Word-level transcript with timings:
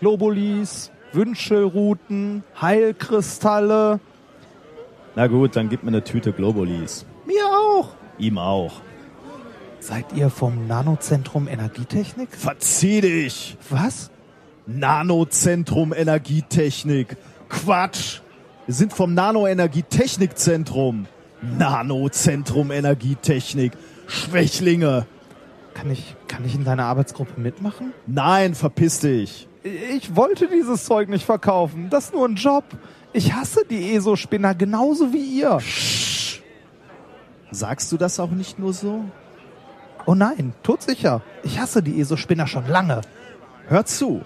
Globulis, 0.00 0.90
Wünschelruten, 1.12 2.42
Heilkristalle. 2.60 4.00
Na 5.14 5.26
gut, 5.26 5.56
dann 5.56 5.68
gib 5.68 5.82
mir 5.84 5.88
eine 5.88 6.02
Tüte 6.02 6.32
Globulis. 6.32 7.06
Mir 7.26 7.46
auch. 7.46 7.90
Ihm 8.18 8.38
auch. 8.38 8.80
Seid 9.80 10.12
ihr 10.14 10.30
vom 10.30 10.66
Nanozentrum 10.66 11.46
Energietechnik? 11.46 12.30
Verzieh 12.30 13.00
dich! 13.00 13.56
Was? 13.68 14.10
Nanozentrum 14.66 15.92
Energietechnik. 15.92 17.16
Quatsch! 17.48 18.20
Wir 18.66 18.74
sind 18.74 18.94
vom 18.94 19.12
Nanoenergietechnikzentrum. 19.12 21.06
Nanozentrum 21.42 22.70
Energietechnik. 22.70 23.72
Schwächlinge. 24.06 25.06
Kann 25.74 25.90
ich, 25.90 26.16
kann 26.28 26.46
ich 26.46 26.54
in 26.54 26.64
deiner 26.64 26.84
Arbeitsgruppe 26.84 27.38
mitmachen? 27.38 27.92
Nein, 28.06 28.54
verpiss 28.54 29.00
dich. 29.00 29.48
Ich 29.64 30.14
wollte 30.14 30.46
dieses 30.46 30.84
Zeug 30.84 31.08
nicht 31.08 31.24
verkaufen. 31.24 31.88
Das 31.88 32.06
ist 32.06 32.14
nur 32.14 32.28
ein 32.28 32.34
Job. 32.34 32.64
Ich 33.14 33.32
hasse 33.32 33.64
die 33.68 33.94
ESO-Spinner 33.94 34.54
genauso 34.54 35.14
wie 35.14 35.40
ihr. 35.40 35.58
Sagst 37.50 37.90
du 37.90 37.96
das 37.96 38.20
auch 38.20 38.30
nicht 38.30 38.58
nur 38.58 38.74
so? 38.74 39.06
Oh 40.04 40.14
nein, 40.14 40.52
todsicher. 40.62 41.22
Ich 41.44 41.58
hasse 41.58 41.82
die 41.82 41.98
ESO-Spinner 41.98 42.46
schon 42.46 42.68
lange. 42.68 43.00
Hör 43.66 43.86
zu. 43.86 44.20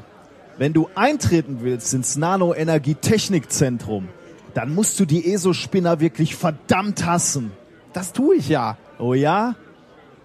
Wenn 0.57 0.73
du 0.73 0.89
eintreten 0.97 1.59
willst 1.61 1.95
ins 1.95 2.17
Nanoenergietechnikzentrum, 2.17 4.09
dann 4.55 4.75
musst 4.75 4.98
du 4.98 5.05
die 5.05 5.33
ESO-Spinner 5.33 6.01
wirklich 6.01 6.34
verdammt 6.34 7.07
hassen. 7.07 7.53
Das 7.93 8.12
tue 8.12 8.34
ich 8.34 8.48
ja. 8.48 8.77
Oh 8.98 9.15
ja? 9.15 9.55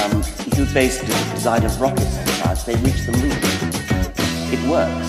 Um, 0.03 0.19
if 0.19 0.57
you 0.57 0.65
base 0.73 0.99
the 0.99 1.05
design 1.33 1.63
of 1.63 1.79
rockets 1.79 2.17
on 2.17 2.27
science, 2.27 2.63
they 2.63 2.75
reach 2.77 3.05
the 3.05 3.11
moon. 3.13 3.31
It 4.51 4.59
works. 4.67 5.07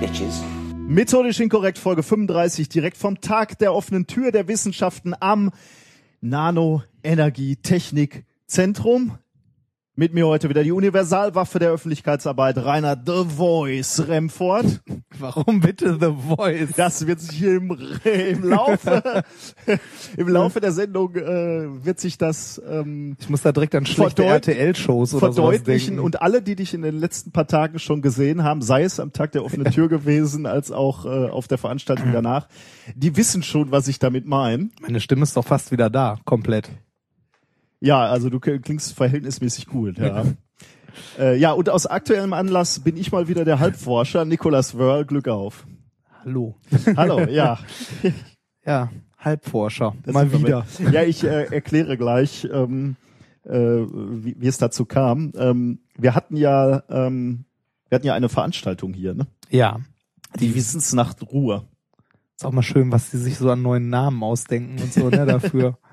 Bitches. 0.00 0.40
Methodisch 0.86 1.40
inkorrekt, 1.40 1.78
Folge 1.78 2.02
35, 2.02 2.68
direkt 2.68 2.96
vom 2.96 3.20
Tag 3.20 3.58
der 3.58 3.74
offenen 3.74 4.06
Tür 4.06 4.32
der 4.32 4.48
Wissenschaften 4.48 5.14
am 5.18 5.50
Nanoenergietechnikzentrum. 6.20 9.18
Mit 9.96 10.12
mir 10.12 10.26
heute 10.26 10.48
wieder 10.48 10.64
die 10.64 10.72
Universalwaffe 10.72 11.60
der 11.60 11.70
Öffentlichkeitsarbeit, 11.70 12.58
Rainer 12.58 13.00
The 13.06 13.26
Voice 13.36 14.08
Remford. 14.08 14.82
Warum 15.20 15.60
bitte 15.60 15.96
The 16.00 16.12
Voice? 16.34 16.70
Das 16.76 17.06
wird 17.06 17.20
sich 17.20 17.38
hier 17.38 17.58
im, 17.58 17.78
im 18.02 18.42
Laufe, 18.42 19.22
im 20.16 20.28
Laufe 20.28 20.60
der 20.60 20.72
Sendung 20.72 21.14
äh, 21.14 21.84
wird 21.84 22.00
sich 22.00 22.18
das 22.18 22.60
ähm, 22.68 23.16
Ich 23.20 23.28
muss 23.28 23.42
da 23.42 23.52
direkt 23.52 23.76
an 23.76 23.86
schlechte 23.86 24.24
RTL-Shows 24.24 25.14
oder 25.14 25.32
verdeutlichen 25.32 26.00
und 26.00 26.20
alle, 26.20 26.42
die 26.42 26.56
dich 26.56 26.74
in 26.74 26.82
den 26.82 26.98
letzten 26.98 27.30
paar 27.30 27.46
Tagen 27.46 27.78
schon 27.78 28.02
gesehen 28.02 28.42
haben, 28.42 28.62
sei 28.62 28.82
es 28.82 28.98
am 28.98 29.12
Tag 29.12 29.30
der 29.30 29.44
offenen 29.44 29.70
Tür 29.72 29.88
gewesen, 29.88 30.46
als 30.46 30.72
auch 30.72 31.04
äh, 31.04 31.28
auf 31.28 31.46
der 31.46 31.58
Veranstaltung 31.58 32.10
danach, 32.12 32.48
die 32.96 33.16
wissen 33.16 33.44
schon, 33.44 33.70
was 33.70 33.86
ich 33.86 34.00
damit 34.00 34.26
meine. 34.26 34.70
Meine 34.80 34.98
Stimme 34.98 35.22
ist 35.22 35.36
doch 35.36 35.46
fast 35.46 35.70
wieder 35.70 35.88
da, 35.88 36.18
komplett. 36.24 36.68
Ja, 37.84 38.06
also 38.06 38.30
du 38.30 38.40
klingst 38.40 38.94
verhältnismäßig 38.94 39.66
cool, 39.74 39.92
ja. 39.98 40.24
äh, 41.18 41.36
ja, 41.36 41.52
und 41.52 41.68
aus 41.68 41.84
aktuellem 41.84 42.32
Anlass 42.32 42.80
bin 42.80 42.96
ich 42.96 43.12
mal 43.12 43.28
wieder 43.28 43.44
der 43.44 43.58
Halbforscher, 43.58 44.24
Nicolas 44.24 44.78
Wörl, 44.78 45.04
Glück 45.04 45.28
auf. 45.28 45.66
Hallo. 46.24 46.54
Hallo, 46.96 47.20
ja. 47.28 47.58
Ja, 48.64 48.90
Halbforscher. 49.18 49.94
Das 50.02 50.14
Mal 50.14 50.32
wieder. 50.32 50.64
Ja, 50.90 51.02
ich 51.02 51.24
äh, 51.24 51.44
erkläre 51.54 51.98
gleich, 51.98 52.48
ähm, 52.50 52.96
äh, 53.44 53.52
wie, 53.52 54.34
wie 54.38 54.46
es 54.46 54.56
dazu 54.56 54.86
kam. 54.86 55.32
Ähm, 55.36 55.80
wir 55.98 56.14
hatten 56.14 56.38
ja, 56.38 56.84
ähm, 56.88 57.44
wir 57.90 57.96
hatten 57.96 58.06
ja 58.06 58.14
eine 58.14 58.30
Veranstaltung 58.30 58.94
hier, 58.94 59.12
ne? 59.12 59.26
Ja. 59.50 59.80
Die 60.40 60.54
Wissensnacht 60.54 61.22
Ruhe. 61.30 61.68
Ist 62.34 62.46
auch 62.46 62.52
mal 62.52 62.62
schön, 62.62 62.90
was 62.90 63.10
die 63.10 63.18
sich 63.18 63.36
so 63.36 63.50
an 63.50 63.60
neuen 63.60 63.90
Namen 63.90 64.22
ausdenken 64.22 64.80
und 64.80 64.90
so, 64.90 65.10
ne, 65.10 65.26
dafür. 65.26 65.76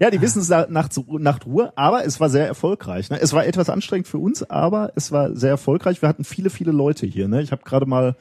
Ja, 0.00 0.10
die 0.10 0.20
Wissensnacht 0.20 0.70
Nacht 0.70 1.46
Ruhe, 1.46 1.72
aber 1.76 2.04
es 2.04 2.20
war 2.20 2.28
sehr 2.28 2.46
erfolgreich. 2.46 3.10
Ne? 3.10 3.20
Es 3.20 3.32
war 3.32 3.46
etwas 3.46 3.70
anstrengend 3.70 4.08
für 4.08 4.18
uns, 4.18 4.42
aber 4.42 4.92
es 4.96 5.12
war 5.12 5.34
sehr 5.36 5.50
erfolgreich. 5.50 6.02
Wir 6.02 6.08
hatten 6.08 6.24
viele, 6.24 6.50
viele 6.50 6.72
Leute 6.72 7.06
hier. 7.06 7.28
Ne? 7.28 7.42
Ich 7.42 7.52
habe 7.52 7.62
gerade 7.64 7.86
mal 7.86 8.16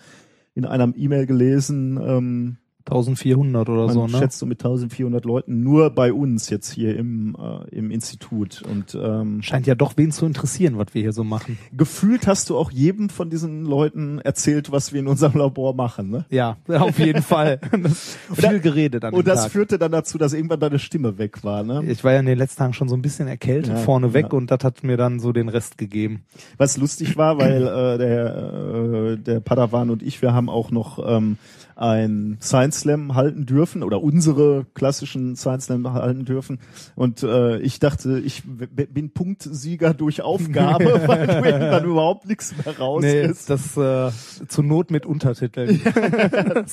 in 0.55 0.65
einem 0.65 0.93
E-Mail 0.95 1.25
gelesen, 1.25 1.99
ähm, 2.01 2.57
1400 2.85 3.69
oder 3.69 3.85
man 3.85 3.93
so, 3.93 4.07
ne? 4.07 4.17
schätzt 4.17 4.39
so 4.39 4.45
mit 4.45 4.59
1400 4.59 5.23
Leuten 5.23 5.63
nur 5.63 5.89
bei 5.89 6.11
uns 6.11 6.49
jetzt 6.49 6.71
hier 6.71 6.97
im, 6.97 7.35
äh, 7.39 7.69
im 7.75 7.91
Institut. 7.91 8.61
Und 8.69 8.97
ähm, 9.01 9.41
Scheint 9.41 9.65
ja 9.67 9.75
doch 9.75 9.93
wen 9.95 10.11
zu 10.11 10.25
interessieren, 10.25 10.77
was 10.77 10.87
wir 10.93 11.01
hier 11.01 11.13
so 11.13 11.23
machen. 11.23 11.57
gefühlt 11.75 12.27
hast 12.27 12.49
du 12.49 12.57
auch 12.57 12.71
jedem 12.71 13.09
von 13.09 13.29
diesen 13.29 13.63
Leuten 13.63 14.19
erzählt, 14.19 14.71
was 14.71 14.91
wir 14.91 14.99
in 14.99 15.07
unserem 15.07 15.37
Labor 15.39 15.73
machen. 15.73 16.09
Ne? 16.09 16.25
Ja, 16.29 16.57
auf 16.67 16.99
jeden 16.99 17.21
Fall. 17.23 17.59
Das- 17.83 18.17
Viel 18.33 18.59
geredet 18.59 19.03
an 19.05 19.13
Und 19.13 19.27
das 19.27 19.43
Tag. 19.43 19.51
führte 19.51 19.77
dann 19.79 19.91
dazu, 19.91 20.17
dass 20.17 20.33
irgendwann 20.33 20.59
deine 20.59 20.79
Stimme 20.79 21.17
weg 21.17 21.43
war. 21.43 21.63
Ne? 21.63 21.83
Ich 21.87 22.03
war 22.03 22.13
ja 22.13 22.19
in 22.19 22.25
den 22.25 22.37
letzten 22.37 22.59
Tagen 22.59 22.73
schon 22.73 22.87
so 22.89 22.95
ein 22.95 23.01
bisschen 23.01 23.27
erkältet 23.27 23.73
Ja, 23.73 23.77
vorneweg 23.79 24.27
ja. 24.31 24.31
und 24.37 24.51
das 24.51 24.63
hat 24.63 24.83
mir 24.83 24.97
dann 24.97 25.19
so 25.19 25.31
den 25.31 25.49
Rest 25.49 25.77
gegeben. 25.77 26.23
Was 26.57 26.77
lustig 26.77 27.17
war, 27.17 27.37
weil 27.37 27.63
äh, 27.63 27.97
der, 27.97 29.13
äh, 29.13 29.17
der 29.17 29.39
Padawan 29.39 29.89
und 29.89 30.03
ich, 30.03 30.21
wir 30.21 30.33
haben 30.33 30.49
auch 30.49 30.71
noch 30.71 30.99
ähm, 31.05 31.37
ein 31.75 32.37
Science 32.41 32.81
Slam 32.81 33.15
halten 33.15 33.45
dürfen 33.45 33.83
oder 33.83 34.01
unsere 34.01 34.65
klassischen 34.73 35.35
Science 35.35 35.65
Slam 35.65 35.91
halten 35.91 36.25
dürfen. 36.25 36.59
Und 36.95 37.23
äh, 37.23 37.57
ich 37.59 37.79
dachte, 37.79 38.19
ich 38.19 38.43
bin 38.45 39.11
Punktsieger 39.11 39.93
durch 39.93 40.21
Aufgabe, 40.21 41.01
weil 41.07 41.29
irgendwann 41.29 41.85
überhaupt 41.85 42.27
nichts 42.27 42.53
mehr 42.65 42.77
raus 42.77 43.01
Nee, 43.01 43.23
ist. 43.23 43.49
das 43.49 43.77
äh, 43.77 44.11
zur 44.47 44.63
Not 44.63 44.91
mit 44.91 45.05
Untertiteln. 45.05 45.81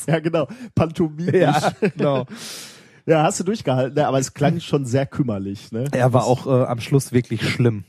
Ja, 0.07 0.19
genau. 0.21 0.47
Pantomimisch. 0.75 1.35
Ja, 1.35 1.73
genau. 1.81 2.27
Ja, 3.07 3.23
hast 3.23 3.41
du 3.41 3.45
durchgehalten, 3.45 3.95
ne? 3.97 4.07
aber 4.07 4.19
es 4.19 4.35
klang 4.35 4.61
schon 4.61 4.85
sehr 4.85 5.07
kümmerlich. 5.07 5.73
Ne? 5.73 5.85
Er 5.93 6.13
war 6.13 6.25
auch 6.25 6.47
äh, 6.47 6.65
am 6.65 6.81
Schluss 6.81 7.13
wirklich 7.13 7.49
schlimm. 7.49 7.85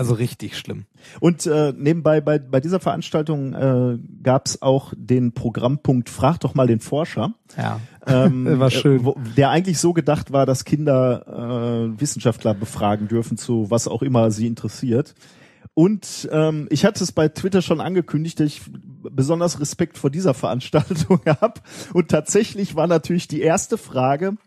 Also 0.00 0.14
richtig 0.14 0.56
schlimm. 0.56 0.86
Und 1.20 1.44
äh, 1.44 1.74
nebenbei 1.76 2.22
bei, 2.22 2.38
bei 2.38 2.58
dieser 2.60 2.80
Veranstaltung 2.80 3.52
äh, 3.52 3.98
gab 4.22 4.46
es 4.46 4.62
auch 4.62 4.94
den 4.96 5.32
Programmpunkt 5.32 6.08
Frag 6.08 6.40
doch 6.40 6.54
mal 6.54 6.66
den 6.66 6.80
Forscher. 6.80 7.34
Ja. 7.58 7.80
Ähm, 8.06 8.46
War 8.58 8.70
schön. 8.70 9.00
äh, 9.00 9.04
Wo, 9.04 9.16
der 9.36 9.50
eigentlich 9.50 9.78
so 9.78 9.92
gedacht 9.92 10.32
war, 10.32 10.46
dass 10.46 10.64
Kinder 10.64 11.92
äh, 11.94 12.00
Wissenschaftler 12.00 12.54
befragen 12.54 13.08
dürfen 13.08 13.36
zu 13.36 13.70
was 13.70 13.88
auch 13.88 14.00
immer 14.00 14.30
sie 14.30 14.46
interessiert. 14.46 15.14
Und 15.74 16.30
ähm, 16.32 16.66
ich 16.70 16.86
hatte 16.86 17.04
es 17.04 17.12
bei 17.12 17.28
Twitter 17.28 17.60
schon 17.60 17.82
angekündigt, 17.82 18.40
dass 18.40 18.46
ich 18.46 18.62
besonders 19.02 19.60
Respekt 19.60 19.98
vor 19.98 20.08
dieser 20.08 20.32
Veranstaltung 20.32 21.20
habe. 21.26 21.60
Und 21.92 22.08
tatsächlich 22.08 22.74
war 22.74 22.86
natürlich 22.86 23.28
die 23.28 23.42
erste 23.42 23.76
Frage, 23.76 24.38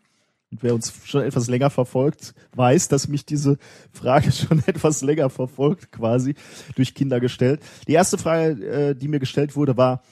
und 0.53 0.61
wer 0.61 0.75
uns 0.75 0.93
schon 1.05 1.23
etwas 1.23 1.47
länger 1.47 1.71
verfolgt, 1.71 2.35
weiß, 2.55 2.87
dass 2.87 3.07
mich 3.07 3.25
diese 3.25 3.57
Frage 3.91 4.31
schon 4.31 4.61
etwas 4.67 5.01
länger 5.01 5.29
verfolgt, 5.31 5.91
quasi 5.91 6.35
durch 6.75 6.93
Kinder 6.93 7.19
gestellt. 7.19 7.61
Die 7.87 7.93
erste 7.93 8.19
Frage, 8.19 8.63
äh, 8.63 8.95
die 8.95 9.07
mir 9.07 9.19
gestellt 9.19 9.55
wurde, 9.55 9.77
war, 9.77 10.03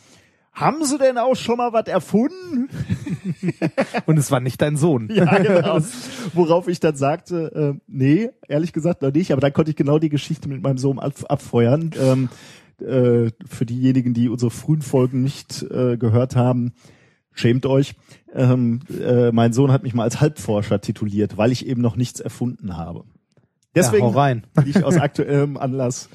haben 0.51 0.83
Sie 0.83 0.97
denn 0.97 1.17
auch 1.17 1.35
schon 1.35 1.57
mal 1.57 1.71
was 1.73 1.85
erfunden? 1.85 2.69
Und 4.05 4.17
es 4.17 4.31
war 4.31 4.39
nicht 4.39 4.61
dein 4.61 4.77
Sohn. 4.77 5.09
Ja, 5.13 5.37
genau. 5.37 5.79
Worauf 6.33 6.67
ich 6.67 6.79
dann 6.79 6.95
sagte, 6.95 7.75
äh, 7.77 7.79
nee, 7.87 8.31
ehrlich 8.49 8.73
gesagt 8.73 9.03
noch 9.03 9.13
nicht, 9.13 9.31
aber 9.31 9.41
dann 9.41 9.53
konnte 9.53 9.69
ich 9.69 9.77
genau 9.77 9.99
die 9.99 10.09
Geschichte 10.09 10.49
mit 10.49 10.61
meinem 10.61 10.79
Sohn 10.79 10.99
ab, 10.99 11.13
abfeuern. 11.29 11.91
Ähm, 12.01 12.29
äh, 12.81 13.29
für 13.47 13.65
diejenigen, 13.65 14.15
die 14.15 14.27
unsere 14.27 14.49
frühen 14.49 14.81
Folgen 14.81 15.21
nicht 15.21 15.61
äh, 15.69 15.97
gehört 15.97 16.35
haben, 16.35 16.73
schämt 17.33 17.65
euch. 17.65 17.95
Ähm, 18.33 18.81
äh, 18.89 19.31
mein 19.31 19.53
Sohn 19.53 19.71
hat 19.71 19.83
mich 19.83 19.93
mal 19.93 20.03
als 20.03 20.21
Halbforscher 20.21 20.81
tituliert, 20.81 21.37
weil 21.37 21.51
ich 21.51 21.65
eben 21.65 21.81
noch 21.81 21.95
nichts 21.95 22.19
erfunden 22.19 22.77
habe. 22.77 23.03
Deswegen 23.75 24.11
bin 24.13 24.43
ich 24.67 24.83
aus 24.83 24.97
aktuellem 24.97 25.57
Anlass 25.57 26.09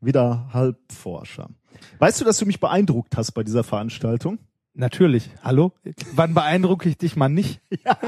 wieder 0.00 0.48
Halbforscher. 0.52 1.48
Weißt 1.98 2.20
du, 2.20 2.24
dass 2.24 2.38
du 2.38 2.46
mich 2.46 2.60
beeindruckt 2.60 3.16
hast 3.16 3.32
bei 3.32 3.42
dieser 3.42 3.64
Veranstaltung? 3.64 4.38
Natürlich. 4.74 5.28
Hallo? 5.42 5.72
Wann 6.14 6.32
beeindrucke 6.32 6.88
ich 6.88 6.96
dich 6.96 7.14
mal 7.16 7.28
nicht? 7.28 7.60
Ja, 7.84 7.98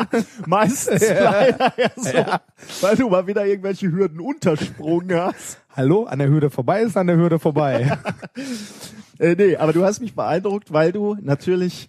meistens 0.47 1.03
leider 1.09 1.73
ja 1.77 1.91
so, 1.97 2.09
Ja. 2.11 2.41
weil 2.81 2.97
du 2.97 3.09
mal 3.11 3.27
wieder 3.27 3.45
irgendwelche 3.45 3.91
Hürden 3.93 4.21
untersprungen 4.21 5.15
hast. 5.21 5.59
Hallo? 5.77 6.05
An 6.05 6.21
der 6.21 6.29
Hürde 6.29 6.49
vorbei 6.51 6.83
ist 6.83 6.97
an 6.97 7.07
der 7.09 7.17
Hürde 7.17 7.39
vorbei. 7.39 7.99
Äh, 9.21 9.37
nee, 9.39 9.55
aber 9.55 9.73
du 9.73 9.85
hast 9.85 10.01
mich 10.01 10.17
beeindruckt, 10.17 10.73
weil 10.73 10.91
du 10.91 11.17
natürlich 11.21 11.89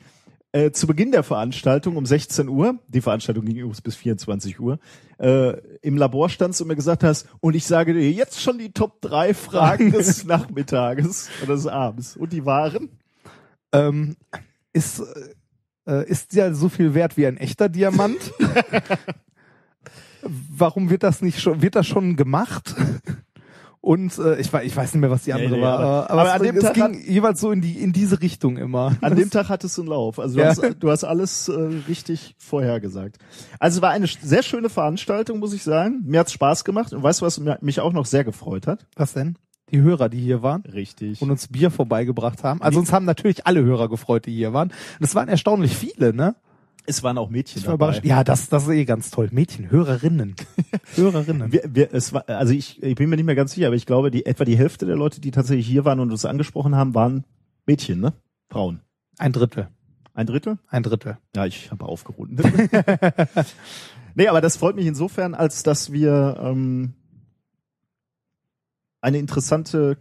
äh, 0.55 0.71
zu 0.71 0.87
Beginn 0.87 1.11
der 1.11 1.23
Veranstaltung 1.23 1.97
um 1.97 2.05
16 2.05 2.47
Uhr, 2.47 2.79
die 2.87 3.01
Veranstaltung 3.01 3.45
ging 3.45 3.57
übrigens 3.57 3.81
bis 3.81 3.95
24 3.95 4.59
Uhr, 4.59 4.79
äh, 5.19 5.57
im 5.81 5.97
Labor 5.97 6.29
standst 6.29 6.61
und 6.61 6.67
mir 6.67 6.75
gesagt 6.75 7.03
hast, 7.03 7.27
und 7.41 7.55
ich 7.55 7.65
sage 7.65 7.93
dir 7.93 8.11
jetzt 8.11 8.41
schon 8.41 8.57
die 8.57 8.71
Top 8.71 9.01
3 9.01 9.33
Fragen 9.33 9.91
des 9.91 10.23
Nachmittages 10.25 11.29
oder 11.43 11.55
des 11.55 11.67
Abends. 11.67 12.15
Und 12.15 12.33
die 12.33 12.45
waren? 12.45 12.89
ähm, 13.75 14.15
ist, 14.73 15.03
äh, 15.85 16.09
ist 16.09 16.33
ja 16.33 16.53
so 16.53 16.69
viel 16.69 16.93
wert 16.93 17.17
wie 17.17 17.27
ein 17.27 17.37
echter 17.37 17.69
Diamant? 17.69 18.33
Warum 20.21 20.89
wird 20.89 21.03
das 21.03 21.21
nicht 21.21 21.39
schon, 21.39 21.61
wird 21.61 21.75
das 21.75 21.85
schon 21.85 22.15
gemacht? 22.15 22.73
Und 23.85 24.17
äh, 24.17 24.39
ich, 24.39 24.51
weiß, 24.51 24.65
ich 24.65 24.75
weiß 24.75 24.93
nicht 24.95 25.01
mehr, 25.01 25.11
was 25.11 25.25
die 25.25 25.33
andere 25.33 25.57
nee, 25.57 25.61
war. 25.61 25.77
aber- 25.79 26.09
Aber, 26.09 26.21
aber 26.21 26.29
es, 26.29 26.35
an 26.35 26.41
dem 26.41 26.57
es 26.57 26.63
Tag 26.63 26.73
ging 26.73 27.03
jeweils 27.07 27.39
so 27.39 27.51
in 27.51 27.61
die 27.61 27.73
in 27.73 27.93
diese 27.93 28.19
Richtung 28.19 28.57
immer. 28.57 28.97
An 29.01 29.15
dem 29.15 29.29
Tag 29.29 29.47
hattest 29.49 29.77
du 29.77 29.83
einen 29.83 29.89
Lauf. 29.91 30.17
Also 30.19 30.37
du, 30.37 30.41
Ja. 30.41 30.47
hast, 30.49 30.63
du 30.79 30.89
hast 30.89 31.03
alles 31.03 31.49
äh, 31.49 31.53
richtig 31.87 32.35
vorhergesagt. 32.39 33.17
Also 33.59 33.77
es 33.77 33.81
war 33.83 33.91
eine 33.91 34.07
sehr 34.07 34.41
schöne 34.41 34.69
Veranstaltung, 34.69 35.37
muss 35.37 35.53
ich 35.53 35.61
sagen. 35.61 36.01
Mir 36.07 36.21
hat's 36.21 36.33
Spaß 36.33 36.63
gemacht. 36.65 36.93
Und 36.93 37.03
weißt 37.03 37.21
du, 37.21 37.25
was 37.27 37.39
mich 37.61 37.79
auch 37.79 37.93
noch 37.93 38.07
sehr 38.07 38.23
gefreut 38.23 38.65
hat? 38.65 38.87
Was 38.95 39.13
denn? 39.13 39.37
Die 39.71 39.81
Hörer, 39.81 40.09
die 40.09 40.19
hier 40.19 40.41
waren 40.41 40.61
Richtig. 40.61 41.21
und 41.21 41.29
uns 41.29 41.47
Bier 41.49 41.69
vorbeigebracht 41.69 42.43
haben. 42.43 42.63
Also 42.63 42.79
uns 42.79 42.91
haben 42.91 43.05
natürlich 43.05 43.45
alle 43.45 43.63
Hörer 43.63 43.87
gefreut, 43.87 44.25
die 44.25 44.33
hier 44.33 44.51
waren. 44.51 44.69
Und 44.99 45.05
es 45.05 45.13
waren 45.13 45.27
erstaunlich 45.27 45.75
viele, 45.77 46.11
ne? 46.11 46.35
Es 46.87 47.03
waren 47.03 47.17
auch 47.17 47.29
Mädchen 47.29 47.61
Ich 47.61 47.67
war 47.67 47.77
dabei. 47.77 47.99
Ja, 48.03 48.23
das, 48.23 48.49
das 48.49 48.63
ist 48.63 48.69
eh 48.69 48.85
ganz 48.85 49.11
toll. 49.11 49.29
Mädchen, 49.31 49.69
Hörerinnen. 49.69 50.35
Hörerinnen. 50.95 51.51
Wir, 51.51 51.63
wir, 51.67 51.93
es 51.93 52.13
war, 52.13 52.27
also 52.29 52.53
ich, 52.53 52.81
ich 52.81 52.95
bin 52.95 53.09
mir 53.09 53.15
nicht 53.15 53.25
mehr 53.25 53.35
ganz 53.35 53.53
sicher, 53.53 53.67
aber 53.67 53.75
ich 53.75 53.85
glaube, 53.85 54.11
die 54.11 54.25
etwa 54.25 54.45
die 54.45 54.57
Hälfte 54.57 54.85
der 54.85 54.95
Leute, 54.95 55.21
die 55.21 55.31
tatsächlich 55.31 55.67
hier 55.67 55.85
waren 55.85 55.99
und 55.99 56.11
uns 56.11 56.25
angesprochen 56.25 56.75
haben, 56.75 56.93
waren 56.93 57.25
Mädchen, 57.65 57.99
ne? 57.99 58.13
Frauen. 58.49 58.81
Ein 59.17 59.31
Drittel. 59.31 59.69
Ein 60.13 60.27
Drittel? 60.27 60.59
Ein 60.67 60.83
Drittel. 60.83 61.17
Ja, 61.35 61.45
ich 61.45 61.71
habe 61.71 61.85
aufgerundet. 61.85 62.45
nee, 64.15 64.27
aber 64.27 64.41
das 64.41 64.57
freut 64.57 64.75
mich 64.75 64.85
insofern, 64.85 65.33
als 65.33 65.63
dass 65.63 65.91
wir 65.91 66.37
ähm, 66.41 66.93
eine 69.01 69.17
interessante, 69.17 69.97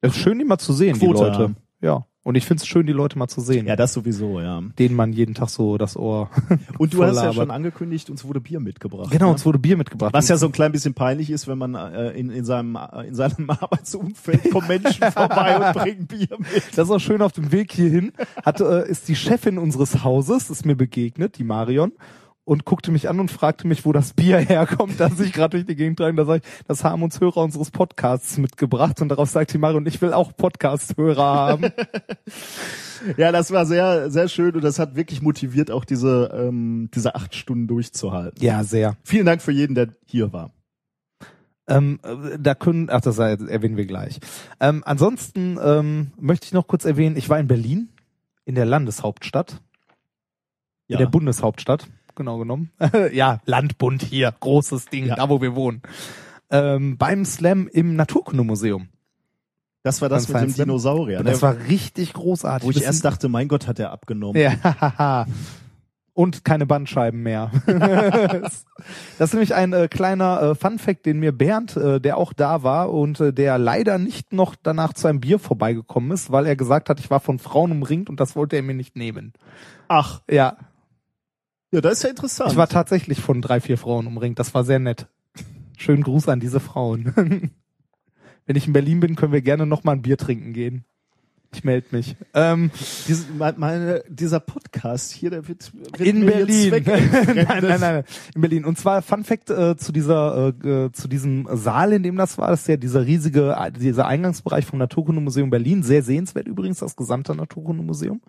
Es 0.00 0.16
ist 0.16 0.22
schön, 0.22 0.38
die 0.38 0.44
mal 0.44 0.58
zu 0.58 0.72
sehen, 0.72 0.98
Quote 0.98 1.14
die 1.14 1.20
Leute. 1.24 1.38
haben. 1.38 1.56
Ja. 1.80 2.06
Und 2.26 2.34
ich 2.34 2.44
finde 2.44 2.60
es 2.60 2.66
schön, 2.66 2.88
die 2.88 2.92
Leute 2.92 3.16
mal 3.16 3.28
zu 3.28 3.40
sehen. 3.40 3.68
ja, 3.68 3.76
das 3.76 3.92
sowieso, 3.92 4.40
ja. 4.40 4.60
denen 4.80 4.96
man 4.96 5.12
jeden 5.12 5.36
Tag 5.36 5.48
so 5.48 5.78
das 5.78 5.96
Ohr. 5.96 6.28
Und 6.76 6.92
du 6.92 7.04
hast 7.04 7.22
ja 7.22 7.32
schon 7.32 7.52
angekündigt, 7.52 8.10
uns 8.10 8.24
wurde 8.24 8.40
Bier 8.40 8.58
mitgebracht. 8.58 9.12
Genau, 9.12 9.26
ne? 9.26 9.32
uns 9.34 9.46
wurde 9.46 9.60
Bier 9.60 9.76
mitgebracht. 9.76 10.12
Was 10.12 10.26
ja 10.26 10.36
so 10.36 10.46
ein 10.46 10.52
klein 10.52 10.72
bisschen 10.72 10.92
peinlich 10.92 11.30
ist, 11.30 11.46
wenn 11.46 11.56
man 11.56 11.76
äh, 11.76 12.10
in, 12.18 12.30
in 12.30 12.44
seinem 12.44 12.74
äh, 12.74 13.06
in 13.06 13.14
seinem 13.14 13.48
Arbeitsumfeld 13.50 14.50
kommen 14.50 14.66
Menschen 14.66 15.04
vorbei 15.12 15.68
und 15.68 15.80
bringen 15.80 16.06
Bier 16.08 16.36
mit. 16.36 16.64
Das 16.74 16.88
ist 16.88 16.90
auch 16.90 16.98
schön 16.98 17.22
auf 17.22 17.30
dem 17.30 17.52
Weg 17.52 17.70
hierhin. 17.70 18.10
Hat, 18.44 18.60
äh, 18.60 18.90
ist 18.90 19.06
die 19.06 19.14
Chefin 19.14 19.56
unseres 19.56 20.02
Hauses, 20.02 20.50
ist 20.50 20.66
mir 20.66 20.74
begegnet, 20.74 21.38
die 21.38 21.44
Marion, 21.44 21.92
und 22.46 22.64
guckte 22.64 22.92
mich 22.92 23.08
an 23.08 23.18
und 23.18 23.30
fragte 23.30 23.66
mich, 23.66 23.84
wo 23.84 23.92
das 23.92 24.14
Bier 24.14 24.38
herkommt, 24.38 24.98
das 25.00 25.18
ich 25.20 25.32
gerade 25.32 25.58
durch 25.58 25.66
die 25.66 25.76
Gegend 25.76 25.98
trage. 25.98 26.16
Da 26.16 26.24
sag 26.24 26.36
ich, 26.36 26.64
das 26.66 26.84
haben 26.84 27.02
uns 27.02 27.20
Hörer 27.20 27.38
unseres 27.38 27.70
Podcasts 27.70 28.38
mitgebracht. 28.38 29.02
Und 29.02 29.08
darauf 29.10 29.28
sagt 29.28 29.52
die 29.52 29.58
Marion, 29.58 29.84
ich 29.86 30.00
will 30.00 30.12
auch 30.12 30.34
Podcast-Hörer 30.34 31.24
haben. 31.24 31.72
Ja, 33.18 33.30
das 33.30 33.52
war 33.52 33.66
sehr 33.66 34.10
sehr 34.10 34.26
schön 34.26 34.54
und 34.54 34.64
das 34.64 34.78
hat 34.78 34.96
wirklich 34.96 35.20
motiviert, 35.20 35.70
auch 35.70 35.84
diese 35.84 36.30
ähm, 36.34 36.88
diese 36.94 37.14
acht 37.14 37.34
Stunden 37.34 37.66
durchzuhalten. 37.66 38.42
ja, 38.42 38.64
sehr. 38.64 38.96
Vielen 39.04 39.26
Dank 39.26 39.42
für 39.42 39.52
jeden, 39.52 39.74
der 39.74 39.88
hier 40.06 40.32
war. 40.32 40.50
Ähm, 41.68 42.00
äh, 42.02 42.38
da 42.40 42.54
können, 42.54 42.88
ach, 42.90 43.02
das 43.02 43.18
erwähnen 43.18 43.76
wir 43.76 43.84
gleich. 43.84 44.18
Ähm, 44.58 44.82
ansonsten 44.86 45.58
ähm, 45.62 46.12
möchte 46.18 46.46
ich 46.46 46.52
noch 46.52 46.66
kurz 46.66 46.86
erwähnen, 46.86 47.16
ich 47.16 47.28
war 47.28 47.38
in 47.38 47.46
Berlin, 47.46 47.90
in 48.46 48.54
der 48.54 48.64
Landeshauptstadt, 48.64 49.60
in 50.88 50.96
der 50.98 51.06
Bundeshauptstadt, 51.06 51.88
genau 52.16 52.38
genommen. 52.38 52.70
ja, 53.12 53.40
Landbund 53.44 54.02
hier, 54.02 54.32
großes 54.40 54.86
Ding, 54.86 55.06
Ja. 55.06 55.14
da 55.16 55.28
wo 55.28 55.40
wir 55.40 55.54
wohnen. 55.54 55.82
Ähm, 56.50 56.96
beim 56.98 57.24
Slam 57.24 57.68
im 57.68 57.96
Naturkundemuseum. 57.96 58.88
Das 59.82 60.02
war 60.02 60.08
das 60.08 60.26
Beim 60.26 60.46
mit 60.46 60.56
dem 60.56 60.58
Lab. 60.58 60.66
Dinosaurier, 60.66 61.18
ne? 61.18 61.30
das 61.30 61.42
war 61.42 61.56
richtig 61.68 62.12
großartig. 62.12 62.66
wo 62.66 62.70
ich 62.72 62.82
erst 62.82 63.04
dachte, 63.04 63.28
mein 63.28 63.46
Gott, 63.46 63.68
hat 63.68 63.78
er 63.78 63.92
abgenommen. 63.92 64.40
Ja. 64.40 65.26
Und 66.12 66.44
keine 66.46 66.64
Bandscheiben 66.64 67.22
mehr. 67.22 67.50
das 67.66 68.64
ist 69.18 69.34
nämlich 69.34 69.54
ein 69.54 69.74
äh, 69.74 69.86
kleiner 69.86 70.40
äh, 70.40 70.54
Fun-Fact, 70.54 71.04
den 71.04 71.20
mir 71.20 71.30
Bernd, 71.30 71.76
äh, 71.76 72.00
der 72.00 72.16
auch 72.16 72.32
da 72.32 72.62
war 72.62 72.90
und 72.90 73.20
äh, 73.20 73.32
der 73.34 73.58
leider 73.58 73.98
nicht 73.98 74.32
noch 74.32 74.54
danach 74.60 74.94
zu 74.94 75.08
einem 75.08 75.20
Bier 75.20 75.38
vorbeigekommen 75.38 76.10
ist, 76.12 76.32
weil 76.32 76.46
er 76.46 76.56
gesagt 76.56 76.88
hat, 76.88 77.00
ich 77.00 77.10
war 77.10 77.20
von 77.20 77.38
Frauen 77.38 77.70
umringt 77.70 78.08
und 78.08 78.18
das 78.18 78.34
wollte 78.34 78.56
er 78.56 78.62
mir 78.62 78.72
nicht 78.74 78.96
nehmen. 78.96 79.34
Ach, 79.88 80.22
Ja, 80.30 80.56
ja, 81.72 81.80
das 81.80 81.94
ist 81.94 82.02
ja 82.04 82.10
interessant. 82.10 82.52
ich 82.52 82.56
war 82.56 82.68
tatsächlich 82.68 83.20
von 83.20 83.42
drei, 83.42 83.60
vier 83.60 83.78
Frauen 83.78 84.06
umringt. 84.06 84.38
Das 84.38 84.54
war 84.54 84.64
sehr 84.64 84.78
nett. 84.78 85.08
Schönen 85.76 86.02
Gruß 86.02 86.28
an 86.28 86.40
diese 86.40 86.60
Frauen. 86.60 87.12
Wenn 88.46 88.56
ich 88.56 88.66
in 88.66 88.72
Berlin 88.72 89.00
bin, 89.00 89.16
können 89.16 89.32
wir 89.32 89.42
gerne 89.42 89.66
noch 89.66 89.84
mal 89.84 89.92
ein 89.92 90.02
Bier 90.02 90.16
trinken 90.16 90.52
gehen. 90.52 90.84
Ich 91.54 91.64
melde 91.64 91.86
mich. 91.92 92.16
Ähm, 92.34 92.70
mein- 93.38 93.54
meine, 93.58 94.02
dieser 94.08 94.40
Podcast 94.40 95.12
hier, 95.12 95.30
der 95.30 95.48
wird, 95.48 95.72
wird 95.74 96.00
in 96.00 96.26
Berlin. 96.26 96.70
nein, 96.86 97.46
nein, 97.62 97.80
nein, 97.80 98.04
in 98.34 98.40
Berlin. 98.40 98.64
Und 98.64 98.78
zwar 98.78 99.00
Fun 99.02 99.24
Fact 99.24 99.50
äh, 99.50 99.76
zu 99.76 99.92
dieser, 99.92 100.52
äh, 100.62 100.68
äh, 100.86 100.92
zu 100.92 101.08
diesem 101.08 101.48
Saal, 101.52 101.92
in 101.92 102.02
dem 102.02 102.16
das 102.16 102.36
war, 102.38 102.50
das 102.50 102.62
ist 102.62 102.68
ja 102.68 102.76
dieser 102.76 103.06
riesige, 103.06 103.56
dieser 103.78 104.06
Eingangsbereich 104.06 104.66
vom 104.66 104.78
Naturkundemuseum 104.78 105.48
Berlin, 105.50 105.82
sehr 105.82 106.02
sehenswert 106.02 106.46
übrigens, 106.48 106.80
das 106.80 106.96
gesamte 106.96 107.34
Naturkundemuseum. 107.34 108.20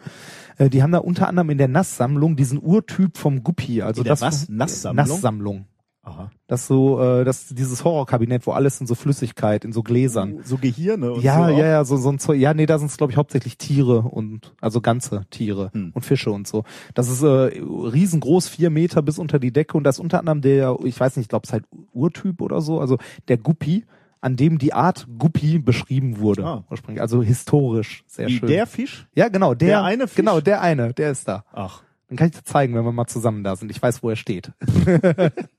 Äh, 0.57 0.69
die 0.69 0.81
haben 0.83 0.91
da 0.91 0.99
unter 0.99 1.27
anderem 1.27 1.49
in 1.49 1.57
der 1.57 1.67
Nasssammlung 1.67 2.35
diesen 2.35 2.61
Urtyp 2.61 3.17
vom 3.17 3.43
Guppi, 3.43 3.81
also 3.81 4.01
In 4.01 4.07
das 4.07 4.21
was? 4.21 4.49
Nasssammlung? 4.49 5.07
Nasssammlung. 5.07 5.65
Aha. 6.07 6.31
Das 6.47 6.67
so, 6.67 7.01
äh, 7.01 7.25
das 7.25 7.47
dieses 7.49 7.83
Horrorkabinett, 7.83 8.47
wo 8.47 8.51
alles 8.51 8.79
in 8.79 8.87
so 8.87 8.95
Flüssigkeit, 8.95 9.65
in 9.65 9.73
so 9.73 9.83
Gläsern. 9.83 10.39
So 10.43 10.57
Gehirne 10.57 11.11
und 11.11 11.21
Ja, 11.21 11.49
so. 11.49 11.53
ja, 11.53 11.67
ja, 11.67 11.83
so, 11.83 11.97
so 11.97 12.09
ein 12.09 12.17
Zeug. 12.19 12.39
Ja, 12.39 12.53
nee, 12.53 12.65
da 12.65 12.79
sind 12.79 12.87
es, 12.89 12.95
glaube 12.97 13.11
ich, 13.11 13.17
hauptsächlich 13.17 13.57
Tiere 13.57 13.99
und, 14.03 14.53
also 14.61 14.79
ganze 14.79 15.25
Tiere 15.29 15.69
Hm. 15.73 15.91
und 15.93 16.05
Fische 16.05 16.31
und 16.31 16.47
so. 16.47 16.63
Das 16.93 17.09
ist 17.09 17.23
äh, 17.23 17.27
riesengroß, 17.61 18.47
vier 18.47 18.69
Meter 18.69 19.01
bis 19.01 19.19
unter 19.19 19.37
die 19.37 19.51
Decke 19.51 19.75
und 19.75 19.83
das 19.83 19.95
ist 19.97 19.99
unter 19.99 20.19
anderem 20.19 20.39
der, 20.41 20.77
ich 20.85 20.97
weiß 20.99 21.17
nicht, 21.17 21.25
ich 21.25 21.29
glaube, 21.29 21.43
es 21.43 21.49
ist 21.49 21.53
halt 21.53 21.65
Urtyp 21.93 22.41
oder 22.41 22.61
so, 22.61 22.79
also 22.79 22.97
der 23.27 23.37
Guppi, 23.37 23.83
an 24.21 24.35
dem 24.37 24.57
die 24.59 24.73
Art 24.73 25.07
Guppi 25.19 25.59
beschrieben 25.59 26.19
wurde. 26.19 26.45
Ah. 26.45 26.63
ursprünglich. 26.71 27.01
Also 27.01 27.21
historisch, 27.21 28.03
sehr 28.07 28.27
Wie 28.27 28.37
schön. 28.37 28.47
der 28.47 28.65
Fisch? 28.65 29.07
ja, 29.13 29.27
genau, 29.27 29.53
der, 29.55 29.67
der 29.67 29.83
eine 29.83 30.07
Fisch? 30.07 30.15
Genau, 30.15 30.39
der 30.39 30.61
eine, 30.61 30.93
der 30.93 31.11
ist 31.11 31.27
da. 31.27 31.43
Ach. 31.51 31.83
Dann 32.09 32.15
kann 32.15 32.27
ich 32.29 32.35
dir 32.35 32.43
zeigen, 32.45 32.73
wenn 32.73 32.85
wir 32.85 32.93
mal 32.93 33.05
zusammen 33.07 33.43
da 33.43 33.57
sind. 33.57 33.69
Ich 33.69 33.81
weiß, 33.81 34.01
wo 34.01 34.09
er 34.09 34.15
steht. 34.15 34.53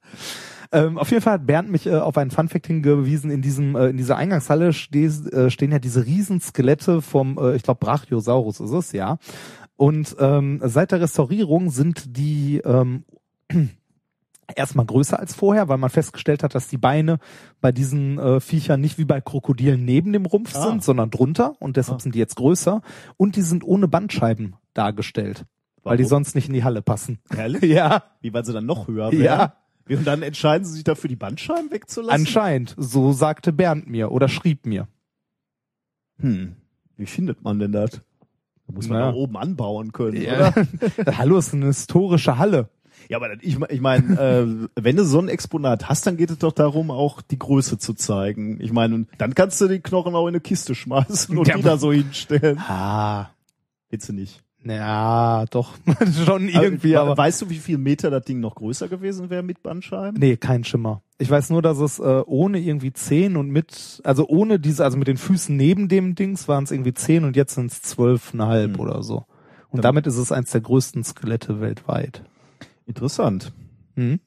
ähm, 0.72 0.98
auf 0.98 1.10
jeden 1.10 1.22
Fall 1.22 1.34
hat 1.34 1.46
Bernd 1.46 1.70
mich 1.70 1.86
äh, 1.86 1.94
auf 1.96 2.18
einen 2.18 2.30
Funfact 2.30 2.66
hingewiesen. 2.66 3.30
In 3.30 3.40
diesem, 3.42 3.74
äh, 3.76 3.88
in 3.88 3.96
dieser 3.96 4.16
Eingangshalle 4.16 4.72
ste 4.72 4.98
äh, 4.98 5.50
stehen 5.50 5.72
ja 5.72 5.78
diese 5.78 6.04
Riesenskelette 6.04 7.00
vom, 7.00 7.38
äh, 7.38 7.56
ich 7.56 7.62
glaube, 7.62 7.80
Brachiosaurus 7.80 8.60
ist 8.60 8.72
es, 8.72 8.92
ja. 8.92 9.18
Und 9.76 10.16
ähm, 10.18 10.60
seit 10.64 10.92
der 10.92 11.00
Restaurierung 11.00 11.70
sind 11.70 12.16
die 12.16 12.58
ähm, 12.64 13.04
erstmal 14.56 14.86
größer 14.86 15.18
als 15.18 15.34
vorher, 15.34 15.68
weil 15.68 15.78
man 15.78 15.90
festgestellt 15.90 16.42
hat, 16.42 16.54
dass 16.54 16.68
die 16.68 16.78
Beine 16.78 17.18
bei 17.60 17.70
diesen 17.72 18.18
äh, 18.18 18.40
Viechern 18.40 18.80
nicht 18.80 18.98
wie 18.98 19.04
bei 19.04 19.20
Krokodilen 19.20 19.84
neben 19.84 20.12
dem 20.12 20.26
Rumpf 20.26 20.54
Ah. 20.56 20.66
sind, 20.68 20.82
sondern 20.82 21.10
drunter 21.10 21.54
und 21.60 21.76
deshalb 21.76 21.98
Ah. 21.98 22.02
sind 22.02 22.14
die 22.14 22.18
jetzt 22.18 22.36
größer 22.36 22.82
und 23.16 23.36
die 23.36 23.42
sind 23.42 23.62
ohne 23.64 23.88
Bandscheiben 23.88 24.56
dargestellt, 24.74 25.44
weil 25.82 25.96
die 25.96 26.04
Warum? 26.04 26.10
sonst 26.24 26.34
nicht 26.34 26.48
in 26.48 26.54
die 26.54 26.64
Halle 26.64 26.82
passen. 26.82 27.18
Ehrlich? 27.36 27.62
Ja, 27.70 28.04
Wie, 28.20 28.32
weil 28.32 28.44
sie 28.44 28.52
dann 28.52 28.66
noch 28.66 28.88
höher 28.88 29.12
werden? 29.12 29.22
Ja. 29.22 29.54
Und 29.90 30.04
dann 30.06 30.22
entscheiden 30.22 30.64
sie 30.64 30.72
sich 30.74 30.84
dafür, 30.84 31.08
die 31.08 31.16
Bandscheiben 31.16 31.70
wegzulassen? 31.70 32.20
anscheinend, 32.26 32.74
so 32.76 33.12
sagte 33.12 33.52
Bernd 33.52 33.88
mir 33.88 34.10
oder 34.12 34.28
schrieb 34.28 34.66
mir. 34.66 34.88
Hm. 36.20 36.56
Wie 36.96 37.06
findet 37.06 37.42
man 37.42 37.58
denn 37.58 37.72
das? 37.72 37.90
Da 38.66 38.74
muss 38.74 38.88
man 38.88 38.98
da 39.00 39.12
oben 39.14 39.36
anbauen 39.36 39.92
können, 39.92 40.20
Ja. 40.20 40.50
oder? 40.52 40.54
Hallo, 41.18 41.38
ist 41.38 41.54
eine 41.54 41.66
historische 41.66 42.36
Halle. 42.38 42.68
Ja, 43.08 43.16
aber 43.16 43.32
ich, 43.40 43.56
ich 43.70 43.80
meine, 43.80 44.20
äh, 44.20 44.82
wenn 44.82 44.96
du 44.96 45.04
so 45.04 45.20
ein 45.20 45.28
Exponat 45.28 45.88
hast, 45.88 46.06
dann 46.06 46.16
geht 46.16 46.30
es 46.30 46.38
doch 46.38 46.52
darum, 46.52 46.90
auch 46.90 47.22
die 47.22 47.38
Größe 47.38 47.78
zu 47.78 47.94
zeigen. 47.94 48.60
Ich 48.60 48.72
meine, 48.72 48.96
und 48.96 49.08
dann 49.16 49.34
kannst 49.34 49.60
du 49.60 49.68
die 49.68 49.78
Knochen 49.80 50.14
auch 50.14 50.24
in 50.26 50.32
eine 50.34 50.40
Kiste 50.40 50.74
schmeißen 50.74 51.38
und 51.38 51.46
Ja, 51.48 51.56
die 51.56 51.62
da 51.62 51.78
so 51.78 51.92
hinstellen. 51.92 52.58
Ah, 52.58 53.30
Willst 53.88 54.08
du 54.08 54.12
nicht? 54.12 54.42
Ja, 54.64 55.44
doch, 55.50 55.74
schon 56.26 56.48
irgendwie, 56.48 56.96
aber, 56.96 57.12
aber. 57.12 57.18
weißt 57.22 57.42
du, 57.42 57.50
wie 57.50 57.58
viel 57.58 57.78
Meter 57.78 58.10
das 58.10 58.24
Ding 58.24 58.40
noch 58.40 58.56
größer 58.56 58.88
gewesen 58.88 59.30
wäre 59.30 59.42
mit 59.42 59.62
Bandscheiben? 59.62 60.18
Nee, 60.18 60.36
kein 60.36 60.64
Schimmer. 60.64 61.02
Ich 61.18 61.30
weiß 61.30 61.50
nur, 61.50 61.62
dass 61.62 61.78
es 61.78 61.98
äh, 61.98 62.22
ohne 62.26 62.58
irgendwie 62.58 62.92
zehn 62.92 63.36
und 63.36 63.50
mit, 63.50 64.00
also 64.04 64.26
ohne 64.28 64.58
diese, 64.58 64.84
also 64.84 64.98
mit 64.98 65.08
den 65.08 65.16
Füßen 65.16 65.56
neben 65.56 65.88
dem 65.88 66.14
Dings 66.14 66.48
waren 66.48 66.64
es 66.64 66.70
irgendwie 66.70 66.94
zehn 66.94 67.24
und 67.24 67.36
jetzt 67.36 67.54
sind 67.54 67.70
es 67.72 67.82
zwölfeinhalb 67.82 68.74
Hm. 68.74 68.80
oder 68.80 69.02
so. 69.02 69.24
Und 69.70 69.78
Dann- 69.84 69.94
damit 69.94 70.06
ist 70.06 70.16
es 70.16 70.32
eins 70.32 70.50
der 70.50 70.60
größten 70.60 71.04
Skelette 71.04 71.60
weltweit. 71.60 72.22
Interessant. 72.86 73.52
Mhm. 73.96 74.20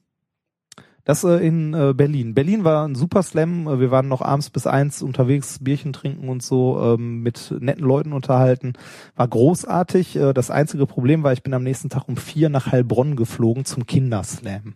Das 1.04 1.24
äh, 1.24 1.44
in 1.44 1.74
äh, 1.74 1.94
Berlin. 1.94 2.34
Berlin 2.34 2.62
war 2.64 2.86
ein 2.86 2.94
super 2.94 3.22
Slam. 3.22 3.66
Äh, 3.66 3.80
Wir 3.80 3.90
waren 3.90 4.06
noch 4.08 4.22
abends 4.22 4.50
bis 4.50 4.66
eins 4.66 5.02
unterwegs, 5.02 5.58
Bierchen 5.60 5.92
trinken 5.92 6.28
und 6.28 6.42
so, 6.42 6.80
ähm, 6.80 7.22
mit 7.22 7.52
netten 7.58 7.84
Leuten 7.84 8.12
unterhalten. 8.12 8.74
War 9.16 9.26
großartig. 9.26 10.16
Äh, 10.16 10.32
das 10.32 10.50
einzige 10.50 10.86
Problem 10.86 11.22
war, 11.24 11.32
ich 11.32 11.42
bin 11.42 11.54
am 11.54 11.64
nächsten 11.64 11.88
Tag 11.90 12.08
um 12.08 12.16
vier 12.16 12.48
nach 12.50 12.70
Heilbronn 12.70 13.16
geflogen 13.16 13.64
zum 13.64 13.86
Kinderslam. 13.86 14.74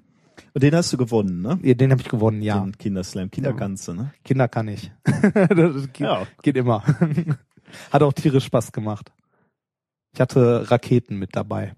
Und 0.53 0.63
den 0.63 0.75
hast 0.75 0.93
du 0.93 0.97
gewonnen, 0.97 1.43
ne? 1.43 1.59
Ja, 1.63 1.75
Den 1.75 1.91
habe 1.93 2.01
ich 2.01 2.09
gewonnen, 2.09 2.43
ja. 2.43 2.59
Den 2.59 2.77
Kinderslam. 2.77 3.31
Kinder 3.31 3.53
kannst 3.53 3.87
du, 3.89 3.93
ne? 3.95 4.13
Kinder 4.25 4.49
kann 4.49 4.69
ich. 4.69 4.91
geht, 5.93 5.99
Ja. 6.01 6.27
geht 6.43 6.57
immer. 6.57 6.83
Hat 7.93 8.03
auch 8.03 8.13
tierisch 8.13 8.45
Spaß 8.47 8.73
gemacht. 8.73 9.13
Ich 10.15 10.21
hatte 10.21 10.71
Raketen 10.71 11.19
mit 11.19 11.37
dabei. 11.37 11.75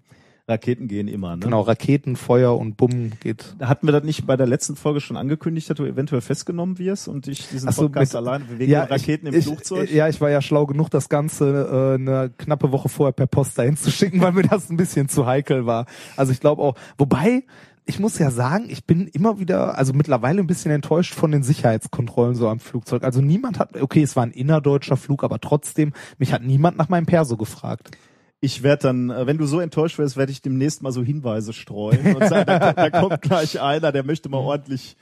Raketen 0.49 0.87
gehen 0.87 1.07
immer, 1.07 1.35
ne? 1.35 1.41
Genau, 1.43 1.61
Raketen, 1.61 2.15
Feuer 2.15 2.57
und 2.57 2.75
Bumm 2.75 3.11
geht. 3.19 3.55
Hatten 3.61 3.87
wir 3.87 3.91
das 3.91 4.03
nicht 4.03 4.25
bei 4.25 4.35
der 4.35 4.47
letzten 4.47 4.75
Folge 4.75 4.99
schon 4.99 5.15
angekündigt, 5.15 5.69
dass 5.69 5.77
du 5.77 5.85
eventuell 5.85 6.21
festgenommen 6.21 6.79
wirst 6.79 7.07
und 7.07 7.27
ich 7.27 7.47
diesen 7.47 7.71
so, 7.71 7.83
Podcast 7.83 8.13
mit- 8.13 8.17
alleine 8.17 8.45
wegen 8.57 8.73
Raketen 8.75 9.27
ich, 9.27 9.33
im 9.33 9.39
ich, 9.39 9.45
Flugzeug? 9.45 9.91
Ja, 9.91 10.07
ich 10.09 10.19
war 10.19 10.29
ja 10.29 10.41
schlau 10.41 10.65
genug, 10.65 10.89
das 10.89 11.07
Ganze 11.09 11.95
äh, 11.97 12.01
eine 12.01 12.31
knappe 12.37 12.71
Woche 12.71 12.89
vorher 12.89 13.13
per 13.13 13.27
Post 13.27 13.57
dahin 13.57 13.77
zu 13.77 13.91
schicken, 13.91 14.21
weil 14.21 14.31
mir 14.33 14.43
das 14.43 14.69
ein 14.69 14.77
bisschen 14.77 15.07
zu 15.07 15.25
heikel 15.25 15.65
war. 15.65 15.85
Also 16.17 16.31
ich 16.31 16.39
glaube 16.39 16.61
auch, 16.61 16.75
wobei, 16.97 17.43
ich 17.85 17.99
muss 17.99 18.19
ja 18.19 18.29
sagen, 18.29 18.65
ich 18.69 18.85
bin 18.85 19.07
immer 19.07 19.39
wieder, 19.39 19.77
also 19.77 19.93
mittlerweile 19.93 20.41
ein 20.41 20.47
bisschen 20.47 20.71
enttäuscht 20.71 21.13
von 21.13 21.31
den 21.31 21.41
Sicherheitskontrollen 21.43 22.35
so 22.35 22.47
am 22.47 22.59
Flugzeug. 22.59 23.03
Also 23.03 23.21
niemand 23.21 23.57
hat, 23.59 23.79
okay, 23.81 24.03
es 24.03 24.15
war 24.15 24.23
ein 24.23 24.31
innerdeutscher 24.31 24.97
Flug, 24.97 25.23
aber 25.23 25.39
trotzdem, 25.39 25.93
mich 26.17 26.33
hat 26.33 26.43
niemand 26.43 26.77
nach 26.77 26.89
meinem 26.89 27.05
Perso 27.05 27.35
gefragt. 27.37 27.91
Ich 28.41 28.63
werde 28.63 28.83
dann, 28.83 29.09
äh, 29.09 29.27
wenn 29.27 29.37
du 29.37 29.45
so 29.45 29.59
enttäuscht 29.59 29.97
wirst, 29.97 30.15
werde 30.15 30.31
ich 30.31 30.41
demnächst 30.41 30.81
mal 30.81 30.91
so 30.91 31.03
Hinweise 31.03 31.51
streuen 31.53 32.15
und 32.15 32.27
sagen, 32.27 32.45
da, 32.45 32.73
da 32.73 32.89
kommt 33.01 33.21
gleich 33.21 33.59
einer, 33.59 33.91
der 33.91 34.03
möchte 34.05 34.29
mal 34.29 34.37
ordentlich. 34.37 34.95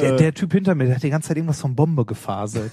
Der, 0.00 0.14
Äh, 0.14 0.16
der 0.16 0.34
Typ 0.34 0.52
hinter 0.52 0.74
mir, 0.74 0.86
der 0.86 0.96
hat 0.96 1.02
die 1.02 1.10
ganze 1.10 1.28
Zeit 1.28 1.36
irgendwas 1.36 1.60
von 1.60 1.74
Bombe 1.76 2.04
gefaselt. 2.04 2.72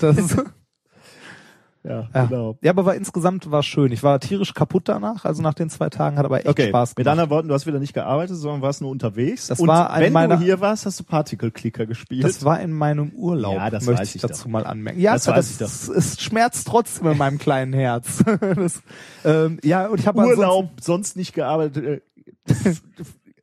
Ja, 1.88 2.10
ja. 2.13 2.25
genau. 2.25 2.58
ja, 2.62 2.72
aber 2.72 2.86
war 2.86 2.96
insgesamt 2.96 3.50
war 3.50 3.63
schön. 3.63 3.91
Ich 3.91 4.03
war 4.03 4.20
tierisch 4.20 4.53
kaputt 4.53 4.89
danach, 4.89 5.24
also 5.24 5.41
nach 5.41 5.53
den 5.53 5.70
zwei 5.70 5.89
Tagen 5.89 6.17
hat 6.17 6.25
aber 6.25 6.39
echt 6.39 6.48
Okay, 6.50 6.67
Spaß 6.70 6.89
mit 6.91 6.98
gemacht. 6.98 7.12
anderen 7.12 7.29
Worten, 7.29 7.48
du 7.48 7.53
hast 7.53 7.65
wieder 7.65 7.79
nicht 7.79 7.94
gearbeitet, 7.94 8.36
sondern 8.36 8.62
warst 8.62 8.82
nur 8.82 8.91
unterwegs. 8.91 9.48
Das 9.48 9.60
und 9.60 9.67
war 9.67 9.98
wenn 10.00 10.12
meiner- 10.12 10.36
du 10.38 10.44
hier 10.44 10.60
warst, 10.60 10.86
hast 10.86 11.00
du 11.00 11.03
Particle 11.06 11.51
Clicker 11.51 11.86
gespielt. 11.86 12.24
Das 12.25 12.44
war 12.44 12.60
in 12.60 12.72
meinem 12.74 13.12
Urlaub, 13.12 13.56
Ja, 13.56 13.70
das 13.70 13.86
möchte 13.86 14.01
weiß 14.01 14.10
ich 14.10 14.15
ich 14.15 14.22
dazu 14.22 14.44
doch. 14.44 14.51
mal 14.51 14.65
anmerken. 14.65 15.00
Ja, 15.00 15.13
Das 15.13 15.24
das, 15.24 15.36
weiß 15.36 15.51
ich 15.51 15.58
das 15.60 15.88
es 15.88 16.22
schmerzt 16.22 16.67
trotzdem 16.67 17.08
in 17.12 17.17
meinem 17.17 17.38
kleinen 17.38 17.72
Herz. 17.74 18.24
das, 18.56 18.82
ähm, 19.24 19.60
ja, 19.63 19.88
und 19.88 20.00
ich 20.00 20.08
habe 20.08 20.20
Urlaub, 20.20 20.70
sonst 20.82 21.15
nicht 21.15 21.34
gearbeitet. 21.34 22.03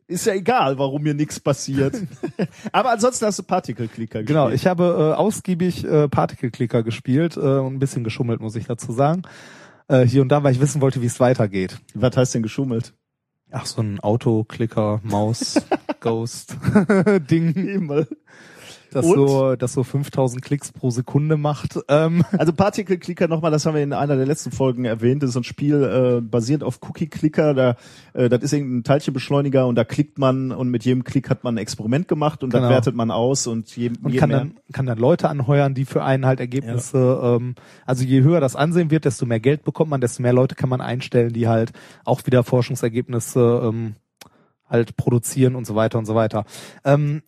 Ist 0.07 0.27
ja 0.27 0.35
egal, 0.35 0.79
warum 0.79 1.03
mir 1.03 1.15
nichts 1.15 1.41
passiert. 1.41 1.97
Aber 2.73 2.91
ansonsten 2.91 3.25
hast 3.25 3.39
du 3.39 3.43
Particle 3.43 3.89
Clicker 3.89 4.21
gespielt. 4.21 4.27
Genau, 4.27 4.51
ich 4.51 4.67
habe 4.67 5.15
äh, 5.15 5.19
ausgiebig 5.19 5.85
äh, 5.85 6.09
Particle 6.09 6.51
Clicker 6.51 6.83
gespielt 6.83 7.37
äh, 7.37 7.41
und 7.41 7.75
ein 7.75 7.79
bisschen 7.79 8.05
geschummelt, 8.05 8.41
muss 8.41 8.55
ich 8.57 8.67
dazu 8.67 8.93
sagen. 8.93 9.23
Äh, 9.89 10.03
hier 10.03 10.23
und 10.23 10.29
da, 10.29 10.43
weil 10.43 10.53
ich 10.53 10.61
wissen 10.61 10.83
wollte, 10.83 11.01
wie 11.01 11.07
es 11.07 11.21
weitergeht. 11.21 11.79
Was 11.95 12.17
heißt 12.17 12.35
denn 12.35 12.43
geschummelt? 12.43 12.93
Ach, 13.51 13.67
so 13.67 13.81
ein 13.81 14.01
Autoklicker, 14.01 15.01
Maus, 15.05 15.63
Ghost 16.01 16.57
Ding, 17.31 17.53
Himmel. 17.53 18.09
Das 18.95 19.07
Und? 19.07 19.29
so, 19.29 19.57
das 19.57 19.73
so 19.73 19.83
5000 19.83 20.43
Klicks 20.43 20.73
pro 20.73 20.91
Sekunde 20.91 21.37
macht. 21.37 21.79
Ähm, 21.89 22.25
Also 22.39 22.53
Particle 22.53 22.99
Clicker 22.99 23.29
nochmal, 23.29 23.51
das 23.51 23.65
haben 23.67 23.75
wir 23.75 23.83
in 23.83 23.93
einer 23.93 24.17
der 24.17 24.27
letzten 24.27 24.51
Folgen 24.51 24.85
erwähnt, 24.85 25.23
das 25.23 25.31
ist 25.31 25.37
ein 25.37 25.45
Spiel 25.45 25.83
äh, 25.83 26.21
basierend 26.21 26.65
auf 26.65 26.81
Cookie 26.83 27.07
Clicker, 27.09 27.55
da 27.55 27.77
äh, 28.13 28.29
das 28.29 28.43
ist 28.43 28.53
irgendein 28.53 28.85
Teilchenbeschleuniger 28.85 29.67
und 29.67 29.77
da 29.77 29.85
klickt 29.85 30.19
man 30.19 30.53
und 30.53 30.69
mit 30.69 30.85
jedem 30.85 31.05
Klick 31.05 31.31
hat 31.31 31.45
man 31.45 31.55
ein 31.55 31.59
Experiment 31.59 32.09
gemacht 32.09 32.43
und 32.43 32.51
Genau. 32.51 32.63
dann 32.65 32.71
wertet 32.73 32.95
man 32.95 33.11
aus 33.11 33.47
und 33.47 33.75
je, 33.77 33.91
und 34.03 34.11
je 34.13 34.19
kann 34.19 34.29
mehr 34.31 34.39
dann 34.39 34.55
kann 34.73 34.87
dann 34.87 34.99
Leute 34.99 35.29
anheuern, 35.29 35.75
die 35.75 35.85
für 35.85 36.03
einen 36.05 36.27
halt 36.27 36.41
Ergebnisse, 36.41 37.21
ähm, 37.23 37.55
also 37.87 38.05
je 38.05 38.23
höher 38.23 38.41
das 38.41 38.57
Ansehen 38.57 38.91
wird, 38.91 39.05
desto 39.05 39.27
mehr 39.27 39.41
Geld 39.41 39.65
bekommt 39.65 39.91
man, 39.91 40.01
desto 40.01 40.23
mehr 40.23 40.33
Leute 40.33 40.55
kann 40.55 40.69
man 40.69 40.81
einstellen, 40.81 41.33
die 41.33 41.49
halt 41.49 41.73
auch 42.05 42.25
wieder 42.27 42.45
Forschungsergebnisse 42.45 43.63
ähm, 43.65 43.95
halt 44.69 44.97
produzieren 44.97 45.55
und 45.57 45.67
so 45.67 45.75
weiter 45.75 45.99
und 45.99 46.07
so 46.07 46.15
weiter. 46.15 46.45
Ähm, 46.85 47.23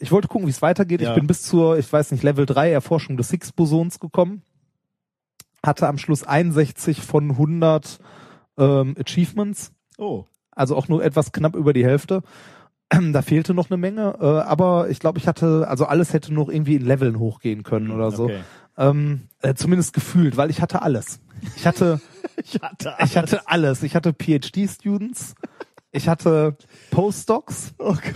ich 0.00 0.12
wollte 0.12 0.28
gucken, 0.28 0.46
wie 0.46 0.50
es 0.50 0.62
weitergeht. 0.62 1.00
Ja. 1.00 1.10
Ich 1.10 1.14
bin 1.14 1.26
bis 1.26 1.42
zur, 1.42 1.78
ich 1.78 1.90
weiß 1.92 2.10
nicht, 2.12 2.22
Level 2.22 2.46
3 2.46 2.70
Erforschung 2.70 3.16
des 3.16 3.30
Higgs-Bosons 3.30 4.00
gekommen. 4.00 4.42
Hatte 5.64 5.88
am 5.88 5.98
Schluss 5.98 6.24
61 6.24 7.00
von 7.00 7.30
100 7.30 7.98
ähm, 8.58 8.96
Achievements 8.98 9.72
Oh, 9.98 10.24
also 10.50 10.76
auch 10.76 10.88
nur 10.88 11.04
etwas 11.04 11.32
knapp 11.32 11.54
über 11.54 11.72
die 11.72 11.84
Hälfte. 11.84 12.22
Da 13.12 13.22
fehlte 13.22 13.54
noch 13.54 13.70
eine 13.70 13.78
Menge, 13.78 14.18
äh, 14.20 14.24
aber 14.24 14.90
ich 14.90 14.98
glaube, 14.98 15.18
ich 15.18 15.26
hatte, 15.26 15.66
also 15.66 15.86
alles 15.86 16.12
hätte 16.12 16.34
noch 16.34 16.50
irgendwie 16.50 16.74
in 16.76 16.84
Leveln 16.84 17.18
hochgehen 17.18 17.62
können 17.62 17.90
oder 17.90 18.10
so. 18.10 18.24
okay. 18.24 18.40
Ähm, 18.76 19.28
äh, 19.40 19.54
zumindest 19.54 19.94
gefühlt, 19.94 20.36
weil 20.36 20.50
ich 20.50 20.60
hatte 20.60 20.82
alles. 20.82 21.20
Ich 21.56 21.66
hatte, 21.66 22.00
Ich 22.44 22.60
hatte, 22.60 22.94
ich 23.02 23.16
hatte 23.16 23.48
alles. 23.48 23.82
Ich 23.82 23.94
hatte 23.94 24.12
PhD-Students, 24.12 25.34
ich 25.90 26.08
hatte 26.08 26.56
Postdocs. 26.90 27.74
oh 27.78 27.94
Gott. 27.94 28.14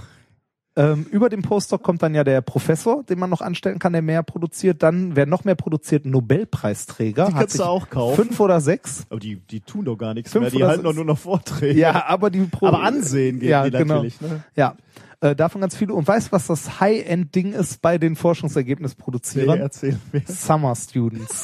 Ähm, 0.79 1.07
über 1.11 1.31
dem 1.31 1.41
Postdoc 1.41 1.83
kommt 1.83 2.03
dann 2.03 2.15
ja 2.15 2.23
der 2.23 2.43
Professor, 2.43 3.03
den 3.03 3.19
man 3.19 3.31
noch 3.31 3.41
anstellen 3.41 3.79
kann, 3.79 3.95
der 3.95 4.03
mehr 4.03 4.23
produziert. 4.23 4.83
Dann, 4.83 5.17
wer 5.17 5.25
noch 5.25 5.45
mehr 5.45 5.55
produziert, 5.55 6.05
Nobelpreisträger. 6.05 7.27
Die 7.29 7.33
kannst 7.33 7.59
du 7.59 7.65
auch 7.65 7.89
kaufen. 7.89 8.25
Fünf 8.25 8.39
oder 8.41 8.61
sechs. 8.61 9.07
Aber 9.09 9.19
die, 9.19 9.37
die 9.37 9.61
tun 9.61 9.87
doch 9.87 9.97
gar 9.97 10.13
nichts 10.13 10.33
Fünf 10.33 10.43
mehr, 10.43 10.51
die 10.51 10.65
halten 10.65 10.85
doch 10.85 10.93
nur 10.93 11.07
noch 11.07 11.19
Vorträge. 11.19 11.79
Ja, 11.79 12.05
aber 12.07 12.29
die 12.29 12.41
Pro 12.41 12.67
Aber 12.67 12.83
ansehen 12.83 13.41
geht 13.41 13.49
ja, 13.49 13.65
die 13.65 13.71
genau. 13.71 13.95
natürlich. 13.95 14.21
Ne? 14.21 14.45
Ja, 14.55 14.77
äh, 15.21 15.35
davon 15.35 15.63
ganz 15.63 15.75
viele. 15.75 15.95
Und 15.95 16.07
weißt 16.07 16.29
du, 16.29 16.33
was 16.33 16.47
das 16.47 16.79
High-End-Ding 16.79 17.55
ist 17.55 17.81
bei 17.81 17.97
den 17.97 18.15
Forschungsergebnisproduzierern? 18.15 19.57
Nee, 19.57 19.65
erzähl 19.65 19.99
mir. 20.13 20.23
Summer 20.27 20.77
Students. 20.77 21.43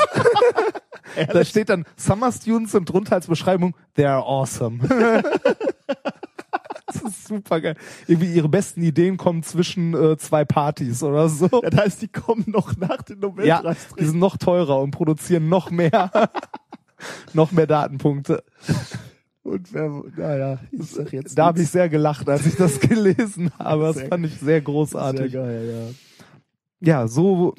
da 1.33 1.45
steht 1.45 1.71
dann 1.71 1.87
Summer 1.97 2.33
Students 2.33 2.75
und 2.75 2.85
drunter 2.85 3.15
als 3.15 3.29
Beschreibung, 3.29 3.75
they 3.95 4.05
are 4.05 4.23
awesome. 4.23 4.81
das 6.95 7.03
ist 7.13 7.29
super 7.29 7.61
geil. 7.61 7.77
Irgendwie 8.07 8.33
ihre 8.33 8.49
besten 8.49 8.83
Ideen 8.83 9.17
kommen 9.17 9.43
zwischen 9.43 9.95
äh, 9.95 10.17
zwei 10.17 10.45
Partys 10.45 11.03
oder 11.03 11.29
so. 11.29 11.49
Das 11.49 11.75
heißt, 11.81 12.03
die 12.03 12.09
kommen 12.09 12.45
noch 12.47 12.77
nach 12.77 13.03
den 13.03 13.17
Ja, 13.21 13.29
Nobelpreisträgern. 13.29 13.97
die 13.99 14.05
sind 14.05 14.19
noch 14.19 14.37
teurer 14.37 14.81
und 14.81 14.91
produzieren 14.91 15.49
noch 15.49 15.71
mehr, 15.71 16.11
noch 17.35 17.53
mehr 17.53 17.67
Datenpunkte. 17.67 18.43
Und 19.43 19.73
wer, 19.73 19.91
naja, 20.17 20.59
ich 20.71 20.87
sag 20.91 21.13
jetzt 21.13 21.37
Da 21.37 21.47
habe 21.47 21.61
ich 21.61 21.69
sehr 21.69 21.89
gelacht, 21.89 22.29
als 22.29 22.47
ich 22.47 22.55
das 22.57 22.79
gelesen 22.81 23.51
habe. 23.59 23.85
Das 23.85 23.97
Sehr- 23.97 24.09
fand 24.09 24.27
ich 24.27 24.33
sehr 24.35 24.45
sehr 24.45 24.61
großartig. 24.61 25.33
geil, 25.33 25.93
ja. 26.81 27.01
ja, 27.01 27.09
so 27.09 27.55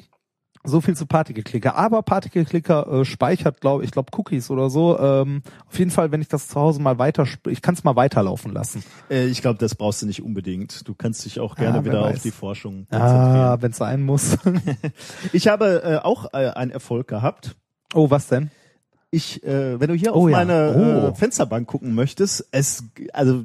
so 0.66 0.80
viel 0.80 0.96
zu 0.96 1.04
Particle 1.06 1.42
Clicker. 1.44 1.76
Aber 1.76 2.02
Particle 2.02 2.44
Clicker 2.46 2.86
äh, 2.90 3.04
speichert, 3.04 3.60
glaube 3.60 3.84
ich, 3.84 3.90
glaube 3.90 4.10
Cookies 4.16 4.50
oder 4.50 4.70
so. 4.70 4.98
Ähm, 4.98 5.42
auf 5.68 5.78
jeden 5.78 5.90
Fall, 5.90 6.10
wenn 6.10 6.22
ich 6.22 6.28
das 6.28 6.48
zu 6.48 6.58
Hause 6.58 6.80
mal 6.80 6.98
weiter, 6.98 7.26
ich 7.48 7.60
kann 7.60 7.74
es 7.74 7.84
mal 7.84 7.96
weiterlaufen 7.96 8.52
lassen. 8.52 8.82
Äh, 9.10 9.26
ich 9.26 9.42
glaube, 9.42 9.58
das 9.58 9.74
brauchst 9.74 10.00
du 10.02 10.06
nicht 10.06 10.22
unbedingt. 10.22 10.88
Du 10.88 10.94
kannst 10.94 11.24
dich 11.26 11.38
auch 11.38 11.54
gerne 11.56 11.78
Ah, 11.80 11.84
wieder 11.84 12.02
weiß. 12.02 12.16
auf 12.16 12.22
die 12.22 12.30
Forschung 12.30 12.86
Ah, 12.90 12.98
konzentrieren. 12.98 13.62
wenn 13.62 13.70
es 13.72 13.76
sein 13.76 14.02
muss. 14.02 14.38
Ich 15.32 15.48
habe 15.48 15.82
äh, 15.84 15.96
auch 16.04 16.32
äh, 16.32 16.48
einen 16.50 16.70
Erfolg 16.70 17.08
gehabt. 17.08 17.56
oh, 17.94 18.10
was 18.10 18.28
denn? 18.28 18.50
Ich, 19.10 19.44
äh, 19.44 19.78
wenn 19.78 19.88
du 19.88 19.94
hier 19.94 20.14
Oh 20.16 20.24
auf 20.24 20.30
ja. 20.30 20.38
meine 20.44 20.74
Oh. 20.74 21.08
äh, 21.10 21.14
Fensterbank 21.14 21.68
gucken 21.68 21.94
möchtest, 21.94 22.48
es, 22.52 22.84
also, 23.12 23.44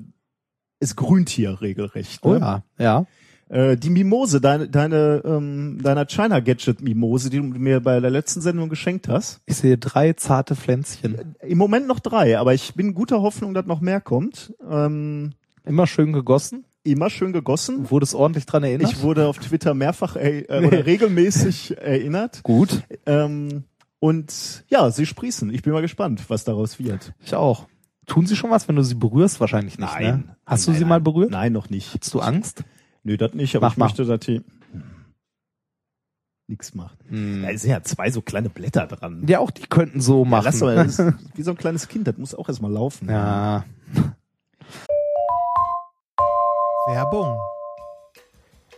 es 0.79 0.95
grünt 0.95 1.29
hier 1.29 1.61
regelrecht. 1.61 2.23
Oh 2.23 2.33
Ne? 2.33 2.39
ja, 2.39 2.63
ja. 2.77 3.05
Äh, 3.49 3.77
die 3.77 3.89
Mimose, 3.89 4.39
deine, 4.39 4.69
deine, 4.69 5.21
ähm, 5.25 5.79
deiner 5.81 6.05
China 6.05 6.39
Gadget 6.39 6.81
Mimose, 6.81 7.29
die 7.29 7.37
du 7.37 7.43
mir 7.43 7.79
bei 7.81 7.99
der 7.99 8.11
letzten 8.11 8.41
Sendung 8.41 8.69
geschenkt 8.69 9.07
hast. 9.07 9.41
Ich 9.47 9.57
sehe 9.57 9.77
drei 9.77 10.13
zarte 10.13 10.55
Pflänzchen. 10.55 11.35
Im 11.41 11.57
Moment 11.57 11.87
noch 11.87 11.99
drei, 11.99 12.37
aber 12.37 12.53
ich 12.53 12.75
bin 12.75 12.93
guter 12.93 13.21
Hoffnung, 13.21 13.53
dass 13.53 13.65
noch 13.65 13.81
mehr 13.81 14.01
kommt. 14.01 14.53
Ähm, 14.69 15.31
Immer 15.65 15.87
schön 15.87 16.13
gegossen. 16.13 16.63
immer 16.83 17.09
schön 17.09 17.33
gegossen. 17.33 17.89
Wurde 17.91 18.03
es 18.05 18.15
ordentlich 18.15 18.45
dran 18.45 18.63
erinnert? 18.63 18.91
Ich 18.91 19.01
wurde 19.01 19.27
auf 19.27 19.37
Twitter 19.39 19.73
mehrfach 19.73 20.15
äh, 20.15 20.45
oder 20.49 20.85
regelmäßig 20.85 21.77
erinnert. 21.77 22.41
Gut. 22.43 22.81
Ähm, 23.05 23.63
und 23.99 24.63
ja, 24.69 24.89
sie 24.91 25.05
sprießen. 25.05 25.53
Ich 25.53 25.61
bin 25.63 25.73
mal 25.73 25.81
gespannt, 25.81 26.23
was 26.29 26.43
daraus 26.45 26.79
wird. 26.79 27.13
Ich 27.23 27.35
auch. 27.35 27.67
Tun 28.05 28.25
sie 28.25 28.35
schon 28.35 28.49
was, 28.49 28.67
wenn 28.67 28.75
du 28.75 28.81
sie 28.83 28.95
berührst? 28.95 29.39
Wahrscheinlich 29.39 29.77
nicht, 29.77 29.99
ne? 29.99 30.23
Hast 30.45 30.65
du 30.65 30.71
Nein, 30.71 30.77
sie 30.77 30.83
nein. 30.83 30.89
mal 30.89 31.01
berührt? 31.01 31.29
Nein, 31.31 31.51
noch 31.51 31.69
nicht. 31.69 31.95
Hast 31.99 32.13
du 32.13 32.19
Angst? 32.21 32.63
Nö, 33.03 33.17
das 33.17 33.33
nicht, 33.33 33.55
aber 33.55 33.67
Mach 33.67 33.73
ich 33.73 33.77
mal. 33.77 33.85
möchte, 33.85 34.05
dass 34.05 34.19
die. 34.21 34.43
nichts 36.47 36.73
macht. 36.75 36.97
Da 37.09 37.57
sind 37.57 37.69
ja 37.69 37.81
zwei 37.83 38.09
so 38.11 38.21
kleine 38.21 38.49
Blätter 38.49 38.87
dran. 38.87 39.25
Ja, 39.27 39.39
auch 39.39 39.51
die 39.51 39.67
könnten 39.67 40.01
so 40.01 40.23
Ja, 40.23 40.29
machen. 40.29 40.45
lass 40.45 40.59
doch 40.59 40.65
mal, 40.67 40.75
das 40.75 40.99
ist 40.99 41.37
wie 41.37 41.43
so 41.43 41.51
ein 41.51 41.57
kleines 41.57 41.87
Kind, 41.87 42.07
das 42.07 42.17
muss 42.17 42.33
auch 42.35 42.47
erstmal 42.49 42.71
laufen. 42.71 43.07
ja. 43.09 43.63
Werbung. 46.87 47.37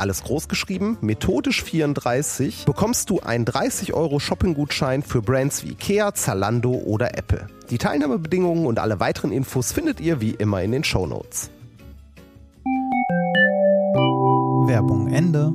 alles 0.00 0.24
groß 0.24 0.48
geschrieben, 0.48 0.98
methodisch 1.00 1.62
34, 1.62 2.64
bekommst 2.64 3.10
du 3.10 3.20
einen 3.20 3.44
30 3.44 3.92
Euro 3.94 4.18
Shopping-Gutschein 4.18 5.02
für 5.02 5.22
Brands 5.22 5.62
wie 5.64 5.70
Ikea, 5.72 6.14
Zalando 6.14 6.72
oder 6.72 7.16
Apple. 7.16 7.46
Die 7.70 7.78
Teilnahmebedingungen 7.78 8.66
und 8.66 8.78
alle 8.78 8.98
weiteren 8.98 9.30
Infos 9.30 9.72
findet 9.72 10.00
ihr 10.00 10.20
wie 10.20 10.30
immer 10.32 10.62
in 10.62 10.72
den 10.72 10.84
Shownotes. 10.84 11.50
Werbung 14.66 15.08
Ende. 15.12 15.52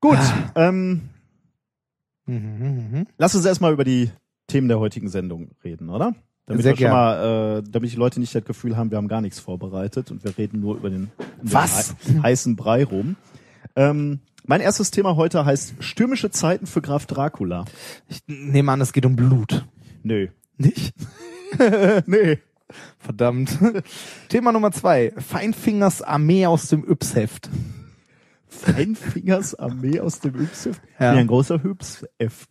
Gut, 0.00 0.16
Ah. 0.18 0.52
ähm, 0.68 1.08
Mhm, 2.26 2.88
mhm. 2.92 3.06
lass 3.16 3.34
uns 3.34 3.44
erstmal 3.46 3.72
über 3.72 3.84
die 3.84 4.10
Themen 4.48 4.68
der 4.68 4.78
heutigen 4.78 5.08
Sendung 5.08 5.50
reden, 5.64 5.88
oder? 5.88 6.14
Damit 6.48 6.62
Sehr 6.62 6.72
wir 6.78 6.86
schon 6.86 6.90
mal, 6.90 7.58
äh, 7.58 7.62
damit 7.70 7.92
die 7.92 7.96
Leute 7.96 8.18
nicht 8.20 8.34
das 8.34 8.44
Gefühl 8.44 8.76
haben, 8.76 8.90
wir 8.90 8.96
haben 8.98 9.06
gar 9.08 9.20
nichts 9.20 9.38
vorbereitet 9.38 10.10
und 10.10 10.24
wir 10.24 10.36
reden 10.38 10.60
nur 10.60 10.76
über 10.76 10.90
den, 10.90 11.10
um 11.18 11.46
den 11.46 11.52
Was? 11.52 11.94
hei- 12.06 12.20
heißen 12.22 12.56
Brei 12.56 12.84
rum. 12.84 13.16
Ähm, 13.76 14.20
mein 14.46 14.60
erstes 14.62 14.90
Thema 14.90 15.16
heute 15.16 15.44
heißt 15.44 15.74
stürmische 15.80 16.30
Zeiten 16.30 16.66
für 16.66 16.80
Graf 16.80 17.04
Dracula. 17.06 17.66
Ich 18.08 18.22
nehme 18.26 18.72
an, 18.72 18.80
es 18.80 18.92
geht 18.94 19.04
um 19.04 19.14
Blut. 19.14 19.66
Nö. 20.02 20.28
Nicht? 20.56 20.94
Nee. 22.06 22.38
Verdammt. 22.98 23.58
Thema 24.28 24.52
Nummer 24.52 24.70
zwei. 24.72 25.12
Feinfingers 25.16 26.02
Armee 26.02 26.44
aus 26.46 26.68
dem 26.68 26.84
Yps-Heft. 26.84 27.48
Feinfingers 28.48 29.54
Armee 29.54 30.00
aus 30.00 30.20
dem 30.20 30.34
Yps. 30.40 30.68
Ja. 30.98 31.12
Ein 31.12 31.26
großer 31.26 31.62
Yps-F. 31.64 32.46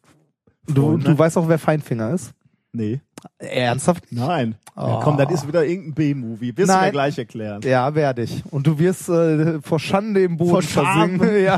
Du, 0.67 0.97
du 0.97 1.17
weißt 1.17 1.37
auch, 1.37 1.47
wer 1.47 1.59
Feinfinger 1.59 2.11
ist? 2.13 2.33
Nee. 2.77 3.01
Ernsthaft? 3.39 4.05
Nein. 4.11 4.55
Ja, 4.75 4.99
Oh. 4.99 4.99
komm, 5.03 5.17
das 5.17 5.31
ist 5.31 5.47
wieder 5.47 5.65
irgendein 5.65 5.95
B-Movie. 5.95 6.55
Wirst 6.55 6.71
du 6.71 6.77
mir 6.79 6.91
gleich 6.91 7.17
erklären. 7.17 7.61
Ja, 7.63 7.95
werde 7.95 8.21
ich. 8.23 8.43
Und 8.51 8.67
du 8.67 8.77
wirst 8.77 9.09
äh, 9.09 9.59
vor 9.61 9.79
Schande 9.79 10.23
im 10.23 10.37
Boden 10.37 10.51
Vor 10.51 10.61
Scham. 10.61 11.19
versinken. 11.19 11.43
Ja. 11.43 11.57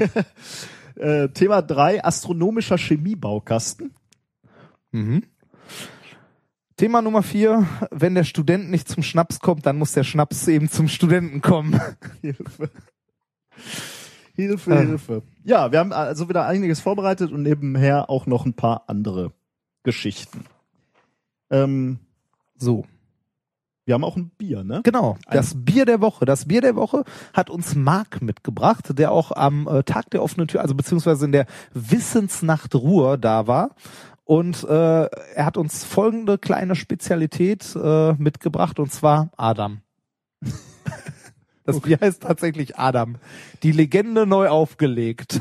Äh, 1.23 1.29
Thema 1.29 1.61
drei 1.61 2.03
astronomischer 2.03 2.77
Chemiebaukasten. 2.77 3.91
Mhm. 4.91 5.23
Thema 6.77 7.01
Nummer 7.01 7.23
vier. 7.23 7.67
Wenn 7.91 8.15
der 8.15 8.23
Student 8.23 8.69
nicht 8.71 8.87
zum 8.87 9.03
Schnaps 9.03 9.39
kommt, 9.39 9.65
dann 9.65 9.77
muss 9.77 9.91
der 9.93 10.03
Schnaps 10.05 10.47
eben 10.47 10.69
zum 10.69 10.87
Studenten 10.87 11.41
kommen. 11.41 11.79
Hilfe. 12.21 12.69
Hilfe, 14.35 14.71
Äh. 14.73 14.85
Hilfe. 14.85 15.23
Ja, 15.43 15.71
wir 15.71 15.79
haben 15.79 15.91
also 15.91 16.29
wieder 16.29 16.45
einiges 16.47 16.79
vorbereitet 16.79 17.31
und 17.31 17.43
nebenher 17.43 18.09
auch 18.09 18.25
noch 18.25 18.45
ein 18.45 18.53
paar 18.53 18.83
andere 18.87 19.33
Geschichten. 19.83 20.45
Ähm, 21.49 21.99
So. 22.57 22.85
wir 23.85 23.95
haben 23.95 24.03
auch 24.03 24.17
ein 24.17 24.29
Bier, 24.37 24.63
ne? 24.63 24.81
Genau, 24.83 25.17
das 25.31 25.53
Bier 25.55 25.85
der 25.85 25.99
Woche. 26.01 26.25
Das 26.25 26.45
Bier 26.45 26.61
der 26.61 26.75
Woche 26.75 27.03
hat 27.33 27.49
uns 27.49 27.73
Marc 27.75 28.21
mitgebracht, 28.21 28.97
der 28.97 29.11
auch 29.11 29.31
am 29.31 29.67
äh, 29.67 29.83
Tag 29.83 30.11
der 30.11 30.21
offenen 30.21 30.47
Tür, 30.47 30.61
also 30.61 30.75
beziehungsweise 30.75 31.25
in 31.25 31.31
der 31.31 31.47
Wissensnacht 31.73 32.75
Ruhr 32.75 33.17
da 33.17 33.47
war. 33.47 33.71
Und 34.25 34.63
äh, 34.63 35.05
er 35.05 35.45
hat 35.45 35.57
uns 35.57 35.83
folgende 35.83 36.37
kleine 36.37 36.75
Spezialität 36.75 37.75
äh, 37.75 38.13
mitgebracht, 38.13 38.79
und 38.79 38.91
zwar 38.91 39.31
Adam. 39.37 39.81
Das 41.65 41.81
Bier 41.81 41.99
heißt 42.01 42.23
tatsächlich 42.23 42.79
Adam. 42.79 43.17
Die 43.61 43.71
Legende 43.71 44.25
neu 44.25 44.47
aufgelegt. 44.47 45.39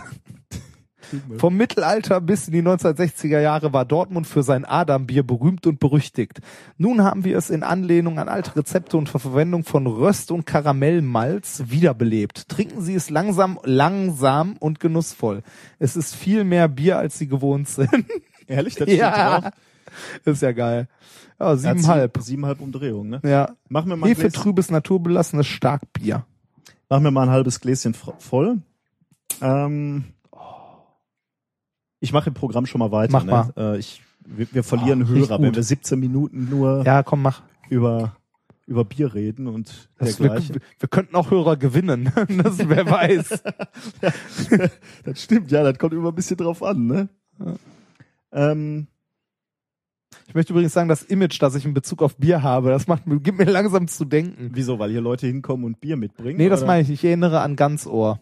Vom 1.38 1.56
Mittelalter 1.56 2.20
bis 2.20 2.48
in 2.48 2.52
die 2.54 2.62
1960er 2.62 3.40
Jahre 3.40 3.72
war 3.72 3.84
Dortmund 3.84 4.26
für 4.26 4.42
sein 4.42 4.64
Adam-Bier 4.64 5.22
berühmt 5.22 5.66
und 5.66 5.80
berüchtigt. 5.80 6.40
Nun 6.76 7.02
haben 7.02 7.24
wir 7.24 7.36
es 7.38 7.50
in 7.50 7.62
Anlehnung 7.62 8.18
an 8.18 8.28
alte 8.28 8.56
Rezepte 8.56 8.96
und 8.96 9.08
Verwendung 9.08 9.64
von 9.64 9.86
Röst- 9.86 10.30
und 10.30 10.44
Karamellmalz 10.46 11.64
wiederbelebt. 11.66 12.48
Trinken 12.48 12.80
Sie 12.82 12.94
es 12.94 13.10
langsam, 13.10 13.58
langsam 13.64 14.56
und 14.58 14.80
genussvoll. 14.80 15.42
Es 15.78 15.96
ist 15.96 16.14
viel 16.14 16.44
mehr 16.44 16.68
Bier, 16.68 16.98
als 16.98 17.18
Sie 17.18 17.28
gewohnt 17.28 17.68
sind. 17.68 17.88
Ehrlich, 18.46 18.74
das 18.76 18.88
steht 18.88 18.98
ja, 19.00 19.50
ist 20.24 20.42
ja 20.42 20.52
geil. 20.52 20.88
Ja, 21.40 21.56
siebenhalb. 21.56 22.14
sieben- 22.16 22.24
Siebenhalb 22.24 22.60
Umdrehungen, 22.60 23.10
ne? 23.10 23.20
Ja. 23.30 23.50
Machen 23.68 23.88
wir 23.90 23.96
mal 23.96 24.06
ein 24.06 24.14
Gläschen, 24.14 24.30
Hefetrübes, 24.30 24.70
naturbelassenes 24.70 25.46
Starkbier. 25.46 26.24
machen 26.88 27.04
wir 27.04 27.10
mal 27.10 27.22
ein 27.24 27.30
halbes 27.30 27.60
Gläschen 27.60 27.94
voll. 27.94 28.58
Ähm, 29.40 30.04
ich 32.00 32.12
mache 32.12 32.28
im 32.30 32.34
Programm 32.34 32.66
schon 32.66 32.78
mal 32.78 32.92
weiter. 32.92 33.12
Mach 33.12 33.24
ne? 33.24 33.30
mal. 33.56 33.74
Äh, 33.74 33.78
ich, 33.78 34.02
wir, 34.26 34.46
wir 34.52 34.62
verlieren 34.62 35.02
Oh, 35.04 35.08
Hörer, 35.08 35.40
wenn 35.40 35.54
wir 35.54 35.62
17 35.62 35.98
Minuten 35.98 36.48
nur 36.50 36.84
Ja, 36.84 37.02
komm, 37.02 37.22
mach. 37.22 37.42
über 37.68 38.14
über 38.66 38.84
Bier 38.84 39.14
reden 39.14 39.46
und 39.46 39.88
Das, 39.98 40.20
wir, 40.20 40.28
dergleichen. 40.28 40.60
wir 40.78 40.88
könnten 40.90 41.16
auch 41.16 41.30
Hörer 41.30 41.56
gewinnen. 41.56 42.12
Das, 42.42 42.58
wer 42.68 42.84
weiß. 42.90 43.42
das 45.04 45.22
stimmt, 45.22 45.50
ja, 45.50 45.62
das 45.62 45.78
kommt 45.78 45.94
immer 45.94 46.10
ein 46.10 46.14
bisschen 46.14 46.36
drauf 46.36 46.62
an, 46.62 46.86
ne? 46.86 47.08
Ähm, 48.30 48.88
Ich 50.26 50.34
möchte 50.34 50.52
übrigens 50.52 50.74
sagen, 50.74 50.90
das 50.90 51.02
Image, 51.02 51.40
das 51.40 51.54
ich 51.54 51.64
in 51.64 51.72
Bezug 51.72 52.02
auf 52.02 52.16
Bier 52.18 52.42
habe, 52.42 52.68
das 52.68 52.86
macht 52.86 53.06
mir, 53.06 53.18
gibt 53.20 53.38
mir 53.38 53.44
langsam 53.46 53.88
zu 53.88 54.04
denken. 54.04 54.50
wieso? 54.52 54.78
Weil 54.78 54.90
hier 54.90 55.00
Leute 55.00 55.26
hinkommen 55.26 55.64
und 55.64 55.80
Bier 55.80 55.96
mitbringen? 55.96 56.36
Nee, 56.36 56.50
das 56.50 56.60
oder? 56.60 56.66
meine 56.66 56.82
ich. 56.82 56.90
Ich 56.90 57.02
erinnere 57.04 57.40
an 57.40 57.56
Ganzohr. 57.56 58.20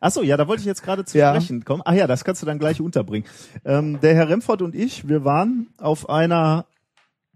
Ach 0.00 0.10
so, 0.10 0.22
ja, 0.22 0.36
da 0.36 0.48
wollte 0.48 0.60
ich 0.60 0.66
jetzt 0.66 0.82
gerade 0.82 1.04
zu 1.04 1.18
Ja. 1.18 1.34
sprechen 1.34 1.64
kommen. 1.64 1.82
Ach 1.84 1.92
ja, 1.92 2.06
das 2.06 2.24
kannst 2.24 2.42
du 2.42 2.46
dann 2.46 2.58
gleich 2.58 2.80
unterbringen. 2.80 3.26
Ähm, 3.64 4.00
der 4.00 4.14
Herr 4.14 4.28
Remford 4.28 4.62
und 4.62 4.74
ich, 4.74 5.08
wir 5.08 5.24
waren 5.24 5.68
auf 5.78 6.08
einer 6.08 6.66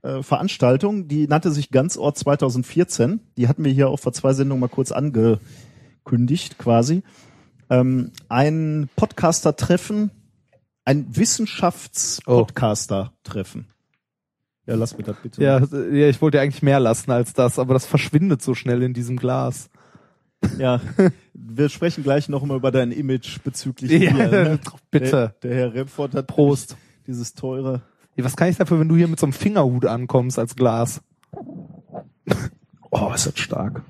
äh, 0.03 0.23
Veranstaltung, 0.23 1.09
die 1.09 1.27
nannte 1.27 1.51
sich 1.51 1.71
Ganzort 1.71 2.17
2014. 2.19 3.21
Die 3.37 3.49
hatten 3.49 3.65
wir 3.65 3.73
hier 3.73 3.89
auch 3.89 3.99
vor 4.01 4.13
zwei 4.13 4.33
Sendungen 4.33 4.61
mal 4.61 4.69
kurz 4.69 4.93
angekündigt, 4.93 6.59
quasi. 6.59 7.03
Ähm, 7.71 8.13
ein 8.29 8.89
Podcaster-Treffen, 8.97 10.11
ein 10.85 11.07
Wissenschafts-Podcaster-Treffen. 11.17 13.67
Ja, 14.67 14.77
lass 14.77 14.97
mir 14.97 15.05
das 15.05 15.17
bitte. 15.23 15.43
Ja, 15.43 15.59
ja, 15.61 16.09
ich 16.09 16.23
wollte 16.23 16.41
eigentlich 16.41 16.63
mehr 16.63 16.81
lassen 16.81 17.11
als 17.11 17.35
das, 17.35 17.59
aber 17.59 17.75
das 17.75 17.85
verschwindet 17.85 18.41
so 18.41 18.55
schnell 18.55 18.83
in 18.83 18.95
diesem 18.95 19.19
Glas. 19.19 19.69
Ja. 20.59 20.81
Wir 21.35 21.69
sprechen 21.69 22.03
gleich 22.03 22.29
noch 22.29 22.45
mal 22.45 22.57
über 22.57 22.71
dein 22.71 22.93
Image 22.93 23.39
bezüglich 23.43 23.91
Ja, 23.91 24.13
Bier. 24.13 24.29
Ne? 24.29 24.59
bitte. 24.91 25.35
Der, 25.43 25.51
der 25.51 25.59
Herr 25.59 25.75
Remford 25.75 26.15
hat 26.15 26.27
Prost. 26.27 26.77
Dieses 27.07 27.35
teure. 27.35 27.83
Was 28.17 28.37
kann 28.37 28.49
ich 28.49 28.57
dafür, 28.57 28.81
wenn 28.81 28.89
du 28.89 28.97
hier 28.97 29.09
mit 29.09 29.19
so 29.21 29.27
einem 29.27 29.33
Fingerhut 29.33 29.85
ankommst 29.87 30.39
als 30.39 30.57
Glas? 30.57 31.03
Oh, 32.91 33.13
ist 33.15 33.27
das 33.27 33.39
stark. 33.39 33.83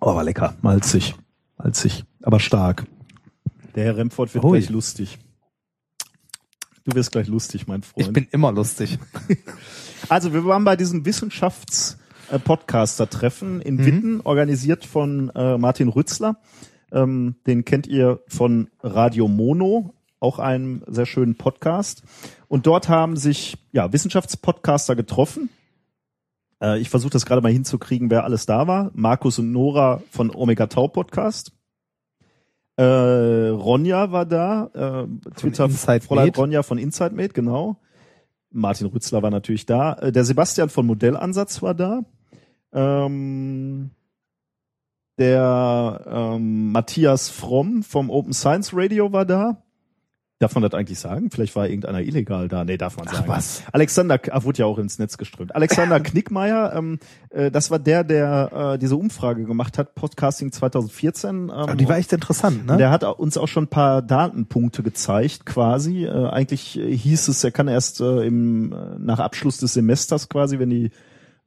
Oh, 0.00 0.14
war 0.14 0.24
lecker. 0.24 0.54
Malzig. 0.62 1.16
Malzig. 1.58 2.04
Aber 2.22 2.38
stark. 2.40 2.86
Der 3.74 3.84
Herr 3.84 3.96
Remford 3.96 4.32
wird 4.34 4.44
Hui. 4.44 4.58
gleich 4.58 4.70
lustig. 4.70 5.18
Du 6.84 6.94
wirst 6.94 7.12
gleich 7.12 7.26
lustig, 7.26 7.66
mein 7.66 7.82
Freund. 7.82 8.06
Ich 8.06 8.12
bin 8.12 8.26
immer 8.30 8.52
lustig. 8.52 8.98
Also 10.08 10.32
wir 10.32 10.44
waren 10.44 10.64
bei 10.64 10.76
diesem 10.76 11.04
Wissenschafts-Podcaster-Treffen 12.30 13.60
in 13.62 13.84
Witten, 13.84 14.20
organisiert 14.22 14.84
von 14.84 15.30
äh, 15.34 15.58
Martin 15.58 15.88
Rützler. 15.88 16.36
Ähm, 16.92 17.36
den 17.46 17.64
kennt 17.64 17.86
ihr 17.86 18.20
von 18.28 18.68
Radio 18.82 19.28
Mono, 19.28 19.94
auch 20.20 20.38
einem 20.38 20.82
sehr 20.86 21.06
schönen 21.06 21.36
Podcast. 21.36 22.02
Und 22.48 22.66
dort 22.66 22.88
haben 22.88 23.16
sich 23.16 23.56
ja 23.72 23.92
Wissenschaftspodcaster 23.92 24.96
getroffen. 24.96 25.50
Äh, 26.62 26.78
ich 26.80 26.90
versuche 26.90 27.12
das 27.12 27.26
gerade 27.26 27.42
mal 27.42 27.52
hinzukriegen, 27.52 28.10
wer 28.10 28.24
alles 28.24 28.46
da 28.46 28.66
war. 28.66 28.90
Markus 28.94 29.38
und 29.38 29.52
Nora 29.52 30.02
von 30.10 30.34
Omega 30.34 30.66
Tau 30.66 30.88
Podcast. 30.88 31.52
Äh, 32.76 32.82
Ronja 33.48 34.12
war 34.12 34.24
da, 34.24 34.70
äh, 34.74 35.30
Twitter 35.34 35.64
Inside 35.64 36.00
Fräulein 36.02 36.26
Med. 36.26 36.38
Ronja 36.38 36.62
von 36.62 36.78
Inside 36.78 37.14
Made, 37.14 37.30
genau. 37.30 37.76
Martin 38.50 38.86
Rützler 38.86 39.22
war 39.22 39.30
natürlich 39.30 39.66
da. 39.66 39.94
Äh, 39.94 40.12
Der 40.12 40.24
Sebastian 40.24 40.68
von 40.68 40.86
Modellansatz 40.86 41.60
war 41.60 41.74
da. 41.74 42.02
Ähm, 42.72 43.90
der 45.18 46.04
ähm, 46.06 46.72
Matthias 46.72 47.28
Fromm 47.28 47.82
vom 47.82 48.10
Open 48.10 48.32
Science 48.32 48.70
Radio 48.72 49.12
war 49.12 49.24
da. 49.24 49.62
Darf 50.40 50.54
man 50.54 50.62
das 50.62 50.72
eigentlich 50.72 51.00
sagen? 51.00 51.30
Vielleicht 51.32 51.56
war 51.56 51.66
irgendeiner 51.66 52.00
illegal 52.00 52.46
da. 52.46 52.64
Nee, 52.64 52.76
darf 52.76 52.96
man 52.96 53.08
sagen. 53.08 53.26
was? 53.26 53.64
Alexander, 53.72 54.20
ah, 54.30 54.44
wurde 54.44 54.58
ja 54.58 54.66
auch 54.66 54.78
ins 54.78 55.00
Netz 55.00 55.18
geströmt. 55.18 55.52
Alexander 55.56 55.98
Knickmeier, 56.00 56.74
ähm, 56.76 57.00
äh, 57.30 57.50
das 57.50 57.72
war 57.72 57.80
der, 57.80 58.04
der 58.04 58.74
äh, 58.74 58.78
diese 58.78 58.94
Umfrage 58.94 59.42
gemacht 59.42 59.78
hat, 59.78 59.96
Podcasting 59.96 60.52
2014. 60.52 61.34
Ähm, 61.34 61.50
Aber 61.50 61.74
die 61.74 61.88
war 61.88 61.98
echt 61.98 62.12
interessant, 62.12 62.66
ne? 62.66 62.76
der 62.76 62.90
hat 62.92 63.02
uns 63.02 63.36
auch 63.36 63.48
schon 63.48 63.64
ein 63.64 63.68
paar 63.68 64.00
Datenpunkte 64.00 64.84
gezeigt, 64.84 65.44
quasi. 65.44 66.04
Äh, 66.04 66.28
eigentlich 66.28 66.78
hieß 66.80 67.26
es, 67.26 67.42
er 67.42 67.50
kann 67.50 67.66
erst 67.66 68.00
äh, 68.00 68.24
im, 68.24 68.72
äh, 68.72 68.76
nach 69.00 69.18
Abschluss 69.18 69.58
des 69.58 69.74
Semesters 69.74 70.28
quasi, 70.28 70.60
wenn 70.60 70.70
die, 70.70 70.92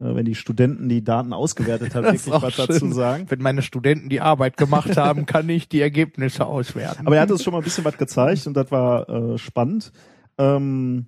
wenn 0.03 0.25
die 0.25 0.35
Studenten 0.35 0.89
die 0.89 1.03
Daten 1.03 1.31
ausgewertet 1.31 1.93
haben, 1.93 2.05
wirklich 2.11 2.27
was 2.27 2.55
dazu 2.55 2.79
schön. 2.79 2.93
sagen. 2.93 3.25
Wenn 3.29 3.41
meine 3.41 3.61
Studenten 3.61 4.09
die 4.09 4.21
Arbeit 4.21 4.57
gemacht 4.57 4.97
haben, 4.97 5.25
kann 5.25 5.47
ich 5.49 5.69
die 5.69 5.81
Ergebnisse 5.81 6.45
auswerten. 6.45 7.05
Aber 7.05 7.15
er 7.15 7.21
hat 7.21 7.31
uns 7.31 7.43
schon 7.43 7.53
mal 7.53 7.59
ein 7.59 7.63
bisschen 7.63 7.85
was 7.85 7.97
gezeigt 7.97 8.47
und 8.47 8.55
das 8.55 8.71
war 8.71 9.09
äh, 9.09 9.37
spannend. 9.37 9.91
Ähm, 10.37 11.07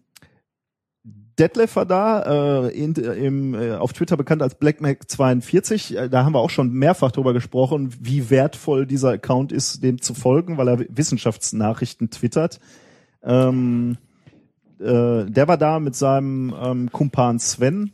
Detlef 1.39 1.75
war 1.75 1.85
da, 1.85 2.67
äh, 2.67 2.77
in, 2.77 2.93
im, 2.93 3.53
äh, 3.55 3.71
auf 3.73 3.93
Twitter 3.93 4.17
bekannt 4.17 4.41
als 4.41 4.59
BlackMac42. 4.59 5.95
Äh, 5.95 6.09
da 6.09 6.23
haben 6.23 6.33
wir 6.33 6.39
auch 6.39 6.49
schon 6.49 6.71
mehrfach 6.71 7.11
drüber 7.11 7.33
gesprochen, 7.33 7.93
wie 7.99 8.29
wertvoll 8.29 8.85
dieser 8.85 9.11
Account 9.11 9.51
ist, 9.51 9.81
dem 9.83 10.01
zu 10.01 10.13
folgen, 10.13 10.57
weil 10.57 10.67
er 10.67 10.79
Wissenschaftsnachrichten 10.89 12.11
twittert. 12.11 12.59
Ähm, 13.23 13.97
äh, 14.79 15.25
der 15.25 15.47
war 15.47 15.57
da 15.57 15.79
mit 15.79 15.95
seinem 15.95 16.53
ähm, 16.61 16.91
Kumpan 16.91 17.39
Sven. 17.39 17.91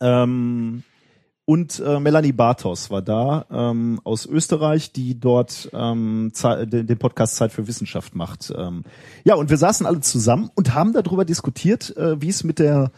Ähm, 0.00 0.82
und 1.44 1.80
äh, 1.80 1.98
Melanie 1.98 2.32
Bartos 2.32 2.90
war 2.90 3.00
da 3.00 3.46
ähm, 3.50 4.02
aus 4.04 4.26
Österreich, 4.26 4.92
die 4.92 5.18
dort 5.18 5.70
ähm, 5.72 6.30
den 6.66 6.98
Podcast 6.98 7.36
Zeit 7.36 7.52
für 7.52 7.66
Wissenschaft 7.66 8.14
macht. 8.14 8.52
Ähm, 8.54 8.84
ja, 9.24 9.34
und 9.34 9.48
wir 9.48 9.56
saßen 9.56 9.86
alle 9.86 10.00
zusammen 10.00 10.50
und 10.54 10.74
haben 10.74 10.92
darüber 10.92 11.24
diskutiert, 11.24 11.96
äh, 11.96 12.20
wie 12.20 12.28
es 12.28 12.44
mit 12.44 12.58
der 12.58 12.92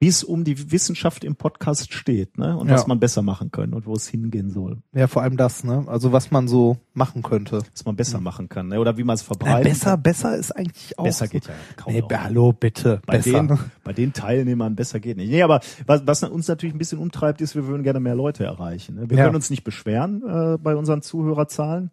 wie 0.00 0.06
es 0.06 0.22
um 0.22 0.44
die 0.44 0.70
Wissenschaft 0.70 1.24
im 1.24 1.34
Podcast 1.34 1.92
steht, 1.92 2.38
ne? 2.38 2.56
Und 2.56 2.68
Ja. 2.68 2.74
was 2.74 2.86
man 2.86 3.00
besser 3.00 3.20
machen 3.22 3.50
kann 3.50 3.74
und 3.74 3.84
wo 3.84 3.94
es 3.94 4.06
hingehen 4.06 4.48
soll. 4.50 4.78
ja, 4.92 5.08
vor 5.08 5.22
allem 5.22 5.36
das, 5.36 5.64
ne? 5.64 5.84
Also 5.88 6.12
was 6.12 6.30
man 6.30 6.46
so 6.46 6.76
machen 6.94 7.22
könnte. 7.22 7.62
Was 7.72 7.84
man 7.84 7.96
besser 7.96 8.20
machen 8.20 8.48
kann, 8.48 8.68
ne? 8.68 8.78
Oder 8.78 8.96
wie 8.96 9.02
man 9.02 9.14
es 9.14 9.22
Ja, 9.22 9.26
verbreiten 9.26 9.64
besser, 9.72 9.96
besser 9.96 10.36
ist 10.36 10.52
eigentlich 10.52 10.96
auch. 10.98 11.04
Besser 11.04 11.26
geht 11.26 11.46
ja 11.48 11.54
kaum 11.76 11.92
Nee, 11.92 12.00
noch. 12.02 12.10
hallo, 12.12 12.52
bitte. 12.52 13.00
bei 13.06 13.16
besser. 13.16 13.42
den, 13.42 13.58
bei 13.84 13.92
den 13.92 14.12
Teilnehmern 14.12 14.76
besser 14.76 15.00
geht 15.00 15.16
nicht. 15.16 15.30
Nee, 15.30 15.42
aber 15.42 15.60
was, 15.86 16.06
was 16.06 16.22
uns 16.22 16.46
natürlich 16.46 16.76
ein 16.76 16.78
bisschen 16.78 16.98
umtreibt, 17.00 17.40
ist, 17.40 17.56
wir 17.56 17.66
würden 17.66 17.82
gerne 17.82 17.98
mehr 17.98 18.14
Leute 18.14 18.44
erreichen. 18.44 18.94
Ne? 18.94 19.10
Wir 19.10 19.16
Ja. 19.18 19.24
können 19.24 19.34
uns 19.36 19.50
nicht 19.50 19.64
beschweren 19.64 20.22
äh, 20.28 20.58
bei 20.58 20.76
unseren 20.76 21.02
Zuhörerzahlen. 21.02 21.90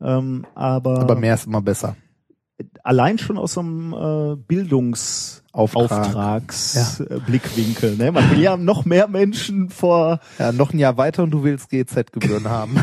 Ähm, 0.00 0.46
aber, 0.54 0.98
Aber 1.00 1.14
mehr 1.14 1.34
ist 1.34 1.46
immer 1.46 1.60
besser. 1.60 1.96
allein 2.82 3.18
schon 3.18 3.36
aus 3.36 3.52
so 3.52 3.60
einem 3.60 3.92
äh, 3.92 4.36
Auftrag. 5.54 5.88
Bildungsauftragsblickwinkel. 5.88 7.96
Ne? 7.96 8.12
Man 8.12 8.30
will 8.30 8.40
ja 8.40 8.56
noch 8.56 8.84
mehr 8.84 9.08
Menschen 9.08 9.70
vor 9.70 10.20
Ja, 10.38 10.52
noch 10.52 10.72
ein 10.72 10.78
Jahr 10.78 10.96
weiter 10.96 11.22
und 11.22 11.30
du 11.30 11.44
willst 11.44 11.70
GZ-Gebühren 11.70 12.48
haben. 12.48 12.76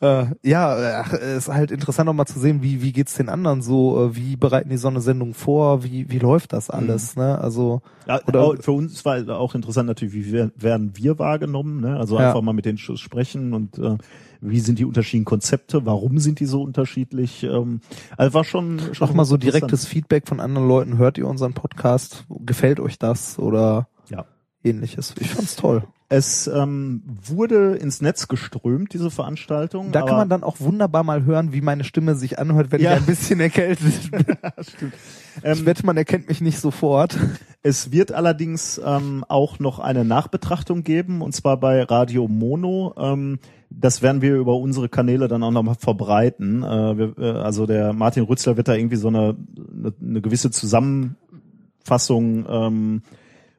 äh, 0.00 0.26
ja, 0.42 1.02
ist 1.02 1.48
halt 1.48 1.70
interessant 1.70 2.08
auch 2.08 2.12
mal 2.14 2.26
zu 2.26 2.38
sehen, 2.38 2.62
wie, 2.62 2.82
wie 2.82 2.92
geht's 2.92 3.14
den 3.14 3.28
anderen 3.28 3.62
so, 3.62 4.06
äh, 4.06 4.16
wie 4.16 4.36
bereiten 4.36 4.70
die 4.70 4.76
so 4.76 4.88
eine 4.88 5.00
Sendung 5.00 5.34
vor, 5.34 5.84
wie, 5.84 6.10
wie 6.10 6.18
läuft 6.18 6.52
das 6.52 6.70
alles, 6.70 7.16
ne? 7.16 7.38
Also, 7.38 7.82
Ja, 8.06 8.20
Oder- 8.26 8.54
für 8.60 8.72
uns 8.72 9.04
war 9.04 9.18
auch 9.38 9.54
interessant 9.54 9.86
natürlich, 9.86 10.14
wie 10.14 10.32
werden 10.56 10.92
wir 10.94 11.18
wahrgenommen, 11.18 11.80
ne? 11.80 11.96
Also 11.96 12.18
Ja. 12.18 12.28
einfach 12.28 12.42
mal 12.42 12.52
mit 12.52 12.64
denen 12.64 12.78
sprechen 12.78 13.54
und 13.54 13.78
äh, 13.78 13.96
wie 14.40 14.60
sind 14.60 14.78
die 14.78 14.84
unterschiedlichen 14.84 15.24
Konzepte, 15.24 15.84
warum 15.86 16.18
sind 16.18 16.40
die 16.40 16.46
so 16.46 16.62
unterschiedlich? 16.62 17.42
Ähm, 17.44 17.80
also 18.16 18.34
war 18.34 18.44
schon, 18.44 18.80
schon 18.92 19.08
auch 19.08 19.14
mal 19.14 19.24
so 19.24 19.36
direktes 19.36 19.86
Feedback 19.86 20.28
von 20.28 20.40
anderen 20.40 20.68
Leuten, 20.68 20.98
hört 20.98 21.18
ihr 21.18 21.26
unseren 21.26 21.54
Podcast? 21.54 22.24
Gefällt 22.28 22.80
euch 22.80 22.98
das 22.98 23.38
oder 23.38 23.88
Ja. 24.08 24.24
Ähnliches? 24.64 25.14
Ich 25.20 25.30
fand's 25.30 25.56
toll. 25.56 25.84
Es 26.10 26.46
ähm, 26.46 27.02
wurde 27.06 27.76
ins 27.76 28.00
Netz 28.00 28.28
geströmt, 28.28 28.94
diese 28.94 29.10
Veranstaltung. 29.10 29.92
Da 29.92 30.00
kann 30.00 30.16
man 30.16 30.28
dann 30.30 30.42
auch 30.42 30.58
wunderbar 30.58 31.04
mal 31.04 31.24
hören, 31.24 31.52
wie 31.52 31.60
meine 31.60 31.84
Stimme 31.84 32.14
sich 32.14 32.38
anhört, 32.38 32.72
wenn 32.72 32.80
Ja. 32.80 32.94
ich 32.94 33.00
ein 33.00 33.04
bisschen 33.06 33.40
erkältet 33.40 34.10
bin. 34.10 34.24
Stimmt. 34.60 34.94
Ich 35.36 35.44
Ähm, 35.44 35.66
wette, 35.66 35.84
man 35.84 35.98
erkennt 35.98 36.26
mich 36.28 36.40
nicht 36.40 36.60
sofort. 36.60 37.18
es 37.62 37.92
wird 37.92 38.12
allerdings 38.12 38.80
ähm, 38.82 39.22
auch 39.28 39.58
noch 39.58 39.80
eine 39.80 40.06
Nachbetrachtung 40.06 40.82
geben, 40.82 41.20
und 41.20 41.34
zwar 41.34 41.58
bei 41.60 41.82
Radio 41.82 42.26
Mono. 42.26 42.94
Ähm, 42.96 43.38
das 43.68 44.00
werden 44.00 44.22
wir 44.22 44.36
über 44.36 44.56
unsere 44.56 44.88
Kanäle 44.88 45.28
dann 45.28 45.42
auch 45.42 45.50
nochmal 45.50 45.74
verbreiten. 45.78 46.62
Äh, 46.62 46.96
wir, 46.96 47.18
äh, 47.18 47.32
also 47.38 47.66
der 47.66 47.92
Martin 47.92 48.22
Rützler 48.24 48.56
wird 48.56 48.68
da 48.68 48.74
irgendwie 48.74 48.96
so 48.96 49.08
eine, 49.08 49.36
eine, 49.76 49.92
eine 50.00 50.20
gewisse 50.22 50.50
Zusammenfassung 50.50 52.46
ähm, 52.48 53.02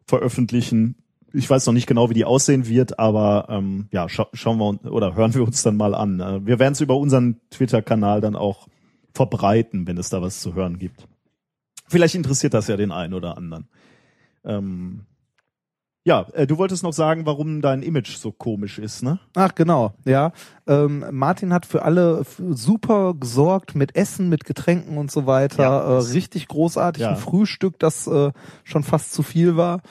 veröffentlichen. 0.10 0.95
Ich 1.32 1.50
weiß 1.50 1.65
noch 1.67 1.74
nicht 1.74 1.88
genau, 1.88 2.10
wie 2.10 2.15
die 2.15 2.26
aussehen 2.26 2.67
wird, 2.67 3.00
aber 3.00 3.45
ähm, 3.50 3.88
ja, 3.91 4.10
scha 4.10 4.28
schauen 4.34 4.58
wir 4.58 4.67
uns 4.67 4.84
oder 4.84 5.15
hören 5.15 5.34
wir 5.34 5.43
uns 5.43 5.62
dann 5.62 5.78
mal 5.78 5.93
an. 5.93 6.19
Äh, 6.19 6.45
wir 6.45 6.60
werden 6.60 6.74
es 6.74 6.82
über 6.82 6.98
unseren 6.98 7.39
Twitter-Kanal 7.52 8.19
dann 8.19 8.36
auch 8.36 8.67
verbreiten, 9.13 9.88
wenn 9.88 9.98
es 9.98 10.10
da 10.10 10.22
was 10.22 10.41
zu 10.41 10.56
hören 10.56 10.80
gibt. 10.80 11.08
Vielleicht 11.88 12.15
interessiert 12.15 12.54
das 12.54 12.67
ja 12.67 12.78
den 12.78 12.91
einen 12.91 13.13
oder 13.13 13.38
anderen. 13.38 13.67
Ähm, 14.43 15.06
ja, 16.10 16.26
äh, 16.34 16.48
du 16.48 16.58
wolltest 16.58 16.82
noch 16.82 16.91
sagen, 16.91 17.28
warum 17.28 17.62
dein 17.62 17.84
Image 17.84 18.17
so 18.17 18.32
komisch 18.32 18.80
ist, 18.80 19.04
ne? 19.04 19.19
Ach 19.36 19.54
genau, 19.54 19.93
ja. 20.06 20.32
Ähm, 20.65 21.06
Martin 21.12 21.54
hat 21.54 21.67
für 21.67 21.84
alle 21.84 22.26
super 22.50 23.13
gesorgt 23.13 23.76
mit 23.76 23.95
Essen, 23.95 24.28
mit 24.28 24.43
Getränken 24.43 24.98
und 24.98 25.12
so 25.12 25.28
weiter. 25.28 25.62
Ja, 25.62 25.82
äh, 25.82 25.98
richtig 26.00 26.48
großartig. 26.48 27.04
Ja. 27.04 27.10
Ein 27.12 27.17
Frühstück, 27.17 27.78
das 27.78 28.08
äh, 28.08 28.32
schon 28.63 28.82
fast 28.82 29.13
zu 29.13 29.22
viel 29.22 29.56
war. 29.56 29.82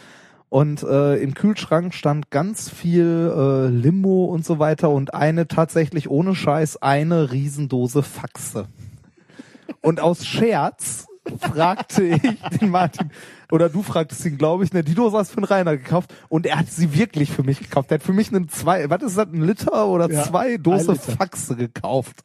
Und 0.49 0.83
äh, 0.83 1.23
im 1.23 1.35
Kühlschrank 1.35 1.95
stand 1.95 2.31
ganz 2.31 2.69
viel 2.69 3.33
äh, 3.37 3.69
Limo 3.69 4.25
und 4.25 4.45
so 4.45 4.59
weiter 4.59 4.91
und 4.91 5.15
eine 5.15 5.47
tatsächlich 5.47 6.11
ohne 6.11 6.35
Scheiß 6.35 6.79
eine 6.79 7.31
Riesendose 7.31 8.03
Faxe. 8.03 8.67
Und 9.83 10.01
aus 10.01 10.27
Scherz 10.27 11.07
fragte 11.39 12.03
ich 12.03 12.23
den 12.61 12.71
Martin, 12.71 13.13
oder 13.51 13.69
du 13.69 13.83
fragtest 13.83 14.25
ihn, 14.27 14.39
glaube 14.39 14.65
ich, 14.65 14.73
ne, 14.73 14.85
die 14.85 14.95
Dose 14.95 15.17
hast 15.17 15.31
du 15.31 15.35
für 15.35 15.41
den 15.41 15.45
Rainer 15.45 15.77
gekauft 15.77 16.15
und 16.29 16.47
er 16.47 16.59
hat 16.59 16.71
sie 16.71 16.95
wirklich 16.95 17.31
für 17.31 17.43
mich 17.43 17.59
gekauft. 17.59 17.91
Er 17.91 17.97
hat 17.97 18.03
für 18.03 18.13
mich 18.13 18.29
einen 18.33 18.49
zwei, 18.49 18.89
was 18.91 19.03
ist 19.03 19.17
das, 19.17 19.29
ein 19.29 19.43
Liter 19.43 19.87
oder 19.87 20.11
Ja, 20.11 20.25
zwei 20.25 20.57
Dose. 20.57 20.95
Faxe 20.95 21.57
gekauft. 21.57 22.25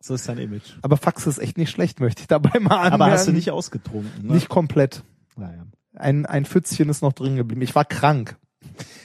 So 0.00 0.14
ist 0.14 0.28
dein 0.28 0.38
Image. 0.38 0.74
Aber 0.82 0.96
Faxe 0.96 1.28
ist 1.28 1.38
echt 1.38 1.58
nicht 1.58 1.70
schlecht, 1.70 2.00
möchte 2.00 2.22
ich 2.22 2.28
dabei 2.28 2.60
mal 2.60 2.76
anmerken. 2.76 3.02
Aber 3.02 3.10
hast 3.10 3.26
du 3.26 3.32
nicht 3.32 3.50
ausgetrunken, 3.50 4.26
ne? 4.26 4.34
Nicht 4.34 4.48
komplett. 4.48 5.02
Naja. 5.36 5.66
Ein, 5.94 6.26
ein 6.26 6.44
Pfützchen 6.44 6.88
ist 6.88 7.02
noch 7.02 7.12
drin 7.12 7.36
geblieben. 7.36 7.62
Ich 7.62 7.74
war 7.74 7.84
krank. 7.84 8.36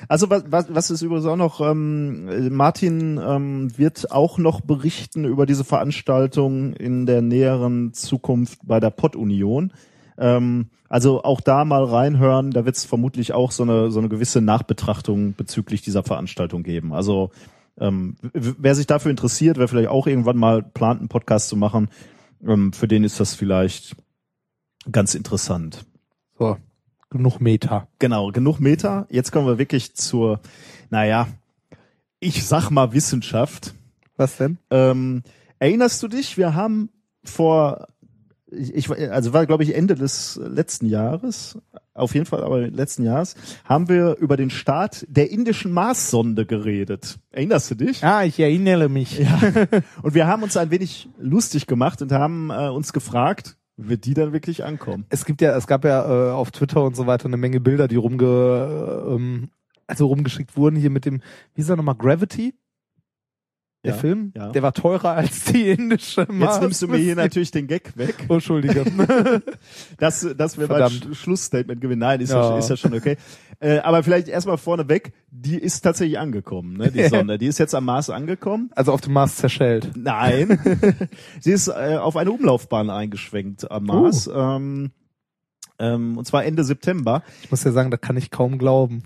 Also 0.07 0.29
was, 0.29 0.43
was, 0.47 0.73
was 0.73 0.91
ist 0.91 1.01
übrigens 1.01 1.25
auch 1.25 1.37
noch, 1.37 1.61
ähm, 1.61 2.27
äh, 2.29 2.49
Martin 2.49 3.19
ähm, 3.23 3.77
wird 3.77 4.11
auch 4.11 4.37
noch 4.37 4.61
berichten 4.61 5.25
über 5.25 5.45
diese 5.45 5.63
Veranstaltung 5.63 6.73
in 6.73 7.05
der 7.05 7.21
näheren 7.21 7.93
Zukunft 7.93 8.59
bei 8.63 8.79
der 8.79 8.89
Pott-Union. 8.89 9.73
Ähm, 10.17 10.69
also 10.91 11.23
auch 11.23 11.39
da 11.39 11.63
mal 11.63 11.85
reinhören, 11.85 12.51
da 12.51 12.65
wird 12.65 12.75
es 12.75 12.83
vermutlich 12.83 13.31
auch 13.31 13.51
so 13.51 13.63
eine, 13.63 13.91
so 13.91 13.99
eine 13.99 14.09
gewisse 14.09 14.41
Nachbetrachtung 14.41 15.35
bezüglich 15.35 15.81
dieser 15.81 16.03
Veranstaltung 16.03 16.63
geben. 16.63 16.91
Also 16.91 17.31
ähm, 17.79 18.17
wer 18.33 18.75
sich 18.75 18.87
dafür 18.87 19.09
interessiert, 19.09 19.57
wer 19.57 19.69
vielleicht 19.69 19.87
auch 19.87 20.05
irgendwann 20.05 20.35
mal 20.35 20.61
plant, 20.61 20.99
einen 20.99 21.07
Podcast 21.07 21.47
zu 21.47 21.55
machen, 21.55 21.87
ähm, 22.45 22.73
für 22.73 22.89
den 22.89 23.05
ist 23.05 23.21
das 23.21 23.35
vielleicht 23.35 23.95
ganz 24.91 25.15
interessant. 25.15 25.85
So, 26.37 26.57
genug 27.09 27.39
Meta. 27.39 27.87
Genau, 27.99 28.33
genug 28.33 28.59
Meta. 28.59 29.07
Jetzt 29.09 29.31
kommen 29.31 29.47
wir 29.47 29.57
wirklich 29.57 29.95
zur, 29.95 30.41
naja, 30.89 31.29
ich 32.19 32.45
sag 32.45 32.69
mal 32.69 32.91
Wissenschaft. 32.91 33.75
Was 34.17 34.35
denn? 34.35 34.57
Ähm, 34.69 35.23
erinnerst 35.57 36.03
du 36.03 36.09
dich? 36.09 36.37
Wir 36.37 36.53
haben 36.53 36.89
vor, 37.23 37.87
ich, 38.51 38.73
ich 38.75 38.89
also 38.89 39.33
war 39.33 39.45
glaube 39.45 39.63
ich 39.63 39.75
Ende 39.75 39.95
des 39.95 40.39
letzten 40.43 40.85
Jahres, 40.85 41.57
auf 41.93 42.13
jeden 42.13 42.25
Fall 42.25 42.43
aber 42.43 42.67
letzten 42.67 43.03
Jahres, 43.03 43.35
haben 43.65 43.89
wir 43.89 44.17
über 44.17 44.37
den 44.37 44.49
Start 44.49 45.05
der 45.09 45.31
indischen 45.31 45.71
Marssonde 45.71 46.45
geredet. 46.45 47.19
Erinnerst 47.31 47.71
du 47.71 47.75
dich? 47.75 48.03
Ah, 48.03 48.23
ich 48.23 48.39
erinnere 48.39 48.89
mich. 48.89 49.19
Ja. 49.19 49.39
Und 50.03 50.13
wir 50.13 50.27
haben 50.27 50.43
uns 50.43 50.57
ein 50.57 50.71
wenig 50.71 51.09
lustig 51.19 51.67
gemacht 51.67 52.01
und 52.01 52.11
haben 52.11 52.49
äh, 52.49 52.69
uns 52.69 52.93
gefragt, 52.93 53.57
wird 53.77 54.05
die 54.05 54.13
dann 54.13 54.33
wirklich 54.33 54.63
ankommen? 54.63 55.05
Es 55.09 55.25
gibt 55.25 55.41
ja, 55.41 55.55
es 55.55 55.67
gab 55.67 55.85
ja 55.85 56.29
äh, 56.29 56.31
auf 56.31 56.51
Twitter 56.51 56.83
und 56.83 56.95
so 56.95 57.07
weiter 57.07 57.25
eine 57.25 57.37
Menge 57.37 57.59
Bilder, 57.59 57.87
die 57.87 57.95
rumge, 57.95 58.25
äh, 58.25 59.13
ähm, 59.13 59.49
also 59.87 60.07
rumgeschickt 60.07 60.55
wurden 60.57 60.75
hier 60.75 60.89
mit 60.89 61.05
dem, 61.05 61.21
wie 61.55 61.61
ist 61.61 61.69
er 61.69 61.75
nochmal, 61.77 61.95
Gravity? 61.95 62.53
Der 63.83 63.93
Ja, 63.93 63.97
Film? 63.97 64.31
ja. 64.35 64.49
Der 64.49 64.61
war 64.61 64.73
teurer 64.73 65.11
als 65.13 65.45
die 65.45 65.69
indische 65.71 66.27
Mars. 66.29 66.55
Jetzt 66.55 66.61
nimmst 66.61 66.81
du 66.83 66.87
mir 66.87 66.97
hier 66.97 67.15
natürlich 67.15 67.49
den 67.49 67.65
Gag 67.65 67.97
weg. 67.97 68.15
Oh, 68.29 68.35
Entschuldige. 68.35 68.85
wir 70.59 70.67
beim 70.67 70.77
Verdammt. 70.77 71.05
Sch- 71.07 71.15
Schlussstatement 71.15 71.81
gewinnen. 71.81 71.99
Nein, 72.01 72.21
ist 72.21 72.31
ja, 72.31 72.41
Ja. 72.51 72.57
ist 72.59 72.69
ja 72.69 72.77
schon 72.77 72.93
okay. 72.93 73.17
Äh, 73.59 73.79
aber 73.79 74.03
vielleicht 74.03 74.27
erstmal 74.27 74.57
vorneweg, 74.57 75.13
die 75.31 75.57
ist 75.57 75.81
tatsächlich 75.81 76.19
angekommen, 76.19 76.77
ne, 76.77 76.91
die 76.91 77.07
Sonde. 77.07 77.37
Die 77.37 77.47
ist 77.47 77.57
jetzt 77.57 77.73
am 77.73 77.85
Mars 77.85 78.09
angekommen. 78.11 78.69
also 78.75 78.91
auf 78.93 79.01
dem 79.01 79.13
Mars 79.13 79.35
zerschellt. 79.37 79.91
Nein, 79.95 80.59
sie 81.39 81.51
ist 81.51 81.67
äh, 81.67 81.97
auf 81.99 82.17
eine 82.17 82.31
Umlaufbahn 82.31 82.89
eingeschwenkt 82.89 83.69
am 83.71 83.85
Mars. 83.85 84.27
Oh. 84.27 84.33
Ähm, 84.33 84.91
ähm, 85.79 86.17
und 86.19 86.25
zwar 86.25 86.45
Ende 86.45 86.63
September. 86.63 87.23
Ich 87.43 87.49
muss 87.51 87.63
ja 87.63 87.71
sagen, 87.71 87.89
da 87.89 87.97
kann 87.97 88.17
ich 88.17 88.29
kaum 88.29 88.57
glauben. 88.59 89.03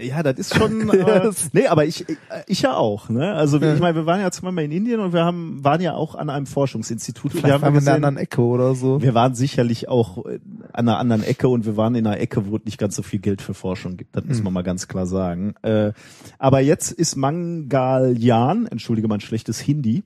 Ja, 0.00 0.22
das 0.22 0.38
ist 0.38 0.54
schon. 0.56 0.88
Äh, 0.98 1.30
nee, 1.52 1.66
aber 1.66 1.84
ich, 1.86 2.08
ich, 2.08 2.16
ich 2.46 2.62
ja 2.62 2.76
auch. 2.76 3.08
Ne? 3.08 3.32
Also 3.34 3.58
Ja. 3.58 3.74
ich 3.74 3.80
meine, 3.80 3.96
wir 3.96 4.06
waren 4.06 4.20
ja 4.20 4.30
zweimal 4.30 4.64
in 4.64 4.70
Indien 4.70 5.00
und 5.00 5.12
wir 5.12 5.24
haben 5.24 5.62
waren 5.64 5.80
ja 5.80 5.94
auch 5.94 6.14
an 6.14 6.30
einem 6.30 6.46
Forschungsinstitut. 6.46 7.32
Vielleicht 7.32 7.46
wir 7.46 7.54
haben 7.54 7.62
waren 7.62 7.72
wir 7.74 7.78
in 7.78 7.84
gesehen, 7.84 7.94
anderen 7.94 8.16
Ecke 8.16 8.40
oder 8.40 8.74
so. 8.74 9.02
Wir 9.02 9.14
waren 9.14 9.34
sicherlich 9.34 9.88
auch 9.88 10.24
an 10.24 10.88
einer 10.88 10.98
anderen 10.98 11.24
Ecke 11.24 11.48
und 11.48 11.66
wir 11.66 11.76
waren 11.76 11.94
in 11.96 12.06
einer 12.06 12.18
Ecke, 12.20 12.46
wo 12.46 12.56
es 12.56 12.64
nicht 12.64 12.78
ganz 12.78 12.94
so 12.96 13.02
viel 13.02 13.18
Geld 13.18 13.42
für 13.42 13.54
Forschung 13.54 13.96
gibt. 13.96 14.14
Das 14.14 14.24
muss 14.24 14.38
Hm. 14.38 14.44
man 14.44 14.52
mal 14.52 14.62
ganz 14.62 14.86
klar 14.86 15.06
sagen. 15.06 15.54
Äh, 15.62 15.92
aber 16.38 16.60
jetzt 16.60 16.92
ist 16.92 17.16
Mangalyan, 17.16 18.66
entschuldige 18.66 19.08
mein 19.08 19.20
schlechtes 19.20 19.58
Hindi. 19.60 20.04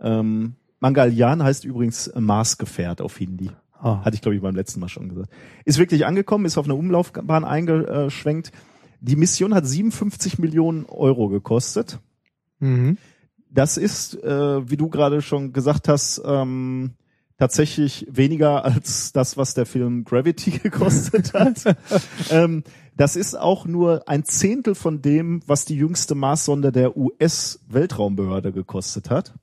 Ähm, 0.00 0.54
Mangalyan 0.80 1.42
heißt 1.42 1.64
übrigens 1.64 2.12
Marsgefährt 2.16 3.00
auf 3.00 3.16
Hindi. 3.18 3.50
Ah. 3.80 4.04
Hatte 4.04 4.14
ich, 4.14 4.20
glaube 4.22 4.36
ich, 4.36 4.42
beim 4.42 4.54
letzten 4.54 4.78
Mal 4.80 4.88
schon 4.88 5.08
gesagt. 5.08 5.30
Ist 5.64 5.78
wirklich 5.78 6.06
angekommen, 6.06 6.44
ist 6.44 6.58
auf 6.58 6.66
eine 6.66 6.74
Umlaufbahn 6.76 7.44
eingeschwenkt. 7.44 8.52
Die 9.04 9.16
Mission 9.16 9.52
hat 9.52 9.66
57 9.66 10.38
Millionen 10.38 10.86
Euro 10.86 11.28
gekostet. 11.28 11.98
Mhm. 12.60 12.98
Das 13.50 13.76
ist, 13.76 14.14
äh, 14.22 14.70
wie 14.70 14.76
du 14.76 14.88
gerade 14.88 15.20
schon 15.22 15.52
gesagt 15.52 15.88
hast, 15.88 16.22
ähm, 16.24 16.92
tatsächlich 17.36 18.06
weniger 18.08 18.64
als 18.64 19.12
das, 19.12 19.36
was 19.36 19.54
der 19.54 19.66
Film 19.66 20.04
Gravity 20.04 20.50
gekostet 20.62 21.34
hat. 21.34 21.76
ähm, 22.30 22.62
das 22.96 23.16
ist 23.16 23.34
auch 23.34 23.66
nur 23.66 24.08
ein 24.08 24.24
Zehntel 24.24 24.76
von 24.76 25.02
dem, 25.02 25.42
was 25.48 25.64
die 25.64 25.76
jüngste 25.76 26.14
Marssonde 26.14 26.70
der 26.70 26.96
US-Weltraumbehörde 26.96 28.52
gekostet 28.52 29.10
hat. 29.10 29.34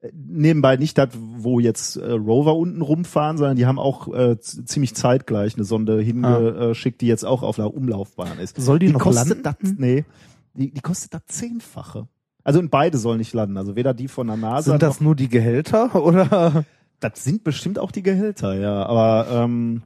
Äh, 0.00 0.10
Nebenbei 0.14 0.76
nicht 0.76 0.96
das, 0.98 1.08
wo 1.14 1.60
jetzt 1.60 1.96
äh, 1.96 2.12
Rover 2.12 2.56
unten 2.56 2.82
rumfahren, 2.82 3.36
sondern 3.38 3.56
die 3.56 3.66
haben 3.66 3.78
auch 3.78 4.12
äh, 4.14 4.38
ziemlich 4.40 4.94
zeitgleich 4.94 5.54
eine 5.56 5.64
Sonde 5.64 6.00
hingeschickt, 6.00 7.00
die 7.00 7.06
jetzt 7.06 7.24
auch 7.24 7.42
auf 7.42 7.58
einer 7.58 7.72
Umlaufbahn 7.74 8.38
ist. 8.38 8.60
Soll 8.60 8.78
die, 8.78 8.88
noch 8.90 9.00
kostet 9.00 9.44
landen? 9.44 9.58
das, 9.60 9.72
nee, 9.78 10.04
die, 10.54 10.70
die 10.72 10.80
kostet 10.80 11.14
das 11.14 11.22
zehnfache. 11.26 12.06
Also 12.44 12.60
und 12.60 12.70
beide 12.70 12.96
sollen 12.98 13.18
nicht 13.18 13.34
landen. 13.34 13.56
Also 13.56 13.76
weder 13.76 13.92
die 13.92 14.08
von 14.08 14.26
der 14.28 14.36
NASA 14.36 14.70
Sind 14.70 14.82
das 14.82 15.00
nur 15.00 15.14
die 15.14 15.28
Gehälter 15.28 15.94
oder? 16.02 16.64
das 17.00 17.22
sind 17.22 17.44
bestimmt 17.44 17.78
auch 17.78 17.90
die 17.90 18.02
Gehälter, 18.02 18.54
ja. 18.54 18.86
Aber 18.86 19.26
ähm, 19.30 19.82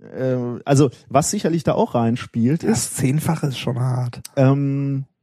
äh, 0.00 0.60
also 0.64 0.90
was 1.08 1.30
sicherlich 1.30 1.64
da 1.64 1.74
auch 1.74 1.94
reinspielt, 1.94 2.62
ist 2.62 2.70
Das 2.72 2.94
Zehnfache 2.94 3.48
ist 3.48 3.58
schon 3.58 3.78
hart. 3.78 4.20
ähm, 4.36 5.04
äh, 5.04 5.15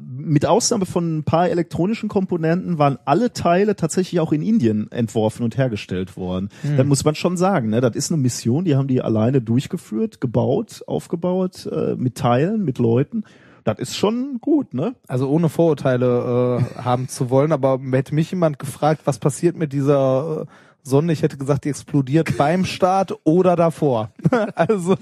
mit 0.00 0.44
Ausnahme 0.44 0.86
von 0.86 1.18
ein 1.18 1.24
paar 1.24 1.48
elektronischen 1.48 2.08
Komponenten 2.08 2.78
waren 2.78 2.98
alle 3.04 3.32
Teile 3.32 3.76
tatsächlich 3.76 4.18
auch 4.20 4.32
in 4.32 4.42
Indien 4.42 4.90
entworfen 4.90 5.44
und 5.44 5.56
hergestellt 5.56 6.16
worden. 6.16 6.48
Hm. 6.62 6.76
Das 6.76 6.86
muss 6.86 7.04
man 7.04 7.14
schon 7.14 7.36
sagen. 7.36 7.70
Ne? 7.70 7.80
Das 7.80 7.94
ist 7.94 8.10
eine 8.10 8.20
Mission, 8.20 8.64
die 8.64 8.74
haben 8.74 8.88
die 8.88 9.02
alleine 9.02 9.40
durchgeführt, 9.40 10.20
gebaut, 10.20 10.82
aufgebaut, 10.86 11.68
äh, 11.70 11.94
mit 11.94 12.16
Teilen, 12.16 12.64
mit 12.64 12.78
Leuten. 12.78 13.24
Das 13.62 13.78
ist 13.78 13.96
schon 13.96 14.38
gut, 14.40 14.74
ne? 14.74 14.94
Also 15.08 15.28
ohne 15.28 15.48
Vorurteile 15.48 16.60
äh, 16.60 16.82
haben 16.82 17.08
zu 17.08 17.30
wollen, 17.30 17.50
aber 17.50 17.80
hätte 17.92 18.14
mich 18.14 18.30
jemand 18.30 18.60
gefragt, 18.60 19.02
was 19.06 19.18
passiert 19.18 19.56
mit 19.56 19.72
dieser 19.72 20.42
äh, 20.42 20.46
Sonde, 20.84 21.12
ich 21.12 21.22
hätte 21.22 21.36
gesagt, 21.36 21.64
die 21.64 21.70
explodiert 21.70 22.36
beim 22.36 22.64
Start 22.64 23.12
oder 23.24 23.56
davor. 23.56 24.10
also 24.54 24.96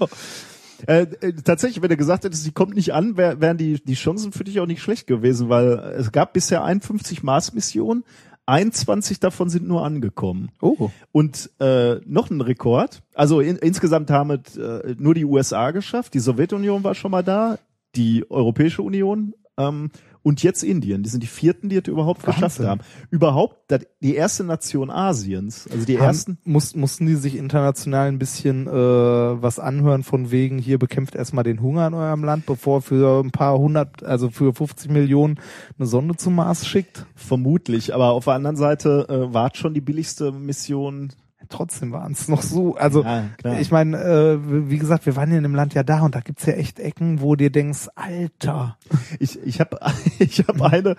Äh, 0.87 1.07
äh, 1.21 1.33
tatsächlich, 1.33 1.81
wenn 1.81 1.89
du 1.89 1.97
gesagt 1.97 2.23
hättest, 2.23 2.43
sie 2.43 2.51
kommt 2.51 2.75
nicht 2.75 2.93
an, 2.93 3.17
wär, 3.17 3.41
wären 3.41 3.57
die, 3.57 3.83
die 3.83 3.93
Chancen 3.93 4.31
für 4.31 4.43
dich 4.43 4.59
auch 4.59 4.65
nicht 4.65 4.81
schlecht 4.81 5.07
gewesen, 5.07 5.49
weil 5.49 5.67
es 5.97 6.11
gab 6.11 6.33
bisher 6.33 6.63
51 6.63 7.23
Mars-Missionen, 7.23 8.03
21 8.45 9.19
davon 9.19 9.49
sind 9.49 9.67
nur 9.67 9.83
angekommen. 9.83 10.51
oh, 10.61 10.91
Und 11.11 11.49
äh, 11.59 11.95
noch 12.05 12.29
ein 12.29 12.41
Rekord. 12.41 13.01
Also 13.15 13.39
in, 13.39 13.55
insgesamt 13.57 14.11
haben 14.11 14.31
es 14.31 14.55
äh, 14.57 14.95
nur 14.99 15.15
die 15.15 15.25
USA 15.25 15.71
geschafft. 15.71 16.13
Die 16.13 16.19
Sowjetunion 16.19 16.83
war 16.83 16.93
schon 16.93 17.11
mal 17.11 17.23
da, 17.23 17.57
die 17.95 18.29
Europäische 18.29 18.83
Union 18.83 19.33
ähm, 19.57 19.89
und 20.25 20.41
jetzt 20.41 20.63
Indien. 20.63 21.03
Die 21.03 21.09
sind 21.09 21.21
die 21.21 21.27
vierten, 21.27 21.69
die 21.69 21.75
es 21.75 21.87
überhaupt 21.87 22.25
Wahnsinn. 22.25 22.33
geschafft 22.33 22.59
haben. 22.61 22.81
Überhaupt 23.11 23.57
das, 23.67 23.81
die 24.01 24.15
erste 24.15 24.43
Nation 24.43 24.89
Asiens. 24.89 25.67
Also 25.71 25.85
die 25.85 25.99
haben, 25.99 26.07
ersten. 26.07 26.39
muss, 26.43 26.73
mussten 26.73 27.05
die 27.05 27.13
sich 27.13 27.37
international 27.37 28.07
ein 28.07 28.17
bisschen 28.17 28.65
äh, 28.65 28.71
was 28.71 29.59
anhören 29.59 30.01
von 30.01 30.31
wegen, 30.31 30.57
hier 30.57 30.79
bekämpft 30.79 31.13
erstmal 31.13 31.43
den 31.43 31.61
Hunger 31.61 31.85
in 31.85 31.93
eurem 31.93 32.23
Land, 32.23 32.47
bevor 32.47 32.81
für 32.81 33.23
ein 33.23 33.29
paar 33.29 33.59
hundert, 33.59 34.01
also 34.01 34.31
für 34.31 34.51
50 34.51 34.89
Millionen 34.89 35.39
eine 35.77 35.85
Sonde 35.85 36.15
zum 36.15 36.33
Mars 36.33 36.65
schickt? 36.65 37.05
Vermutlich, 37.13 37.93
aber 37.93 38.13
auf 38.13 38.25
der 38.25 38.33
anderen 38.33 38.57
Seite 38.57 39.05
äh, 39.07 39.31
war 39.31 39.51
es 39.53 39.59
schon 39.59 39.75
die 39.75 39.81
billigste 39.81 40.31
Mission. 40.31 41.13
Trotzdem 41.49 41.91
waren 41.91 42.11
es 42.13 42.27
noch 42.27 42.41
so, 42.41 42.75
also 42.75 43.03
Ja, 43.03 43.29
ich 43.59 43.71
meine, 43.71 43.97
äh, 43.97 44.69
wie 44.69 44.77
gesagt, 44.77 45.05
wir 45.05 45.15
waren 45.15 45.31
ja 45.31 45.37
in 45.37 45.43
dem 45.43 45.55
Land 45.55 45.73
ja 45.73 45.83
da 45.83 46.01
und 46.01 46.15
da 46.15 46.19
gibt's 46.19 46.45
ja 46.45 46.53
echt 46.53 46.79
Ecken, 46.79 47.21
wo 47.21 47.35
dir 47.35 47.49
denkst, 47.49 47.89
Alter, 47.95 48.77
Ich, 49.19 49.39
ich 49.43 49.59
habe 49.59 49.79
ich 50.19 50.39
hab 50.39 50.61
eine, 50.61 50.95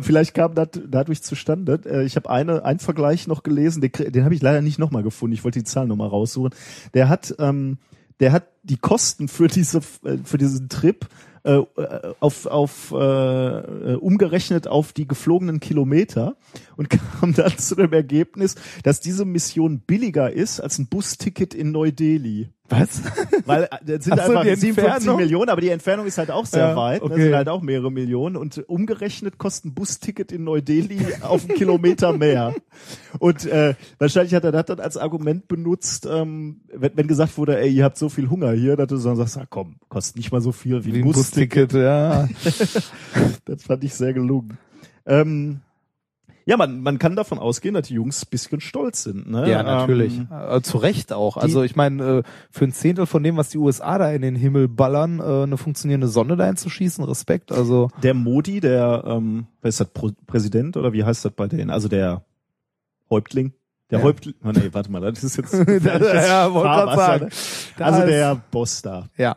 vielleicht 0.00 0.34
kam 0.34 0.54
das 0.54 0.68
dadurch 0.86 1.22
zustande, 1.22 1.80
äh, 1.84 2.04
ich 2.04 2.16
habe 2.16 2.30
eine, 2.30 2.64
einen 2.64 2.78
Vergleich 2.78 3.26
noch 3.26 3.42
gelesen, 3.42 3.80
den, 3.80 3.92
den 3.92 4.24
habe 4.24 4.34
ich 4.34 4.42
leider 4.42 4.62
nicht 4.62 4.78
nochmal 4.78 5.02
gefunden, 5.02 5.34
ich 5.34 5.44
wollte 5.44 5.58
die 5.58 5.64
Zahl 5.64 5.86
nochmal 5.86 6.08
raussuchen. 6.08 6.50
Der 6.94 7.08
hat, 7.08 7.34
ähm, 7.38 7.78
der 8.20 8.32
hat 8.32 8.44
die 8.62 8.76
Kosten 8.76 9.28
für 9.28 9.48
diese, 9.48 9.78
äh, 10.04 10.18
für 10.24 10.38
diesen 10.38 10.68
Trip 10.68 11.06
äh, 11.44 11.62
auf, 12.20 12.46
auf 12.46 12.92
äh, 12.92 12.96
äh, 12.96 13.94
umgerechnet 13.96 14.68
auf 14.68 14.92
die 14.92 15.08
geflogenen 15.08 15.58
Kilometer 15.58 16.36
und 16.76 16.88
kam 17.20 17.34
dann 17.34 17.58
zu 17.58 17.74
dem 17.74 17.92
Ergebnis, 17.92 18.54
dass 18.84 19.00
diese 19.00 19.24
Mission 19.24 19.80
billiger 19.80 20.32
ist 20.32 20.60
als 20.60 20.78
ein 20.78 20.86
Busticket 20.86 21.54
in 21.54 21.72
Neu-Delhi. 21.72 22.50
Was? 22.72 23.02
Weil 23.46 23.64
äh, 23.64 23.68
das 23.84 24.04
sind 24.04 24.14
Ach 24.18 24.26
so, 24.26 24.32
einfach 24.32 24.42
die 24.42 24.56
57 24.56 24.68
Entfernung? 24.78 25.16
Millionen, 25.20 25.48
aber 25.50 25.60
die 25.60 25.68
Entfernung 25.68 26.06
ist 26.06 26.18
halt 26.18 26.30
auch 26.30 26.46
sehr 26.46 26.68
Ja, 26.70 26.76
weit. 26.76 27.02
okay. 27.02 27.14
Das 27.14 27.22
sind 27.22 27.34
halt 27.34 27.48
auch 27.48 27.62
mehrere 27.62 27.92
Millionen. 27.92 28.36
Und 28.36 28.64
umgerechnet 28.68 29.38
kostet 29.38 29.66
ein 29.66 29.74
Busticket 29.74 30.32
in 30.32 30.44
Neu-Delhi 30.44 30.98
auf 31.22 31.48
einen 31.48 31.56
Kilometer 31.56 32.12
mehr. 32.12 32.54
Und 33.18 33.46
äh, 33.46 33.74
wahrscheinlich 33.98 34.34
hat 34.34 34.44
er 34.44 34.52
das 34.52 34.66
dann 34.66 34.80
als 34.80 34.96
Argument 34.96 35.46
benutzt, 35.48 36.06
ähm, 36.10 36.62
wenn, 36.74 36.96
wenn 36.96 37.06
gesagt 37.06 37.38
wurde, 37.38 37.58
ey, 37.60 37.70
ihr 37.70 37.84
habt 37.84 37.98
so 37.98 38.08
viel 38.08 38.28
Hunger 38.30 38.52
hier, 38.52 38.76
dass 38.76 38.88
du 38.88 38.96
dann 38.98 39.16
sagst, 39.16 39.36
ah, 39.38 39.46
komm, 39.48 39.76
kostet 39.88 40.16
nicht 40.16 40.32
mal 40.32 40.40
so 40.40 40.52
viel 40.52 40.84
wie, 40.84 40.92
Wie 40.94 40.98
ein 40.98 41.04
ein 41.04 41.12
Busticket. 41.12 41.72
Busticket, 41.72 41.72
ja. 41.84 42.28
Das 43.44 43.62
fand 43.64 43.84
ich 43.84 43.94
sehr 43.94 44.12
gelungen. 44.12 44.56
Ähm, 45.06 45.60
ja, 46.44 46.56
man, 46.56 46.80
man 46.82 46.98
kann 46.98 47.16
davon 47.16 47.38
ausgehen, 47.38 47.74
dass 47.74 47.88
die 47.88 47.94
Jungs 47.94 48.24
ein 48.24 48.30
bisschen 48.30 48.60
stolz 48.60 49.04
sind. 49.04 49.30
Ne? 49.30 49.48
Ja, 49.50 49.62
natürlich. 49.62 50.18
Ähm, 50.18 50.28
Äh, 50.30 50.60
zu 50.62 50.78
Recht 50.78 51.12
auch. 51.12 51.36
Also 51.36 51.62
ich 51.62 51.76
meine, 51.76 52.02
äh, 52.18 52.22
für 52.50 52.64
ein 52.64 52.72
Zehntel 52.72 53.06
von 53.06 53.22
dem, 53.22 53.36
was 53.36 53.48
die 53.50 53.58
USA 53.58 53.98
da 53.98 54.10
in 54.10 54.22
den 54.22 54.34
Himmel 54.36 54.68
ballern, 54.68 55.20
äh, 55.20 55.42
eine 55.44 55.56
funktionierende 55.56 56.08
Sonde 56.08 56.36
dahin 56.36 56.56
zu 56.56 56.68
schießen, 56.70 57.04
Respekt. 57.04 57.52
Also 57.52 57.90
der 58.02 58.14
Modi, 58.14 58.60
der, 58.60 59.04
ähm, 59.06 59.46
wer 59.60 59.68
ist 59.68 59.80
das, 59.80 59.88
Pro 59.88 60.10
Präsident 60.26 60.76
oder 60.76 60.92
wie 60.92 61.04
heißt 61.04 61.24
das 61.24 61.32
bei 61.32 61.46
denen? 61.46 61.70
Also 61.70 61.88
der 61.88 62.24
Häuptling? 63.10 63.52
Der 63.90 63.98
Ja. 63.98 64.04
Häuptling, 64.04 64.34
oh 64.42 64.50
nee, 64.52 64.70
warte 64.72 64.90
mal, 64.90 65.00
das 65.00 65.22
ist 65.22 65.36
jetzt 65.36 65.52
ja, 65.84 66.48
Fahrwasser, 66.50 66.96
sagen. 66.96 67.24
ne? 67.26 67.30
Da 67.76 67.84
Also 67.84 68.06
der 68.06 68.40
Boss 68.50 68.82
da. 68.82 69.08
ja. 69.16 69.36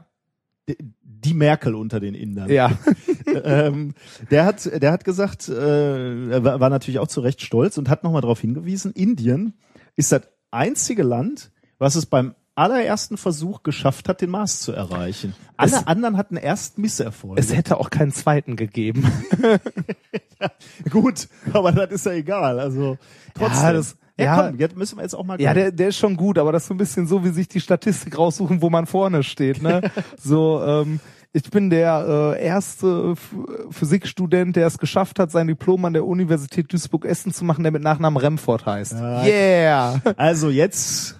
Die, 0.67 1.34
Merkel 1.34 1.75
unter 1.75 1.99
den 1.99 2.15
Indern. 2.15 2.49
Ja. 2.49 2.71
ähm, 3.43 3.93
der 4.32 4.45
hat, 4.45 4.65
der 4.82 4.91
hat 4.91 5.04
gesagt, 5.04 5.49
äh, 5.49 6.30
er 6.30 6.43
war, 6.43 6.69
natürlich 6.69 6.99
auch 6.99 7.08
zu 7.08 7.21
Recht 7.21 7.41
stolz 7.41 7.78
und 7.78 7.89
hat 7.89 8.04
nochmal 8.04 8.21
darauf 8.21 8.39
hingewiesen, 8.39 8.91
Indien 8.91 9.54
ist 9.95 10.12
das 10.12 10.21
einzige 10.51 11.04
Land, 11.04 11.51
was 11.78 11.95
es 11.95 12.06
beim 12.06 12.36
allerersten 12.56 13.17
Versuch 13.17 13.63
geschafft 13.63 14.08
hat, 14.08 14.21
den 14.21 14.30
Mars 14.30 14.62
zu 14.62 14.71
erreichen. 14.71 15.36
Alle 15.58 15.75
Es- 15.75 15.88
anderen 15.88 16.15
hatten 16.17 16.38
erst 16.38 16.78
Misserfolge. 16.78 17.39
Es 17.41 17.54
hätte 17.54 17.78
auch 17.78 17.89
keinen 17.89 18.13
zweiten 18.13 18.56
gegeben. 18.56 19.12
Gut, 20.89 21.28
aber 21.51 21.71
das 21.73 21.91
ist 21.91 22.06
ja 22.06 22.13
egal. 22.13 22.60
Also 22.60 22.97
trotzdem. 23.34 23.63
Ja, 23.63 23.73
das- 23.73 23.97
ja, 24.17 24.25
ja. 24.25 24.47
komm, 24.49 24.60
jetzt 24.60 24.75
müssen 24.78 24.97
wir 24.97 25.04
jetzt 25.04 25.13
auch 25.15 25.23
mal. 25.23 25.39
Ja, 25.41 25.54
gönnen. 25.54 25.65
der, 25.65 25.71
der 25.71 25.88
ist 25.89 25.97
schon 25.97 26.15
gut, 26.15 26.38
aber 26.38 26.51
das 26.51 26.63
ist 26.63 26.67
so 26.69 26.73
ein 26.73 26.78
bisschen 26.78 27.08
so, 27.08 27.23
wie 27.23 27.30
sich 27.30 27.47
die 27.47 27.60
Statistik 27.62 28.17
raussuchen, 28.17 28.62
wo 28.62 28.69
man 28.69 28.86
vorne 28.86 29.23
steht. 29.23 29.62
Ne? 29.62 29.82
so, 30.17 30.63
ähm, 30.63 30.99
ich 31.34 31.49
bin 31.51 31.69
der 31.69 32.34
äh, 32.38 32.45
erste 32.45 33.12
F 33.12 33.36
Physikstudent, 33.71 34.56
der 34.56 34.67
es 34.67 34.78
geschafft 34.78 35.19
hat, 35.19 35.32
sein 35.32 35.47
Diplom 35.47 35.84
an 35.86 35.93
der 35.93 36.06
Universität 36.06 36.71
Duisburg-Essen 36.71 37.34
zu 37.34 37.43
machen, 37.43 37.63
der 37.63 37.71
mit 37.73 37.84
Nachnamen 37.84 38.17
Remford 38.17 38.65
heißt. 38.65 38.93
Ja. 38.93 39.23
Yeah! 39.25 40.01
Also 40.15 40.49
jetzt 40.49 41.19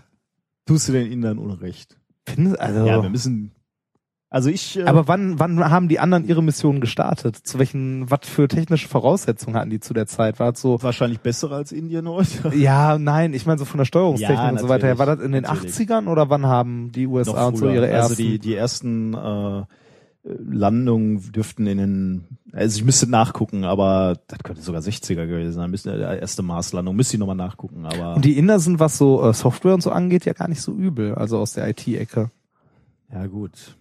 tust 0.66 0.88
du 0.88 0.94
den 0.94 1.12
Indern 1.12 1.38
Unrecht. 1.38 1.98
Findest- 2.28 2.60
Also, 2.60 2.86
Ja, 2.86 3.02
wir 3.04 3.10
müssen. 3.10 3.52
Also 4.36 4.50
ich. 4.50 4.78
Äh, 4.78 4.84
aber 4.84 5.08
wann, 5.08 5.40
wann 5.40 5.70
haben 5.70 5.88
die 5.88 5.98
anderen 5.98 6.28
ihre 6.28 6.44
Mission 6.44 6.82
gestartet? 6.82 7.38
Zu 7.38 7.58
welchen, 7.58 8.12
was 8.12 8.20
für 8.24 8.50
technische 8.50 8.90
Voraussetzungen 8.90 9.56
hatten 9.56 9.70
die 9.70 9.80
zu 9.80 9.94
der 9.94 10.08
Zeit? 10.08 10.42
War 10.42 10.52
es 10.52 10.60
so, 10.60 10.84
wahrscheinlich 10.84 11.22
besser 11.22 11.54
als 11.54 11.72
Indien 11.72 12.10
heute. 12.10 12.54
ja, 12.54 12.98
nein, 12.98 13.34
ich 13.34 13.46
meine 13.46 13.60
so 13.60 13.64
von 13.64 13.78
der 13.78 13.86
Steuerungstechnik 13.86 14.38
Ja, 14.38 14.50
und 14.50 14.60
so 14.60 14.68
weiter. 14.68 14.88
her. 14.88 15.00
War 15.00 15.06
das 15.06 15.22
in 15.22 15.32
den 15.32 15.44
natürlich. 15.44 15.74
80ern 15.74 16.08
oder 16.08 16.30
wann 16.30 16.48
haben 16.48 16.92
die 16.92 17.08
USA 17.08 17.48
und 17.48 17.56
so 17.56 17.70
ihre 17.70 17.88
ersten? 17.88 18.12
Also 18.12 18.16
die, 18.22 18.38
die 18.40 18.56
ersten 18.56 19.14
äh, 19.14 19.64
Landungen 20.26 21.32
dürften 21.32 21.66
in 21.66 21.78
den, 21.78 22.26
also 22.52 22.78
ich 22.78 22.84
müsste 22.84 23.10
nachgucken, 23.10 23.64
aber 23.64 24.18
das 24.28 24.40
könnte 24.40 24.62
sogar 24.62 24.82
60er 24.82 25.28
gewesen 25.28 25.54
sein. 25.54 25.72
Müssen 25.72 25.94
die 25.94 26.02
erste 26.02 26.44
Marslandung, 26.44 26.94
müsste 26.98 27.16
ich 27.16 27.20
nochmal 27.22 27.38
nachgucken, 27.38 27.86
aber 27.86 28.16
Und 28.16 28.26
die 28.26 28.38
Inder 28.38 28.60
sind, 28.60 28.82
was 28.82 28.98
so 28.98 29.24
äh, 29.30 29.34
Software 29.34 29.76
und 29.76 29.82
so 29.82 29.92
angeht, 29.92 30.26
ja 30.26 30.34
gar 30.34 30.50
nicht 30.50 30.62
so 30.62 30.74
übel, 30.74 31.16
also 31.16 31.40
aus 31.40 31.54
der 31.54 31.70
IT-Ecke. 31.70 32.32
ja 33.14 33.28
gut. 33.28 33.78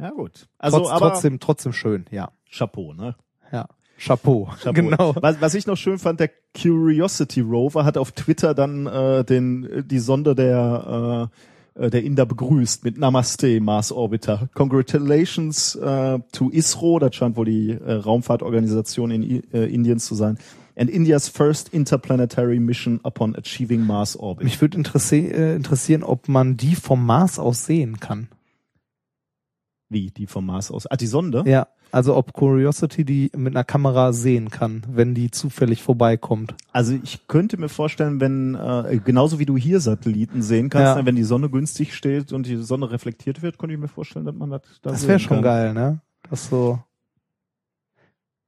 Ja 0.00 0.10
gut. 0.10 0.48
Also 0.58 0.78
Trotz, 0.78 0.90
aber 0.90 1.10
trotzdem, 1.10 1.40
trotzdem 1.40 1.72
schön, 1.72 2.06
ja. 2.10 2.30
Chapeau, 2.50 2.94
ne? 2.94 3.16
Ja. 3.52 3.68
Chapeau. 3.98 4.48
Chapeau. 4.58 4.72
Genau. 4.72 5.14
Was, 5.20 5.40
was 5.40 5.54
ich 5.54 5.66
noch 5.66 5.76
schön 5.76 5.98
fand, 5.98 6.20
der 6.20 6.30
Curiosity 6.60 7.40
Rover 7.42 7.84
hat 7.84 7.98
auf 7.98 8.12
Twitter 8.12 8.54
dann 8.54 8.86
äh, 8.86 9.24
den 9.24 9.84
die 9.86 9.98
Sonde 9.98 10.34
der 10.34 11.28
äh, 11.76 11.84
äh, 11.86 11.90
der 11.90 12.02
Inder 12.02 12.26
begrüßt 12.26 12.84
mit 12.84 12.98
Namaste 12.98 13.60
Mars 13.60 13.92
Orbiter. 13.92 14.48
Congratulations 14.54 15.76
äh, 15.76 16.18
to 16.32 16.50
ISRO, 16.50 16.98
das 16.98 17.14
scheint 17.14 17.36
wohl 17.36 17.44
die 17.44 17.70
äh, 17.70 17.92
Raumfahrtorganisation 17.92 19.10
in 19.10 19.22
I 19.22 19.42
äh, 19.52 19.72
Indiens 19.72 20.06
zu 20.06 20.14
sein. 20.14 20.38
And 20.76 20.88
India's 20.88 21.28
first 21.28 21.68
interplanetary 21.70 22.58
mission 22.58 23.00
upon 23.02 23.36
achieving 23.36 23.86
Mars 23.86 24.16
orbit. 24.16 24.44
Mich 24.44 24.60
würde 24.60 24.78
interessi 24.78 25.26
äh, 25.26 25.54
interessieren, 25.54 26.02
ob 26.02 26.28
man 26.28 26.56
die 26.56 26.74
vom 26.74 27.04
Mars 27.04 27.38
aus 27.38 27.66
sehen 27.66 28.00
kann. 28.00 28.28
Wie 29.90 30.10
die 30.10 30.26
vom 30.28 30.46
Mars 30.46 30.70
aus? 30.70 30.86
Ah, 30.86 30.96
die 30.96 31.06
Sonde? 31.08 31.42
Ja. 31.46 31.66
Also 31.92 32.14
ob 32.14 32.32
Curiosity 32.32 33.04
die 33.04 33.32
mit 33.36 33.56
einer 33.56 33.64
Kamera 33.64 34.12
sehen 34.12 34.48
kann, 34.48 34.84
wenn 34.88 35.12
die 35.16 35.32
zufällig 35.32 35.82
vorbeikommt. 35.82 36.54
Also 36.70 36.96
ich 37.02 37.26
könnte 37.26 37.56
mir 37.56 37.68
vorstellen, 37.68 38.20
wenn 38.20 38.54
äh, 38.54 39.00
genauso 39.04 39.40
wie 39.40 39.46
du 39.46 39.56
hier 39.56 39.80
Satelliten 39.80 40.40
sehen 40.42 40.68
kannst, 40.70 40.84
Ja. 40.86 40.94
ne, 40.94 41.06
wenn 41.06 41.16
die 41.16 41.24
Sonne 41.24 41.50
günstig 41.50 41.92
steht 41.96 42.32
und 42.32 42.46
die 42.46 42.56
Sonne 42.58 42.92
reflektiert 42.92 43.42
wird, 43.42 43.58
könnte 43.58 43.74
ich 43.74 43.80
mir 43.80 43.88
vorstellen, 43.88 44.24
dass 44.24 44.36
man 44.36 44.50
das 44.50 44.62
da 44.82 44.90
Das 44.90 45.08
wäre 45.08 45.18
schon 45.18 45.42
geil, 45.42 45.74
ne? 45.74 46.00
Das 46.30 46.48
so. 46.48 46.78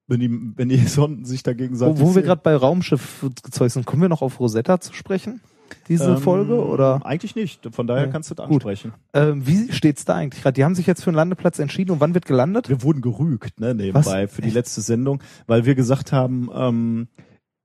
Wenn 0.07 0.21
die, 0.21 0.31
wenn 0.57 0.69
die 0.69 0.77
Sonden 0.87 1.25
sich 1.25 1.43
da 1.43 1.51
Wo, 1.51 1.57
gegenseitig 1.57 2.01
wo 2.01 2.15
wir 2.15 2.23
gerade 2.23 2.43
bei 2.45 2.55
Raumschiff 2.55 3.25
sind, 3.67 3.87
kommen 3.87 4.03
wir 4.03 4.09
noch 4.09 4.23
auf 4.23 4.39
Rosetta 4.39 4.79
zu 4.81 4.93
sprechen? 4.93 5.41
Diese 5.89 6.13
Ähm, 6.13 6.19
Folge 6.19 6.65
oder? 6.65 7.01
Eigentlich 7.05 7.35
nicht. 7.37 7.69
Von 7.73 7.87
daher 7.87 8.07
Nee. 8.07 8.13
kannst 8.13 8.31
du 8.31 8.35
das 8.35 8.47
ansprechen. 8.49 8.93
Ähm, 9.15 9.47
wie 9.47 9.73
steht's 9.73 10.05
da 10.05 10.15
eigentlich 10.15 10.43
gerade? 10.43 10.55
Die 10.55 10.65
haben 10.65 10.75
sich 10.75 10.87
jetzt 10.87 11.03
für 11.03 11.11
einen 11.11 11.17
Landeplatz 11.17 11.59
entschieden 11.59 11.91
und 11.93 12.01
wann 12.01 12.15
wird 12.15 12.27
gelandet? 12.27 12.69
Wir 12.69 12.83
wurden 12.83 13.01
gerügt, 13.01 13.61
ne, 13.61 13.75
nebenbei 13.75 14.29
für 14.29 14.43
die 14.43 14.49
Echt? 14.49 14.55
letzte 14.57 14.81
Sendung, 14.81 15.23
weil 15.47 15.65
wir 15.67 15.75
gesagt 15.75 16.13
haben, 16.13 16.49
ähm, 16.55 17.09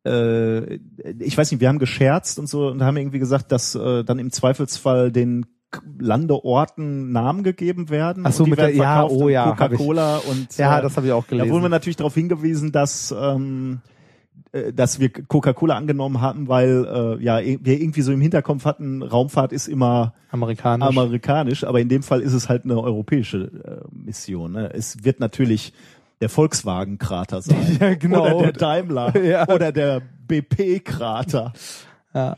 äh, 0.06 0.76
ich 1.20 1.38
weiß 1.38 1.52
nicht, 1.52 1.60
wir 1.62 1.68
haben 1.70 1.80
gescherzt 1.80 2.40
und 2.40 2.48
so 2.48 2.68
und 2.68 2.82
haben 2.84 2.98
irgendwie 2.98 3.20
gesagt, 3.20 3.52
dass 3.52 3.76
äh, 3.76 4.04
dann 4.04 4.20
im 4.20 4.32
Zweifelsfall 4.32 5.12
den 5.12 5.46
Landeorten 6.00 7.12
Namen 7.12 7.44
gegeben 7.44 7.90
werden. 7.90 8.24
Ach 8.26 8.32
so, 8.32 8.46
mit 8.46 8.58
der- 8.58 8.74
ja, 8.74 9.06
oh 9.06 9.28
ja. 9.30 9.52
Coca-Cola 9.52 10.18
und 10.18 10.56
Ja, 10.58 10.80
äh, 10.80 10.82
das 10.82 10.96
habe 10.98 11.08
ich 11.08 11.14
auch 11.14 11.26
Da 11.26 11.32
wurden 11.32 11.40
wir 11.48 11.52
gelesen. 11.54 11.72
natürlich 11.72 11.96
darauf 11.98 12.14
hingewiesen, 12.14 12.72
dass 12.72 13.14
ähm, 13.18 13.82
äh, 13.84 13.97
dass 14.74 15.00
wir 15.00 15.10
Coca-Cola 15.10 15.76
angenommen 15.76 16.22
hatten, 16.22 16.48
weil 16.48 16.86
äh, 17.20 17.24
ja 17.24 17.40
wir 17.40 17.80
irgendwie 17.82 18.02
so 18.02 18.12
im 18.12 18.22
Hinterkopf 18.22 18.66
hatten, 18.66 19.02
Raumfahrt 19.04 19.52
ist 19.54 19.68
immer 19.68 20.14
Amerikanisch. 20.32 20.88
amerikanisch, 20.88 21.64
aber 21.64 21.80
in 21.80 21.90
dem 21.90 22.04
Fall 22.04 22.22
ist 22.22 22.34
es 22.34 22.50
halt 22.50 22.64
eine 22.66 22.80
europäische 22.80 23.52
äh, 23.64 23.88
Mission. 23.96 24.54
Ne? 24.54 24.72
Es 24.74 25.04
wird 25.04 25.20
natürlich 25.20 25.74
der 26.22 26.30
Volkswagen-Krater 26.30 27.42
sein. 27.42 27.58
Ja, 27.80 27.96
genau. 27.96 28.24
Oder 28.38 28.52
der 28.52 28.54
Daimler. 28.54 29.16
Ja. 29.24 29.48
Oder 29.48 29.72
der 29.72 30.02
BP-Krater. 30.28 31.54
ja. 32.14 32.38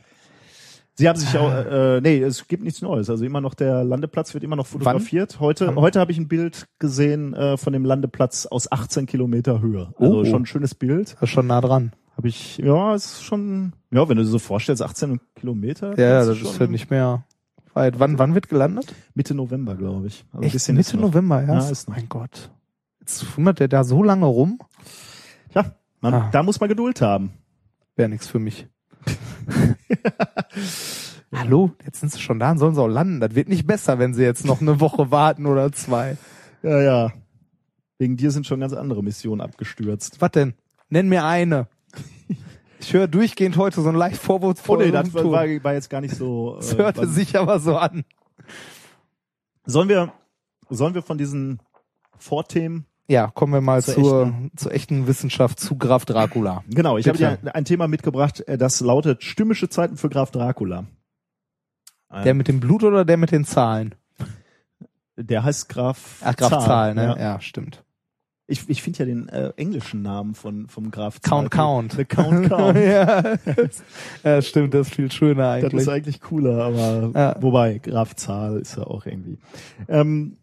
Sie 0.96 1.08
haben 1.08 1.18
sich 1.18 1.38
auch, 1.38 1.50
äh, 1.50 2.02
nee, 2.02 2.22
es 2.22 2.46
gibt 2.50 2.62
nichts 2.62 2.82
Neues. 2.82 3.10
Also 3.10 3.24
immer 3.24 3.40
noch 3.40 3.54
der 3.54 3.86
Landeplatz 3.86 4.34
wird 4.34 4.44
immer 4.44 4.58
noch 4.58 4.68
fotografiert. 4.68 5.40
Heute, 5.40 5.68
Wann? 5.68 5.78
heute 5.78 5.98
habe 5.98 6.12
ich 6.12 6.18
ein 6.18 6.28
Bild 6.28 6.66
gesehen 6.78 7.34
äh, 7.34 7.56
von 7.56 7.72
dem 7.72 7.86
Landeplatz 7.86 8.46
aus 8.46 8.70
18 8.70 9.06
Kilometer 9.06 9.62
Höhe. 9.62 9.94
Also 9.98 10.18
Oh. 10.20 10.26
schon 10.26 10.42
ein 10.42 10.46
schönes 10.46 10.76
Bild. 10.76 11.14
Das 11.14 11.22
ist 11.24 11.30
schon 11.30 11.48
nah 11.48 11.62
dran. 11.62 11.94
Habe 12.20 12.28
ich, 12.28 12.58
ja, 12.58 12.96
ist 12.96 13.24
schon, 13.24 13.72
ja, 13.92 14.10
wenn 14.10 14.18
du 14.18 14.24
dir 14.24 14.30
so 14.30 14.40
vorstellst, 14.40 14.82
18 14.82 15.22
Kilometer. 15.36 15.98
Ja, 15.98 16.26
das 16.26 16.38
ist 16.42 16.60
halt 16.60 16.70
nicht 16.70 16.90
mehr 16.90 17.24
weit. 17.74 17.98
Wann, 17.98 18.20
wann 18.20 18.36
wird 18.36 18.50
gelandet? 18.50 18.94
Mitte 19.14 19.34
November, 19.34 19.76
glaube 19.76 20.08
ich. 20.08 20.26
Also 20.34 20.44
Echt? 20.44 20.52
bisschen 20.52 20.76
Mitte. 20.76 20.98
November 20.98 21.42
erst? 21.42 21.68
Ja, 21.68 21.72
ist 21.72 21.88
noch. 21.88 21.96
mein 21.96 22.10
Gott. 22.10 22.50
Jetzt 23.00 23.24
fummert 23.24 23.62
der 23.62 23.70
da 23.70 23.86
so 23.86 24.04
lange 24.04 24.26
rum? 24.26 24.60
Ja, 25.56 25.76
man, 26.02 26.14
Ah. 26.14 26.30
da 26.34 26.44
muss 26.44 26.60
man 26.60 26.68
Geduld 26.68 27.00
haben. 27.00 27.32
Wäre 27.96 28.10
nix 28.10 28.28
für 28.28 28.40
mich. 28.40 28.68
Hallo, 31.34 31.72
jetzt 31.86 32.02
sind 32.02 32.12
sie 32.12 32.20
schon 32.20 32.38
da 32.38 32.52
und 32.52 32.58
sollen 32.58 32.76
sie 32.76 32.82
auch 32.82 32.88
landen. 32.90 33.22
Das 33.22 33.34
wird 33.34 33.48
nicht 33.48 33.66
besser, 33.66 33.98
wenn 33.98 34.14
sie 34.14 34.24
jetzt 34.24 34.46
noch 34.46 34.60
eine 34.60 34.82
Woche 34.82 35.10
warten 35.10 35.46
oder 35.46 35.72
zwei. 35.72 36.18
Ja, 36.64 36.82
ja. 36.82 37.14
Wegen 37.98 38.18
dir 38.18 38.32
sind 38.32 38.46
schon 38.46 38.60
ganz 38.60 38.74
andere 38.74 39.02
Missionen 39.04 39.40
abgestürzt. 39.40 40.20
Was 40.20 40.32
denn? 40.32 40.54
Nenn 40.90 41.08
mir 41.08 41.24
eine. 41.24 41.68
Ich 42.80 42.94
höre 42.94 43.08
durchgehend 43.08 43.58
heute 43.58 43.82
so 43.82 43.90
ein 43.90 43.96
leicht 43.96 44.18
Oh 44.22 44.26
vorwurfsvolles 44.26 44.86
nee, 44.86 44.92
das 44.92 45.14
war, 45.14 45.24
war 45.64 45.74
jetzt 45.74 45.90
gar 45.90 46.02
nicht 46.02 46.16
so. 46.16 46.56
Das 46.56 46.74
Äh, 46.74 46.78
hörte 46.78 47.08
sich 47.08 47.38
aber 47.38 47.60
so 47.60 47.78
an. 47.78 48.06
sollen 49.66 49.90
wir, 49.90 50.14
sollen 50.70 50.94
wir 50.94 51.02
von 51.02 51.18
diesen 51.18 51.60
Vorthemen? 52.18 52.86
Ja, 53.08 53.28
kommen 53.28 53.54
wir 53.54 53.62
mal 53.62 53.82
Zur 53.84 53.94
zur, 53.96 54.34
zur 54.56 54.72
echten 54.72 55.08
Wissenschaft, 55.08 55.60
zu 55.60 55.78
Graf 55.78 56.06
Dracula. 56.06 56.64
Genau, 56.70 56.98
ich 56.98 57.08
habe 57.08 57.18
dir 57.18 57.40
ein 57.56 57.66
Thema 57.66 57.88
mitgebracht, 57.88 58.48
äh, 58.48 58.58
das 58.58 58.80
lautet 58.82 59.24
stürmische 59.24 59.68
Zeiten 59.68 59.98
für 59.98 60.10
Graf 60.10 60.32
Dracula. 60.32 60.86
Der 62.24 62.34
mit 62.34 62.48
dem 62.48 62.60
Blut 62.60 62.84
oder 62.84 63.06
der 63.06 63.18
mit 63.18 63.32
den 63.32 63.46
Zahlen? 63.46 63.94
der 65.16 65.44
heißt 65.44 65.70
Graf. 65.70 66.22
Ach, 66.24 66.36
Graf 66.36 66.66
Zahl, 66.66 66.96
ne? 66.96 67.04
Ja. 67.04 67.18
Ja, 67.20 67.42
stimmt. 67.42 67.84
Ich, 68.50 68.68
ich 68.70 68.82
finde 68.82 69.00
ja 69.00 69.06
den 69.06 69.30
äh, 69.30 69.54
englischen 69.58 70.02
Namen 70.02 70.34
von 70.36 70.68
vom 70.68 70.90
Graf 70.92 71.22
Count 71.22 71.54
Zahl- 71.54 71.60
Count. 71.60 71.94
The 71.94 72.06
Count 72.06 72.50
Count. 72.50 72.78
ja. 72.80 73.36
ja, 74.24 74.42
stimmt, 74.42 74.74
das 74.74 74.88
ist 74.88 74.96
viel 74.96 75.12
schöner 75.12 75.56
Das 75.56 75.64
eigentlich. 75.66 75.82
ist 75.82 75.88
eigentlich 75.90 76.20
cooler, 76.22 76.64
aber 76.64 77.12
Ja. 77.14 77.36
wobei, 77.42 77.78
Graf 77.78 78.16
Zahl 78.16 78.60
ist 78.60 78.76
ja 78.78 78.84
auch 78.84 79.06
irgendwie. 79.06 79.38
Ähm, 79.88 80.38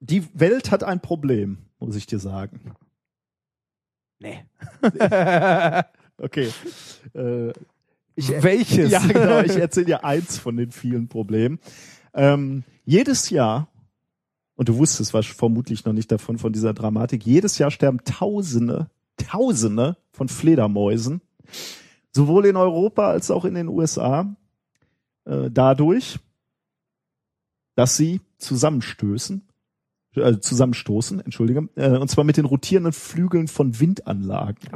die 0.00 0.24
Welt 0.32 0.70
hat 0.70 0.82
ein 0.82 1.00
Problem, 1.00 1.58
muss 1.78 1.94
ich 1.94 2.06
dir 2.06 2.18
sagen. 2.18 2.72
Nee. 4.18 4.44
Okay. 6.22 6.50
Äh, 7.14 7.48
ich, 8.14 8.28
Welches? 8.42 8.90
ja, 8.90 9.00
genau, 9.06 9.40
ich 9.40 9.56
erzähle 9.56 9.86
dir 9.86 10.04
eins 10.04 10.36
von 10.36 10.54
den 10.58 10.70
vielen 10.70 11.08
Problemen. 11.08 11.58
Ähm, 12.12 12.64
jedes 12.84 13.30
Jahr, 13.30 13.68
und 14.60 14.68
du 14.68 14.76
wusstest 14.76 15.14
was 15.14 15.24
vermutlich 15.24 15.86
noch 15.86 15.94
nicht 15.94 16.12
davon, 16.12 16.36
von 16.36 16.52
dieser 16.52 16.74
Dramatik, 16.74 17.24
jedes 17.24 17.56
Jahr 17.56 17.70
sterben 17.70 18.04
Tausende, 18.04 18.90
Tausende 19.16 19.96
von 20.12 20.28
Fledermäusen, 20.28 21.22
sowohl 22.12 22.44
in 22.44 22.56
Europa 22.56 23.08
als 23.08 23.30
auch 23.30 23.46
in 23.46 23.54
den 23.54 23.68
USA, 23.68 24.36
äh, 25.24 25.48
dadurch, 25.50 26.18
dass 27.74 27.96
sie 27.96 28.20
zusammenstößen, 28.36 29.48
äh, 30.16 30.38
zusammenstoßen, 30.40 31.20
entschuldige, 31.20 31.70
äh, 31.76 31.96
und 31.96 32.10
zwar 32.10 32.24
mit 32.24 32.36
den 32.36 32.44
rotierenden 32.44 32.92
Flügeln 32.92 33.48
von 33.48 33.80
Windanlagen. 33.80 34.68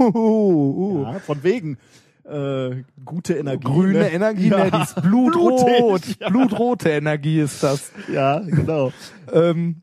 Uh, 0.00 0.16
uh. 0.16 1.02
Ja, 1.04 1.20
von 1.20 1.44
wegen. 1.44 1.78
Äh, 2.24 2.84
gute 3.04 3.34
Energie. 3.34 3.64
Grüne 3.64 3.98
ne? 4.00 4.12
Energie, 4.12 4.48
ja. 4.48 4.64
ne, 4.64 4.70
die 4.70 4.82
ist 4.82 5.02
blutrot. 5.02 6.02
Ja. 6.20 6.28
Blutrote 6.28 6.90
Energie 6.90 7.40
ist 7.40 7.62
das. 7.62 7.90
Ja, 8.12 8.38
genau. 8.40 8.92
Ähm, 9.32 9.82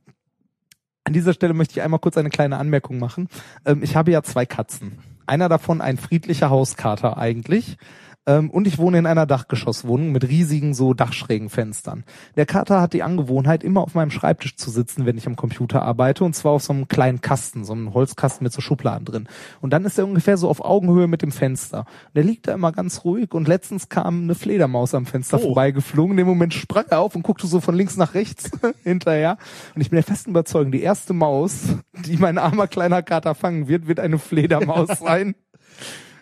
an 1.04 1.14
dieser 1.14 1.34
Stelle 1.34 1.54
möchte 1.54 1.74
ich 1.74 1.82
einmal 1.82 2.00
kurz 2.00 2.18
eine 2.18 2.30
kleine 2.30 2.58
Anmerkung 2.58 3.00
machen. 3.00 3.30
Ähm, 3.66 3.84
ich 3.84 3.96
habe 3.96 4.12
ja 4.12 4.22
zwei 4.24 4.46
Katzen. 4.46 5.00
Einer 5.26 5.50
davon 5.50 5.82
ein 5.82 5.98
friedlicher 5.98 6.50
Hauskater 6.50 7.18
eigentlich. 7.18 7.78
Ähm, 8.30 8.52
und 8.52 8.68
ich 8.68 8.78
wohne 8.78 9.00
in 9.00 9.08
einer 9.08 9.26
Dachgeschosswohnung 9.26 10.12
mit 10.12 10.28
riesigen 10.28 10.76
so 10.76 10.94
dachschrägen 10.94 11.50
Fenstern. 11.50 12.04
Der 12.36 12.46
Kater 12.46 12.80
hat 12.80 12.94
die 12.94 13.02
Angewohnheit, 13.02 13.64
immer 13.64 13.82
auf 13.82 13.96
meinem 13.96 14.12
Schreibtisch 14.12 14.56
zu 14.56 14.70
sitzen, 14.70 15.08
wenn 15.08 15.18
ich 15.18 15.26
am 15.26 15.36
Computer 15.36 15.82
arbeite, 15.82 16.24
und 16.24 16.36
zwar 16.36 16.52
auf 16.52 16.62
so 16.62 16.72
einem 16.72 16.88
kleinen 16.88 17.22
Kasten, 17.22 17.66
so 17.66 17.74
einem 17.74 17.92
Holzkasten 17.96 18.44
mit 18.44 18.54
so 18.54 18.62
Schubladen 18.62 19.06
drin. 19.06 19.28
Und 19.62 19.74
dann 19.74 19.84
ist 19.84 19.98
er 19.98 20.06
ungefähr 20.06 20.38
so 20.38 20.48
auf 20.48 20.64
Augenhöhe 20.64 21.08
mit 21.08 21.24
dem 21.24 21.32
Fenster. 21.32 21.80
Und 21.80 22.16
der 22.18 22.24
liegt 22.24 22.48
da 22.48 22.54
immer 22.54 22.72
ganz 22.72 23.04
ruhig 23.04 23.34
und 23.34 23.48
letztens 23.48 23.90
kam 23.90 24.22
eine 24.24 24.36
Fledermaus 24.36 24.94
am 24.94 25.08
Fenster 25.08 25.38
Oh. 25.40 25.46
vorbeigeflogen. 25.48 26.12
In 26.12 26.18
dem 26.18 26.28
Moment 26.28 26.54
sprang 26.54 26.86
er 26.90 27.00
auf 27.00 27.16
und 27.16 27.24
guckte 27.24 27.48
so 27.48 27.60
von 27.62 27.74
links 27.74 27.98
nach 27.98 28.14
rechts 28.14 28.52
hinterher. 28.84 29.38
Und 29.74 29.82
ich 29.82 29.90
bin 29.90 29.98
der 29.98 30.04
festen 30.04 30.30
Überzeugung, 30.30 30.72
die 30.72 30.84
erste 30.84 31.14
Maus, 31.14 31.62
die 32.06 32.18
mein 32.18 32.38
armer 32.38 32.68
kleiner 32.68 33.02
Kater 33.02 33.34
fangen 33.34 33.68
wird, 33.68 33.88
wird 33.88 34.00
eine 34.00 34.20
Fledermaus 34.20 35.00
sein. 35.00 35.34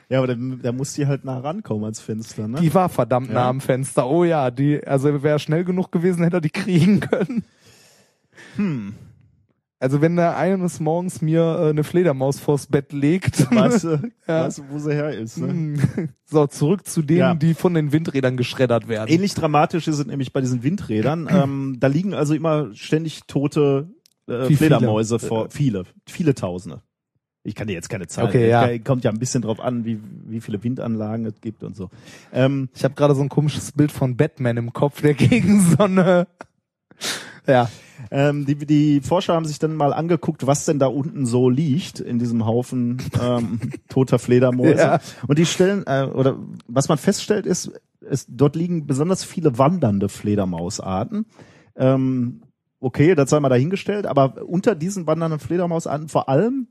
Ja, 0.10 0.20
aber 0.20 0.28
da, 0.28 0.36
da 0.36 0.72
muss 0.72 0.94
die 0.94 1.06
halt 1.06 1.26
nah 1.26 1.40
rankommen 1.40 1.84
ans 1.84 2.00
Fenster, 2.00 2.48
ne? 2.48 2.60
Die 2.62 2.74
war 2.74 2.88
verdammt 2.88 3.30
nah 3.30 3.42
Ja. 3.42 3.50
am 3.50 3.60
Fenster. 3.62 4.08
Oh 4.08 4.24
ja, 4.24 4.52
die, 4.52 4.82
also 4.88 5.22
wäre 5.22 5.38
schnell 5.40 5.66
genug 5.66 5.92
gewesen, 5.92 6.24
hätte 6.24 6.38
er 6.38 6.42
die 6.42 6.50
kriegen 6.50 7.00
können. 7.02 7.44
hm. 8.56 8.94
Also 9.80 10.02
wenn 10.02 10.16
da 10.16 10.36
eines 10.36 10.80
Morgens 10.80 11.22
mir 11.22 11.42
äh, 11.60 11.70
eine 11.70 11.84
Fledermaus 11.84 12.40
vors 12.40 12.66
Bett 12.66 12.94
legt. 12.94 13.52
Weißt 13.56 13.84
du, 13.84 13.90
Ja. 14.28 14.46
weißt 14.46 14.58
du, 14.58 14.64
wo 14.72 14.80
sie 14.80 14.94
her 14.94 15.12
ist, 15.12 15.38
ne? 15.38 15.50
Hm. 15.50 16.10
so, 16.26 16.48
zurück 16.48 16.88
zu 16.88 17.04
denen, 17.04 17.20
Ja. 17.20 17.36
die 17.36 17.54
von 17.54 17.76
den 17.76 17.92
Windrädern 17.92 18.38
geschreddert 18.38 18.88
werden. 18.88 19.10
Ähnlich 19.12 19.36
dramatisch 19.36 19.88
ist 19.88 20.00
es 20.00 20.06
nämlich 20.08 20.34
bei 20.34 20.42
diesen 20.42 20.64
Windrädern. 20.64 21.28
ähm, 21.32 21.78
da 21.80 21.88
liegen 21.88 22.16
also 22.16 22.34
immer 22.34 22.74
ständig 22.74 23.22
tote 23.28 23.90
äh, 24.28 24.46
Fledermäuse 24.50 25.20
viele? 25.20 25.28
vor. 25.30 25.50
Viele, 25.52 25.84
viele 26.08 26.34
Tausende. 26.34 26.82
Ich 27.48 27.56
kann 27.56 27.68
dir 27.68 27.74
jetzt 27.74 27.90
keine 27.90 28.08
Zahlen. 28.08 28.30
Okay, 28.30 28.50
ja. 28.50 28.68
Kann- 28.68 28.84
Kommt 28.84 29.04
ja 29.04 29.12
ein 29.12 29.20
bisschen 29.20 29.42
drauf 29.42 29.60
an, 29.60 29.86
wie, 29.86 30.00
wie 30.28 30.42
viele 30.42 30.64
Windanlagen 30.64 31.26
es 31.26 31.40
gibt 31.42 31.64
und 31.64 31.76
so. 31.76 31.90
Ähm, 32.34 32.70
Ich 32.76 32.84
habe 32.84 32.94
gerade 32.96 33.16
so 33.16 33.22
ein 33.22 33.30
komisches 33.30 33.72
Bild 33.72 33.92
von 33.92 34.18
Batman 34.18 34.58
im 34.58 34.74
Kopf, 34.74 35.02
der 35.02 35.14
gegen 35.16 35.62
so 35.62 35.84
eine 35.84 36.28
ja, 37.48 37.70
ähm, 38.12 38.46
die, 38.46 38.56
die 38.56 39.02
Forscher 39.02 39.34
haben 39.34 39.46
sich 39.46 39.60
dann 39.60 39.74
mal 39.76 39.94
angeguckt, 39.94 40.46
was 40.46 40.66
denn 40.66 40.80
da 40.80 40.88
unten 40.88 41.26
so 41.26 41.50
liegt 41.50 42.00
in 42.02 42.20
diesem 42.20 42.46
Haufen 42.46 42.98
ähm, 43.22 43.60
toter 43.90 44.20
Fledermäuse. 44.20 44.78
Ja. 44.82 45.00
Und 45.28 45.40
die 45.40 45.46
stellen, 45.46 45.84
äh, 45.88 46.04
oder 46.14 46.38
was 46.68 46.90
man 46.90 46.98
feststellt 46.98 47.46
ist, 47.46 47.72
es, 48.02 48.26
dort 48.30 48.56
liegen 48.56 48.86
besonders 48.88 49.24
viele 49.24 49.58
wandernde 49.58 50.10
Fledermausarten. 50.10 51.26
Ähm, 51.78 52.42
okay, 52.80 53.16
das 53.16 53.30
sei 53.30 53.40
mal 53.40 53.50
dahingestellt, 53.50 54.06
aber 54.06 54.44
unter 54.46 54.76
diesen 54.76 55.08
wandernden 55.08 55.40
Fledermausarten 55.40 56.10
vor 56.10 56.28
allem 56.30 56.68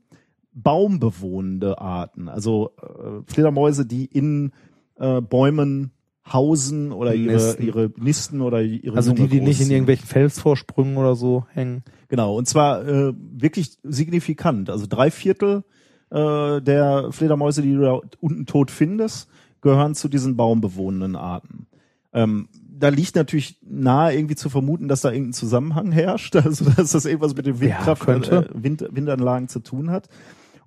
baumbewohnende 0.63 1.79
Arten. 1.79 2.29
Also 2.29 2.71
äh, 2.81 3.31
Fledermäuse, 3.31 3.85
die 3.85 4.05
in 4.05 4.51
äh, 4.95 5.21
Bäumen 5.21 5.91
hausen 6.31 6.91
oder 6.91 7.13
ihre, 7.13 7.33
Nisten. 7.33 7.65
ihre 7.65 7.91
Nisten 7.97 8.41
oder 8.41 8.61
ihre 8.61 8.97
also 8.97 9.13
die, 9.13 9.21
Junge 9.21 9.29
die 9.29 9.35
nicht 9.35 9.45
in 9.45 9.53
großziehen. 9.53 9.71
irgendwelchen 9.71 10.07
Felsvorsprüngen 10.07 10.97
oder 10.97 11.15
so 11.15 11.45
hängen. 11.53 11.83
Genau, 12.09 12.35
und 12.35 12.47
zwar 12.47 12.85
äh, 12.85 13.13
wirklich 13.15 13.77
signifikant. 13.83 14.69
Also 14.69 14.87
drei 14.89 15.11
Viertel 15.11 15.63
äh, 16.09 16.61
der 16.61 17.09
Fledermäuse, 17.11 17.61
die 17.61 17.73
du 17.73 17.81
da 17.81 18.01
unten 18.19 18.45
tot 18.45 18.71
findest, 18.71 19.29
gehören 19.61 19.95
zu 19.95 20.09
diesen 20.09 20.35
baumbewohnenden 20.35 21.15
Arten. 21.15 21.67
Ähm, 22.13 22.49
da 22.69 22.89
liegt 22.89 23.15
natürlich 23.15 23.59
nahe 23.63 24.13
irgendwie 24.13 24.35
zu 24.35 24.49
vermuten, 24.49 24.87
dass 24.87 25.01
da 25.01 25.11
irgendein 25.11 25.33
Zusammenhang 25.33 25.91
herrscht, 25.91 26.35
also 26.35 26.65
dass 26.65 26.91
das 26.91 27.05
irgendwas 27.05 27.35
mit 27.35 27.45
den 27.45 27.59
Windkraft 27.59 28.03
könnte. 28.03 28.49
äh, 28.53 28.63
Wind, 28.63 28.85
Windanlagen 28.91 29.47
zu 29.47 29.59
tun 29.59 29.91
hat. 29.91 30.09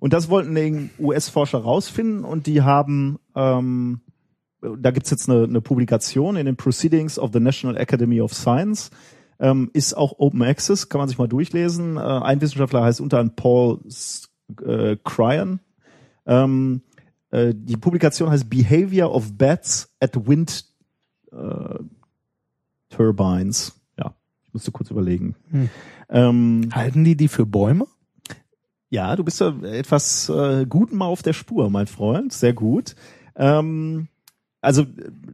Und 0.01 0.13
das 0.13 0.29
wollten 0.29 0.55
die 0.55 0.89
US-Forscher 0.99 1.59
rausfinden 1.59 2.25
und 2.25 2.47
die 2.47 2.63
haben 2.63 3.19
ähm, 3.35 4.01
da 4.61 4.91
gibt's 4.91 5.09
jetzt 5.09 5.29
eine, 5.29 5.43
eine 5.43 5.61
Publikation 5.61 6.35
in 6.35 6.45
den 6.45 6.55
Proceedings 6.55 7.17
of 7.17 7.31
the 7.33 7.39
National 7.39 7.77
Academy 7.77 8.21
of 8.21 8.33
Science. 8.33 8.91
Ähm, 9.39 9.71
ist 9.73 9.95
auch 9.95 10.19
Open 10.19 10.43
Access, 10.43 10.87
kann 10.87 10.99
man 10.99 11.07
sich 11.07 11.17
mal 11.17 11.27
durchlesen. 11.27 11.97
Äh, 11.97 12.01
ein 12.01 12.41
Wissenschaftler 12.41 12.83
heißt 12.83 13.01
unter 13.01 13.19
anderem 13.19 13.35
Paul 13.35 13.79
äh, 14.63 14.97
Cryan. 15.03 15.59
Ähm, 16.27 16.81
äh, 17.31 17.53
die 17.55 17.77
Publikation 17.77 18.29
heißt 18.29 18.49
Behavior 18.49 19.13
of 19.13 19.35
Bats 19.35 19.91
at 19.99 20.27
Wind 20.27 20.65
äh, 21.31 21.79
Turbines. 22.89 23.81
Ja, 23.97 24.13
ich 24.45 24.53
musste 24.53 24.71
kurz 24.71 24.91
überlegen. 24.91 25.35
Hm. 25.49 25.69
Ähm, 26.09 26.69
Halten 26.73 27.03
die 27.03 27.15
die 27.15 27.27
für 27.27 27.47
Bäume? 27.47 27.87
Ja, 28.91 29.15
du 29.15 29.23
bist 29.23 29.39
ja 29.39 29.55
etwas 29.63 30.27
äh, 30.29 30.65
gut 30.65 30.91
mal 30.91 31.05
auf 31.05 31.23
der 31.23 31.33
Spur, 31.33 31.69
mein 31.69 31.87
Freund. 31.87 32.33
Sehr 32.33 32.53
gut. 32.53 32.95
Ähm, 33.37 34.09
also 34.61 34.85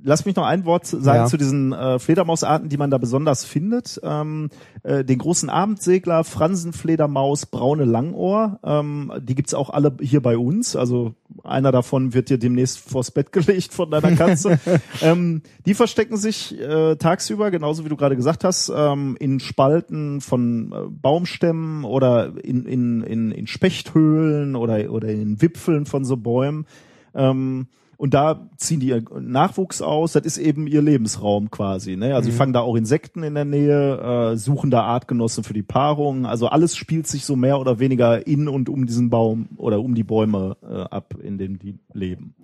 lass 0.04 0.26
mich 0.26 0.38
noch 0.38 0.46
ein 0.46 0.64
Wort 0.64 0.86
sagen 0.86 1.04
Ja. 1.06 1.26
zu 1.26 1.36
diesen 1.36 1.74
äh, 1.74 2.00
Fledermausarten, 2.00 2.70
die 2.70 2.78
man 2.78 2.90
da 2.90 2.98
besonders 2.98 3.44
findet. 3.44 4.00
Ähm, 4.02 4.50
äh, 4.84 5.04
den 5.04 5.18
großen 5.20 5.50
Abendsegler, 5.50 6.24
Fransenfledermaus, 6.24 7.46
braune 7.46 7.84
Langohr, 7.84 8.60
ähm, 8.64 9.12
die 9.22 9.36
gibt's 9.36 9.54
auch 9.54 9.70
alle 9.70 9.98
hier 10.00 10.22
bei 10.22 10.38
uns. 10.38 10.78
Also 10.78 11.14
einer 11.44 11.74
davon 11.74 12.14
wird 12.14 12.30
dir 12.30 12.38
demnächst 12.38 12.80
vors 12.80 13.12
Bett 13.12 13.32
gelegt 13.34 13.74
von 13.74 13.92
deiner 13.92 14.16
Katze. 14.16 14.60
ähm, 15.02 15.42
die 15.66 15.74
verstecken 15.74 16.16
sich 16.16 16.58
äh, 16.58 16.96
tagsüber, 16.96 17.52
genauso 17.52 17.84
wie 17.84 17.90
du 17.90 17.98
gerade 17.98 18.16
gesagt 18.16 18.46
hast, 18.46 18.72
ähm, 18.74 19.18
in 19.20 19.42
Spalten 19.42 20.22
von 20.22 20.72
äh, 20.72 20.90
Baumstämmen 20.90 21.84
oder 21.84 22.32
in, 22.46 22.66
in, 22.66 23.04
in, 23.04 23.32
in 23.32 23.48
Spechthöhlen 23.48 24.56
oder, 24.56 24.90
oder 24.90 25.10
in 25.10 25.42
Wipfeln 25.42 25.86
von 25.86 26.06
so 26.06 26.16
Bäumen. 26.16 26.66
Ähm, 27.14 27.68
und 27.98 28.14
da 28.14 28.48
ziehen 28.58 28.80
die 28.80 28.90
ihren 28.90 29.32
Nachwuchs 29.32 29.82
aus. 29.82 30.14
Das 30.14 30.24
ist 30.24 30.38
eben 30.38 30.68
ihr 30.68 30.84
Lebensraum 30.84 31.50
quasi. 31.50 31.98
Ne? 31.98 32.14
Also 32.14 32.30
sie 32.30 32.38
fangen 32.38 32.54
da 32.54 32.62
auch 32.62 32.76
Insekten 32.76 33.24
in 33.24 33.34
der 33.34 33.46
Nähe, 33.46 34.34
äh, 34.34 34.38
suchen 34.38 34.70
da 34.70 34.84
Artgenossen 34.84 35.44
für 35.44 35.54
die 35.54 35.64
Paarung. 35.64 36.28
Also 36.28 36.48
alles 36.48 36.78
spielt 36.78 37.08
sich 37.08 37.26
so 37.26 37.36
mehr 37.36 37.60
oder 37.60 37.80
weniger 37.80 38.28
in 38.28 38.48
und 38.48 38.70
um 38.70 38.86
diesen 38.86 39.10
Baum 39.10 39.50
oder 39.58 39.82
um 39.82 39.96
die 39.96 40.04
Bäume 40.04 40.58
äh, 40.62 40.82
ab, 40.82 41.16
in 41.22 41.40
denen 41.40 41.58
die 41.58 41.80
leben. 41.92 42.36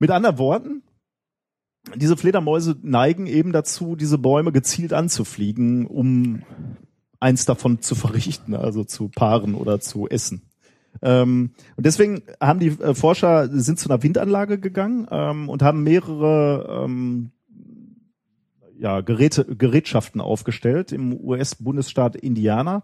Mit 0.00 0.10
anderen 0.10 0.38
Worten, 0.38 0.82
diese 1.94 2.16
Fledermäuse 2.16 2.76
neigen 2.82 3.26
eben 3.26 3.52
dazu, 3.52 3.94
diese 3.94 4.18
Bäume 4.18 4.50
gezielt 4.50 4.92
anzufliegen, 4.92 5.86
um 5.86 6.42
eins 7.20 7.44
davon 7.44 7.82
zu 7.82 7.94
verrichten, 7.94 8.54
also 8.54 8.82
zu 8.82 9.08
paaren 9.08 9.54
oder 9.54 9.78
zu 9.78 10.08
essen. 10.08 10.42
Ähm, 11.02 11.50
und 11.76 11.86
deswegen 11.86 12.22
haben 12.40 12.60
die 12.60 12.68
äh, 12.68 12.94
Forscher 12.94 13.48
sind 13.48 13.78
zu 13.78 13.88
einer 13.88 14.02
Windanlage 14.02 14.58
gegangen 14.58 15.06
ähm, 15.10 15.48
und 15.48 15.62
haben 15.62 15.82
mehrere 15.82 16.84
ähm, 16.84 17.32
ja, 18.78 19.00
Geräte, 19.00 19.44
Gerätschaften 19.44 20.20
aufgestellt 20.20 20.92
im 20.92 21.12
US-Bundesstaat 21.12 22.16
Indiana. 22.16 22.82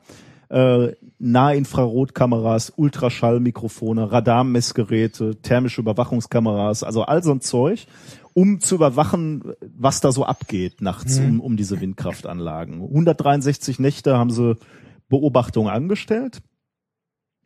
Äh, 0.48 0.94
Nahinfrarotkameras, 1.20 2.72
Ultraschallmikrofone, 2.74 4.11
Radarmessgeräte, 4.11 5.40
thermische 5.42 5.80
Überwachungskameras, 5.80 6.82
also 6.82 7.02
all 7.02 7.22
so 7.22 7.30
ein 7.30 7.40
Zeug, 7.40 7.86
um 8.34 8.61
zu 8.61 8.74
überwachen, 8.74 9.52
was 9.61 10.00
da 10.00 10.11
so 10.11 10.24
abgeht 10.24 10.80
nachts 10.80 11.18
um, 11.20 11.40
um 11.40 11.56
diese 11.56 11.80
Windkraftanlagen. 11.80 12.82
163 12.82 13.78
Nächte 13.78 14.18
haben 14.18 14.30
sie 14.30 14.56
Beobachtungen 15.08 15.70
angestellt 15.70 16.42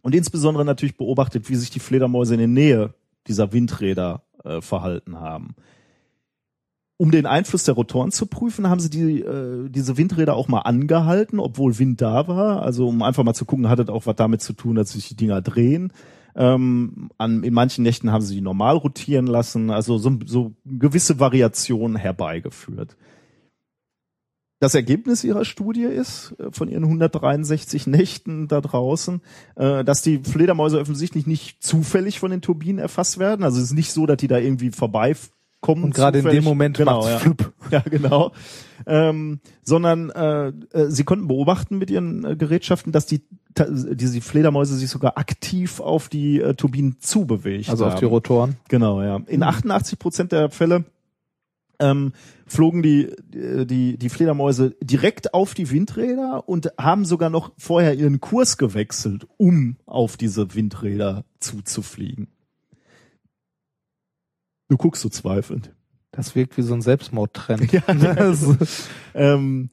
und 0.04 0.14
insbesondere 0.14 0.66
natürlich 0.66 0.98
beobachtet, 0.98 1.48
wie 1.48 1.54
sich 1.56 1.70
die 1.70 1.80
Fledermäuse 1.80 2.34
in 2.34 2.38
der 2.38 2.46
Nähe 2.46 2.94
dieser 3.26 3.54
Windräder 3.54 4.22
äh, 4.44 4.60
verhalten 4.60 5.18
haben. 5.18 5.54
Um 6.98 7.10
den 7.10 7.24
Einfluss 7.24 7.64
der 7.64 7.74
Rotoren 7.74 8.12
zu 8.12 8.26
prüfen, 8.26 8.68
haben 8.68 8.80
sie 8.80 8.90
die, 8.90 9.20
äh, 9.20 9.70
diese 9.70 9.96
Windräder 9.96 10.36
auch 10.36 10.46
mal 10.46 10.60
angehalten, 10.60 11.40
obwohl 11.40 11.78
Wind 11.78 12.02
da 12.02 12.28
war. 12.28 12.62
Also 12.62 12.86
um 12.86 13.02
einfach 13.02 13.24
mal 13.24 13.32
zu 13.32 13.46
gucken, 13.46 13.70
hat 13.70 13.78
das 13.78 13.88
auch 13.88 14.04
was 14.04 14.14
damit 14.16 14.42
zu 14.42 14.52
tun, 14.52 14.76
dass 14.76 14.90
sich 14.90 15.08
die 15.08 15.16
Dinger 15.16 15.40
drehen. 15.40 15.90
Ähm, 16.36 17.08
an, 17.16 17.42
in 17.42 17.54
manchen 17.54 17.82
Nächten 17.82 18.12
haben 18.12 18.22
sie 18.22 18.34
die 18.34 18.40
normal 18.42 18.76
rotieren 18.76 19.26
lassen, 19.26 19.70
also 19.70 19.96
so, 19.96 20.18
so 20.26 20.52
gewisse 20.66 21.18
Variationen 21.18 21.96
herbeigeführt. 21.96 22.98
Das 24.64 24.74
Ergebnis 24.74 25.24
ihrer 25.24 25.44
Studie 25.44 25.82
ist, 25.82 26.34
äh, 26.38 26.50
von 26.50 26.70
ihren 26.70 26.84
163 26.84 27.86
Nächten 27.86 28.48
da 28.48 28.62
draußen, 28.62 29.20
äh, 29.56 29.84
dass 29.84 30.00
die 30.00 30.20
Fledermäuse 30.20 30.80
offensichtlich 30.80 31.26
nicht 31.26 31.62
zufällig 31.62 32.18
von 32.18 32.30
den 32.30 32.40
Turbinen 32.40 32.78
erfasst 32.78 33.18
werden. 33.18 33.44
Also 33.44 33.58
es 33.58 33.64
ist 33.64 33.72
nicht 33.74 33.92
so, 33.92 34.06
dass 34.06 34.16
die 34.16 34.26
da 34.26 34.38
irgendwie 34.38 34.70
vorbeikommen. 34.70 35.84
Und 35.84 35.94
gerade 35.94 36.20
in 36.20 36.24
dem 36.24 36.44
Moment 36.44 36.78
genau, 36.78 37.06
ja. 37.06 37.18
flupp. 37.18 37.52
Ja, 37.70 37.80
genau. 37.80 38.32
Ähm, 38.86 39.40
sondern 39.62 40.08
äh, 40.08 40.48
äh, 40.48 40.52
sie 40.88 41.04
konnten 41.04 41.28
beobachten 41.28 41.76
mit 41.76 41.90
ihren 41.90 42.24
äh, 42.24 42.34
Gerätschaften, 42.34 42.90
dass 42.90 43.04
die 43.04 43.20
diese 43.56 44.20
Fledermäuse 44.20 44.76
sich 44.76 44.88
sogar 44.88 45.16
aktiv 45.16 45.78
auf 45.78 46.08
die 46.08 46.40
äh, 46.40 46.54
Turbinen 46.54 46.96
zubewegt 47.00 47.68
Also 47.68 47.86
auf 47.86 47.96
die 47.96 48.06
haben. 48.06 48.12
Rotoren. 48.12 48.56
Genau, 48.68 49.00
ja. 49.02 49.20
In 49.26 49.42
88 49.42 49.98
Prozent 49.98 50.32
der 50.32 50.50
Fälle 50.50 50.84
ähm, 51.78 52.12
flogen 52.46 52.82
die, 52.82 53.04
äh, 53.36 53.64
die, 53.66 53.96
die 53.98 54.08
Fledermäuse 54.08 54.76
direkt 54.82 55.34
auf 55.34 55.54
die 55.54 55.70
Windräder 55.70 56.48
und 56.48 56.70
haben 56.78 57.04
sogar 57.04 57.30
noch 57.30 57.52
vorher 57.58 57.94
ihren 57.94 58.20
Kurs 58.20 58.58
gewechselt, 58.58 59.26
um 59.36 59.76
auf 59.86 60.16
diese 60.16 60.54
Windräder 60.54 61.24
zuzufliegen. 61.40 62.28
Du 64.68 64.76
guckst 64.76 65.02
so 65.02 65.08
zweifelnd. 65.08 65.74
Das 66.10 66.34
wirkt 66.34 66.56
wie 66.56 66.62
so 66.62 66.74
ein 66.74 66.82
Selbstmordtrend. 66.82 67.72
Ja, 67.72 67.82
Das- 67.86 68.88
Ähm, 69.14 69.70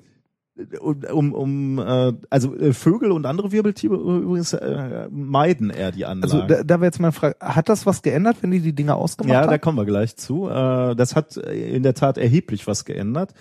um, 0.79 1.33
um, 1.33 1.79
äh, 1.79 2.13
also 2.29 2.55
äh, 2.55 2.73
Vögel 2.73 3.11
und 3.11 3.25
andere 3.25 3.51
Wirbeltiere 3.51 3.95
übrigens 3.95 4.53
äh, 4.53 5.07
meiden 5.09 5.69
eher 5.69 5.91
die 5.91 6.05
Anlagen. 6.05 6.33
also 6.33 6.47
da, 6.47 6.63
da 6.63 6.75
wäre 6.79 6.87
jetzt 6.87 6.99
meine 6.99 7.11
Frage, 7.11 7.35
hat 7.39 7.69
das 7.69 7.85
was 7.85 8.01
geändert, 8.01 8.37
wenn 8.41 8.51
die 8.51 8.61
die 8.61 8.73
Dinger 8.73 8.95
ausgemacht 8.95 9.33
Ja, 9.33 9.45
da 9.45 9.51
haben? 9.51 9.61
kommen 9.61 9.77
wir 9.77 9.85
gleich 9.85 10.15
zu. 10.15 10.49
Äh, 10.49 10.95
das 10.95 11.15
hat 11.15 11.37
in 11.37 11.83
der 11.83 11.93
Tat 11.93 12.17
erheblich 12.17 12.67
was 12.67 12.85
geändert. 12.85 13.33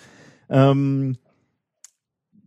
Ähm, 0.49 1.17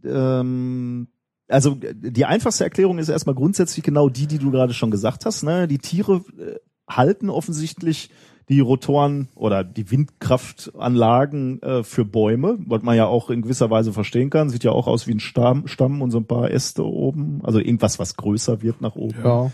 ähm, 0.04 1.08
also 1.48 1.76
die 1.80 2.24
einfachste 2.24 2.64
Erklärung 2.64 2.98
ist 2.98 3.08
erstmal 3.08 3.34
grundsätzlich 3.34 3.84
genau 3.84 4.08
die, 4.08 4.26
die 4.26 4.38
du 4.38 4.50
gerade 4.50 4.74
schon 4.74 4.90
gesagt 4.90 5.26
hast. 5.26 5.42
Ne? 5.42 5.68
Die 5.68 5.78
Tiere 5.78 6.24
äh, 6.38 6.56
halten 6.88 7.30
offensichtlich 7.30 8.10
die 8.48 8.60
Rotoren 8.60 9.28
oder 9.34 9.64
die 9.64 9.90
Windkraftanlagen 9.90 11.62
äh, 11.62 11.82
für 11.82 12.04
Bäume, 12.04 12.58
was 12.66 12.82
man 12.82 12.96
ja 12.96 13.06
auch 13.06 13.30
in 13.30 13.42
gewisser 13.42 13.70
Weise 13.70 13.92
verstehen 13.92 14.30
kann. 14.30 14.50
Sieht 14.50 14.64
ja 14.64 14.72
auch 14.72 14.86
aus 14.86 15.06
wie 15.06 15.12
ein 15.12 15.20
Stamm, 15.20 15.66
Stamm 15.66 16.02
und 16.02 16.10
so 16.10 16.18
ein 16.18 16.26
paar 16.26 16.50
Äste 16.50 16.84
oben. 16.84 17.40
Also 17.42 17.58
irgendwas, 17.58 17.98
was 17.98 18.16
größer 18.16 18.60
wird 18.62 18.80
nach 18.80 18.96
oben. 18.96 19.22
Ja. 19.22 19.50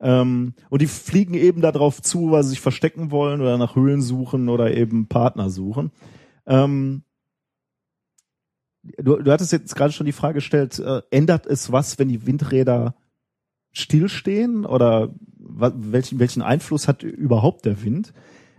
Ähm, 0.00 0.54
und 0.68 0.82
die 0.82 0.86
fliegen 0.86 1.34
eben 1.34 1.60
darauf 1.60 2.02
zu, 2.02 2.32
weil 2.32 2.42
sie 2.42 2.50
sich 2.50 2.60
verstecken 2.60 3.10
wollen 3.10 3.40
oder 3.40 3.56
nach 3.56 3.76
Höhlen 3.76 4.02
suchen 4.02 4.48
oder 4.48 4.74
eben 4.76 5.06
Partner 5.06 5.48
suchen. 5.48 5.92
Ähm, 6.46 7.04
du, 8.98 9.16
du 9.16 9.30
hattest 9.30 9.52
jetzt 9.52 9.76
gerade 9.76 9.92
schon 9.92 10.06
die 10.06 10.12
Frage 10.12 10.34
gestellt, 10.34 10.78
äh, 10.78 11.02
ändert 11.10 11.46
es 11.46 11.70
was, 11.70 11.98
wenn 11.98 12.08
die 12.08 12.26
Windräder 12.26 12.94
stillstehen 13.74 14.64
oder 14.64 15.14
welchen, 15.38 16.18
welchen 16.18 16.42
Einfluss 16.42 16.88
hat 16.88 17.02
überhaupt 17.02 17.66
der 17.66 17.82
Wind? 17.82 18.14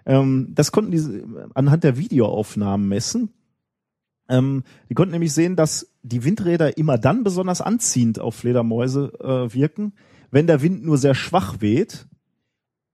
Ähm, 0.06 0.52
das 0.54 0.72
konnten 0.72 0.92
diese 0.92 1.50
anhand 1.56 1.84
der 1.84 1.98
Videoaufnahmen 1.98 2.88
messen. 2.88 3.30
Ähm, 4.30 4.64
die 4.90 4.94
konnten 4.94 5.14
nämlich 5.14 5.34
sehen, 5.34 5.56
dass 5.56 5.92
die 6.04 6.24
Windräder 6.24 6.78
immer 6.78 6.98
dann 6.98 7.24
besonders 7.24 7.62
anziehend 7.62 8.20
auf 8.20 8.36
Fledermäuse 8.36 9.14
äh, 9.20 9.54
wirken, 9.54 9.94
wenn 10.32 10.48
der 10.48 10.62
Wind 10.62 10.84
nur 10.84 10.98
sehr 10.98 11.16
schwach 11.16 11.62
weht 11.62 12.08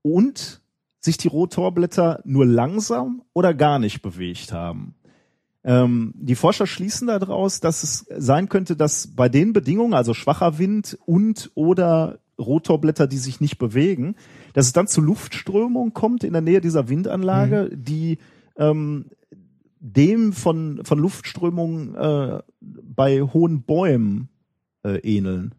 und 0.02 0.62
sich 1.00 1.18
die 1.18 1.28
Rotorblätter 1.28 2.22
nur 2.26 2.46
langsam 2.46 3.24
oder 3.34 3.54
gar 3.54 3.80
nicht 3.80 4.02
bewegt 4.02 4.54
haben. 4.54 4.96
Ähm, 5.64 6.14
die 6.16 6.36
Forscher 6.36 6.66
schließen 6.66 7.08
daraus, 7.08 7.60
dass 7.60 7.84
es 7.84 8.06
sein 8.18 8.50
könnte, 8.50 8.76
dass 8.76 9.08
bei 9.08 9.30
den 9.30 9.54
Bedingungen, 9.54 9.94
also 9.94 10.14
schwacher 10.14 10.58
Wind 10.58 10.98
und 11.06 11.52
oder 11.54 12.20
Rotorblätter, 12.40 13.08
die 13.08 13.18
sich 13.18 13.40
nicht 13.40 13.58
bewegen, 13.58 14.16
dass 14.54 14.66
es 14.66 14.74
dann 14.74 14.88
zu 14.88 15.02
Luftströmung 15.02 15.94
kommt 15.94 16.24
in 16.24 16.34
der 16.34 16.42
Nähe 16.42 16.62
dieser 16.62 16.90
Windanlage, 16.90 17.70
die 17.74 18.18
ähm, 18.58 19.06
dem 19.80 20.34
von, 20.34 20.82
von 20.84 21.00
Luftströmungen 21.00 21.96
äh, 21.96 22.42
bei 22.60 23.22
hohen 23.22 23.64
Bäumen 23.64 24.30
äh, 24.84 24.98
ähneln. 25.00 25.56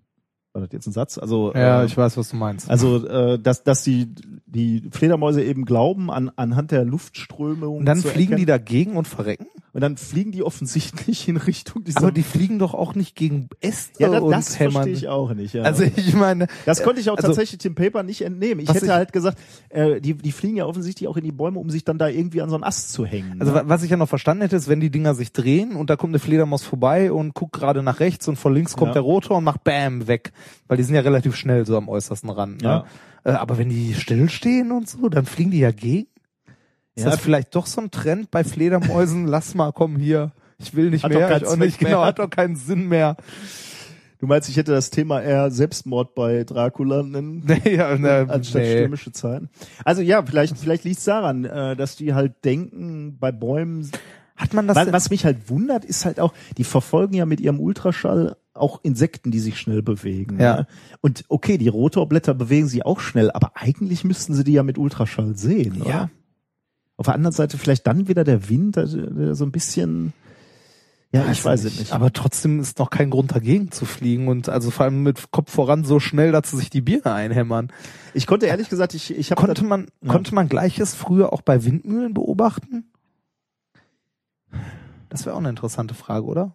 War 0.55 0.61
das 0.63 0.73
jetzt 0.73 0.87
ein 0.87 0.93
Satz? 0.93 1.17
Also 1.17 1.53
Ja, 1.55 1.83
äh, 1.83 1.87
ich 1.87 1.97
weiß, 1.97 2.17
was 2.19 2.29
du 2.29 2.37
meinst. 2.37 2.69
also, 2.69 3.07
äh, 3.07 3.39
dass, 3.39 3.65
dass 3.65 3.85
die, 3.85 4.09
die 4.45 4.87
Fledermäuse 4.91 5.43
eben 5.43 5.65
glauben, 5.65 6.11
an, 6.11 6.31
anhand 6.37 6.73
der 6.73 6.85
Luftströmung. 6.85 7.79
und 7.79 7.87
dann 7.87 7.99
fliegen 8.03 8.37
die 8.37 8.43
erkennen. 8.43 8.47
dagegen 8.47 8.97
und 8.97 9.09
verrecken? 9.09 9.47
Und 9.73 9.81
dann 9.81 9.97
fliegen 9.97 10.33
die 10.33 10.43
offensichtlich 10.43 11.27
in 11.29 11.39
Richtung 11.39 11.85
dieser. 11.85 12.01
Aber 12.01 12.13
die 12.13 12.23
fliegen 12.23 12.59
doch 12.59 12.75
auch 12.75 12.95
nicht 12.95 13.17
gegen 13.17 13.49
Äste 13.63 14.03
ja, 14.03 14.11
das, 14.11 14.21
und 14.21 14.31
das 14.31 14.59
hämmern. 14.61 14.73
verstehe 14.75 14.93
ich 14.93 15.09
auch 15.09 15.33
nicht. 15.33 15.55
Ja. 15.55 15.63
Also 15.63 15.85
ich 15.85 16.13
meine, 16.15 16.47
das 16.67 16.83
konnte 16.83 17.01
ich 17.01 17.09
auch 17.09 17.17
also- 17.17 17.29
tatsächlich 17.29 17.57
dem 17.61 17.75
Paper 17.75 18.03
nicht 18.03 18.21
entnehmen. 18.21 18.61
Ich 18.61 18.69
hätte 18.69 18.85
ich- 18.85 18.91
halt 18.93 19.15
gesagt, 19.15 19.39
äh, 19.71 20.03
die, 20.03 20.13
die 20.13 20.33
fliegen 20.33 20.57
ja 20.59 20.67
offensichtlich 20.67 21.09
auch 21.09 21.17
in 21.17 21.25
die 21.25 21.33
Bäume, 21.33 21.59
um 21.59 21.71
sich 21.71 21.85
dann 21.85 21.97
da 21.97 22.09
irgendwie 22.09 22.43
an 22.43 22.51
so 22.51 22.57
einen 22.57 22.65
Ast 22.65 22.93
zu 22.93 23.07
hängen. 23.07 23.37
Also 23.41 23.53
ne? 23.55 23.61
wa- 23.61 23.65
was 23.69 23.83
ich 23.83 23.91
ja 23.91 23.97
noch 23.97 24.09
verstanden 24.11 24.43
hätte, 24.43 24.57
ist, 24.57 24.69
wenn 24.69 24.81
die 24.81 24.91
Dinger 24.91 25.15
sich 25.15 25.33
drehen 25.33 25.75
und 25.77 25.89
da 25.89 25.97
kommt 25.97 26.11
eine 26.11 26.19
Fledermaus 26.19 26.63
vorbei 26.63 27.11
und 27.11 27.33
guckt 27.33 27.55
gerade 27.55 27.83
nach 27.83 27.99
rechts 28.01 28.29
und 28.29 28.37
von 28.37 28.53
links 28.53 28.77
kommt 28.77 28.91
Ja. 28.91 28.95
der 28.95 29.03
Rotor 29.03 29.39
und 29.39 29.45
macht 29.45 29.65
Bam 29.65 30.07
weg, 30.07 30.33
weil 30.69 30.77
die 30.77 30.83
sind 30.83 30.95
ja 30.95 31.01
relativ 31.03 31.37
schnell 31.37 31.67
so 31.67 31.77
am 31.77 31.89
äußersten 31.89 32.31
Rand. 32.31 32.63
Ne? 32.63 32.69
Ja. 32.69 32.85
Äh, 33.25 33.33
aber 33.33 33.59
wenn 33.59 33.69
die 33.69 33.95
stillstehen 33.95 34.73
und 34.73 34.89
so, 34.89 35.09
dann 35.09 35.27
fliegen 35.27 35.51
die 35.51 35.61
ja 35.61 35.71
gegen. 35.71 36.09
Ist 36.95 37.05
Ja. 37.05 37.11
das 37.11 37.21
vielleicht 37.21 37.55
doch 37.55 37.67
so 37.67 37.81
ein 37.81 37.91
Trend 37.91 38.31
bei 38.31 38.45
Fledermäusen? 38.45 39.27
Lass 39.27 39.55
mal, 39.55 39.73
komm 39.73 39.97
hier. 39.97 40.33
Ich 40.59 40.75
will 40.75 40.91
nicht 40.91 41.03
Hat 41.05 41.13
doch 41.13 41.19
mehr. 41.19 41.29
keinen 41.29 41.43
Ich 41.43 41.49
auch 41.49 41.57
nicht, 41.57 41.79
Zweck 41.79 41.87
genau, 41.89 41.99
mehr. 42.01 42.07
hat 42.07 42.19
doch 42.19 42.31
keinen 42.31 42.57
Sinn 42.57 42.89
mehr. 42.89 43.17
du 44.21 44.27
meinst, 44.27 44.49
ich 44.49 44.57
hätte 44.57 44.73
das 44.73 44.91
Thema 44.91 45.21
eher 45.21 45.51
Selbstmord 45.51 46.15
bei 46.15 46.45
Dracula 46.45 47.03
nennen? 47.03 47.43
Nee, 47.65 47.75
ja, 47.77 47.97
ne, 47.99 48.27
anstatt 48.29 48.63
nee. 48.63 48.73
stürmische 48.77 49.11
Zeiten. 49.13 49.49
Also 49.85 50.03
ja, 50.03 50.23
vielleicht, 50.25 50.57
vielleicht 50.59 50.85
liegt 50.85 50.99
es 50.99 51.05
daran, 51.05 51.45
äh, 51.45 51.75
dass 51.77 51.97
die 51.97 52.15
halt 52.15 52.45
denken, 52.45 53.17
bei 53.19 53.33
Bäumen 53.33 53.91
Hat 54.37 54.53
man 54.55 54.69
das 54.69 54.93
was 54.93 55.11
mich 55.11 55.25
halt 55.25 55.49
wundert, 55.51 55.85
ist 55.85 56.05
halt 56.05 56.21
auch, 56.21 56.33
die 56.59 56.65
verfolgen 56.65 57.15
ja 57.15 57.27
mit 57.27 57.41
ihrem 57.41 57.59
Ultraschall 57.59 58.37
auch 58.55 58.81
Insekten, 58.83 59.31
die 59.31 59.41
sich 59.41 59.59
schnell 59.59 59.83
bewegen. 59.83 60.39
Ja. 60.41 60.57
Ne? 60.57 60.67
Und 61.01 61.25
okay, 61.29 61.59
die 61.59 61.69
Rotorblätter 61.69 62.35
bewegen 62.35 62.69
sich 62.69 62.85
auch 62.85 63.01
schnell, 63.01 63.31
aber 63.31 63.53
eigentlich 63.55 64.05
müssten 64.05 64.35
sie 64.35 64.45
die 64.45 64.53
ja 64.53 64.63
mit 64.63 64.79
Ultraschall 64.79 65.37
sehen. 65.37 65.77
Ja. 65.79 65.85
Oder? 65.85 66.11
Auf 66.97 67.07
der 67.07 67.15
anderen 67.15 67.35
Seite 67.35 67.59
vielleicht 67.59 67.87
dann 67.87 68.09
wieder 68.09 68.25
der 68.25 68.49
Wind, 68.49 68.77
der, 68.77 68.87
der 68.87 69.35
so 69.35 69.45
ein 69.45 69.53
bisschen. 69.53 70.13
Ja, 71.11 71.31
ich 71.31 71.45
weiß 71.45 71.65
es 71.65 71.79
nicht. 71.79 71.93
Aber 71.93 72.13
trotzdem 72.13 72.61
ist 72.61 72.79
noch 72.79 72.89
kein 72.89 73.11
Grund 73.11 73.35
dagegen 73.35 73.71
zu 73.71 73.85
fliegen 73.85 74.29
und 74.29 74.49
also 74.49 74.71
vor 74.71 74.85
allem 74.85 75.03
mit 75.03 75.31
Kopf 75.31 75.53
voran 75.53 75.85
so 75.85 76.01
schnell, 76.01 76.33
dass 76.33 76.51
sie 76.51 76.57
sich 76.57 76.71
die 76.71 76.81
Birne 76.81 77.13
einhämmern. 77.13 77.71
ich 78.15 78.27
konnte 78.27 78.47
ehrlich 78.47 78.71
gesagt, 78.71 78.95
ich, 78.95 79.15
ich 79.15 79.31
habe 79.31 79.45
Konnte 79.45 79.65
man, 79.65 79.89
ja. 80.01 80.11
konnte 80.11 80.35
man 80.35 80.49
Gleiches 80.49 80.95
früher 80.95 81.33
auch 81.35 81.43
bei 81.43 81.65
Windmühlen 81.65 82.15
beobachten? 82.15 82.91
Das 85.11 85.27
wäre 85.27 85.35
auch 85.35 85.41
eine 85.41 85.51
interessante 85.51 85.93
Frage, 85.93 86.25
oder? 86.25 86.55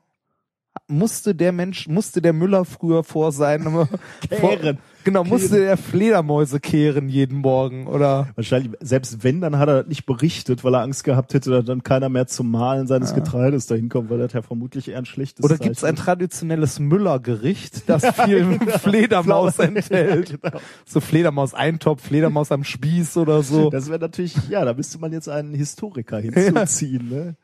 Musste 0.88 1.36
der 1.36 1.52
Mensch, 1.52 1.88
musste 1.88 2.22
der 2.22 2.34
Müller 2.34 2.66
früher 2.66 3.04
vor 3.04 3.32
seinem 3.32 3.88
Kehren. 4.30 4.78
genau, 5.04 5.24
musste 5.24 5.60
der 5.60 5.78
Fledermäuse 5.78 6.60
kehren 6.60 7.10
jeden 7.10 7.40
Morgen 7.40 7.88
oder 7.88 8.30
Wahrscheinlich, 8.36 8.72
selbst 8.80 9.24
wenn, 9.24 9.42
dann 9.42 9.58
hat 9.58 9.70
er 9.70 9.80
das 9.84 9.88
nicht 9.88 10.06
berichtet, 10.06 10.64
weil 10.64 10.74
er 10.76 10.82
Angst 10.82 11.04
gehabt 11.04 11.34
hätte, 11.34 11.50
dass 11.52 11.66
dann 11.66 11.84
keiner 11.84 12.10
mehr 12.10 12.28
zum 12.28 12.52
Mahlen 12.52 12.88
seines 12.88 13.14
Getreides 13.14 13.68
dahin 13.68 13.90
kommt, 13.90 14.10
weil 14.10 14.20
das 14.20 14.34
ja 14.34 14.42
vermutlich 14.42 14.90
eher 14.90 14.98
ein 14.98 15.06
schlechtes 15.06 15.44
oder 15.44 15.58
gibt's 15.58 15.84
ein 15.84 15.96
Zeichen 15.96 16.06
traditionelles 16.06 16.80
Müller-Gericht, 16.80 17.84
das 17.90 18.06
viel 18.24 18.60
Fledermaus 18.80 19.56
Flower- 19.56 19.68
enthält? 19.76 20.42
Genau. 20.42 20.60
So 20.86 21.00
Fledermaus-Eintopf, 21.00 22.02
Fledermaus 22.04 22.52
am 22.52 22.64
Spieß 22.64 23.18
oder 23.18 23.44
so. 23.44 23.70
Das 23.70 23.90
wäre 23.90 24.00
natürlich, 24.00 24.36
ja, 24.50 24.64
da 24.66 24.74
müsste 24.74 25.00
man 25.00 25.12
jetzt 25.12 25.30
einen 25.30 25.54
Historiker 25.54 26.20
hinzuziehen. 26.20 27.10
Ne? 27.10 27.36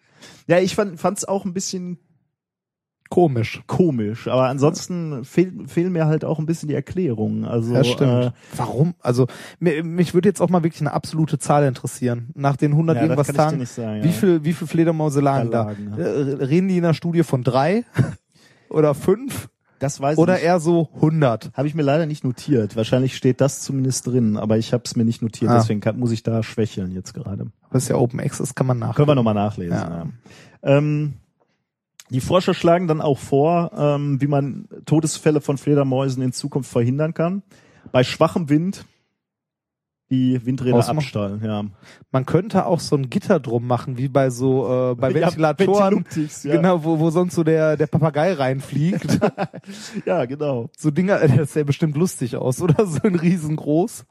Ja, 0.48 0.60
ich 0.60 0.76
fand 0.76 1.00
fand's 1.00 1.26
auch 1.26 1.46
ein 1.46 1.54
bisschen 1.54 1.98
Komisch. 3.14 3.62
komisch, 3.68 4.28
aber 4.28 4.48
ansonsten 4.48 5.24
fehl, 5.24 5.54
fehlen 5.68 5.92
mir 5.94 6.08
halt 6.08 6.26
auch 6.26 6.40
ein 6.40 6.46
bisschen 6.48 6.68
die 6.68 6.74
Erklärungen. 6.76 7.46
Also 7.46 7.74
Ja, 7.76 7.84
stimmt. 7.84 8.26
Äh, 8.26 8.32
Warum? 8.58 8.96
Also 9.02 9.28
mir, 9.60 9.84
mich 9.84 10.14
würde 10.16 10.30
jetzt 10.30 10.42
auch 10.42 10.50
mal 10.50 10.64
wirklich 10.64 10.82
eine 10.82 10.94
absolute 10.94 11.38
Zahl 11.38 11.64
interessieren. 11.66 12.30
Nach 12.34 12.56
den 12.58 12.72
100 12.72 12.96
Ja, 12.96 13.02
das 13.02 13.10
irgendwas 13.10 13.36
Tagen, 13.36 13.58
nicht 13.60 13.72
sagen, 13.72 14.02
wie 14.04 14.08
ja. 14.08 14.14
viel 14.14 14.44
wie 14.44 14.54
viel 14.54 14.68
Fledermäuse 14.68 15.22
lagen 15.22 15.52
Da 15.52 15.64
da? 15.66 15.70
lagen, 15.70 15.94
Äh, 15.98 16.44
Reden 16.46 16.68
die 16.70 16.78
in 16.78 16.84
der 16.84 16.94
Studie 16.96 17.24
von 17.24 17.44
drei 17.44 17.84
oder 18.70 18.94
fünf 18.96 19.50
das 19.80 20.00
weiß 20.00 20.18
oder 20.18 20.38
ich. 20.38 20.44
eher 20.46 20.60
so 20.62 20.90
100? 20.96 21.52
Habe 21.54 21.68
ich 21.68 21.76
mir 21.76 21.82
leider 21.82 22.06
nicht 22.06 22.24
notiert. 22.24 22.76
Wahrscheinlich 22.78 23.16
steht 23.18 23.42
das 23.42 23.60
zumindest 23.60 24.08
drin, 24.08 24.38
aber 24.38 24.58
ich 24.58 24.72
habe 24.74 24.84
es 24.86 24.96
mir 24.96 25.04
nicht 25.04 25.22
notiert. 25.22 25.52
Ah. 25.52 25.58
Deswegen 25.58 25.82
kann, 25.82 26.00
muss 26.00 26.12
ich 26.12 26.24
da 26.24 26.42
schwächeln 26.42 26.92
jetzt 26.94 27.14
gerade. 27.14 27.48
Was 27.70 27.90
ja 27.90 27.96
Open 27.98 28.20
Access 28.22 28.56
kann 28.56 28.66
man 28.66 28.80
nach. 28.80 28.96
Können 28.96 29.10
wir 29.10 29.16
nochmal 29.16 29.34
nachlesen. 29.34 29.74
Ja. 29.78 29.90
Ja. 29.90 30.08
Ähm, 30.78 31.16
die 32.14 32.22
Forscher 32.22 32.54
schlagen 32.54 32.88
dann 32.88 33.02
auch 33.02 33.18
vor, 33.18 33.72
ähm, 33.76 34.22
wie 34.22 34.28
man 34.28 34.68
Todesfälle 34.86 35.42
von 35.42 35.58
Fledermäusen 35.58 36.24
in 36.24 36.32
Zukunft 36.32 36.72
verhindern 36.72 37.14
kann. 37.14 37.42
Bei 37.92 38.04
schwachem 38.04 38.50
Wind 38.50 38.86
die 40.14 40.46
Windräder 40.46 40.78
Ausmachen. 40.78 40.98
abstallen. 41.00 41.44
Ja. 41.44 41.66
Man 42.12 42.26
könnte 42.26 42.68
auch 42.68 42.80
so 42.80 42.96
ein 42.96 43.10
Gitter 43.10 43.40
drum 43.40 43.66
machen, 43.66 43.98
wie 43.98 44.10
bei 44.10 44.30
so 44.30 44.92
äh, 44.92 44.96
bei 44.96 45.10
Ja, 45.12 45.28
Ventilatoren, 45.28 46.06
ja. 46.44 46.56
genau, 46.56 46.84
wo, 46.84 47.00
wo 47.00 47.10
sonst 47.10 47.34
so 47.34 47.44
der 47.44 47.78
der 47.78 47.88
Papagei 47.88 48.34
reinfliegt. 48.34 49.20
ja, 50.06 50.26
genau. 50.26 50.70
so 50.78 50.92
Dinger, 50.92 51.20
äh, 51.20 51.38
das 51.38 51.54
sähe 51.54 51.66
bestimmt 51.66 51.98
lustig 51.98 52.36
aus, 52.36 52.62
oder 52.62 52.86
so 52.86 53.00
ein 53.04 53.16
riesengroß. 53.16 54.06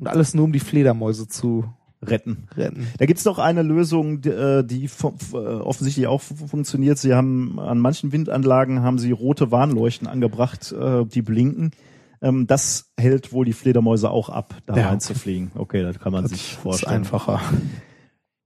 Und 0.00 0.08
alles 0.08 0.34
nur 0.34 0.44
um 0.44 0.52
die 0.52 0.60
Fledermäuse 0.60 1.28
zu 1.28 1.72
retten. 2.02 2.46
retten. 2.56 2.86
Da 2.98 3.06
gibt's 3.06 3.24
noch 3.24 3.38
eine 3.38 3.62
Lösung, 3.62 4.20
die, 4.20 4.28
äh, 4.30 4.62
die 4.64 4.84
äh, 4.86 5.36
offensichtlich 5.36 6.06
auch 6.06 6.20
fu- 6.20 6.46
funktioniert. 6.46 6.98
Sie 6.98 7.14
haben 7.14 7.58
an 7.58 7.78
manchen 7.78 8.12
Windanlagen 8.12 8.82
haben 8.82 8.98
sie 8.98 9.10
rote 9.12 9.50
Warnleuchten 9.50 10.06
angebracht, 10.06 10.72
äh, 10.72 11.04
die 11.06 11.22
blinken. 11.22 11.72
Ähm, 12.20 12.46
das 12.46 12.90
hält 12.98 13.32
wohl 13.32 13.44
die 13.44 13.52
Fledermäuse 13.52 14.10
auch 14.10 14.28
ab, 14.28 14.54
da 14.66 14.76
Ja, 14.76 14.88
reinzufliegen. 14.88 15.52
Okay, 15.54 15.82
das 15.82 15.98
kann 16.00 16.12
man 16.12 16.26
sich 16.26 16.38
Das 16.40 16.50
ist 16.50 16.56
vorstellen. 16.58 16.92
einfacher. 16.96 17.40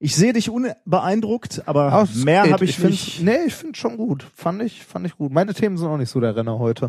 Ich 0.05 0.17
sehe 0.17 0.33
dich 0.33 0.51
unbeeindruckt, 0.51 1.63
aber 1.67 2.03
es 2.03 2.25
mehr 2.25 2.43
habe 2.51 2.65
ich, 2.65 2.75
find's- 2.77 2.91
nicht. 2.91 3.23
Nee, 3.23 3.45
ich 3.47 3.55
finde 3.55 3.79
schon 3.79 3.97
gut. 3.97 4.27
Fand 4.35 4.61
ich, 4.61 4.85
fand 4.85 5.07
ich 5.07 5.17
gut. 5.17 5.31
Meine 5.31 5.55
Themen 5.55 5.77
sind 5.77 5.87
auch 5.87 5.97
nicht 5.97 6.11
so 6.11 6.19
der 6.19 6.35
Renner 6.35 6.59
heute. 6.59 6.89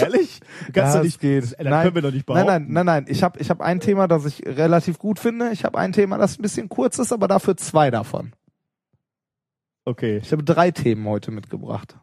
Ehrlich? 0.00 0.40
Du 0.66 0.72
kannst 0.72 0.94
Ja, 0.94 0.96
es 0.98 1.02
nicht. 1.04 1.20
geht. 1.20 1.54
Dann 1.58 1.68
nein, 1.70 1.82
können 1.84 1.94
wir 1.94 2.02
doch 2.02 2.10
nicht 2.10 2.28
nein, 2.28 2.44
behaupten. 2.44 2.64
nein, 2.72 2.86
nein, 2.86 2.86
nein. 2.86 3.04
Ich 3.08 3.22
habe 3.22 3.38
ich 3.38 3.50
hab 3.50 3.60
ein 3.60 3.78
Thema, 3.80 4.08
das 4.08 4.24
ich 4.26 4.44
relativ 4.44 4.98
gut 4.98 5.18
finde. 5.18 5.50
Ich 5.52 5.64
habe 5.64 5.78
ein 5.78 5.92
Thema, 5.92 6.18
das 6.18 6.38
ein 6.38 6.42
bisschen 6.42 6.68
kurz 6.68 6.98
ist, 6.98 7.12
aber 7.12 7.28
dafür 7.28 7.56
zwei 7.56 7.90
davon. 7.92 8.32
Okay. 9.84 10.18
Ich 10.22 10.32
habe 10.32 10.42
drei 10.42 10.72
Themen 10.72 11.06
heute 11.06 11.30
mitgebracht. 11.30 11.96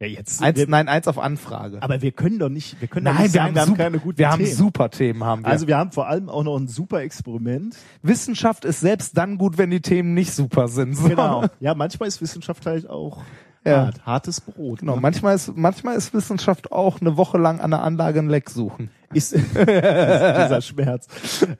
Ja, 0.00 0.08
jetzt. 0.08 0.42
Eins, 0.42 0.58
wir, 0.58 0.66
nein, 0.68 0.88
eins 0.88 1.06
auf 1.06 1.18
Anfrage. 1.18 1.80
aber 1.82 2.02
wir 2.02 2.10
können 2.12 2.38
doch 2.40 2.48
nicht, 2.48 2.80
wir 2.80 2.88
können 2.88 3.06
doch 3.06 3.12
nein, 3.12 3.22
nicht 3.22 3.34
wir 3.34 3.40
sagen, 3.40 3.48
haben, 3.48 3.54
wir 3.54 3.60
haben 3.62 3.68
super, 3.68 3.82
keine 3.84 3.98
guten 4.00 4.18
wir 4.18 4.30
haben 4.30 4.44
Themen. 4.44 4.56
super 4.56 4.90
Themen, 4.90 5.24
haben 5.24 5.42
wir. 5.44 5.48
Also 5.48 5.66
wir 5.68 5.76
haben 5.78 5.92
vor 5.92 6.08
allem 6.08 6.28
auch 6.28 6.42
noch 6.42 6.56
ein 6.58 6.66
super 6.68 7.02
Experiment. 7.02 7.76
Wissenschaft 8.02 8.64
ist 8.64 8.80
selbst 8.80 9.16
dann 9.16 9.38
gut, 9.38 9.56
wenn 9.56 9.70
die 9.70 9.80
Themen 9.80 10.12
nicht 10.14 10.32
super 10.32 10.66
sind. 10.68 10.96
So. 10.96 11.08
Genau. 11.08 11.44
Ja, 11.60 11.74
manchmal 11.74 12.08
ist 12.08 12.20
Wissenschaft 12.20 12.66
halt 12.66 12.90
auch 12.90 13.22
Ja. 13.64 13.86
hart, 13.86 14.04
hartes 14.04 14.40
Brot. 14.40 14.80
Genau, 14.80 14.96
ne? 14.96 15.00
manchmal 15.00 15.36
ist, 15.36 15.56
manchmal 15.56 15.96
ist 15.96 16.12
Wissenschaft 16.12 16.72
auch 16.72 17.00
eine 17.00 17.16
Woche 17.16 17.38
lang 17.38 17.60
an 17.60 17.70
der 17.70 17.82
Anlage 17.82 18.18
ein 18.18 18.28
Leck 18.28 18.50
suchen. 18.50 18.90
Ist, 19.12 19.32
ist 19.32 19.54
dieser 19.54 20.60
Schmerz. 20.60 21.06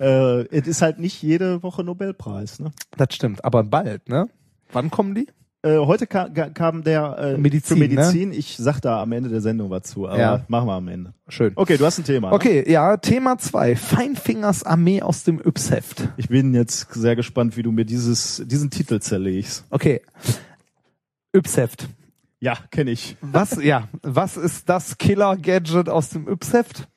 Äh, 0.00 0.40
es 0.48 0.66
ist 0.66 0.82
halt 0.82 0.98
nicht 0.98 1.22
jede 1.22 1.62
Woche 1.62 1.84
Nobelpreis. 1.84 2.58
Ne? 2.58 2.72
Das 2.96 3.14
stimmt, 3.14 3.44
aber 3.44 3.62
bald, 3.62 4.08
ne? 4.08 4.26
Wann 4.72 4.90
kommen 4.90 5.14
die? 5.14 5.28
Äh, 5.64 5.78
heute 5.78 6.06
ka 6.06 6.28
kam 6.28 6.84
der 6.84 7.16
äh, 7.18 7.38
Medizin, 7.38 7.76
für 7.78 7.80
Medizin. 7.80 8.32
Ich 8.32 8.56
sag 8.58 8.80
da 8.80 9.00
am 9.00 9.12
Ende 9.12 9.30
der 9.30 9.40
Sendung 9.40 9.70
was 9.70 9.84
zu, 9.84 10.06
aber 10.06 10.18
Ja. 10.18 10.44
machen 10.48 10.66
wir 10.68 10.74
am 10.74 10.88
Ende. 10.88 11.14
Schön. 11.28 11.52
Okay, 11.56 11.78
du 11.78 11.86
hast 11.86 11.96
ein 11.98 12.04
Thema. 12.04 12.28
ne? 12.28 12.34
Okay, 12.34 12.70
ja, 12.70 12.98
Thema 12.98 13.38
zwei. 13.38 13.74
Feinfingers 13.74 14.62
Armee 14.64 15.00
aus 15.00 15.24
dem 15.24 15.40
Yps-Heft. 15.40 16.08
Ich 16.18 16.28
bin 16.28 16.52
jetzt 16.52 16.92
sehr 16.92 17.16
gespannt, 17.16 17.56
wie 17.56 17.62
du 17.62 17.72
mir 17.72 17.86
dieses, 17.86 18.42
diesen 18.46 18.68
Titel 18.68 19.00
zerlegst. 19.00 19.64
Okay. 19.70 20.02
Yps-Heft. 21.34 21.88
Ja, 22.40 22.58
kenne 22.70 22.90
ich. 22.90 23.16
Was, 23.22 23.56
ja, 23.62 23.88
was 24.02 24.36
ist 24.36 24.68
das 24.68 24.98
Killer-Gadget 24.98 25.88
aus 25.88 26.10
dem 26.10 26.28
Yps-Heft? 26.28 26.88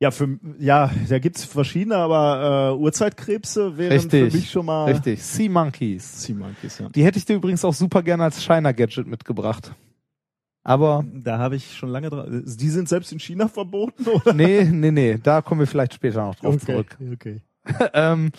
Ja, 0.00 0.12
für, 0.12 0.38
ja, 0.60 0.90
da 1.08 1.18
gibt's 1.18 1.44
verschiedene, 1.44 1.96
aber 1.96 2.70
äh, 2.76 2.80
Urzeitkrebse 2.80 3.76
wären 3.76 3.92
Richtig. 3.92 4.30
für 4.32 4.36
mich 4.36 4.50
schon 4.50 4.66
mal 4.66 4.84
Richtig, 4.84 5.20
Sea 5.22 5.50
Monkeys. 5.50 6.22
Sea 6.22 6.36
Monkeys, 6.36 6.78
ja. 6.78 6.88
Die 6.88 7.04
hätte 7.04 7.18
ich 7.18 7.24
dir 7.24 7.34
übrigens 7.34 7.64
auch 7.64 7.74
super 7.74 8.02
gerne 8.04 8.22
als 8.24 8.42
Shiner-Gadget 8.44 9.08
mitgebracht. 9.08 9.72
Aber 10.62 11.04
Da 11.14 11.38
habe 11.38 11.56
ich 11.56 11.76
schon 11.76 11.88
lange 11.88 12.10
dran. 12.10 12.44
Die 12.46 12.68
sind 12.68 12.88
selbst 12.88 13.10
in 13.10 13.18
China 13.18 13.48
verboten, 13.48 14.06
oder? 14.08 14.32
nee, 14.34 14.62
nee, 14.64 14.92
nee, 14.92 15.18
da 15.20 15.42
kommen 15.42 15.60
wir 15.60 15.66
vielleicht 15.66 15.94
später 15.94 16.22
noch 16.26 16.36
drauf 16.36 16.58
zurück. 16.64 16.96
okay. 17.12 17.40
ähm, 17.92 18.30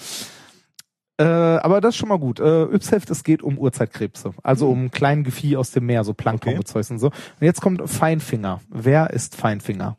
äh, 1.17 1.23
aber 1.23 1.81
das 1.81 1.95
ist 1.95 1.97
schon 1.97 2.07
mal 2.07 2.19
gut. 2.19 2.39
Äh, 2.39 2.63
Yps-Heft, 2.73 3.09
es 3.09 3.25
geht 3.25 3.43
um 3.43 3.57
Urzeitkrebse. 3.57 4.33
Also 4.41 4.69
um 4.69 4.89
kleinen 4.91 5.25
Gefieh 5.25 5.57
aus 5.57 5.71
dem 5.71 5.85
Meer, 5.85 6.05
so 6.05 6.13
Plankton 6.13 6.57
Okay. 6.57 6.83
und 6.89 6.99
so. 6.99 7.07
Und 7.07 7.13
jetzt 7.41 7.59
kommt 7.59 7.87
Feinfinger. 7.89 8.61
Wer 8.69 9.09
ist 9.09 9.35
Feinfinger? 9.35 9.97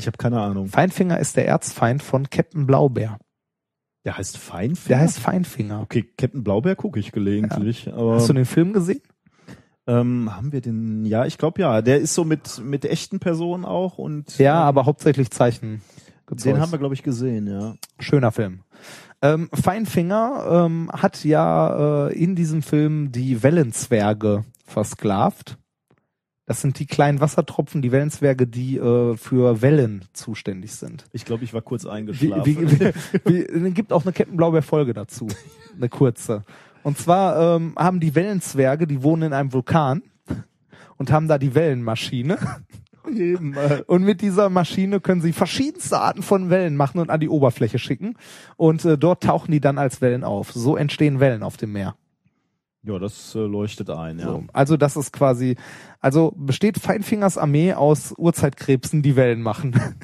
Ich 0.00 0.06
habe 0.06 0.16
keine 0.16 0.40
Ahnung. 0.40 0.66
Feinfinger 0.68 1.18
ist 1.18 1.36
der 1.36 1.46
Erzfeind 1.46 2.02
von 2.02 2.30
Captain 2.30 2.66
Blaubeer. 2.66 3.18
Der 4.06 4.16
heißt 4.16 4.38
Feinfinger? 4.38 4.88
Der 4.88 4.98
heißt 5.00 5.18
Feinfinger. 5.20 5.82
Okay, 5.82 6.08
Captain 6.16 6.42
Blaubeer 6.42 6.74
gucke 6.74 6.98
ich 6.98 7.12
gelegentlich, 7.12 7.92
aber 7.92 8.14
Hast 8.14 8.30
du 8.30 8.32
den 8.32 8.46
Film 8.46 8.72
gesehen? 8.72 9.02
ähm, 9.86 10.34
haben 10.34 10.52
wir 10.52 10.62
den? 10.62 11.04
Ja, 11.04 11.26
ich 11.26 11.36
glaube 11.36 11.60
ja. 11.60 11.82
Der 11.82 12.00
ist 12.00 12.14
so 12.14 12.24
mit 12.24 12.62
mit 12.64 12.86
echten 12.86 13.18
Personen 13.20 13.64
auch 13.66 13.98
und 13.98 14.38
Ja, 14.38 14.62
ähm, 14.62 14.68
aber 14.68 14.86
hauptsächlich 14.86 15.30
Zeichen. 15.30 15.82
den 16.30 16.60
haben 16.60 16.72
wir 16.72 16.78
glaube 16.78 16.94
ich 16.94 17.02
gesehen, 17.02 17.46
ja. 17.46 17.74
Schöner 17.98 18.32
Film. 18.32 18.60
Ähm, 19.20 19.50
Feinfinger 19.52 20.64
ähm, 20.66 20.90
hat 20.92 21.22
ja 21.24 22.08
äh, 22.08 22.12
in 22.14 22.36
diesem 22.36 22.62
Film 22.62 23.12
die 23.12 23.42
Wellenzwerge 23.42 24.44
versklavt. 24.64 25.58
Das 26.50 26.62
sind 26.62 26.80
die 26.80 26.86
kleinen 26.86 27.20
Wassertropfen, 27.20 27.80
die 27.80 27.92
Wellenzwerge, 27.92 28.48
die 28.48 28.76
äh, 28.76 29.16
für 29.16 29.62
Wellen 29.62 30.06
zuständig 30.14 30.72
sind. 30.72 31.04
Ich 31.12 31.24
glaube, 31.24 31.44
ich 31.44 31.54
war 31.54 31.62
kurz 31.62 31.86
eingeschlafen. 31.86 32.92
es 33.24 33.74
gibt 33.74 33.92
auch 33.92 34.02
eine 34.02 34.12
Captain 34.12 34.36
Blaubeer 34.36 34.62
Folge 34.62 34.92
dazu, 34.92 35.28
eine 35.76 35.88
kurze. 35.88 36.42
Und 36.82 36.98
zwar 36.98 37.54
ähm, 37.54 37.74
haben 37.76 38.00
die 38.00 38.16
Wellenzwerge, 38.16 38.88
die 38.88 39.04
wohnen 39.04 39.28
in 39.28 39.32
einem 39.32 39.52
Vulkan 39.52 40.02
und 40.96 41.12
haben 41.12 41.28
da 41.28 41.38
die 41.38 41.54
Wellenmaschine. 41.54 42.36
Äh, 43.06 43.82
Und 43.86 44.02
mit 44.02 44.20
dieser 44.20 44.50
Maschine 44.50 45.00
können 45.00 45.22
sie 45.22 45.32
verschiedenste 45.32 45.98
Arten 45.98 46.22
von 46.22 46.50
Wellen 46.50 46.76
machen 46.76 47.00
und 47.00 47.10
an 47.10 47.18
die 47.18 47.30
Oberfläche 47.30 47.78
schicken. 47.78 48.14
Und 48.56 48.84
äh, 48.84 48.98
dort 48.98 49.22
tauchen 49.22 49.50
die 49.50 49.60
dann 49.60 49.78
als 49.78 50.00
Wellen 50.00 50.22
auf. 50.22 50.52
So 50.52 50.76
entstehen 50.76 51.18
Wellen 51.18 51.42
auf 51.42 51.56
dem 51.56 51.72
Meer. 51.72 51.96
Ja, 52.82 52.98
das 52.98 53.34
äh, 53.34 53.40
leuchtet 53.40 53.90
ein, 53.90 54.18
ja. 54.18 54.26
So. 54.26 54.44
Also 54.52 54.76
das 54.76 54.96
ist 54.96 55.12
quasi, 55.12 55.56
also 56.00 56.32
besteht 56.36 56.78
Feinfingers 56.78 57.36
Armee 57.36 57.74
aus 57.74 58.14
Urzeitkrebsen, 58.16 59.02
die 59.02 59.16
Wellen 59.16 59.42
machen. 59.42 59.74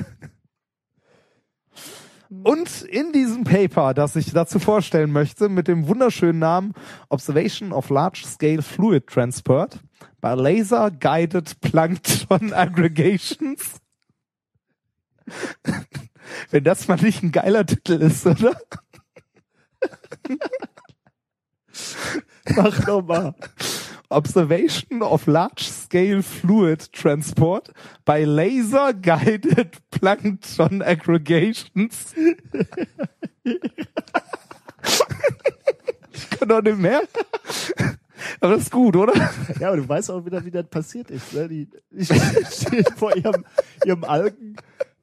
Und 2.28 2.82
in 2.82 3.12
diesem 3.12 3.44
Paper, 3.44 3.94
das 3.94 4.16
ich 4.16 4.32
dazu 4.32 4.58
vorstellen 4.58 5.12
möchte, 5.12 5.48
mit 5.48 5.68
dem 5.68 5.86
wunderschönen 5.86 6.40
Namen 6.40 6.74
Observation 7.08 7.72
of 7.72 7.88
Large 7.88 8.24
Scale 8.26 8.62
Fluid 8.62 9.06
Transport 9.06 9.78
by 10.20 10.34
Laser 10.34 10.90
Guided 10.90 11.60
Plankton 11.60 12.52
Aggregations. 12.52 13.80
Wenn 16.50 16.64
das 16.64 16.88
mal 16.88 17.00
nicht 17.00 17.22
ein 17.22 17.30
geiler 17.30 17.64
Titel 17.64 18.02
ist, 18.02 18.26
oder? 18.26 18.56
Mach 22.56 22.84
doch 22.84 23.02
mal. 23.02 23.34
Observation 24.08 25.02
of 25.02 25.26
Large 25.26 25.64
Scale 25.64 26.22
Fluid 26.22 26.92
Transport 26.92 27.72
by 28.04 28.24
Laser 28.24 28.92
Guided 28.94 29.78
Plankton 29.90 30.80
Aggregations. 30.82 32.14
ich 36.12 36.30
kann 36.30 36.48
doch 36.48 36.62
nicht 36.62 36.78
mehr. 36.78 37.02
Aber 38.40 38.54
das 38.54 38.62
ist 38.64 38.70
gut, 38.70 38.96
oder? 38.96 39.12
Ja, 39.58 39.68
aber 39.68 39.76
du 39.78 39.88
weißt 39.88 40.10
auch 40.10 40.24
wieder, 40.24 40.44
wie 40.44 40.50
das 40.50 40.66
passiert 40.68 41.10
ist. 41.10 41.32
Ne? 41.32 41.48
Die, 41.48 41.68
ich 41.90 42.08
stehe 42.50 42.84
vor 42.96 43.16
ihrem, 43.16 43.44
ihrem 43.84 44.04
Algen, 44.04 44.56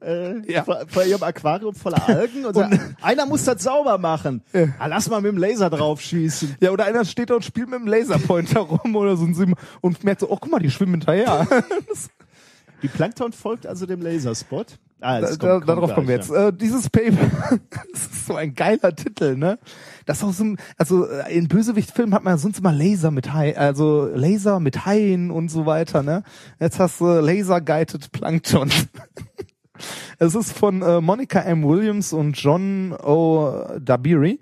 äh, 0.04 0.52
Ja. 0.52 0.64
vor, 0.64 0.78
vor 0.88 1.04
ihrem 1.04 1.22
Aquarium 1.22 1.74
voller 1.74 2.08
Algen 2.08 2.44
und, 2.46 2.54
sagt, 2.54 2.78
einer 3.02 3.26
muss 3.26 3.44
das 3.44 3.62
sauber 3.62 3.98
machen. 3.98 4.42
Ah, 4.78 4.86
lass 4.86 5.08
mal 5.08 5.20
mit 5.20 5.32
dem 5.32 5.38
Laser 5.38 5.70
drauf 5.70 6.00
schießen. 6.00 6.56
Ja, 6.60 6.70
oder 6.70 6.84
einer 6.84 7.04
steht 7.04 7.30
da 7.30 7.34
und 7.34 7.44
spielt 7.44 7.68
mit 7.70 7.80
dem 7.80 7.86
Laserpointer 7.86 8.60
rum 8.60 8.94
oder 8.96 9.16
so 9.16 9.24
ein 9.24 9.34
Sim 9.34 9.54
und 9.80 10.04
merkt 10.04 10.20
so, 10.20 10.30
oh, 10.30 10.36
guck 10.40 10.50
mal, 10.50 10.58
die 10.60 10.70
schwimmen 10.70 10.92
hinterher. 10.94 11.46
Die 12.82 12.88
Plankton 12.88 13.32
folgt 13.32 13.66
also 13.66 13.86
dem 13.86 14.02
Laserspot. 14.02 14.78
Ah, 15.00 15.20
Da, 15.20 15.20
das 15.28 15.38
da, 15.38 15.48
kommt- 15.52 15.66
kommt 15.66 15.78
darauf 15.78 15.94
kommen 15.94 16.08
wir 16.08 16.16
jetzt. 16.16 16.30
Äh, 16.30 16.52
dieses 16.52 16.90
Paper, 16.90 17.16
das 17.92 18.02
ist 18.12 18.26
so 18.26 18.34
ein 18.34 18.54
geiler 18.54 18.94
Titel, 18.94 19.36
ne? 19.36 19.58
Das 20.04 20.18
ist 20.18 20.24
auch 20.24 20.32
so 20.34 20.44
ein, 20.44 20.58
also 20.76 21.06
äh, 21.08 21.34
in 21.34 21.48
Bösewicht-Filmen 21.48 22.12
hat 22.14 22.24
man 22.24 22.34
ja 22.34 22.38
sonst 22.38 22.58
immer 22.58 22.72
Laser 22.72 23.10
mit 23.10 23.32
Hai, 23.32 23.56
also 23.56 24.06
Laser 24.14 24.60
mit 24.60 24.84
Haien 24.84 25.30
und 25.30 25.48
so 25.50 25.64
weiter, 25.64 26.02
ne? 26.02 26.24
Jetzt 26.60 26.78
hast 26.78 27.00
du 27.00 27.06
Laser-Guided 27.06 28.12
Plankton. 28.12 28.70
Es 30.18 30.34
ist 30.34 30.52
von 30.52 30.82
äh, 30.82 31.00
Monica 31.00 31.40
M. 31.40 31.64
Williams 31.64 32.12
und 32.12 32.32
John 32.32 32.92
O. 32.92 33.78
Dabiri. 33.80 34.40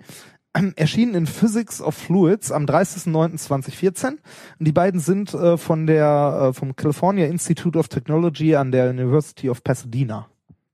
Erschienen 0.75 1.15
in 1.15 1.25
Physics 1.25 1.81
of 1.81 1.95
Fluids 1.95 2.51
am 2.51 2.65
30.09.2014. 2.65 4.07
Und 4.07 4.19
die 4.59 4.71
beiden 4.71 4.99
sind 4.99 5.33
äh, 5.33 5.57
von 5.57 5.87
der, 5.87 6.49
äh, 6.49 6.53
vom 6.53 6.75
California 6.75 7.25
Institute 7.25 7.77
of 7.77 7.87
Technology 7.87 8.55
an 8.55 8.71
der 8.71 8.89
University 8.89 9.49
of 9.49 9.63
Pasadena. 9.63 10.27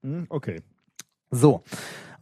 Hm, 0.03 0.26
Okay. 0.30 0.61
So, 1.32 1.61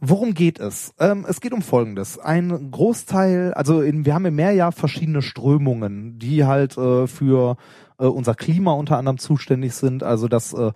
worum 0.00 0.34
geht 0.34 0.60
es? 0.60 0.92
Ähm, 0.98 1.24
es 1.26 1.40
geht 1.40 1.54
um 1.54 1.62
Folgendes. 1.62 2.18
Ein 2.18 2.70
Großteil, 2.70 3.54
also 3.54 3.80
in, 3.80 4.04
wir 4.04 4.12
haben 4.12 4.26
im 4.26 4.34
Meer 4.34 4.52
ja 4.52 4.70
verschiedene 4.70 5.22
Strömungen, 5.22 6.18
die 6.18 6.44
halt 6.44 6.76
äh, 6.76 7.06
für 7.06 7.56
äh, 7.98 8.04
unser 8.04 8.34
Klima 8.34 8.72
unter 8.72 8.98
anderem 8.98 9.16
zuständig 9.16 9.72
sind. 9.72 10.02
Also 10.02 10.28
dass 10.28 10.52
äh, 10.52 10.72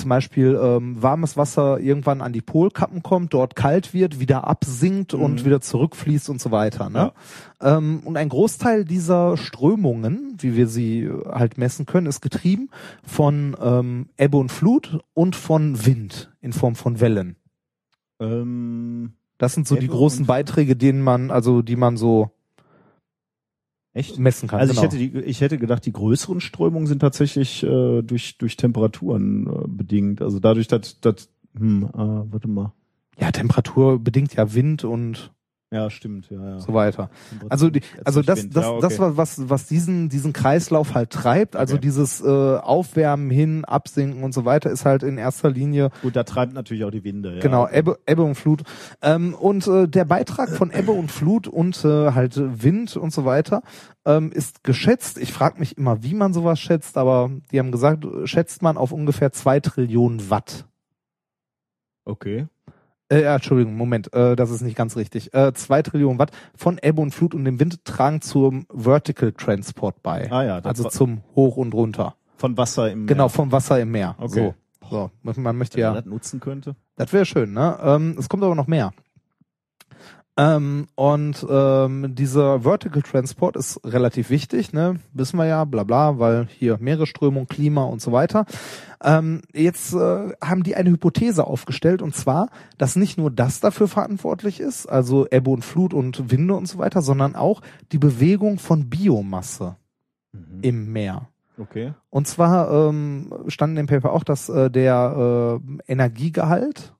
zum 0.00 0.10
Beispiel 0.10 0.58
ähm, 0.60 1.00
warmes 1.02 1.36
Wasser 1.36 1.78
irgendwann 1.80 2.20
an 2.20 2.32
die 2.32 2.40
Polkappen 2.40 3.02
kommt, 3.02 3.32
dort 3.32 3.54
kalt 3.56 3.94
wird, 3.94 4.18
wieder 4.20 4.46
absinkt 4.46 5.14
und 5.14 5.44
wieder 5.44 5.60
zurückfließt 5.60 6.28
und 6.28 6.40
so 6.40 6.50
weiter. 6.50 6.90
Ne? 6.90 7.12
Ähm, 7.60 8.00
und 8.04 8.16
ein 8.16 8.28
Großteil 8.28 8.84
dieser 8.84 9.36
Strömungen, 9.36 10.36
wie 10.40 10.56
wir 10.56 10.66
sie 10.66 11.04
äh, 11.04 11.28
halt 11.30 11.58
messen 11.58 11.86
können, 11.86 12.06
ist 12.06 12.20
getrieben 12.20 12.70
von 13.04 13.56
ähm, 13.62 14.08
Ebbe 14.16 14.36
und 14.38 14.50
Flut 14.50 15.00
und 15.14 15.36
von 15.36 15.86
Wind 15.86 16.32
in 16.40 16.52
Form 16.52 16.74
von 16.74 17.00
Wellen. 17.00 17.36
Ähm, 18.20 19.12
Das 19.38 19.54
sind 19.54 19.66
so 19.68 19.76
die 19.76 19.84
Ebbe 19.86 19.94
großen 19.94 20.20
und- 20.22 20.26
Beiträge, 20.26 20.76
denen 20.76 21.02
man, 21.02 21.30
also 21.30 21.62
die 21.62 21.76
man 21.76 21.96
so 21.96 22.30
echt? 23.92 24.18
messen 24.18 24.48
kann. 24.48 24.60
Also 24.60 24.72
genau. 24.72 24.82
ich 24.82 24.86
hätte 24.86 24.98
die, 24.98 25.18
ich 25.20 25.40
hätte 25.40 25.58
gedacht, 25.58 25.84
die 25.86 25.92
größeren 25.92 26.40
Strömungen 26.40 26.86
sind 26.86 27.00
tatsächlich 27.00 27.62
äh, 27.62 28.02
durch 28.02 28.38
durch 28.38 28.56
Temperaturen 28.56 29.46
äh, 29.46 29.68
bedingt. 29.68 30.22
Also 30.22 30.40
dadurch, 30.40 30.68
dass 30.68 31.00
dass 31.00 31.28
hm, 31.56 31.84
äh, 31.84 31.96
warte 31.96 32.48
mal. 32.48 32.72
ja, 33.18 33.30
Temperatur 33.32 33.98
bedingt 33.98 34.34
ja 34.34 34.54
Wind 34.54 34.84
und 34.84 35.32
Ja, 35.72 35.88
stimmt, 35.88 36.28
ja, 36.30 36.44
ja. 36.44 36.58
so 36.58 36.74
weiter. 36.74 37.10
Also 37.48 37.70
die, 37.70 37.82
also 38.04 38.22
das, 38.22 38.48
das, 38.48 38.64
ja, 38.64 38.70
okay. 38.72 38.80
das 38.80 38.98
war 38.98 39.16
was, 39.16 39.48
was 39.48 39.66
diesen, 39.66 40.08
diesen 40.08 40.32
Kreislauf 40.32 40.94
halt 40.94 41.10
treibt. 41.10 41.54
Also 41.54 41.74
Okay. 41.74 41.82
dieses 41.82 42.20
äh, 42.20 42.26
Aufwärmen 42.26 43.30
hin, 43.30 43.64
Absinken 43.64 44.24
und 44.24 44.34
so 44.34 44.44
weiter 44.44 44.70
ist 44.70 44.84
halt 44.84 45.04
in 45.04 45.16
erster 45.16 45.48
Linie 45.48 45.90
Gut, 46.02 46.16
da 46.16 46.24
treibt 46.24 46.54
natürlich 46.54 46.82
auch 46.84 46.90
die 46.90 47.04
Winde. 47.04 47.36
Ja. 47.36 47.40
genau 47.40 47.68
Ebbe, 47.68 48.00
Ebbe 48.04 48.22
und 48.24 48.34
Flut. 48.34 48.64
Ähm, 49.00 49.32
und 49.34 49.68
äh, 49.68 49.86
der 49.86 50.04
Beitrag 50.06 50.50
von 50.50 50.72
Ebbe 50.72 50.90
und 50.90 51.12
Flut 51.12 51.46
und 51.46 51.84
äh, 51.84 52.10
halt 52.12 52.34
Wind 52.36 52.96
und 52.96 53.12
so 53.12 53.24
weiter 53.24 53.62
ähm, 54.04 54.32
ist 54.32 54.64
geschätzt. 54.64 55.18
Ich 55.18 55.32
frage 55.32 55.60
mich 55.60 55.78
immer, 55.78 56.02
wie 56.02 56.14
man 56.14 56.32
sowas 56.32 56.58
schätzt, 56.58 56.96
aber 56.96 57.30
die 57.52 57.60
haben 57.60 57.70
gesagt, 57.70 58.04
schätzt 58.24 58.62
man 58.62 58.76
auf 58.76 58.90
ungefähr 58.90 59.30
zwei 59.30 59.60
Trillionen 59.60 60.30
Watt. 60.30 60.66
Okay. 62.04 62.48
Äh, 63.10 63.22
Entschuldigung, 63.22 63.76
Moment, 63.76 64.12
äh, 64.14 64.36
das 64.36 64.50
ist 64.50 64.60
nicht 64.60 64.76
ganz 64.76 64.96
richtig. 64.96 65.34
Äh, 65.34 65.52
zwei 65.54 65.82
Trillionen 65.82 66.18
Watt 66.18 66.30
von 66.54 66.78
Ebbe 66.80 67.02
und 67.02 67.12
Flut 67.12 67.34
und 67.34 67.44
dem 67.44 67.58
Wind 67.58 67.84
tragen 67.84 68.20
zum 68.20 68.66
Vertical 68.72 69.32
Transport 69.32 70.00
bei. 70.02 70.30
Ah 70.30 70.44
ja, 70.44 70.60
das 70.60 70.78
also 70.78 70.88
zum 70.90 71.22
Hoch 71.34 71.56
und 71.56 71.74
runter. 71.74 72.14
Von 72.36 72.56
Wasser 72.56 72.90
im 72.90 73.06
Genau, 73.06 73.24
Meer. 73.24 73.30
vom 73.30 73.52
Wasser 73.52 73.80
im 73.80 73.90
Meer. 73.90 74.14
Okay. 74.18 74.54
So. 74.90 75.10
so. 75.24 75.40
Man 75.40 75.56
möchte 75.56 75.76
Wenn 75.76 75.82
ja. 75.82 75.88
man 75.92 75.96
das 76.04 76.06
nutzen 76.06 76.38
könnte. 76.38 76.76
Das 76.96 77.12
wäre 77.12 77.26
schön, 77.26 77.52
ne? 77.52 77.78
Ähm, 77.82 78.16
es 78.18 78.28
kommt 78.28 78.44
aber 78.44 78.54
noch 78.54 78.68
mehr. 78.68 78.92
Ähm, 80.40 80.86
und 80.94 81.46
ähm, 81.50 82.14
dieser 82.14 82.60
Vertical 82.60 83.02
Transport 83.02 83.56
ist 83.56 83.78
relativ 83.84 84.30
wichtig, 84.30 84.72
ne? 84.72 84.98
Wissen 85.12 85.36
wir 85.36 85.44
ja, 85.44 85.66
bla 85.66 85.84
bla, 85.84 86.18
weil 86.18 86.46
hier 86.46 86.78
Meeresströmung, 86.80 87.46
Klima 87.46 87.84
und 87.84 88.00
so 88.00 88.10
weiter. 88.10 88.46
Ähm, 89.04 89.42
jetzt 89.52 89.92
äh, 89.92 90.32
haben 90.42 90.62
die 90.62 90.76
eine 90.76 90.92
Hypothese 90.92 91.46
aufgestellt 91.46 92.00
und 92.00 92.14
zwar, 92.14 92.48
dass 92.78 92.96
nicht 92.96 93.18
nur 93.18 93.30
das 93.30 93.60
dafür 93.60 93.86
verantwortlich 93.86 94.60
ist, 94.60 94.86
also 94.86 95.26
Ebbe 95.30 95.50
und 95.50 95.62
Flut 95.62 95.92
und 95.92 96.30
Winde 96.30 96.54
und 96.54 96.64
so 96.66 96.78
weiter, 96.78 97.02
sondern 97.02 97.34
auch 97.36 97.60
die 97.92 97.98
Bewegung 97.98 98.58
von 98.58 98.88
Biomasse 98.88 99.76
im 100.62 100.90
Meer. 100.90 101.28
Okay. 101.58 101.92
Und 102.08 102.26
zwar 102.28 102.88
ähm, 102.88 103.30
stand 103.48 103.72
in 103.72 103.76
dem 103.76 103.86
Paper 103.88 104.12
auch, 104.12 104.24
dass 104.24 104.48
äh, 104.48 104.70
der 104.70 105.60
äh, 105.86 105.92
Energiegehalt, 105.92 106.94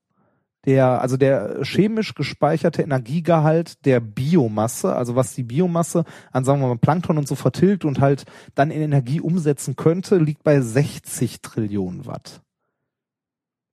der, 0.66 1.00
also 1.00 1.16
der 1.16 1.64
chemisch 1.64 2.14
gespeicherte 2.14 2.82
Energiegehalt 2.82 3.84
der 3.86 4.00
Biomasse, 4.00 4.94
also 4.94 5.16
was 5.16 5.34
die 5.34 5.42
Biomasse 5.42 6.04
an, 6.32 6.44
sagen 6.44 6.60
wir 6.60 6.68
mal, 6.68 6.78
Plankton 6.78 7.18
und 7.18 7.28
so 7.28 7.34
vertilgt 7.34 7.84
und 7.84 8.00
halt 8.00 8.24
dann 8.54 8.70
in 8.70 8.82
Energie 8.82 9.20
umsetzen 9.20 9.76
könnte, 9.76 10.16
liegt 10.16 10.44
bei 10.44 10.60
60 10.60 11.40
Trillionen 11.40 12.06
Watt 12.06 12.42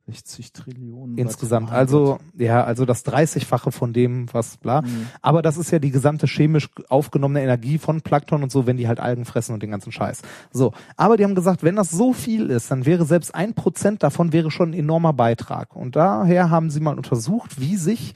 60 0.07 0.53
Trillionen. 0.53 1.17
insgesamt. 1.17 1.69
Also, 1.71 2.19
ja, 2.37 2.63
also 2.63 2.85
das 2.85 3.05
30-fache 3.05 3.71
von 3.71 3.91
dem, 3.91 4.27
was 4.31 4.55
bla. 4.57 4.81
Mhm. 4.81 5.07
Aber 5.21 5.41
das 5.41 5.57
ist 5.57 5.69
ja 5.71 5.79
die 5.79 5.91
gesamte 5.91 6.27
chemisch 6.27 6.69
aufgenommene 6.87 7.43
Energie 7.43 7.77
von 7.77 8.01
Plankton 8.01 8.41
und 8.41 8.51
so, 8.51 8.65
wenn 8.65 8.77
die 8.77 8.87
halt 8.87 9.01
Algen 9.01 9.25
fressen 9.25 9.53
und 9.53 9.61
den 9.61 9.71
ganzen 9.71 9.91
Scheiß. 9.91 10.21
So. 10.51 10.71
Aber 10.95 11.17
die 11.17 11.25
haben 11.25 11.35
gesagt, 11.35 11.61
wenn 11.61 11.75
das 11.75 11.91
so 11.91 12.13
viel 12.13 12.49
ist, 12.49 12.71
dann 12.71 12.85
wäre 12.85 13.05
selbst 13.05 13.35
ein 13.35 13.53
Prozent 13.53 14.01
davon 14.01 14.31
wäre 14.31 14.49
schon 14.49 14.71
ein 14.71 14.79
enormer 14.79 15.11
Beitrag. 15.11 15.75
Und 15.75 15.97
daher 15.97 16.49
haben 16.49 16.69
sie 16.69 16.79
mal 16.79 16.95
untersucht, 16.95 17.59
wie 17.59 17.75
sich 17.75 18.13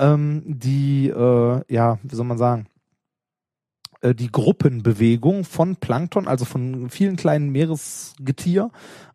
ähm, 0.00 0.42
die, 0.44 1.08
äh, 1.08 1.60
ja, 1.68 1.98
wie 2.02 2.14
soll 2.16 2.26
man 2.26 2.38
sagen, 2.38 2.66
äh, 4.00 4.14
die 4.14 4.30
Gruppenbewegung 4.30 5.44
von 5.44 5.76
Plankton, 5.76 6.28
also 6.28 6.44
von 6.44 6.88
vielen 6.88 7.16
kleinen 7.16 7.50
Meeresgetier, 7.50 8.70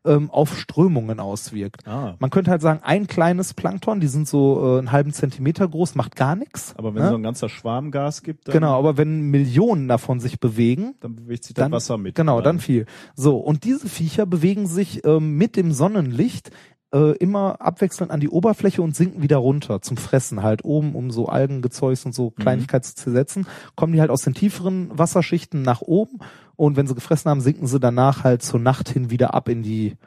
ähm, 0.05 0.29
auf 0.29 0.57
Strömungen 0.57 1.21
auswirkt. 1.21 1.87
Ah. 1.87 2.15
Man 2.19 2.29
könnte 2.29 2.51
halt 2.51 2.61
sagen, 2.61 2.81
ein 2.83 3.07
kleines 3.07 3.53
Plankton, 3.53 4.01
die 4.01 4.07
sind 4.07 4.27
so 4.27 4.75
äh, 4.75 4.79
einen 4.79 4.91
halben 4.91 5.13
Zentimeter 5.13 5.67
groß, 5.67 5.95
macht 5.95 6.15
gar 6.15 6.35
nichts. 6.35 6.73
Aber 6.77 6.93
wenn 6.93 7.03
ne? 7.03 7.09
so 7.09 7.15
ein 7.15 7.23
ganzer 7.23 7.47
Schwarm 7.47 7.91
Gas 7.91 8.23
gibt, 8.23 8.47
dann, 8.47 8.53
Genau, 8.53 8.77
aber 8.77 8.97
wenn 8.97 9.21
Millionen 9.21 9.87
davon 9.87 10.19
sich 10.19 10.39
bewegen, 10.41 10.95
dann 10.99 11.15
bewegt 11.15 11.45
sich 11.45 11.53
dann 11.53 11.71
das 11.71 11.83
Wasser 11.83 11.97
mit. 11.97 12.15
Genau, 12.15 12.41
dann 12.41 12.59
viel. 12.59 12.85
So, 13.15 13.37
und 13.37 13.63
diese 13.63 13.87
Viecher 13.87 14.25
bewegen 14.25 14.67
sich 14.67 15.05
ähm, 15.05 15.37
mit 15.37 15.55
dem 15.55 15.71
Sonnenlicht 15.71 16.51
äh, 16.93 17.17
immer 17.17 17.59
abwechselnd 17.59 18.11
an 18.11 18.19
die 18.19 18.29
Oberfläche 18.29 18.81
und 18.81 18.95
sinken 18.95 19.21
wieder 19.21 19.37
runter 19.37 19.81
zum 19.81 19.97
Fressen 19.97 20.43
halt 20.43 20.63
oben, 20.63 20.95
um 20.95 21.11
so 21.11 21.27
Algengezeugs 21.27 22.05
und 22.05 22.13
so 22.13 22.29
Kleinigkeit 22.29 22.85
zu 22.85 22.95
zersetzen. 22.95 23.47
Kommen 23.75 23.93
die 23.93 23.99
halt 23.99 24.11
aus 24.11 24.21
den 24.21 24.33
tieferen 24.33 24.89
Wasserschichten 24.97 25.63
nach 25.63 25.81
oben 25.81 26.19
und 26.55 26.77
wenn 26.77 26.87
sie 26.87 26.95
gefressen 26.95 27.31
haben, 27.31 27.41
sinken 27.41 27.67
sie 27.67 27.79
danach 27.79 28.23
halt 28.23 28.43
zur 28.43 28.59
Nacht 28.59 28.89
hin 28.89 29.09
wieder 29.09 29.33
ab 29.33 29.49
in 29.49 29.63
die 29.63 29.97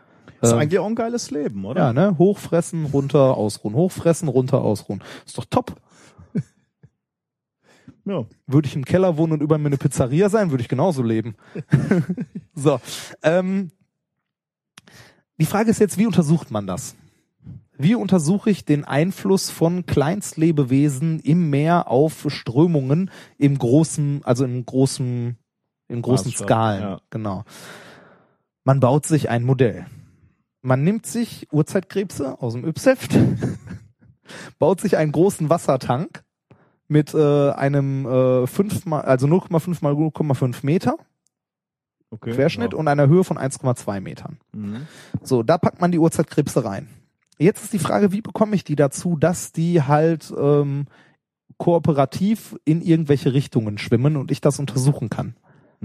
Das 0.40 0.50
ist 0.50 0.54
ähm, 0.54 0.60
eigentlich 0.60 0.78
auch 0.78 0.86
ein 0.86 0.94
geiles 0.94 1.30
Leben, 1.30 1.64
oder? 1.64 1.86
ja, 1.86 1.92
ne? 1.92 2.16
Hochfressen, 2.18 2.86
runter, 2.86 3.36
ausruhen. 3.36 3.74
Hochfressen, 3.74 4.28
runter, 4.28 4.62
ausruhen. 4.62 5.02
Ist 5.26 5.36
doch 5.36 5.46
top. 5.46 5.74
ja. 8.04 8.24
Würde 8.46 8.68
ich 8.68 8.76
im 8.76 8.84
Keller 8.84 9.16
wohnen 9.16 9.32
und 9.32 9.42
über 9.42 9.58
mir 9.58 9.66
eine 9.66 9.76
Pizzeria 9.76 10.28
sein, 10.28 10.52
würde 10.52 10.62
ich 10.62 10.68
genauso 10.68 11.02
leben. 11.02 11.34
so. 12.54 12.80
Ähm, 13.24 13.72
die 15.38 15.46
Frage 15.46 15.70
ist 15.70 15.80
jetzt, 15.80 15.98
wie 15.98 16.06
untersucht 16.06 16.50
man 16.50 16.66
das? 16.66 16.96
Wie 17.78 17.94
untersuche 17.94 18.50
ich 18.50 18.64
den 18.64 18.84
Einfluss 18.84 19.50
von 19.50 19.84
Kleinstlebewesen 19.84 21.20
im 21.20 21.50
Meer 21.50 21.90
auf 21.90 22.24
Strömungen 22.28 23.10
im 23.36 23.58
großen, 23.58 24.22
also 24.24 24.44
im 24.44 24.64
großen, 24.64 25.36
in 25.88 26.02
großen 26.02 26.30
Maßstab, 26.30 26.48
Skalen? 26.48 26.82
ja. 26.82 27.00
Genau. 27.10 27.44
Man 28.64 28.80
baut 28.80 29.06
sich 29.06 29.28
ein 29.28 29.44
Modell. 29.44 29.86
Man 30.62 30.82
nimmt 30.84 31.06
sich 31.06 31.46
Urzeitkrebse 31.52 32.40
aus 32.40 32.54
dem 32.54 32.66
Ypsheft, 32.66 33.16
baut 34.58 34.80
sich 34.80 34.96
einen 34.96 35.12
großen 35.12 35.50
Wassertank 35.50 36.24
mit 36.88 37.14
äh, 37.14 37.50
einem 37.50 38.06
äh, 38.06 38.46
5 38.46 38.86
mal, 38.86 39.02
also 39.02 39.26
0,5 39.26 39.78
mal 39.82 39.92
0,5 39.92 40.64
Meter 40.64 40.96
Okay. 42.16 42.32
Querschnitt 42.32 42.72
Ja. 42.72 42.78
und 42.78 42.88
einer 42.88 43.06
Höhe 43.08 43.24
von 43.24 43.38
1,2 43.38 44.00
Metern. 44.00 44.38
Mhm. 44.52 44.86
So, 45.22 45.42
da 45.42 45.58
packt 45.58 45.80
man 45.80 45.92
die 45.92 45.98
Urzeitkrebse 45.98 46.64
rein. 46.64 46.88
Jetzt 47.38 47.64
ist 47.64 47.72
die 47.72 47.78
Frage, 47.78 48.12
wie 48.12 48.22
bekomme 48.22 48.54
ich 48.56 48.64
die 48.64 48.76
dazu, 48.76 49.16
dass 49.16 49.52
die 49.52 49.82
halt 49.82 50.32
ähm, 50.38 50.86
kooperativ 51.58 52.56
in 52.64 52.82
irgendwelche 52.82 53.32
Richtungen 53.32 53.78
schwimmen 53.78 54.16
und 54.16 54.30
ich 54.30 54.40
das 54.40 54.58
untersuchen 54.58 55.10
kann. 55.10 55.36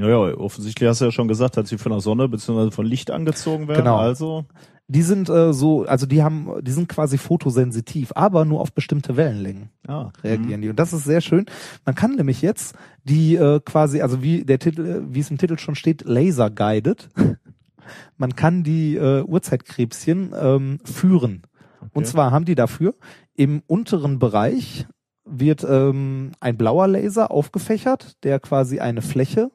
Ja, 0.02 0.08
ja, 0.08 0.38
offensichtlich 0.38 0.90
hast 0.90 1.02
du 1.02 1.06
ja 1.06 1.12
schon 1.12 1.28
gesagt, 1.28 1.58
dass 1.58 1.70
sie 1.70 1.78
von 1.78 1.92
der 1.92 2.02
Sonne 2.02 2.28
bzw. 2.28 2.72
von 2.72 2.86
Licht 2.86 3.12
angezogen 3.12 3.68
werden. 3.68 3.84
Genau. 3.84 3.98
Also, 3.98 4.46
Die 4.88 5.04
sind 5.04 5.30
äh, 5.30 5.54
so, 5.54 5.86
also 5.86 6.06
die 6.06 6.24
haben, 6.24 6.50
die 6.62 6.72
sind 6.72 6.90
quasi 6.90 7.18
fotosensitiv, 7.18 8.12
aber 8.16 8.44
nur 8.46 8.60
auf 8.62 8.74
bestimmte 8.74 9.16
Wellenlängen. 9.16 9.70
ja. 9.88 10.12
reagieren 10.24 10.62
die. 10.62 10.70
Und 10.70 10.80
das 10.80 10.94
ist 10.94 11.06
sehr 11.06 11.22
schön. 11.22 11.46
Man 11.86 11.96
kann 11.96 12.16
nämlich 12.16 12.42
jetzt 12.42 12.76
die 13.04 13.36
äh, 13.36 13.60
quasi, 13.64 14.02
also 14.02 14.22
wie 14.22 14.44
der 14.44 14.60
Titel, 14.60 15.06
wie 15.10 15.20
es 15.20 15.32
im 15.32 15.38
Titel 15.38 15.58
schon 15.58 15.76
steht, 15.76 16.04
laser 16.06 16.50
guided. 16.50 17.10
Man 18.18 18.36
kann 18.36 18.64
die 18.64 18.96
äh, 18.96 19.24
Urzeitkrebschen 19.24 20.34
ähm, 20.40 20.80
führen. 20.84 21.44
Und 21.94 22.06
zwar 22.06 22.32
haben 22.32 22.46
die 22.46 22.56
dafür 22.56 22.94
im 23.36 23.64
unteren 23.68 24.20
Bereich 24.20 24.86
wird 25.26 25.66
ähm, 25.68 26.32
ein 26.40 26.58
blauer 26.58 26.88
Laser 26.88 27.32
aufgefächert, 27.32 28.24
der 28.24 28.40
quasi 28.40 28.80
eine 28.80 29.02
Fläche 29.02 29.52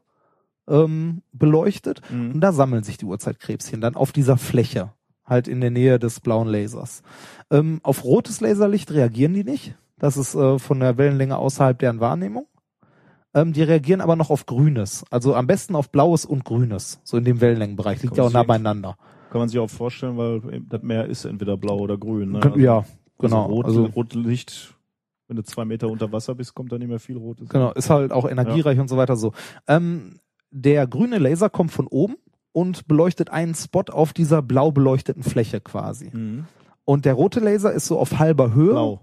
ähm, 0.69 1.23
beleuchtet. 1.33 2.01
Mhm. 2.11 2.33
Und 2.33 2.41
da 2.41 2.53
sammeln 2.53 2.83
sich 2.83 2.99
die 2.99 3.05
Urzeitkrebschen 3.07 3.81
dann 3.81 3.95
auf 3.95 4.13
dieser 4.13 4.37
Fläche, 4.37 4.93
halt 5.25 5.49
in 5.49 5.61
der 5.61 5.71
Nähe 5.71 5.99
des 5.99 6.21
blauen 6.21 6.49
Lasers. 6.49 7.03
Ähm, 7.51 7.81
auf 7.83 8.05
rotes 8.05 8.41
Laserlicht 8.41 8.91
reagieren 8.93 9.35
die 9.35 9.45
nicht. 9.45 9.75
Das 9.99 10.17
ist 10.17 10.35
äh, 10.35 10.59
von 10.59 10.81
der 10.81 10.99
Wellenlänge 10.99 11.39
außerhalb 11.39 11.79
deren 11.79 12.01
Wahrnehmung. 12.01 12.47
Ähm, 13.35 13.53
die 13.53 13.63
reagieren 13.63 14.01
aber 14.01 14.17
noch 14.17 14.31
auf 14.31 14.47
grünes. 14.47 15.05
Also 15.11 15.35
am 15.35 15.47
besten 15.47 15.75
auf 15.75 15.91
blaues 15.91 16.25
und 16.25 16.45
grünes. 16.45 17.01
So 17.05 17.17
in 17.17 17.25
dem 17.25 17.41
Wellenlängenbereich. 17.41 18.03
Liegt 18.03 18.17
ja 18.17 18.25
auch 18.25 18.33
nah 18.33 18.43
beieinander. 18.43 18.97
Kann 19.31 19.41
man 19.41 19.49
sich 19.49 19.59
auch 19.59 19.69
vorstellen, 19.69 20.17
weil 20.17 20.63
das 20.69 20.83
Meer 20.83 21.07
ist 21.07 21.25
entweder 21.25 21.57
blau 21.57 21.79
oder 21.79 21.99
grün. 21.99 22.33
Ne? 22.33 22.53
Ja, 22.57 22.85
genau. 23.19 23.45
Also 23.45 23.55
rot, 23.55 23.65
Also, 23.67 23.85
rot 23.87 24.15
Licht, 24.15 24.75
wenn 25.29 25.37
du 25.37 25.43
zwei 25.43 25.65
Meter 25.65 25.89
unter 25.89 26.11
Wasser 26.13 26.35
bist, 26.35 26.55
kommt 26.55 26.73
da 26.73 26.79
nicht 26.79 26.89
mehr 26.89 27.01
viel 27.01 27.17
rotes. 27.17 27.49
genau, 27.49 27.73
ist 27.73 27.91
halt 27.91 28.13
auch 28.13 28.29
energiereich 28.29 28.79
und 28.79 28.89
so 28.89 28.97
weiter 28.97 29.17
so. 29.17 29.33
Ähm, 29.67 30.21
der 30.51 30.87
grüne 30.87 31.19
Laser 31.19 31.51
kommt 31.51 31.73
von 31.73 31.87
oben 31.87 32.17
und 32.53 32.89
beleuchtet 32.89 33.31
einen 33.31 33.55
Spot 33.55 33.85
auf 33.91 34.13
dieser 34.13 34.43
blau 34.43 34.71
beleuchteten 34.71 35.23
Fläche 35.23 35.61
quasi. 35.61 36.11
Mhm. 36.13 36.47
Und 36.85 37.05
der 37.05 37.15
rote 37.15 37.41
Laser 37.41 37.73
ist 37.73 37.87
so 37.87 37.99
auf 37.99 38.19
halber 38.19 38.55
Höhe. 38.55 38.71
Blau. 38.71 39.01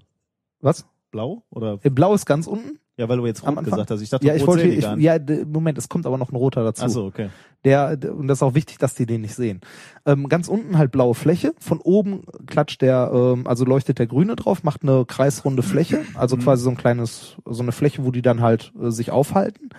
Was? 0.62 0.86
Blau 1.12 1.44
oder 1.50 1.80
Äh, 1.84 1.90
Blau 1.90 2.14
ist 2.14 2.26
ganz 2.26 2.48
unten. 2.48 2.80
Ja, 2.96 3.10
weil 3.10 3.18
du 3.18 3.26
jetzt 3.26 3.46
rot 3.46 3.64
gesagt 3.64 3.90
hast. 3.90 4.02
Ich 4.02 4.10
dachte, 4.10 4.26
Ja, 4.26 4.36
ich 4.36 4.46
wollte, 4.46 4.68
ich, 4.68 4.84
ja, 4.84 5.18
Moment, 5.48 5.80
es 5.80 5.90
kommt 5.90 6.06
aber 6.06 6.20
noch 6.20 6.32
ein 6.32 6.36
roter 6.36 6.64
dazu. 6.64 6.84
Ach 6.86 6.90
so, 6.90 7.06
okay. 7.06 7.30
Der, 7.64 7.98
und 8.16 8.28
das 8.28 8.38
ist 8.38 8.44
auch 8.44 8.54
wichtig, 8.54 8.78
dass 8.78 8.94
die 8.94 9.08
den 9.08 9.22
nicht 9.22 9.34
sehen. 9.34 9.62
Ähm, 10.06 10.30
ganz 10.30 10.48
unten 10.48 10.78
halt 10.78 10.92
blaue 10.92 11.16
Fläche. 11.16 11.54
Von 11.60 11.80
oben 11.80 12.24
klatscht 12.46 12.82
der, 12.84 13.12
ähm, 13.14 13.48
also 13.48 13.66
leuchtet 13.66 13.98
der 13.98 14.06
Grüne 14.06 14.36
drauf, 14.36 14.64
macht 14.64 14.84
eine 14.84 15.06
kreisrunde 15.06 15.64
Fläche, 15.64 16.02
also 16.14 16.38
quasi 16.38 16.64
so 16.64 16.70
ein 16.70 16.78
kleines, 16.78 17.38
so 17.46 17.64
eine 17.64 17.72
Fläche, 17.72 18.06
wo 18.06 18.12
die 18.12 18.22
dann 18.22 18.42
halt 18.42 18.72
äh, 18.80 18.92
sich 18.92 19.10
aufhalten. 19.10 19.70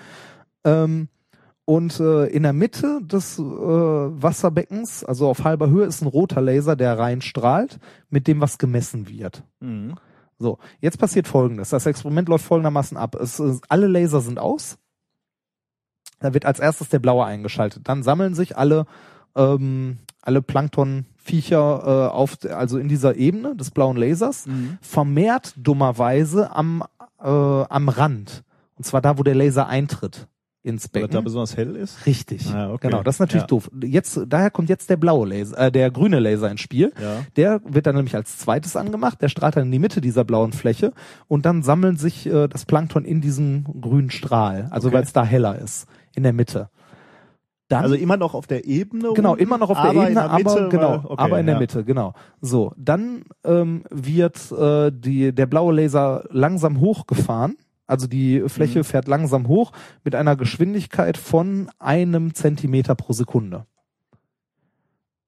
Ähm, 0.64 1.08
und 1.66 1.98
äh, 2.00 2.26
in 2.26 2.42
der 2.42 2.52
Mitte 2.52 3.00
des 3.02 3.38
äh, 3.38 3.42
Wasserbeckens, 3.42 5.02
also 5.04 5.28
auf 5.28 5.44
halber 5.44 5.68
Höhe, 5.70 5.86
ist 5.86 6.02
ein 6.02 6.08
roter 6.08 6.40
Laser, 6.40 6.76
der 6.76 6.98
reinstrahlt, 6.98 7.78
mit 8.10 8.26
dem 8.26 8.40
was 8.40 8.58
gemessen 8.58 9.08
wird. 9.08 9.42
Mhm. 9.60 9.94
So, 10.38 10.58
jetzt 10.80 10.98
passiert 10.98 11.26
folgendes. 11.28 11.70
Das 11.70 11.86
Experiment 11.86 12.28
läuft 12.28 12.44
folgendermaßen 12.44 12.96
ab. 12.96 13.14
Es, 13.14 13.38
ist- 13.40 13.64
alle 13.68 13.86
Laser 13.86 14.20
sind 14.20 14.38
aus. 14.38 14.76
Da 16.20 16.34
wird 16.34 16.44
als 16.46 16.58
erstes 16.58 16.88
der 16.88 16.98
blaue 16.98 17.24
eingeschaltet. 17.24 17.88
Dann 17.88 18.02
sammeln 18.02 18.34
sich 18.34 18.56
alle, 18.56 18.86
ähm, 19.36 19.98
alle 20.22 20.42
Planktonviecher 20.42 22.08
äh, 22.10 22.14
auf, 22.14 22.36
also 22.50 22.78
in 22.78 22.88
dieser 22.88 23.16
Ebene 23.16 23.56
des 23.56 23.70
blauen 23.70 23.96
Lasers, 23.96 24.46
vermehrt 24.80 25.54
dummerweise 25.56 26.54
am, 26.54 26.82
äh, 27.20 27.26
am 27.28 27.88
Rand. 27.88 28.42
Und 28.76 28.84
zwar 28.84 29.00
da, 29.02 29.18
wo 29.18 29.22
der 29.22 29.34
Laser 29.34 29.66
eintritt 29.66 30.26
ins 30.64 30.88
Weil 30.92 31.02
das 31.02 31.10
da 31.10 31.16
Becken. 31.18 31.24
besonders 31.24 31.56
hell 31.56 31.76
ist. 31.76 32.06
Richtig. 32.06 32.46
Ah, 32.52 32.72
okay. 32.72 32.88
Genau, 32.88 33.02
das 33.02 33.16
ist 33.16 33.20
natürlich 33.20 33.42
Ja. 33.42 33.46
doof. 33.48 33.70
Jetzt, 33.84 34.18
daher 34.26 34.50
kommt 34.50 34.68
jetzt 34.70 34.88
der 34.90 34.96
blaue 34.96 35.28
Laser, 35.28 35.58
äh, 35.66 35.70
der 35.70 35.90
grüne 35.90 36.18
Laser 36.18 36.50
ins 36.50 36.62
Spiel. 36.62 36.92
Ja. 37.00 37.18
Der 37.36 37.60
wird 37.64 37.86
dann 37.86 37.94
nämlich 37.96 38.16
als 38.16 38.38
zweites 38.38 38.74
angemacht, 38.74 39.20
der 39.22 39.28
strahlt 39.28 39.56
dann 39.56 39.66
in 39.66 39.72
die 39.72 39.78
Mitte 39.78 40.00
dieser 40.00 40.24
blauen 40.24 40.52
Fläche 40.52 40.92
und 41.28 41.44
dann 41.46 41.62
sammelt 41.62 42.00
sich 42.00 42.26
äh, 42.26 42.48
das 42.48 42.64
Plankton 42.64 43.04
in 43.04 43.20
diesem 43.20 43.64
grünen 43.80 44.10
Strahl, 44.10 44.68
also 44.70 44.88
Okay. 44.88 44.96
weil 44.96 45.02
es 45.04 45.12
da 45.12 45.22
heller 45.24 45.58
ist, 45.58 45.86
in 46.16 46.22
der 46.22 46.32
Mitte. 46.32 46.70
Dann, 47.68 47.82
Also 47.82 47.94
immer 47.94 48.16
noch 48.18 48.34
auf 48.34 48.46
der 48.46 48.66
Ebene. 48.66 49.12
genau, 49.14 49.32
unten, 49.32 49.42
immer 49.42 49.58
noch 49.58 49.70
auf 49.70 49.80
der 49.80 49.90
Ebene, 49.92 50.14
der 50.14 50.32
Mitte, 50.34 50.50
aber 50.50 50.68
genau, 50.68 50.90
weil- 50.90 51.00
okay, 51.04 51.14
aber 51.22 51.40
in 51.40 51.46
der 51.46 51.54
ja. 51.56 51.60
Mitte, 51.60 51.84
genau. 51.84 52.12
So, 52.40 52.72
dann 52.76 53.24
ähm, 53.44 53.84
wird 53.90 54.50
äh, 54.52 54.90
die, 54.92 55.34
der 55.34 55.46
blaue 55.46 55.74
Laser 55.74 56.24
langsam 56.30 56.80
hochgefahren. 56.80 57.56
Also 57.86 58.06
die 58.06 58.40
Fläche 58.48 58.78
Mhm. 58.80 58.84
fährt 58.84 59.08
langsam 59.08 59.46
hoch 59.48 59.72
mit 60.04 60.14
einer 60.14 60.36
Geschwindigkeit 60.36 61.16
von 61.18 61.70
einem 61.78 62.34
Zentimeter 62.34 62.94
pro 62.94 63.12
Sekunde. 63.12 63.66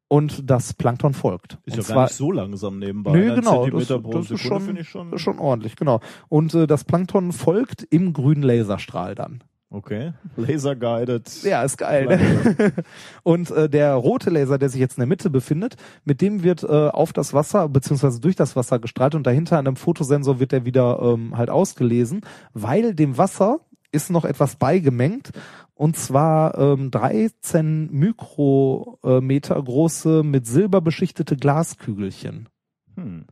Und 0.09 0.49
das 0.49 0.73
Plankton 0.73 1.15
folgt. 1.15 1.59
Ist 1.65 1.73
Und 1.75 1.79
ja 1.79 1.83
zwar 1.83 1.97
gar 1.97 2.03
nicht 2.05 2.15
so 2.15 2.31
langsam 2.31 2.79
nebenbei. 2.79 3.11
Nö, 3.13 3.31
Ein 3.33 3.37
genau, 3.41 3.63
Zentimeter 3.65 3.95
das- 3.95 4.03
pro 4.03 4.13
das 4.13 4.31
ist 4.31 4.43
Sekunde 4.43 4.85
schon- 4.85 5.11
schon. 5.11 5.19
Schon 5.19 5.39
ordentlich, 5.41 5.75
genau. 5.77 6.01
Und 6.29 6.55
äh, 6.55 6.67
das 6.69 6.85
Plankton 6.85 7.33
folgt 7.33 7.83
im 7.91 8.13
grünen 8.13 8.43
Laserstrahl 8.43 9.15
dann. 9.17 9.43
Okay. 9.69 10.13
Laser 10.37 10.77
guided. 10.77 11.43
Ja, 11.43 11.65
ist 11.65 11.77
geil. 11.77 12.07
Ne? 12.07 12.73
Und 13.25 13.51
äh, 13.51 13.69
der 13.69 13.95
rote 13.95 14.31
Laser, 14.31 14.59
der 14.59 14.69
sich 14.69 14.81
jetzt 14.81 14.97
in 14.97 15.01
der 15.01 15.09
Mitte 15.09 15.29
befindet, 15.29 15.77
mit 16.05 16.21
dem 16.21 16.45
wird 16.45 16.63
äh, 16.63 16.67
auf 16.67 17.13
das 17.13 17.35
Wasser 17.35 17.69
beziehungsweise 17.69 18.21
durch 18.21 18.37
das 18.37 18.55
Wasser 18.55 18.79
gestrahlt 18.79 19.17
und 19.17 19.27
dahinter 19.27 19.59
an 19.59 19.67
einem 19.67 19.77
Fotosensor 19.77 20.39
wird 20.39 20.53
der 20.53 20.65
wieder 20.65 21.01
ähm, 21.03 21.37
halt 21.37 21.51
ausgelesen, 21.51 22.21
weil 22.53 22.95
dem 22.95 23.19
Wasser 23.19 23.59
ist 23.91 24.11
noch 24.11 24.25
etwas 24.25 24.57
beigemengt 24.57 25.33
und 25.75 25.97
zwar 25.97 26.57
ähm, 26.59 26.91
13 26.91 27.91
Mikrometer 27.91 29.63
große 29.63 30.23
mit 30.23 30.47
Silber 30.47 30.81
beschichtete 30.81 31.37
Glaskügelchen. 31.37 32.49
Hm. 32.95 33.27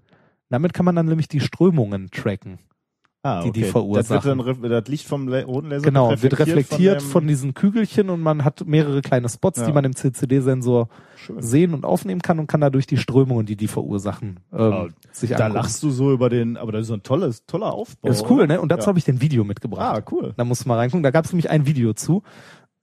Damit 0.50 0.74
kann 0.74 0.84
man 0.84 0.96
dann 0.96 1.06
nämlich 1.06 1.28
die 1.28 1.40
Strömungen 1.40 2.10
tracken. 2.10 2.58
Ah, 3.26 3.40
die 3.42 3.48
okay. 3.48 3.52
die 3.52 3.60
Das, 3.62 3.70
verursachen. 3.70 4.38
wird 4.38 4.62
dann, 4.64 4.70
das 4.70 4.88
Licht 4.88 5.06
vom 5.08 5.32
roten 5.32 5.70
Laser 5.70 5.82
Genau, 5.82 6.10
wird 6.22 6.38
reflektiert 6.38 7.00
dem- 7.00 7.06
von, 7.08 7.26
diesen 7.26 7.54
Kügelchen 7.54 8.10
und 8.10 8.20
man 8.20 8.44
hat 8.44 8.66
mehrere 8.66 9.00
kleine 9.00 9.30
Spots, 9.30 9.60
Ja. 9.60 9.66
die 9.66 9.72
man 9.72 9.82
im 9.84 9.96
CCD-Sensor 9.96 10.88
sehen 11.38 11.72
und 11.72 11.86
aufnehmen 11.86 12.20
kann 12.20 12.38
und 12.38 12.48
kann 12.48 12.60
dadurch 12.60 12.86
die 12.86 12.98
Strömungen, 12.98 13.46
die 13.46 13.56
die 13.56 13.66
verursachen, 13.66 14.40
ähm, 14.52 14.60
Ah, 14.60 14.86
sich 15.10 15.30
Da 15.30 15.36
angucken. 15.36 15.54
lachst 15.54 15.82
du 15.82 15.88
so 15.88 16.12
über 16.12 16.28
den, 16.28 16.58
aber 16.58 16.70
das 16.72 16.82
ist 16.82 16.88
so 16.88 16.94
ein 16.94 17.02
tolles, 17.02 17.46
toller 17.46 17.72
Aufbau. 17.72 18.08
Das 18.08 18.18
ist 18.20 18.30
cool, 18.30 18.46
ne? 18.46 18.60
Und 18.60 18.70
dazu 18.70 18.82
Ja. 18.82 18.86
habe 18.88 18.98
ich 18.98 19.06
den 19.06 19.22
Video 19.22 19.42
mitgebracht. 19.42 20.04
Ah, 20.04 20.12
cool. 20.12 20.34
Da 20.36 20.44
musst 20.44 20.64
du 20.66 20.68
mal 20.68 20.76
reingucken. 20.76 21.02
Da 21.02 21.10
gab 21.10 21.24
es 21.24 21.32
nämlich 21.32 21.48
ein 21.48 21.66
Video 21.66 21.94
zu, 21.94 22.22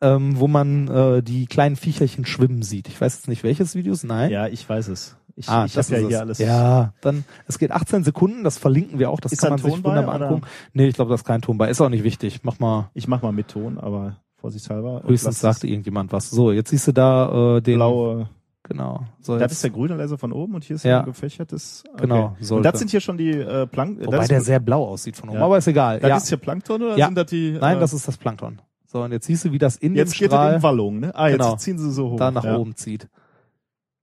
ähm, 0.02 0.40
wo 0.40 0.48
man 0.48 0.88
äh, 0.88 1.22
die 1.22 1.46
kleinen 1.46 1.76
Viecherchen 1.76 2.26
schwimmen 2.26 2.64
sieht. 2.64 2.88
Ich 2.88 3.00
weiß 3.00 3.14
jetzt 3.18 3.28
nicht, 3.28 3.44
welches 3.44 3.76
Video 3.76 3.94
es 3.94 4.04
Nein. 4.04 4.32
Ja, 4.32 4.48
ich 4.48 4.68
weiß 4.68 4.88
es. 4.88 5.16
Ich, 5.36 5.48
Ah, 5.50 5.66
ich 5.66 5.74
das 5.74 5.90
habe 5.92 6.02
ja 6.02 6.08
hier 6.08 6.18
es. 6.18 6.22
alles. 6.22 6.38
Ja, 6.40 6.94
dann, 7.02 7.24
es 7.48 7.58
geht 7.60 7.72
18 7.72 8.04
Sekunden, 8.04 8.44
das 8.44 8.58
verlinken 8.58 9.00
wir 9.00 9.10
auch, 9.10 9.20
das 9.20 9.32
Ist 9.32 9.40
kann 9.42 9.50
da 9.50 9.56
man 9.56 9.64
sich 9.64 9.74
Ton 9.74 9.82
bei, 9.84 9.90
wunderbar 9.92 10.16
oder? 10.16 10.28
angucken. 10.28 10.48
Nee, 10.74 10.88
ich 10.88 10.96
glaube, 10.96 11.10
das 11.12 11.22
ist 11.22 11.26
kein 11.26 11.42
Ton 11.42 11.58
bei. 11.58 11.70
Ist 11.70 11.82
auch 11.82 11.90
nicht 11.90 12.04
wichtig. 12.04 12.42
Mach 12.44 12.60
mal, 12.60 12.90
Ich 12.94 13.08
mach 13.08 13.22
mal 13.22 13.32
mit 13.32 13.48
Ton, 13.50 13.78
aber 13.78 14.18
vorsichtshalber. 14.38 15.04
höchstens 15.06 15.40
sagte 15.40 15.68
irgendjemand 15.68 16.12
was. 16.12 16.30
So, 16.30 16.52
jetzt 16.52 16.70
siehst 16.70 16.88
du 16.88 16.92
da 16.92 17.58
äh, 17.58 17.62
den, 17.62 17.76
blaue. 17.76 18.30
genau. 18.64 19.06
So, 19.22 19.34
Das 19.34 19.42
jetzt, 19.44 19.52
ist 19.54 19.64
der 19.64 19.70
grüne 19.72 19.96
Laser 19.96 20.18
von 20.18 20.32
oben 20.34 20.56
und 20.56 20.64
hier 20.64 20.76
ist 20.76 20.84
Ja. 20.84 21.00
ein 21.02 21.06
gefächertes. 21.06 21.84
Okay. 21.94 22.02
Genau, 22.02 22.36
Und 22.40 22.44
sollte. 22.46 22.70
das 22.72 22.80
sind 22.80 22.92
hier 22.92 23.02
schon 23.02 23.18
die 23.18 23.32
äh, 23.32 23.68
Plank. 23.68 24.00
Wobei 24.06 24.18
das 24.18 24.28
der 24.30 24.42
sehr 24.42 24.60
blau 24.60 24.86
aussieht 24.88 25.16
von 25.16 25.30
oben, 25.30 25.38
Ja. 25.40 25.46
aber 25.46 25.58
ist 25.60 25.68
egal. 25.68 26.00
Das 26.00 26.10
ja. 26.10 26.18
ist 26.18 26.28
hier 26.30 26.38
Plankton 26.40 26.82
oder 26.82 26.98
Ja. 26.98 27.06
sind 27.06 27.16
das 27.18 27.28
die? 27.28 27.58
Nein, 27.60 27.78
äh, 27.78 27.80
das 27.80 27.94
ist 27.94 28.08
das 28.08 28.18
Plankton. 28.18 28.60
So, 28.86 29.02
und 29.04 29.12
jetzt 29.14 29.26
siehst 29.28 29.46
du, 29.46 29.52
wie 29.54 29.58
das 29.58 29.78
in 29.78 29.96
jetzt 29.96 30.14
dem 30.16 30.20
geht 30.20 30.28
es 30.30 30.34
Strahl 30.34 30.56
in 30.56 30.64
Wallung, 30.64 31.00
ne? 31.00 31.16
Ah, 31.16 31.30
jetzt 31.30 31.38
Genau. 31.40 31.56
ziehen 31.56 31.78
sie 31.78 31.92
so 31.92 32.10
hoch. 32.12 32.18
da 32.18 32.30
nach 32.32 32.44
ja. 32.44 32.58
oben 32.58 32.76
zieht. 32.76 33.08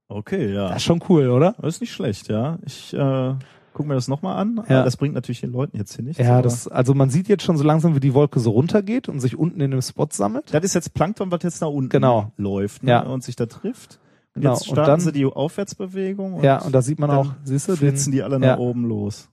Okay, 0.08 0.52
ja. 0.54 0.68
Das 0.68 0.78
ist 0.78 0.84
schon 0.84 1.02
cool, 1.08 1.28
oder? 1.28 1.54
Das 1.60 1.74
ist 1.76 1.80
nicht 1.80 1.92
schlecht, 1.92 2.28
ja. 2.28 2.58
Ich 2.64 2.94
äh, 2.94 3.34
guck 3.74 3.86
mir 3.86 3.94
das 3.94 4.08
nochmal 4.08 4.36
an. 4.38 4.62
Ja. 4.68 4.82
Das 4.82 4.96
bringt 4.96 5.14
natürlich 5.14 5.40
den 5.42 5.52
Leuten 5.52 5.76
jetzt 5.76 5.94
hier 5.94 6.04
nichts. 6.04 6.18
Ja, 6.22 6.40
das, 6.40 6.66
also 6.66 6.94
man 6.94 7.10
sieht 7.10 7.28
jetzt 7.28 7.42
schon 7.42 7.56
so 7.58 7.64
langsam, 7.64 7.94
wie 7.94 8.00
die 8.00 8.14
Wolke 8.14 8.40
so 8.40 8.50
runtergeht 8.52 9.08
und 9.08 9.20
sich 9.20 9.38
unten 9.38 9.60
in 9.60 9.70
dem 9.70 9.82
Spot 9.82 10.08
sammelt. 10.10 10.52
Das 10.54 10.64
ist 10.64 10.74
jetzt 10.74 10.94
Plankton, 10.94 11.30
was 11.30 11.42
jetzt 11.42 11.60
nach 11.60 11.68
unten 11.68 11.90
Genau. 11.90 12.32
läuft 12.36 12.82
ne? 12.84 12.90
Ja. 12.90 13.00
und 13.02 13.22
sich 13.22 13.36
da 13.36 13.46
trifft. 13.46 14.00
Und 14.34 14.42
Genau. 14.42 14.54
jetzt 14.54 14.68
Und 14.68 14.74
starten 14.76 14.90
dann- 14.90 15.00
sie 15.00 15.12
die 15.12 15.26
Aufwärtsbewegung 15.26 16.34
und, 16.34 16.44
ja, 16.44 16.58
und 16.62 16.72
da 16.74 16.80
sieht 16.80 16.98
man 16.98 17.10
auch, 17.10 17.34
siehst 17.44 17.68
du, 17.68 17.76
den, 17.76 17.94
die 18.10 18.22
alle 18.22 18.38
nach 18.38 18.46
ja. 18.46 18.58
oben 18.58 18.84
los. 18.86 19.28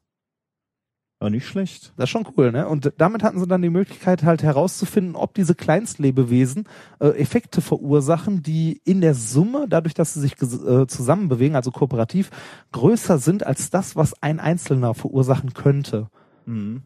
Aber 1.20 1.30
nicht 1.30 1.47
schlecht. 1.47 1.93
Das 1.95 2.05
ist 2.05 2.09
schon 2.09 2.28
cool, 2.36 2.51
ne? 2.51 2.68
Und 2.68 2.91
damit 2.97 3.24
hatten 3.24 3.39
sie 3.39 3.47
dann 3.47 3.61
die 3.61 3.70
Möglichkeit 3.70 4.24
halt 4.24 4.43
herauszufinden, 4.43 5.16
ob 5.16 5.34
diese 5.34 5.55
Kleinstlebewesen 5.55 6.66
äh, 6.99 7.07
Effekte 7.07 7.61
verursachen, 7.61 8.43
die 8.43 8.82
in 8.84 8.99
der 8.99 9.16
Summe, 9.16 9.66
dadurch, 9.70 9.93
dass 9.93 10.13
sie 10.13 10.20
sich 10.20 10.34
äh, 10.34 10.88
zusammen 10.88 11.30
bewegen, 11.30 11.55
also 11.55 11.72
kooperativ, 11.72 12.32
größer 12.74 13.18
sind 13.18 13.45
als 13.45 13.70
das, 13.70 13.95
was 13.95 14.22
ein 14.22 14.41
Einzelner 14.41 14.93
verursachen 14.93 15.53
könnte. 15.53 16.09
Mhm. 16.45 16.84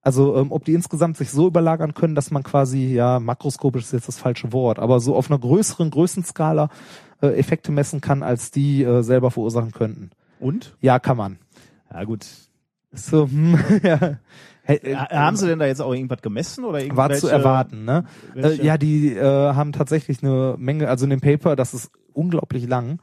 Also 0.00 0.36
ähm, 0.36 0.52
ob 0.52 0.64
die 0.64 0.72
insgesamt 0.72 1.18
sich 1.18 1.30
so 1.30 1.46
überlagern 1.46 1.92
können, 1.92 2.14
dass 2.14 2.30
man 2.30 2.42
quasi, 2.42 2.94
ja, 2.94 3.20
makroskopisch 3.20 3.82
ist 3.82 3.92
jetzt 3.92 4.08
das 4.08 4.18
falsche 4.18 4.52
Wort, 4.54 4.78
aber 4.78 5.00
so 5.00 5.14
auf 5.14 5.30
einer 5.30 5.38
größeren 5.38 5.90
Größenskala 5.90 6.70
äh, 7.20 7.38
Effekte 7.38 7.72
messen 7.72 8.00
kann, 8.00 8.22
als 8.22 8.50
die 8.50 8.82
äh, 8.82 9.02
selber 9.02 9.30
verursachen 9.30 9.72
könnten. 9.72 10.10
Und? 10.40 10.74
Ja, 10.80 10.98
kann 10.98 11.18
man. 11.18 11.38
Ja 11.92 12.04
gut. 12.04 12.24
So, 12.98 13.26
hm, 13.28 13.58
ja. 13.82 14.18
Äh, 14.66 14.92
Ja, 14.92 15.08
haben 15.10 15.36
sie 15.36 15.46
denn 15.46 15.58
da 15.58 15.66
jetzt 15.66 15.80
auch 15.80 15.92
irgendwas 15.94 16.20
gemessen 16.20 16.64
oder 16.64 16.74
war 16.74 16.80
irgendwelche? 16.82 17.20
zu 17.20 17.28
erwarten, 17.28 17.84
ne? 17.84 18.04
Äh, 18.34 18.42
welche- 18.42 18.62
ja, 18.64 18.76
die 18.78 19.14
äh, 19.14 19.22
haben 19.54 19.72
tatsächlich 19.72 20.22
eine 20.22 20.56
Menge, 20.58 20.88
also 20.88 21.04
in 21.04 21.10
dem 21.10 21.20
Paper, 21.20 21.56
das 21.56 21.72
ist 21.74 21.90
unglaublich 22.12 22.66
lang. 22.68 23.00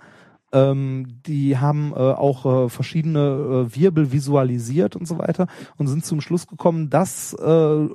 Ähm, 0.52 1.08
die 1.26 1.58
haben 1.58 1.92
äh, 1.92 1.96
auch 1.98 2.46
äh, 2.66 2.70
verschiedene 2.70 3.66
äh, 3.68 3.76
Wirbel 3.76 4.12
visualisiert 4.12 4.96
und 4.96 5.08
so 5.08 5.18
weiter 5.18 5.48
und 5.78 5.88
sind 5.88 6.06
zum 6.06 6.22
Schluss 6.22 6.46
gekommen, 6.48 6.90
dass 6.92 7.34
äh, 7.34 7.88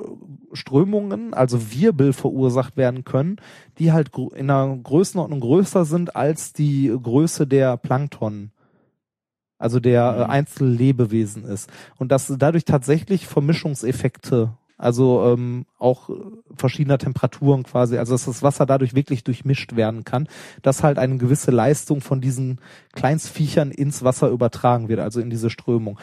Strömungen, 0.53 1.33
also 1.33 1.73
Wirbel 1.73 2.13
verursacht 2.13 2.77
werden 2.77 3.05
können, 3.05 3.37
die 3.79 3.93
halt 3.93 4.11
in 4.35 4.51
einer 4.51 4.77
Größenordnung 4.77 5.41
größer 5.41 5.85
sind 5.85 6.17
als 6.17 6.53
die 6.53 6.93
Größe 7.03 7.47
der 7.47 7.77
Plankton. 7.77 8.51
Also 9.61 9.79
der 9.79 10.03
äh, 10.03 10.25
Mhm. 10.25 10.31
Einzellebewesen 10.31 11.45
ist. 11.45 11.71
Und 11.99 12.11
dass 12.11 12.33
dadurch 12.39 12.65
tatsächlich 12.65 13.27
Vermischungseffekte, 13.27 14.55
also 14.79 15.35
ähm, 15.35 15.67
auch 15.79 16.09
äh, 16.09 16.15
verschiedener 16.57 16.97
Temperaturen 16.97 17.63
quasi, 17.65 17.99
also 17.99 18.15
dass 18.15 18.25
das 18.25 18.43
Wasser 18.43 18.65
dadurch 18.65 18.95
wirklich 18.95 19.23
durchmischt 19.23 19.77
werden 19.77 20.05
kann, 20.05 20.29
dass 20.63 20.83
halt 20.83 20.99
eine 20.99 21.19
gewisse 21.19 21.51
Leistung 21.51 22.01
von 22.01 22.23
diesen 22.23 22.59
Kleinstviechern 22.95 23.71
ins 23.71 24.03
Wasser 24.03 24.31
übertragen 24.31 24.89
wird, 24.89 25.01
also 25.01 25.21
in 25.21 25.29
diese 25.29 25.51
Strömung. 25.51 25.99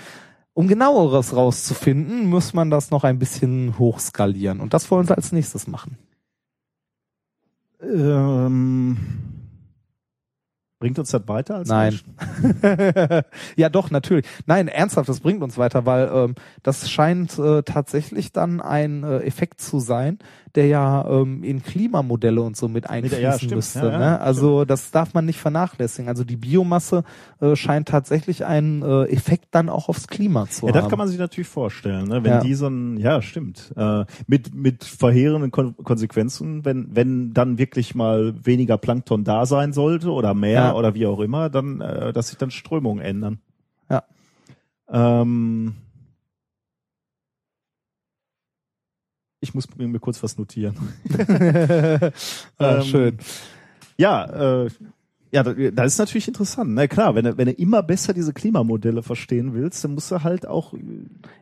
Um 0.54 0.68
genaueres 0.68 1.36
rauszufinden, 1.36 2.28
muss 2.28 2.54
man 2.54 2.70
das 2.70 2.92
noch 2.92 3.04
ein 3.04 3.18
bisschen 3.18 3.80
hochskalieren. 3.80 4.60
Und 4.60 4.76
das 4.76 4.90
wollen 4.92 5.08
sie 5.08 5.16
als 5.16 5.32
nächstes 5.32 5.68
machen. 5.68 5.98
Ähm, 7.82 8.98
bringt 10.80 11.00
uns 11.00 11.12
das 11.12 11.28
weiter 11.28 11.56
als 11.56 11.70
Nein. 11.70 12.00
Ja, 13.56 13.70
doch, 13.70 13.90
natürlich. 13.90 14.26
Nein, 14.46 14.68
ernsthaft, 14.68 15.10
das 15.10 15.22
bringt 15.22 15.42
uns 15.42 15.58
weiter, 15.58 15.86
weil 15.86 16.10
ähm, 16.14 16.36
das 16.64 16.90
scheint 16.90 17.38
äh, 17.40 17.64
tatsächlich 17.64 18.32
dann 18.32 18.62
ein 18.62 19.04
äh, 19.04 19.20
Effekt 19.20 19.62
zu 19.62 19.80
sein, 19.80 20.20
der 20.58 20.68
ja 20.68 21.08
ähm, 21.10 21.44
in 21.44 21.64
Klimamodelle 21.64 22.42
und 22.42 22.58
so 22.58 22.68
mit 22.68 22.90
einfließen 22.90 23.22
ja, 23.22 23.38
stimmt. 23.38 23.56
müsste. 23.56 23.80
Ja, 23.80 23.92
ja, 23.92 23.98
ne? 24.00 24.20
Also 24.20 24.66
das 24.66 24.92
darf 24.92 25.14
man 25.14 25.26
nicht 25.26 25.40
vernachlässigen. 25.40 26.10
Also 26.10 26.26
die 26.26 26.36
Biomasse 26.36 27.04
äh, 27.40 27.56
scheint 27.56 27.88
tatsächlich 27.88 28.44
einen 28.44 28.82
äh, 28.82 29.04
Effekt 29.06 29.46
dann 29.52 29.70
auch 29.70 29.88
aufs 29.88 30.08
Klima 30.08 30.48
zu 30.50 30.66
Ja, 30.66 30.74
haben. 30.74 30.82
das 30.82 30.90
kann 30.90 30.98
man 31.00 31.08
sich 31.08 31.20
natürlich 31.20 31.48
vorstellen, 31.48 32.08
ne? 32.10 32.24
wenn 32.24 32.32
Ja. 32.34 32.40
die 32.42 32.56
so 32.56 32.68
ein, 32.68 32.98
ja, 32.98 33.22
stimmt, 33.22 33.72
äh, 33.78 34.04
mit 34.28 34.54
mit 34.54 34.84
verheerenden 34.84 35.52
Kon 35.52 35.78
Konsequenzen, 35.78 36.66
wenn 36.66 36.90
wenn 36.96 37.34
dann 37.34 37.58
wirklich 37.60 37.96
mal 37.96 38.34
weniger 38.44 38.78
Plankton 38.78 39.24
da 39.24 39.46
sein 39.46 39.72
sollte 39.72 40.12
oder 40.12 40.34
mehr 40.34 40.52
Ja. 40.54 40.74
oder 40.74 40.96
wie 40.96 41.06
auch 41.06 41.20
immer, 41.20 41.50
dann, 41.50 41.80
äh, 41.82 42.12
dass 42.12 42.30
sich 42.30 42.38
dann 42.38 42.52
Strömungen 42.52 43.04
ändern. 43.06 43.38
Ja. 43.90 44.04
Ähm, 44.90 45.76
ich 49.48 49.54
muss 49.54 49.68
mir 49.78 50.00
kurz 50.00 50.22
was 50.22 50.38
notieren. 50.38 50.76
ah, 52.58 52.76
Ähm, 52.76 52.84
schön. 52.84 53.18
Ja, 53.98 54.66
äh, 54.66 54.70
ja, 55.32 55.44
da- 55.44 55.54
das 55.54 55.94
ist 55.94 56.00
natürlich 56.00 56.28
interessant. 56.28 56.72
Na 56.74 56.88
klar, 56.88 57.14
wenn 57.16 57.26
du, 57.26 57.38
wenn 57.38 57.48
du 57.48 57.52
immer 57.54 57.84
besser 57.84 58.14
diese 58.14 58.34
Klimamodelle 58.34 59.04
verstehen 59.04 59.54
willst, 59.54 59.84
dann 59.84 59.94
musst 59.94 60.10
du 60.12 60.24
halt 60.24 60.48
auch 60.48 60.74
äh, 60.74 60.78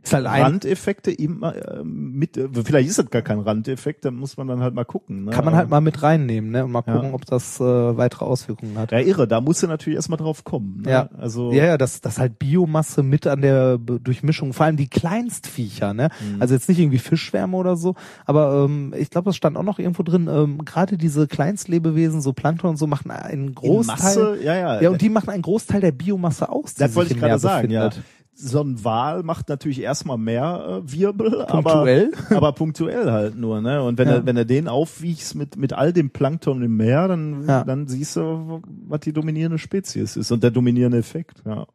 Ist 0.04 0.14
halt 0.14 0.26
Randeffekte 0.26 1.12
immer 1.12 1.56
äh, 1.56 1.84
mit, 1.84 2.36
äh, 2.38 2.50
vielleicht 2.64 2.90
ist 2.90 3.00
das 3.00 3.10
gar 3.10 3.22
kein 3.22 3.40
Randeffekt, 3.40 4.04
dann 4.06 4.16
muss 4.16 4.38
man 4.38 4.48
dann 4.48 4.60
halt 4.62 4.74
mal 4.74 4.86
gucken. 4.86 5.26
Ne? 5.26 5.32
kann 5.32 5.46
man 5.46 5.56
halt 5.56 5.70
mal 5.70 5.82
mit 5.82 6.02
reinnehmen, 6.02 6.52
ne? 6.52 6.66
Und 6.66 6.72
mal 6.72 6.84
Ja. 6.88 6.94
gucken, 6.96 7.14
ob 7.14 7.26
das 7.26 7.60
äh, 7.60 7.64
weitere 7.64 8.26
Auswirkungen 8.26 8.78
hat. 8.78 8.92
Ja, 8.92 9.00
irre, 9.00 9.28
da 9.28 9.40
musst 9.42 9.62
du 9.64 9.68
natürlich 9.68 9.98
erstmal 9.98 10.18
drauf 10.18 10.44
kommen. 10.44 10.82
Ne? 10.86 10.92
Ja. 10.92 11.10
Also, 11.18 11.52
Ja, 11.52 11.66
ja, 11.66 11.78
dass 11.78 12.02
das 12.02 12.18
halt 12.18 12.40
Biomasse 12.40 13.04
mit 13.04 13.28
an 13.28 13.42
der 13.42 13.78
Durchmischung, 13.78 14.54
vor 14.54 14.66
allem 14.66 14.78
die 14.78 14.88
Kleinstviecher, 14.90 15.94
ne? 15.94 16.10
Mhm. 16.34 16.42
Also 16.42 16.54
jetzt 16.54 16.70
nicht 16.70 16.80
irgendwie 16.80 16.98
Fischschwärme 17.00 17.56
oder 17.56 17.76
so, 17.76 17.96
aber 18.26 18.66
ähm, 18.66 18.94
ich 18.98 19.10
glaube, 19.10 19.30
es 19.30 19.36
stand 19.36 19.58
auch 19.58 19.64
noch 19.64 19.80
irgendwo 19.80 20.04
drin, 20.04 20.28
ähm, 20.32 20.66
gerade 20.66 20.98
diese 20.98 21.28
Kleinstlebewesen, 21.28 22.22
so 22.22 22.34
Plankton 22.34 22.72
und 22.72 22.78
so, 22.78 22.88
machen 22.88 23.12
einen 23.12 23.48
in 23.50 23.54
Großteil. 23.76 23.96
Masse, 23.98 24.38
ja, 24.44 24.56
ja. 24.56 24.82
ja, 24.82 24.90
und 24.90 25.02
die 25.02 25.10
machen 25.10 25.30
einen 25.30 25.42
Großteil 25.44 25.82
der 25.82 25.92
Biomasse 25.92 26.50
aus. 26.50 26.74
Die 26.76 26.80
das 26.80 26.96
wollte 26.96 27.10
sich 27.10 27.18
ich 27.18 27.24
im 27.24 27.28
Meer 27.28 27.38
gerade 27.40 27.42
sagen, 27.42 27.70
ja. 27.72 27.90
So 28.38 28.62
ein 28.62 28.84
Wal 28.84 29.24
macht 29.24 29.48
natürlich 29.48 29.80
erstmal 29.82 30.18
mehr 30.18 30.82
äh, 30.84 30.92
Wirbel, 30.92 31.46
Punktuell. 31.48 32.12
aber, 32.28 32.36
aber 32.38 32.52
punktuell 32.52 33.10
halt 33.10 33.38
nur, 33.38 33.62
ne? 33.62 33.82
Und 33.82 33.98
wenn 33.98 34.10
Ja. 34.10 34.16
er 34.16 34.26
wenn 34.26 34.36
er 34.36 34.44
den 34.44 34.68
aufwiegst 34.68 35.36
mit 35.36 35.56
mit 35.56 35.72
all 35.72 35.94
dem 35.94 36.10
Plankton 36.10 36.62
im 36.62 36.76
Meer, 36.76 37.08
dann 37.08 37.48
Ja. 37.48 37.64
dann 37.64 37.88
siehst 37.88 38.18
du, 38.18 38.62
was 38.88 39.00
die 39.00 39.14
dominierende 39.14 39.58
Spezies 39.58 40.18
ist 40.18 40.32
und 40.32 40.44
der 40.44 40.52
dominierende 40.52 40.98
Effekt, 40.98 41.44
ja. 41.46 41.66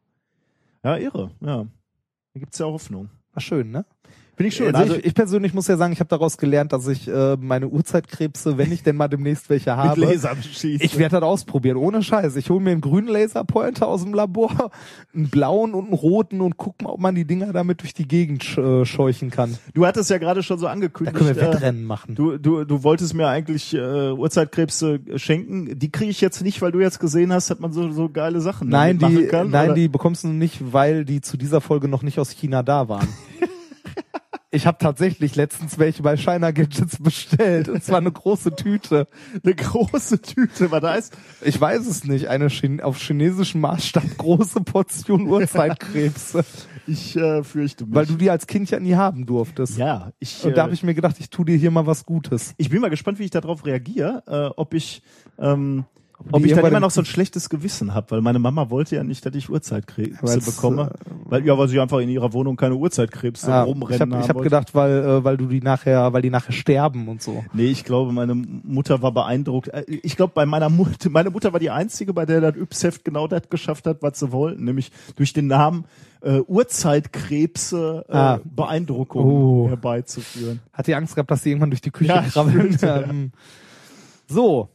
Ja, 0.84 0.96
irre, 0.98 1.30
ja. 1.40 1.64
Da 2.34 2.40
gibt's 2.40 2.58
ja 2.58 2.66
Hoffnung. 2.66 3.08
War 3.32 3.40
schön, 3.40 3.70
ne? 3.70 3.86
Finde 4.40 4.48
ich 4.48 4.56
schön. 4.56 4.74
Also, 4.74 4.94
ich, 4.94 5.04
ich 5.04 5.12
persönlich 5.12 5.52
muss 5.52 5.68
ja 5.68 5.76
sagen, 5.76 5.92
ich 5.92 6.00
habe 6.00 6.08
daraus 6.08 6.38
gelernt, 6.38 6.72
dass 6.72 6.88
ich 6.88 7.06
äh, 7.06 7.36
meine 7.38 7.68
Urzeitkrebse, 7.68 8.56
wenn 8.56 8.72
ich 8.72 8.82
denn 8.82 8.96
mal 8.96 9.06
demnächst 9.06 9.50
welche 9.50 9.68
mit 9.76 9.78
habe, 9.78 10.00
Lasern 10.00 10.42
schießen. 10.42 10.80
Ich 10.80 10.96
werde 10.96 11.16
das 11.20 11.24
ausprobieren, 11.24 11.76
ohne 11.76 12.02
Scheiß. 12.02 12.36
Ich 12.36 12.48
hole 12.48 12.58
mir 12.58 12.70
einen 12.70 12.80
grünen 12.80 13.08
Laserpointer 13.08 13.86
aus 13.86 14.02
dem 14.02 14.14
Labor, 14.14 14.70
einen 15.14 15.28
blauen 15.28 15.74
und 15.74 15.88
einen 15.88 15.92
roten 15.92 16.40
und 16.40 16.56
guck 16.56 16.80
mal, 16.80 16.88
ob 16.88 17.00
man 17.00 17.14
die 17.14 17.26
Dinger 17.26 17.52
damit 17.52 17.82
durch 17.82 17.92
die 17.92 18.08
Gegend 18.08 18.42
sch 18.42 18.56
äh, 18.56 18.86
scheuchen 18.86 19.30
kann. 19.30 19.58
du 19.74 19.84
hattest 19.84 20.08
ja 20.08 20.16
gerade 20.16 20.42
schon 20.42 20.58
so 20.58 20.64
Da 20.64 20.72
angekündigt. 20.72 21.18
können 21.18 21.36
wir 21.36 21.42
äh, 21.42 21.46
Wettrennen 21.46 21.84
machen. 21.84 22.14
Du, 22.14 22.38
du, 22.38 22.64
du 22.64 22.82
wolltest 22.82 23.12
mir 23.12 23.28
eigentlich 23.28 23.74
äh, 23.74 24.12
Urzeitkrebse 24.12 25.00
schenken. 25.16 25.78
Die 25.78 25.92
kriege 25.92 26.10
ich 26.10 26.22
jetzt 26.22 26.40
nicht, 26.40 26.62
weil 26.62 26.72
du 26.72 26.80
jetzt 26.80 26.98
gesehen 26.98 27.30
hast, 27.34 27.50
dass 27.50 27.58
man 27.58 27.74
so, 27.74 27.92
so 27.92 28.08
geile 28.08 28.40
Sachen 28.40 28.70
nein, 28.70 28.96
die, 28.96 29.04
machen 29.04 29.28
kann. 29.28 29.50
nein, 29.50 29.66
oder? 29.66 29.74
die 29.74 29.88
bekommst 29.88 30.24
du 30.24 30.28
nicht, 30.28 30.72
weil 30.72 31.04
die 31.04 31.20
zu 31.20 31.36
dieser 31.36 31.60
Folge 31.60 31.88
noch 31.88 32.02
nicht 32.02 32.18
aus 32.18 32.30
China 32.30 32.62
da 32.62 32.88
waren. 32.88 33.06
Ich 34.52 34.66
habe 34.66 34.78
tatsächlich 34.78 35.36
letztens 35.36 35.78
welche 35.78 36.02
bei 36.02 36.16
China 36.16 36.50
Gadgets 36.50 36.98
bestellt 37.02 37.68
und 37.68 37.82
zwar 37.82 37.98
eine 37.98 38.12
große 38.12 38.54
Tüte. 38.56 39.06
eine 39.44 39.54
große 39.54 40.20
Tüte, 40.22 40.70
was 40.70 40.80
da 40.80 40.94
ist. 40.94 41.16
Ich 41.42 41.60
weiß 41.60 41.86
es 41.86 42.04
nicht, 42.04 42.28
eine 42.28 42.48
Chin 42.48 42.80
auf 42.80 42.98
chinesischem 42.98 43.60
Maßstab 43.60 44.18
große 44.18 44.60
Portion 44.62 45.26
Urzeitkrebse, 45.28 46.44
Ich 46.86 47.16
äh, 47.16 47.42
fürchte 47.44 47.86
mich. 47.86 47.94
weil 47.94 48.06
du 48.06 48.14
die 48.16 48.30
als 48.30 48.46
Kind 48.46 48.70
ja 48.70 48.80
nie 48.80 48.94
haben 48.94 49.26
durftest. 49.26 49.76
ja, 49.78 50.12
ich, 50.18 50.44
Und 50.44 50.56
da 50.56 50.62
äh, 50.62 50.64
habe 50.64 50.74
ich 50.74 50.82
mir 50.82 50.94
gedacht, 50.94 51.16
ich 51.18 51.30
tu 51.30 51.44
dir 51.44 51.56
hier 51.56 51.70
mal 51.70 51.86
was 51.86 52.04
Gutes. 52.04 52.54
ich 52.56 52.70
bin 52.70 52.80
mal 52.80 52.90
gespannt, 52.90 53.18
wie 53.18 53.24
ich 53.24 53.30
darauf 53.30 53.66
reagiere, 53.66 54.22
äh, 54.26 54.54
ob 54.56 54.74
ich 54.74 55.02
ähm, 55.38 55.84
ob 56.32 56.44
ich 56.44 56.50
dann 56.52 56.60
immer 56.66 56.76
im- 56.76 56.82
noch 56.82 56.90
so 56.90 57.00
ein 57.00 57.04
schlechtes 57.06 57.48
Gewissen 57.48 57.94
habe, 57.94 58.10
weil 58.12 58.20
meine 58.20 58.38
Mama 58.38 58.70
wollte 58.70 58.96
ja 58.96 59.02
nicht, 59.04 59.24
dass 59.24 59.34
ich 59.34 59.48
Urzeitkrebse 59.50 60.22
Weil's, 60.22 60.44
bekomme, 60.54 60.90
äh, 61.04 61.10
weil 61.24 61.46
ja, 61.46 61.56
weil 61.56 61.68
sie 61.68 61.80
einfach 61.80 61.98
in 61.98 62.08
ihrer 62.08 62.32
Wohnung 62.32 62.56
keine 62.56 62.74
Urzeitkrebse 62.76 63.48
Ja, 63.50 63.62
rumrennen 63.62 63.94
ich 63.94 64.00
habe 64.00 64.14
haben 64.16 64.22
ich 64.24 64.28
hab 64.28 64.42
gedacht, 64.42 64.74
weil 64.74 64.92
äh, 65.04 65.24
weil 65.24 65.36
du 65.36 65.46
die 65.46 65.60
nachher, 65.60 66.12
weil 66.12 66.22
die 66.22 66.30
nachher 66.30 66.52
sterben 66.52 67.08
und 67.08 67.22
so. 67.22 67.44
Nee, 67.52 67.66
ich 67.66 67.84
glaube, 67.84 68.12
meine 68.12 68.34
Mutter 68.34 69.02
war 69.02 69.12
beeindruckt. 69.12 69.68
Äh, 69.68 69.84
Ich 69.88 70.16
glaube, 70.16 70.32
bei 70.34 70.46
meiner 70.46 70.68
Mutter, 70.68 70.90
meine 71.10 71.30
Mutter 71.30 71.52
war 71.52 71.60
die 71.60 71.70
einzige, 71.70 72.12
bei 72.12 72.26
der 72.26 72.40
das 72.40 72.56
Yps-Heft 72.56 73.04
genau 73.04 73.26
das 73.26 73.48
geschafft 73.48 73.86
hat, 73.86 74.02
was 74.02 74.18
sie 74.18 74.30
wollten, 74.32 74.64
nämlich 74.64 74.92
durch 75.16 75.32
den 75.32 75.46
Namen 75.46 75.84
äh, 76.22 76.40
Urzeitkrebse 76.40 78.04
äh, 78.08 78.12
Ah. 78.16 78.40
Beeindruckung 78.44 79.24
Oh. 79.24 79.68
herbeizuführen. 79.68 80.60
Hat 80.72 80.86
die 80.86 80.94
Angst 80.94 81.14
gehabt, 81.14 81.30
dass 81.30 81.42
die 81.42 81.50
irgendwann 81.50 81.70
durch 81.70 81.80
die 81.80 81.90
Küche 81.90 82.12
Ja, 82.12 82.22
krabbeln. 82.22 82.60
stimmt, 82.74 82.82
ja. 82.82 83.02
Ähm, 83.02 83.32
so, 84.28 84.68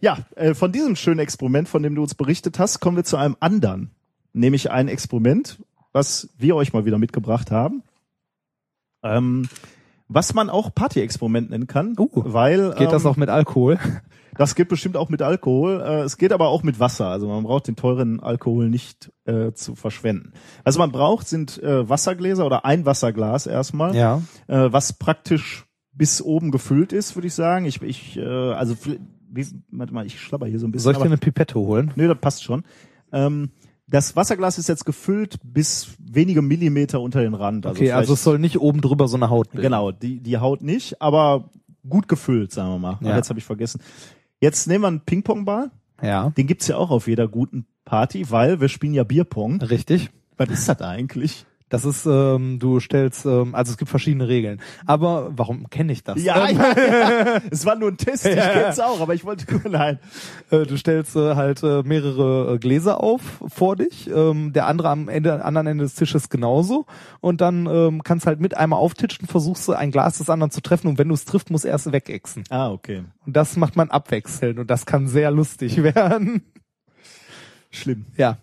Ja, 0.00 0.18
äh, 0.36 0.54
von 0.54 0.72
diesem 0.72 0.96
schönen 0.96 1.20
Experiment, 1.20 1.68
von 1.68 1.82
dem 1.82 1.94
du 1.94 2.02
uns 2.02 2.14
berichtet 2.14 2.58
hast, 2.58 2.80
kommen 2.80 2.96
wir 2.96 3.04
zu 3.04 3.16
einem 3.16 3.36
anderen, 3.40 3.90
nämlich 4.32 4.70
ein 4.70 4.88
Experiment, 4.88 5.58
was 5.92 6.30
wir 6.38 6.56
euch 6.56 6.72
mal 6.72 6.84
wieder 6.84 6.98
mitgebracht 6.98 7.50
haben. 7.50 7.82
Ähm, 9.02 9.48
was 10.08 10.34
man 10.34 10.50
auch 10.50 10.74
Party-Experiment 10.74 11.50
nennen 11.50 11.66
kann, 11.66 11.94
Uh, 11.98 12.08
weil 12.12 12.74
geht 12.74 12.92
das 12.92 13.04
ähm, 13.04 13.10
auch 13.10 13.16
mit 13.16 13.28
Alkohol? 13.28 13.78
Das 14.36 14.54
geht 14.54 14.68
bestimmt 14.68 14.96
auch 14.96 15.10
mit 15.10 15.20
Alkohol. 15.20 15.82
Äh, 15.82 16.00
es 16.02 16.16
geht 16.16 16.32
aber 16.32 16.48
auch 16.48 16.62
mit 16.62 16.80
Wasser. 16.80 17.08
Also 17.08 17.28
man 17.28 17.42
braucht 17.42 17.66
den 17.66 17.76
teuren 17.76 18.20
Alkohol 18.20 18.70
nicht 18.70 19.12
äh, 19.26 19.52
zu 19.52 19.74
verschwenden. 19.74 20.32
Was 20.64 20.78
man 20.78 20.92
braucht, 20.92 21.28
sind 21.28 21.62
äh, 21.62 21.86
Wassergläser 21.86 22.46
oder 22.46 22.64
ein 22.64 22.86
Wasserglas 22.86 23.46
erstmal, 23.46 23.94
Ja. 23.94 24.22
äh, 24.46 24.72
was 24.72 24.94
praktisch 24.94 25.66
bis 25.92 26.22
oben 26.22 26.52
gefüllt 26.52 26.94
ist, 26.94 27.16
würde 27.16 27.26
ich 27.26 27.34
sagen. 27.34 27.66
Ich, 27.66 27.82
ich 27.82 28.16
äh, 28.16 28.24
also 28.24 28.76
wie, 29.32 29.46
warte 29.70 29.92
mal, 29.94 30.06
ich 30.06 30.20
schlabber 30.20 30.46
hier 30.46 30.58
so 30.58 30.66
ein 30.66 30.72
bisschen. 30.72 30.84
Soll 30.84 30.92
ich 30.94 30.98
dir 30.98 31.04
eine 31.06 31.16
Pipette 31.18 31.54
holen? 31.54 31.92
nee, 31.96 32.06
das 32.06 32.18
passt 32.18 32.42
schon. 32.42 32.64
Ähm, 33.12 33.50
das 33.86 34.14
Wasserglas 34.14 34.58
ist 34.58 34.68
jetzt 34.68 34.84
gefüllt 34.86 35.38
bis 35.42 35.88
wenige 35.98 36.42
Millimeter 36.42 37.00
unter 37.00 37.22
den 37.22 37.34
Rand. 37.34 37.66
Also 37.66 37.76
Okay, 37.80 37.90
also 37.92 38.12
es 38.14 38.22
soll 38.22 38.38
nicht 38.38 38.60
oben 38.60 38.80
drüber 38.80 39.08
so 39.08 39.16
eine 39.16 39.30
Haut 39.30 39.50
bilden. 39.50 39.64
Genau, 39.64 39.90
die, 39.90 40.20
die 40.20 40.38
Haut 40.38 40.62
nicht, 40.62 41.02
aber 41.02 41.50
gut 41.88 42.06
gefüllt, 42.06 42.52
sagen 42.52 42.70
wir 42.70 42.78
mal. 42.78 42.98
Ja. 43.00 43.12
Ach, 43.12 43.16
Jetzt 43.16 43.30
habe 43.30 43.38
ich 43.40 43.44
vergessen. 43.44 43.80
Jetzt 44.40 44.68
nehmen 44.68 44.84
wir 44.84 44.88
einen 44.88 45.00
Ping-Pong-Ball. 45.00 45.70
Ja, 46.02 46.30
Den 46.30 46.46
gibt's 46.46 46.68
ja 46.68 46.76
auch 46.76 46.90
auf 46.90 47.08
jeder 47.08 47.26
guten 47.28 47.66
Party, 47.84 48.30
weil 48.30 48.60
wir 48.60 48.68
spielen 48.68 48.94
ja 48.94 49.02
Bierpong. 49.04 49.60
richtig. 49.60 50.10
Was 50.36 50.48
ist 50.50 50.68
das 50.68 50.80
eigentlich? 50.80 51.44
Das 51.70 51.84
ist, 51.86 52.04
ähm, 52.04 52.58
du 52.58 52.80
stellst, 52.80 53.24
ähm, 53.24 53.54
also 53.54 53.70
es 53.72 53.78
gibt 53.78 53.88
verschiedene 53.90 54.28
Regeln. 54.28 54.60
Aber 54.86 55.30
warum 55.36 55.70
kenne 55.70 55.92
ich 55.92 56.04
das? 56.04 56.22
Ja, 56.22 56.48
Ähm, 56.48 56.58
ja, 56.58 56.74
ja. 56.76 57.40
es 57.50 57.64
war 57.64 57.76
nur 57.76 57.88
ein 57.88 57.96
Test, 57.96 58.26
ich 58.26 58.36
Ja. 58.36 58.48
kenn's 58.50 58.78
auch, 58.80 59.00
aber 59.00 59.14
ich 59.14 59.24
wollte 59.24 59.46
nein. 59.70 59.98
Äh, 60.50 60.66
Du 60.66 60.76
stellst 60.76 61.16
äh, 61.16 61.36
halt 61.36 61.62
äh, 61.62 61.82
mehrere 61.82 62.54
äh, 62.54 62.58
Gläser 62.58 63.02
auf 63.02 63.22
vor 63.48 63.76
dich, 63.76 64.10
ähm, 64.14 64.52
der 64.52 64.66
andere 64.66 64.88
am 64.90 65.08
Ende, 65.08 65.44
anderen 65.44 65.66
Ende 65.68 65.84
des 65.84 65.94
Tisches 65.94 66.28
genauso 66.28 66.86
und 67.20 67.40
dann 67.40 67.66
ähm, 67.66 68.02
kannst 68.02 68.26
halt 68.26 68.40
mit 68.40 68.56
einmal 68.56 68.78
auftitschen, 68.80 69.26
versuchst 69.28 69.66
du 69.68 69.72
ein 69.72 69.90
Glas 69.92 70.18
des 70.18 70.28
anderen 70.28 70.50
zu 70.50 70.60
treffen 70.60 70.88
und 70.88 70.98
wenn 70.98 71.08
du 71.08 71.14
es 71.14 71.24
trifft, 71.24 71.50
muss 71.50 71.64
er 71.64 71.76
es 71.76 71.90
wegexen. 71.92 72.44
Ah, 72.50 72.70
okay. 72.70 73.04
Und 73.24 73.36
das 73.36 73.56
macht 73.56 73.76
man 73.76 73.90
abwechselnd 73.90 74.58
und 74.58 74.68
das 74.70 74.86
kann 74.86 75.06
sehr 75.06 75.30
lustig 75.30 75.82
werden. 75.82 76.42
Schlimm. 77.70 78.06
Ja. 78.16 78.38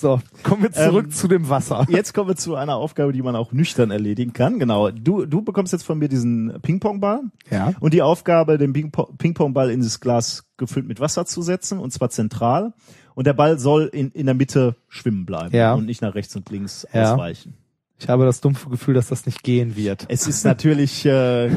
So, 0.00 0.18
kommen 0.44 0.62
wir 0.62 0.72
zurück 0.72 1.04
Ähm, 1.06 1.10
zu 1.10 1.28
dem 1.28 1.48
Wasser. 1.50 1.86
Jetzt 1.90 2.14
kommen 2.14 2.28
wir 2.28 2.36
zu 2.36 2.54
einer 2.54 2.76
Aufgabe, 2.76 3.12
die 3.12 3.20
man 3.20 3.36
auch 3.36 3.52
nüchtern 3.52 3.90
erledigen 3.90 4.32
kann. 4.32 4.58
Genau. 4.58 4.90
Du, 4.90 5.26
du 5.26 5.42
bekommst 5.42 5.74
jetzt 5.74 5.82
von 5.82 5.98
mir 5.98 6.08
diesen 6.08 6.58
Ping-Pong-Ball. 6.62 7.20
Ja. 7.50 7.74
Und 7.80 7.92
die 7.92 8.00
Aufgabe, 8.00 8.56
den 8.56 8.72
Ping-Pong- 8.72 9.18
Ping-Pong-Ball 9.18 9.70
in 9.70 9.82
das 9.82 10.00
Glas 10.00 10.44
gefüllt 10.56 10.86
mit 10.88 11.00
Wasser 11.00 11.26
zu 11.26 11.42
setzen, 11.42 11.78
und 11.78 11.92
zwar 11.92 12.08
zentral. 12.08 12.72
Und 13.14 13.26
der 13.26 13.34
Ball 13.34 13.58
soll 13.58 13.90
in, 13.92 14.10
in 14.12 14.24
der 14.24 14.34
Mitte 14.34 14.74
schwimmen 14.88 15.26
bleiben 15.26 15.54
Ja. 15.54 15.74
und 15.74 15.84
nicht 15.84 16.00
nach 16.00 16.14
rechts 16.14 16.34
und 16.34 16.48
links 16.50 16.86
Ja. 16.94 17.12
ausweichen. 17.12 17.54
Ich 17.98 18.08
habe 18.08 18.24
das 18.24 18.40
dumpfe 18.40 18.70
Gefühl, 18.70 18.94
dass 18.94 19.08
das 19.08 19.26
nicht 19.26 19.42
gehen 19.42 19.76
wird. 19.76 20.06
Es 20.08 20.26
ist 20.26 20.44
natürlich, 20.44 21.04
äh, 21.04 21.50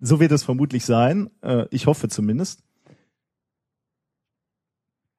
so 0.00 0.18
wird 0.18 0.32
es 0.32 0.42
vermutlich 0.42 0.84
sein. 0.84 1.30
Äh, 1.42 1.66
ich 1.70 1.86
hoffe 1.86 2.08
zumindest. 2.08 2.64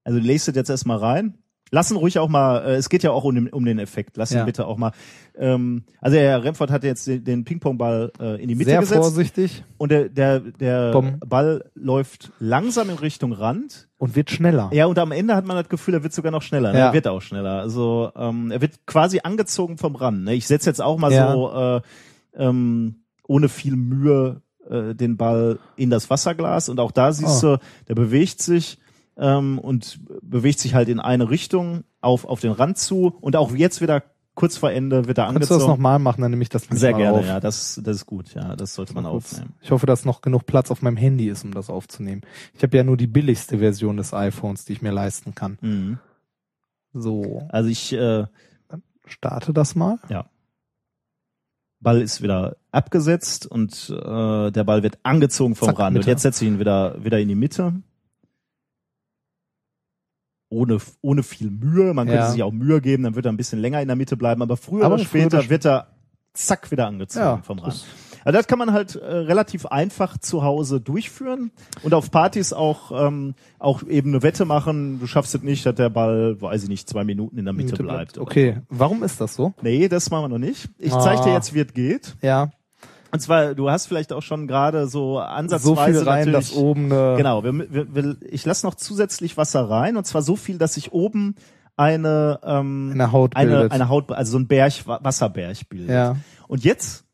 Also 0.04 0.20
lest 0.20 0.50
es 0.50 0.56
jetzt 0.56 0.70
erstmal 0.70 0.98
rein. 0.98 1.36
Lassen 1.72 1.98
ruhig 1.98 2.18
auch 2.20 2.30
mal, 2.30 2.60
äh, 2.66 2.76
es 2.76 2.90
geht 2.90 3.04
ja 3.04 3.12
auch 3.12 3.24
um 3.24 3.36
den, 3.36 3.50
um 3.50 3.64
den 3.66 3.78
Effekt. 3.80 4.18
Lass 4.18 4.32
Ja. 4.32 4.40
ihn 4.42 4.46
bitte 4.46 4.66
auch 4.66 4.78
mal. 4.78 4.92
Ähm, 5.38 5.84
also 6.02 6.16
der 6.18 6.30
Herr 6.30 6.44
Remford 6.44 6.72
hat 6.72 6.84
jetzt 6.84 7.06
den, 7.08 7.24
den 7.24 7.44
Ping-Pong-Ball 7.46 8.12
äh, 8.20 8.42
in 8.42 8.48
die 8.48 8.56
Mitte 8.56 8.72
Sehr 8.72 8.80
gesetzt. 8.80 9.00
vorsichtig 9.02 9.64
Und 9.78 9.92
der, 9.92 10.10
der, 10.10 10.40
der 10.40 10.92
Bom. 10.92 11.20
Ball 11.20 11.66
läuft 11.76 12.32
langsam 12.40 12.90
in 12.90 12.96
Richtung 12.98 13.32
Rand. 13.34 13.88
und 13.98 14.16
wird 14.16 14.32
schneller. 14.32 14.70
Ja, 14.74 14.86
und 14.88 14.98
am 14.98 15.12
Ende 15.12 15.36
hat 15.36 15.46
man 15.46 15.58
das 15.58 15.70
Gefühl, 15.70 15.94
er 15.94 16.04
wird 16.04 16.14
sogar 16.14 16.32
noch 16.32 16.42
schneller. 16.42 16.72
Ne? 16.74 16.80
Ja. 16.80 16.88
Er 16.88 16.94
wird 16.94 17.08
auch 17.08 17.22
schneller. 17.22 17.60
Also 17.62 18.12
ähm, 18.16 18.50
er 18.52 18.62
wird 18.62 18.86
quasi 18.88 19.20
angezogen 19.24 19.78
vom 19.78 19.96
Rand. 19.96 20.24
Ne? 20.24 20.34
Ich 20.34 20.48
setze 20.48 20.70
jetzt 20.70 20.82
auch 20.82 20.98
mal 20.98 21.12
Ja. 21.12 21.32
so 21.32 21.52
äh, 21.54 21.82
ähm, 22.44 23.04
ohne 23.28 23.48
viel 23.50 23.76
Mühe 23.76 24.42
äh, 24.70 24.96
den 24.96 25.18
Ball 25.18 25.60
in 25.76 25.90
das 25.90 26.10
Wasserglas 26.10 26.70
und 26.70 26.80
auch 26.80 26.92
da 26.92 27.12
siehst 27.12 27.44
Oh. 27.44 27.56
du, 27.56 27.60
der 27.88 27.96
bewegt 27.96 28.42
sich 28.42 28.80
ähm, 29.20 29.60
und 29.60 30.00
bewegt 30.22 30.60
sich 30.60 30.74
halt 30.74 30.90
in 30.90 31.00
eine 31.00 31.30
Richtung 31.30 31.84
auf, 32.02 32.26
auf 32.26 32.40
den 32.40 32.52
Rand 32.52 32.78
zu 32.78 33.16
und 33.22 33.36
auch 33.36 33.54
jetzt 33.54 33.82
wieder 33.82 34.04
kurz 34.36 34.56
vor 34.56 34.72
Ende 34.72 35.06
wird 35.08 35.18
er 35.18 35.26
Kannst 35.26 35.36
du 35.36 35.40
das 35.40 35.52
angezogen. 35.52 35.72
nochmal 35.74 36.00
machen, 36.00 36.22
dann 36.22 36.32
nehme 36.32 36.44
ich 36.44 36.48
das 36.50 36.64
Sehr 36.72 36.94
gerne, 36.94 37.18
auf. 37.20 37.26
ja, 37.26 37.40
das, 37.42 37.80
das 37.84 37.98
ist 37.98 38.06
gut, 38.06 38.34
ja, 38.34 38.56
das 38.56 38.74
sollte 38.74 38.94
man 38.94 39.04
kurz. 39.04 39.34
aufnehmen. 39.34 39.54
Ich 39.62 39.72
hoffe, 39.72 39.86
dass 39.86 40.06
noch 40.06 40.22
genug 40.22 40.46
Platz 40.46 40.72
auf 40.72 40.82
meinem 40.82 40.96
Handy 40.96 41.28
ist, 41.28 41.44
um 41.44 41.54
das 41.54 41.70
aufzunehmen. 41.70 42.22
Ich 42.54 42.64
habe 42.64 42.78
ja 42.78 42.84
nur 42.86 42.96
die 42.96 43.08
billigste 43.08 43.58
Version 43.60 43.98
des 43.98 44.14
iPhones, 44.14 44.64
die 44.64 44.74
ich 44.74 44.82
mir 44.82 44.92
leisten 44.92 45.36
kann. 45.36 45.58
Mhm. 45.62 46.00
So, 46.94 47.44
Also 47.50 47.70
ich, 47.70 47.92
äh, 47.94 48.26
starte 49.06 49.52
das 49.54 49.76
mal. 49.76 49.98
Ball 51.82 52.02
ist 52.02 52.22
wieder 52.22 52.58
abgesetzt 52.72 53.46
und 53.46 53.90
äh, 53.90 54.52
der 54.52 54.64
Ball 54.66 54.84
wird 54.84 55.00
angezogen 55.04 55.56
vom 55.56 55.68
Zack, 55.70 55.80
Rand. 55.80 55.96
Und 55.96 56.00
Mitte. 56.02 56.10
jetzt 56.12 56.22
setze 56.24 56.44
ich 56.46 56.52
ihn 56.52 56.60
wieder, 56.60 57.04
wieder 57.04 57.20
in 57.20 57.28
die 57.30 57.36
Mitte. 57.36 57.74
Ohne, 60.50 60.78
ohne 61.02 61.22
viel 61.24 61.50
Mühe. 61.52 61.94
Man 61.94 62.08
könnte 62.08 62.22
Ja. 62.24 62.32
sich 62.32 62.42
auch 62.44 62.52
Mühe 62.52 62.82
geben, 62.82 63.04
dann 63.04 63.16
wird 63.16 63.26
er 63.26 63.32
ein 63.32 63.38
bisschen 63.38 63.60
länger 63.60 63.82
in 63.82 63.88
der 63.88 63.96
Mitte 63.96 64.18
bleiben. 64.18 64.42
Aber 64.42 64.58
früher 64.58 64.86
Aber 64.86 64.96
oder 64.96 65.06
früher 65.06 65.22
später 65.22 65.40
sp- 65.46 65.50
wird 65.50 65.66
er 65.66 65.88
zack 66.34 66.72
wieder 66.72 66.88
angezogen 66.88 67.26
Ja, 67.26 67.38
vom 67.44 67.60
Rand. 67.60 67.74
das- 67.74 67.86
Also 68.26 68.38
das 68.38 68.48
kann 68.48 68.60
man 68.60 68.74
halt 68.74 68.96
äh, 68.96 69.06
relativ 69.06 69.66
einfach 69.68 70.18
zu 70.18 70.44
Hause 70.44 70.82
durchführen 70.82 71.52
und 71.84 71.94
auf 71.94 72.12
Partys 72.12 72.52
auch 72.52 72.92
ähm, 73.08 73.34
auch 73.60 73.84
eben 73.84 74.10
eine 74.10 74.22
Wette 74.24 74.44
machen. 74.44 75.00
Du 75.00 75.08
schaffst 75.08 75.34
es 75.36 75.42
nicht, 75.42 75.66
dass 75.66 75.76
der 75.76 75.90
Ball, 75.90 76.40
weiß 76.42 76.64
ich 76.64 76.70
nicht, 76.70 76.90
zwei 76.90 77.06
Minuten 77.06 77.38
in 77.38 77.46
der 77.46 77.54
Mitte, 77.54 77.72
Mitte 77.72 77.84
bleibt. 77.84 78.18
Okay, 78.18 78.58
warum 78.68 79.04
ist 79.04 79.22
das 79.22 79.36
so? 79.36 79.54
Nee, 79.62 79.88
das 79.88 80.10
machen 80.12 80.26
wir 80.26 80.30
noch 80.30 80.38
nicht. 80.46 80.68
Ich 80.78 80.92
zeige 80.92 81.24
dir 81.24 81.30
Ah. 81.32 81.36
jetzt, 81.36 81.54
wie 81.54 81.62
es 81.62 81.74
geht. 81.74 82.16
Ja, 82.22 82.52
Und 83.12 83.20
zwar, 83.22 83.56
du 83.56 83.70
hast 83.72 83.88
vielleicht 83.88 84.14
auch 84.14 84.22
schon 84.22 84.48
gerade 84.48 84.88
so 84.88 85.16
so 85.16 85.20
ansatzweise 85.20 86.00
viel 86.02 86.08
rein, 86.10 86.32
dass 86.32 86.54
oben 86.54 86.92
eine 86.92 87.16
Genau, 87.18 87.44
wir, 87.44 87.54
wir, 87.72 87.96
wir, 87.96 88.16
ich 88.30 88.46
lasse 88.46 88.66
noch 88.66 88.76
zusätzlich 88.76 89.36
Wasser 89.38 89.70
rein 89.70 89.98
und 89.98 90.06
zwar 90.06 90.22
so 90.22 90.36
viel, 90.36 90.58
dass 90.58 90.76
sich 90.76 90.92
oben 90.92 91.36
eine 91.76 92.40
ähm, 92.44 92.92
eine 92.94 93.12
Haut 93.12 93.36
eine, 93.36 93.52
bildet. 93.52 93.72
eine 93.72 93.90
Haut, 93.90 94.12
also 94.12 94.34
so 94.34 94.38
ein 94.40 94.48
Berg, 94.48 94.86
Wa- 94.86 95.00
Wasserberg 95.02 95.58
bildet. 95.70 95.90
ja, 95.90 96.18
Und 96.48 96.64
jetzt 96.64 97.06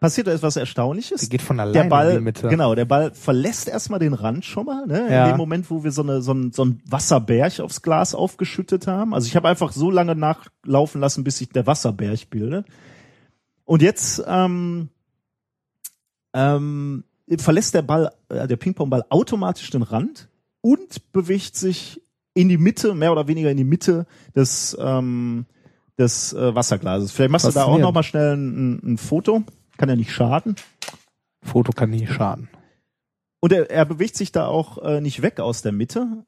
passiert 0.00 0.26
da 0.26 0.32
etwas 0.32 0.56
Erstaunliches. 0.56 1.20
die 1.22 1.28
geht 1.28 1.42
von 1.42 1.58
alleine 1.60 1.72
der 1.84 1.88
Ball, 1.88 2.10
in 2.10 2.16
die 2.18 2.24
Mitte. 2.24 2.48
genau, 2.48 2.74
der 2.74 2.84
Ball 2.84 3.12
verlässt 3.14 3.68
erstmal 3.68 4.00
den 4.00 4.14
Rand 4.14 4.44
schon 4.44 4.66
mal, 4.66 4.84
ne? 4.86 5.06
Ja. 5.10 5.24
In 5.26 5.32
dem 5.34 5.38
Moment, 5.38 5.70
wo 5.70 5.82
wir 5.84 5.92
so, 5.92 6.02
eine, 6.02 6.20
so, 6.22 6.32
ein, 6.34 6.52
so 6.52 6.64
ein 6.64 6.82
Wasserberg 6.88 7.60
aufs 7.60 7.82
Glas 7.82 8.14
aufgeschüttet 8.14 8.86
haben. 8.86 9.14
Also 9.14 9.28
ich 9.28 9.36
habe 9.36 9.48
einfach 9.48 9.72
so 9.72 9.90
lange 9.90 10.14
nachlaufen 10.16 11.00
lassen, 11.00 11.22
bis 11.24 11.38
sich 11.38 11.48
der 11.50 11.66
Wasserberg 11.66 12.28
bildet. 12.30 12.66
Und 13.64 13.80
jetzt 13.80 14.22
ähm, 14.26 14.88
ähm, 16.34 17.04
verlässt 17.38 17.74
der 17.74 17.82
Ball, 17.82 18.12
äh, 18.28 18.46
der 18.46 18.56
Ping-Pong-Ball 18.56 19.04
automatisch 19.08 19.70
den 19.70 19.82
Rand 19.82 20.28
und 20.60 21.12
bewegt 21.12 21.56
sich 21.56 22.00
in 22.34 22.48
die 22.48 22.58
Mitte, 22.58 22.94
mehr 22.94 23.12
oder 23.12 23.28
weniger 23.28 23.50
in 23.50 23.56
die 23.56 23.64
Mitte 23.64 24.06
des, 24.34 24.76
ähm, 24.80 25.46
des 25.98 26.32
äh, 26.32 26.54
Wasserglases. 26.54 27.12
Vielleicht 27.12 27.30
machst 27.30 27.46
du 27.46 27.50
da 27.50 27.64
auch 27.64 27.66
Faszinierend. 27.66 27.82
noch 27.82 27.94
mal 27.94 28.02
schnell 28.02 28.36
ein, 28.36 28.92
ein 28.92 28.98
Foto. 28.98 29.44
Kann 29.76 29.88
ja 29.88 29.96
nicht 29.96 30.12
schaden. 30.12 30.56
Foto 31.42 31.72
kann 31.72 31.90
nie 31.90 32.06
schaden. 32.06 32.48
Und 33.40 33.52
er, 33.52 33.70
er 33.70 33.84
bewegt 33.84 34.16
sich 34.16 34.32
da 34.32 34.46
auch 34.46 34.78
äh, 34.78 35.00
nicht 35.00 35.22
weg 35.22 35.40
aus 35.40 35.62
der 35.62 35.72
Mitte. 35.72 36.24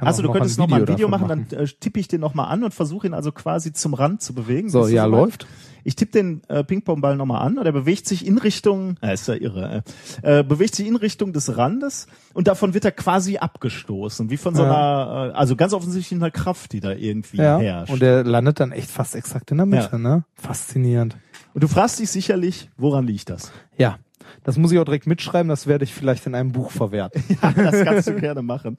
Kann 0.00 0.08
also 0.08 0.22
du 0.22 0.32
könntest 0.32 0.58
noch 0.58 0.66
mal 0.66 0.76
ein 0.76 0.82
Video 0.88 1.08
davon 1.08 1.10
machen, 1.28 1.46
dann 1.50 1.58
äh, 1.60 1.66
tippe 1.66 2.00
ich 2.00 2.08
den 2.08 2.22
noch 2.22 2.32
mal 2.32 2.44
an 2.44 2.64
und 2.64 2.72
versuche 2.72 3.06
ihn 3.06 3.12
also 3.12 3.32
quasi 3.32 3.72
zum 3.74 3.92
Rand 3.92 4.22
zu 4.22 4.34
bewegen. 4.34 4.70
So, 4.70 4.88
ja, 4.88 5.04
soweit? 5.04 5.20
läuft. 5.20 5.46
Ich 5.84 5.94
tippe 5.94 6.12
den 6.12 6.42
äh, 6.48 6.64
Ping-Pong-Ball 6.64 7.16
noch 7.16 7.26
mal 7.26 7.38
an 7.40 7.58
und 7.58 7.66
er 7.66 7.72
bewegt 7.72 8.06
sich 8.08 8.26
in 8.26 8.38
Richtung, 8.38 8.96
äh, 9.02 9.12
ist 9.14 9.28
ja 9.28 9.34
irre, 9.34 9.82
äh, 10.22 10.40
äh, 10.40 10.42
bewegt 10.42 10.74
sich 10.74 10.86
in 10.86 10.96
Richtung 10.96 11.32
des 11.34 11.54
Randes 11.56 12.06
und 12.32 12.48
davon 12.48 12.72
wird 12.74 12.84
er 12.86 12.92
quasi 12.92 13.36
abgestoßen, 13.38 14.30
wie 14.30 14.36
von 14.38 14.54
so 14.54 14.62
Ja. 14.62 14.68
einer, 14.70 15.32
äh, 15.32 15.36
also 15.36 15.54
ganz 15.54 15.72
offensichtlich 15.74 16.18
einer 16.18 16.30
Kraft, 16.30 16.72
die 16.72 16.80
da 16.80 16.92
irgendwie 16.92 17.36
Ja, 17.38 17.58
herrscht. 17.58 17.92
und 17.92 18.00
der 18.00 18.24
landet 18.24 18.58
dann 18.60 18.72
echt 18.72 18.90
fast 18.90 19.14
exakt 19.14 19.50
in 19.50 19.58
der 19.58 19.66
Mitte, 19.66 19.88
Ja. 19.92 19.98
ne? 19.98 20.24
Faszinierend. 20.34 21.16
und 21.54 21.62
du 21.62 21.68
fragst 21.68 21.98
dich 21.98 22.10
sicherlich, 22.10 22.70
woran 22.76 23.06
liegt 23.06 23.28
das? 23.30 23.50
Ja, 23.78 23.98
das 24.44 24.56
muss 24.56 24.72
ich 24.72 24.78
auch 24.78 24.84
direkt 24.84 25.06
mitschreiben, 25.06 25.48
das 25.48 25.66
werde 25.66 25.84
ich 25.84 25.94
vielleicht 25.94 26.26
in 26.26 26.34
einem 26.34 26.52
Buch 26.52 26.70
verwerten. 26.70 27.22
Ja, 27.42 27.52
das 27.52 27.84
kannst 27.84 28.08
du 28.08 28.16
gerne 28.16 28.42
machen. 28.42 28.76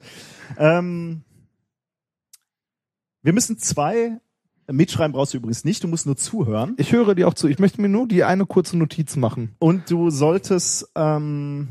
Ähm, 0.56 1.22
wir 3.22 3.32
müssen 3.32 3.58
zwei, 3.58 4.18
mitschreiben 4.70 5.12
brauchst 5.12 5.34
du 5.34 5.38
übrigens 5.38 5.64
nicht, 5.64 5.82
du 5.84 5.88
musst 5.88 6.06
nur 6.06 6.16
zuhören. 6.16 6.74
Ich 6.76 6.92
höre 6.92 7.14
dir 7.14 7.28
auch 7.28 7.34
zu. 7.34 7.48
Ich 7.48 7.58
möchte 7.58 7.80
mir 7.80 7.88
nur 7.88 8.06
die 8.06 8.24
eine 8.24 8.46
kurze 8.46 8.76
Notiz 8.76 9.16
machen. 9.16 9.54
Und 9.58 9.90
du 9.90 10.10
solltest, 10.10 10.90
ähm, 10.94 11.68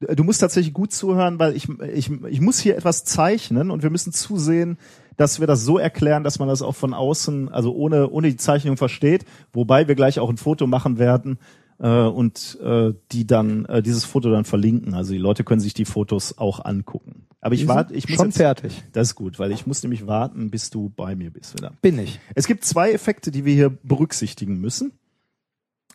du 0.00 0.24
musst 0.24 0.40
tatsächlich 0.40 0.74
gut 0.74 0.92
zuhören, 0.92 1.38
weil 1.38 1.56
ich, 1.56 1.68
ich, 1.68 2.10
ich 2.10 2.40
muss 2.40 2.58
hier 2.58 2.76
etwas 2.76 3.04
zeichnen 3.04 3.70
und 3.70 3.82
wir 3.82 3.90
müssen 3.90 4.12
zusehen, 4.12 4.78
dass 5.16 5.40
wir 5.40 5.46
das 5.46 5.64
so 5.64 5.78
erklären, 5.78 6.24
dass 6.24 6.38
man 6.38 6.48
das 6.48 6.62
auch 6.62 6.74
von 6.74 6.94
außen, 6.94 7.50
also 7.50 7.74
ohne, 7.74 8.08
ohne 8.08 8.30
die 8.30 8.36
Zeichnung 8.36 8.76
versteht, 8.76 9.24
wobei 9.52 9.86
wir 9.86 9.94
gleich 9.94 10.18
auch 10.18 10.30
ein 10.30 10.38
Foto 10.38 10.66
machen 10.66 10.98
werden 10.98 11.38
äh, 11.80 11.88
und 11.88 12.58
äh, 12.62 12.92
die 13.10 13.26
dann, 13.26 13.64
äh, 13.64 13.82
dieses 13.82 14.04
Foto 14.04 14.30
dann 14.30 14.44
verlinken. 14.44 14.94
Also 14.94 15.12
die 15.12 15.18
Leute 15.18 15.44
können 15.44 15.60
sich 15.60 15.74
die 15.74 15.84
Fotos 15.84 16.38
auch 16.38 16.64
angucken. 16.64 17.26
Aber 17.40 17.54
ich 17.54 17.66
warte, 17.66 17.94
ich 17.94 18.06
muss 18.08 18.18
schon 18.18 18.26
jetzt, 18.26 18.36
fertig. 18.36 18.82
das 18.92 19.08
ist 19.08 19.14
gut, 19.14 19.38
weil 19.38 19.50
ich 19.50 19.66
muss 19.66 19.82
nämlich 19.82 20.06
warten, 20.06 20.50
bis 20.50 20.68
du 20.68 20.90
bei 20.90 21.16
mir 21.16 21.30
bist 21.30 21.56
wieder. 21.56 21.72
Bin 21.80 21.98
ich. 21.98 22.20
Es 22.34 22.46
gibt 22.46 22.64
zwei 22.64 22.92
Effekte, 22.92 23.30
die 23.30 23.46
wir 23.46 23.54
hier 23.54 23.70
berücksichtigen 23.70 24.58
müssen. 24.58 24.92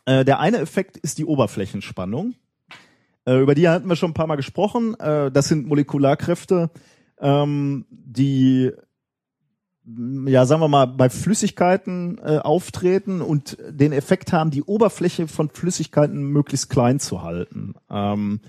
Äh, 0.06 0.26
der 0.26 0.40
eine 0.40 0.58
Effekt 0.58 0.98
ist 0.98 1.20
die 1.20 1.26
Oberflächenspannung. 1.26 2.34
Äh, 3.26 3.40
über 3.40 3.54
die 3.54 3.70
hatten 3.70 3.88
wir 3.88 3.96
schon 3.96 4.12
ein 4.12 4.16
paar 4.16 4.28
Mal 4.28 4.38
gesprochen. 4.38 5.00
Äh, 5.00 5.32
das 5.32 5.48
sind 5.48 5.68
Molekularkräfte, 5.68 6.72
ähm, 7.20 7.86
die 7.90 8.72
ja, 10.28 10.46
sagen 10.46 10.62
wir 10.62 10.68
mal, 10.68 10.86
bei 10.86 11.10
Flüssigkeiten 11.10 12.18
äh, 12.24 12.38
auftreten 12.40 13.22
und 13.22 13.58
den 13.70 13.92
Effekt 13.92 14.34
haben, 14.34 14.50
die 14.52 14.64
Oberfläche 14.64 15.28
von 15.28 15.50
Flüssigkeiten 15.50 16.24
möglichst 16.24 16.70
klein 16.70 17.00
zu 17.00 17.22
halten. 17.22 17.76
Ähm, 17.90 18.40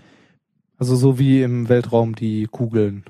Also 0.79 0.95
so 0.97 1.19
wie 1.19 1.43
im 1.43 1.69
Weltraum 1.69 2.15
die 2.15 2.47
Kugeln. 2.51 3.05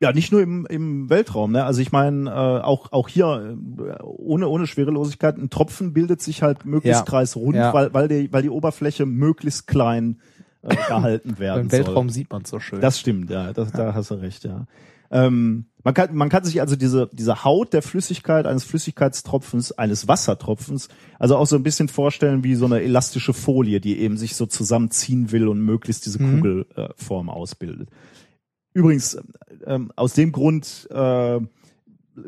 Ja, 0.00 0.12
nicht 0.12 0.30
nur 0.30 0.42
im, 0.42 0.66
im 0.66 1.08
Weltraum, 1.08 1.52
ne? 1.52 1.64
Also 1.64 1.80
ich 1.80 1.90
meine, 1.90 2.28
äh, 2.28 2.32
auch 2.62 2.92
auch 2.92 3.08
hier 3.08 3.56
äh, 3.78 4.02
ohne 4.02 4.46
ohne 4.48 4.66
Schwerelosigkeit 4.66 5.38
ein 5.38 5.48
Tropfen 5.48 5.94
bildet 5.94 6.20
sich 6.20 6.42
halt 6.42 6.66
möglichst 6.66 7.00
Ja. 7.00 7.04
kreisrund, 7.06 7.56
Ja. 7.56 7.72
weil 7.72 7.94
weil 7.94 8.06
die 8.08 8.30
weil 8.32 8.42
die 8.42 8.50
Oberfläche 8.50 9.06
möglichst 9.06 9.66
klein 9.66 10.20
äh, 10.62 10.76
gehalten 10.76 11.38
werden 11.38 11.62
Im 11.62 11.72
Weltraum 11.72 12.08
soll. 12.10 12.14
sieht 12.14 12.30
man 12.30 12.44
so 12.44 12.60
schön. 12.60 12.82
Das 12.82 13.00
stimmt, 13.00 13.30
ja, 13.30 13.54
das, 13.54 13.72
da 13.72 13.94
hast 13.94 14.10
du 14.10 14.14
recht, 14.16 14.44
ja. 14.44 14.66
Ähm, 15.10 15.64
man 15.86 15.94
kann 15.94 16.16
man 16.16 16.28
kann 16.28 16.42
sich 16.42 16.60
also 16.60 16.74
diese 16.74 17.08
diese 17.12 17.44
Haut 17.44 17.72
der 17.72 17.80
Flüssigkeit 17.80 18.44
eines 18.44 18.64
Flüssigkeitstropfens 18.64 19.70
eines 19.70 20.08
Wassertropfens 20.08 20.88
also 21.20 21.36
auch 21.36 21.46
so 21.46 21.54
ein 21.54 21.62
bisschen 21.62 21.86
vorstellen 21.86 22.42
wie 22.42 22.56
so 22.56 22.64
eine 22.66 22.82
elastische 22.82 23.32
Folie, 23.32 23.80
die 23.80 24.00
eben 24.00 24.16
sich 24.16 24.34
so 24.34 24.46
zusammenziehen 24.46 25.30
will 25.30 25.46
und 25.46 25.60
möglichst 25.60 26.04
diese 26.04 26.20
Mhm. 26.20 26.40
Kugelform 26.40 27.28
äh, 27.28 27.30
ausbildet. 27.30 27.88
Übrigens, 28.74 29.16
ähm, 29.64 29.92
aus 29.94 30.14
dem 30.14 30.32
Grund 30.32 30.88
äh, 30.90 31.38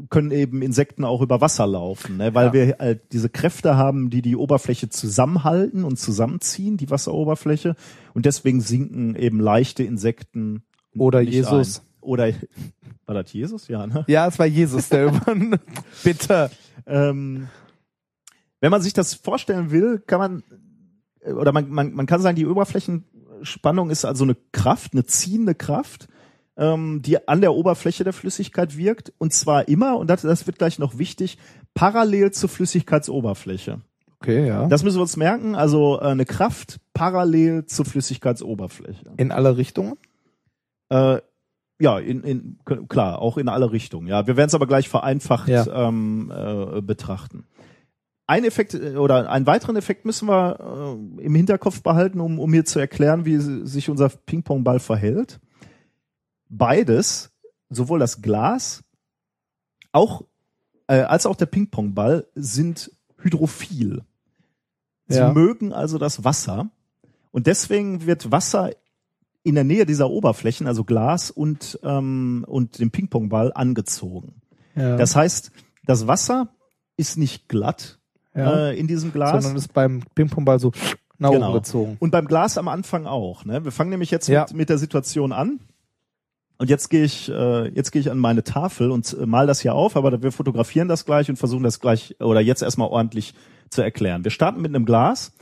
können 0.09 0.31
eben 0.31 0.63
Insekten 0.63 1.05
auch 1.05 1.21
über 1.21 1.41
Wasser 1.41 1.67
laufen, 1.67 2.17
ne? 2.19 2.35
weil 2.35 2.47
Ja. 2.47 2.53
wir 2.53 2.77
halt 2.79 3.13
diese 3.13 3.29
Kräfte 3.29 3.77
haben, 3.77 4.09
die 4.09 4.23
die 4.23 4.37
Oberfläche 4.37 4.89
zusammenhalten 4.89 5.83
und 5.83 5.99
zusammenziehen, 5.99 6.77
die 6.77 6.91
Wasseroberfläche. 6.91 7.75
Und 8.15 8.25
deswegen 8.25 8.61
sinken 8.61 9.17
eben 9.17 9.41
leichte 9.41 9.83
Insekten. 9.83 10.63
Oder 10.97 11.21
nicht 11.23 11.33
Jesus. 11.35 11.81
Ein. 11.81 11.88
Oder 12.09 12.33
war 13.07 13.15
das 13.15 13.33
Jesus? 13.33 13.69
Ja, 13.69 13.87
ne? 13.87 14.05
ja, 14.09 14.27
es 14.27 14.39
war 14.39 14.47
Jesus, 14.47 14.89
der 14.89 15.07
über. 15.09 15.59
Bitte. 16.03 16.51
Ähm, 16.87 17.49
wenn 18.61 18.71
man 18.71 18.83
sich 18.83 18.95
das 18.95 19.15
vorstellen 19.15 19.71
will, 19.71 20.03
kann 20.07 20.19
man 20.19 20.43
äh, 21.21 21.33
oder 21.33 21.53
man, 21.53 21.69
man, 21.69 21.93
man 21.93 22.07
kann 22.07 22.21
sagen, 22.21 22.37
die 22.37 22.47
Oberflächenspannung 22.47 23.91
ist 23.91 24.05
also 24.05 24.25
eine 24.25 24.37
Kraft, 24.53 24.95
eine 24.95 25.05
ziehende 25.05 25.55
Kraft, 25.55 26.09
ähm, 26.57 27.03
die 27.03 27.29
an 27.29 27.41
der 27.41 27.55
Oberfläche 27.55 28.05
der 28.05 28.13
Flüssigkeit 28.13 28.77
wirkt 28.77 29.13
und 29.19 29.33
zwar 29.33 29.69
immer, 29.69 29.99
und 29.99 30.09
das, 30.09 30.23
das 30.23 30.47
wird 30.47 30.59
gleich 30.59 30.79
noch 30.79 30.99
wichtig, 30.99 31.39
parallel 31.75 32.33
zur 32.33 32.49
Flüssigkeitsoberfläche. 32.49 33.81
Okay, 34.21 34.49
ja. 34.49 34.67
Das 34.67 34.83
müssen 34.83 34.97
wir 34.97 35.03
uns 35.03 35.17
merken, 35.17 35.55
also 35.55 36.01
äh, 36.01 36.07
eine 36.07 36.25
Kraft 36.25 36.81
parallel 36.95 37.67
zur 37.67 37.85
Flüssigkeitsoberfläche. 37.85 39.13
In 39.17 39.31
alle 39.31 39.57
Richtungen. 39.57 39.95
Äh, 40.89 41.19
ja, 41.81 41.99
in, 41.99 42.23
in, 42.25 42.59
klar, 42.89 43.21
auch 43.21 43.39
in 43.39 43.49
alle 43.49 43.71
Richtungen. 43.73 44.07
Ja, 44.09 44.27
wir 44.27 44.37
werden 44.37 44.49
es 44.49 44.55
aber 44.55 44.67
gleich 44.67 44.89
vereinfacht 44.89 45.49
Ja. 45.49 45.89
ähm, 45.89 46.33
äh, 46.35 46.81
betrachten. 46.83 47.45
Ein 48.27 48.45
Effekt 48.45 48.75
äh, 48.75 48.97
oder 48.97 49.31
einen 49.31 49.47
weiteren 49.47 49.77
Effekt 49.77 50.05
müssen 50.05 50.29
wir 50.29 50.59
äh, 51.19 51.23
im 51.25 51.35
Hinterkopf 51.35 51.83
behalten, 51.83 52.21
um, 52.21 52.39
um 52.39 52.53
hier 52.53 52.65
zu 52.65 52.79
erklären, 52.79 53.25
wie 53.25 53.39
si- 53.39 53.67
sich 53.67 53.89
unser 53.91 54.09
Ping-Pong-Ball 54.09 54.81
verhält. 54.81 55.41
Beides, 56.49 57.31
sowohl 57.71 57.99
das 57.99 58.23
Glas 58.23 58.83
auch 59.93 60.23
äh, 60.89 61.01
als 61.03 61.27
auch 61.27 61.37
der 61.37 61.47
Ping-Pong-Ball 61.47 62.27
sind 62.35 62.91
hydrophil. 63.19 64.03
Sie 65.07 65.19
Ja. 65.19 65.33
mögen 65.33 65.73
also 65.73 65.99
das 65.99 66.25
Wasser. 66.25 66.71
Und 67.31 67.47
deswegen 67.47 68.07
wird 68.07 68.33
Wasser 68.33 68.71
in 69.49 69.55
der 69.55 69.65
Nähe 69.65 69.87
dieser 69.87 70.11
Oberflächen, 70.11 70.67
also 70.67 70.85
Glas 70.85 71.31
und, 71.31 71.79
ähm, 71.83 72.45
und 72.47 72.79
dem 72.79 72.91
Pingpongball, 72.91 73.53
angezogen. 73.55 74.43
Ja. 74.77 74.97
Das 74.97 75.17
heißt, 75.17 75.51
das 75.87 76.07
Wasser 76.07 76.49
ist 76.97 77.17
nicht 77.17 77.49
glatt 77.49 77.99
ja. 78.35 78.69
äh, 78.69 78.79
in 78.79 78.87
diesem 78.87 79.13
Glas. 79.13 79.43
Sondern 79.43 79.57
ist 79.57 79.73
beim 79.73 80.03
Ping-Pong-Ball 80.15 80.61
so 80.61 80.73
nach 81.19 81.31
Genau. 81.31 81.51
oben 81.51 81.59
gezogen. 81.59 81.97
Und 81.99 82.11
beim 82.11 82.27
Glas 82.27 82.59
am 82.59 82.69
Anfang 82.69 83.07
auch. 83.07 83.45
Ne? 83.45 83.65
Wir 83.65 83.73
fangen 83.73 83.91
nämlich 83.91 84.11
jetzt 84.11 84.29
Ja. 84.29 84.43
mit, 84.49 84.55
mit 84.55 84.69
der 84.69 84.79
Situation 84.79 85.33
an. 85.33 85.61
Und 86.59 86.69
jetzt 86.71 86.89
gehe 86.89 87.05
ich, 87.05 87.29
äh, 87.29 87.69
jetzt 87.69 87.93
gehe 87.93 88.01
ich 88.01 88.11
an 88.11 88.19
meine 88.19 88.43
Tafel 88.43 88.91
und 88.91 89.17
äh, 89.19 89.27
mal 89.27 89.47
das 89.47 89.61
hier 89.61 89.75
auf, 89.75 89.97
aber 89.97 90.23
wir 90.23 90.33
fotografieren 90.33 90.89
das 90.89 91.05
gleich 91.05 91.31
und 91.31 91.37
versuchen 91.37 91.63
das 91.63 91.79
gleich 91.79 92.17
oder 92.21 92.41
jetzt 92.41 92.63
erstmal 92.63 92.89
ordentlich 92.89 93.35
zu 93.71 93.81
erklären. 93.81 94.25
Wir 94.25 94.33
starten 94.33 94.61
mit 94.61 94.75
einem 94.75 94.85
Glas 94.85 95.33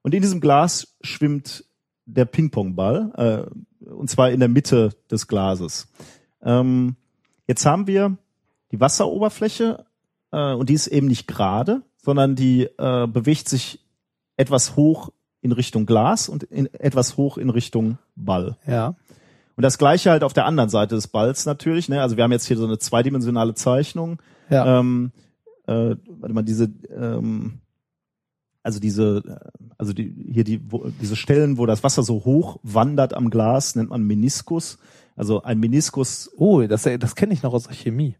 und 0.00 0.14
in 0.14 0.22
diesem 0.22 0.40
Glas 0.40 0.96
schwimmt 1.02 1.64
der 2.06 2.24
Ping-Pong-Ball 2.24 3.48
äh, 3.84 3.90
und 3.90 4.10
zwar 4.10 4.30
in 4.30 4.40
der 4.40 4.48
Mitte 4.48 4.90
des 5.10 5.28
Glases. 5.28 5.88
Ähm, 6.42 6.96
jetzt 7.46 7.64
haben 7.66 7.86
wir 7.86 8.16
die 8.70 8.80
Wasseroberfläche 8.80 9.84
äh, 10.32 10.54
und 10.54 10.68
die 10.68 10.74
ist 10.74 10.86
eben 10.86 11.06
nicht 11.06 11.26
gerade, 11.26 11.82
sondern 11.96 12.34
die 12.34 12.64
äh, 12.78 13.06
bewegt 13.06 13.48
sich 13.48 13.80
etwas 14.36 14.76
hoch 14.76 15.10
in 15.40 15.52
Richtung 15.52 15.86
Glas 15.86 16.28
und 16.28 16.44
in, 16.44 16.72
etwas 16.74 17.16
hoch 17.16 17.36
in 17.38 17.50
Richtung 17.50 17.98
Ball. 18.16 18.56
Ja. 18.66 18.94
Und 19.56 19.62
das 19.62 19.78
gleiche 19.78 20.10
halt 20.10 20.24
auf 20.24 20.32
der 20.32 20.46
anderen 20.46 20.70
Seite 20.70 20.94
des 20.94 21.08
Balls 21.08 21.46
natürlich. 21.46 21.88
Ne? 21.88 22.00
Also 22.00 22.16
wir 22.16 22.24
haben 22.24 22.32
jetzt 22.32 22.46
hier 22.46 22.56
so 22.56 22.64
eine 22.64 22.78
zweidimensionale 22.78 23.54
Zeichnung. 23.54 24.20
Ja. 24.48 24.78
Ähm, 24.78 25.12
äh, 25.66 25.96
warte 26.06 26.34
mal, 26.34 26.42
diese, 26.42 26.72
ähm, 26.90 27.60
also 28.62 28.80
diese, 28.80 29.22
äh, 29.26 29.60
also 29.78 29.92
die, 29.92 30.14
hier 30.32 30.44
die, 30.44 30.60
wo, 30.70 30.88
diese 31.00 31.16
Stellen, 31.16 31.58
wo 31.58 31.66
das 31.66 31.82
Wasser 31.82 32.02
so 32.02 32.24
hoch 32.24 32.58
wandert 32.62 33.14
am 33.14 33.30
Glas, 33.30 33.74
nennt 33.74 33.90
man 33.90 34.02
Meniskus. 34.02 34.78
Also 35.16 35.42
ein 35.42 35.58
Meniskus, 35.58 36.30
Oh, 36.36 36.62
das, 36.62 36.82
das 36.98 37.14
kenne 37.14 37.34
ich 37.34 37.42
noch 37.42 37.52
aus 37.52 37.64
der 37.64 37.74
Chemie. 37.74 38.16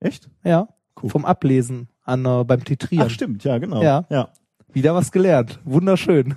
echt? 0.00 0.28
Ja. 0.44 0.68
Cool. 1.00 1.10
Vom 1.10 1.24
Ablesen 1.26 1.88
an, 2.02 2.24
äh, 2.24 2.44
beim 2.44 2.64
Titrieren. 2.64 3.06
Ach 3.06 3.10
stimmt, 3.10 3.44
ja 3.44 3.58
genau. 3.58 3.82
Ja. 3.82 4.06
ja. 4.08 4.30
Wieder 4.72 4.94
was 4.94 5.12
gelernt. 5.12 5.60
Wunderschön. 5.64 6.34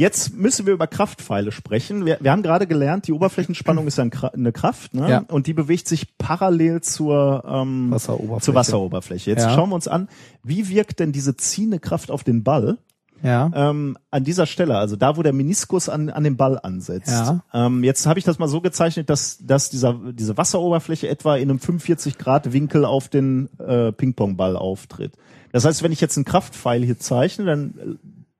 Jetzt 0.00 0.34
müssen 0.34 0.64
wir 0.64 0.72
über 0.72 0.86
Kraftpfeile 0.86 1.52
sprechen. 1.52 2.06
Wir, 2.06 2.16
wir 2.22 2.32
haben 2.32 2.42
gerade 2.42 2.66
gelernt, 2.66 3.06
die 3.06 3.12
Oberflächenspannung 3.12 3.86
ist 3.86 3.98
eine 3.98 4.52
Kraft, 4.52 4.94
ne? 4.94 5.10
Ja. 5.10 5.24
Und 5.28 5.46
die 5.46 5.52
bewegt 5.52 5.86
sich 5.86 6.16
parallel 6.16 6.80
zur, 6.80 7.44
ähm, 7.46 7.90
Wasseroberfläche. 7.90 8.40
zur 8.40 8.54
Wasseroberfläche. 8.54 9.30
Jetzt 9.30 9.42
Ja. 9.42 9.54
schauen 9.54 9.68
wir 9.68 9.74
uns 9.74 9.88
an, 9.88 10.08
wie 10.42 10.70
wirkt 10.70 11.00
denn 11.00 11.12
diese 11.12 11.36
ziehende 11.36 11.80
Kraft 11.80 12.10
auf 12.10 12.24
den 12.24 12.42
Ball 12.44 12.78
Ja. 13.22 13.50
ähm, 13.54 13.98
an 14.10 14.24
dieser 14.24 14.46
Stelle, 14.46 14.78
also 14.78 14.96
da, 14.96 15.18
wo 15.18 15.22
der 15.22 15.34
Meniskus 15.34 15.90
an, 15.90 16.08
an 16.08 16.24
den 16.24 16.38
Ball 16.38 16.58
ansetzt. 16.58 17.10
Ja. 17.10 17.44
Ähm, 17.52 17.84
jetzt 17.84 18.06
habe 18.06 18.18
ich 18.18 18.24
das 18.24 18.38
mal 18.38 18.48
so 18.48 18.62
gezeichnet, 18.62 19.10
dass, 19.10 19.36
dass 19.42 19.68
dieser, 19.68 20.00
diese 20.14 20.38
Wasseroberfläche 20.38 21.08
etwa 21.10 21.36
in 21.36 21.50
einem 21.50 21.58
45 21.58 22.16
Grad 22.16 22.54
Winkel 22.54 22.86
auf 22.86 23.08
den 23.10 23.50
äh, 23.58 23.92
Ping-Pong-Ball 23.92 24.56
auftritt. 24.56 25.12
Das 25.52 25.66
heißt, 25.66 25.82
wenn 25.82 25.92
ich 25.92 26.00
jetzt 26.00 26.16
einen 26.16 26.24
Kraftpfeil 26.24 26.82
hier 26.82 26.98
zeichne, 26.98 27.44
dann, 27.44 27.98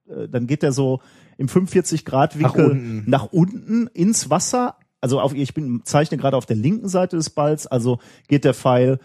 äh, 0.08 0.26
dann 0.26 0.46
geht 0.46 0.62
der 0.62 0.72
so 0.72 1.00
im 1.40 1.48
45 1.48 2.04
Grad 2.04 2.38
Winkel 2.38 2.66
Nach 2.66 2.70
unten. 2.70 3.10
nach 3.10 3.26
unten 3.32 3.86
ins 3.88 4.28
Wasser. 4.28 4.76
Also 5.00 5.20
auf, 5.20 5.32
ich 5.32 5.54
bin, 5.54 5.80
zeichne 5.84 6.18
gerade 6.18 6.36
auf 6.36 6.44
der 6.44 6.56
linken 6.56 6.88
Seite 6.90 7.16
des 7.16 7.30
Balls, 7.30 7.66
also 7.66 7.98
geht 8.28 8.44
der 8.44 8.52
Pfeil 8.52 9.00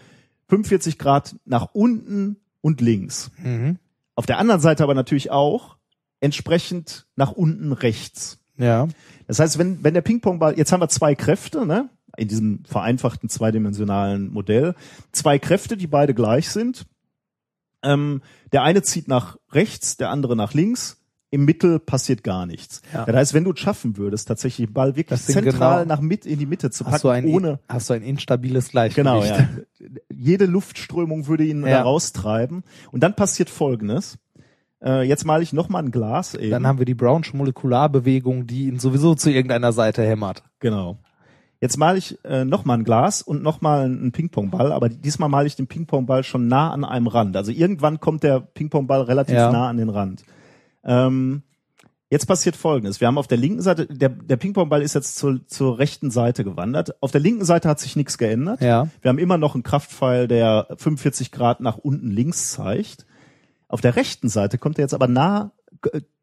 45 0.50 0.98
Grad 0.98 1.36
nach 1.46 1.70
unten 1.72 2.36
und 2.60 2.82
links. 2.82 3.30
Mhm. 3.42 3.78
Auf 4.14 4.26
der 4.26 4.36
anderen 4.36 4.60
Seite 4.60 4.82
aber 4.82 4.92
natürlich 4.92 5.30
auch 5.30 5.78
entsprechend 6.20 7.06
nach 7.16 7.32
unten 7.32 7.72
rechts. 7.72 8.38
Ja. 8.58 8.86
Das 9.26 9.38
heißt, 9.38 9.58
wenn, 9.58 9.82
wenn 9.82 9.94
der 9.94 10.02
Ping-Pong-Ball, 10.02 10.58
jetzt 10.58 10.72
haben 10.72 10.80
wir 10.80 10.88
zwei 10.88 11.14
Kräfte, 11.14 11.64
ne? 11.64 11.88
In 12.18 12.28
diesem 12.28 12.64
vereinfachten 12.66 13.30
zweidimensionalen 13.30 14.30
Modell. 14.30 14.74
Zwei 15.12 15.38
Kräfte, 15.38 15.78
die 15.78 15.86
beide 15.86 16.12
gleich 16.12 16.50
sind. 16.50 16.86
Ähm, 17.82 18.20
der 18.52 18.62
eine 18.62 18.82
zieht 18.82 19.08
nach 19.08 19.38
rechts, 19.52 19.96
der 19.96 20.10
andere 20.10 20.36
nach 20.36 20.52
links. 20.52 21.02
Im 21.30 21.44
Mittel 21.44 21.80
passiert 21.80 22.22
gar 22.22 22.46
nichts. 22.46 22.82
Ja. 22.94 23.04
Das 23.04 23.16
heißt, 23.16 23.34
wenn 23.34 23.44
du 23.44 23.52
es 23.52 23.58
schaffen 23.58 23.96
würdest, 23.96 24.28
tatsächlich 24.28 24.68
den 24.68 24.72
Ball 24.72 24.94
wirklich 24.96 25.20
zentral 25.20 25.82
genau- 25.82 25.94
nach 25.94 26.00
mit 26.00 26.24
in 26.24 26.38
die 26.38 26.46
Mitte 26.46 26.70
zu 26.70 26.84
packen, 26.84 26.94
Hast 26.94 27.04
du 27.04 27.08
ein, 27.08 27.26
ohne 27.26 27.58
hast 27.68 27.90
du 27.90 27.94
ein 27.94 28.02
instabiles 28.02 28.68
Gleichgewicht. 28.70 28.96
Genau, 28.96 29.24
ja. 29.24 29.48
Jede 30.14 30.46
Luftströmung 30.46 31.26
würde 31.26 31.44
ihn 31.44 31.62
Ja. 31.66 31.78
da 31.78 31.82
raustreiben. 31.82 32.62
Und 32.92 33.02
dann 33.02 33.14
passiert 33.16 33.50
Folgendes. 33.50 34.18
Äh, 34.82 35.02
jetzt 35.08 35.24
male 35.24 35.42
ich 35.42 35.52
noch 35.52 35.68
mal 35.68 35.80
ein 35.82 35.90
Glas 35.90 36.34
eben. 36.34 36.50
Dann 36.50 36.66
haben 36.66 36.78
wir 36.78 36.86
die 36.86 36.94
Brownsche 36.94 37.36
Molekularbewegung, 37.36 38.46
die 38.46 38.66
ihn 38.68 38.78
sowieso 38.78 39.14
zu 39.14 39.30
irgendeiner 39.30 39.72
Seite 39.72 40.02
hämmert. 40.02 40.42
genau. 40.60 40.98
Jetzt 41.58 41.78
male 41.78 41.96
ich 41.96 42.22
äh, 42.22 42.44
noch 42.44 42.66
mal 42.66 42.74
ein 42.74 42.84
Glas 42.84 43.22
und 43.22 43.42
noch 43.42 43.62
mal 43.62 43.86
einen 43.86 44.12
Ping-Pong-Ball, 44.12 44.72
aber 44.72 44.90
diesmal 44.90 45.30
male 45.30 45.46
ich 45.46 45.56
den 45.56 45.66
Ping-Pong-Ball 45.66 46.22
schon 46.22 46.48
nah 46.48 46.70
an 46.70 46.84
einem 46.84 47.06
Rand. 47.06 47.34
Also 47.34 47.50
irgendwann 47.50 47.98
kommt 47.98 48.22
der 48.24 48.40
Ping-Pong-Ball 48.40 49.00
relativ 49.02 49.34
Ja. 49.36 49.50
nah 49.50 49.70
an 49.70 49.78
den 49.78 49.88
Rand. 49.88 50.22
Ähm, 50.86 51.42
jetzt 52.08 52.26
passiert 52.26 52.56
Folgendes. 52.56 53.00
Wir 53.00 53.08
haben 53.08 53.18
auf 53.18 53.26
der 53.26 53.38
linken 53.38 53.60
Seite, 53.60 53.86
der, 53.86 54.08
der 54.08 54.36
Ping-Pong-Ball 54.36 54.80
ist 54.80 54.94
jetzt 54.94 55.16
zur, 55.16 55.46
zur 55.46 55.78
rechten 55.78 56.10
Seite 56.10 56.44
gewandert. 56.44 57.02
Auf 57.02 57.10
der 57.10 57.20
linken 57.20 57.44
Seite 57.44 57.68
hat 57.68 57.80
sich 57.80 57.96
nichts 57.96 58.16
geändert. 58.16 58.60
Ja. 58.60 58.88
Wir 59.02 59.08
haben 59.08 59.18
immer 59.18 59.36
noch 59.36 59.54
einen 59.54 59.64
Kraftpfeil, 59.64 60.28
der 60.28 60.68
45 60.76 61.32
Grad 61.32 61.60
nach 61.60 61.76
unten 61.76 62.10
links 62.10 62.52
zeigt. 62.52 63.06
Auf 63.68 63.80
der 63.80 63.96
rechten 63.96 64.28
Seite 64.28 64.58
kommt 64.58 64.78
er 64.78 64.84
jetzt 64.84 64.94
aber 64.94 65.08
nah, 65.08 65.52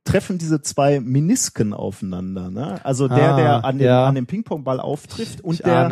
treffen 0.04 0.38
diese 0.38 0.62
zwei 0.62 1.00
Menisken 1.00 1.74
aufeinander. 1.74 2.50
Ne? 2.50 2.80
Also 2.84 3.08
der, 3.08 3.34
Ah, 3.34 3.36
der 3.38 3.66
an 3.66 3.78
dem, 3.78 3.86
ja. 3.88 4.06
an 4.06 4.16
dem 4.16 4.26
Ping-Pong-Ball 4.26 4.80
auftrifft 4.80 5.42
und 5.42 5.54
ich 5.54 5.62
der, 5.62 5.90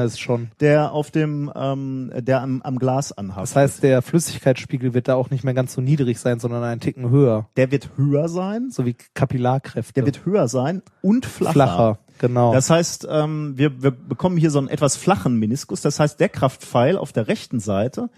der 0.60 0.92
auf 0.92 1.12
dem, 1.12 1.52
ähm, 1.56 2.12
der 2.16 2.42
am, 2.42 2.62
am 2.62 2.78
Glas 2.78 3.12
anhaftet. 3.14 3.56
Das 3.56 3.56
heißt, 3.56 3.84
der 3.84 4.02
Flüssigkeitsspiegel 4.02 4.94
wird 4.94 5.08
da 5.08 5.16
auch 5.16 5.30
nicht 5.30 5.44
mehr 5.44 5.54
ganz 5.54 5.74
so 5.74 5.82
niedrig 5.82 6.20
sein, 6.20 6.40
sondern 6.40 6.64
einen 6.64 6.82
Ticken 6.82 7.10
höher. 7.10 7.48
der 7.56 7.72
wird 7.72 7.90
höher 7.96 8.28
sein, 8.28 8.70
So 8.70 8.86
wie 8.86 8.96
Kapillarkräfte. 9.14 9.94
der 9.94 10.06
wird 10.06 10.26
höher 10.26 10.48
sein 10.48 10.82
und 11.02 11.26
flacher. 11.26 11.54
flacher. 11.54 12.00
Genau. 12.20 12.54
Das 12.54 12.70
heißt, 12.70 13.08
ähm, 13.10 13.54
wir, 13.58 13.82
wir 13.82 13.92
bekommen 13.92 14.38
hier 14.38 14.52
so 14.52 14.60
einen 14.60 14.68
etwas 14.68 14.96
flachen 14.98 15.38
Meniskus. 15.40 15.82
Das 15.82 16.00
heißt, 16.00 16.20
der 16.20 16.30
Kraftpfeil 16.30 16.98
auf 16.98 17.14
der 17.14 17.28
rechten 17.28 17.60
Seite 17.60 18.10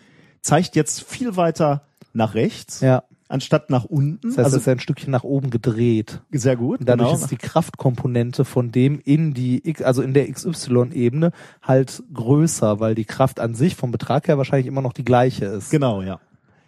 zeigt 0.42 0.76
jetzt 0.76 1.04
viel 1.04 1.38
weiter 1.38 1.84
nach 2.12 2.34
rechts, 2.36 2.82
ja. 2.82 3.04
Anstatt 3.34 3.72
nach 3.72 3.84
unten. 3.84 4.30
Das 4.30 4.38
heißt, 4.38 4.46
also 4.46 4.58
es 4.58 4.64
ist 4.64 4.68
ein 4.68 4.80
Stückchen 4.80 5.12
nach 5.12 5.24
oben 5.24 5.50
gedreht. 5.50 6.22
sehr 6.32 6.56
gut. 6.56 6.80
Und 6.82 6.88
dadurch 6.88 7.10
genau. 7.10 7.22
ist 7.22 7.32
die 7.32 7.38
Kraftkomponente 7.38 8.46
von 8.46 8.72
dem 8.72 9.02
in 9.04 9.34
die 9.34 9.68
X, 9.68 9.82
also 9.82 10.04
in 10.04 10.14
der 10.14 10.32
XY-Ebene 10.32 11.32
halt 11.62 12.04
größer, 12.14 12.80
weil 12.80 12.94
die 12.94 13.06
Kraft 13.06 13.40
an 13.40 13.56
sich 13.56 13.76
vom 13.76 13.92
Betrag 13.92 14.28
her 14.28 14.38
wahrscheinlich 14.38 14.68
immer 14.68 14.84
noch 14.84 14.94
die 14.94 15.04
gleiche 15.04 15.46
ist. 15.46 15.72
genau, 15.72 16.02
ja. 16.02 16.20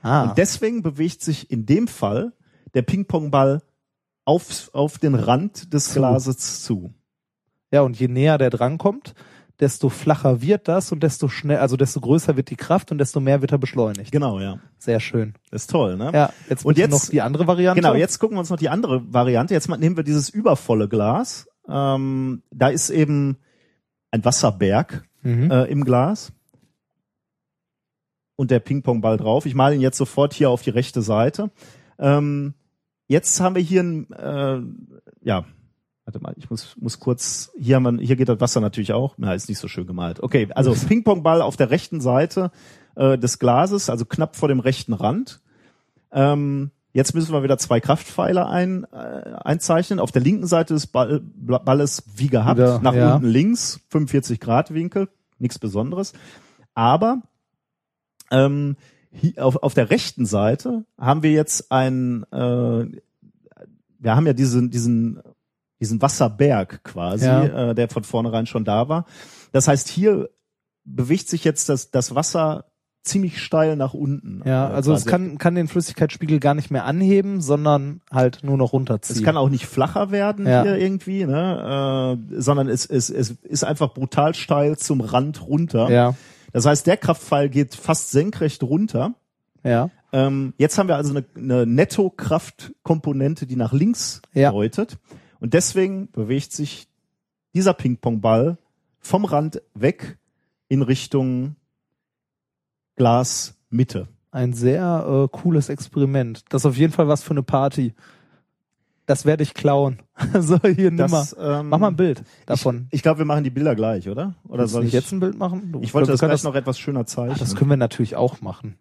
Ah, 0.01 0.29
Und 0.29 0.37
deswegen 0.37 0.81
bewegt 0.81 1.21
sich 1.21 1.51
in 1.51 1.65
dem 1.65 1.87
Fall 1.87 2.33
der 2.73 2.81
Ping-Pong-Ball 2.81 3.61
auf, 4.25 4.69
auf 4.73 4.97
den 4.97 5.15
Rand 5.15 5.73
des 5.73 5.89
Zu. 5.89 5.99
Glases 5.99 6.63
zu. 6.63 6.93
ja, 7.71 7.81
und 7.81 7.99
je 7.99 8.07
näher 8.07 8.37
der 8.37 8.49
drankommt, 8.49 9.13
desto 9.59 9.89
flacher 9.89 10.41
wird 10.41 10.67
das 10.67 10.91
und 10.91 11.01
desto 11.01 11.27
schnell, 11.27 11.57
also 11.57 11.77
desto 11.77 12.01
größer 12.01 12.35
wird 12.35 12.49
die 12.49 12.55
Kraft 12.55 12.91
und 12.91 12.97
desto 12.97 13.19
mehr 13.19 13.41
wird 13.41 13.51
er 13.51 13.57
beschleunigt. 13.57 14.11
Genau, 14.11 14.39
ja. 14.39 14.59
Sehr 14.77 14.99
schön. 14.99 15.33
Ist 15.51 15.69
toll, 15.69 15.95
ne? 15.97 16.11
Ja, 16.13 16.33
jetzt 16.49 16.65
Und 16.65 16.77
jetzt- 16.77 16.91
noch 16.91 17.09
die 17.09 17.21
andere 17.21 17.47
Variante. 17.47 17.81
Genau, 17.81 17.95
jetzt 17.95 18.19
gucken 18.19 18.35
wir 18.35 18.39
uns 18.41 18.49
noch 18.49 18.57
die 18.57 18.69
andere 18.69 19.01
Variante. 19.13 19.53
Jetzt 19.53 19.69
nehmen 19.69 19.95
wir 19.97 20.03
dieses 20.03 20.29
übervolle 20.29 20.87
Glas. 20.89 21.47
Ähm, 21.67 22.43
da 22.51 22.67
ist 22.67 22.89
eben 22.89 23.37
ein 24.11 24.23
Wasserberg 24.25 25.03
Mhm. 25.23 25.49
äh, 25.51 25.63
im 25.65 25.83
Glas 25.83 26.31
und 28.35 28.51
der 28.51 28.59
Ping-Pong-Ball 28.59 29.17
drauf. 29.17 29.45
Ich 29.45 29.55
male 29.55 29.75
ihn 29.75 29.81
jetzt 29.81 29.97
sofort 29.97 30.33
hier 30.33 30.49
auf 30.49 30.61
die 30.61 30.69
rechte 30.69 31.01
Seite. 31.01 31.51
Ähm, 31.97 32.53
jetzt 33.07 33.39
haben 33.39 33.55
wir 33.55 33.61
hier 33.61 33.81
ein, 33.83 34.11
äh, 34.11 34.59
ja, 35.21 35.45
warte 36.05 36.19
mal, 36.21 36.33
ich 36.37 36.49
muss, 36.49 36.75
muss 36.79 36.99
kurz, 36.99 37.51
hier 37.59 37.75
haben 37.77 37.97
wir, 37.99 38.05
hier 38.05 38.15
geht 38.15 38.29
das 38.29 38.39
Wasser 38.39 38.61
natürlich 38.61 38.93
auch. 38.93 39.15
Na, 39.17 39.33
ist 39.33 39.49
nicht 39.49 39.59
so 39.59 39.67
schön 39.67 39.87
gemalt. 39.87 40.21
Okay, 40.21 40.47
also 40.53 40.73
Ping-Pong-Ball 40.87 41.41
auf 41.41 41.57
der 41.57 41.69
rechten 41.71 41.99
Seite 42.01 42.51
äh, 42.95 43.17
des 43.17 43.39
Glases, 43.39 43.89
also 43.89 44.05
knapp 44.05 44.35
vor 44.35 44.47
dem 44.47 44.59
rechten 44.59 44.93
Rand. 44.93 45.41
Ähm, 46.11 46.71
jetzt 46.93 47.13
müssen 47.15 47.33
wir 47.33 47.43
wieder 47.43 47.57
zwei 47.57 47.79
Kraftpfeiler 47.79 48.47
ein, 48.47 48.85
äh, 48.93 49.33
einzeichnen. 49.43 49.99
Auf 49.99 50.11
der 50.11 50.21
linken 50.21 50.47
Seite 50.47 50.73
des 50.75 50.87
Ball, 50.87 51.19
Balles 51.21 52.03
wie 52.15 52.27
gehabt, 52.27 52.57
Wieder, 52.59 52.79
nach 52.79 52.93
ja. 52.93 53.15
unten 53.15 53.27
links, 53.27 53.81
45 53.89 54.39
Grad 54.39 54.73
Winkel, 54.73 55.09
nichts 55.39 55.59
Besonderes. 55.59 56.13
Aber 56.75 57.21
ähm, 58.31 58.75
hi- 59.21 59.37
auf, 59.39 59.55
auf 59.57 59.73
der 59.73 59.89
rechten 59.89 60.25
Seite 60.25 60.85
haben 60.99 61.23
wir 61.23 61.31
jetzt 61.31 61.71
ein, 61.71 62.23
äh, 62.31 62.85
wir 63.99 64.15
haben 64.15 64.27
ja 64.27 64.33
diesen, 64.33 64.69
diesen, 64.69 65.19
diesen 65.79 66.01
Wasserberg 66.01 66.83
quasi, 66.83 67.25
Ja. 67.25 67.71
äh, 67.71 67.75
der 67.75 67.89
von 67.89 68.03
vornherein 68.03 68.45
schon 68.45 68.65
da 68.65 68.87
war. 68.89 69.05
Das 69.51 69.67
heißt, 69.67 69.87
hier 69.89 70.29
bewegt 70.83 71.27
sich 71.27 71.43
jetzt 71.43 71.69
das, 71.69 71.91
das 71.91 72.15
Wasser 72.15 72.65
ziemlich 73.03 73.39
steil 73.39 73.75
nach 73.75 73.93
unten. 73.93 74.41
Ja, 74.45 74.69
Äh, 74.69 74.73
also 74.73 74.93
es 74.93 75.01
quasi. 75.05 75.09
kann, 75.09 75.37
kann 75.37 75.53
den 75.55 75.67
Flüssigkeitsspiegel 75.67 76.39
gar 76.39 76.53
nicht 76.55 76.71
mehr 76.71 76.85
anheben, 76.85 77.39
sondern 77.41 78.01
halt 78.11 78.39
nur 78.43 78.57
noch 78.57 78.73
runterziehen. 78.73 79.17
Es 79.17 79.23
kann 79.23 79.37
auch 79.37 79.49
nicht 79.49 79.67
flacher 79.67 80.09
werden 80.11 80.47
Ja. 80.47 80.63
hier 80.63 80.77
irgendwie, 80.77 81.25
ne? 81.25 82.17
äh, 82.31 82.41
sondern 82.41 82.67
es, 82.67 82.85
es, 82.87 83.09
es 83.11 83.31
ist 83.43 83.63
einfach 83.63 83.93
brutal 83.93 84.33
steil 84.33 84.77
zum 84.77 85.01
Rand 85.01 85.45
runter. 85.47 85.89
ja, 85.91 86.15
Das 86.51 86.65
heißt, 86.65 86.87
der 86.87 86.97
Kraftpfeil 86.97 87.49
geht 87.49 87.75
fast 87.75 88.09
senkrecht 88.11 88.63
runter. 88.63 89.13
ja, 89.63 89.89
Ähm, 90.13 90.53
jetzt 90.57 90.77
haben 90.77 90.87
wir 90.87 90.95
also 90.95 91.11
eine, 91.11 91.25
eine 91.35 91.65
Netto-Kraftkomponente, 91.65 93.45
die 93.45 93.55
nach 93.55 93.73
links 93.73 94.21
Ja. 94.33 94.51
deutet. 94.51 94.97
Und 95.39 95.53
deswegen 95.53 96.09
bewegt 96.11 96.51
sich 96.53 96.87
dieser 97.53 97.73
Ping-Pong-Ball 97.73 98.57
vom 98.99 99.25
Rand 99.25 99.61
weg 99.73 100.17
in 100.67 100.81
Richtung 100.81 101.55
Glasmitte. 102.95 104.07
ein 104.31 104.53
sehr 104.53 105.05
äh, 105.07 105.27
cooles 105.37 105.69
Experiment. 105.69 106.43
Das 106.49 106.61
ist 106.61 106.65
auf 106.65 106.77
jeden 106.77 106.93
Fall 106.93 107.07
was 107.07 107.23
für 107.23 107.31
eine 107.31 107.43
Party. 107.43 107.93
Das 109.05 109.25
werde 109.25 109.43
ich 109.43 109.53
klauen. 109.53 110.01
so, 110.39 110.59
hier, 110.61 110.89
nimm 110.91 110.97
mal. 111.11 111.19
Das, 111.19 111.35
ähm, 111.39 111.69
Mach 111.69 111.77
mal 111.77 111.89
ein 111.89 111.95
Bild 111.95 112.23
davon. 112.45 112.87
Ich, 112.89 112.95
ich 112.97 113.03
glaube, 113.03 113.19
wir 113.19 113.25
machen 113.25 113.43
die 113.43 113.49
Bilder 113.51 113.75
gleich, 113.75 114.09
oder? 114.09 114.33
Oder 114.47 114.61
Willst 114.63 114.73
soll 114.73 114.85
ich 114.85 114.93
jetzt 114.93 115.11
ein 115.11 115.19
Bild 115.19 115.37
machen? 115.37 115.71
Du- 115.71 115.81
Ich 115.81 115.93
wollte 115.93 116.11
das 116.11 116.21
gleich 116.21 116.43
noch 116.43 116.55
etwas 116.55 116.79
schöner 116.79 117.01
Ach, 117.01 117.05
zeichnen. 117.05 117.37
das 117.37 117.55
können 117.55 117.69
wir 117.69 117.77
natürlich 117.77 118.15
auch 118.15 118.41
machen. 118.41 118.77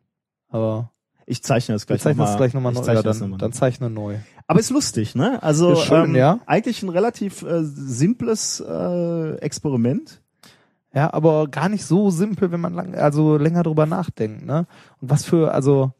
Aber 0.49 0.91
ich 1.27 1.43
zeichne 1.43 1.75
das 1.75 1.87
gleich 1.87 2.01
zeichnen 2.01 2.19
nochmal. 2.19 2.33
das 2.33 2.37
gleich 2.39 2.55
nochmal 2.55 2.73
ich 2.73 2.79
neu. 2.79 2.85
zeichne 2.85 3.11
Ja, 3.11 3.19
dann, 3.19 3.31
noch 3.31 3.39
dann 3.39 3.53
zeichne 3.53 3.91
neu. 3.91 4.17
Aber 4.47 4.61
ist 4.61 4.71
lustig, 4.71 5.15
ne? 5.15 5.43
Also 5.43 5.73
Ist 5.73 5.83
schön, 5.83 6.11
ähm, 6.11 6.17
ja. 6.17 6.41
eigentlich 6.47 6.83
ein 6.83 6.89
relativ 6.91 7.43
äh, 7.43 7.63
simples 7.63 8.61
äh, 8.61 9.37
Experiment. 9.37 10.21
Ja, 10.95 11.13
aber 11.13 11.49
gar 11.49 11.69
nicht 11.69 11.85
so 11.85 12.11
simpel, 12.11 12.53
wenn 12.53 12.61
man 12.61 12.75
lang, 12.75 12.95
also 12.95 13.37
länger 13.37 13.65
drüber 13.65 13.87
nachdenkt, 13.87 14.45
ne? 14.45 14.67
Und 15.01 15.11
was 15.11 15.25
für, 15.25 15.53
also, 15.53 15.93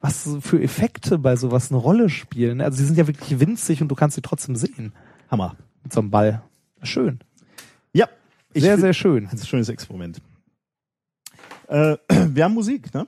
was 0.00 0.36
für 0.40 0.62
Effekte 0.62 1.18
bei 1.18 1.36
sowas 1.36 1.70
eine 1.70 1.78
Rolle 1.78 2.08
spielen. 2.08 2.58
ne? 2.58 2.64
Also 2.64 2.78
sie 2.78 2.86
sind 2.86 2.96
ja 2.96 3.06
wirklich 3.06 3.38
winzig 3.38 3.82
und 3.82 3.88
du 3.88 3.94
kannst 3.94 4.14
sie 4.14 4.22
trotzdem 4.22 4.56
sehen. 4.56 4.94
Hammer. 5.30 5.56
Mit 5.82 5.92
so 5.92 6.00
einem 6.00 6.10
Ball. 6.10 6.42
Schön. 6.82 7.20
Ja. 7.92 8.08
Ich 8.52 8.62
sehr, 8.62 8.78
sehr 8.78 8.94
schön. 8.94 9.28
Ein 9.30 9.38
schönes 9.38 9.68
Experiment. 9.68 10.20
Äh, 11.70 11.96
wir 12.08 12.44
haben 12.44 12.54
Musik, 12.54 12.92
ne? 12.92 13.06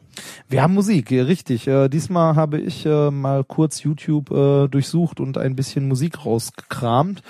Wir 0.49 0.63
haben 0.63 0.75
Musik, 0.75 1.11
richtig. 1.11 1.67
Äh, 1.67 1.89
diesmal 1.89 2.37
habe 2.37 2.61
ich 2.61 2.87
äh, 2.87 3.11
mal 3.11 3.45
kurz 3.45 3.83
YouTube 3.83 4.31
äh, 4.31 4.69
durchsucht 4.69 5.21
und 5.21 5.37
ein 5.37 5.57
bisschen 5.57 5.89
Musik 5.89 6.25
rausgekramt. 6.25 7.23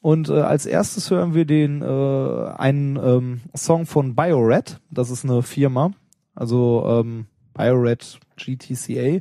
Und 0.00 0.28
äh, 0.28 0.34
als 0.40 0.64
erstes 0.64 1.10
hören 1.10 1.34
wir 1.34 1.44
den 1.44 1.82
äh, 1.82 2.50
einen 2.56 2.96
ähm, 2.96 3.40
Song 3.54 3.86
von 3.86 4.14
BioRed. 4.14 4.80
Das 4.90 5.10
ist 5.10 5.24
eine 5.24 5.42
Firma, 5.42 5.90
also 6.36 6.84
ähm, 6.86 7.26
BioRed 7.54 8.20
GTCA, 8.36 9.20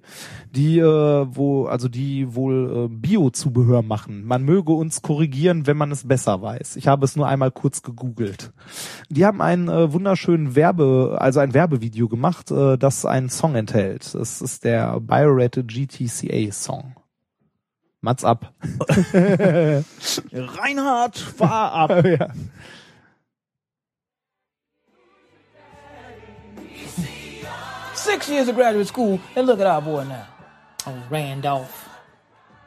die 0.52 0.80
äh, 0.80 0.84
wo 1.30 1.66
also 1.66 1.88
die 1.88 2.36
wohl 2.36 2.86
äh, 2.86 2.88
Bio-Zubehör 2.90 3.82
machen. 3.82 4.26
Man 4.26 4.44
möge 4.44 4.74
uns 4.74 5.02
korrigieren, 5.02 5.68
wenn 5.68 5.78
man 5.78 5.92
es 5.92 6.08
besser 6.08 6.42
weiß. 6.42 6.76
Ich 6.76 6.88
habe 6.88 7.06
es 7.06 7.16
nur 7.16 7.28
einmal 7.28 7.52
kurz 7.52 7.82
gegoogelt. 7.82 8.52
Die 9.10 9.26
haben 9.26 9.42
einen 9.42 9.70
äh, 9.70 9.92
wunderschönen 9.92 10.56
Werbe, 10.56 11.18
also 11.20 11.40
ein 11.40 11.54
Werbevideo 11.54 12.08
gemacht, 12.08 12.52
äh, 12.52 12.78
das 12.78 13.06
einen 13.06 13.30
Song 13.30 13.56
enthält. 13.56 14.14
Das 14.14 14.42
ist 14.42 14.64
der 14.64 15.00
BioRed 15.00 15.68
GTCA 15.68 16.52
Song. 16.52 16.96
Mats 18.02 18.24
ab. 18.24 18.54
Reinhard, 20.32 21.18
fahr 21.18 21.72
ab. 21.74 22.06
ja. 22.06 22.30
Six 28.06 28.30
years 28.30 28.48
of 28.48 28.54
graduate 28.54 28.86
school, 28.86 29.20
and 29.36 29.48
look 29.48 29.60
at 29.60 29.66
our 29.66 29.82
boy 29.82 30.04
now. 30.04 30.28
Oh, 30.86 31.04
Randolph. 31.10 31.90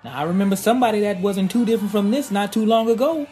Now, 0.02 0.18
I 0.18 0.24
remember 0.24 0.56
somebody 0.56 0.98
that 1.02 1.20
wasn't 1.20 1.52
too 1.52 1.64
different 1.64 1.92
from 1.92 2.10
this 2.10 2.32
not 2.32 2.52
too 2.52 2.66
long 2.66 2.90
ago. 2.90 3.24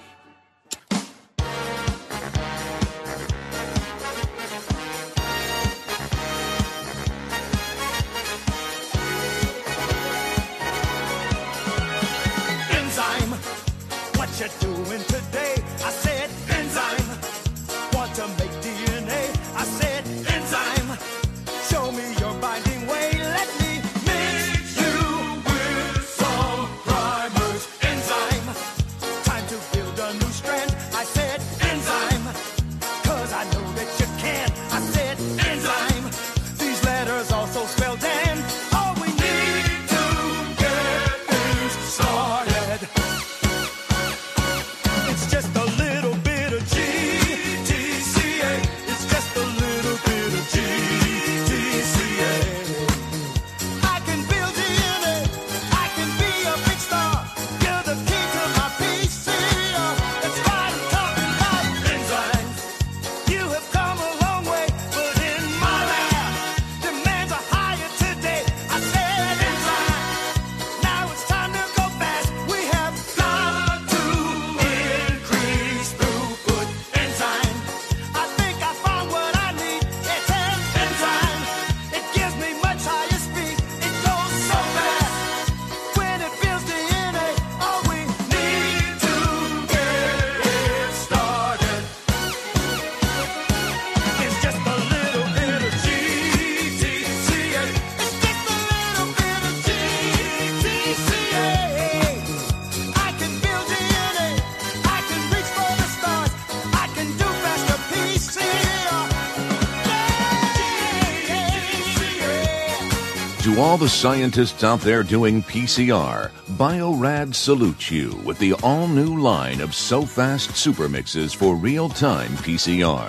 All 113.76 113.86
the 113.86 113.88
scientists 113.90 114.64
out 114.64 114.80
there 114.80 115.02
doing 115.02 115.42
PCR, 115.42 116.30
Biorad 116.56 117.34
salutes 117.34 117.90
you 117.90 118.08
with 118.24 118.38
the 118.38 118.54
all 118.62 118.88
new 118.88 119.20
line 119.20 119.60
of 119.60 119.74
So 119.74 120.00
Fast 120.06 120.56
Super 120.56 120.88
Mixes 120.88 121.34
for 121.34 121.54
real 121.54 121.90
time 121.90 122.30
PCR. 122.38 123.06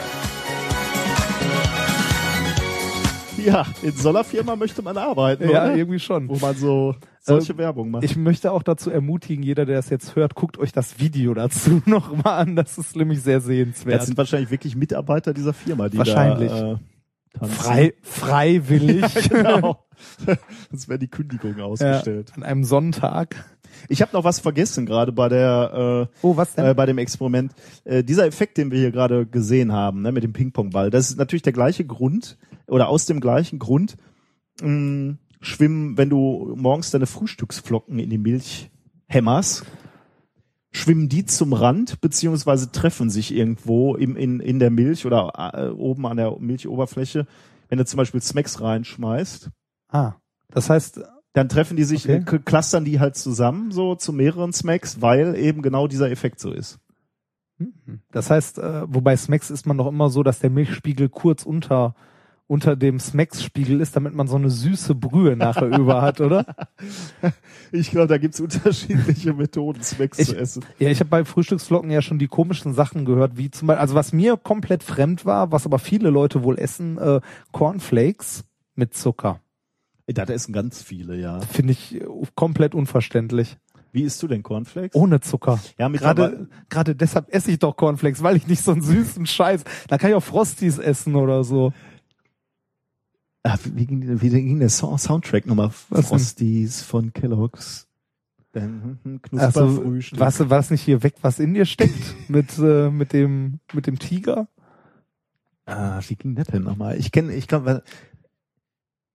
Ja, 3.38 3.66
in 3.82 3.94
so 3.94 4.10
einer 4.10 4.26
Firma 4.26 4.58
möchte 4.58 4.82
man 4.82 4.98
arbeiten, 4.98 5.44
Ja, 5.50 5.68
oder? 5.68 5.76
irgendwie 5.78 6.00
schon. 6.00 6.28
Wo 6.28 6.36
man 6.36 6.54
so 6.58 6.96
solche 7.22 7.54
Ähm, 7.54 7.60
Werbung 7.60 7.92
macht. 7.92 8.04
Ich 8.04 8.18
möchte 8.18 8.52
auch 8.52 8.62
dazu 8.64 8.90
ermutigen, 8.92 9.44
jeder, 9.44 9.66
der 9.66 9.78
das 9.78 9.90
jetzt 9.90 10.18
hört, 10.18 10.36
guckt 10.36 10.58
euch 10.58 10.74
das 10.74 11.00
Video 11.00 11.34
dazu 11.34 11.82
nochmal 11.86 12.42
an. 12.42 12.58
Das 12.58 12.78
ist 12.78 12.94
nämlich 12.98 13.22
sehr 13.22 13.40
sehenswert. 13.40 14.02
das 14.02 14.08
sind 14.08 14.18
wahrscheinlich 14.18 14.52
wirklich 14.52 14.76
Mitarbeiter 14.76 15.34
dieser 15.34 15.54
Firma, 15.54 15.88
die 15.88 15.98
Wahrscheinlich. 15.98 16.52
da 16.52 16.74
äh, 16.74 16.78
tanzen. 17.40 17.56
Frei, 17.56 17.94
freiwillig. 18.02 19.14
genau. 19.30 19.78
Das 20.72 20.88
wäre 20.88 21.00
die 21.00 21.08
Kündigung 21.08 21.58
ja, 21.58 21.66
ausgestellt. 21.66 22.32
an 22.36 22.44
einem 22.44 22.64
Sonntag. 22.64 23.36
Ich 23.90 24.02
habe 24.02 24.12
noch 24.14 24.24
was 24.24 24.40
vergessen 24.40 24.86
gerade 24.86 25.12
bei 25.12 25.30
der 25.30 26.08
äh, 26.12 26.18
Oh, 26.22 26.36
was 26.38 26.56
denn? 26.56 26.66
äh, 26.66 26.74
bei 26.74 26.86
dem 26.86 26.98
Experiment. 26.98 27.54
Äh, 27.84 28.04
dieser 28.04 28.26
Effekt, 28.26 28.58
den 28.58 28.72
wir 28.72 28.80
hier 28.80 28.92
gerade 28.92 29.26
gesehen 29.26 29.72
haben, 29.72 30.02
ne, 30.02 30.12
mit 30.12 30.24
dem 30.24 30.34
Ping-Pong-Ball, 30.34 30.90
das 30.90 31.10
ist 31.10 31.18
natürlich 31.18 31.44
der 31.44 31.54
gleiche 31.54 31.86
Grund 31.86 32.38
oder 32.68 32.88
aus 32.90 33.06
dem 33.06 33.20
gleichen 33.20 33.60
Grund 33.60 33.98
mh, 34.62 35.16
schwimmen, 35.42 35.98
wenn 35.98 36.10
du 36.10 36.54
morgens 36.58 36.92
deine 36.92 37.06
Frühstücksflocken 37.06 38.00
in 38.00 38.10
die 38.10 38.18
Milch 38.18 38.70
hämmerst, 39.08 39.66
schwimmen 40.72 41.10
die 41.10 41.26
zum 41.26 41.54
Rand 41.54 42.02
beziehungsweise 42.02 42.72
treffen 42.72 43.10
sich 43.10 43.34
irgendwo 43.34 43.96
im, 43.96 44.16
in, 44.16 44.40
in 44.40 44.60
der 44.60 44.70
Milch 44.70 45.06
oder 45.06 45.32
äh, 45.54 45.70
oben 45.70 46.06
an 46.08 46.18
der 46.18 46.38
Milchoberfläche 46.40 47.26
Wenn 47.70 47.78
du 47.78 47.86
zum 47.86 47.98
Beispiel 47.98 48.22
Smacks 48.22 48.60
reinschmeißt, 48.62 49.50
Ah, 49.90 50.14
das 50.50 50.70
heißt, 50.70 51.02
dann 51.34 51.50
treffen 51.50 51.78
die 51.78 51.84
sich, 51.84 52.06
Okay. 52.10 52.24
äh, 52.36 52.40
clustern 52.40 52.84
die 52.86 53.00
halt 53.00 53.16
zusammen 53.16 53.72
so 53.72 53.96
zu 53.96 54.12
mehreren 54.14 54.54
Smacks, 54.54 55.02
weil 55.02 55.36
eben 55.36 55.62
genau 55.62 55.88
dieser 55.88 56.10
Effekt 56.12 56.40
so 56.40 56.52
ist. 56.52 56.80
das 58.12 58.30
heißt, 58.30 58.60
äh, 58.60 58.84
wobei 58.88 59.16
Smacks 59.18 59.50
ist 59.50 59.66
man 59.66 59.78
doch 59.78 59.88
immer 59.88 60.10
so, 60.10 60.24
dass 60.24 60.40
der 60.40 60.50
Milchspiegel 60.50 61.10
kurz 61.10 61.44
unter 61.44 61.96
unter 62.50 62.78
dem 62.78 62.98
Smacks-Spiegel 62.98 63.82
ist, 63.82 63.98
damit 63.98 64.14
man 64.14 64.28
so 64.30 64.38
eine 64.38 64.50
süße 64.50 64.96
Brühe 64.96 65.36
nachher 65.36 65.68
über 65.78 66.02
hat, 66.02 66.22
oder? 66.22 66.46
Ich 67.74 67.92
glaube, 67.92 68.08
da 68.08 68.18
gibt's 68.18 68.40
unterschiedliche 68.40 69.34
Methoden, 69.34 69.84
Smacks 69.84 70.18
Ich- 70.18 70.30
zu 70.30 70.38
essen. 70.38 70.64
Ja, 70.80 70.90
ich 70.90 71.02
habe 71.02 71.10
bei 71.10 71.26
Frühstücksflocken 71.26 71.92
ja 71.92 72.02
schon 72.02 72.20
die 72.20 72.30
komischen 72.30 72.74
Sachen 72.74 73.04
gehört, 73.04 73.36
wie 73.36 73.52
zum 73.52 73.68
Beispiel, 73.68 73.82
also 73.82 73.96
was 73.96 74.14
mir 74.14 74.38
komplett 74.38 74.82
fremd 74.82 75.26
war, 75.26 75.52
was 75.52 75.66
aber 75.66 75.78
viele 75.78 76.10
Leute 76.10 76.42
wohl 76.44 76.58
essen, 76.58 76.98
äh, 76.98 77.20
Cornflakes 77.52 78.46
mit 78.76 78.94
Zucker. 78.94 79.42
Das 80.08 80.30
essen 80.30 80.54
ganz 80.54 80.82
viele, 80.82 81.18
ja. 81.18 81.42
Finde 81.42 81.74
ich 81.74 81.96
äh, 81.96 82.06
komplett 82.36 82.74
unverständlich. 82.74 83.58
Wie 83.92 84.04
isst 84.04 84.22
du 84.22 84.28
denn 84.28 84.44
Cornflakes? 84.44 84.96
Ohne 84.96 85.20
Zucker. 85.22 85.60
Ja, 85.78 85.88
Gerade, 85.90 86.48
gerade 86.70 86.96
deshalb 86.96 87.34
esse 87.34 87.52
ich 87.52 87.60
doch 87.60 87.76
Cornflakes, 87.76 88.22
weil 88.22 88.36
ich 88.36 88.48
nicht 88.48 88.64
so 88.64 88.72
einen 88.72 88.82
süßen 88.82 89.26
Scheiß. 89.26 89.64
Da 89.88 89.98
kann 89.98 90.10
ich 90.10 90.16
auch 90.16 90.24
Frosties 90.24 90.78
essen 90.78 91.16
oder 91.16 91.44
so. 91.44 91.74
Ah, 93.44 93.58
wie, 93.64 93.86
ging, 93.86 94.22
wie 94.22 94.30
ging 94.30 94.60
der 94.60 94.70
Song, 94.70 94.98
Soundtrack 94.98 95.46
nochmal? 95.46 95.72
Frosties 95.72 96.82
von 96.82 97.14
Kellogg's. 97.14 97.88
Dann 98.52 99.00
hm, 99.04 99.22
Also, 99.38 99.84
was, 100.18 100.50
was 100.50 100.70
nicht 100.70 100.82
hier 100.82 101.04
weg, 101.04 101.16
was 101.22 101.40
in 101.40 101.54
dir 101.54 101.66
steckt 101.66 102.16
mit, 102.30 102.58
äh, 102.60 102.90
mit 102.90 103.14
dem, 103.14 103.60
mit 103.74 103.88
dem 103.88 104.00
Tiger? 104.00 104.48
Ah, 105.66 106.00
wie 106.08 106.16
ging 106.16 106.36
das 106.36 106.48
denn 106.48 106.64
nochmal? 106.64 106.98
Ich 106.98 107.12
kenne, 107.12 107.34
ich 107.34 107.48
glaube, 107.48 107.84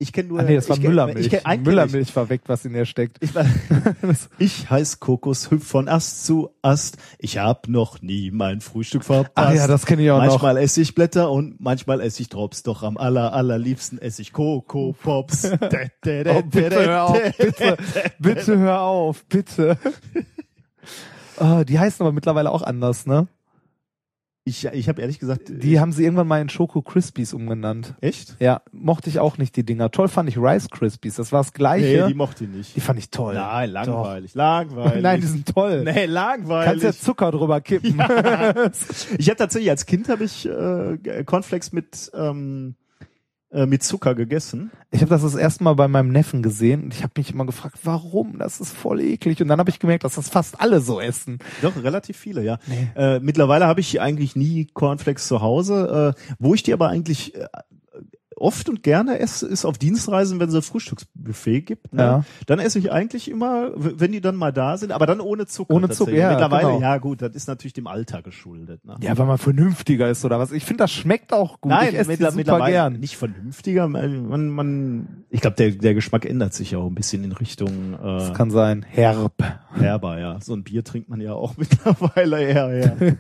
ich 0.02 0.12
kenne 0.12 0.28
nur. 0.28 0.40
Ah, 0.40 0.42
nee, 0.42 0.56
das 0.56 0.68
war 0.68 0.78
Müllermilch. 0.78 1.30
Kenn, 1.30 1.42
kenn 1.42 1.62
Müllermilch 1.62 2.14
war 2.16 2.28
weg, 2.28 2.42
was 2.46 2.64
in 2.64 2.72
dir 2.72 2.84
steckt. 2.84 3.18
Ich, 3.20 3.30
ich, 3.30 4.18
ich 4.38 4.70
heiß 4.70 5.00
Kokos, 5.00 5.50
hüpf 5.50 5.66
von 5.66 5.88
Ast 5.88 6.26
zu 6.26 6.50
Ast. 6.60 6.98
Ich 7.18 7.38
hab 7.38 7.68
noch 7.68 8.02
nie 8.02 8.30
mein 8.30 8.60
Frühstück 8.60 9.04
verpasst. 9.04 9.32
Ach 9.34 9.54
ja, 9.54 9.66
das 9.66 9.86
kenne 9.86 10.02
ich 10.02 10.10
auch 10.10 10.18
noch. 10.18 10.32
manchmal 10.32 10.56
esse 10.56 10.80
ich 10.80 10.94
Blätter 10.94 11.30
und 11.30 11.60
manchmal 11.60 12.00
esse 12.00 12.22
ich 12.22 12.28
Drops. 12.28 12.62
Doch 12.64 12.82
am 12.82 12.96
aller, 12.96 13.32
allerliebsten 13.32 13.98
esse 14.00 14.22
ich 14.22 14.32
Coco 14.32 14.94
Pops. 15.00 15.50
Oh, 15.52 16.42
bitte 16.42 16.86
hör 16.86 17.04
auf, 17.04 17.22
bitte, 17.38 17.76
bitte 18.18 18.58
hör 18.58 18.80
auf, 18.80 19.24
bitte. 19.26 19.78
Ah, 21.38 21.64
die 21.64 21.78
heißen 21.78 22.04
aber 22.04 22.12
mittlerweile 22.12 22.50
auch 22.50 22.62
anders, 22.62 23.06
ne? 23.06 23.28
Ich, 24.44 24.64
ich 24.66 24.88
habe 24.88 25.00
ehrlich 25.00 25.20
gesagt, 25.20 25.42
Die 25.48 25.78
haben 25.78 25.92
sie 25.92 26.02
irgendwann 26.02 26.26
mal 26.26 26.40
in 26.40 26.48
Schoko 26.48 26.82
Crispies 26.82 27.32
umgenannt. 27.32 27.94
echt? 28.00 28.34
Ja, 28.40 28.60
mochte 28.72 29.08
ich 29.08 29.20
auch 29.20 29.38
nicht, 29.38 29.54
die 29.54 29.64
Dinger. 29.64 29.92
Toll 29.92 30.08
fand 30.08 30.28
ich 30.28 30.36
Rice 30.36 30.68
Crispies. 30.68 31.14
Das 31.14 31.30
war 31.30 31.40
das 31.40 31.52
Nee, 31.52 31.58
gleiche. 31.58 32.06
die 32.08 32.14
mochte 32.14 32.42
ich 32.44 32.50
nicht. 32.50 32.74
die 32.74 32.80
fand 32.80 32.98
ich 32.98 33.10
toll. 33.10 33.34
Nein, 33.34 33.70
langweilig, 33.70 34.34
langweilig. 34.34 35.00
Nein, 35.02 35.20
die 35.20 35.26
sind 35.28 35.46
toll. 35.54 35.84
Nee, 35.84 36.06
langweilig. 36.06 36.70
Kannst 36.82 36.84
ja 36.84 36.92
Zucker 36.92 37.30
drüber 37.30 37.60
kippen. 37.60 37.92
Ich 39.18 39.28
habe 39.28 39.36
tatsächlich 39.36 39.70
als 39.70 39.86
Kind 39.86 40.08
habe 40.08 40.24
ich 40.24 40.44
äh, 40.48 41.22
Cornflakes 41.24 41.72
mit 41.72 42.10
ähm, 42.14 42.74
äh, 42.80 42.81
mit 43.66 43.82
Zucker 43.82 44.14
gegessen. 44.14 44.70
Ich 44.90 45.00
habe 45.00 45.10
das 45.10 45.22
das 45.22 45.34
erste 45.34 45.62
Mal 45.64 45.74
bei 45.74 45.88
meinem 45.88 46.10
Neffen 46.10 46.42
gesehen 46.42 46.84
und 46.84 46.94
ich 46.94 47.02
habe 47.02 47.12
mich 47.16 47.30
immer 47.30 47.44
gefragt, 47.44 47.78
warum? 47.84 48.38
Das 48.38 48.60
ist 48.60 48.72
voll 48.72 49.00
eklig. 49.00 49.40
Und 49.42 49.48
dann 49.48 49.58
habe 49.58 49.70
ich 49.70 49.78
gemerkt, 49.78 50.04
dass 50.04 50.14
das 50.14 50.28
fast 50.28 50.60
alle 50.60 50.80
so 50.80 51.00
essen. 51.00 51.38
Doch 51.60 51.76
relativ 51.82 52.16
viele, 52.16 52.42
ja. 52.42 52.58
Äh, 52.96 53.20
mittlerweile 53.20 53.66
habe 53.66 53.80
ich 53.80 54.00
eigentlich 54.00 54.36
nie 54.36 54.66
Cornflakes 54.72 55.28
zu 55.28 55.42
Hause. 55.42 56.14
Äh, 56.18 56.34
wo 56.38 56.54
ich 56.54 56.62
die 56.62 56.72
aber 56.72 56.88
eigentlich 56.88 57.34
äh, 57.34 57.46
oft 58.42 58.68
und 58.68 58.82
gerne 58.82 59.18
esse, 59.20 59.46
ist 59.46 59.64
auf 59.64 59.78
Dienstreisen, 59.78 60.40
wenn 60.40 60.48
es 60.48 60.54
ein 60.54 60.62
Frühstücksbuffet 60.62 61.62
gibt. 61.62 61.92
Ne? 61.92 62.02
Ja. 62.02 62.24
Dann 62.46 62.58
esse 62.58 62.78
ich 62.78 62.92
eigentlich 62.92 63.30
immer, 63.30 63.70
wenn 63.76 64.12
die 64.12 64.20
dann 64.20 64.36
mal 64.36 64.52
da 64.52 64.76
sind, 64.76 64.92
aber 64.92 65.06
dann 65.06 65.20
ohne 65.20 65.46
Zucker. 65.46 65.74
Ohne 65.74 65.88
Zucker, 65.90 66.12
ja, 66.12 66.30
Mittlerweile, 66.30 66.66
genau. 66.68 66.80
ja 66.80 66.98
gut, 66.98 67.22
das 67.22 67.34
ist 67.34 67.46
natürlich 67.48 67.72
dem 67.72 67.86
Alter 67.86 68.22
geschuldet. 68.22 68.84
Ne? 68.84 68.96
Ja, 69.00 69.16
weil 69.16 69.26
man 69.26 69.38
vernünftiger 69.38 70.10
ist 70.10 70.24
oder 70.24 70.38
was. 70.38 70.52
Ich 70.52 70.64
finde, 70.64 70.84
das 70.84 70.92
schmeckt 70.92 71.32
auch 71.32 71.60
gut. 71.60 71.70
Nein, 71.70 71.90
ich 71.90 71.94
esse 71.98 72.10
mittler- 72.10 72.32
mittlerweile 72.32 72.72
gern. 72.72 72.92
nicht 72.94 73.16
vernünftiger. 73.16 73.88
Man, 73.88 74.48
man, 74.50 75.24
ich 75.30 75.40
glaube, 75.40 75.56
der, 75.56 75.70
der 75.70 75.94
Geschmack 75.94 76.24
ändert 76.24 76.54
sich 76.54 76.72
ja 76.72 76.78
auch 76.78 76.86
ein 76.88 76.94
bisschen 76.94 77.24
in 77.24 77.32
Richtung 77.32 77.94
äh, 77.94 78.02
Das 78.02 78.34
kann 78.34 78.50
sein. 78.50 78.84
Herb. 78.88 79.42
herber, 79.74 80.18
ja. 80.18 80.40
So 80.40 80.54
ein 80.54 80.64
Bier 80.64 80.84
trinkt 80.84 81.08
man 81.08 81.20
ja 81.20 81.32
auch 81.34 81.56
mittlerweile 81.56 82.42
eher, 82.42 82.76
ja. 82.76 83.12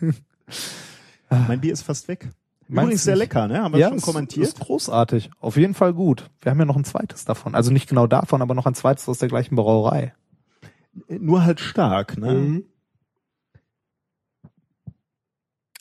mein 1.48 1.60
Bier 1.60 1.72
ist 1.72 1.82
fast 1.82 2.08
weg. 2.08 2.28
Meins 2.72 2.84
Übrigens 2.86 3.04
sehr 3.04 3.14
nicht. 3.14 3.20
lecker, 3.24 3.48
ne? 3.48 3.62
Haben 3.62 3.74
wir 3.74 3.80
ja, 3.80 3.88
schon 3.88 3.98
ist- 3.98 4.04
kommentiert. 4.04 4.46
Ist 4.46 4.60
großartig. 4.60 5.30
Auf 5.40 5.56
jeden 5.56 5.74
Fall 5.74 5.92
gut. 5.92 6.30
Wir 6.40 6.50
haben 6.50 6.58
ja 6.58 6.64
noch 6.64 6.76
ein 6.76 6.84
zweites 6.84 7.24
davon. 7.26 7.54
Also 7.54 7.70
nicht 7.70 7.88
genau 7.88 8.06
davon, 8.06 8.40
aber 8.40 8.54
noch 8.54 8.66
ein 8.66 8.74
zweites 8.74 9.08
aus 9.08 9.18
der 9.18 9.28
gleichen 9.28 9.56
Brauerei. 9.56 10.14
Nur 11.08 11.44
halt 11.44 11.60
stark, 11.60 12.16
ne? 12.18 12.32
Mhm. 12.32 12.64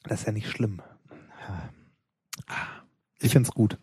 Das 0.04 0.22
ist 0.22 0.26
ja 0.26 0.32
nicht 0.34 0.50
schlimm. 0.50 0.82
Ich 3.20 3.32
find's 3.34 3.52
gut. 3.52 3.78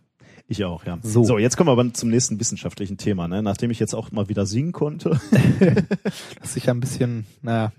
Ich 0.49 0.65
auch, 0.65 0.85
ja. 0.85 0.99
So. 1.03 1.23
so, 1.25 1.39
jetzt 1.39 1.57
kommen 1.57 1.69
wir 1.69 1.73
aber 1.73 1.93
zum 1.93 2.09
nächsten 2.11 2.41
wissenschaftlichen 2.41 2.97
Thema, 2.97 3.29
ne? 3.29 3.43
Nachdem 3.43 3.71
ich 3.71 3.79
jetzt 3.79 3.95
auch 3.95 4.11
mal 4.13 4.29
wieder 4.29 4.47
singen 4.47 4.73
konnte. 4.73 5.21
Das 5.61 6.49
ist 6.49 6.55
sicher 6.55 6.73
ein 6.73 6.81
bisschen, 6.81 7.27
naja. 7.43 7.73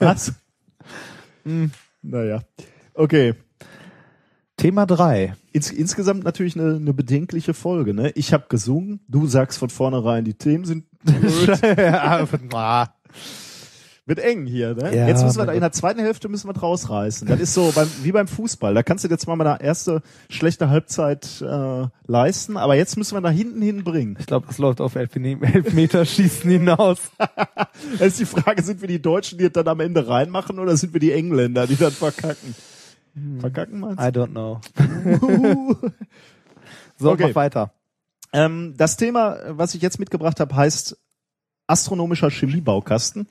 Was? 0.00 0.32
Hm. 1.44 1.70
naja. 2.02 2.42
Okay. 2.92 3.34
Thema 4.60 4.86
drei. 4.86 5.34
Ins, 5.52 5.70
insgesamt 5.70 6.24
natürlich 6.24 6.58
eine, 6.58 6.76
eine 6.76 6.92
bedenkliche 6.92 7.54
Folge, 7.54 7.94
ne? 7.94 8.10
Ich 8.14 8.32
habe 8.32 8.44
gesungen, 8.48 9.00
du 9.08 9.26
sagst 9.26 9.58
von 9.58 9.70
vornherein, 9.70 10.24
die 10.24 10.34
Themen 10.34 10.64
sind. 10.64 10.84
Wird 14.06 14.18
eng 14.18 14.46
hier, 14.46 14.74
ne? 14.74 14.94
Ja, 14.96 15.06
Jetzt 15.06 15.22
müssen 15.22 15.38
wir 15.38 15.46
da 15.46 15.52
in 15.52 15.60
der 15.60 15.70
zweiten 15.70 16.00
Hälfte 16.00 16.28
müssen 16.28 16.48
wir 16.48 16.52
draus 16.52 16.90
reißen. 16.90 17.28
Das 17.28 17.38
ist 17.38 17.54
so 17.54 17.70
beim, 17.72 17.88
wie 18.02 18.10
beim 18.10 18.26
Fußball. 18.26 18.74
Da 18.74 18.82
kannst 18.82 19.04
du 19.04 19.08
jetzt 19.08 19.26
mal 19.28 19.36
mal 19.36 19.46
eine 19.46 19.62
erste 19.62 20.02
schlechte 20.28 20.68
Halbzeit 20.68 21.40
äh, 21.40 21.86
leisten, 22.08 22.56
aber 22.56 22.74
jetzt 22.74 22.96
müssen 22.96 23.14
wir 23.14 23.20
da 23.20 23.30
hinten 23.30 23.62
hin 23.62 23.84
bringen. 23.84 24.16
ich 24.18 24.26
glaube, 24.26 24.46
das 24.48 24.58
läuft 24.58 24.80
auf 24.80 24.96
Elfme- 24.96 25.40
Elfmeterschießen 25.42 26.50
hinaus. 26.50 26.98
Da 27.98 28.04
ist 28.04 28.18
die 28.20 28.26
Frage, 28.26 28.62
sind 28.62 28.80
wir 28.80 28.88
die 28.88 29.00
Deutschen, 29.00 29.38
die 29.38 29.44
das 29.44 29.52
dann 29.52 29.68
am 29.68 29.80
Ende 29.80 30.06
reinmachen 30.06 30.58
oder 30.58 30.76
sind 30.76 30.92
wir 30.92 31.00
die 31.00 31.12
Engländer, 31.12 31.66
die 31.66 31.76
dann 31.76 31.92
verkacken? 31.92 32.54
Verkacken 33.38 33.80
meinst 33.80 34.00
I 34.02 34.06
don't 34.08 34.28
know. 34.30 34.60
So, 36.96 37.10
Okay. 37.12 37.28
mach 37.28 37.34
weiter. 37.34 37.72
ähm, 38.32 38.74
das 38.76 38.96
Thema, 38.96 39.38
was 39.48 39.74
ich 39.74 39.80
jetzt 39.82 39.98
mitgebracht 39.98 40.38
habe, 40.38 40.54
heißt 40.54 40.98
astronomischer 41.66 42.30
Chemiebaukasten. 42.30 43.26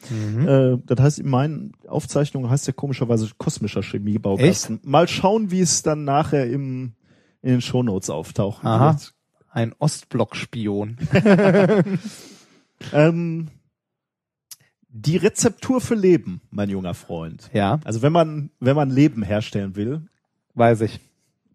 Äh, 0.47 0.77
das 0.85 0.99
heißt, 0.99 1.19
in 1.19 1.29
meinen 1.29 1.73
Aufzeichnungen 1.87 2.49
heißt 2.49 2.65
der 2.67 2.73
komischerweise 2.73 3.29
kosmischer 3.37 3.81
Chemiebaukasten. 3.83 4.79
Mal 4.83 5.07
schauen, 5.07 5.51
wie 5.51 5.59
es 5.61 5.83
dann 5.83 6.03
nachher 6.03 6.47
im, 6.49 6.93
in 7.41 7.49
den 7.51 7.61
Shownotes 7.61 8.09
auftauchen 8.09 8.65
Aha. 8.67 8.93
wird. 8.93 9.13
Ein 9.51 9.73
Ostblock-Spion. 9.77 10.97
Ähm, 12.93 13.49
die 14.89 15.17
Rezeptur 15.17 15.81
für 15.81 15.95
Leben, 15.95 16.41
mein 16.51 16.69
junger 16.69 16.93
Freund. 16.93 17.49
Ja, 17.53 17.79
Also 17.83 18.01
wenn 18.01 18.11
man, 18.11 18.49
wenn 18.59 18.75
man 18.75 18.89
Leben 18.89 19.23
herstellen 19.23 19.75
will, 19.75 20.01
weiß 20.55 20.81
ich. 20.81 20.99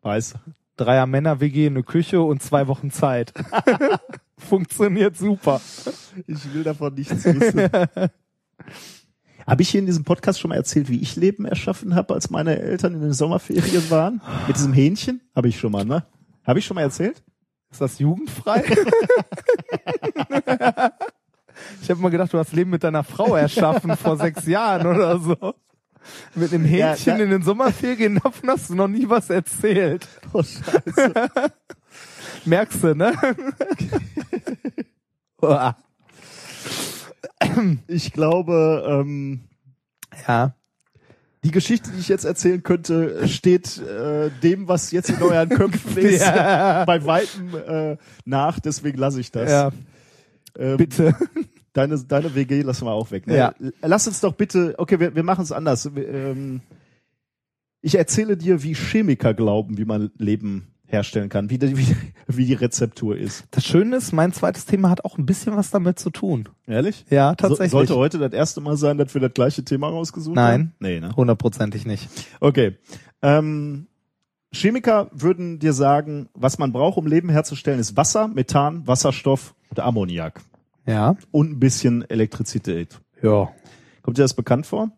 weiß, 0.02 0.35
Dreier 0.77 1.06
Männer 1.06 1.40
WG, 1.40 1.66
eine 1.66 1.85
Küche 1.85 2.20
und 2.23 2.43
zwei 2.43 2.66
Wochen 2.66 2.90
Zeit. 2.90 3.32
Funktioniert 4.39 5.16
super. 5.16 5.61
ich 6.27 6.52
will 6.52 6.65
davon 6.65 6.94
nichts 6.94 7.24
wissen. 7.24 7.69
Habe 9.47 9.62
ich 9.62 9.69
hier 9.69 9.81
in 9.81 9.86
diesem 9.86 10.05
Podcast 10.05 10.40
schon 10.40 10.48
mal 10.48 10.55
erzählt, 10.56 10.89
wie 10.89 11.01
ich 11.01 11.16
Leben 11.16 11.44
erschaffen 11.44 11.94
habe, 11.94 12.15
als 12.15 12.31
meine 12.31 12.59
Eltern 12.59 12.94
in 12.94 13.02
den 13.02 13.12
Sommerferien 13.12 13.90
waren? 13.90 14.23
Mit 14.47 14.56
diesem 14.56 14.73
Hähnchen? 14.73 15.20
Habe 15.36 15.48
ich 15.48 15.59
schon 15.59 15.70
mal, 15.70 15.85
ne? 15.85 16.05
Habe 16.44 16.59
ich 16.59 16.65
schon 16.65 16.77
mal 16.77 16.81
erzählt? 16.82 17.23
Ist 17.70 17.81
das 17.81 17.98
jugendfrei? 17.98 18.65
ich 21.82 21.91
habe 21.91 22.01
mal 22.01 22.11
gedacht, 22.11 22.32
du 22.32 22.39
hast 22.39 22.53
Leben 22.53 22.70
mit 22.70 22.85
deiner 22.85 23.05
Frau 23.05 23.35
erschaffen 23.36 23.97
vor 23.97 24.16
sechs 24.16 24.47
Jahren 24.47 24.86
oder 24.86 25.19
so. 25.19 25.55
Mit 26.35 26.53
einem 26.53 26.65
Hähnchen 26.66 27.16
Ja, 27.19 27.24
in 27.24 27.31
den 27.31 27.43
Sommerferien, 27.43 28.16
davon 28.23 28.51
hast 28.51 28.69
du 28.70 28.74
noch 28.74 28.89
nie 28.89 29.09
was 29.09 29.31
erzählt. 29.31 30.07
Oh, 30.32 30.43
scheiße. 30.43 31.12
Merkst 32.45 32.82
du, 32.85 32.95
ne? 32.95 33.15
Ich 37.86 38.12
glaube, 38.12 38.85
ähm, 38.89 39.41
ja. 40.27 40.55
die 41.45 41.51
Geschichte, 41.51 41.91
die 41.93 42.01
ich 42.01 42.09
jetzt 42.09 42.24
erzählen 42.24 42.62
könnte, 42.62 43.28
steht 43.28 43.78
äh, 43.78 44.31
dem, 44.43 44.66
was 44.66 44.91
jetzt 44.91 45.11
in 45.11 45.23
euren 45.23 45.49
Köpfen 45.51 45.97
ist, 45.99 46.23
Ja. 46.24 46.85
bei 46.85 47.05
weitem 47.05 47.55
äh, 47.55 47.97
nach. 48.24 48.59
Deswegen 48.61 48.99
lasse 48.99 49.20
ich 49.20 49.31
das. 49.31 49.51
ja, 49.51 49.70
Ähm, 50.59 50.77
bitte. 50.78 51.15
Deine, 51.75 51.99
deine 51.99 52.35
WG 52.35 52.63
lassen 52.63 52.87
wir 52.87 52.93
auch 52.93 53.11
weg. 53.11 53.27
Ne? 53.27 53.37
Ja. 53.37 53.55
Lass 53.83 54.07
uns 54.07 54.21
doch 54.21 54.33
bitte, 54.33 54.75
okay, 54.79 55.01
wir, 55.01 55.15
wir 55.15 55.25
machen 55.25 55.43
es 55.43 55.53
anders. 55.53 55.95
Wir, 55.95 56.09
ähm, 56.09 56.61
ich 57.83 57.97
erzähle 57.97 58.37
dir, 58.37 58.63
wie 58.63 58.75
Chemiker 58.75 59.35
glauben, 59.35 59.77
wie 59.77 59.85
man 59.85 60.11
Leben 60.17 60.69
herstellen 60.87 61.29
kann, 61.29 61.51
wie 61.51 61.59
die, 61.59 61.77
wie, 61.77 61.97
wie 62.29 62.47
die 62.47 62.55
Rezeptur 62.55 63.17
ist. 63.17 63.45
Das 63.51 63.65
Schöne 63.65 63.97
ist, 63.97 64.13
mein 64.13 64.33
zweites 64.33 64.67
Thema 64.67 64.89
hat 64.89 65.05
auch 65.05 65.19
ein 65.19 65.27
bisschen 65.27 65.57
was 65.57 65.71
damit 65.71 65.99
zu 65.99 66.11
tun. 66.11 66.49
Ehrlich? 66.69 67.05
Ja, 67.11 67.35
tatsächlich. 67.35 67.73
So, 67.73 67.79
sollte 67.79 67.97
heute 67.97 68.19
das 68.19 68.33
erste 68.33 68.61
Mal 68.61 68.77
sein, 68.77 68.97
dass 68.97 69.13
wir 69.13 69.21
das 69.21 69.35
gleiche 69.35 69.65
Thema 69.65 69.89
rausgesucht 69.89 70.37
Nein. 70.37 70.53
haben? 70.53 70.75
Nee, 70.79 71.01
ne? 71.01 71.17
Hundertprozentig 71.17 71.87
nicht. 71.87 72.09
Okay. 72.39 72.77
Ähm, 73.21 73.89
Chemiker 74.53 75.11
würden 75.13 75.59
dir 75.59 75.73
sagen, 75.73 76.29
was 76.35 76.59
man 76.59 76.73
braucht, 76.73 76.99
um 76.99 77.09
Leben 77.09 77.29
herzustellen, 77.31 77.81
ist 77.81 77.97
Wasser, 77.97 78.29
Methan, 78.29 78.87
Wasserstoff 78.87 79.57
und 79.71 79.81
Ammoniak. 79.81 80.41
Ja. 80.86 81.16
Und 81.31 81.52
ein 81.52 81.61
bisschen 81.61 82.09
Elektrizität. 82.09 83.01
Ja. 83.23 83.51
Kommt 84.02 84.19
dir 84.19 84.23
das 84.23 84.35
bekannt 84.35 84.66
vor? 84.66 84.90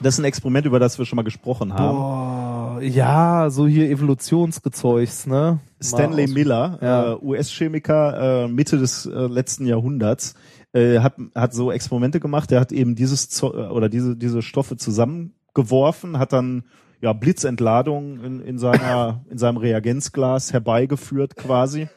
Das 0.00 0.14
ist 0.14 0.20
ein 0.20 0.24
Experiment, 0.24 0.64
über 0.66 0.78
das 0.78 0.98
wir 0.98 1.04
schon 1.06 1.16
mal 1.16 1.22
gesprochen 1.24 1.74
haben. 1.74 1.96
Boah, 1.98 2.80
ja, 2.82 3.50
so 3.50 3.66
hier 3.66 3.90
Evolutionsgezeugs, 3.90 5.26
ne? 5.26 5.58
Stanley 5.82 6.28
Miller, 6.28 6.78
Ja. 6.80 7.12
äh, 7.14 7.16
US-Chemiker 7.20 8.44
äh, 8.44 8.48
Mitte 8.48 8.78
des 8.78 9.06
äh, 9.06 9.10
letzten 9.26 9.66
Jahrhunderts, 9.66 10.34
äh, 10.72 11.00
hat, 11.00 11.14
hat 11.34 11.52
so 11.52 11.72
Experimente 11.72 12.20
gemacht. 12.20 12.52
Der 12.52 12.60
hat 12.60 12.70
eben 12.70 12.94
dieses 12.94 13.28
Zo 13.28 13.52
äh, 13.52 13.66
oder 13.68 13.88
diese 13.88 14.14
diese 14.16 14.40
Stoffe 14.42 14.76
zusammengeworfen, 14.76 16.18
hat 16.20 16.32
dann 16.32 16.62
ja 17.00 17.12
Blitzentladungen 17.12 18.22
in, 18.22 18.40
in 18.40 18.58
seiner 18.58 19.24
in 19.28 19.38
seinem 19.38 19.56
Reagenzglas 19.56 20.52
herbeigeführt 20.52 21.34
quasi 21.34 21.88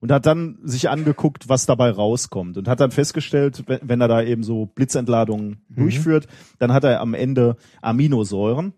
und 0.00 0.12
hat 0.12 0.26
dann 0.26 0.58
sich 0.62 0.88
angeguckt, 0.88 1.48
was 1.48 1.66
dabei 1.66 1.90
rauskommt 1.90 2.58
und 2.58 2.68
hat 2.68 2.80
dann 2.80 2.90
festgestellt, 2.90 3.64
wenn, 3.66 4.00
er 4.00 4.08
da 4.08 4.22
eben 4.22 4.42
so 4.42 4.66
Blitzentladungen 4.66 5.62
durchführt, 5.68 6.26
dann 6.58 6.72
hat 6.72 6.84
er 6.84 7.00
am 7.00 7.14
Ende 7.14 7.56
Aminosäuren 7.82 8.74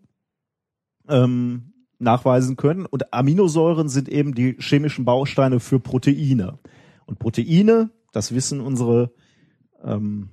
ähm, 1.08 1.72
nachweisen 1.98 2.56
können. 2.56 2.86
Und 2.86 3.12
Aminosäuren 3.12 3.88
sind 3.88 4.08
eben 4.08 4.34
die 4.34 4.56
chemischen 4.60 5.04
Bausteine 5.04 5.60
für 5.60 5.80
Proteine. 5.80 6.58
Und 7.06 7.18
Proteine, 7.18 7.90
das 8.12 8.34
wissen 8.34 8.60
unsere 8.60 9.12
ähm, 9.82 10.30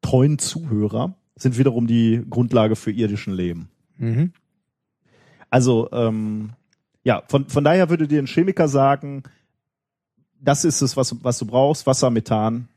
treuen 0.00 0.38
Zuhörer, 0.38 1.16
sind 1.36 1.58
wiederum 1.58 1.86
die 1.86 2.24
Grundlage 2.28 2.76
für 2.76 2.90
irdischen 2.90 3.32
Leben. 3.32 3.70
Mhm. 3.96 4.32
Also 5.50 5.88
ähm, 5.92 6.50
ja, 7.04 7.22
von, 7.28 7.48
von 7.48 7.64
daher 7.64 7.90
würde 7.90 8.06
dir 8.06 8.20
ein 8.20 8.26
Chemiker 8.26 8.68
sagen, 8.68 9.22
das 10.40 10.64
ist 10.64 10.80
es, 10.82 10.96
was, 10.96 11.14
was 11.22 11.38
du 11.38 11.46
brauchst, 11.46 11.86
Wasser, 11.86 12.10
Methan, 12.10 12.68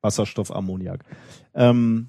Wasserstoff, 0.00 0.54
Ammoniak. 0.54 1.04
Ähm, 1.54 2.08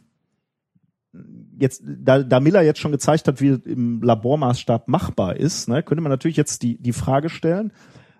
jetzt, 1.59 1.83
da, 1.85 2.23
da 2.23 2.39
Miller 2.39 2.61
jetzt 2.61 2.79
schon 2.79 2.91
gezeigt 2.91 3.27
hat, 3.27 3.41
wie 3.41 3.49
im 3.49 4.01
Labormaßstab 4.01 4.87
machbar 4.87 5.37
ist, 5.37 5.69
ne, 5.69 5.83
könnte 5.83 6.01
man 6.01 6.11
natürlich 6.11 6.37
jetzt 6.37 6.63
die, 6.63 6.81
die 6.81 6.93
Frage 6.93 7.29
stellen, 7.29 7.71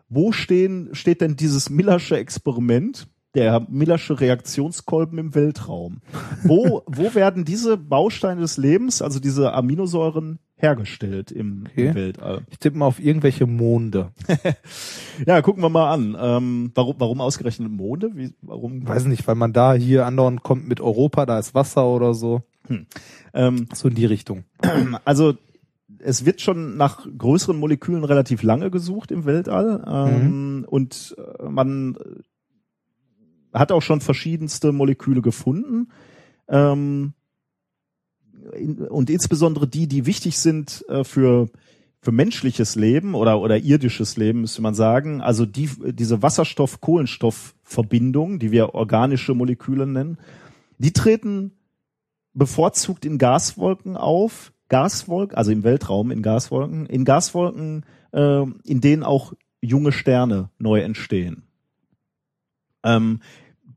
wo 0.09 0.31
stehen, 0.31 0.89
steht 0.93 1.21
denn 1.21 1.35
dieses 1.35 1.69
Millersche 1.69 2.17
Experiment, 2.17 3.07
der 3.33 3.65
Millersche 3.67 4.19
Reaktionskolben 4.19 5.17
im 5.17 5.33
Weltraum? 5.33 6.01
Wo, 6.43 6.83
wo 6.85 7.15
werden 7.15 7.45
diese 7.45 7.77
Bausteine 7.77 8.41
des 8.41 8.57
Lebens, 8.57 9.01
also 9.01 9.19
diese 9.19 9.53
Aminosäuren, 9.53 10.37
hergestellt 10.63 11.31
im, 11.31 11.65
Okay. 11.69 11.87
im 11.89 11.95
Weltall? 11.95 12.41
Ich 12.49 12.57
tippe 12.57 12.77
mal 12.77 12.85
auf 12.87 12.99
irgendwelche 12.99 13.45
Monde. 13.45 14.11
Ja, 15.27 15.43
gucken 15.43 15.61
wir 15.61 15.69
mal 15.69 15.91
an. 15.93 16.17
Ähm, 16.19 16.71
warum, 16.73 16.95
warum 16.97 17.21
ausgerechnet 17.21 17.71
Monde? 17.71 18.11
Wie, 18.15 18.33
warum? 18.41 18.87
Weiß 18.87 19.05
nicht, 19.05 19.27
weil 19.27 19.35
man 19.35 19.53
da 19.53 19.73
hier 19.75 20.07
andauernd 20.07 20.41
kommt 20.41 20.67
mit 20.67 20.81
Europa, 20.81 21.27
da 21.27 21.37
ist 21.37 21.53
Wasser 21.53 21.85
oder 21.85 22.15
so. 22.15 22.41
Ähm, 23.33 23.67
So 23.73 23.89
in 23.89 23.93
die 23.93 24.07
Richtung. 24.07 24.43
also 25.05 25.35
es 25.99 26.25
wird 26.25 26.41
schon 26.41 26.77
nach 26.77 27.05
größeren 27.17 27.57
Molekülen 27.57 28.03
relativ 28.03 28.41
lange 28.41 28.71
gesucht 28.71 29.11
im 29.11 29.25
Weltall 29.25 29.83
ähm, 29.87 30.65
und 30.67 31.15
äh, 31.17 31.47
man 31.47 31.95
hat 33.53 33.71
auch 33.71 33.81
schon 33.81 34.01
verschiedenste 34.01 34.71
Moleküle 34.71 35.21
gefunden 35.21 35.89
ähm, 36.47 37.13
und 38.89 39.09
insbesondere 39.09 39.67
die, 39.67 39.87
die 39.87 40.05
wichtig 40.05 40.37
sind 40.37 40.85
äh, 40.89 41.03
für 41.03 41.49
für 42.01 42.11
menschliches 42.11 42.75
Leben 42.75 43.15
oder 43.15 43.39
oder 43.39 43.57
irdisches 43.57 44.17
Leben 44.17 44.41
müsste 44.41 44.61
man 44.61 44.75
sagen. 44.75 45.21
Also 45.21 45.45
die 45.45 45.69
diese 45.93 46.21
Wasserstoff-Kohlenstoff-Verbindung, 46.21 48.39
die 48.39 48.51
wir 48.51 48.75
organische 48.75 49.33
Moleküle 49.33 49.87
nennen, 49.87 50.17
die 50.77 50.91
treten 50.91 51.53
bevorzugt 52.33 53.05
in 53.05 53.17
Gaswolken 53.17 53.95
auf. 53.95 54.51
Gaswolken, 54.69 55.37
also 55.37 55.51
im 55.51 55.63
Weltraum 55.63 56.11
in 56.11 56.21
Gaswolken, 56.21 56.85
in 56.87 57.05
Gaswolken, 57.05 57.85
äh, 58.11 58.43
in 58.63 58.81
denen 58.81 59.03
auch 59.03 59.33
junge 59.61 59.91
Sterne 59.91 60.49
neu 60.57 60.81
entstehen. 60.81 61.43
Ähm, 62.83 63.19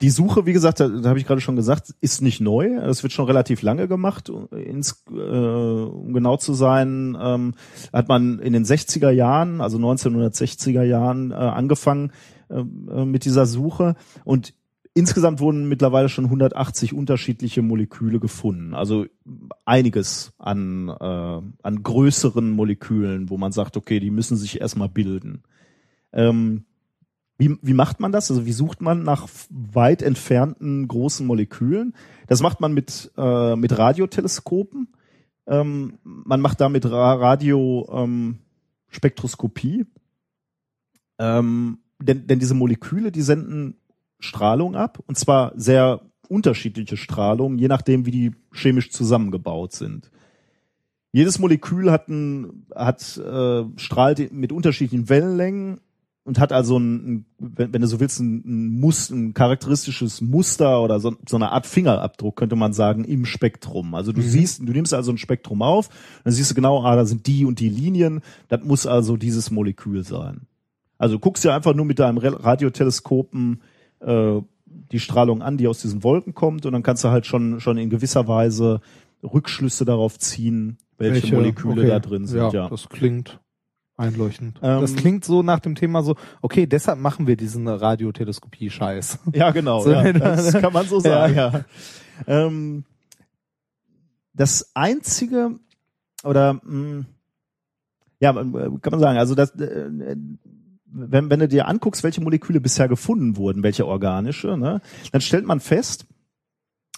die 0.00 0.10
Suche, 0.10 0.46
wie 0.46 0.52
gesagt, 0.52 0.80
da, 0.80 0.88
da 0.88 1.08
habe 1.08 1.18
ich 1.18 1.26
gerade 1.26 1.40
schon 1.40 1.56
gesagt, 1.56 1.94
ist 2.00 2.22
nicht 2.22 2.40
neu. 2.40 2.76
Es 2.76 3.02
wird 3.02 3.12
schon 3.12 3.26
relativ 3.26 3.62
lange 3.62 3.88
gemacht. 3.88 4.30
Ins, 4.50 5.04
äh, 5.10 5.12
um 5.12 6.12
genau 6.12 6.36
zu 6.36 6.54
sein, 6.54 7.16
ähm, 7.20 7.54
hat 7.92 8.08
man 8.08 8.38
in 8.38 8.52
den 8.52 8.64
60er 8.64 9.10
Jahren, 9.10 9.60
also 9.60 9.78
1960er 9.78 10.82
Jahren, 10.82 11.30
äh, 11.30 11.34
angefangen 11.34 12.12
äh, 12.50 12.62
mit 13.04 13.24
dieser 13.24 13.46
Suche. 13.46 13.96
Und 14.24 14.54
insgesamt 14.92 15.40
wurden 15.40 15.68
mittlerweile 15.68 16.08
schon 16.08 16.24
180 16.24 16.92
unterschiedliche 16.92 17.62
Moleküle 17.62 18.20
gefunden. 18.20 18.74
Also 18.74 19.06
einiges 19.64 20.32
an, 20.38 20.88
äh, 20.88 21.40
an 21.62 21.82
größeren 21.82 22.50
Molekülen, 22.50 23.30
wo 23.30 23.38
man 23.38 23.52
sagt, 23.52 23.76
okay, 23.76 24.00
die 24.00 24.10
müssen 24.10 24.36
sich 24.36 24.60
erstmal 24.60 24.88
bilden. 24.88 25.42
Ähm, 26.12 26.64
wie, 27.38 27.58
wie 27.60 27.74
macht 27.74 28.00
man 28.00 28.12
das? 28.12 28.30
Also 28.30 28.46
wie 28.46 28.52
sucht 28.52 28.80
man 28.80 29.02
nach 29.02 29.28
weit 29.50 30.02
entfernten 30.02 30.88
großen 30.88 31.26
Molekülen? 31.26 31.94
Das 32.26 32.40
macht 32.40 32.60
man 32.60 32.72
mit, 32.72 33.12
äh, 33.16 33.56
mit 33.56 33.76
Radioteleskopen. 33.76 34.88
Ähm, 35.46 35.98
man 36.02 36.40
macht 36.40 36.60
damit 36.60 36.86
Ra 36.86 37.14
Radio 37.14 37.86
ähm. 37.92 38.38
Ähm, 41.18 41.78
denn, 41.98 42.26
denn 42.26 42.38
diese 42.38 42.54
Moleküle, 42.54 43.12
die 43.12 43.22
senden 43.22 43.76
Strahlung 44.18 44.74
ab 44.74 44.98
und 45.06 45.18
zwar 45.18 45.52
sehr 45.56 46.00
unterschiedliche 46.28 46.96
Strahlung, 46.96 47.58
je 47.58 47.68
nachdem, 47.68 48.06
wie 48.06 48.10
die 48.10 48.32
chemisch 48.52 48.90
zusammengebaut 48.90 49.72
sind. 49.72 50.10
Jedes 51.12 51.38
Molekül 51.38 51.90
hat, 51.90 52.08
ein, 52.08 52.66
hat 52.74 53.16
äh, 53.16 53.64
strahlt 53.76 54.32
mit 54.32 54.52
unterschiedlichen 54.52 55.08
Wellenlängen 55.08 55.80
und 56.26 56.40
hat 56.40 56.52
also 56.52 56.76
ein, 56.76 57.24
wenn, 57.38 57.72
wenn 57.72 57.80
du 57.80 57.86
so 57.86 58.00
willst, 58.00 58.18
ein, 58.18 58.42
ein, 58.44 58.80
Mus, 58.80 59.10
ein 59.10 59.32
charakteristisches 59.32 60.20
Muster 60.20 60.82
oder 60.82 60.98
so, 60.98 61.14
so 61.26 61.36
eine 61.36 61.52
Art 61.52 61.66
Fingerabdruck, 61.66 62.34
könnte 62.34 62.56
man 62.56 62.72
sagen, 62.72 63.04
im 63.04 63.24
Spektrum. 63.24 63.94
Also 63.94 64.10
du 64.10 64.20
siehst, 64.22 64.58
du 64.58 64.72
nimmst 64.72 64.92
also 64.92 65.12
ein 65.12 65.18
Spektrum 65.18 65.62
auf, 65.62 65.88
dann 66.24 66.32
siehst 66.32 66.50
du 66.50 66.56
genau, 66.56 66.82
ah, 66.82 66.96
da 66.96 67.04
sind 67.06 67.28
die 67.28 67.44
und 67.44 67.60
die 67.60 67.68
Linien, 67.68 68.22
das 68.48 68.64
muss 68.64 68.88
also 68.88 69.16
dieses 69.16 69.52
Molekül 69.52 70.02
sein. 70.02 70.48
Also 70.98 71.14
du 71.14 71.20
guckst 71.20 71.44
dir 71.44 71.54
einfach 71.54 71.74
nur 71.74 71.86
mit 71.86 72.00
deinem 72.00 72.18
Radioteleskopen 72.18 73.62
äh, 74.00 74.40
die 74.90 75.00
Strahlung 75.00 75.42
an, 75.42 75.58
die 75.58 75.68
aus 75.68 75.80
diesen 75.80 76.02
Wolken 76.02 76.34
kommt, 76.34 76.66
und 76.66 76.72
dann 76.72 76.82
kannst 76.82 77.04
du 77.04 77.08
halt 77.08 77.26
schon 77.26 77.60
schon 77.60 77.78
in 77.78 77.88
gewisser 77.88 78.26
Weise 78.26 78.80
Rückschlüsse 79.22 79.84
darauf 79.84 80.18
ziehen, 80.18 80.78
welche, 80.98 81.34
Moleküle 81.34 81.82
okay. 81.82 81.88
da 81.88 82.00
drin 82.00 82.26
sind. 82.26 82.52
Ja, 82.52 82.68
das 82.68 82.88
klingt 82.88 83.38
einleuchtend. 83.96 84.58
Ähm, 84.62 84.80
das 84.80 84.94
klingt 84.94 85.24
so 85.24 85.42
nach 85.42 85.60
dem 85.60 85.74
Thema 85.74 86.02
so, 86.02 86.16
okay, 86.42 86.66
deshalb 86.66 86.98
machen 86.98 87.26
wir 87.26 87.36
diesen 87.36 87.66
Radioteleskopie-Scheiß. 87.68 89.18
Ja, 89.34 89.50
genau. 89.50 89.80
So, 89.84 89.90
ja, 89.92 90.04
ja. 90.06 90.12
das 90.12 90.52
kann 90.52 90.72
man 90.72 90.86
so 90.86 91.00
sagen. 91.00 91.34
Ja. 91.34 91.64
Ähm, 92.26 92.84
das 94.34 94.70
einzige 94.74 95.58
oder 96.24 96.54
mh, 96.62 97.04
ja, 98.20 98.32
man- 98.32 98.80
kann 98.80 98.90
man 98.90 99.00
sagen, 99.00 99.18
also 99.18 99.34
das, 99.34 99.50
äh, 99.56 100.16
wenn, 100.86 101.30
wenn 101.30 101.40
du 101.40 101.48
dir 101.48 101.68
anguckst, 101.68 102.02
welche 102.04 102.20
Moleküle 102.22 102.60
bisher 102.60 102.88
gefunden 102.88 103.36
wurden, 103.36 103.62
welche 103.62 103.86
organische, 103.86 104.56
ne, 104.56 104.80
dann 105.12 105.20
stellt 105.20 105.46
man 105.46 105.60
fest, 105.60 106.06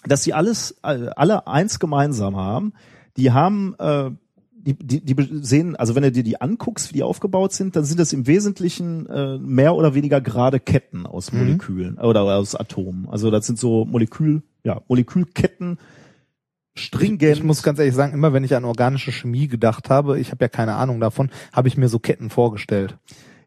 dass 0.05 0.23
sie 0.23 0.33
alles 0.33 0.79
äh, 0.83 1.09
alle 1.15 1.47
eins 1.47 1.79
gemeinsam 1.79 2.37
haben. 2.37 2.73
Die 3.17 3.31
haben 3.31 3.75
äh, 3.79 4.11
die, 4.61 4.73
die, 4.73 5.01
die 5.01 5.15
sehen, 5.41 5.75
also 5.75 5.95
wenn 5.95 6.03
du 6.03 6.11
dir 6.11 6.23
die 6.23 6.41
anguckst, 6.41 6.89
wie 6.89 6.97
die 6.97 7.03
aufgebaut 7.03 7.53
sind, 7.53 7.75
dann 7.75 7.85
sind 7.85 7.99
das 7.99 8.13
im 8.13 8.27
Wesentlichen 8.27 9.07
äh, 9.07 9.37
mehr 9.37 9.75
oder 9.75 9.95
weniger 9.95 10.21
gerade 10.21 10.59
Ketten 10.59 11.05
aus 11.05 11.31
Mhm. 11.31 11.39
Molekülen 11.39 11.97
oder 11.97 12.23
aus 12.23 12.55
Atomen. 12.55 13.07
Also 13.09 13.31
das 13.31 13.45
sind 13.45 13.57
so 13.57 13.85
Molekül, 13.85 14.43
ja, 14.63 14.81
Molekülketten, 14.87 15.77
stringent. 16.75 17.37
Ich 17.37 17.43
muss 17.43 17.63
ganz 17.63 17.79
ehrlich 17.79 17.95
sagen, 17.95 18.13
immer 18.13 18.33
wenn 18.33 18.43
ich 18.43 18.55
an 18.55 18.65
organische 18.65 19.11
Chemie 19.11 19.47
gedacht 19.47 19.89
habe, 19.89 20.19
ich 20.19 20.31
habe 20.31 20.43
ja 20.43 20.49
keine 20.49 20.75
Ahnung 20.75 20.99
davon, 20.99 21.29
habe 21.53 21.67
ich 21.67 21.77
mir 21.77 21.89
so 21.89 21.99
Ketten 21.99 22.29
vorgestellt. 22.29 22.97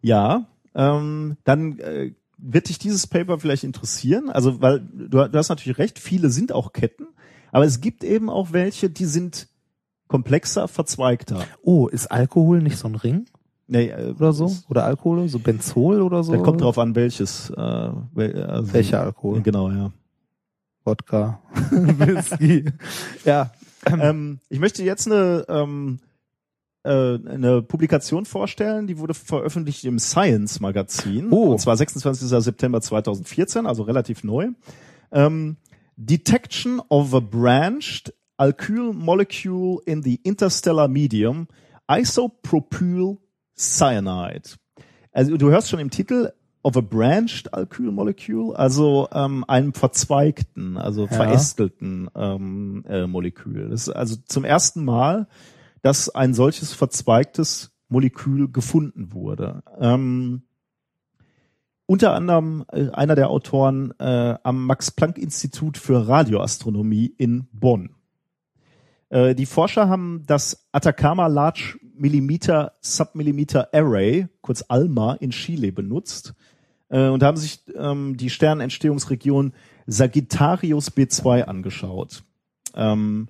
Ja, 0.00 0.46
ähm, 0.74 1.36
dann 1.44 1.78
äh, 1.78 2.12
wird 2.38 2.68
dich 2.68 2.78
dieses 2.78 3.06
Paper 3.06 3.38
vielleicht 3.38 3.64
interessieren. 3.64 4.30
Also, 4.30 4.60
weil 4.60 4.80
du, 4.80 5.28
du 5.28 5.38
hast 5.38 5.48
natürlich 5.48 5.78
recht, 5.78 5.98
viele 5.98 6.30
sind 6.30 6.52
auch 6.52 6.72
Ketten, 6.72 7.06
aber 7.52 7.64
es 7.64 7.80
gibt 7.80 8.02
eben 8.02 8.30
auch 8.30 8.52
welche, 8.52 8.90
die 8.90 9.04
sind 9.04 9.48
komplexer, 10.12 10.68
verzweigter. 10.68 11.44
Oh, 11.62 11.88
ist 11.88 12.06
Alkohol 12.12 12.60
nicht 12.60 12.76
so 12.76 12.86
ein 12.86 12.96
Ring? 12.96 13.24
Nee, 13.66 13.88
äh, 13.88 14.10
oder 14.10 14.34
so? 14.34 14.54
Oder 14.68 14.84
Alkohol? 14.84 15.26
So 15.28 15.38
Benzol 15.38 16.02
oder 16.02 16.22
so? 16.22 16.32
Das 16.34 16.42
kommt 16.42 16.60
drauf 16.60 16.78
an, 16.78 16.94
welches. 16.94 17.48
Äh, 17.48 17.56
wel, 17.56 18.44
also, 18.44 18.74
Welcher 18.74 19.00
Alkohol? 19.00 19.40
Genau, 19.40 19.70
ja. 19.70 19.90
Wodka, 20.84 21.40
Whisky. 21.70 22.66
ja. 23.24 23.52
ähm, 23.86 24.40
ich 24.50 24.58
möchte 24.58 24.82
jetzt 24.82 25.06
eine, 25.06 25.46
ähm, 25.48 26.00
äh, 26.82 26.90
eine 26.90 27.62
Publikation 27.62 28.26
vorstellen, 28.26 28.86
die 28.86 28.98
wurde 28.98 29.14
veröffentlicht 29.14 29.84
im 29.84 29.98
Science 29.98 30.60
Magazin. 30.60 31.28
Oh. 31.30 31.52
Und 31.52 31.60
zwar 31.60 31.78
26. 31.78 32.28
September 32.28 32.82
2014, 32.82 33.64
also 33.64 33.84
relativ 33.84 34.24
neu. 34.24 34.48
Ähm, 35.10 35.56
Detection 35.96 36.82
of 36.90 37.14
a 37.14 37.20
branched 37.20 38.12
alkyl 38.36 38.92
molecule 38.92 39.80
in 39.86 40.02
the 40.02 40.20
interstellar 40.24 40.88
medium 40.88 41.48
isopropyl 41.88 43.18
cyanide. 43.56 44.56
Also 45.12 45.36
du 45.36 45.50
hörst 45.50 45.68
schon 45.68 45.80
im 45.80 45.90
Titel 45.90 46.30
of 46.62 46.76
a 46.76 46.80
branched 46.80 47.52
alkyl 47.52 47.90
molecule, 47.90 48.56
also 48.56 49.08
ähm, 49.12 49.44
einem 49.48 49.74
verzweigten, 49.74 50.76
also 50.76 51.06
verästelten 51.06 52.08
ähm, 52.14 52.84
äh, 52.88 53.06
Molekül. 53.06 53.68
Das 53.70 53.88
ist 53.88 53.94
also 53.94 54.16
zum 54.26 54.44
ersten 54.44 54.84
Mal, 54.84 55.26
dass 55.82 56.08
ein 56.08 56.34
solches 56.34 56.72
verzweigtes 56.72 57.72
Molekül 57.88 58.50
gefunden 58.50 59.12
wurde. 59.12 59.62
Ähm, 59.78 60.42
unter 61.86 62.14
anderem 62.14 62.64
äh, 62.72 62.88
einer 62.90 63.16
der 63.16 63.28
Autoren 63.28 63.92
äh, 63.98 64.36
am 64.42 64.66
Max-Planck-Institut 64.66 65.76
für 65.76 66.08
Radioastronomie 66.08 67.12
in 67.18 67.48
Bonn. 67.52 67.90
Äh, 69.12 69.34
die 69.34 69.46
Forscher 69.46 69.88
haben 69.88 70.24
das 70.26 70.66
Atacama 70.72 71.26
Large 71.26 71.78
Millimeter 71.94 72.72
Submillimeter 72.80 73.68
Array, 73.72 74.26
kurz 74.40 74.64
ALMA, 74.68 75.14
in 75.20 75.30
Chile 75.30 75.70
benutzt 75.70 76.32
äh, 76.88 77.08
und 77.08 77.22
haben 77.22 77.36
sich 77.36 77.60
ähm, 77.76 78.16
die 78.16 78.30
Sternentstehungsregion 78.30 79.52
Sagittarius 79.86 80.90
B2 80.90 81.42
angeschaut. 81.42 82.22
Ähm, 82.74 83.28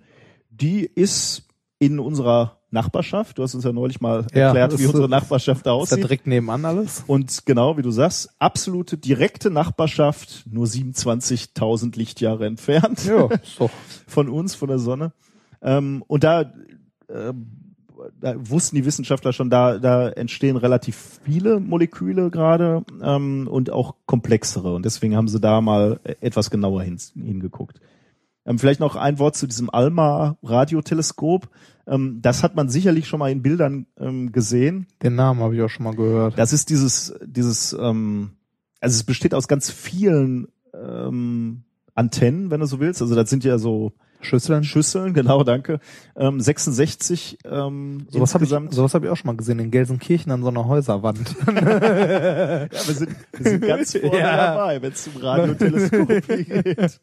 die 0.50 0.84
ist 0.84 1.42
in 1.80 1.98
unserer 1.98 2.58
Nachbarschaft. 2.70 3.36
Du 3.36 3.42
hast 3.42 3.54
uns 3.56 3.64
ja 3.64 3.72
neulich 3.72 4.00
mal 4.00 4.24
Ja, 4.32 4.46
erklärt, 4.46 4.78
wie 4.78 4.84
ist- 4.84 4.88
unsere 4.90 5.08
Nachbarschaft 5.08 5.58
Ist 5.58 5.66
da 5.66 5.72
aussieht. 5.72 5.98
direkt 5.98 6.26
nebenan 6.28 6.64
alles? 6.64 7.02
Und 7.08 7.44
genau, 7.44 7.76
wie 7.76 7.82
du 7.82 7.90
sagst, 7.90 8.30
absolute 8.38 8.96
direkte 8.96 9.50
Nachbarschaft, 9.50 10.44
nur 10.48 10.66
27.000 10.66 11.96
Lichtjahre 11.98 12.46
entfernt 12.46 13.04
Ja, 13.04 13.26
ist 13.26 13.58
doch. 13.58 13.70
von 14.06 14.28
uns, 14.28 14.54
von 14.54 14.68
der 14.68 14.78
Sonne. 14.78 15.12
Ähm, 15.62 16.02
und 16.06 16.24
da, 16.24 16.42
äh, 17.08 17.32
da 18.20 18.34
wussten 18.36 18.76
die 18.76 18.84
Wissenschaftler 18.84 19.32
schon, 19.32 19.50
da, 19.50 19.78
da 19.78 20.08
entstehen 20.08 20.56
relativ 20.56 21.20
viele 21.24 21.60
Moleküle 21.60 22.30
gerade 22.30 22.84
ähm, 23.02 23.48
und 23.48 23.70
auch 23.70 23.94
komplexere. 24.06 24.74
Und 24.74 24.84
deswegen 24.84 25.16
haben 25.16 25.28
sie 25.28 25.40
da 25.40 25.60
mal 25.60 26.00
etwas 26.20 26.50
genauer 26.50 26.82
hin, 26.82 26.98
hingeguckt. 27.14 27.80
Ähm, 28.44 28.58
vielleicht 28.58 28.80
noch 28.80 28.96
ein 28.96 29.18
Wort 29.18 29.36
zu 29.36 29.46
diesem 29.46 29.70
ALMA-Radioteleskop. 29.70 31.48
Ähm, 31.86 32.18
das 32.22 32.42
hat 32.42 32.56
man 32.56 32.68
sicherlich 32.68 33.06
schon 33.06 33.20
mal 33.20 33.30
in 33.30 33.42
Bildern 33.42 33.86
ähm, 33.98 34.32
gesehen. 34.32 34.86
Den 35.02 35.14
Namen 35.14 35.40
habe 35.40 35.54
ich 35.54 35.62
auch 35.62 35.68
schon 35.68 35.84
mal 35.84 35.94
gehört. 35.94 36.38
Das 36.38 36.52
ist 36.52 36.70
dieses, 36.70 37.14
dieses, 37.24 37.72
ähm, 37.72 38.32
also 38.80 38.94
es 38.94 39.04
besteht 39.04 39.34
aus 39.34 39.46
ganz 39.46 39.70
vielen 39.70 40.48
ähm, 40.74 41.62
Antennen, 41.94 42.50
wenn 42.50 42.60
du 42.60 42.66
so 42.66 42.80
willst. 42.80 43.00
Also 43.02 43.14
das 43.14 43.30
sind 43.30 43.44
ja 43.44 43.58
so 43.58 43.92
Schüsseln. 44.22 44.64
Schüsseln, 44.64 45.12
genau, 45.14 45.44
danke. 45.44 45.80
Ähm, 46.16 46.40
66 46.40 47.38
ähm, 47.44 48.06
Sowas 48.10 48.34
habe 48.34 48.44
ich, 48.44 48.50
insgesamt. 48.50 48.74
sowas 48.74 48.94
hab 48.94 49.04
ich 49.04 49.10
auch 49.10 49.16
schon 49.16 49.26
mal 49.28 49.36
gesehen 49.36 49.58
in 49.58 49.70
Gelsenkirchen 49.70 50.32
an 50.32 50.42
so 50.42 50.48
einer 50.48 50.66
Häuserwand. 50.66 51.34
ja, 51.46 52.68
wir 52.70 52.70
sind, 52.94 53.16
wir 53.36 53.50
sind 53.50 53.60
ganz 53.66 53.92
vorne 53.98 54.18
Ja. 54.18 54.54
dabei, 54.54 54.82
wenn 54.82 54.92
es 54.92 55.04
zum 55.04 55.16
Radioteleskop 55.16 56.08
geht. 56.26 57.00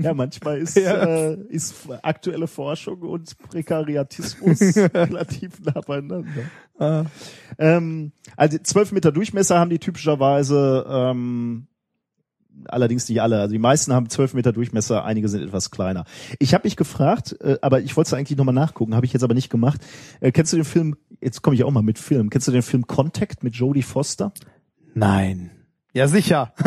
Ja, 0.00 0.14
manchmal 0.14 0.58
ist, 0.58 0.76
Ja. 0.76 1.04
äh, 1.04 1.34
ist 1.48 1.74
aktuelle 2.02 2.46
Forschung 2.46 3.00
und 3.02 3.36
Prekariatismus 3.38 4.60
relativ 4.76 5.60
nah 5.60 5.80
beieinander. 5.80 6.44
Ah. 6.78 7.04
Ähm, 7.58 8.12
also 8.36 8.56
12 8.58 8.92
Meter 8.92 9.10
Durchmesser 9.10 9.58
haben 9.58 9.70
die 9.70 9.80
typischerweise, 9.80 10.86
ähm, 10.88 11.66
allerdings 12.66 13.08
nicht 13.08 13.20
alle. 13.20 13.40
Also 13.40 13.52
die 13.52 13.58
meisten 13.58 13.92
haben 13.92 14.08
12 14.08 14.34
Meter 14.34 14.52
Durchmesser, 14.52 15.04
einige 15.04 15.28
sind 15.28 15.42
etwas 15.42 15.70
kleiner. 15.70 16.04
Ich 16.38 16.54
habe 16.54 16.66
mich 16.66 16.76
gefragt, 16.76 17.36
äh, 17.40 17.58
aber 17.62 17.80
ich 17.80 17.96
wollte 17.96 18.08
es 18.08 18.14
eigentlich 18.14 18.38
nochmal 18.38 18.54
nachgucken, 18.54 18.94
habe 18.94 19.06
ich 19.06 19.12
jetzt 19.12 19.22
aber 19.22 19.34
nicht 19.34 19.50
gemacht. 19.50 19.80
Äh, 20.20 20.32
kennst 20.32 20.52
du 20.52 20.56
den 20.56 20.64
Film, 20.64 20.96
jetzt 21.20 21.42
komme 21.42 21.56
ich 21.56 21.64
auch 21.64 21.70
mal 21.70 21.82
mit 21.82 21.98
Film, 21.98 22.30
kennst 22.30 22.48
du 22.48 22.52
den 22.52 22.62
Film 22.62 22.86
Contact 22.86 23.42
mit 23.44 23.54
Jodie 23.54 23.82
Foster? 23.82 24.32
Nein. 24.94 25.50
Ja, 25.94 26.08
sicher. 26.08 26.52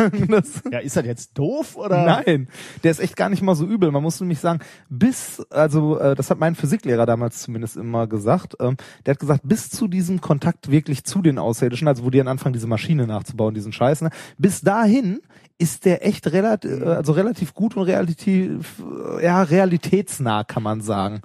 Ja, 0.72 0.78
ist 0.78 0.96
das 0.96 1.04
jetzt 1.04 1.38
doof 1.38 1.76
oder? 1.76 2.04
Nein, 2.04 2.48
der 2.82 2.90
ist 2.90 3.00
echt 3.00 3.16
gar 3.16 3.28
nicht 3.28 3.42
mal 3.42 3.54
so 3.54 3.66
übel. 3.66 3.90
Man 3.90 4.02
muss 4.02 4.20
nämlich 4.20 4.38
sagen, 4.40 4.60
bis, 4.88 5.40
also 5.50 5.98
äh, 5.98 6.14
das 6.14 6.30
hat 6.30 6.38
mein 6.38 6.54
Physiklehrer 6.54 7.04
damals 7.04 7.42
zumindest 7.42 7.76
immer 7.76 8.06
gesagt, 8.06 8.56
ähm, 8.60 8.76
der 9.04 9.12
hat 9.12 9.20
gesagt, 9.20 9.42
bis 9.44 9.68
zu 9.68 9.86
diesem 9.86 10.20
Kontakt 10.20 10.70
wirklich 10.70 11.04
zu 11.04 11.20
den 11.20 11.38
Außerirdischen, 11.38 11.88
also 11.88 12.04
wo 12.04 12.10
die 12.10 12.18
dann 12.18 12.28
anfangen, 12.28 12.54
diese 12.54 12.66
Maschine 12.66 13.06
nachzubauen, 13.06 13.54
diesen 13.54 13.72
Scheiß, 13.72 14.02
ne, 14.02 14.10
bis 14.38 14.62
dahin 14.62 15.20
ist 15.58 15.84
der 15.84 16.06
echt 16.06 16.30
relativ, 16.32 16.82
also 16.86 17.12
relativ 17.12 17.54
gut 17.54 17.76
und 17.76 17.82
relativ, 17.84 18.82
ja, 19.22 19.42
realitätsnah, 19.42 20.44
kann 20.44 20.62
man 20.62 20.80
sagen. 20.80 21.20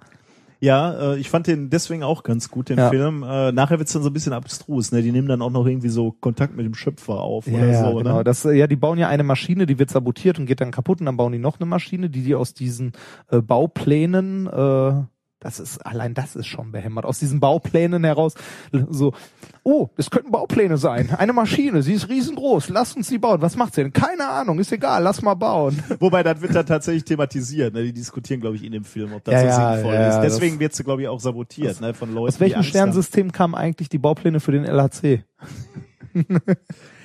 Ja, 0.60 1.14
äh, 1.14 1.18
ich 1.20 1.30
fand 1.30 1.48
den 1.48 1.70
deswegen 1.70 2.04
auch 2.04 2.24
ganz 2.24 2.50
gut, 2.50 2.70
den 2.70 2.78
Ja. 2.78 2.90
Film. 2.90 3.22
Äh, 3.22 3.52
nachher 3.52 3.80
wird's 3.80 3.92
dann 3.92 4.02
so 4.02 4.10
ein 4.10 4.14
bisschen 4.14 4.32
abstrus, 4.32 4.94
ne? 4.94 5.02
Die 5.02 5.12
nehmen 5.12 5.28
dann 5.28 5.42
auch 5.42 5.50
noch 5.52 5.66
irgendwie 5.66 5.90
so 5.90 6.12
Kontakt 6.14 6.56
mit 6.56 6.66
dem 6.66 6.74
Schöpfer 6.74 7.16
auf 7.20 7.48
Ja, 7.48 7.58
oder 7.58 7.68
ja, 7.68 7.90
so, 7.92 7.98
genau. 7.98 8.18
ne? 8.20 8.24
Das, 8.24 8.46
äh, 8.46 8.54
ja, 8.54 8.66
die 8.68 8.78
bauen 8.78 8.98
ja 8.98 9.10
eine 9.10 9.24
Maschine, 9.24 9.66
die 9.66 9.78
wird 9.78 9.90
sabotiert 9.90 10.40
und 10.40 10.46
geht 10.46 10.62
dann 10.62 10.72
kaputt 10.72 11.02
und 11.02 11.08
dann 11.08 11.18
bauen 11.18 11.34
die 11.34 11.38
noch 11.38 11.60
eine 11.60 11.66
Maschine, 11.66 12.10
die 12.10 12.22
die 12.24 12.34
aus 12.34 12.54
diesen 12.54 12.94
äh, 13.30 13.42
Bauplänen, 13.42 14.48
äh, 14.48 15.04
das 15.44 15.60
ist, 15.60 15.86
allein 15.86 16.14
das 16.14 16.36
ist 16.36 16.48
schon 16.48 16.72
behämmert, 16.72 17.06
aus 17.06 17.20
diesen 17.20 17.40
Bauplänen 17.40 18.04
heraus, 18.04 18.34
so, 18.90 19.14
oh, 19.64 19.90
das 19.98 20.10
könnten 20.10 20.32
Baupläne 20.32 20.78
sein, 20.78 21.12
eine 21.12 21.34
Maschine, 21.34 21.84
sie 21.84 21.94
ist 21.94 22.08
riesengroß, 22.10 22.70
lass 22.70 22.96
uns 22.96 23.10
die 23.10 23.18
bauen, 23.18 23.42
was 23.42 23.56
macht 23.58 23.76
sie 23.76 23.84
denn? 23.84 23.94
Keine 23.94 24.28
Ahnung, 24.28 24.58
ist 24.60 24.72
egal, 24.72 25.04
lass 25.04 25.22
mal 25.22 25.34
bauen. 25.34 25.78
Wobei, 26.00 26.24
das 26.24 26.42
wird 26.42 26.56
dann 26.56 26.66
tatsächlich 26.66 27.04
thematisiert, 27.04 27.74
ne? 27.74 27.84
Die 27.84 27.94
diskutieren, 27.94 28.40
glaube 28.40 28.56
ich, 28.56 28.64
in 28.64 28.72
dem 28.72 28.86
Film, 28.86 29.14
ob 29.14 29.24
das 29.26 29.34
Ja, 29.34 29.42
so 29.42 29.46
ja, 29.48 29.74
sinnvoll 29.76 29.94
ja, 29.94 30.10
ist. 30.10 30.24
Deswegen 30.24 30.60
wird 30.60 30.74
sie, 30.74 30.84
glaube 30.84 31.02
ich, 31.02 31.08
auch 31.10 31.20
sabotiert, 31.20 31.82
ne? 31.82 31.94
Von 31.94 32.14
Leuten, 32.14 32.34
Aus 32.34 32.40
welchem 32.40 32.64
Sternsystem 32.64 33.32
kamen 33.32 33.56
eigentlich 33.56 33.90
die 33.90 33.98
Baupläne 33.98 34.40
für 34.40 34.52
den 34.52 34.64
LHC? 34.66 35.24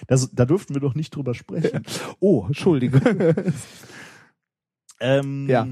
Das, 0.06 0.30
da 0.32 0.46
dürften 0.46 0.74
wir 0.74 0.80
doch 0.80 0.94
nicht 0.94 1.14
drüber 1.14 1.34
sprechen. 1.34 1.82
Oh, 2.20 2.44
Entschuldige. 2.46 3.34
ähm, 5.00 5.46
Ja. 5.48 5.68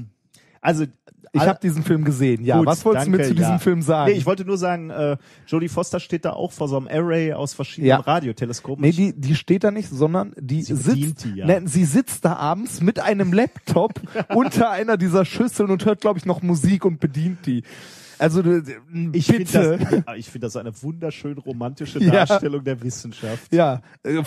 Also, 0.61 0.85
Ich 1.33 1.41
habe 1.41 1.59
diesen 1.61 1.83
Film 1.83 2.03
gesehen, 2.03 2.43
ja. 2.43 2.57
Gut, 2.57 2.65
was 2.65 2.83
wolltest 2.85 3.07
du 3.07 3.11
mir 3.11 3.17
danke, 3.17 3.29
zu 3.29 3.35
diesem 3.35 3.53
ja. 3.53 3.59
Film 3.59 3.81
sagen? 3.81 4.11
Nee, 4.11 4.17
ich 4.17 4.25
wollte 4.25 4.45
nur 4.45 4.57
sagen, 4.57 4.89
äh, 4.89 5.17
Jodie 5.47 5.69
Foster 5.69 5.99
steht 5.99 6.25
da 6.25 6.31
auch 6.31 6.51
vor 6.51 6.67
so 6.67 6.77
einem 6.77 6.87
Array 6.87 7.33
aus 7.33 7.53
verschiedenen 7.53 7.89
Ja. 7.89 7.97
Radioteleskopen. 7.97 8.83
Nee, 8.83 8.91
die, 8.91 9.13
die 9.13 9.35
steht 9.35 9.63
da 9.63 9.71
nicht, 9.71 9.89
sondern 9.89 10.33
die 10.37 10.61
Sie 10.61 10.75
sitzt, 10.75 11.25
die, 11.25 11.35
ja. 11.35 11.45
ne, 11.45 11.61
sie 11.65 11.85
sitzt 11.85 12.25
da 12.25 12.35
abends 12.35 12.81
mit 12.81 12.99
einem 12.99 13.33
Laptop 13.33 14.01
unter 14.35 14.71
einer 14.71 14.97
dieser 14.97 15.25
Schüsseln 15.25 15.71
und 15.71 15.85
hört, 15.85 16.01
glaube 16.01 16.19
ich, 16.19 16.25
noch 16.25 16.41
Musik 16.41 16.85
und 16.85 16.99
bedient 16.99 17.45
die. 17.45 17.63
Also 18.19 18.41
du- 18.41 18.63
ich 19.13 19.27
bitte. 19.27 19.77
finde 19.77 19.95
das, 19.97 20.03
ja, 20.07 20.15
ich 20.15 20.25
finde 20.29 20.47
das 20.47 20.55
eine 20.55 20.71
wunderschön 20.81 21.37
romantische 21.37 21.99
Ja. 22.03 22.25
Darstellung 22.25 22.63
der 22.63 22.81
Wissenschaft. 22.81 23.53
ja, 23.53 23.81
äh, 24.03 24.23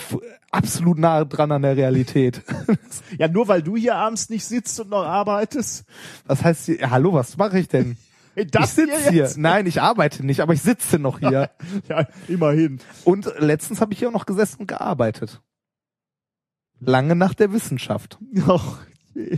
absolut 0.51 0.97
nah 0.97 1.25
dran 1.25 1.51
an 1.51 1.61
der 1.63 1.75
Realität. 1.77 2.41
Ja, 3.17 3.27
nur 3.27 3.47
weil 3.47 3.61
du 3.61 3.75
hier 3.75 3.95
abends 3.95 4.29
nicht 4.29 4.45
sitzt 4.45 4.79
und 4.79 4.89
noch 4.89 5.05
arbeitest. 5.05 5.83
Was 6.25 6.43
heißt 6.43 6.65
hier, 6.67 6.79
ja, 6.79 6.89
hallo, 6.91 7.13
was 7.13 7.35
mache 7.37 7.59
ich 7.59 7.67
denn? 7.67 7.97
Hey, 8.33 8.45
ich 8.45 8.51
Das 8.51 8.75
sitze 8.75 9.11
hier. 9.11 9.29
Nein, 9.35 9.65
ich 9.67 9.81
arbeite 9.81 10.25
nicht, 10.25 10.39
aber 10.39 10.53
ich 10.53 10.61
sitze 10.61 10.97
noch 10.99 11.19
hier. 11.19 11.49
Ja, 11.89 12.07
immerhin. 12.29 12.79
und 13.03 13.29
letztens 13.39 13.81
habe 13.81 13.91
ich 13.91 13.99
hier 13.99 14.07
auch 14.07 14.13
noch 14.13 14.25
gesessen 14.25 14.61
und 14.61 14.67
gearbeitet. 14.67 15.41
Lange 16.79 17.15
nach 17.17 17.33
der 17.33 17.51
Wissenschaft. 17.51 18.17
Och, 18.47 18.77
je. 19.13 19.37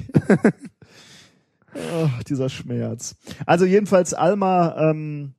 Oh, 1.75 2.09
dieser 2.27 2.49
Schmerz. 2.49 3.15
Also 3.45 3.65
jedenfalls 3.65 4.13
Alma 4.13 4.89
ähm, 4.91 5.33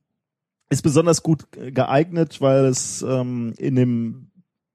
ist 0.69 0.81
besonders 0.81 1.23
gut 1.23 1.45
geeignet, 1.51 2.41
weil 2.41 2.65
es 2.65 3.01
ähm, 3.07 3.53
in 3.57 3.75
dem 3.75 4.31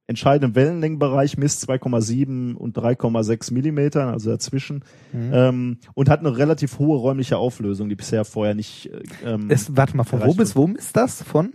entscheidenden 0.07 0.57
Wellenlängenbereich 0.57 1.39
misst 1.39 1.69
2,7 1.71 2.55
und 2.55 2.77
3,6 2.77 3.53
Millimetern, 3.53 4.09
also 4.09 4.31
dazwischen, 4.31 4.83
Mhm. 5.13 5.31
ähm, 5.33 5.79
und 5.95 6.09
hat 6.09 6.19
eine 6.21 6.37
relativ 6.37 6.81
hohe 6.81 6.99
räumliche 6.99 7.37
Auflösung, 7.39 7.89
die 7.89 7.95
bisher 7.95 8.25
vorher 8.25 8.55
nicht. 8.57 8.87
äh, 8.87 9.03
Ähm, 9.25 9.47
Es, 9.51 9.77
warte 9.77 9.97
mal, 9.97 10.03
von 10.05 10.21
wo 10.25 10.35
bis 10.35 10.57
wo 10.57 10.67
ist 10.67 10.97
das? 10.97 11.23
Von? 11.23 11.53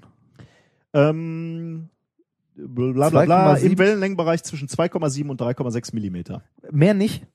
ähm, 0.94 1.90
bla 2.56 3.10
bla 3.10 3.26
bla, 3.26 3.54
2,7. 3.56 3.64
im 3.66 3.78
Wellenlängenbereich 3.78 4.44
zwischen 4.44 4.68
2,7 4.70 5.28
und 5.30 5.42
3,6 5.42 5.94
Millimeter. 5.94 6.42
Mehr 6.72 6.94
nicht? 6.94 7.26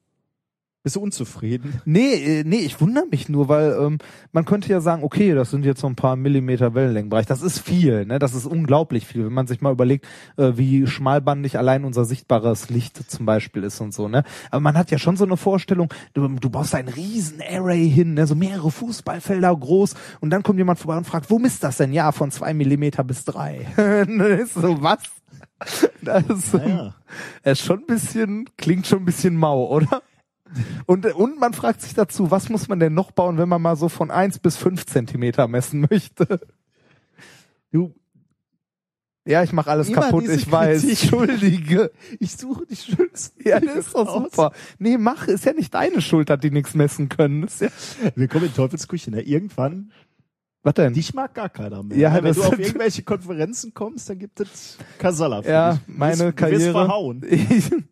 Bist 0.83 0.97
du 0.97 1.01
unzufrieden? 1.01 1.83
Nee, 1.85 2.15
äh, 2.41 2.45
nee, 2.45 2.61
ich 2.61 2.81
wundere 2.81 3.05
mich 3.11 3.29
nur, 3.29 3.49
weil 3.49 3.77
ähm, 3.79 3.99
man 4.33 4.47
könnte 4.47 4.71
ja 4.71 4.81
sagen, 4.81 5.03
okay, 5.05 5.35
das 5.35 5.51
sind 5.51 5.67
jetzt 5.67 5.83
so 5.83 5.87
ein 5.87 5.95
paar 5.95 6.17
Millimeter 6.17 6.73
Wellenlängenbereich. 6.75 7.27
Das 7.27 7.43
ist 7.43 7.59
viel, 7.59 8.07
ne? 8.07 8.19
Das 8.19 8.35
ist 8.35 8.47
unglaublich 8.47 9.07
viel, 9.07 9.27
wenn 9.27 9.33
man 9.35 9.47
sich 9.47 9.61
mal 9.61 9.73
überlegt, 9.73 10.07
äh, 10.39 10.53
wie 10.55 10.87
schmalbandig 10.87 11.59
allein 11.59 11.85
unser 11.85 12.07
sichtbares 12.07 12.71
Licht 12.71 13.11
zum 13.11 13.27
Beispiel 13.27 13.63
ist 13.63 13.79
und 13.83 13.93
so, 13.93 14.09
ne? 14.09 14.25
Aber 14.51 14.61
man 14.61 14.79
hat 14.79 14.91
ja 14.91 14.97
schon 14.97 15.19
so 15.19 15.25
eine 15.27 15.37
Vorstellung, 15.37 15.93
du, 16.15 16.27
du 16.29 16.49
baust 16.49 16.75
ein 16.75 16.89
riesen 16.89 17.43
Array 17.43 17.87
hin, 17.91 18.15
ne? 18.15 18.27
so 18.27 18.35
mehrere 18.35 18.71
Fußballfelder 18.71 19.55
groß 19.55 19.95
und 20.21 20.31
dann 20.31 20.43
kommt 20.43 20.59
jemand 20.59 20.79
vorbei 20.79 20.97
und 20.97 21.05
fragt, 21.07 21.29
wo 21.29 21.39
misst 21.39 21.63
das 21.63 21.77
denn? 21.77 21.93
Ja, 21.93 22.11
von 22.11 22.31
zwei 22.31 22.55
Millimeter 22.55 23.05
bis 23.05 23.27
drei. 23.27 23.67
das 23.77 24.09
ist 24.41 24.55
so, 24.55 24.83
was? 24.83 25.01
Das 26.01 26.25
ist, 26.27 26.55
Naja. 26.55 26.95
ist 27.45 27.61
schon 27.61 27.81
ein 27.81 27.87
bisschen, 27.87 28.49
klingt 28.57 28.87
schon 28.87 29.01
ein 29.01 29.05
bisschen 29.05 29.37
mau, 29.37 29.67
oder? 29.67 30.01
Und, 30.87 31.07
und 31.15 31.39
man 31.39 31.53
fragt 31.55 31.81
sich 31.83 31.95
dazu, 31.95 32.31
was 32.31 32.49
muss 32.49 32.69
man 32.69 32.81
denn 32.81 32.95
noch 32.95 33.11
bauen, 33.13 33.39
wenn 33.39 33.49
man 33.49 33.63
mal 33.63 33.77
so 33.77 33.89
von 33.89 34.11
eins 34.11 34.39
bis 34.39 34.57
fünf 34.57 34.87
Zentimeter 34.87 35.47
messen 35.49 35.87
möchte? 35.91 36.41
Du, 37.73 37.95
Ja, 39.25 39.43
ich 39.45 39.53
mache 39.53 39.71
alles 39.71 39.89
Immer 39.89 40.01
kaputt, 40.03 40.29
ich 40.29 40.51
weiß. 40.51 40.81
Kritik. 40.83 41.03
Entschuldige. 41.03 41.91
ich 42.19 42.33
suche 42.37 42.65
die 42.67 42.77
schönsten. 42.77 43.47
Ja, 43.49 43.61
das 43.61 43.77
ist 43.87 43.95
doch 43.95 44.09
aus. 44.09 44.25
super. 44.33 44.53
Nee, 44.79 44.99
mach, 44.99 45.29
ist 45.29 45.45
ja 45.45 45.53
nicht 45.53 45.73
deine 45.75 46.01
Schuld, 46.01 46.31
dass 46.31 46.41
die 46.41 46.51
nichts 46.51 46.75
messen 46.75 47.09
können. 47.09 47.47
Ja, 47.61 47.69
Wir 48.17 48.27
kommen 48.29 48.47
in 48.47 48.55
Teufelsküche. 48.55 49.11
Ne? 49.13 49.23
Irgendwann, 49.23 49.93
was 50.63 50.75
denn? 50.75 50.93
dich 50.95 51.15
mag 51.15 51.33
gar 51.35 51.49
keiner 51.49 51.83
mehr. 51.83 51.97
Ja? 51.97 52.23
Wenn 52.23 52.35
du 52.35 52.43
auf 52.43 52.59
irgendwelche 52.59 53.03
Konferenzen 53.03 53.73
kommst, 53.73 54.11
dann 54.11 54.19
gibt 54.19 54.41
es 54.41 54.79
Kasala 54.99 55.43
ja. 55.43 55.75
Du 55.75 55.81
meine 55.87 56.13
wirst, 56.13 56.21
Du 56.21 56.27
wirst 56.27 56.37
Karriere. 56.37 56.73
verhauen. 56.73 57.23
Ich, 57.29 57.65
Von, 57.65 57.85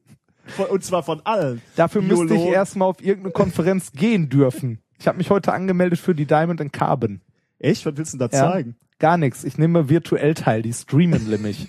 und 0.70 0.84
zwar 0.84 1.02
von 1.02 1.20
allen. 1.24 1.60
dafür 1.76 2.02
müsste 2.02 2.24
ich 2.24 2.30
Biologen. 2.30 2.52
erstmal 2.52 2.88
auf 2.88 3.02
irgendeine 3.02 3.32
Konferenz 3.32 3.92
gehen 3.92 4.28
dürfen. 4.28 4.80
Ich 4.98 5.06
habe 5.06 5.18
mich 5.18 5.30
heute 5.30 5.52
angemeldet 5.52 5.98
für 6.00 6.14
die 6.14 6.26
Diamond 6.26 6.60
and 6.60 6.72
Carbon. 6.72 7.20
Echt? 7.58 7.84
Was 7.86 7.96
willst 7.96 8.14
du 8.14 8.18
denn 8.18 8.28
da 8.30 8.36
Ja. 8.36 8.50
zeigen? 8.52 8.76
Gar 8.98 9.16
nichts. 9.16 9.44
Ich 9.44 9.58
nehme 9.58 9.88
virtuell 9.88 10.34
teil, 10.34 10.62
die 10.62 10.72
streamen 10.72 11.28
nämlich. 11.28 11.68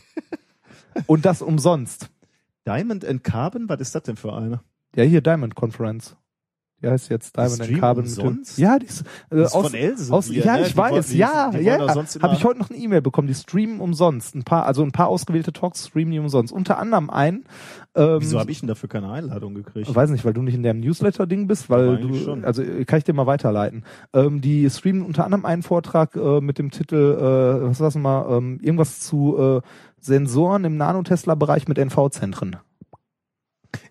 Und 1.06 1.26
das 1.26 1.41
umsonst. 1.41 2.10
Diamond 2.65 3.06
and 3.06 3.23
Carbon? 3.23 3.69
Was 3.69 3.80
ist 3.81 3.93
das 3.95 4.03
denn 4.03 4.15
für 4.15 4.34
eine? 4.34 4.61
Ja, 4.95 5.03
hier 5.03 5.22
Diamond 5.22 5.53
Conference. 5.56 6.15
Die 6.81 6.88
heißt 6.88 7.10
jetzt 7.10 7.35
Diamond 7.35 7.61
and 7.61 7.80
Carbon. 7.80 8.03
umsonst? 8.06 8.57
Ja, 8.57 8.80
die 8.80 8.85
ist, 8.85 9.01
äh, 9.01 9.03
Das 9.31 9.49
ist 9.49 9.56
aus, 9.56 9.65
von 9.68 9.73
Elsevier, 9.76 10.14
aus, 10.15 10.30
ja, 10.31 10.57
ne? 10.57 10.68
ich 10.68 10.77
weiß, 10.77 11.14
ja, 11.14 11.51
ja. 11.51 11.93
sonst 11.93 12.15
immer- 12.15 12.23
Habe 12.23 12.35
ich 12.35 12.43
heute 12.45 12.60
noch 12.60 12.69
eine 12.69 12.80
E-Mail 12.80 13.01
bekommen. 13.01 13.27
Die 13.27 13.34
streamen 13.34 13.80
umsonst. 13.81 14.34
Ein 14.35 14.43
paar, 14.43 14.65
also 14.65 14.84
ein 14.84 14.91
paar 14.91 15.07
ausgewählte 15.07 15.51
Talks 15.51 15.88
streamen 15.88 16.11
die 16.11 16.19
umsonst. 16.19 16.53
Unter 16.53 16.77
anderem 16.80 17.10
einen. 17.10 17.43
Ähm, 17.95 18.18
Wieso 18.19 18.39
habe 18.39 18.51
ich 18.51 18.60
denn 18.60 18.68
dafür 18.68 18.88
keine 18.88 19.11
Einladung 19.11 19.56
gekriegt? 19.56 19.93
Weiß 19.93 20.10
nicht, 20.10 20.23
weil 20.23 20.34
du 20.34 20.41
nicht 20.41 20.56
in 20.56 20.64
dem 20.64 20.80
Newsletter-Ding 20.80 21.47
bist, 21.47 21.69
weil 21.69 21.97
du, 21.97 22.14
schon. 22.14 22.45
also 22.45 22.61
äh, 22.61 22.85
kann 22.85 22.99
ich 22.99 23.03
dir 23.03 23.14
mal 23.14 23.26
weiterleiten. 23.27 23.84
Ähm, 24.14 24.39
die 24.41 24.69
streamen 24.69 25.01
unter 25.03 25.26
anderem 25.26 25.45
einen 25.45 25.64
Vortrag 25.64 26.15
äh, 26.15 26.39
mit 26.39 26.60
dem 26.60 26.72
Titel, 26.72 26.95
äh, 26.95 27.68
was 27.69 27.80
war's 27.81 27.95
mal, 27.95 28.38
ähm, 28.38 28.60
irgendwas 28.61 28.99
zu 29.01 29.38
äh, 29.38 29.61
Sensoren 29.99 30.64
im 30.64 30.77
Nanotesla-Bereich 30.77 31.68
mit 31.68 31.77
NV-Zentren 31.77 32.56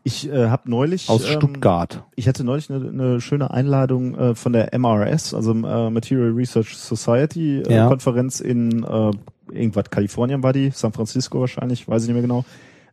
Ich 0.02 0.28
äh, 0.30 0.48
habe 0.48 0.70
neulich 0.70 1.08
aus 1.08 1.24
ähm, 1.24 1.36
Stuttgart. 1.36 2.04
Ich 2.16 2.26
hatte 2.28 2.42
neulich 2.44 2.70
eine, 2.70 2.88
eine 2.88 3.20
schöne 3.20 3.50
Einladung 3.50 4.16
äh, 4.16 4.34
von 4.34 4.52
der 4.52 4.76
MRS, 4.76 5.34
also 5.34 5.52
äh, 5.52 5.90
Material 5.90 6.30
Research 6.30 6.76
Society 6.76 7.60
äh, 7.62 7.74
Ja. 7.74 7.88
Konferenz 7.88 8.40
in 8.40 8.82
äh, 8.84 9.10
irgendwas 9.52 9.90
Kalifornien 9.90 10.42
war 10.42 10.52
die, 10.52 10.70
San 10.70 10.92
Francisco 10.92 11.40
wahrscheinlich, 11.40 11.86
weiß 11.86 12.02
ich 12.02 12.08
nicht 12.08 12.14
mehr 12.14 12.22
genau. 12.22 12.44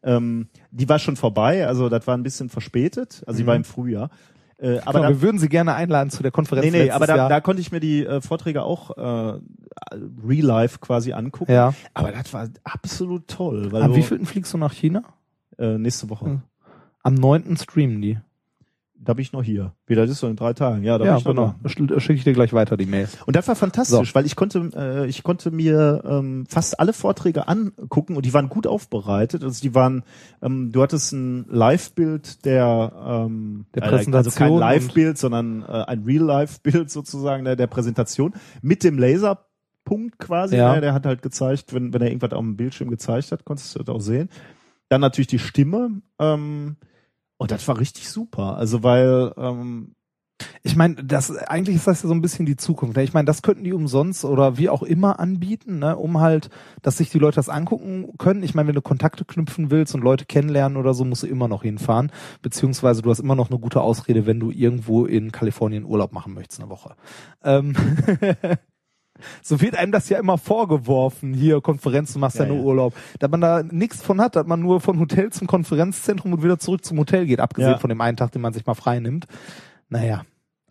Ähm, 0.04 0.48
die 0.72 0.88
war 0.88 1.00
schon 1.00 1.16
vorbei, 1.16 1.66
also 1.66 1.90
das 1.90 2.06
war 2.06 2.16
ein 2.16 2.24
bisschen 2.24 2.50
verspätet, 2.50 3.24
also 3.26 3.40
die 3.40 3.48
war 3.48 3.56
im 3.56 3.64
Frühjahr. 3.64 4.10
Äh, 4.58 4.78
aber 4.80 4.88
Aber 4.88 5.00
da, 5.00 5.10
wir 5.10 5.22
würden 5.22 5.40
sie 5.40 5.50
gerne 5.50 5.74
einladen 5.74 6.12
zu 6.12 6.22
der 6.22 6.32
Konferenz. 6.32 6.72
nee, 6.72 6.84
nee, 6.84 6.92
aber 6.92 7.08
da, 7.08 7.16
Jahr. 7.18 7.30
da 7.30 7.42
konnte 7.42 7.62
ich 7.62 7.72
mir 7.72 7.80
die 7.80 8.06
äh, 8.06 8.22
Vorträge 8.22 8.64
auch 8.64 8.96
äh, 8.96 9.40
real 10.26 10.46
life 10.46 10.80
quasi 10.80 11.14
angucken. 11.14 11.52
ja. 11.52 11.74
Aber 11.94 12.12
das 12.12 12.32
war 12.34 12.48
absolut 12.64 13.28
toll, 13.28 13.72
weil 13.72 13.82
Am 13.82 13.96
wievielten 13.96 14.26
fliegst 14.26 14.54
du 14.54 14.58
nach 14.58 14.74
China? 14.74 15.04
äh, 15.58 15.78
nächste 15.78 16.10
Woche. 16.10 16.26
Hm. 16.26 16.42
Am 17.06 17.14
9. 17.14 17.56
streamen 17.58 18.02
die. 18.02 18.18
Da 18.98 19.14
bin 19.14 19.22
ich 19.22 19.32
noch 19.34 19.44
hier. 19.44 19.74
Wie 19.86 19.94
das 19.94 20.10
ist 20.10 20.20
so 20.20 20.28
in 20.28 20.36
drei 20.36 20.54
Tagen. 20.54 20.84
Ja, 20.84 20.94
da 20.98 21.04
bin 21.04 21.08
Ja, 21.14 21.18
ich 21.20 21.26
noch 21.26 21.32
genau. 21.34 21.56
da. 21.62 21.70
Sch- 21.70 22.00
Schicke 22.00 22.14
ich 22.18 22.24
dir 22.24 22.34
gleich 22.34 22.54
weiter 22.54 22.76
die 22.78 22.88
Mail. 22.88 23.08
Und 23.28 23.36
das 23.36 23.48
war 23.48 23.56
fantastisch, 23.56 24.16
weil 24.16 24.26
ich 24.26 24.36
konnte, 24.36 24.72
äh, 24.76 25.06
ich 25.06 25.22
konnte 25.22 25.52
mir 25.52 26.02
ähm, 26.04 26.48
fast 26.50 26.80
alle 26.80 26.94
Vorträge 26.94 27.48
angucken 27.48 28.16
und 28.16 28.26
die 28.26 28.34
waren 28.34 28.50
gut 28.50 28.66
aufbereitet. 28.66 29.44
Also 29.44 29.62
die 29.62 29.76
waren, 29.76 30.02
ähm, 30.42 30.72
du 30.72 30.82
hattest 30.82 31.12
ein 31.14 31.46
Live-Bild 31.50 32.44
der, 32.46 32.92
ähm, 33.28 33.66
Der 33.76 33.84
äh, 33.84 33.86
also 33.86 33.98
Präsentation 33.98 34.50
kein 34.50 34.58
Live-Bild, 34.58 35.18
sondern 35.20 35.62
äh, 35.62 35.66
ein 35.86 36.04
Real-Life-Bild 36.06 36.90
sozusagen 36.90 37.46
der, 37.46 37.56
der 37.56 37.68
Präsentation 37.68 38.34
mit 38.64 38.84
dem 38.84 38.98
Laserpunkt 38.98 40.18
quasi. 40.18 40.56
Ja. 40.58 40.74
Ne? 40.74 40.82
Der 40.82 40.94
hat 40.96 41.06
halt 41.06 41.22
gezeigt, 41.22 41.76
wenn, 41.76 41.94
wenn 41.94 42.02
er 42.02 42.08
irgendwas 42.08 42.32
auf 42.32 42.40
dem 42.42 42.58
Bildschirm 42.58 42.90
gezeigt 42.90 43.32
hat, 43.32 43.46
konntest 43.46 43.76
du 43.76 43.84
das 43.84 43.94
auch 43.94 44.02
sehen. 44.02 44.30
Dann 44.90 45.02
natürlich 45.02 45.28
die 45.28 45.38
Stimme. 45.40 46.02
Ähm, 46.18 46.78
und 47.38 47.52
das 47.52 47.68
war 47.68 47.80
richtig 47.80 48.10
super. 48.10 48.58
Also 48.58 48.84
weil 48.84 49.34
ähm, 49.38 49.94
Ich 50.64 50.76
meine, 50.76 50.96
das 50.96 51.32
eigentlich 51.38 51.78
ist 51.78 51.88
das 51.88 52.04
ja 52.04 52.10
so 52.10 52.16
ein 52.16 52.22
bisschen 52.22 52.46
die 52.46 52.58
Zukunft. 52.58 52.98
Ne? 52.98 53.04
Ich 53.04 53.14
meine, 53.14 53.26
das 53.26 53.42
könnten 53.42 53.64
die 53.64 53.74
umsonst 53.74 54.26
oder 54.26 54.58
wie 54.58 54.70
auch 54.70 54.84
immer 54.84 55.20
anbieten, 55.20 55.80
ne? 55.80 55.96
um 55.96 56.20
halt, 56.20 56.50
dass 56.82 56.98
sich 56.98 57.10
die 57.10 57.20
Leute 57.20 57.36
das 57.36 57.50
angucken 57.50 58.14
können. 58.18 58.44
Ich 58.44 58.54
meine, 58.56 58.68
wenn 58.68 58.76
du 58.76 58.82
Kontakte 58.82 59.26
knüpfen 59.26 59.72
willst 59.72 59.96
und 59.96 60.04
Leute 60.04 60.26
kennenlernen 60.26 60.78
oder 60.78 60.94
so, 60.94 61.06
musst 61.06 61.24
du 61.24 61.28
immer 61.28 61.48
noch 61.48 61.64
hinfahren. 61.64 62.12
Beziehungsweise 62.42 63.02
du 63.02 63.10
hast 63.10 63.20
immer 63.20 63.36
noch 63.36 63.50
eine 63.50 63.60
gute 63.60 63.82
Ausrede, 63.82 64.26
wenn 64.26 64.40
du 64.40 64.52
irgendwo 64.52 65.06
in 65.06 65.32
Kalifornien 65.32 65.86
Urlaub 65.86 66.12
machen 66.14 66.34
möchtest 66.34 66.62
eine 66.62 66.70
Woche. 66.70 66.96
Ähm 67.44 67.76
So 69.42 69.62
wird 69.62 69.76
einem 69.76 69.92
das 69.92 70.10
ja 70.10 70.20
immer 70.20 70.38
vorgeworfen, 70.38 71.34
hier 71.34 71.62
Konferenzen 71.62 72.20
machst 72.20 72.38
ja, 72.38 72.44
Ja, 72.44 72.50
nur 72.50 72.58
ja. 72.60 72.64
Urlaub. 72.64 72.94
Da 73.20 73.28
man 73.28 73.42
da 73.42 73.64
nichts 73.64 74.02
von 74.02 74.20
hat, 74.22 74.36
dass 74.36 74.46
man 74.46 74.60
nur 74.62 74.82
von 74.82 75.00
Hotel 75.00 75.32
zum 75.32 75.48
Konferenzzentrum 75.48 76.34
und 76.34 76.44
wieder 76.44 76.60
zurück 76.60 76.84
zum 76.86 76.98
Hotel 77.00 77.26
geht, 77.26 77.40
abgesehen 77.40 77.72
Ja. 77.74 77.78
von 77.78 77.90
dem 77.90 78.02
einen 78.02 78.18
Tag, 78.18 78.32
den 78.32 78.42
man 78.42 78.54
sich 78.54 78.66
mal 78.66 78.74
frei 78.76 79.00
nimmt. 79.00 79.26
Naja. 79.90 80.24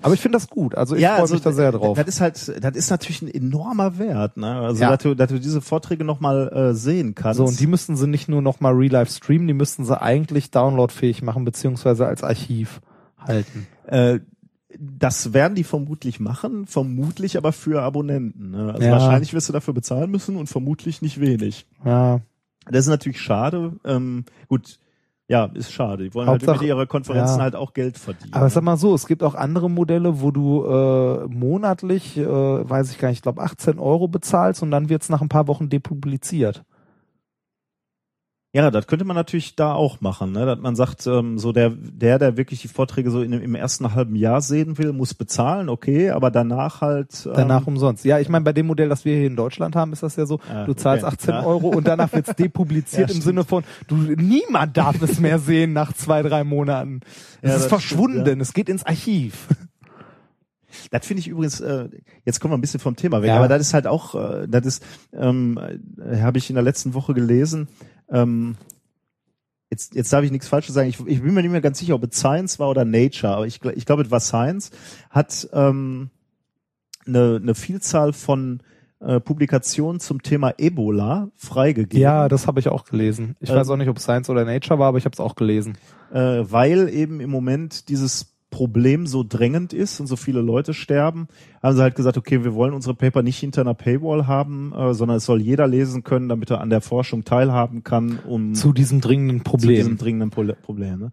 Aber 0.03 0.13
ich 0.13 0.21
finde 0.21 0.37
das 0.37 0.49
gut. 0.51 0.75
Also 0.75 0.97
ich 0.97 1.07
freue 1.07 1.31
mich 1.31 1.41
da 1.41 1.53
sehr 1.53 1.73
drauf. 1.73 1.97
Das 1.97 2.07
ist 2.09 2.21
halt, 2.21 2.37
das 2.63 2.77
ist 2.77 2.91
natürlich 2.91 3.23
ein 3.23 3.33
enormer 3.33 3.99
Wert, 3.99 4.37
ne? 4.37 4.55
Also 4.61 4.83
Ja. 4.83 4.91
dass, 4.91 5.03
du, 5.03 5.15
dass 5.15 5.31
du 5.31 5.41
diese 5.41 5.63
Vorträge 5.63 6.05
nochmal 6.05 6.49
äh, 6.53 6.75
sehen 6.75 7.15
kannst. 7.15 7.39
So, 7.39 7.45
und 7.45 7.59
die 7.59 7.67
müssten 7.67 7.97
sie 7.97 8.07
nicht 8.07 8.29
nur 8.29 8.43
noch 8.43 8.61
mal 8.61 8.75
real-life 8.75 9.11
streamen, 9.11 9.47
die 9.47 9.55
müssten 9.55 9.85
sie 9.87 9.99
eigentlich 9.99 10.51
downloadfähig 10.51 11.23
machen, 11.23 11.45
beziehungsweise 11.47 12.07
als 12.07 12.23
Archiv 12.23 12.81
halten. 13.19 13.67
äh, 13.87 14.19
das 14.79 15.33
werden 15.33 15.55
die 15.55 15.65
vermutlich 15.65 16.21
machen, 16.21 16.67
vermutlich 16.67 17.37
aber 17.37 17.53
für 17.53 17.83
Abonnenten. 17.83 18.51
Ne? 18.51 18.73
Also 18.73 18.87
Ja. 18.87 18.93
wahrscheinlich 18.93 19.33
wirst 19.35 19.49
du 19.49 19.53
dafür 19.53 19.75
bezahlen 19.75 20.11
müssen 20.11 20.37
und 20.37 20.47
vermutlich 20.49 21.03
nicht 21.03 21.21
wenig. 21.21 21.67
Ja. 21.85 22.21
Das 22.67 22.81
ist 22.81 22.89
natürlich 22.89 23.21
schade. 23.21 23.75
Ähm, 23.85 24.25
gut, 24.49 24.79
ja, 25.29 25.47
ist 25.55 25.73
schade. 25.73 26.05
Die 26.05 26.15
wollen 26.15 26.29
halt 26.29 26.43
Hauptsache- 26.43 26.61
mit 26.61 26.69
ihrer 26.69 26.87
Konferenzen 26.87 27.37
ja. 27.39 27.43
halt 27.43 27.57
auch 27.57 27.73
Geld 27.73 27.97
verdienen. 27.99 28.33
Aber 28.35 28.49
sag 28.51 28.63
mal 28.63 28.77
so, 28.77 28.95
es 28.95 29.07
gibt 29.07 29.23
auch 29.23 29.35
andere 29.35 29.71
Modelle, 29.71 30.21
wo 30.21 30.31
du 30.31 30.65
äh, 30.65 31.27
monatlich, 31.29 32.17
äh, 32.19 32.27
weiß 32.27 32.91
ich 32.91 32.99
gar 32.99 33.09
nicht, 33.09 33.19
ich 33.19 33.23
glaube 33.23 33.43
18 33.43 33.79
Euro 33.79 34.09
bezahlst 34.09 34.63
und 34.63 34.71
dann 34.71 34.89
wird's 34.89 35.09
nach 35.09 35.23
ein 35.23 35.29
paar 35.29 35.47
Wochen 35.47 35.69
depubliziert. 35.69 36.65
Ja, 38.55 38.71
das 38.71 38.87
könnte 38.87 39.05
man 39.05 39.17
natürlich 39.17 39.57
da 39.57 39.75
auch 39.75 40.01
machen, 40.01 40.31
ne? 40.31 40.47
dass 40.47 40.61
man 40.61 40.77
sagt, 40.77 41.05
ähm, 41.09 41.39
so 41.41 41.51
der, 41.51 41.71
der, 41.71 42.21
der 42.21 42.37
wirklich 42.37 42.63
die 42.63 42.69
Vorträge 42.69 43.11
so 43.11 43.21
in, 43.21 43.33
im 43.33 43.57
ersten 43.57 43.97
halben 43.97 44.15
Jahr 44.15 44.41
sehen 44.43 44.79
will, 44.79 44.93
muss 44.93 45.13
bezahlen, 45.13 45.69
okay, 45.69 46.11
aber 46.11 46.31
danach 46.31 46.81
halt. 46.81 47.27
Ähm, 47.27 47.33
Danach 47.35 47.67
umsonst. 47.67 48.05
Ja, 48.05 48.21
ich 48.21 48.29
meine, 48.29 48.45
bei 48.45 48.53
dem 48.53 48.67
Modell, 48.69 48.89
das 48.89 49.05
wir 49.05 49.17
hier 49.17 49.27
in 49.27 49.35
Deutschland 49.35 49.75
haben, 49.75 49.93
ist 49.93 50.05
das 50.05 50.15
ja 50.15 50.25
so, 50.25 50.39
Ah, 50.49 50.67
du 50.67 50.75
zahlst 50.75 51.05
okay. 51.05 51.15
18 51.15 51.35
Ja. 51.35 51.45
Euro 51.45 51.69
und 51.71 51.89
danach 51.89 52.13
wird's 52.13 52.33
depubliziert 52.39 53.11
Ja, 53.11 53.17
im. 53.17 53.23
Sinne 53.23 53.43
von, 53.43 53.65
du 53.89 53.97
niemand 53.97 54.77
darf 54.77 55.03
es 55.03 55.19
mehr 55.19 55.41
sehen 55.41 55.73
nach 55.73 55.93
zwei, 55.93 56.23
drei 56.23 56.45
Monaten. 56.45 57.01
Es 57.43 57.51
Ja, 57.51 57.57
ist 57.57 57.67
verschwunden, 57.67 58.21
stimmt, 58.21 58.37
ja. 58.37 58.43
es 58.43 58.53
geht 58.55 58.69
ins 58.69 58.87
Archiv. 58.87 59.49
Das 60.91 61.07
finde 61.07 61.21
ich 61.21 61.29
übrigens, 61.29 61.61
äh, 61.61 61.89
jetzt 62.25 62.41
kommen 62.41 62.53
wir 62.53 62.59
ein 62.59 62.61
bisschen 62.61 62.81
vom 62.81 62.97
Thema 62.97 63.23
weg, 63.23 63.29
Ja. 63.29 63.37
aber 63.37 63.49
das 63.49 63.61
ist 63.63 63.75
halt 63.75 63.87
auch, 63.87 64.15
äh, 64.15 64.47
das 64.49 64.67
ist, 64.67 64.85
ähm, 65.13 65.59
äh, 65.99 66.21
habe 66.21 66.39
ich 66.39 66.49
in 66.51 66.55
der 66.55 66.63
letzten 66.65 66.95
Woche 66.95 67.15
gelesen, 67.15 67.69
ähm, 68.11 68.57
jetzt, 69.71 69.95
jetzt 69.95 70.13
darf 70.13 70.25
ich 70.25 70.31
nichts 70.31 70.49
Falsches 70.49 70.75
sagen, 70.75 70.89
ich, 70.89 71.01
ich 71.07 71.23
bin 71.23 71.35
mir 71.35 71.43
nicht 71.43 71.51
mehr 71.51 71.61
ganz 71.61 71.79
sicher, 71.79 71.95
ob 71.95 72.05
es 72.11 72.19
Science 72.19 72.59
war 72.59 72.69
oder 72.71 72.85
Nature, 72.85 73.35
aber 73.35 73.47
ich, 73.47 73.61
ich 73.65 73.87
glaube, 73.87 74.03
es 74.03 74.11
war 74.11 74.21
Science, 74.21 74.71
hat 75.11 75.49
ähm, 75.53 76.11
eine, 77.07 77.39
eine 77.43 77.55
Vielzahl 77.55 78.13
von 78.13 78.61
äh, 79.01 79.21
Publikationen 79.21 80.01
zum 80.01 80.23
Thema 80.23 80.55
Ebola 80.57 81.29
freigegeben. 81.37 82.01
Ja, 82.01 82.29
das 82.29 82.47
habe 82.47 82.61
ich 82.61 82.69
auch 82.69 82.85
gelesen. 82.85 83.37
Ich 83.41 83.51
Ähm, 83.51 83.57
weiß 83.57 83.69
auch 83.69 83.77
nicht, 83.77 83.89
ob 83.89 83.99
Science 83.99 84.31
oder 84.31 84.45
Nature 84.45 84.79
war, 84.79 84.89
aber 84.89 84.99
ich 84.99 85.05
habe 85.05 85.13
es 85.13 85.21
auch 85.21 85.35
gelesen. 85.35 85.77
äh, 86.13 86.19
weil 86.51 86.89
eben 86.89 87.21
im 87.21 87.31
Moment 87.31 87.89
dieses 87.89 88.34
Problem 88.55 89.09
so 89.09 89.25
drängend 89.29 89.73
ist 89.73 89.99
und 89.99 90.07
so 90.07 90.15
viele 90.15 90.41
Leute 90.41 90.75
sterben, 90.75 91.27
haben 91.61 91.75
sie 91.75 91.83
halt 91.83 91.97
gesagt, 91.97 92.17
okay, 92.17 92.45
wir 92.45 92.55
wollen 92.55 92.73
unsere 92.73 92.95
Paper 92.95 93.25
nicht 93.25 93.39
hinter 93.39 93.63
einer 93.63 93.75
Paywall 93.75 94.29
haben, 94.29 94.73
äh, 94.73 94.95
sondern 94.95 95.17
es 95.17 95.25
soll 95.25 95.43
jeder 95.43 95.67
lesen 95.67 96.05
können, 96.05 96.29
damit 96.29 96.53
er 96.53 96.61
an 96.61 96.71
der 96.71 96.81
Forschung 96.81 97.25
teilhaben 97.25 97.83
kann, 97.83 98.21
um 98.29 98.55
Zu 98.55 98.73
diesem 98.73 99.01
dringenden 99.01 99.39
zu 99.39 99.45
Problem. 99.45 99.75
diesem 99.75 99.99
dringenden 99.99 100.31
Pro 100.31 100.45
Problem. 100.63 101.01
Ne? 101.01 101.13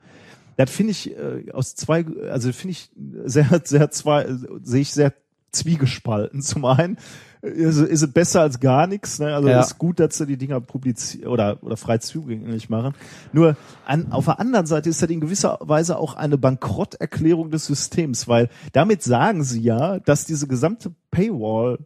das 0.55 0.69
finde 0.69 0.91
ich 0.91 1.17
äh, 1.17 1.49
aus 1.51 1.73
zwei, 1.73 2.05
also 2.29 2.51
finde 2.51 2.73
ich 2.73 2.91
sehr, 3.25 3.49
sehr 3.63 3.89
zwei, 3.89 4.27
sehe 4.61 4.81
ich 4.81 4.93
sehr 4.93 5.11
zwiegespalten. 5.51 6.43
Zum 6.43 6.63
einen 6.65 6.97
ist, 7.41 7.77
ist 7.79 8.01
es 8.03 8.11
besser 8.13 8.41
als 8.41 8.59
gar 8.59 8.85
nichts, 8.87 9.19
ne? 9.19 9.33
Also 9.35 9.49
Ja. 9.49 9.59
ist 9.61 9.77
gut, 9.77 9.99
dass 9.99 10.17
sie 10.17 10.25
die 10.27 10.37
Dinger 10.37 10.61
publizieren 10.61 11.27
oder 11.27 11.57
oder 11.61 11.75
frei 11.77 11.97
zugänglich 11.97 12.69
machen. 12.69 12.93
Nur 13.33 13.55
an, 13.85 14.11
auf 14.11 14.25
der 14.25 14.39
anderen 14.39 14.65
Seite 14.67 14.89
ist 14.89 15.01
das 15.01 15.09
in 15.09 15.21
gewisser 15.21 15.57
Weise 15.61 15.97
auch 15.97 16.13
eine 16.15 16.37
Bankrotterklärung 16.37 17.49
des 17.51 17.65
Systems, 17.65 18.27
weil 18.27 18.49
damit 18.73 19.01
sagen 19.03 19.43
sie 19.43 19.61
ja, 19.61 19.99
dass 19.99 20.25
diese 20.25 20.47
gesamte 20.47 20.91
Paywall 21.09 21.79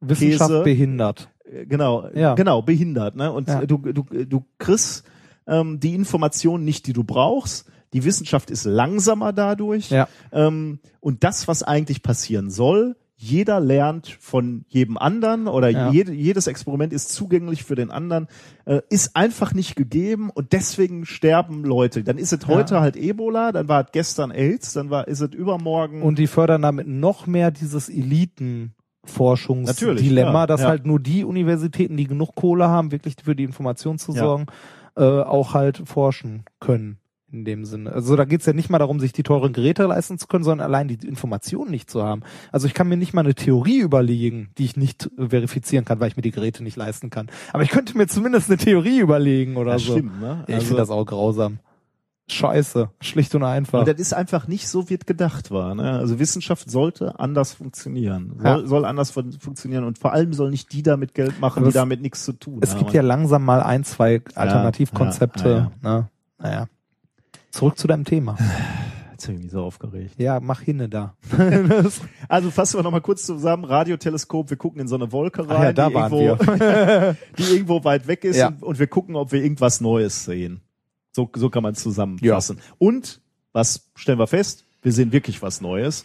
Wissenschaft 0.00 0.64
behindert. 0.64 1.30
äh, 1.44 1.64
genau, 1.66 2.08
Ja. 2.14 2.34
genau, 2.34 2.62
behindert. 2.62 3.16
Ne? 3.16 3.32
Und 3.32 3.48
Ja. 3.48 3.64
du, 3.64 3.78
du, 3.78 4.02
du 4.02 4.44
kriegst 4.58 5.04
ähm, 5.46 5.80
die 5.80 5.94
Informationen 5.94 6.64
nicht, 6.64 6.86
die 6.86 6.92
du 6.92 7.04
brauchst. 7.04 7.66
Die 7.92 8.04
Wissenschaft 8.04 8.50
ist 8.50 8.64
langsamer 8.64 9.32
dadurch. 9.32 9.90
Ja. 9.90 10.08
Ähm, 10.32 10.80
und 11.00 11.24
das, 11.24 11.48
was 11.48 11.62
eigentlich 11.62 12.02
passieren 12.02 12.50
soll, 12.50 12.96
jeder 13.18 13.60
lernt 13.60 14.08
von 14.20 14.66
jedem 14.68 14.98
anderen 14.98 15.48
oder 15.48 15.70
Ja. 15.70 15.90
jede, 15.90 16.12
jedes 16.12 16.46
Experiment 16.46 16.92
ist 16.92 17.12
zugänglich 17.12 17.64
für 17.64 17.74
den 17.74 17.90
anderen, 17.90 18.28
äh, 18.66 18.82
ist 18.90 19.16
einfach 19.16 19.54
nicht 19.54 19.74
gegeben 19.74 20.28
und 20.28 20.52
deswegen 20.52 21.06
sterben 21.06 21.64
Leute. 21.64 22.04
Dann 22.04 22.18
ist 22.18 22.34
es 22.34 22.46
heute 22.46 22.80
halt 22.80 22.94
Ebola, 22.94 23.52
dann 23.52 23.68
war 23.68 23.86
es 23.86 23.92
gestern 23.92 24.30
AIDS, 24.30 24.74
dann 24.74 24.90
war 24.90 25.08
ist 25.08 25.22
es 25.22 25.34
übermorgen 25.34 26.02
Und 26.02 26.18
die 26.18 26.26
fördern 26.26 26.60
damit 26.60 26.86
noch 26.86 27.26
mehr 27.26 27.50
dieses 27.50 27.88
Natürlich, 27.88 28.04
Eliten-Forschungsdilemma, 28.04 30.40
ja, 30.40 30.46
dass 30.46 30.64
halt 30.64 30.84
nur 30.84 31.00
die 31.00 31.24
Universitäten, 31.24 31.96
die 31.96 32.06
genug 32.06 32.34
Kohle 32.34 32.68
haben, 32.68 32.92
wirklich 32.92 33.14
für 33.24 33.34
die 33.34 33.44
Information 33.44 33.98
zu 33.98 34.12
sorgen, 34.12 34.44
äh, 34.94 35.02
auch 35.02 35.54
halt 35.54 35.80
forschen 35.86 36.44
können. 36.60 36.98
In 37.32 37.44
dem 37.44 37.64
Sinne. 37.64 37.92
Also 37.92 38.14
da 38.14 38.24
geht's 38.24 38.46
ja 38.46 38.52
nicht 38.52 38.70
mal 38.70 38.78
darum, 38.78 39.00
sich 39.00 39.12
die 39.12 39.24
teuren 39.24 39.52
Geräte 39.52 39.84
leisten 39.86 40.16
zu 40.16 40.28
können, 40.28 40.44
sondern 40.44 40.64
allein 40.64 40.86
die 40.86 41.06
Informationen 41.06 41.72
nicht 41.72 41.90
zu 41.90 42.04
haben. 42.04 42.22
Also 42.52 42.68
ich 42.68 42.74
kann 42.74 42.88
mir 42.88 42.96
nicht 42.96 43.14
mal 43.14 43.22
eine 43.22 43.34
Theorie 43.34 43.80
überlegen, 43.80 44.50
die 44.58 44.64
ich 44.64 44.76
nicht 44.76 45.10
verifizieren 45.18 45.84
kann, 45.84 45.98
weil 45.98 46.08
ich 46.08 46.16
mir 46.16 46.22
die 46.22 46.30
Geräte 46.30 46.62
nicht 46.62 46.76
leisten 46.76 47.10
kann. 47.10 47.28
Aber 47.52 47.64
ich 47.64 47.70
könnte 47.70 47.96
mir 47.98 48.06
zumindest 48.06 48.48
eine 48.48 48.58
Theorie 48.58 49.00
überlegen 49.00 49.56
oder 49.56 49.72
Ja, 49.72 49.78
so. 49.80 49.92
schlimm, 49.94 50.12
ne? 50.20 50.26
Ja, 50.26 50.44
ich 50.46 50.54
Also- 50.54 50.66
finde 50.68 50.82
das 50.82 50.90
auch 50.90 51.04
grausam. 51.04 51.58
Scheiße. 52.28 52.90
Schlicht 53.00 53.34
und 53.36 53.44
einfach. 53.44 53.80
Und 53.80 53.88
das 53.88 54.00
ist 54.00 54.12
einfach 54.12 54.48
nicht 54.48 54.68
so, 54.68 54.88
wie 54.90 54.94
es 54.94 55.06
gedacht 55.06 55.52
war. 55.52 55.76
Ne? 55.76 55.92
Also 55.92 56.18
Wissenschaft 56.18 56.68
sollte 56.68 57.20
anders 57.20 57.52
funktionieren. 57.54 58.34
Soll, 58.38 58.60
Ja. 58.62 58.66
soll 58.66 58.84
anders 58.84 59.12
fun 59.12 59.32
funktionieren 59.38 59.84
und 59.84 59.98
vor 59.98 60.12
allem 60.12 60.32
soll 60.32 60.50
nicht 60.50 60.72
die 60.72 60.82
damit 60.82 61.14
Geld 61.14 61.40
machen, 61.40 61.58
Aber 61.58 61.66
die 61.66 61.68
es- 61.68 61.74
damit 61.74 62.02
nichts 62.02 62.24
zu 62.24 62.32
tun 62.32 62.58
Es 62.62 62.70
haben. 62.72 62.78
gibt 62.80 62.92
ja 62.94 63.02
langsam 63.02 63.44
mal 63.44 63.62
ein, 63.62 63.84
zwei 63.84 64.22
Alternativkonzepte. 64.34 65.70
ja, 65.82 65.88
Ne? 65.98 66.08
Naja. 66.38 66.66
Zurück 67.56 67.78
zu 67.78 67.86
deinem 67.88 68.04
Thema. 68.04 68.36
Jetzt 69.12 69.28
hab 69.28 69.34
ich 69.34 69.40
mich 69.44 69.50
so 69.50 69.62
aufgeregt. 69.62 70.16
Ja, 70.18 70.40
mach 70.40 70.60
hinne 70.60 70.90
da. 70.90 71.16
Also 72.28 72.50
fassen 72.50 72.78
wir 72.78 72.82
nochmal 72.82 73.00
kurz 73.00 73.24
zusammen. 73.24 73.64
Radioteleskop, 73.64 74.50
wir 74.50 74.58
gucken 74.58 74.82
in 74.82 74.88
so 74.88 74.94
eine 74.96 75.10
Wolke 75.10 75.48
rein, 75.48 75.56
Ach 75.56 75.62
ja, 75.62 75.72
da 75.72 75.88
die, 75.88 75.94
irgendwo, 75.94 76.44
die 77.38 77.42
irgendwo 77.44 77.82
weit 77.84 78.08
weg 78.08 78.24
ist 78.24 78.36
Ja. 78.36 78.48
und, 78.48 78.62
und 78.62 78.78
wir 78.78 78.88
gucken, 78.88 79.16
ob 79.16 79.32
wir 79.32 79.42
irgendwas 79.42 79.80
Neues 79.80 80.26
sehen. 80.26 80.60
So, 81.12 81.30
so 81.34 81.48
kann 81.48 81.62
man 81.62 81.72
es 81.72 81.82
zusammenfassen. 81.82 82.58
Und, 82.76 83.22
was 83.52 83.88
stellen 83.94 84.18
wir 84.18 84.26
fest? 84.26 84.66
Wir 84.82 84.92
sehen 84.92 85.12
wirklich 85.12 85.40
was 85.40 85.62
Neues. 85.62 86.04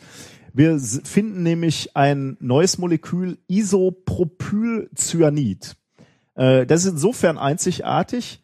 Wir 0.53 0.79
finden 0.79 1.43
nämlich 1.43 1.97
ein 1.97 2.37
neues 2.39 2.77
Molekül 2.77 3.39
Isopropylcyanid. 3.47 5.75
Äh, 6.35 6.65
das 6.65 6.85
ist 6.85 6.91
insofern 6.93 7.37
einzigartig, 7.37 8.41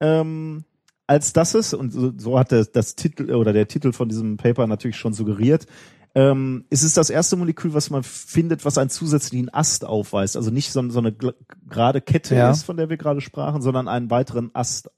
ähm, 0.00 0.64
als 1.10 1.32
dass 1.32 1.54
es, 1.54 1.74
und 1.74 1.92
so, 1.92 2.12
so 2.16 2.38
hat 2.38 2.52
das, 2.52 2.70
das 2.70 2.94
Titel 2.94 3.32
oder 3.34 3.52
der 3.52 3.66
Titel 3.66 3.90
von 3.92 4.08
diesem 4.08 4.36
Paper 4.36 4.68
natürlich 4.68 4.96
schon 4.96 5.12
suggeriert, 5.12 5.66
ähm, 6.14 6.66
es 6.70 6.84
ist 6.84 6.96
das 6.96 7.10
erste 7.10 7.34
Molekül, 7.34 7.74
was 7.74 7.90
man 7.90 8.04
findet, 8.04 8.64
was 8.64 8.78
einen 8.78 8.90
zusätzlichen 8.90 9.52
Ast 9.52 9.84
aufweist. 9.84 10.36
Also 10.36 10.52
nicht 10.52 10.70
so, 10.70 10.88
so 10.88 11.00
eine 11.00 11.12
gerade 11.68 12.00
Kette 12.00 12.36
Ja. 12.36 12.52
ist, 12.52 12.62
von 12.62 12.76
der 12.76 12.90
wir 12.90 12.96
gerade 12.96 13.20
sprachen, 13.20 13.60
sondern 13.60 13.88
einen 13.88 14.08
weiteren 14.08 14.50
Ast. 14.54 14.88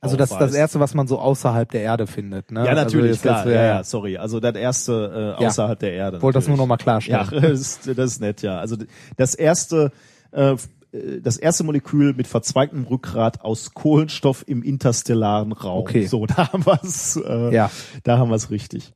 Also 0.00 0.16
das 0.16 0.30
ist 0.30 0.38
das 0.38 0.54
erste, 0.54 0.78
was 0.78 0.94
man 0.94 1.08
so 1.08 1.18
außerhalb 1.18 1.68
der 1.68 1.80
Erde 1.82 2.06
findet. 2.06 2.52
Ne? 2.52 2.64
Ja, 2.64 2.74
natürlich, 2.74 3.12
also 3.12 3.22
klar. 3.22 3.44
jetzt, 3.46 3.54
ja, 3.56 3.62
ja, 3.64 3.82
sorry. 3.84 4.18
Also 4.18 4.38
das 4.38 4.54
erste 4.54 5.36
äh, 5.38 5.42
Ja. 5.42 5.48
außerhalb 5.48 5.80
der 5.80 5.92
Erde. 5.94 6.22
Wollte 6.22 6.38
das 6.38 6.46
nur 6.46 6.56
natürlich. 6.56 6.60
noch 6.60 6.66
mal 6.68 6.76
klarstellen. 6.76 7.28
Ja, 7.32 7.40
das 7.50 7.60
ist, 7.60 7.88
das 7.98 8.12
ist 8.12 8.20
nett, 8.20 8.42
ja. 8.42 8.60
Also 8.60 8.76
das 9.16 9.34
erste, 9.34 9.90
äh, 10.30 10.54
das 10.92 11.36
erste 11.36 11.64
Molekül 11.64 12.14
mit 12.14 12.26
verzweigtem 12.26 12.84
Rückgrat 12.84 13.42
aus 13.42 13.74
Kohlenstoff 13.74 14.44
im 14.46 14.62
interstellaren 14.62 15.52
Raum. 15.52 15.80
Okay. 15.80 16.06
So, 16.06 16.24
da 16.26 16.52
haben 16.52 16.64
wir 16.66 16.80
es. 16.82 17.16
Äh, 17.16 17.54
Ja. 17.54 17.70
Da 18.04 18.18
haben 18.18 18.30
wir 18.30 18.36
es 18.36 18.50
richtig. 18.50 18.92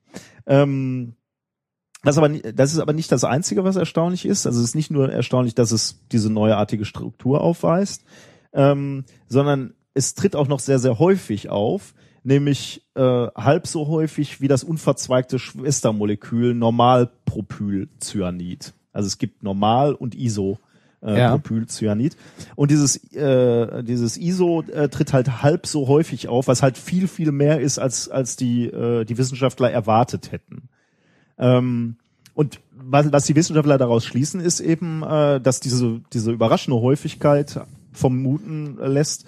Ähm, 0.46 1.14
das, 2.02 2.16
aber, 2.16 2.30
das 2.30 2.72
ist 2.72 2.78
aber 2.78 2.94
nicht 2.94 3.12
das 3.12 3.24
Einzige, 3.24 3.62
was 3.64 3.76
erstaunlich 3.76 4.24
ist. 4.24 4.46
Also 4.46 4.60
es 4.60 4.68
ist 4.68 4.74
nicht 4.74 4.90
nur 4.90 5.12
erstaunlich, 5.12 5.54
dass 5.54 5.70
es 5.72 6.00
diese 6.10 6.30
neuartige 6.30 6.86
Struktur 6.86 7.42
aufweist, 7.42 8.04
ähm, 8.52 9.04
sondern 9.26 9.74
es 9.92 10.14
tritt 10.14 10.34
auch 10.36 10.48
noch 10.48 10.60
sehr, 10.60 10.78
sehr 10.78 10.98
häufig 10.98 11.50
auf, 11.50 11.92
nämlich 12.22 12.86
äh, 12.94 13.26
halb 13.36 13.66
so 13.66 13.88
häufig 13.88 14.40
wie 14.40 14.48
das 14.48 14.64
unverzweigte 14.64 15.38
Schwestermolekül 15.38 16.54
Normalpropylcyanid. 16.54 18.72
Also 18.92 19.06
es 19.06 19.18
gibt 19.18 19.42
Normal 19.42 19.92
und 19.94 20.14
Iso. 20.14 20.58
Äh, 21.02 21.18
Ja. 21.18 21.30
Propylcyanid. 21.30 22.16
Und 22.56 22.70
dieses, 22.70 22.96
äh, 23.14 23.82
dieses 23.82 24.18
ISO 24.18 24.62
äh, 24.62 24.88
tritt 24.88 25.12
halt 25.12 25.42
halb 25.42 25.66
so 25.66 25.88
häufig 25.88 26.28
auf, 26.28 26.48
was 26.48 26.62
halt 26.62 26.76
viel, 26.76 27.08
viel 27.08 27.32
mehr 27.32 27.60
ist, 27.60 27.78
als, 27.78 28.08
als 28.08 28.36
die, 28.36 28.66
äh, 28.66 29.04
die 29.04 29.16
Wissenschaftler 29.16 29.70
erwartet 29.70 30.32
hätten. 30.32 30.68
Ähm, 31.38 31.96
und 32.34 32.60
was, 32.72 33.12
was 33.12 33.26
die 33.26 33.36
Wissenschaftler 33.36 33.78
daraus 33.78 34.04
schließen, 34.04 34.40
ist 34.40 34.60
eben, 34.60 35.02
äh, 35.02 35.40
dass 35.40 35.60
diese, 35.60 36.00
diese 36.12 36.32
überraschende 36.32 36.80
Häufigkeit 36.80 37.60
vermuten 37.92 38.76
lässt, 38.78 39.26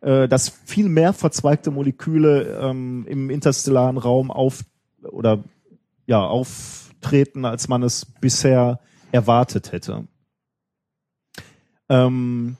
äh, 0.00 0.28
dass 0.28 0.50
viel 0.64 0.88
mehr 0.88 1.12
verzweigte 1.12 1.70
Moleküle 1.70 2.58
ähm, 2.62 3.06
im 3.08 3.30
interstellaren 3.30 3.98
Raum 3.98 4.30
auf 4.30 4.60
oder 5.02 5.42
ja 6.06 6.20
auftreten, 6.20 7.44
als 7.44 7.68
man 7.68 7.82
es 7.82 8.04
bisher 8.20 8.80
erwartet 9.12 9.72
hätte. 9.72 10.04
Ähm, 11.88 12.56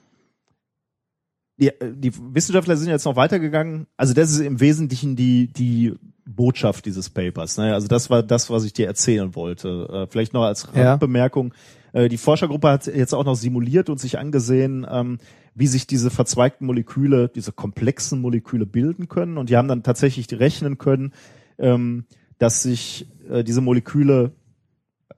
die, 1.57 1.71
die 1.81 2.11
Wissenschaftler 2.33 2.75
sind 2.75 2.89
jetzt 2.89 3.05
noch 3.05 3.15
weitergegangen. 3.15 3.87
Also 3.97 4.13
das 4.13 4.31
ist 4.31 4.39
im 4.39 4.59
Wesentlichen 4.59 5.15
die 5.15 5.47
die 5.47 5.93
Botschaft 6.25 6.85
dieses 6.85 7.09
Papers. 7.09 7.57
Ne? 7.57 7.73
Also 7.73 7.87
das 7.87 8.09
war 8.09 8.23
das, 8.23 8.49
was 8.49 8.65
ich 8.65 8.73
dir 8.73 8.87
erzählen 8.87 9.35
wollte. 9.35 9.87
Äh, 9.91 10.07
vielleicht 10.11 10.33
noch 10.33 10.43
als 10.43 10.67
Ja. 10.73 10.91
Randbemerkung. 10.91 11.53
Äh, 11.93 12.09
die 12.09 12.17
Forschergruppe 12.17 12.69
hat 12.69 12.87
jetzt 12.87 13.13
auch 13.13 13.23
noch 13.23 13.35
simuliert 13.35 13.89
und 13.89 13.99
sich 13.99 14.17
angesehen, 14.17 14.85
ähm, 14.89 15.19
wie 15.53 15.67
sich 15.67 15.87
diese 15.87 16.09
verzweigten 16.09 16.65
Moleküle, 16.65 17.29
diese 17.29 17.51
komplexen 17.51 18.19
Moleküle 18.19 18.65
bilden 18.65 19.07
können. 19.07 19.37
Und 19.37 19.49
die 19.49 19.55
haben 19.55 19.67
dann 19.67 19.83
tatsächlich 19.83 20.27
rechnen 20.33 20.77
können, 20.77 21.13
ähm, 21.57 22.05
dass 22.37 22.63
sich 22.63 23.07
äh, 23.29 23.43
diese 23.43 23.61
Moleküle 23.61 24.33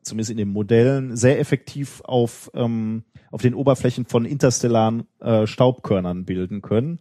zumindest 0.03 0.31
in 0.31 0.38
den 0.38 0.49
Modellen, 0.49 1.15
sehr 1.15 1.39
effektiv 1.39 2.01
auf, 2.01 2.49
ähm, 2.53 3.03
auf 3.31 3.41
den 3.41 3.53
Oberflächen 3.53 4.05
von 4.05 4.25
interstellaren 4.25 5.07
äh, 5.19 5.47
Staubkörnern 5.47 6.25
bilden 6.25 6.61
können. 6.61 6.99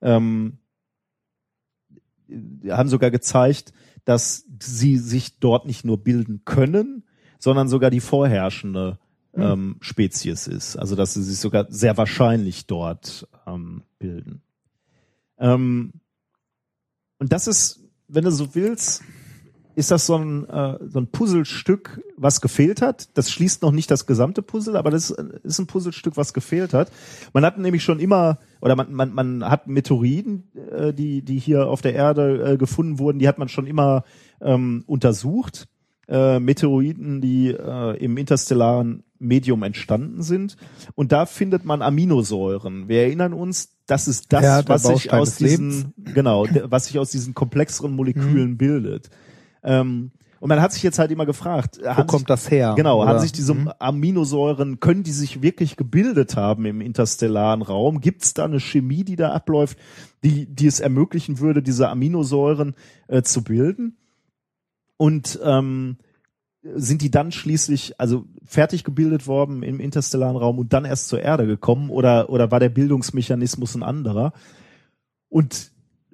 Ähm, 0.00 0.58
haben 2.68 2.88
sogar 2.88 3.10
gezeigt, 3.10 3.72
dass 4.04 4.46
sie 4.60 4.96
sich 4.96 5.38
dort 5.38 5.66
nicht 5.66 5.84
nur 5.84 5.98
bilden 6.02 6.42
können, 6.44 7.04
sondern 7.38 7.68
sogar 7.68 7.90
die 7.90 8.00
vorherrschende 8.00 8.98
ähm, 9.34 9.76
Spezies 9.80 10.46
ist. 10.46 10.76
Also 10.76 10.96
dass 10.96 11.14
sie 11.14 11.22
sich 11.22 11.38
sogar 11.38 11.66
sehr 11.70 11.96
wahrscheinlich 11.96 12.66
dort 12.66 13.28
ähm, 13.46 13.82
bilden. 13.98 14.42
Ähm, 15.38 15.92
und 17.18 17.32
das 17.32 17.46
ist, 17.46 17.80
wenn 18.08 18.24
du 18.24 18.30
so 18.30 18.54
willst, 18.54 19.02
ist 19.74 19.90
das 19.90 20.06
so 20.06 20.16
ein, 20.16 20.48
äh, 20.48 20.78
so 20.88 21.00
ein 21.00 21.06
Puzzlestück, 21.06 22.02
was 22.16 22.40
gefehlt 22.40 22.82
hat. 22.82 23.08
Das 23.16 23.30
schließt 23.30 23.62
noch 23.62 23.72
nicht 23.72 23.90
das 23.90 24.06
gesamte 24.06 24.42
Puzzle, 24.42 24.76
aber 24.76 24.90
das 24.90 25.10
ist 25.42 25.58
ein 25.58 25.66
Puzzlestück, 25.66 26.16
was 26.16 26.34
gefehlt 26.34 26.74
hat. 26.74 26.90
Man 27.32 27.44
hat 27.44 27.58
nämlich 27.58 27.82
schon 27.82 27.98
immer, 28.00 28.38
oder 28.60 28.76
man, 28.76 28.92
man, 28.92 29.12
man 29.12 29.44
hat 29.48 29.66
Meteoriten, 29.68 30.44
äh, 30.70 30.92
die, 30.92 31.22
die 31.22 31.38
hier 31.38 31.68
auf 31.68 31.80
der 31.82 31.94
Erde 31.94 32.52
äh, 32.52 32.56
gefunden 32.56 32.98
wurden, 32.98 33.18
die 33.18 33.28
hat 33.28 33.38
man 33.38 33.48
schon 33.48 33.66
immer 33.66 34.04
ähm, 34.40 34.84
untersucht. 34.86 35.68
Äh, 36.08 36.40
Meteoriten, 36.40 37.20
die 37.20 37.48
äh, 37.48 37.96
im 38.04 38.16
interstellaren 38.16 39.04
Medium 39.20 39.62
entstanden 39.62 40.22
sind. 40.22 40.56
Und 40.96 41.12
da 41.12 41.26
findet 41.26 41.64
man 41.64 41.80
Aminosäuren. 41.80 42.88
Wir 42.88 43.02
erinnern 43.02 43.32
uns, 43.32 43.70
das 43.86 44.08
ist 44.08 44.32
das, 44.32 44.42
Ja, 44.42 44.62
was 44.66 44.82
sich 44.82 45.12
aus 45.12 45.36
diesen, 45.36 45.94
genau, 46.12 46.44
der- 46.46 46.70
was 46.72 46.86
sich 46.86 46.98
aus 46.98 47.10
diesen 47.12 47.34
komplexeren 47.34 47.92
Molekülen 47.94 48.58
bildet. 48.58 49.10
Ähm, 49.62 50.10
Und 50.40 50.48
man 50.48 50.60
hat 50.60 50.72
sich 50.72 50.82
jetzt 50.82 50.98
halt 50.98 51.12
immer 51.12 51.24
gefragt, 51.24 51.78
Wo 51.96 52.04
kommt 52.04 52.28
das 52.28 52.50
her? 52.50 52.74
Genau, 52.76 53.00
Oder- 53.00 53.10
haben 53.10 53.18
sich 53.20 53.30
diese 53.32 53.54
Mhm. 53.54 53.70
Aminosäuren, 53.78 54.80
können 54.80 55.04
die 55.04 55.12
sich 55.12 55.40
wirklich 55.40 55.76
gebildet 55.76 56.34
haben 56.36 56.64
im 56.66 56.80
interstellaren 56.80 57.62
Raum? 57.62 58.00
Gibt 58.00 58.24
es 58.24 58.34
da 58.34 58.44
eine 58.46 58.58
Chemie, 58.58 59.04
die 59.04 59.14
da 59.16 59.30
abläuft, 59.32 59.78
die, 60.24 60.46
die 60.46 60.66
es 60.66 60.80
ermöglichen 60.80 61.38
würde, 61.38 61.62
diese 61.62 61.88
Aminosäuren 61.88 62.74
äh, 63.08 63.22
zu 63.22 63.44
bilden? 63.44 63.96
Und 64.96 65.38
ähm, 65.44 65.96
sind 66.62 67.02
die 67.02 67.10
dann 67.10 67.32
schließlich 67.32 67.98
also 68.00 68.24
fertig 68.44 68.84
gebildet 68.84 69.26
worden 69.26 69.64
im 69.64 69.80
interstellaren 69.80 70.36
Raum 70.36 70.58
und 70.60 70.72
dann 70.72 70.84
erst 70.84 71.08
zur 71.08 71.20
Erde 71.20 71.46
gekommen 71.46 71.90
oder 71.90 72.30
oder 72.30 72.52
war 72.52 72.60
der 72.60 72.68
Bildungsmechanismus 72.68 73.74
ein 73.74 73.82
anderer? 73.82 74.32
Und 75.28 75.71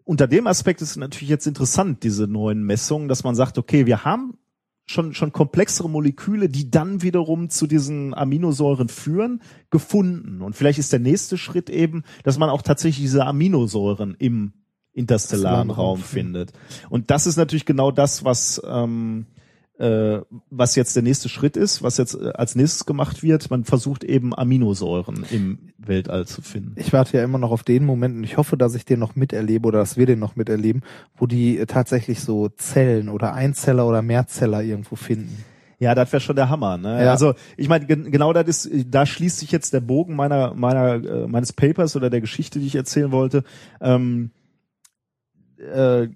unter 0.08 0.26
dem 0.26 0.46
Aspekt 0.46 0.80
ist 0.80 0.92
es 0.92 0.96
natürlich 0.96 1.28
jetzt 1.28 1.46
interessant 1.46 2.02
diese 2.02 2.26
neuen 2.26 2.62
Messungen, 2.62 3.08
dass 3.08 3.24
man 3.24 3.34
sagt, 3.34 3.58
okay, 3.58 3.84
wir 3.84 4.06
haben 4.06 4.38
schon 4.86 5.12
schon 5.12 5.32
komplexere 5.32 5.90
Moleküle, 5.90 6.48
die 6.48 6.70
dann 6.70 7.02
wiederum 7.02 7.50
zu 7.50 7.66
diesen 7.66 8.14
Aminosäuren 8.14 8.88
führen, 8.88 9.42
gefunden. 9.68 10.40
Und 10.40 10.56
vielleicht 10.56 10.78
ist 10.78 10.94
der 10.94 10.98
nächste 10.98 11.36
Schritt 11.36 11.68
eben, 11.68 12.04
dass 12.24 12.38
man 12.38 12.48
auch 12.48 12.62
tatsächlich 12.62 13.04
diese 13.04 13.26
Aminosäuren 13.26 14.16
im 14.18 14.54
interstellaren 14.94 15.70
Raum 15.70 16.00
findet. 16.00 16.54
Und 16.88 17.10
das 17.10 17.26
ist 17.26 17.36
natürlich 17.36 17.66
genau 17.66 17.90
das, 17.90 18.24
was 18.24 18.62
ähm, 18.66 19.26
äh, 19.78 20.20
was 20.50 20.74
jetzt 20.74 20.96
der 20.96 21.02
nächste 21.02 21.28
Schritt 21.28 21.56
ist, 21.56 21.82
was 21.82 21.98
jetzt 21.98 22.14
äh, 22.14 22.32
als 22.34 22.56
nächstes 22.56 22.84
gemacht 22.84 23.22
wird. 23.22 23.48
Man 23.50 23.64
versucht 23.64 24.02
eben 24.02 24.34
Aminosäuren 24.36 25.24
im 25.30 25.70
Weltall 25.78 26.26
zu 26.26 26.42
finden. 26.42 26.74
Ich 26.76 26.92
warte 26.92 27.16
ja 27.16 27.24
immer 27.24 27.38
noch 27.38 27.52
auf 27.52 27.62
den 27.62 27.84
Moment 27.86 28.16
und 28.16 28.24
ich 28.24 28.36
hoffe, 28.36 28.56
dass 28.56 28.74
ich 28.74 28.84
den 28.84 28.98
noch 28.98 29.14
miterlebe 29.14 29.68
oder 29.68 29.78
dass 29.78 29.96
wir 29.96 30.06
den 30.06 30.18
noch 30.18 30.34
miterleben, 30.34 30.82
wo 31.16 31.26
die 31.26 31.58
äh, 31.58 31.66
tatsächlich 31.66 32.20
so 32.20 32.48
Zellen 32.48 33.08
oder 33.08 33.34
Einzeller 33.34 33.86
oder 33.86 34.02
Mehrzeller 34.02 34.62
irgendwo 34.62 34.96
finden. 34.96 35.44
Ja, 35.78 35.94
das 35.94 36.10
wäre 36.12 36.20
schon 36.20 36.34
der 36.34 36.48
Hammer. 36.48 36.76
Ne? 36.76 37.04
Ja. 37.04 37.12
Also 37.12 37.34
ich 37.56 37.68
meine, 37.68 37.86
gen 37.86 38.10
genau 38.10 38.32
das 38.32 38.66
ist, 38.66 38.88
da 38.90 39.06
schließt 39.06 39.38
sich 39.38 39.52
jetzt 39.52 39.72
der 39.72 39.80
Bogen 39.80 40.16
meiner 40.16 40.54
meiner 40.54 40.94
äh, 40.94 41.28
meines 41.28 41.52
Papers 41.52 41.94
oder 41.94 42.10
der 42.10 42.20
Geschichte, 42.20 42.58
die 42.58 42.66
ich 42.66 42.74
erzählen 42.74 43.12
wollte. 43.12 43.44
Ähm, 43.80 44.32
äh, 45.58 46.08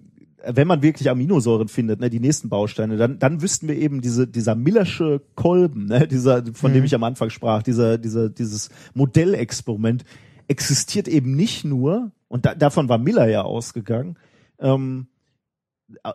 wenn 0.47 0.67
man 0.67 0.83
wirklich 0.83 1.11
Aminosäuren 1.11 1.69
findet, 1.69 2.01
ne, 2.01 2.11
die 2.11 2.21
nächsten 2.21 2.49
Bausteine, 2.49 2.97
dann, 2.97 3.19
dann 3.19 3.43
wüssten 3.43 3.69
wir 3.69 3.77
eben 3.77 4.01
diese, 4.01 4.27
dieser 4.27 4.55
Millersche 4.55 5.23
Kolben, 5.35 5.87
ne, 5.87 6.07
dieser, 6.09 6.45
von 6.55 6.73
dem 6.73 6.81
Mhm. 6.81 6.87
ich 6.87 6.95
am 6.95 7.05
Anfang 7.05 7.31
sprach, 7.31 7.63
dieser, 7.63 7.99
dieser, 7.99 8.29
dieses 8.29 8.71
Modellexperiment 8.95 10.05
existiert 10.49 11.09
eben 11.09 11.37
nicht 11.37 11.65
nur, 11.65 12.11
und 12.29 12.47
da, 12.47 12.55
davon 12.55 12.89
war 12.89 12.99
Miller 12.99 13.29
ja 13.29 13.43
ausgegangen, 13.43 14.17
ähm, 14.59 15.07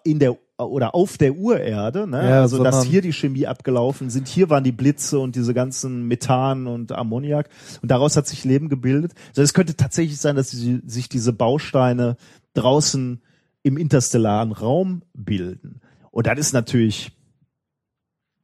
in 0.04 0.20
der 0.20 0.38
oder 0.58 0.96
auf 0.96 1.20
der 1.20 1.36
Urerde, 1.36 2.08
ne? 2.08 2.30
Ja, 2.30 2.42
also 2.42 2.64
dass 2.64 2.84
hier 2.84 3.04
die 3.04 3.14
Chemie 3.14 3.46
abgelaufen 3.46 4.10
sind, 4.10 4.28
hier 4.28 4.50
waren 4.50 4.64
die 4.64 4.72
Blitze 4.72 5.20
und 5.20 5.36
diese 5.36 5.54
ganzen 5.54 6.08
Methan 6.08 6.66
und 6.66 6.92
Ammoniak 6.92 7.48
und 7.84 7.92
daraus 7.92 8.18
hat 8.18 8.28
sich 8.28 8.44
Leben 8.44 8.68
gebildet. 8.68 9.14
Also 9.30 9.44
es 9.44 9.54
könnte 9.54 9.76
tatsächlich 9.76 10.18
sein, 10.18 10.36
dass 10.36 10.50
die, 10.50 10.82
sich 10.88 11.10
diese 11.10 11.32
Bausteine 11.32 12.18
draußen 12.56 13.22
im 13.68 13.78
interstellaren 13.78 14.52
Raum 14.52 15.04
bilden. 15.14 15.82
Und 16.12 16.28
das 16.28 16.40
ist 16.40 16.54
natürlich 16.54 17.12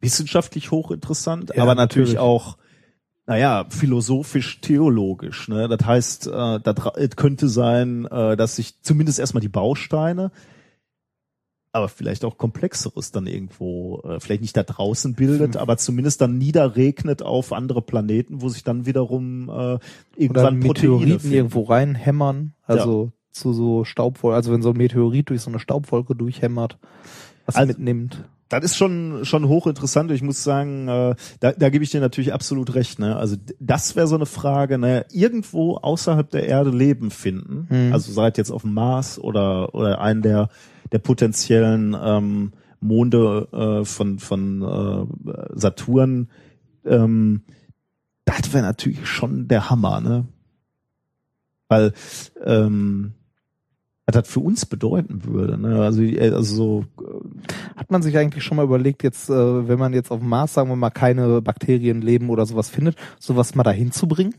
wissenschaftlich 0.01 0.69
hochinteressant, 0.71 1.51
Ja, 1.55 1.63
aber 1.63 1.75
natürlich, 1.75 2.15
natürlich. 2.15 2.19
auch 2.19 2.57
naja, 3.25 3.65
philosophisch-theologisch. 3.69 5.47
Ne? 5.47 5.69
Das 5.69 5.87
heißt, 5.87 6.27
äh, 6.27 6.59
das 6.59 6.75
es 6.97 7.15
könnte 7.15 7.47
sein, 7.47 8.05
äh, 8.05 8.35
dass 8.35 8.57
sich 8.57 8.81
zumindest 8.81 9.17
erstmal 9.17 9.39
die 9.39 9.47
Bausteine, 9.47 10.31
aber 11.71 11.87
vielleicht 11.87 12.25
auch 12.25 12.37
komplexeres 12.37 13.11
dann 13.13 13.25
irgendwo, 13.25 14.01
äh, 14.01 14.19
vielleicht 14.19 14.41
nicht 14.41 14.57
da 14.57 14.63
draußen 14.63 15.13
bildet, 15.15 15.55
aber 15.55 15.77
zumindest 15.77 16.19
dann 16.19 16.37
niederregnet 16.37 17.23
auf 17.23 17.53
andere 17.53 17.81
Planeten, 17.81 18.41
wo 18.41 18.49
sich 18.49 18.65
dann 18.65 18.85
wiederum 18.85 19.47
äh, 19.47 19.51
Oder 19.51 19.79
irgendwann 20.17 20.57
Meteoriten 20.59 21.19
finden. 21.21 21.35
irgendwo 21.35 21.61
reinhämmern, 21.61 22.53
also 22.63 23.13
zu 23.33 23.51
so 23.51 23.83
Staubwolken, 23.83 24.35
also 24.35 24.53
wenn 24.53 24.61
so 24.61 24.69
ein 24.69 24.77
Meteorit 24.77 25.29
durch 25.29 25.41
so 25.41 25.49
eine 25.49 25.59
Staubwolke 25.59 26.15
durchhämmert, 26.15 26.77
was 27.45 27.55
Also- 27.55 27.67
mitnimmt. 27.67 28.23
das 28.49 28.63
ist 28.63 28.77
schon 28.77 29.25
schon 29.25 29.47
hochinteressant. 29.47 30.11
Ich 30.11 30.21
muss 30.21 30.43
sagen, 30.43 30.87
äh, 30.87 31.15
da, 31.39 31.51
da 31.51 31.69
gebe 31.69 31.83
ich 31.83 31.89
dir 31.89 31.99
natürlich 31.99 32.31
absolut 32.31 32.75
recht. 32.75 32.99
Ne? 32.99 33.15
Also 33.15 33.35
das 33.59 33.95
wäre 33.95 34.05
so 34.07 34.15
eine 34.15 34.27
Frage. 34.27 34.77
Ne? 34.77 35.05
Irgendwo 35.11 35.75
außerhalb 35.77 36.29
der 36.29 36.45
Erde 36.47 36.69
Leben 36.69 37.09
finden, 37.09 37.65
Hm. 37.69 37.91
also 37.93 38.11
seid 38.13 38.37
jetzt 38.37 38.51
auf 38.51 38.61
dem 38.61 38.73
Mars 38.75 39.17
oder 39.19 39.73
oder 39.73 39.99
einen 39.99 40.21
der 40.21 40.49
der 40.91 40.99
potenziellen 40.99 41.97
ähm, 41.99 42.51
Monde 42.79 43.47
äh, 43.51 43.85
von 43.85 44.19
von 44.19 44.61
äh, 44.61 45.33
Saturn. 45.59 46.29
Ähm, 46.85 47.41
das 48.25 48.53
wäre 48.53 48.63
natürlich 48.63 49.07
schon 49.07 49.47
der 49.47 49.71
Hammer, 49.71 49.99
ne? 50.01 50.25
Weil 51.69 51.93
ähm, 52.45 53.13
was 54.05 54.13
das 54.13 54.27
für 54.27 54.41
uns 54.41 54.65
bedeuten 54.65 55.23
würde. 55.23 55.57
Ne? 55.57 55.81
Also, 55.81 56.01
äh, 56.01 56.31
also 56.31 56.55
so 56.55 56.85
Hat 57.75 57.89
man 57.91 58.01
sich 58.01 58.17
eigentlich 58.17 58.43
schon 58.43 58.57
mal 58.57 58.63
überlegt, 58.63 59.03
jetzt, 59.03 59.29
äh, 59.29 59.67
wenn 59.67 59.79
man 59.79 59.93
jetzt 59.93 60.11
auf 60.11 60.19
dem 60.19 60.29
Mars, 60.29 60.53
sagen 60.53 60.69
wir 60.69 60.75
mal, 60.75 60.89
keine 60.89 61.41
Bakterien 61.41 62.01
leben 62.01 62.29
oder 62.29 62.45
sowas 62.45 62.69
findet, 62.69 62.95
sowas 63.19 63.55
mal 63.55 63.63
dahin 63.63 63.91
zu 63.91 64.07
bringen? 64.07 64.33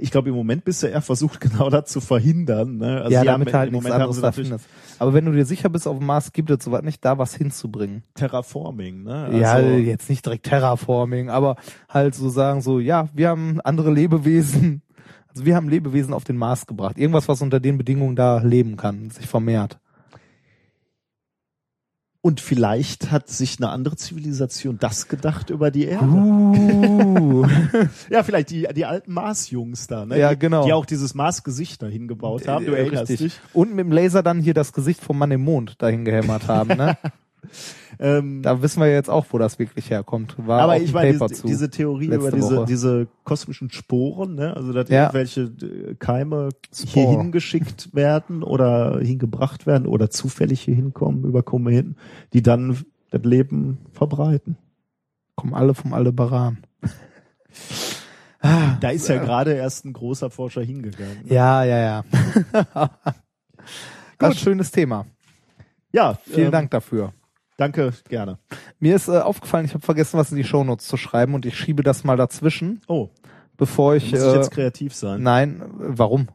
ich 0.00 0.12
glaube, 0.12 0.28
im 0.28 0.36
Moment 0.36 0.64
bist 0.64 0.82
du 0.82 0.86
eher 0.86 1.02
versucht, 1.02 1.40
genau 1.40 1.68
das 1.70 1.90
zu 1.90 2.00
verhindern. 2.00 2.78
Ne? 2.78 3.02
Also 3.02 3.12
ja, 3.12 3.22
die 3.22 3.28
haben- 3.28 3.40
damit 3.40 3.52
halt 3.52 3.68
im 3.68 3.72
nichts 3.72 3.88
Moment 3.88 4.00
anderes 4.02 4.20
da 4.20 4.32
findest. 4.32 4.66
Aber 4.98 5.12
wenn 5.12 5.24
du 5.24 5.32
dir 5.32 5.44
sicher 5.44 5.68
bist, 5.68 5.86
auf 5.86 5.98
dem 5.98 6.06
Mars 6.06 6.32
gibt 6.32 6.50
es 6.50 6.64
sowas 6.64 6.82
nicht, 6.82 7.04
da 7.04 7.18
was 7.18 7.34
hinzubringen. 7.34 8.04
Terraforming. 8.14 9.02
Ne? 9.02 9.38
ja, 9.40 9.54
Also, 9.54 9.70
jetzt 9.70 10.08
nicht 10.08 10.24
direkt 10.24 10.46
Terraforming, 10.46 11.30
aber 11.30 11.56
halt 11.88 12.14
so 12.14 12.28
sagen 12.28 12.62
so, 12.62 12.78
ja, 12.78 13.08
wir 13.12 13.28
haben 13.28 13.60
andere 13.62 13.90
Lebewesen, 13.92 14.82
also 15.38 15.46
wir 15.46 15.54
haben 15.54 15.68
Lebewesen 15.68 16.12
auf 16.14 16.24
den 16.24 16.36
Mars 16.36 16.66
gebracht. 16.66 16.98
Irgendwas, 16.98 17.28
was 17.28 17.40
unter 17.42 17.60
den 17.60 17.78
Bedingungen 17.78 18.16
da 18.16 18.38
leben 18.38 18.76
kann, 18.76 19.10
sich 19.10 19.26
vermehrt. 19.28 19.78
und 22.20 22.40
vielleicht 22.40 23.10
hat 23.12 23.28
sich 23.28 23.58
eine 23.58 23.70
andere 23.70 23.94
Zivilisation 23.96 24.76
das 24.80 25.06
gedacht 25.08 25.48
über 25.50 25.70
die 25.70 25.84
Erde. 25.86 26.04
Uh. 26.04 27.46
Ja, 28.10 28.22
vielleicht 28.24 28.50
die, 28.50 28.66
die 28.74 28.84
alten 28.84 29.12
Mars-Jungs 29.12 29.86
da, 29.86 30.04
ne? 30.04 30.18
Ja, 30.18 30.30
die, 30.34 30.38
genau. 30.40 30.66
Die 30.66 30.72
auch 30.72 30.84
dieses 30.84 31.14
Mars-Gesicht 31.14 31.80
da 31.80 31.86
hingebaut 31.86 32.48
haben. 32.48 32.66
Du 32.66 32.72
Äh, 32.72 32.80
erinnerst 32.80 33.10
richtig. 33.10 33.34
dich. 33.34 33.40
Und 33.54 33.70
mit 33.70 33.86
dem 33.86 33.92
Laser 33.92 34.22
dann 34.24 34.40
hier 34.40 34.52
das 34.54 34.72
Gesicht 34.72 35.02
vom 35.02 35.16
Mann 35.18 35.30
im 35.30 35.42
Mond 35.42 35.80
dahin 35.80 36.04
gehämmert 36.04 36.48
haben, 36.48 36.76
ne? 36.76 36.98
Ähm, 38.00 38.42
Da 38.42 38.62
wissen 38.62 38.80
wir 38.80 38.90
jetzt 38.92 39.10
auch, 39.10 39.26
wo 39.30 39.38
das 39.38 39.58
wirklich 39.58 39.90
herkommt. 39.90 40.34
War 40.38 40.60
aber 40.62 40.76
ich 40.76 40.90
ein 40.90 40.94
meine, 40.94 41.28
diese, 41.28 41.46
diese 41.46 41.70
Theorie 41.70 42.06
über 42.06 42.30
diese, 42.30 42.56
Woche. 42.56 42.66
diese 42.66 43.08
kosmischen 43.24 43.70
Sporen, 43.70 44.34
ne? 44.36 44.54
also 44.56 44.72
dass 44.72 44.88
Ja. 44.88 45.04
irgendwelche 45.06 45.40
äh, 45.42 45.94
Keime 45.98 46.50
hier 46.72 47.08
hingeschickt 47.08 47.94
werden 47.94 48.42
oder 48.42 48.98
hingebracht 49.00 49.66
werden 49.66 49.86
oder 49.86 50.10
zufällig 50.10 50.60
hier 50.60 50.74
hinkommen 50.76 51.24
über 51.24 51.42
Kometen, 51.42 51.96
die 52.32 52.42
dann 52.42 52.76
das 53.10 53.22
Leben 53.24 53.78
verbreiten. 53.92 54.56
kommen 55.34 55.54
alle 55.54 55.74
vom 55.74 55.92
Aldebaran. 55.94 56.58
Da 58.80 58.90
ist 58.90 59.08
ja 59.08 59.18
gerade 59.18 59.52
erst 59.54 59.84
ein 59.84 59.92
großer 59.92 60.30
Forscher 60.30 60.62
hingegangen. 60.62 61.18
Ja, 61.26 61.64
ja, 61.64 61.78
ja. 61.78 62.04
Ganz 64.18 64.36
schönes 64.38 64.70
Thema. 64.70 65.06
Ja, 65.92 66.18
Vielen 66.24 66.46
ähm, 66.46 66.52
Dank 66.52 66.70
dafür. 66.70 67.12
Danke, 67.58 67.92
gerne. 68.08 68.38
Mir 68.78 68.96
ist 68.96 69.08
äh, 69.08 69.18
aufgefallen, 69.18 69.66
ich 69.66 69.74
habe 69.74 69.84
vergessen, 69.84 70.16
was 70.16 70.30
in 70.30 70.36
die 70.38 70.44
Shownotes 70.44 70.86
zu 70.86 70.96
schreiben 70.96 71.34
und 71.34 71.44
ich 71.44 71.58
schiebe 71.58 71.82
das 71.82 72.04
mal 72.04 72.16
dazwischen, 72.16 72.80
Oh, 72.86 73.10
bevor 73.56 73.94
ich. 73.96 74.10
muss 74.12 74.20
ich 74.22 74.26
Äh, 74.26 74.36
jetzt 74.36 74.50
kreativ 74.52 74.94
sein? 74.94 75.22
nein, 75.22 75.60
warum? 75.76 76.28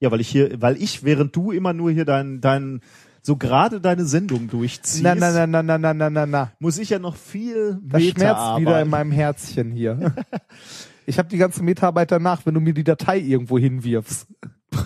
Ja, 0.00 0.10
weil 0.12 0.20
ich 0.20 0.28
hier, 0.28 0.60
weil 0.62 0.76
ich, 0.76 1.02
während 1.02 1.34
du 1.34 1.50
immer 1.50 1.72
nur 1.72 1.90
hier 1.90 2.04
dein, 2.04 2.40
dein, 2.42 2.80
so 3.22 3.36
gerade 3.36 3.80
deine 3.80 4.04
Sendung 4.04 4.48
durchziehst, 4.48 5.02
Na, 5.02 5.14
na, 5.14 5.30
na, 5.32 5.46
na, 5.46 5.62
na, 5.62 5.78
na, 5.78 5.94
na, 5.94 6.10
na, 6.10 6.26
na. 6.26 6.52
muss 6.58 6.78
ich 6.78 6.90
ja 6.90 6.98
noch 6.98 7.16
viel 7.16 7.78
Das 7.82 8.02
schmerzt 8.02 8.18
Meta-Arbeit. 8.18 8.60
wieder 8.60 8.82
in 8.82 8.88
meinem 8.90 9.12
Herzchen 9.12 9.72
hier. 9.72 10.14
ich 11.06 11.18
habe 11.18 11.28
die 11.30 11.38
ganze 11.38 11.62
Mitarbeit 11.62 12.10
danach, 12.12 12.44
wenn 12.44 12.52
du 12.54 12.60
mir 12.60 12.74
die 12.74 12.84
Datei 12.84 13.18
irgendwo 13.18 13.58
hinwirfst. 13.58 14.26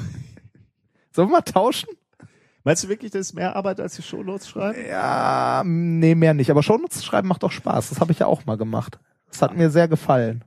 Sollen 1.12 1.28
wir 1.28 1.32
mal 1.32 1.40
tauschen? 1.42 1.88
Meinst 2.64 2.82
du 2.84 2.88
wirklich, 2.88 3.10
das 3.10 3.20
ist 3.28 3.34
mehr 3.34 3.54
Arbeit 3.56 3.78
als 3.78 3.94
die 3.96 4.02
Shownotes 4.02 4.48
schreiben? 4.48 4.78
Ja, 4.88 5.62
nee, 5.66 6.14
mehr 6.14 6.32
nicht. 6.34 6.50
Aber 6.50 6.62
Shownotes 6.62 7.04
schreiben 7.04 7.28
macht 7.28 7.42
doch 7.42 7.52
Spaß. 7.52 7.90
Das 7.90 8.00
habe 8.00 8.12
ich 8.12 8.18
ja 8.20 8.26
auch 8.26 8.46
mal 8.46 8.56
gemacht. 8.56 8.98
Das 9.30 9.42
hat 9.42 9.54
mir 9.56 9.68
sehr 9.70 9.86
gefallen. 9.86 10.44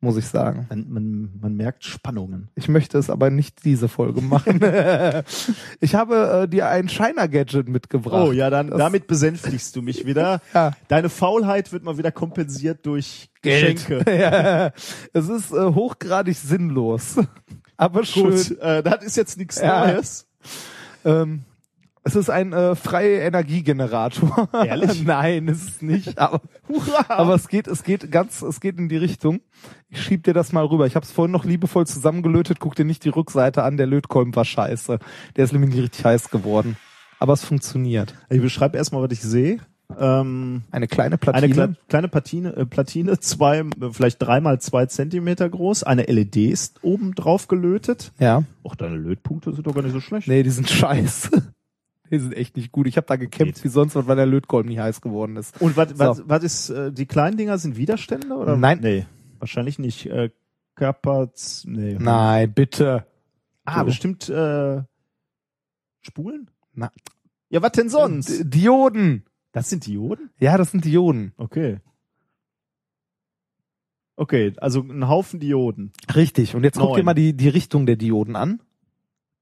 Muss 0.00 0.18
ich 0.18 0.26
sagen. 0.26 0.66
Man, 0.68 0.86
man, 0.90 1.30
man 1.40 1.56
merkt 1.56 1.82
Spannungen. 1.82 2.50
Ich 2.54 2.68
möchte 2.68 2.98
es 2.98 3.08
aber 3.08 3.30
nicht 3.30 3.64
diese 3.64 3.88
Folge 3.88 4.20
machen. 4.20 4.60
ich 5.80 5.94
habe 5.94 6.42
äh, 6.44 6.48
dir 6.48 6.68
ein 6.68 6.90
Shiner-Gadget 6.90 7.66
mitgebracht. 7.70 8.26
Oh 8.28 8.32
ja, 8.32 8.50
dann 8.50 8.68
Das- 8.68 8.78
damit 8.78 9.06
besänftigst 9.06 9.74
du 9.74 9.80
mich 9.82 10.04
wieder. 10.04 10.42
Ja. 10.52 10.72
Deine 10.88 11.08
Faulheit 11.08 11.72
wird 11.72 11.82
mal 11.84 11.96
wieder 11.96 12.12
kompensiert 12.12 12.84
durch 12.84 13.30
Geld. 13.40 13.86
Geschenke. 13.86 14.18
ja, 14.20 14.70
es 15.14 15.28
ist 15.30 15.52
äh, 15.52 15.64
hochgradig 15.72 16.36
sinnlos. 16.36 17.16
Aber 17.78 18.04
schön. 18.04 18.24
Gut, 18.32 18.58
äh, 18.60 18.82
das 18.82 19.02
ist 19.02 19.16
jetzt 19.16 19.38
nichts 19.38 19.58
Ja. 19.58 19.86
Neues. 19.86 20.25
Ähm, 21.04 21.44
Es 22.02 22.14
ist 22.14 22.30
ein 22.30 22.52
äh, 22.52 22.76
freie 22.76 23.18
Energiegenerator. 23.18 24.48
Ehrlich? 24.64 25.02
Nein, 25.04 25.48
ist 25.48 25.68
es 25.68 25.82
nicht. 25.82 26.18
Aber, 26.18 26.40
aber 27.08 27.34
es 27.34 27.48
geht, 27.48 27.66
es 27.66 27.82
geht 27.82 28.12
ganz, 28.12 28.42
es 28.42 28.60
geht 28.60 28.78
in 28.78 28.88
die 28.88 28.96
Richtung. 28.96 29.40
Ich 29.88 30.02
schieb 30.02 30.22
dir 30.22 30.32
das 30.32 30.52
mal 30.52 30.64
rüber. 30.64 30.86
Ich 30.86 30.94
habe 30.94 31.04
es 31.04 31.10
vorhin 31.10 31.32
noch 31.32 31.44
liebevoll 31.44 31.84
zusammengelötet. 31.86 32.60
Guck 32.60 32.76
dir 32.76 32.84
nicht 32.84 33.04
die 33.04 33.08
Rückseite 33.08 33.64
an. 33.64 33.76
Der 33.76 33.86
Lötkolben 33.86 34.36
war 34.36 34.44
scheiße. 34.44 35.00
Der 35.34 35.44
ist 35.44 35.52
nämlich 35.52 35.74
nicht 35.74 35.82
richtig 35.82 36.04
heiß 36.04 36.30
geworden. 36.30 36.76
Aber 37.18 37.32
es 37.32 37.44
funktioniert. 37.44 38.14
Ich 38.30 38.40
beschreibe 38.40 38.76
erstmal, 38.76 39.02
was 39.02 39.10
ich 39.10 39.22
sehe. 39.22 39.58
Ähm, 39.98 40.62
Eine 40.72 40.88
kleine 40.88 41.16
Platine. 41.18 41.44
eine 41.44 41.54
kle 41.54 41.76
kleine 41.88 42.08
Platine, 42.08 42.56
äh, 42.56 42.66
Platine, 42.66 43.18
zwei, 43.20 43.58
äh, 43.60 43.64
vielleicht 43.92 44.20
dreimal 44.20 44.60
zwei 44.60 44.86
Zentimeter 44.86 45.48
groß. 45.48 45.84
Eine 45.84 46.02
LED 46.04 46.36
ist 46.36 46.82
oben 46.82 47.14
drauf 47.14 47.46
gelötet. 47.48 48.12
ja. 48.18 48.42
Och, 48.64 48.74
deine 48.74 48.96
Lötpunkte 48.96 49.52
sind 49.52 49.66
doch 49.66 49.74
gar 49.74 49.82
nicht 49.82 49.92
so 49.92 50.00
schlecht. 50.00 50.26
Nee, 50.28 50.42
die 50.42 50.50
sind 50.50 50.68
scheiße. 50.70 51.52
Die 52.10 52.18
sind 52.18 52.34
echt 52.36 52.56
nicht 52.56 52.72
gut. 52.72 52.86
Ich 52.86 52.96
habe 52.96 53.06
da 53.06 53.16
gekämpft 53.16 53.56
Geht. 53.56 53.64
wie 53.64 53.68
sonst 53.68 53.94
was, 53.94 54.06
weil 54.06 54.16
der 54.16 54.26
Lötkolben 54.26 54.68
nicht 54.68 54.78
heiß 54.80 55.00
geworden 55.00 55.36
ist. 55.36 55.60
Und 55.60 55.76
was, 55.76 55.90
So. 55.90 55.98
was, 55.98 56.22
was 56.26 56.42
ist, 56.44 56.70
äh, 56.70 56.92
die 56.92 57.06
kleinen 57.06 57.36
Dinger 57.36 57.58
sind 57.58 57.76
Widerstände 57.76 58.34
oder? 58.34 58.56
Nein. 58.56 58.80
Nee, 58.82 59.06
wahrscheinlich 59.38 59.78
nicht. 59.78 60.06
Äh, 60.06 60.30
Kapaz, 60.74 61.64
nee. 61.66 61.96
Nein, 61.98 62.52
bitte. 62.52 63.06
Ah, 63.64 63.80
So. 63.80 63.84
bestimmt, 63.86 64.28
äh, 64.28 64.82
Spulen? 66.02 66.50
Na. 66.74 66.90
Ja, 67.48 67.62
was 67.62 67.72
denn 67.72 67.88
sonst? 67.88 68.28
D 68.40 68.44
Dioden. 68.44 69.24
Das 69.56 69.70
sind 69.70 69.86
Dioden? 69.86 70.28
Ja, 70.38 70.58
das 70.58 70.72
sind 70.72 70.84
Dioden. 70.84 71.32
Okay. 71.38 71.78
Okay, 74.14 74.52
also 74.58 74.82
ein 74.82 75.08
Haufen 75.08 75.40
Dioden. 75.40 75.92
Richtig. 76.14 76.54
Und 76.54 76.62
jetzt 76.62 76.78
guck 76.78 76.90
Neun. 76.90 76.96
dir 76.98 77.04
mal 77.04 77.14
die, 77.14 77.32
die 77.32 77.48
Richtung 77.48 77.86
der 77.86 77.96
Dioden 77.96 78.36
an. 78.36 78.60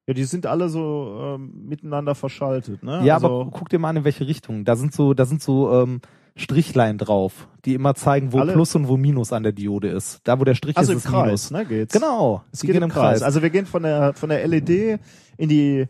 Ja, 0.07 0.15
die 0.15 0.23
sind 0.23 0.47
alle 0.47 0.69
so 0.69 1.19
ähm, 1.21 1.67
miteinander 1.67 2.15
verschaltet, 2.15 2.85
ne? 2.85 3.05
Ja, 3.05 3.15
also, 3.15 3.27
aber 3.27 3.51
guck 3.51 3.71
dir 3.71 3.81
mal 3.81 3.89
an, 3.89 3.97
in 3.97 4.05
welche 4.05 4.29
Richtung. 4.29 4.65
Da 4.65 4.77
sind 4.77 4.93
so, 4.95 5.15
da 5.15 5.25
sind 5.25 5.43
so 5.43 5.83
ähm, 5.83 6.01
Strichlein 6.37 6.97
drauf, 6.97 7.49
die 7.65 7.75
immer 7.75 7.97
zeigen, 7.97 8.33
wo 8.33 8.39
Alle- 8.39 8.53
Plus 8.53 8.73
und 8.77 8.87
wo 8.87 8.97
Minus 8.97 9.33
an 9.33 9.43
der 9.43 9.51
Diode 9.53 9.89
ist. 9.89 10.21
Da, 10.23 10.39
wo 10.39 10.45
der 10.45 10.55
Strich 10.55 10.77
also 10.77 10.93
ist, 10.93 10.99
ist 11.07 11.11
Kreis, 11.11 11.25
Minus. 11.25 11.51
ne, 11.51 11.67
geht's. 11.67 11.93
Genau. 11.93 12.45
Es 12.53 12.61
geht 12.61 12.71
gehen 12.71 12.85
im 12.85 12.91
Kreis. 12.91 13.21
Also 13.23 13.43
wir 13.43 13.51
gehen 13.51 13.67
von 13.67 13.83
der 13.83 14.15
von 14.15 14.29
der 14.29 14.47
LED 14.47 15.01
in 15.39 15.49
die 15.49 15.87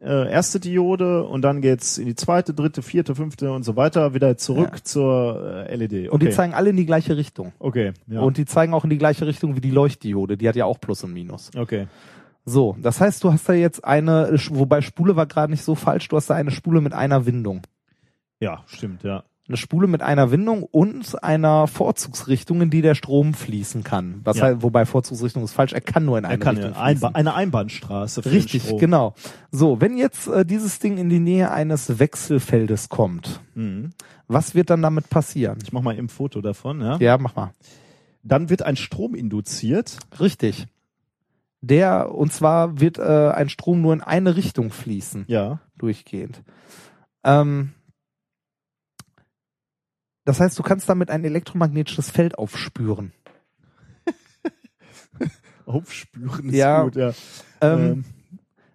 äh, 0.00 0.30
erste 0.30 0.60
Diode 0.60 1.24
und 1.24 1.42
dann 1.42 1.60
geht's 1.60 1.98
in 1.98 2.06
die 2.06 2.14
zweite, 2.14 2.54
dritte, 2.54 2.82
vierte, 2.82 3.14
fünfte 3.14 3.50
und 3.52 3.64
so 3.64 3.74
weiter 3.76 4.14
wieder 4.14 4.36
zurück 4.36 4.70
Ja. 4.76 4.84
zur 4.84 5.66
äh, 5.68 5.74
LED. 5.74 5.90
Okay. 5.92 6.08
Und 6.08 6.22
die 6.22 6.30
zeigen 6.30 6.54
alle 6.54 6.70
in 6.70 6.76
die 6.76 6.86
gleiche 6.86 7.16
Richtung. 7.16 7.52
okay, 7.58 7.92
ja. 8.06 8.20
Und 8.20 8.36
die 8.36 8.44
zeigen 8.44 8.74
auch 8.74 8.84
in 8.84 8.90
die 8.90 8.98
gleiche 8.98 9.26
Richtung 9.26 9.56
wie 9.56 9.60
die 9.60 9.70
Leuchtdiode. 9.72 10.36
Die 10.36 10.48
hat 10.48 10.56
ja 10.56 10.64
auch 10.66 10.80
Plus 10.80 11.02
und 11.04 11.12
Minus. 11.12 11.50
okay. 11.56 11.86
So, 12.44 12.76
das 12.80 12.98
heißt, 13.00 13.22
du 13.24 13.30
hast 13.32 13.46
da 13.46 13.52
jetzt 13.52 13.84
eine, 13.84 14.30
wobei 14.50 14.80
Spule 14.80 15.16
war 15.16 15.26
gerade 15.26 15.50
nicht 15.52 15.62
so 15.64 15.74
falsch, 15.74 16.08
du 16.08 16.16
hast 16.16 16.30
da 16.30 16.34
eine 16.34 16.50
Spule 16.50 16.80
mit 16.80 16.94
einer 16.94 17.26
Windung. 17.26 17.60
Ja, 18.40 18.62
stimmt, 18.66 19.02
ja. 19.02 19.24
Eine 19.48 19.56
Spule 19.56 19.86
mit 19.86 20.02
einer 20.02 20.30
Windung 20.30 20.62
und 20.62 21.24
einer 21.24 21.66
Vorzugsrichtung, 21.66 22.60
in 22.60 22.68
die 22.70 22.82
der 22.82 22.94
Strom 22.94 23.32
fließen 23.32 23.82
kann. 23.82 24.20
Was 24.24 24.36
Ja. 24.36 24.42
halt, 24.44 24.62
wobei 24.62 24.84
Vorzugsrichtung 24.84 25.42
ist 25.42 25.52
falsch, 25.52 25.72
er 25.72 25.80
kann 25.80 26.04
nur 26.04 26.18
in 26.18 26.24
Er 26.24 26.30
eine 26.30 26.38
kann 26.38 26.56
Richtung 26.56 26.74
Einba 26.74 27.08
fließen. 27.08 27.14
eine 27.14 27.34
Einbahnstraße. 27.34 28.26
Richtig, 28.26 28.76
genau. 28.76 29.14
So, 29.50 29.80
wenn 29.80 29.96
jetzt 29.96 30.28
äh, 30.28 30.44
dieses 30.44 30.80
Ding 30.80 30.98
in 30.98 31.08
die 31.08 31.18
Nähe 31.18 31.50
eines 31.50 31.98
Wechselfeldes 31.98 32.90
kommt, 32.90 33.40
Mhm. 33.54 33.90
was 34.26 34.54
wird 34.54 34.68
dann 34.68 34.82
damit 34.82 35.08
passieren? 35.08 35.58
Ich 35.62 35.72
mach 35.72 35.80
mal 35.80 35.94
eben 35.96 36.06
ein 36.06 36.10
Foto 36.10 36.42
davon, 36.42 36.82
ja. 36.82 36.98
Ja, 36.98 37.16
mach 37.16 37.34
mal. 37.34 37.52
Dann 38.22 38.50
wird 38.50 38.60
ein 38.62 38.76
Strom 38.76 39.14
induziert. 39.14 39.96
Richtig. 40.20 40.66
Der, 41.62 42.14
und 42.14 42.32
zwar 42.34 42.80
wird 42.80 42.98
äh, 42.98 43.30
ein 43.30 43.48
Strom 43.48 43.80
nur 43.80 43.94
in 43.94 44.02
eine 44.02 44.36
Richtung 44.36 44.70
fließen. 44.70 45.24
Ja. 45.26 45.60
durchgehend. 45.78 46.42
Ähm, 47.24 47.70
das 50.28 50.40
heißt, 50.40 50.58
du 50.58 50.62
kannst 50.62 50.88
damit 50.88 51.10
ein 51.10 51.24
elektromagnetisches 51.24 52.10
Feld 52.10 52.36
aufspüren. 52.38 53.12
Aufspüren 55.66 56.48
ist 56.48 56.54
Ja. 56.54 56.82
gut, 56.84 56.96
ja. 56.96 57.12
Ähm, 57.60 57.78
Ähm, 57.80 58.04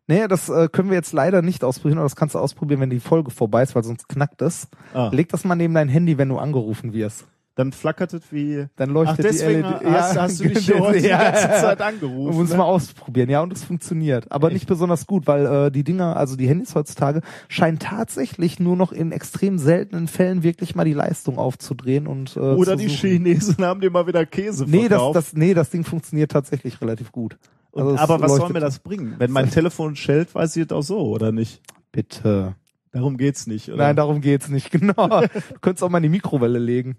nee, 0.08 0.28
das 0.28 0.50
äh, 0.50 0.68
können 0.68 0.90
wir 0.90 0.96
jetzt 0.96 1.14
leider 1.14 1.42
nicht 1.42 1.64
ausprobieren, 1.64 2.00
aber 2.00 2.06
das 2.06 2.16
kannst 2.16 2.36
du 2.36 2.40
ausprobieren, 2.40 2.82
wenn 2.82 2.90
die 2.90 3.00
Folge 3.00 3.32
vorbei 3.32 3.64
ist, 3.64 3.76
weil 3.76 3.84
sonst 3.84 4.08
knackt 4.10 4.42
es. 4.42 4.68
ah, 4.94 5.10
Leg 5.12 5.30
das 5.30 5.44
mal 5.44 5.56
neben 5.56 5.74
dein 5.74 5.90
Handy, 5.90 6.18
wenn 6.18 6.30
du 6.30 6.38
angerufen 6.38 6.94
wirst. 6.94 7.26
Dann 7.56 7.72
flackert 7.72 8.14
es 8.14 8.32
wie. 8.32 8.66
Dann 8.76 8.90
leuchtet 8.90 9.20
Ach, 9.20 9.30
deswegen 9.32 9.64
die 9.64 9.84
LED. 9.86 9.94
hast, 9.94 10.18
hast 10.20 10.40
du 10.40 10.44
dich 10.50 10.74
heute 10.74 11.00
die 11.00 11.08
Ja. 11.08 11.24
ganze 11.32 11.42
Zeit 11.62 11.82
angerufen. 11.82 12.36
Muss 12.36 12.50
ne? 12.50 12.58
mal 12.58 12.64
ausprobieren, 12.64 13.30
ja, 13.30 13.42
und 13.42 13.54
es 13.54 13.64
funktioniert. 13.64 14.32
Aber 14.32 14.50
nicht 14.50 14.66
besonders 14.68 15.06
gut, 15.06 15.28
weil 15.28 15.46
äh, 15.46 15.72
die 15.72 15.84
Dinger, 15.84 16.18
also 16.18 16.36
die 16.36 16.48
Handys 16.48 16.74
heutzutage, 16.74 17.22
scheinen 17.50 17.78
tatsächlich 17.80 18.60
nur 18.60 18.76
noch 18.76 18.92
in 18.92 19.12
extrem 19.12 19.60
seltenen 19.60 20.08
Fällen 20.08 20.42
wirklich 20.44 20.74
mal 20.76 20.86
die 20.86 20.94
Leistung 20.94 21.38
aufzudrehen 21.38 22.08
und 22.08 22.36
äh, 22.38 22.40
Oder 22.40 22.76
die. 22.76 22.88
Chinesen 22.88 23.64
haben 23.64 23.82
dir 23.82 23.92
mal 23.92 24.08
wieder 24.08 24.26
Käse 24.26 24.66
Nee, 24.68 24.82
das, 24.88 24.88
verkauft. 24.90 25.16
das, 25.16 25.34
nee, 25.34 25.54
das 25.54 25.70
Ding 25.70 25.84
funktioniert 25.84 26.32
tatsächlich 26.32 26.82
relativ 26.82 27.12
gut. 27.12 27.38
Und, 27.72 27.82
Also 27.84 27.96
es 27.96 28.02
aber 28.02 28.20
was 28.22 28.36
soll 28.36 28.50
mir 28.50 28.60
das 28.62 28.80
bringen? 28.80 29.16
Wenn 29.20 29.32
mein 29.32 29.50
Telefon 29.52 29.96
schellt, 29.96 30.34
weiß 30.34 30.56
ich 30.58 30.66
es 30.66 30.72
auch 30.72 30.82
so, 30.82 31.00
oder 31.08 31.32
nicht? 31.32 31.62
Bitte. 31.92 32.56
Darum 32.92 33.18
geht's 33.18 33.48
nicht, 33.48 33.70
oder? 33.70 33.78
Nein, 33.78 33.96
darum 33.96 34.22
geht's 34.22 34.50
nicht, 34.50 34.70
genau. 34.72 35.22
du 35.22 35.60
könntest 35.62 35.84
auch 35.84 35.90
mal 35.90 35.98
in 35.98 36.04
die 36.04 36.10
Mikrowelle 36.10 36.60
legen. 36.60 36.98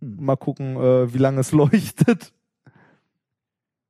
Hm. 0.00 0.16
Mal 0.24 0.36
gucken, 0.36 0.76
äh, 0.76 1.12
wie 1.12 1.18
lange 1.18 1.40
es 1.40 1.52
leuchtet. 1.52 2.32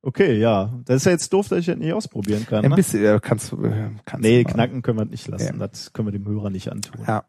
Okay, 0.01 0.37
ja. 0.39 0.71
Das 0.85 0.97
ist 0.97 1.05
ja 1.05 1.11
jetzt 1.11 1.31
doof, 1.33 1.49
dass 1.49 1.59
ich 1.59 1.65
das 1.65 1.77
nicht 1.77 1.91
ausprobieren 1.93 2.45
kann. 2.45 2.63
Ein 2.63 2.69
Ne? 2.71 2.75
bisschen, 2.77 3.03
äh, 3.03 3.19
kannst, 3.21 3.51
äh, 3.51 3.89
kannst 4.05 4.21
Nee, 4.23 4.43
du 4.43 4.47
mal. 4.49 4.53
knacken 4.53 4.81
können 4.81 4.97
wir 4.97 5.05
nicht 5.05 5.27
lassen. 5.27 5.59
Ja. 5.59 5.67
Das 5.67 5.91
können 5.91 6.07
wir 6.07 6.11
dem 6.13 6.25
Hörer 6.25 6.49
nicht 6.49 6.71
antun. 6.71 7.01
Ja. 7.05 7.25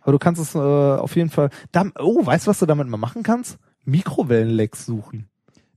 Aber 0.00 0.12
du 0.12 0.18
kannst 0.18 0.40
es 0.40 0.54
äh, 0.54 0.58
auf 0.58 1.14
jeden 1.14 1.30
Fall. 1.30 1.50
Da, 1.72 1.84
oh, 2.00 2.24
weißt 2.26 2.46
du, 2.46 2.50
was 2.50 2.58
du 2.58 2.66
damit 2.66 2.88
mal 2.88 2.96
machen 2.96 3.22
kannst? 3.22 3.58
Mikrowellenlecks 3.84 4.84
suchen. 4.86 5.28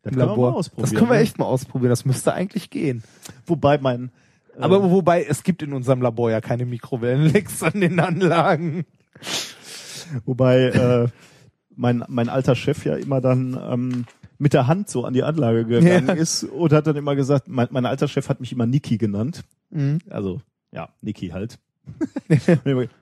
Das 0.02 0.14
können 0.14 0.22
wir 0.22 0.26
mal 0.26 0.32
Labor. 0.32 0.56
ausprobieren. 0.56 0.90
das 0.90 0.98
können 0.98 1.11
wir 1.11 1.18
ne? 1.18 1.22
echt 1.23 1.38
mal 1.38 1.45
ausprobieren. 1.45 1.90
Das 1.91 2.06
müsste 2.06 2.34
eigentlich 2.34 2.69
gehen. 2.72 3.03
Wobei 3.45 3.78
mein. 3.78 4.11
Äh, 4.57 4.61
Aber 4.61 4.90
wobei, 4.90 5.23
es 5.23 5.44
gibt 5.44 5.61
in 5.61 5.73
unserem 5.73 6.02
Labor 6.02 6.32
ja 6.32 6.41
keine 6.41 6.65
Mikrowellenlecks 6.65 7.61
an 7.61 7.80
den 7.82 7.99
Anlagen. 7.99 8.86
Wobei 10.26 10.64
äh, 10.69 11.07
mein, 11.76 12.03
mein 12.07 12.30
alter 12.30 12.56
Chef 12.56 12.85
ja 12.85 12.95
immer 12.95 13.22
dann 13.22 13.60
ähm, 13.69 14.06
mit 14.38 14.53
der 14.53 14.68
Hand 14.68 14.89
so 14.89 15.06
an 15.06 15.14
die 15.14 15.23
Anlage 15.23 15.65
gegangen 15.65 16.07
Ja. 16.07 16.14
ist 16.14 16.43
und 16.43 16.73
hat 16.73 16.88
dann 16.88 16.95
immer 16.95 17.15
gesagt, 17.15 17.48
mein, 17.48 17.68
mein 17.72 17.85
alter 17.85 18.07
Chef 18.07 18.27
hat 18.30 18.39
mich 18.39 18.52
immer 18.52 18.65
Niki 18.65 18.98
genannt. 18.98 19.43
Mhm. 19.69 19.99
Also, 20.10 20.41
ja, 20.72 20.89
Niki 21.02 21.30
halt. 21.30 21.60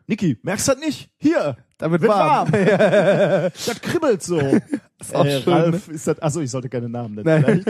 Niki, 0.08 0.38
merkst 0.42 0.68
du 0.68 0.72
das 0.74 0.82
nicht? 0.82 1.10
Hier, 1.18 1.58
Damit 1.78 2.02
wird 2.02 2.12
warm. 2.12 2.52
warm. 2.52 2.62
das 3.54 3.82
kribbelt 3.82 4.24
so. 4.24 4.40
Ist 5.00 5.16
auch 5.16 5.26
äh, 5.26 5.42
schön, 5.42 5.54
Ralf, 5.54 5.88
ist 5.88 6.08
das, 6.08 6.22
achso, 6.22 6.42
ich 6.42 6.52
sollte 6.52 6.68
keine 6.68 6.90
Namen 6.90 7.16
nennen. 7.16 7.64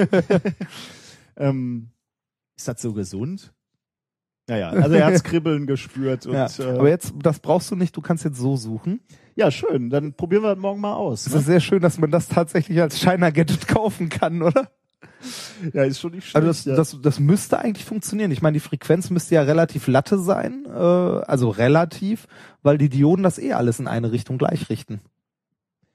Ähm, 1.37 1.89
ist 2.57 2.67
das 2.67 2.81
so 2.81 2.91
gesund? 2.93 3.53
Naja, 4.47 4.69
also 4.71 4.95
er 4.95 5.05
hat's 5.05 5.23
Kribbeln 5.23 5.67
gespürt 5.67 6.25
und 6.25 6.33
Ja. 6.33 6.47
äh, 6.57 6.63
Aber 6.77 6.89
jetzt, 6.89 7.13
das 7.21 7.39
brauchst 7.39 7.69
du 7.69 7.75
nicht, 7.75 7.95
du 7.95 8.01
kannst 8.01 8.25
jetzt 8.25 8.39
so 8.39 8.55
suchen. 8.57 8.99
Ja, 9.39 9.51
schön. 9.51 9.89
Dann 9.89 10.13
probieren 10.13 10.43
wir 10.43 10.49
das 10.49 10.59
morgen 10.59 10.81
mal 10.81 10.93
aus. 10.93 11.25
Es 11.25 11.33
Ne? 11.33 11.39
ist 11.39 11.45
sehr 11.45 11.59
schön, 11.61 11.81
dass 11.81 11.97
man 11.97 12.11
das 12.11 12.27
tatsächlich 12.27 12.79
als 12.81 12.97
China 12.99 13.29
Gadget 13.29 13.67
kaufen 13.67 14.09
kann, 14.09 14.41
oder? 14.41 14.69
Ja, 15.73 15.83
ist 15.83 15.99
schon 16.01 16.11
nicht 16.11 16.25
schlecht. 16.27 16.35
Also 16.35 16.47
das, 16.47 16.65
ja. 16.65 16.75
das, 16.75 16.97
das 17.01 17.19
müsste 17.19 17.57
eigentlich 17.59 17.85
funktionieren. 17.85 18.31
Ich 18.31 18.41
meine, 18.41 18.53
die 18.55 18.59
Frequenz 18.59 19.09
müsste 19.09 19.35
ja 19.35 19.41
relativ 19.43 19.87
latte 19.87 20.19
sein, 20.19 20.65
äh, 20.65 20.69
also 20.69 21.49
relativ, 21.49 22.27
weil 22.63 22.77
die 22.77 22.89
Dioden 22.89 23.23
das 23.23 23.39
eh 23.39 23.53
alles 23.53 23.79
in 23.79 23.87
eine 23.87 24.11
Richtung 24.11 24.37
gleich 24.37 24.69
richten. 24.69 24.99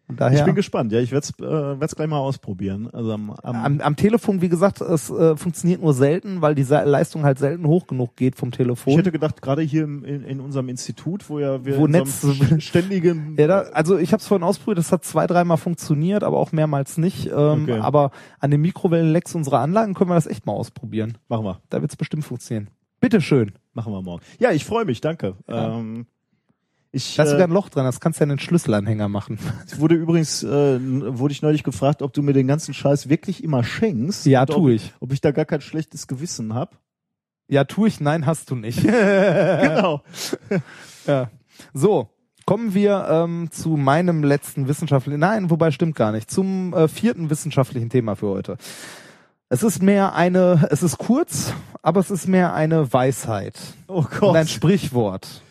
Daher, 0.06 0.38
Ich 0.38 0.44
bin 0.44 0.54
gespannt. 0.54 0.92
Ja, 0.92 1.00
ich 1.00 1.12
werde 1.12 1.26
es 1.26 1.38
äh, 1.40 1.80
werd's 1.80 1.96
gleich 1.96 2.08
mal 2.08 2.18
ausprobieren. 2.18 2.90
Also 2.92 3.12
am, 3.12 3.30
am, 3.30 3.56
am, 3.56 3.80
am 3.80 3.96
Telefon, 3.96 4.42
wie 4.42 4.50
gesagt, 4.50 4.82
es 4.82 5.08
äh, 5.10 5.34
funktioniert 5.36 5.80
nur 5.82 5.94
selten, 5.94 6.42
weil 6.42 6.54
die 6.54 6.62
Leistung 6.62 7.22
halt 7.24 7.38
selten 7.38 7.66
hoch 7.66 7.86
genug 7.86 8.14
geht 8.14 8.36
vom 8.36 8.50
ich 8.50 8.56
Telefon. 8.56 8.96
hätte 8.96 9.10
gedacht, 9.12 9.40
gerade 9.40 9.62
hier 9.62 9.84
im, 9.84 10.04
in, 10.04 10.22
in 10.22 10.40
unserem 10.40 10.68
Institut, 10.68 11.28
wo 11.30 11.38
ja 11.38 11.64
wir 11.64 11.78
Wo 11.78 11.86
Netz- 11.86 12.26
ständigen 12.62 13.34
Ja, 13.38 13.46
da, 13.46 13.58
also 13.72 13.96
ich 13.96 14.12
habe 14.12 14.20
es 14.20 14.26
vorhin 14.28 14.44
ausprobiert, 14.44 14.76
das 14.78 14.92
hat 14.92 15.04
zwei, 15.04 15.26
dreimal 15.26 15.56
funktioniert, 15.56 16.22
aber 16.22 16.38
auch 16.38 16.52
mehrmals 16.52 16.98
nicht. 16.98 17.26
Ähm, 17.34 17.62
Okay. 17.64 17.78
Aber 17.78 18.10
an 18.40 18.50
den 18.50 18.60
Mikrowellenlecks 18.60 19.34
unserer 19.34 19.60
Anlagen 19.60 19.94
können 19.94 20.10
wir 20.10 20.14
das 20.16 20.26
echt 20.26 20.44
mal 20.44 20.52
ausprobieren. 20.52 21.16
machen 21.28 21.44
wir, 21.46 21.60
Da 21.70 21.80
wird's 21.80 21.96
bestimmt 21.96 22.24
funktionieren. 22.24 22.68
Bitteschön. 23.00 23.52
machen 23.72 23.92
wir 23.92 24.02
morgen. 24.02 24.22
Ja, 24.38 24.50
ich 24.52 24.64
freue 24.64 24.84
mich, 24.84 25.00
danke. 25.00 25.34
Ja. 25.48 25.78
Ähm, 25.78 26.06
ich 26.94 27.16
Da 27.16 27.24
ist 27.24 27.28
äh, 27.28 27.32
sogar 27.32 27.48
ein 27.48 27.52
Loch 27.52 27.68
dran, 27.68 27.84
das 27.84 28.00
kannst 28.00 28.18
du 28.18 28.22
ja 28.22 28.24
in 28.24 28.28
den 28.30 28.38
Schlüsselanhänger 28.38 29.08
machen. 29.08 29.38
wurde 29.76 29.94
übrigens 29.94 30.42
äh, 30.42 30.78
wurde 30.80 31.32
ich 31.32 31.42
neulich 31.42 31.62
gefragt, 31.62 32.02
ob 32.02 32.12
du 32.12 32.22
mir 32.22 32.32
den 32.32 32.46
ganzen 32.46 32.72
Scheiß 32.74 33.08
wirklich 33.08 33.42
immer 33.42 33.64
schenkst. 33.64 34.26
Ja, 34.26 34.42
und 34.42 34.50
ob, 34.50 34.56
tu 34.56 34.68
ich. 34.68 34.92
Ob 35.00 35.12
ich 35.12 35.20
da 35.20 35.32
gar 35.32 35.44
kein 35.44 35.60
schlechtes 35.60 36.06
Gewissen 36.06 36.54
hab. 36.54 36.78
Ja, 37.48 37.64
tu 37.64 37.86
ich, 37.86 38.00
nein, 38.00 38.26
hast 38.26 38.50
du 38.50 38.54
nicht. 38.56 38.78
Genau. 38.84 40.02
ja. 41.06 41.30
So, 41.72 42.08
kommen 42.46 42.74
wir 42.74 43.06
ähm, 43.10 43.48
zu 43.50 43.70
meinem 43.70 44.22
letzten 44.24 44.68
wissenschaftlichen, 44.68 45.20
nein, 45.20 45.50
wobei 45.50 45.70
stimmt 45.70 45.96
gar 45.96 46.12
nicht, 46.12 46.30
zum 46.30 46.72
äh, 46.74 46.88
vierten 46.88 47.30
wissenschaftlichen 47.30 47.90
Thema 47.90 48.16
für 48.16 48.28
heute. 48.28 48.56
Es 49.48 49.62
ist 49.62 49.82
mehr 49.82 50.14
eine, 50.14 50.66
es 50.70 50.82
ist 50.82 50.98
kurz, 50.98 51.52
aber 51.82 52.00
es 52.00 52.10
ist 52.10 52.26
mehr 52.26 52.54
eine 52.54 52.92
Weisheit 52.92 53.58
Oh 53.88 53.98
und 53.98 54.10
Gott. 54.10 54.36
ein 54.36 54.48
Sprichwort. 54.48 55.42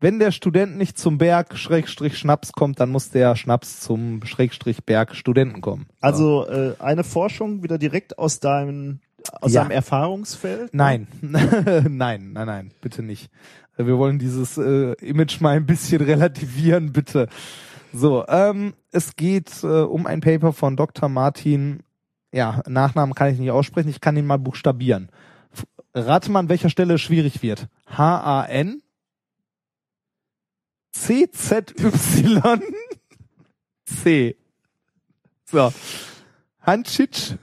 Wenn 0.00 0.18
der 0.18 0.32
Student 0.32 0.78
nicht 0.78 0.98
zum 0.98 1.18
Berg 1.18 1.58
Schrägstrich 1.58 2.16
Schnaps 2.16 2.52
kommt, 2.52 2.80
dann 2.80 2.88
muss 2.88 3.10
der 3.10 3.36
Schnaps 3.36 3.80
zum 3.80 4.24
Schrägstrich 4.24 4.84
Berg 4.84 5.14
Studenten 5.14 5.60
kommen. 5.60 5.86
Also 6.00 6.46
äh, 6.48 6.74
eine 6.78 7.04
Forschung 7.04 7.62
wieder 7.62 7.76
direkt 7.76 8.18
aus 8.18 8.40
deinem 8.40 9.00
aus 9.42 9.52
Ja. 9.52 9.60
deinem 9.62 9.72
Erfahrungsfeld? 9.72 10.72
Nein, 10.72 11.06
nein, 11.20 12.32
nein, 12.32 12.32
nein, 12.32 12.70
bitte 12.80 13.02
nicht. 13.02 13.30
Wir 13.76 13.98
wollen 13.98 14.18
dieses 14.18 14.56
äh, 14.56 14.92
Image 15.06 15.40
mal 15.42 15.56
ein 15.56 15.66
bisschen 15.66 16.00
relativieren, 16.02 16.92
bitte. 16.92 17.28
So, 17.92 18.24
ähm, 18.28 18.72
es 18.92 19.16
geht 19.16 19.62
äh, 19.62 19.66
um 19.66 20.06
ein 20.06 20.20
Paper 20.22 20.52
von 20.54 20.76
Dr. 20.76 21.08
Martin. 21.10 21.80
Ja, 22.32 22.62
Nachnamen 22.66 23.14
kann 23.14 23.32
ich 23.32 23.38
nicht 23.38 23.50
aussprechen, 23.50 23.88
ich 23.90 24.00
kann 24.00 24.16
ihn 24.16 24.26
mal 24.26 24.38
buchstabieren. 24.38 25.10
Rate 25.92 26.30
mal, 26.30 26.38
an 26.40 26.48
welcher 26.48 26.70
Stelle 26.70 26.94
es 26.94 27.00
schwierig 27.02 27.42
wird. 27.42 27.68
H-A-N 27.88 28.80
C-Z-Y 30.92 32.62
C. 33.84 34.36
So. 35.46 35.72
Hancic 36.60 37.38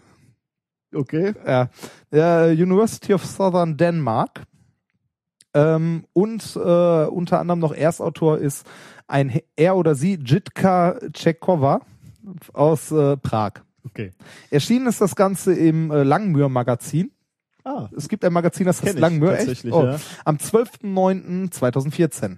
Okay. 0.94 1.34
ja, 1.46 1.70
der 2.12 2.50
University 2.52 3.14
of 3.14 3.26
Southern 3.26 3.78
Denmark. 3.78 4.44
Ähm, 5.54 6.06
und 6.14 6.56
äh, 6.56 7.06
unter 7.06 7.40
anderem 7.40 7.60
noch 7.60 7.74
Erstautor 7.74 8.38
ist 8.38 8.66
ein 9.08 9.40
er 9.56 9.76
oder 9.76 9.96
sie 9.96 10.16
Jitka 10.16 11.00
Tschekova 11.14 11.82
aus 12.54 12.92
äh, 12.92 13.18
Prag. 13.18 13.54
Okay. 13.86 14.12
Erschienen 14.50 14.88
ist 14.88 15.02
das 15.02 15.16
Ganze 15.16 15.54
im 15.54 15.92
äh, 15.92 16.04
Langmühr 16.04 16.50
Magazin. 16.50 17.12
Ah, 17.64 17.90
Es 17.96 18.08
gibt 18.08 18.24
ein 18.24 18.34
Magazin, 18.34 18.66
das 18.66 18.82
heißt 18.82 18.98
Langmühr, 18.98 19.38
echt? 19.38 19.66
Oh, 19.66 19.84
ja. 19.84 20.00
Am 20.24 20.38
12.09.2014. 20.38 22.38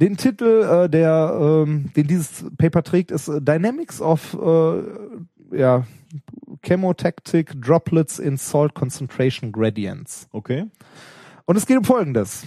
Den 0.00 0.16
Titel, 0.16 0.62
äh, 0.62 0.88
der, 0.88 1.38
ähm, 1.40 1.92
den 1.96 2.06
dieses 2.06 2.44
Paper 2.58 2.82
trägt, 2.82 3.10
ist 3.10 3.28
äh, 3.28 3.40
Dynamics 3.40 4.00
of 4.00 4.34
äh, 4.34 5.56
ja, 5.56 5.86
Chemotactic 6.62 7.60
Droplets 7.60 8.18
in 8.18 8.36
Salt 8.36 8.74
Concentration 8.74 9.52
Gradients. 9.52 10.28
okay. 10.32 10.66
Und 11.46 11.56
es 11.56 11.66
geht 11.66 11.76
um 11.76 11.84
Folgendes. 11.84 12.46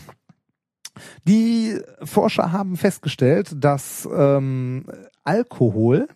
Die 1.28 1.80
Forscher 2.04 2.52
haben 2.52 2.76
festgestellt, 2.78 3.52
dass 3.56 4.10
ähm, 4.12 4.86
Alkohol 5.24 6.08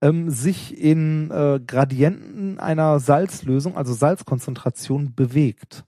ähm, 0.00 0.30
sich 0.30 0.76
in 0.76 1.30
äh, 1.30 1.60
Gradienten 1.64 2.58
einer 2.58 2.98
Salzlösung, 2.98 3.76
also 3.76 3.94
Salzkonzentration, 3.94 5.14
bewegt. 5.14 5.84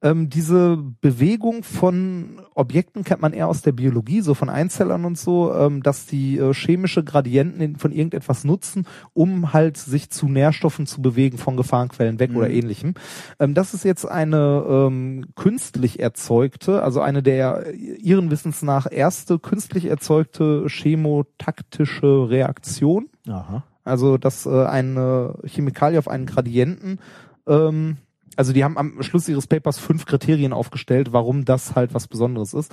Ähm, 0.00 0.30
diese 0.30 0.78
Bewegung 1.00 1.64
von 1.64 2.40
Objekten 2.54 3.02
kennt 3.02 3.20
man 3.20 3.32
eher 3.32 3.48
aus 3.48 3.62
der 3.62 3.72
Biologie, 3.72 4.20
so 4.20 4.34
von 4.34 4.48
Einzellern 4.48 5.04
und 5.04 5.18
so, 5.18 5.52
ähm, 5.52 5.82
dass 5.82 6.06
die 6.06 6.38
äh, 6.38 6.54
chemische 6.54 7.02
Gradienten 7.02 7.76
von 7.76 7.90
irgendetwas 7.90 8.44
nutzen, 8.44 8.86
um 9.12 9.52
halt 9.52 9.76
sich 9.76 10.10
zu 10.10 10.28
Nährstoffen 10.28 10.86
zu 10.86 11.02
bewegen 11.02 11.36
von 11.36 11.56
Gefahrenquellen 11.56 12.20
weg 12.20 12.30
oder 12.36 12.48
ähnlichem. 12.48 12.94
Ähm, 13.40 13.54
das 13.54 13.74
ist 13.74 13.84
jetzt 13.84 14.04
eine 14.04 14.64
ähm, 14.68 15.26
künstlich 15.34 15.98
erzeugte, 15.98 16.84
also 16.84 17.00
eine 17.00 17.24
der 17.24 17.66
äh, 17.66 17.72
ihren 17.72 18.30
Wissens 18.30 18.62
nach 18.62 18.86
erste 18.88 19.40
künstlich 19.40 19.86
erzeugte 19.86 20.66
chemotaktische 20.68 22.30
Reaktion. 22.30 23.08
Aha. 23.26 23.64
Also 23.82 24.16
dass 24.16 24.46
äh, 24.46 24.64
eine 24.64 25.34
Chemikalie 25.44 25.98
auf 25.98 26.06
einen 26.06 26.26
Gradienten, 26.26 27.00
ähm, 27.48 27.96
also 28.38 28.52
die 28.52 28.62
haben 28.62 28.78
am 28.78 29.02
Schluss 29.02 29.28
ihres 29.28 29.48
Papers 29.48 29.78
fünf 29.78 30.06
Kriterien 30.06 30.52
aufgestellt, 30.52 31.12
warum 31.12 31.44
das 31.44 31.74
halt 31.74 31.92
was 31.92 32.06
Besonderes 32.06 32.54
ist. 32.54 32.72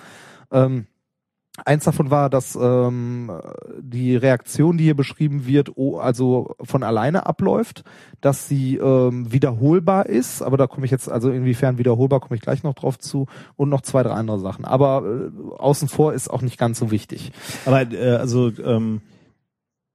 Ähm, 0.51 0.85
eins 1.63 1.85
davon 1.85 2.11
war, 2.11 2.29
dass 2.29 2.55
ähm, 2.55 3.31
die 3.79 4.15
Reaktion, 4.15 4.77
die 4.77 4.83
hier 4.83 4.95
beschrieben 4.95 5.47
wird, 5.47 5.71
also 5.97 6.55
von 6.61 6.83
alleine 6.83 7.25
abläuft, 7.25 7.83
dass 8.21 8.47
sie 8.47 8.75
ähm, 8.75 9.31
wiederholbar 9.31 10.05
ist, 10.05 10.43
aber 10.43 10.57
da 10.57 10.67
komme 10.67 10.85
ich 10.85 10.91
jetzt, 10.91 11.09
also 11.09 11.31
inwiefern 11.31 11.79
wiederholbar, 11.79 12.19
komme 12.19 12.35
ich 12.35 12.41
gleich 12.41 12.61
noch 12.61 12.75
drauf 12.75 12.99
zu 12.99 13.25
und 13.55 13.69
noch 13.69 13.81
zwei, 13.81 14.03
drei 14.03 14.11
andere 14.11 14.39
Sachen. 14.39 14.65
Aber 14.65 15.03
äh, 15.03 15.57
außen 15.57 15.87
vor 15.87 16.13
ist 16.13 16.29
auch 16.29 16.43
nicht 16.43 16.59
ganz 16.59 16.77
so 16.77 16.91
wichtig. 16.91 17.31
Aber 17.65 17.81
äh, 17.91 18.17
also 18.17 18.51
ähm, 18.63 19.01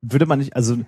würde 0.02 0.26
man 0.26 0.40
nicht, 0.40 0.56
also 0.56 0.78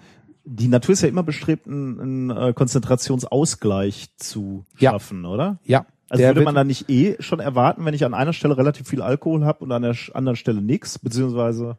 die 0.44 0.69
Natur 0.69 0.93
ist 0.94 1.02
ja 1.02 1.09
immer 1.09 1.23
bestrebt, 1.23 1.66
einen, 1.66 2.01
einen 2.01 2.31
äh, 2.31 2.52
Konzentrationsausgleich 2.52 4.09
zu 4.16 4.64
Ja. 4.78 4.90
schaffen, 4.93 5.24
oder? 5.24 5.59
Ja. 5.64 5.86
Also 6.09 6.24
würde 6.24 6.43
man 6.43 6.55
da 6.55 6.62
nicht 6.64 6.90
eh 6.90 7.16
schon 7.20 7.40
erwarten, 7.40 7.85
wenn 7.86 7.94
ich 7.94 8.05
an 8.05 8.12
einer 8.12 8.35
Stelle 8.35 8.56
relativ 8.59 8.86
viel 8.86 9.01
Alkohol 9.01 9.44
habe 9.47 9.64
und 9.64 9.73
an 9.73 9.81
der 9.82 9.97
anderen 10.12 10.36
Stelle 10.36 10.60
nix, 10.60 10.98
beziehungsweise 10.98 11.78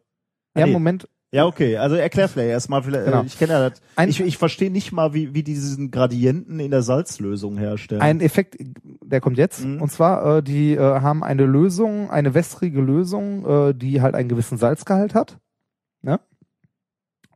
Ah, 0.56 0.62
ja, 0.62 0.66
nee. 0.68 0.72
Moment, 0.74 1.08
Ja, 1.32 1.48
okay. 1.48 1.78
Also 1.78 1.96
erklär 1.96 2.30
vielleicht 2.30 2.50
erstmal. 2.52 2.84
Vielleicht, 2.84 3.06
Genau. 3.06 3.22
äh, 3.24 3.26
Ich 3.26 3.38
kenne 3.40 3.54
ja 3.54 3.70
das. 3.70 3.82
Ein- 3.96 4.10
ich 4.10 4.22
ich 4.22 4.38
verstehe 4.38 4.70
nicht 4.72 4.92
mal, 4.92 5.16
wie, 5.16 5.34
wie 5.34 5.42
die 5.44 5.56
diesen 5.56 5.90
Gradienten 5.90 6.60
in 6.60 6.70
der 6.70 6.84
Salzlösung 6.84 7.58
herstellen. 7.58 8.02
Ein 8.02 8.22
Effekt, 8.22 8.58
der 9.04 9.20
kommt 9.20 9.38
jetzt. 9.40 9.66
Mhm. 9.66 9.82
Und 9.82 9.92
zwar, 9.92 10.38
äh, 10.38 10.44
die 10.44 10.74
äh, 10.76 10.80
haben 10.80 11.24
eine 11.24 11.46
Lösung, 11.46 12.12
eine 12.12 12.36
wässrige 12.36 12.82
Lösung, 12.82 13.46
äh, 13.70 13.74
die 13.74 14.02
halt 14.02 14.14
einen 14.14 14.30
gewissen 14.30 14.60
Salzgehalt 14.60 15.16
hat. 15.16 15.38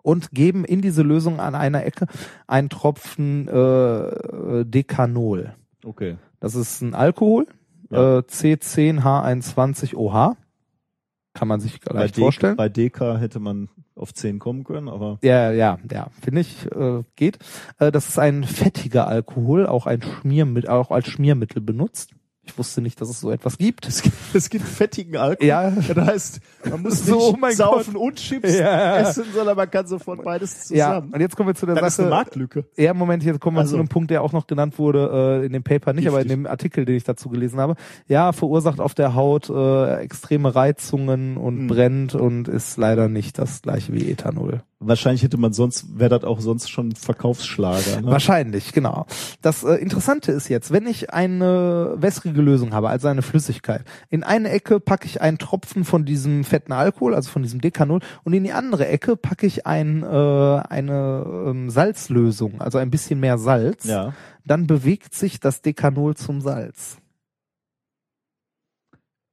Und 0.08 0.32
geben 0.32 0.64
in 0.64 0.82
diese 0.82 1.02
Lösung 1.04 1.42
an 1.42 1.54
einer 1.54 1.86
Ecke 1.86 2.06
einen 2.48 2.70
Tropfen 2.70 3.46
äh, 3.50 4.64
Decanol. 4.64 5.54
okay. 5.84 6.16
Das 6.40 6.56
ist 6.56 6.80
ein 6.82 6.96
Alkohol, 6.96 7.46
Ja. 7.90 8.20
äh, 8.20 8.22
C10H21OH. 8.22 10.36
Kann 11.34 11.48
man 11.48 11.60
sich 11.60 11.80
Bei, 11.82 11.94
leicht 11.94 12.18
D- 12.18 12.22
vorstellen. 12.22 12.56
bei 12.56 12.70
DK 12.70 13.18
hätte 13.20 13.40
man 13.40 13.70
auf 13.96 14.14
10 14.14 14.40
kommen 14.40 14.64
können, 14.64 14.90
aber 14.90 15.20
Ja, 15.24 15.52
ja, 15.52 15.78
ja, 15.92 16.08
finde 16.22 16.42
ich, 16.42 16.66
äh, 16.72 17.04
geht. 17.16 17.38
Äh, 17.80 17.92
das 17.92 18.10
ist 18.10 18.20
ein 18.20 18.44
fettiger 18.44 19.08
Alkohol, 19.08 19.66
auch 19.68 19.86
ein 19.88 20.02
Schmiermittel, 20.02 20.70
auch 20.70 20.92
als 20.92 21.08
Schmiermittel 21.08 21.62
benutzt. 21.62 22.12
Ich 22.48 22.58
wusste 22.58 22.82
nicht, 22.82 23.00
dass 23.02 23.10
es 23.10 23.20
so 23.20 23.30
etwas 23.32 23.58
gibt. 23.58 23.88
es 23.88 24.02
gibt, 24.02 24.16
es 24.34 24.50
gibt 24.50 24.66
fettigen 24.66 25.18
Alkohol. 25.18 25.48
Ja. 25.48 25.70
Das 25.72 26.08
heißt, 26.08 26.40
man 26.70 26.82
muss 26.82 27.06
So, 27.06 27.16
nicht 27.16 27.24
oh 27.24 27.38
mein 27.40 27.56
saufen 27.56 27.96
und 27.96 28.16
Chips 28.16 28.58
Ja. 28.58 28.98
essen, 29.00 29.26
sondern 29.36 29.56
man 29.58 29.70
kann 29.70 29.86
sofort 29.88 30.24
beides 30.24 30.70
Ja, 30.70 30.88
zusammen. 30.96 31.14
und 31.14 31.20
jetzt 31.22 31.36
kommen 31.36 31.50
wir 31.50 31.56
zu 31.56 31.66
der 31.66 31.76
das 31.76 31.94
ist 31.94 32.00
eine 32.00 32.10
Sache. 32.10 32.18
Marktlücke. 32.18 32.66
Ja, 32.78 32.94
Moment, 32.94 33.24
jetzt 33.24 33.40
kommen 33.42 33.58
wir 33.58 33.62
Also. 33.62 33.72
zu 33.72 33.78
einem 33.80 33.90
Punkt, 33.90 34.10
der 34.12 34.24
auch 34.24 34.32
noch 34.34 34.48
genannt 34.48 34.80
wurde 34.80 35.42
äh, 35.42 35.46
in 35.46 35.54
dem 35.54 35.64
Paper, 35.64 35.94
nicht, 35.94 36.08
aber 36.08 36.18
in 36.22 36.28
Giftig. 36.28 36.44
dem 36.44 36.48
Artikel, 36.48 36.86
den 36.86 36.96
ich 36.96 37.04
dazu 37.04 37.30
gelesen 37.30 37.60
habe. 37.60 37.76
Ja, 38.08 38.32
verursacht 38.32 38.80
auf 38.80 38.94
der 38.94 39.14
Haut 39.14 39.50
äh, 39.50 39.96
extreme 39.98 40.56
Reizungen 40.56 41.38
und 41.38 41.58
Hm. 41.58 41.68
brennt 41.68 42.16
und 42.16 42.48
ist 42.48 42.78
leider 42.78 43.08
nicht 43.10 43.38
das 43.38 43.62
gleiche 43.62 43.94
wie 43.94 44.10
Ethanol. 44.10 44.62
Wahrscheinlich 44.80 45.24
hätte 45.24 45.38
man 45.38 45.54
sonst, 45.54 45.98
wäre 45.98 46.12
das 46.12 46.24
auch 46.24 46.40
sonst 46.40 46.70
schon 46.70 46.90
ein 46.90 46.96
Verkaufsschlager. 46.96 48.02
Ne? 48.02 48.12
Wahrscheinlich, 48.12 48.74
genau. 48.74 49.08
Das 49.42 49.64
äh, 49.64 49.74
Interessante 49.76 50.32
ist 50.32 50.50
jetzt, 50.50 50.72
wenn 50.72 50.86
ich 50.86 51.12
eine 51.12 51.96
wässrige 51.98 52.42
Lösung 52.42 52.74
habe, 52.74 52.90
also 52.90 53.08
eine 53.08 53.24
Flüssigkeit, 53.24 53.84
in 54.10 54.24
eine 54.24 54.50
Ecke 54.50 54.80
packe 54.80 55.08
ich 55.08 55.20
einen 55.20 55.40
Tropfen 55.40 55.84
von 55.84 56.06
diesem 56.06 56.44
fetten 56.44 56.74
Alkohol, 56.74 57.16
also 57.16 57.32
von 57.32 57.42
diesem 57.42 57.60
Dekanol, 57.60 58.02
und 58.24 58.34
in 58.34 58.44
die 58.44 58.52
andere 58.52 58.88
Ecke 58.88 59.16
packe 59.16 59.48
ich 59.48 59.66
ein, 59.66 60.04
äh, 60.04 60.06
eine 60.06 61.26
ähm, 61.48 61.72
Salzlösung, 61.72 62.62
also 62.62 62.78
ein 62.78 62.92
bisschen 62.92 63.20
mehr 63.20 63.40
Salz. 63.40 63.86
Ja. 63.86 64.14
Dann 64.46 64.68
bewegt 64.68 65.16
sich 65.16 65.40
das 65.40 65.64
Dekanol 65.64 66.16
zum 66.16 66.40
Salz. 66.40 66.98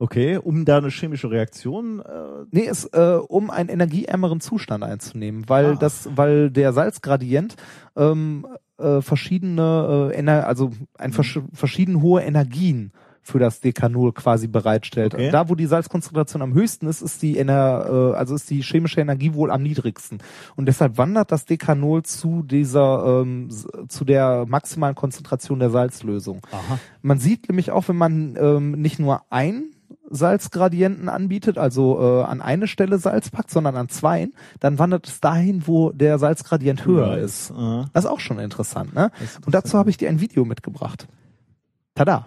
Okay, 0.05 0.37
um 0.37 0.67
da 0.67 0.77
eine 0.79 0.91
chemische 0.91 1.31
Reaktion. 1.31 2.01
Äh, 2.01 2.45
Nee, 2.51 2.67
es, 2.67 2.85
äh, 2.85 3.19
um 3.27 3.49
einen 3.51 3.71
energieärmeren 3.71 4.41
Zustand 4.41 4.85
einzunehmen, 4.85 5.45
weil 5.49 5.73
Ah. 5.73 5.77
das, 5.81 6.11
weil 6.15 6.51
der 6.51 6.75
Salzgradient 6.75 7.57
ähm, 7.97 8.47
äh, 8.79 9.01
verschiedene, 9.01 10.11
äh, 10.13 10.17
Ener 10.19 10.47
also 10.47 10.73
ein 10.99 11.13
versch 11.15 11.41
verschieden 11.55 12.03
hohe 12.03 12.21
Energien 12.23 12.93
für 13.23 13.39
das 13.39 13.61
Dekanol 13.61 14.13
quasi 14.13 14.47
bereitstellt. 14.47 15.15
Okay. 15.15 15.31
Da, 15.31 15.49
wo 15.49 15.55
die 15.55 15.65
Salzkonzentration 15.65 16.43
am 16.43 16.53
höchsten 16.53 16.87
ist, 16.87 17.01
ist 17.01 17.23
die 17.23 17.39
Ener 17.39 17.87
äh, 17.89 18.15
also 18.15 18.35
ist 18.35 18.51
die 18.51 18.61
chemische 18.63 19.01
Energie 19.01 19.33
wohl 19.33 19.51
am 19.51 19.63
niedrigsten. 19.63 20.19
Und 20.55 20.67
deshalb 20.67 20.99
wandert 20.99 21.33
das 21.33 21.47
Dekanol 21.47 22.03
zu 22.03 22.43
dieser 22.43 23.23
ähm, 23.23 23.49
zu 23.89 24.05
der 24.05 24.45
maximalen 24.47 24.95
Konzentration 24.97 25.61
der 25.61 25.71
Salzlösung. 25.71 26.43
Aha. 26.53 26.79
Man 27.01 27.19
sieht 27.19 27.49
nämlich 27.49 27.71
auch, 27.71 27.89
wenn 27.89 27.97
man 27.97 28.37
ähm, 28.39 28.73
nicht 28.73 28.99
nur 28.99 29.23
ein 29.31 29.71
Salzgradienten 30.15 31.09
anbietet, 31.09 31.59
also 31.59 32.01
äh, 32.01 32.25
an 32.25 32.41
eine 32.41 32.67
Stelle 32.67 32.99
Salz 32.99 33.31
packt, 33.31 33.51
sondern 33.51 33.77
an 33.77 33.89
zwei, 33.89 34.29
dann 34.61 34.79
wandert 34.79 35.09
es 35.09 35.21
dahin, 35.21 35.67
wo 35.67 35.91
der 35.91 36.19
Salzgradient 36.19 36.87
höher 36.87 37.19
ist. 37.19 37.51
Aha. 37.51 37.91
Das 37.93 38.05
ist 38.05 38.11
auch 38.11 38.21
schon 38.21 38.39
interessant, 38.39 38.95
ne? 38.95 39.11
Ist 39.23 39.45
Und 39.45 39.55
dazu 39.55 39.79
habe 39.79 39.91
ich 39.91 39.97
dir 39.97 40.09
ein 40.09 40.21
Video 40.21 40.45
mitgebracht. 40.45 41.07
Tada. 41.95 42.27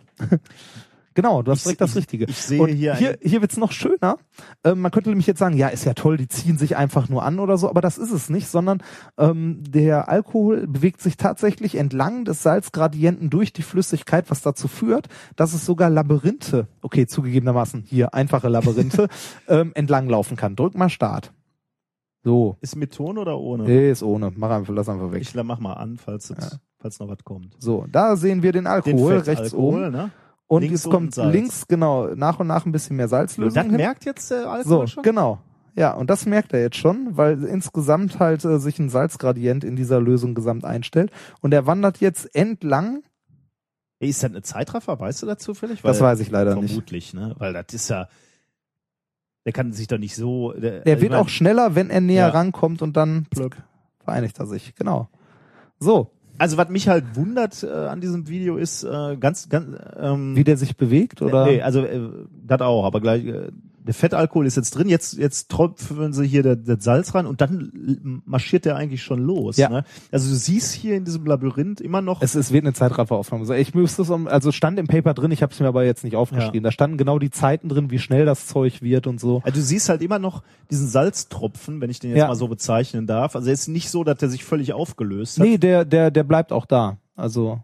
Genau, 1.17 1.41
du 1.41 1.49
hast 1.51 1.57
Ich- 1.57 1.63
direkt 1.63 1.81
das 1.81 1.89
ich- 1.89 1.95
Richtige. 1.95 2.25
ich 2.25 2.37
sehe 2.37 2.61
Und 2.61 2.69
hier 2.69 2.93
hier, 2.95 3.17
hier 3.23 3.41
wird's 3.41 3.57
noch 3.57 3.71
schöner. 3.71 4.19
Ähm, 4.63 4.81
man 4.81 4.91
könnte 4.91 5.09
nämlich 5.09 5.25
jetzt 5.25 5.39
sagen, 5.39 5.57
ja, 5.57 5.67
ist 5.69 5.83
ja 5.83 5.95
toll, 5.95 6.15
die 6.15 6.27
ziehen 6.27 6.59
sich 6.59 6.77
einfach 6.77 7.09
nur 7.09 7.23
an 7.23 7.39
oder 7.39 7.57
so, 7.57 7.67
aber 7.67 7.81
das 7.81 7.97
ist 7.97 8.11
es 8.11 8.29
nicht, 8.29 8.47
sondern 8.47 8.83
ähm, 9.17 9.63
der 9.67 10.09
Alkohol 10.09 10.67
bewegt 10.67 11.01
sich 11.01 11.17
tatsächlich 11.17 11.73
entlang 11.73 12.23
des 12.23 12.43
Salzgradienten 12.43 13.31
durch 13.31 13.51
die 13.51 13.63
Flüssigkeit, 13.63 14.29
was 14.29 14.43
dazu 14.43 14.67
führt, 14.67 15.07
dass 15.35 15.55
es 15.55 15.65
sogar 15.65 15.89
Labyrinthe, 15.89 16.67
okay, 16.83 17.07
zugegebenermaßen 17.07 17.81
hier 17.81 18.13
einfache 18.13 18.47
Labyrinthe, 18.47 19.07
ähm, 19.47 19.71
entlanglaufen 19.73 20.37
kann. 20.37 20.55
Drück 20.55 20.75
mal 20.75 20.89
Start. 20.89 21.33
So. 22.23 22.57
Ist 22.61 22.75
mit 22.75 22.93
Ton 22.93 23.17
oder 23.17 23.39
ohne? 23.39 23.63
Nee, 23.63 23.89
ist 23.89 24.03
ohne. 24.03 24.31
Mach 24.35 24.51
einfach, 24.51 24.71
lass 24.71 24.87
einfach 24.87 25.11
weg. 25.11 25.23
Ich 25.23 25.33
mach 25.33 25.59
mal 25.59 25.73
an, 25.73 25.97
falls, 25.97 26.29
jetzt, 26.29 26.59
falls 26.77 26.99
noch 26.99 27.07
was 27.07 27.23
kommt. 27.23 27.55
So, 27.57 27.85
da 27.91 28.15
sehen 28.17 28.43
wir 28.43 28.51
den 28.51 28.67
Alkohol 28.67 29.13
Den 29.15 29.21
rechts 29.23 29.41
Fettalkohol, 29.49 29.83
oben. 29.85 29.91
ne? 29.91 30.11
Und 30.47 30.61
Links 30.61 30.85
es 30.85 30.89
kommt 30.89 31.15
links, 31.17 31.67
genau, 31.67 32.07
nach 32.15 32.39
und 32.39 32.47
nach 32.47 32.65
ein 32.65 32.71
bisschen 32.71 32.95
mehr 32.95 33.09
Salzlösung. 33.09 33.53
Das 33.55 33.65
hin. 33.65 33.75
merkt 33.75 34.05
jetzt 34.05 34.31
der 34.31 34.43
So, 34.43 34.49
Alkohol 34.49 34.87
schon? 34.87 35.03
genau. 35.03 35.39
Ja, 35.75 35.93
und 35.93 36.09
das 36.09 36.25
merkt 36.25 36.53
er 36.53 36.61
jetzt 36.61 36.77
schon, 36.77 37.17
weil 37.17 37.43
insgesamt 37.43 38.17
halt 38.19 38.43
äh, 38.45 38.57
sich 38.59 38.79
ein 38.79 38.89
Salzgradient 38.89 39.63
in 39.63 39.75
dieser 39.75 39.99
Lösung 40.01 40.33
gesamt 40.33 40.65
einstellt. 40.65 41.11
Und 41.41 41.53
er 41.53 41.67
wandert 41.67 41.97
jetzt 41.99 42.33
entlang. 42.33 43.03
Ey, 43.99 44.09
Ist 44.09 44.23
das 44.23 44.31
eine 44.31 44.41
Zeitraffer? 44.41 44.99
Weißt 44.99 45.21
du 45.21 45.25
das 45.27 45.37
zufällig? 45.39 45.81
Das 45.81 45.99
weiß 46.01 46.19
ich 46.21 46.31
leider 46.31 46.55
nicht. 46.55 46.67
Vermutlich, 46.71 47.13
ne? 47.13 47.35
Weil 47.37 47.53
das 47.53 47.65
ist 47.73 47.89
ja. 47.89 48.07
Der 49.45 49.53
kann 49.53 49.71
sich 49.73 49.87
doch 49.87 49.97
nicht 49.97 50.15
so. 50.15 50.53
Der, 50.53 50.85
Er 50.85 50.95
ich 50.95 51.01
wird 51.01 51.11
mein, 51.11 51.21
auch 51.21 51.29
schneller, 51.29 51.75
wenn 51.75 51.89
er 51.89 52.01
näher 52.01 52.27
Ja. 52.27 52.29
rankommt 52.29 52.81
und 52.81 52.97
dann 52.97 53.27
Plöpp. 53.29 53.55
vereinigt 54.03 54.39
er 54.39 54.47
sich. 54.47 54.73
Genau. 54.75 55.09
So, 55.79 56.11
Also 56.37 56.57
was 56.57 56.69
mich 56.69 56.87
halt 56.87 57.15
wundert 57.15 57.63
äh, 57.63 57.67
an 57.67 58.01
diesem 58.01 58.27
Video 58.27 58.57
ist 58.57 58.83
äh, 58.83 59.17
ganz, 59.17 59.49
ganz. 59.49 59.77
Ähm, 59.97 60.35
wie 60.35 60.43
der 60.43 60.57
sich 60.57 60.77
bewegt 60.77 61.21
oder? 61.21 61.45
Nee, 61.45 61.61
also 61.61 61.81
äh, 61.81 62.09
das 62.45 62.61
auch, 62.61 62.85
aber 62.85 63.01
gleich 63.01 63.25
äh, 63.25 63.49
der 63.87 63.93
Fettalkohol 63.95 64.45
ist 64.45 64.55
jetzt 64.57 64.71
drin, 64.71 64.87
jetzt 64.89 65.17
jetzt 65.17 65.49
tropfen 65.49 66.13
sie 66.13 66.27
hier 66.27 66.43
das, 66.43 66.83
Salz 66.83 67.15
rein 67.15 67.25
und 67.25 67.41
dann 67.41 68.21
marschiert 68.25 68.65
der 68.65 68.75
eigentlich 68.75 69.01
schon 69.01 69.19
los. 69.19 69.57
Ja. 69.57 69.69
Ne? 69.69 69.83
Also 70.11 70.29
du 70.29 70.35
siehst 70.35 70.73
hier 70.73 70.95
in 70.95 71.05
diesem 71.05 71.25
Labyrinth 71.25 71.81
immer 71.81 72.01
noch 72.01 72.21
Es, 72.21 72.35
es 72.35 72.51
wird 72.51 72.65
eine 72.65 72.73
Zeitrafferaufnahme. 72.73 73.57
Ich 73.57 73.73
müsste 73.73 74.03
es, 74.03 74.09
um- 74.09 74.27
also 74.27 74.51
stand 74.51 74.77
im 74.77 74.87
Paper 74.87 75.13
drin, 75.13 75.31
ich 75.31 75.41
habe 75.41 75.51
es 75.53 75.59
mir 75.59 75.67
aber 75.67 75.83
jetzt 75.85 76.03
nicht 76.03 76.15
aufgeschrieben. 76.15 76.63
Da 76.63 76.71
standen 76.71 76.97
genau 76.97 77.17
die 77.17 77.31
Zeiten 77.31 77.69
drin, 77.69 77.89
wie 77.89 77.99
schnell 77.99 78.25
das 78.25 78.45
Zeug 78.47 78.81
wird 78.81 79.07
und 79.07 79.19
so. 79.19 79.41
Also 79.43 79.59
du 79.59 79.65
siehst 79.65 79.89
halt 79.89 80.01
immer 80.01 80.19
noch 80.19 80.43
diesen 80.69 80.87
Salztropfen, 80.87 81.81
wenn 81.81 81.89
ich 81.89 81.99
den 81.99 82.11
jetzt 82.11 82.19
Ja. 82.19 82.27
mal 82.27 82.35
so 82.35 82.47
bezeichnen 82.47 83.07
darf. 83.07 83.35
Also 83.35 83.49
es 83.49 83.61
ist 83.61 83.67
nicht 83.69 83.89
so, 83.89 84.03
dass 84.03 84.17
der 84.19 84.29
sich 84.29 84.43
völlig 84.43 84.73
aufgelöst 84.73 85.39
hat. 85.39 85.45
Nee, 85.45 85.57
der, 85.57 85.85
der, 85.85 86.11
der 86.11 86.23
bleibt 86.23 86.51
auch 86.51 86.65
da. 86.65 86.97
Also, 87.15 87.59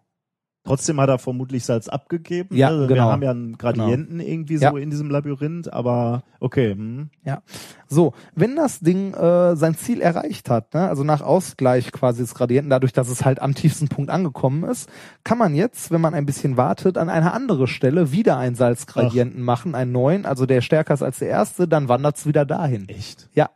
Trotzdem 0.65 1.01
hat 1.01 1.09
er 1.09 1.19
vermutlich 1.19 1.65
Salz 1.65 1.89
abgegeben. 1.89 2.55
Ja, 2.55 2.69
also 2.69 2.81
Wir 2.81 2.87
genau. 2.87 3.11
haben 3.11 3.21
ja 3.21 3.31
einen 3.31 3.57
Gradienten 3.57 4.21
irgendwie 4.21 4.55
so 4.55 4.63
Ja. 4.63 4.77
in 4.77 4.89
diesem 4.89 5.09
Labyrinth, 5.09 5.71
aber 5.73 6.23
okay. 6.39 6.71
Hm. 6.71 7.09
ja. 7.25 7.41
So, 7.89 8.13
wenn 8.33 8.55
das 8.55 8.79
Ding 8.79 9.13
äh, 9.13 9.57
sein 9.57 9.75
Ziel 9.75 9.99
erreicht 9.99 10.49
hat, 10.49 10.73
ne, 10.73 10.87
also 10.87 11.03
nach 11.03 11.21
Ausgleich 11.21 11.91
quasi 11.91 12.21
des 12.21 12.33
Gradienten, 12.33 12.69
dadurch, 12.69 12.93
dass 12.93 13.09
es 13.09 13.25
halt 13.25 13.41
am 13.41 13.55
tiefsten 13.55 13.89
Punkt 13.89 14.09
angekommen 14.09 14.63
ist, 14.63 14.89
kann 15.25 15.37
man 15.37 15.53
jetzt, 15.53 15.91
wenn 15.91 15.99
man 15.99 16.13
ein 16.13 16.25
bisschen 16.25 16.55
wartet, 16.55 16.97
an 16.97 17.09
einer 17.09 17.33
anderen 17.33 17.67
Stelle 17.67 18.13
wieder 18.13 18.37
einen 18.37 18.55
Salzgradienten 18.55 19.41
machen, 19.41 19.75
einen 19.75 19.91
neuen, 19.91 20.25
also 20.25 20.45
der 20.45 20.61
stärker 20.61 20.93
ist 20.93 21.03
als 21.03 21.19
der 21.19 21.27
erste, 21.27 21.67
dann 21.67 21.89
wandert 21.89 22.15
es 22.17 22.25
wieder 22.25 22.45
dahin. 22.45 22.87
Echt? 22.87 23.27
Ja. 23.33 23.49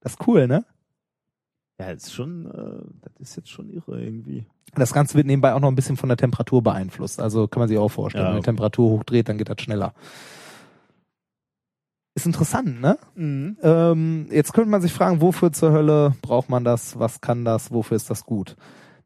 Das 0.00 0.12
ist 0.12 0.26
cool, 0.28 0.46
ne? 0.46 0.64
Ja, 1.86 1.90
ist 1.90 2.12
schon, 2.14 2.46
äh, 2.46 2.84
das 3.02 3.12
ist 3.30 3.36
jetzt 3.36 3.50
schon 3.50 3.70
irre 3.70 4.02
irgendwie. 4.02 4.46
Das 4.74 4.92
Ganze 4.92 5.14
wird 5.14 5.26
nebenbei 5.26 5.52
auch 5.54 5.60
noch 5.60 5.68
ein 5.68 5.74
bisschen 5.74 5.96
von 5.96 6.08
der 6.08 6.16
Temperatur 6.16 6.62
beeinflusst. 6.62 7.20
Also 7.20 7.46
kann 7.48 7.60
man 7.60 7.68
sich 7.68 7.76
auch 7.78 7.88
vorstellen. 7.88 8.24
Ja. 8.26 8.30
Wenn 8.32 8.40
die 8.40 8.44
Temperatur 8.44 8.90
hochdreht, 8.90 9.28
dann 9.28 9.36
geht 9.38 9.48
das 9.48 9.60
schneller. 9.60 9.92
Ist 12.14 12.26
interessant, 12.26 12.80
ne? 12.80 12.98
Mhm. 13.14 13.56
Ähm, 13.62 14.26
jetzt 14.30 14.52
könnte 14.52 14.70
man 14.70 14.82
sich 14.82 14.92
fragen, 14.92 15.20
wofür 15.22 15.50
zur 15.52 15.72
Hölle 15.72 16.14
braucht 16.22 16.50
man 16.50 16.62
das? 16.64 16.98
Was 16.98 17.20
kann 17.20 17.44
das? 17.44 17.70
Wofür 17.72 17.96
ist 17.96 18.10
das 18.10 18.24
gut? 18.24 18.56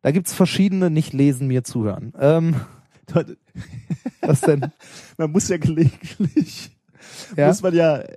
Da 0.02 0.10
gibt's 0.10 0.32
verschiedene 0.34 0.90
nicht 0.90 1.12
lesen, 1.12 1.46
mir 1.46 1.62
zuhören. 1.64 2.12
Ähm, 2.18 2.56
was 4.20 4.40
denn? 4.40 4.66
Man 5.16 5.30
muss 5.30 5.48
ja 5.48 5.56
gelegentlich, 5.56 6.76
Ja? 7.36 7.46
muss 7.48 7.62
man 7.62 7.74
ja 7.74 7.98
äh, 7.98 8.14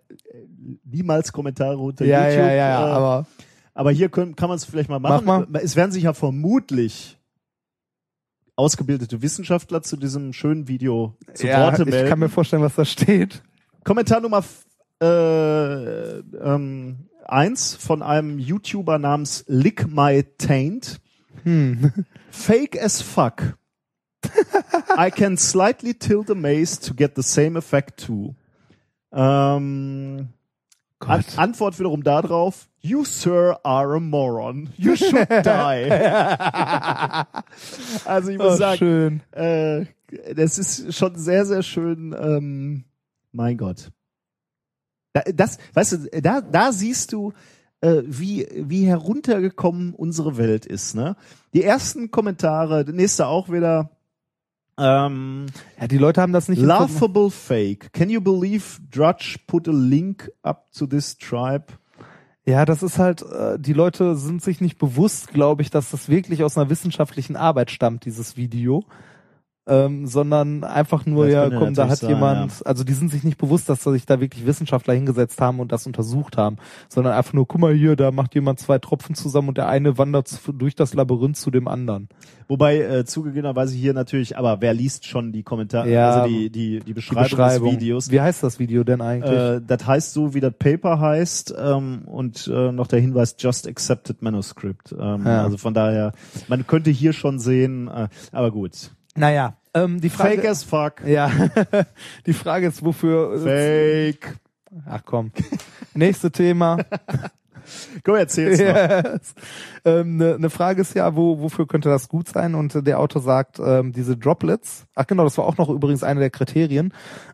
niemals 0.83 1.31
Kommentare 1.31 1.77
unter 1.77 2.05
Ja, 2.05 2.25
YouTube. 2.27 2.39
ja, 2.45 2.51
ja, 2.51 2.69
ja, 2.69 2.87
äh, 2.87 2.91
aber 2.91 3.27
aber 3.73 3.91
hier 3.91 4.09
können, 4.09 4.35
kann 4.35 4.49
man 4.49 4.57
es 4.57 4.65
vielleicht 4.65 4.89
mal 4.89 4.99
machen. 4.99 5.25
Mach 5.25 5.47
mal. 5.47 5.61
Es 5.61 5.75
werden 5.75 5.91
sich 5.91 6.03
ja 6.03 6.13
vermutlich 6.13 7.17
ausgebildete 8.55 9.21
Wissenschaftler 9.21 9.81
zu 9.81 9.95
diesem 9.95 10.33
schönen 10.33 10.67
Video 10.67 11.17
zu 11.33 11.47
ja, 11.47 11.63
Worte 11.63 11.83
ich 11.83 11.89
melden. 11.89 12.09
kann 12.09 12.19
mir 12.19 12.29
vorstellen, 12.29 12.61
was 12.61 12.75
da 12.75 12.83
steht. 12.83 13.41
Kommentar 13.85 14.19
Nummer 14.19 14.43
äh, 15.01 16.17
ähm, 16.19 17.09
eins 17.25 17.75
von 17.75 18.01
einem 18.01 18.37
YouTuber 18.37 18.99
namens 18.99 19.45
Lick 19.47 19.87
My 19.87 20.25
Taint. 20.37 20.99
Hm. 21.43 22.05
Fake 22.29 22.81
as 22.81 23.01
fuck. 23.01 23.57
I 24.97 25.09
can 25.09 25.37
slightly 25.37 25.93
tilt 25.93 26.27
the 26.27 26.35
maze 26.35 26.79
to 26.81 26.93
get 26.93 27.15
the 27.15 27.23
same 27.23 27.57
effect 27.57 28.05
too. 28.05 28.35
Ähm, 29.13 30.29
An. 30.99 31.23
Antwort 31.37 31.79
wiederum 31.79 32.03
darauf. 32.03 32.67
You, 32.81 33.03
sir, 33.05 33.57
are 33.63 33.95
a 33.95 33.99
moron. 33.99 34.69
You 34.77 34.95
should 34.95 35.29
die. 35.45 35.91
also 38.05 38.29
ich 38.29 38.37
muss 38.37 38.53
Oh, 38.53 38.57
sagen, 38.57 39.21
äh, 39.31 39.85
das 40.35 40.57
ist 40.57 40.93
schon 40.95 41.15
sehr, 41.15 41.45
sehr 41.45 41.63
schön. 41.63 42.15
Ähm, 42.19 42.83
mein 43.31 43.57
Gott. 43.57 43.91
Da, 45.13 45.21
das, 45.33 45.57
weißt 45.73 45.91
du, 45.93 46.21
da, 46.21 46.41
da 46.41 46.71
siehst 46.71 47.13
du, 47.13 47.33
äh, 47.81 48.01
wie, 48.05 48.47
wie 48.55 48.85
heruntergekommen 48.85 49.93
unsere 49.93 50.37
Welt 50.37 50.65
ist. 50.65 50.95
Ne? 50.95 51.15
Die 51.53 51.63
ersten 51.63 52.11
Kommentare, 52.11 52.85
der 52.85 52.93
nächste 52.93 53.27
auch 53.27 53.49
wieder. 53.49 53.89
Ähm, 54.79 55.47
Ja, 55.79 55.87
die 55.87 55.97
Leute 55.97 56.21
haben 56.21 56.33
das 56.33 56.47
nicht. 56.47 56.61
laughable 56.61 57.29
fake. 57.29 57.91
Can 57.93 58.09
you 58.09 58.21
believe 58.21 58.79
Drudge 58.91 59.37
put 59.47 59.67
a 59.67 59.71
link 59.71 60.31
up 60.41 60.71
to 60.71 60.87
this 60.87 61.17
tribe? 61.17 61.65
Ja, 62.45 62.65
das 62.65 62.81
ist 62.81 62.97
halt, 62.97 63.21
äh, 63.21 63.59
die 63.59 63.73
Leute 63.73 64.15
sind 64.15 64.41
sich 64.41 64.59
nicht 64.61 64.79
bewusst, 64.79 65.33
glaube 65.33 65.61
ich, 65.61 65.69
dass 65.69 65.91
das 65.91 66.09
wirklich 66.09 66.43
aus 66.43 66.57
einer 66.57 66.69
wissenschaftlichen 66.69 67.35
Arbeit 67.35 67.69
stammt, 67.69 68.05
dieses 68.05 68.37
Video. 68.37 68.85
Ähm, 69.69 70.07
sondern 70.07 70.63
einfach 70.63 71.05
nur, 71.05 71.25
Das 71.25 71.33
ja, 71.33 71.49
komm, 71.49 71.75
da 71.75 71.87
hat 71.89 71.99
sein, 71.99 72.09
jemand, 72.09 72.65
also 72.65 72.83
die 72.83 72.93
sind 72.93 73.11
sich 73.11 73.23
nicht 73.23 73.37
bewusst, 73.37 73.69
dass 73.69 73.83
da 73.83 73.91
sich 73.91 74.05
da 74.05 74.19
wirklich 74.19 74.45
Wissenschaftler 74.47 74.95
hingesetzt 74.95 75.39
haben 75.39 75.59
und 75.59 75.71
das 75.71 75.85
untersucht 75.85 76.37
haben, 76.37 76.57
sondern 76.87 77.13
einfach 77.13 77.33
nur, 77.33 77.47
guck 77.47 77.61
mal 77.61 77.73
hier, 77.73 77.95
da 77.95 78.11
macht 78.11 78.33
jemand 78.33 78.59
zwei 78.59 78.79
Tropfen 78.79 79.13
zusammen 79.13 79.49
und 79.49 79.57
der 79.57 79.67
eine 79.67 79.97
wandert 79.99 80.39
durch 80.57 80.73
das 80.75 80.93
Labyrinth 80.95 81.37
zu 81.37 81.51
dem 81.51 81.67
anderen. 81.67 82.09
Wobei 82.47 82.79
äh, 82.79 83.05
zugegebenerweise 83.05 83.75
hier 83.75 83.93
natürlich, 83.93 84.35
aber 84.35 84.59
wer 84.59 84.73
liest 84.73 85.05
schon 85.05 85.31
die 85.31 85.43
Kommentare, 85.43 85.87
Ja, 85.91 86.21
also 86.21 86.29
die, 86.33 86.49
die, 86.49 86.79
die 86.79 86.85
Die 86.85 86.93
Beschreibung, 86.93 87.23
Beschreibung. 87.25 87.69
des 87.69 87.79
Videos? 87.79 88.09
Wie 88.09 88.21
heißt 88.21 88.41
das 88.41 88.57
Video 88.57 88.83
denn 88.83 89.01
eigentlich? 89.01 89.31
Äh, 89.31 89.61
das 89.65 89.85
heißt 89.85 90.13
so, 90.13 90.33
wie 90.33 90.39
das 90.39 90.53
Paper 90.57 90.99
heißt 90.99 91.53
ähm, 91.59 92.01
und 92.07 92.47
äh, 92.51 92.71
noch 92.71 92.87
der 92.87 92.99
Hinweis 92.99 93.35
Just 93.37 93.67
Accepted 93.67 94.23
Manuscript. 94.23 94.95
Ähm, 94.99 95.25
Ja. 95.25 95.43
Also 95.43 95.57
von 95.57 95.75
daher, 95.75 96.13
man 96.47 96.65
könnte 96.65 96.89
hier 96.89 97.13
schon 97.13 97.37
sehen, 97.37 97.87
äh, 97.87 98.07
aber 98.31 98.49
gut. 98.49 98.89
Naja, 99.15 99.55
ähm, 99.73 99.99
die 100.01 100.09
Frage. 100.09 100.35
Fake 100.35 100.45
as 100.49 100.63
fuck. 100.63 100.93
ja, 101.05 101.31
die 102.25 102.33
Frage 102.33 102.67
ist, 102.67 102.83
wofür. 102.83 103.39
Fake. 103.39 104.37
Ach 104.87 105.01
komm. 105.05 105.31
Nächste 105.93 106.31
Thema. 106.31 106.77
Komm, 108.03 108.15
erzähl's. 108.15 108.57
Yes. 108.59 109.35
Ähm, 109.85 110.17
ne, 110.17 110.37
ne 110.39 110.49
Frage 110.49 110.81
ist 110.81 110.95
ja, 110.95 111.15
wo, 111.15 111.39
wofür 111.39 111.67
könnte 111.67 111.87
das 111.89 112.09
gut 112.09 112.27
sein? 112.27 112.55
Und 112.55 112.73
äh, 112.73 112.81
der 112.81 112.99
Autor 112.99 113.21
sagt, 113.21 113.59
ähm, 113.59 113.91
diese 113.91 114.17
Droplets, 114.17 114.87
ach 114.95 115.05
genau, 115.05 115.23
das 115.23 115.37
war 115.37 115.45
auch 115.45 115.57
noch 115.57 115.69
übrigens 115.69 116.01
eine 116.01 116.19
der 116.19 116.31
Kriterien, 116.31 116.93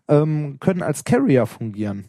ähm, 0.10 0.57
können 0.60 0.81
als 0.84 1.06
Carrier 1.06 1.45
fungieren. 1.45 2.06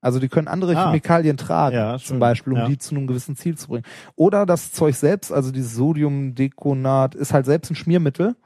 Also 0.00 0.20
die 0.20 0.28
können 0.28 0.48
andere 0.48 0.74
Ah. 0.74 0.86
Chemikalien 0.86 1.36
tragen, 1.36 1.76
Ja, 1.76 1.98
zum. 1.98 2.18
Beispiel, 2.18 2.54
um 2.54 2.60
Ja. 2.60 2.66
die 2.66 2.78
zu 2.78 2.94
einem 2.94 3.06
gewissen 3.06 3.36
Ziel 3.36 3.58
zu 3.58 3.68
bringen. 3.68 3.84
Oder 4.16 4.46
das 4.46 4.72
Zeug 4.72 4.94
selbst, 4.94 5.30
also 5.30 5.50
dieses 5.50 5.74
Sodiumdekonat, 5.74 7.14
ist 7.14 7.34
halt 7.34 7.44
selbst 7.44 7.70
ein 7.70 7.74
Schmiermittel 7.74 8.36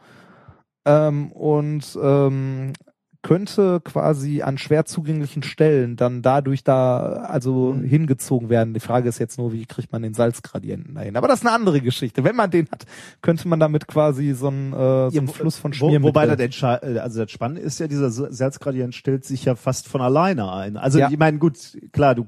ähm, 0.84 1.32
und 1.32 1.98
ähm, 2.02 2.72
könnte 3.24 3.80
quasi 3.84 4.42
an 4.42 4.58
schwer 4.58 4.84
zugänglichen 4.84 5.44
Stellen 5.44 5.94
dann 5.94 6.22
dadurch 6.22 6.64
da 6.64 6.98
also 7.22 7.72
Mhm. 7.72 7.84
hingezogen 7.84 8.48
werden. 8.50 8.74
Die 8.74 8.80
Frage 8.80 9.08
ist 9.08 9.20
jetzt 9.20 9.38
nur, 9.38 9.52
wie 9.52 9.64
kriegt 9.64 9.92
man 9.92 10.02
den 10.02 10.12
Salzgradienten 10.12 10.96
dahin? 10.96 11.16
Aber 11.16 11.28
das 11.28 11.38
ist 11.40 11.46
eine 11.46 11.54
andere 11.54 11.80
Geschichte. 11.80 12.24
Wenn 12.24 12.34
man 12.34 12.50
den 12.50 12.68
hat, 12.72 12.84
könnte 13.20 13.46
man 13.46 13.60
damit 13.60 13.86
quasi 13.86 14.32
so 14.32 14.48
einen, 14.48 14.72
äh, 14.72 15.10
so 15.12 15.18
einen 15.20 15.28
wo- 15.28 15.32
Fluss 15.32 15.56
von 15.56 15.70
wo, 15.70 15.74
Schmiermittel. 15.76 16.02
wobei 16.08 16.26
das 16.26 16.62
also 16.64 17.22
das 17.22 17.30
Spannende 17.30 17.60
ist 17.62 17.78
ja, 17.78 17.86
dieser 17.86 18.10
Salzgradient 18.10 18.92
stellt 18.96 19.24
sich 19.24 19.44
ja 19.44 19.54
fast 19.54 19.86
von 19.86 20.00
alleine 20.00 20.50
ein. 20.52 20.76
Also 20.76 20.98
Ja. 20.98 21.08
ich 21.08 21.16
meine, 21.16 21.38
gut, 21.38 21.56
klar, 21.92 22.16
du 22.16 22.26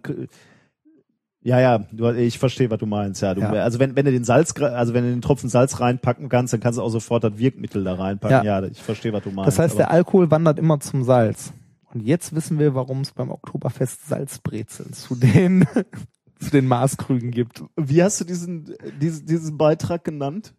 Ja, 1.44 1.60
ja, 1.60 1.78
du, 1.92 2.08
ich 2.14 2.38
verstehe, 2.38 2.70
was 2.70 2.78
du 2.78 2.86
meinst. 2.86 3.20
Ja, 3.20 3.34
du, 3.34 3.42
Ja. 3.42 3.50
also 3.52 3.78
wenn, 3.78 3.94
wenn 3.96 4.06
du 4.06 4.10
den 4.12 4.24
Salz, 4.24 4.58
also 4.60 4.94
wenn 4.94 5.04
du 5.04 5.10
den 5.10 5.20
Tropfen 5.20 5.50
Salz 5.50 5.78
reinpacken 5.78 6.30
kannst, 6.30 6.54
dann 6.54 6.60
kannst 6.60 6.78
du 6.78 6.82
auch 6.82 6.88
sofort 6.88 7.22
das 7.22 7.36
Wirkmittel 7.36 7.84
da 7.84 7.94
reinpacken. 7.94 8.46
Ja, 8.46 8.60
Ja. 8.60 8.66
ich 8.66 8.82
verstehe, 8.82 9.12
was 9.12 9.22
du 9.22 9.30
meinst. 9.30 9.48
Das 9.48 9.58
heißt, 9.58 9.78
der 9.78 9.90
Alkohol 9.90 10.30
wandert 10.30 10.58
immer 10.58 10.80
zum 10.80 11.04
Salz. 11.04 11.52
Und 11.92 12.00
jetzt 12.00 12.34
wissen 12.34 12.58
wir, 12.58 12.74
warum 12.74 13.02
es 13.02 13.12
beim 13.12 13.30
Oktoberfest 13.30 14.08
Salzbrezeln 14.08 14.94
zu 14.94 15.14
den, 15.16 15.66
zu 16.40 16.50
den 16.50 16.66
Maßkrügen 16.66 17.30
gibt. 17.30 17.62
wie 17.76 18.02
hast 18.02 18.20
du 18.22 18.24
diesen, 18.24 18.74
diesen, 19.00 19.26
diesen 19.26 19.58
Beitrag 19.58 20.02
genannt? 20.02 20.54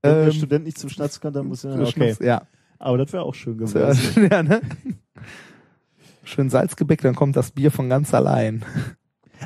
Wenn 0.00 0.14
der 0.14 0.24
Ähm, 0.26 0.32
Student 0.32 0.64
nicht 0.64 0.78
zum 0.78 0.90
Schnatz 0.90 1.20
kann, 1.20 1.32
dann 1.32 1.48
muss 1.48 1.64
er, 1.64 1.78
okay. 1.80 2.14
Ja. 2.20 2.42
Aber 2.78 2.96
das 2.98 3.12
wäre 3.12 3.24
auch 3.24 3.34
schön 3.34 3.58
gewesen. 3.58 4.28
ja, 4.30 4.42
ne? 4.44 4.60
Schön 6.24 6.48
Salzgebäck, 6.50 7.02
dann 7.02 7.14
kommt 7.16 7.36
das 7.36 7.50
Bier 7.50 7.70
von 7.70 7.88
ganz 7.88 8.14
allein. 8.14 8.64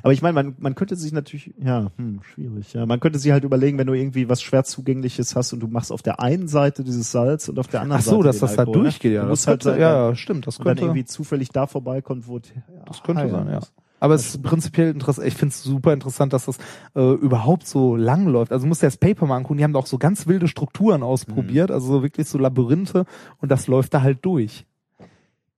Aber 0.03 0.13
ich 0.13 0.23
meine, 0.23 0.35
man, 0.35 0.55
man 0.59 0.75
könnte 0.75 0.97
sich 0.97 1.13
natürlich, 1.13 1.55
ja, 1.63 1.91
hm, 1.97 2.21
schwierig, 2.23 2.73
ja. 2.73 2.87
Man 2.87 3.01
könnte 3.01 3.19
sich 3.19 3.33
halt 3.33 3.45
überlegen, 3.45 3.79
wenn 3.79 3.87
du 3.87 3.95
irgendwie 3.95 4.29
was 4.29 4.43
schwer 4.43 4.65
zugängliches 4.65 5.37
hast 5.37 5.53
und 5.53 5.61
du 5.61 5.69
machst 5.69 5.93
auf 5.93 6.03
der 6.03 6.21
einen 6.21 6.49
Seite 6.49 6.85
dieses 6.85 7.13
Salz 7.13 7.49
und 7.49 7.59
auf 7.59 7.69
der 7.69 7.81
anderen 7.81 8.01
Ach 8.01 8.05
so, 8.05 8.17
Seite 8.17 8.25
dass 8.25 8.39
das 8.39 8.57
da 8.57 8.63
Alkohol, 8.63 8.77
ne? 8.79 8.83
durchgeht, 8.85 9.13
ja. 9.13 9.23
Du 9.23 9.29
Das 9.29 9.47
halt 9.47 9.63
könnte, 9.63 9.79
sein, 9.79 9.81
ja, 9.81 10.09
ja, 10.09 10.15
stimmt, 10.17 10.47
das 10.47 10.59
und 10.59 10.65
dann 10.65 10.77
könnte, 10.77 10.85
irgendwie 10.85 11.05
zufällig 11.05 11.51
da 11.51 11.67
vorbeikommt, 11.67 12.29
wo 12.29 12.39
das 12.39 13.03
könnte 13.03 13.29
sein, 13.29 13.49
ja. 13.49 13.59
ist. 13.59 13.73
Aber 14.01 14.15
es 14.15 14.27
ist 14.27 14.43
prinzipiell 14.43 14.91
interessant, 14.91 15.27
ich 15.27 15.35
finde 15.35 15.55
es 15.55 15.63
super 15.63 15.95
interessant, 15.95 16.35
dass 16.35 16.45
das 16.45 16.59
äh, 16.95 17.15
überhaupt 17.15 17.67
so 17.67 17.97
lang 17.97 18.27
läuft. 18.27 18.53
Also 18.53 18.67
musst 18.67 18.83
du 18.83 18.87
das 18.87 18.99
Paper 18.99 19.25
mal 19.25 19.37
angucken, 19.37 19.57
die 19.57 19.65
haben 19.65 19.73
da 19.73 19.79
auch 19.79 19.87
so 19.87 19.97
ganz 19.97 20.27
wilde 20.27 20.47
Strukturen 20.47 21.03
ausprobiert, 21.03 21.71
also 21.71 21.87
so 21.87 22.03
wirklich 22.03 22.29
so 22.29 22.37
Labyrinthe 22.37 23.07
und 23.39 23.51
das 23.51 23.67
läuft 23.67 23.95
da 23.95 24.03
halt 24.03 24.19
durch. 24.23 24.67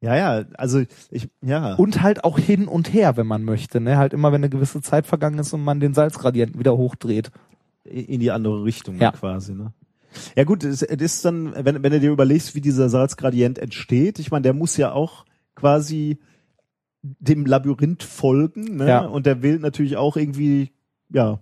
Ja, 0.02 0.14
ja, 0.14 0.44
also 0.58 0.82
ich, 1.10 1.28
ja. 1.42 1.74
Und 1.74 2.02
halt 2.02 2.22
auch 2.24 2.38
hin 2.38 2.68
und 2.68 2.92
her, 2.92 3.16
wenn 3.16 3.26
man 3.26 3.44
möchte, 3.44 3.80
ne? 3.80 3.96
Halt 3.96 4.12
immer, 4.12 4.30
wenn 4.30 4.40
eine 4.40 4.50
gewisse 4.50 4.82
Zeit 4.82 5.06
vergangen 5.06 5.38
ist 5.38 5.52
und 5.54 5.64
man 5.64 5.80
den 5.80 5.94
Salzgradienten 5.94 6.58
wieder 6.60 6.76
hochdreht. 6.76 7.30
in 7.84 8.18
die 8.20 8.30
andere 8.32 8.64
Richtung 8.64 8.98
Ja. 8.98 9.12
quasi, 9.12 9.54
ne? 9.54 9.72
Ja 10.34 10.44
gut, 10.44 10.64
es, 10.64 10.82
es 10.82 11.00
ist 11.00 11.24
dann, 11.24 11.52
wenn, 11.64 11.82
wenn 11.82 11.92
du 11.92 12.00
dir 12.00 12.10
überlegst, 12.10 12.54
wie 12.54 12.60
dieser 12.60 12.88
Salzgradient 12.88 13.58
entsteht, 13.58 14.18
ich 14.18 14.30
meine, 14.30 14.42
der 14.42 14.54
muss 14.54 14.76
ja 14.76 14.92
auch 14.92 15.24
quasi 15.54 16.18
dem 17.02 17.46
Labyrinth 17.46 18.02
folgen, 18.02 18.76
ne? 18.76 18.88
Ja. 18.88 19.00
Und 19.06 19.24
der 19.26 19.42
will 19.42 19.58
natürlich 19.60 19.96
auch 19.96 20.16
irgendwie, 20.16 20.72
ja, 21.10 21.38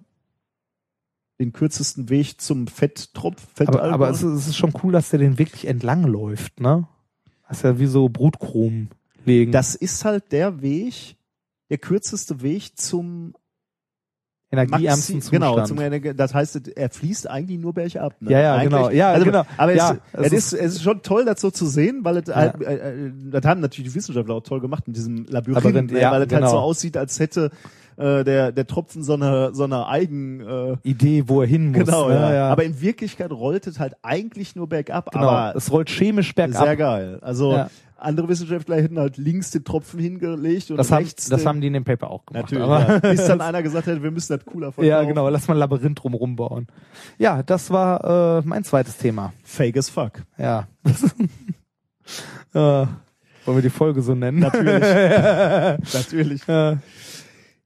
den 1.41 1.53
kürzesten 1.53 2.11
Weg 2.11 2.41
zum 2.41 2.67
Fetttropf, 2.69 3.43
Aber, 3.43 3.55
Fettalkohol. 3.55 3.93
aber 3.95 4.11
es, 4.11 4.23
ist, 4.23 4.33
es 4.33 4.47
ist 4.49 4.57
schon 4.57 4.73
cool, 4.83 4.93
dass 4.93 5.09
der 5.11 5.19
den 5.19 5.39
wirklich 5.39 5.67
entlang 5.67 6.05
läuft, 6.05 6.61
ne? 6.61 6.87
Das 7.49 7.59
ist 7.59 7.63
ja 7.65 7.79
wie 7.79 7.87
so 7.87 8.09
Brutkrumen 8.09 8.91
legen. 9.25 9.53
das 9.53 9.75
ist 9.75 10.05
halt 10.05 10.33
der 10.33 10.63
Weg, 10.63 11.17
der 11.71 11.79
kürzeste 11.79 12.43
Weg 12.43 12.79
zum 12.79 13.35
energieärmsten 14.51 15.19
Maxi- 15.21 15.31
genau, 15.31 15.49
Zustand. 15.51 15.69
zum 15.69 15.81
Energie- 15.81 16.15
das 16.15 16.33
heißt, 16.33 16.69
er 16.77 16.89
fließt 16.91 17.29
eigentlich 17.29 17.59
nur 17.59 17.73
bergab. 17.75 18.21
Ne? 18.23 18.31
Ja, 18.31 18.41
ja, 18.41 18.55
Eigentlich- 18.55 18.71
genau. 18.71 18.91
Ja, 18.91 19.11
also, 19.13 19.25
genau. 19.25 19.43
Aber 19.57 19.75
Ja, 19.75 19.99
es, 20.13 20.27
es, 20.27 20.33
ist, 20.33 20.53
es 20.53 20.73
ist 20.75 20.83
schon 20.83 21.03
toll, 21.03 21.25
das 21.25 21.41
so 21.41 21.51
zu 21.51 21.67
sehen, 21.67 22.01
weil 22.05 22.19
es 22.19 22.29
Ja. 22.29 22.35
halt, 22.37 22.63
äh, 22.63 23.11
das 23.31 23.45
haben 23.45 23.61
natürlich 23.61 23.91
die 23.91 23.97
Wissenschaftler 23.97 24.35
auch 24.37 24.43
toll 24.43 24.61
gemacht 24.61 24.87
mit 24.87 24.97
diesem 24.97 25.25
Labyrinth, 25.27 25.65
Labyrinth, 25.65 25.93
ne? 25.93 26.01
ja, 26.01 26.11
weil 26.13 26.23
es 26.23 26.33
halt 26.33 26.41
genau. 26.43 26.51
so 26.51 26.59
aussieht, 26.59 26.97
als 26.97 27.19
hätte 27.19 27.51
äh, 27.97 28.25
der 28.25 28.53
der 28.53 28.67
Tropfen 28.67 29.03
so 29.03 29.15
eine 29.15 29.55
so 29.55 29.65
eine 29.65 29.87
Eigen 29.87 30.41
äh, 30.41 30.77
Idee, 30.83 31.25
wo 31.27 31.41
er 31.43 31.47
hin 31.49 31.73
muss. 31.73 31.85
genau, 31.85 32.09
ne? 32.09 32.15
ja. 32.15 32.33
ja. 32.35 32.49
Aber 32.51 32.65
in 32.65 32.81
Wirklichkeit 32.81 33.31
rollt 33.31 33.67
es 33.67 33.79
halt 33.79 33.95
eigentlich 34.03 34.57
nur 34.57 34.69
bergab, 34.69 35.11
genau, 35.11 35.29
aber 35.29 35.57
es 35.57 35.71
rollt 35.71 35.89
chemisch 35.91 36.35
bergab. 36.35 36.65
sehr 36.65 36.77
geil. 36.77 37.19
Also 37.23 37.53
Ja. 37.53 37.71
andere 37.97 38.29
Wissenschaftler 38.29 38.77
hätten 38.77 38.99
halt 38.99 39.17
links 39.17 39.51
den 39.53 39.65
Tropfen 39.65 39.99
hingelegt 40.01 40.71
und 40.71 40.77
Das, 40.77 40.91
haben, 40.91 41.05
rechts 41.05 41.29
das 41.29 41.41
den, 41.41 41.49
haben 41.49 41.61
die 41.63 41.69
in 41.69 41.73
dem 41.73 41.85
Paper 41.85 42.11
auch 42.11 42.27
gemacht. 42.27 42.51
natürlich. 42.53 42.65
aber 42.65 42.95
Ja. 42.95 42.99
Bis 42.99 43.27
dann 43.27 43.41
einer 43.41 43.63
gesagt 43.63 43.87
hat, 43.87 44.03
wir 44.03 44.11
müssen 44.11 44.37
das 44.37 44.45
cooler 44.45 44.73
verkaufen. 44.73 44.89
ja, 44.89 45.03
genau, 45.05 45.29
lass 45.31 45.49
mal 45.49 45.55
ein 45.55 45.59
Labyrinth 45.61 46.03
drumherum 46.03 46.37
bauen. 46.37 46.67
Ja, 47.19 47.43
das 47.43 47.71
war 47.71 48.39
äh, 48.39 48.43
mein 48.45 48.63
zweites 48.65 48.99
Thema. 48.99 49.33
Fake 49.43 49.77
as 49.79 49.89
fuck. 49.89 50.23
Ja. 50.37 50.67
äh, 52.55 52.87
wollen 53.47 53.59
wir 53.59 53.63
die 53.63 53.71
Folge 53.71 54.03
so 54.03 54.15
nennen? 54.15 54.39
Natürlich. 54.41 54.83
Natürlich. 55.95 56.49
Äh, 56.49 56.77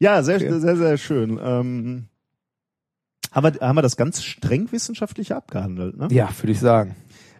Ja, 0.01 0.23
sehr, 0.23 0.37
Okay. 0.37 0.59
sehr, 0.61 0.77
sehr 0.77 0.97
schön. 0.97 1.39
Ähm, 1.43 2.05
haben, 3.33 3.55
wir, 3.55 3.61
haben 3.66 3.77
wir 3.77 3.83
das 3.83 3.97
ganz 3.97 4.23
streng 4.23 4.70
wissenschaftlich 4.73 5.35
abgehandelt, 5.35 5.97
ne? 5.97 6.09
ja, 6.11 6.29
würde 6.41 6.53
ich 6.53 6.61
sagen. 6.61 6.97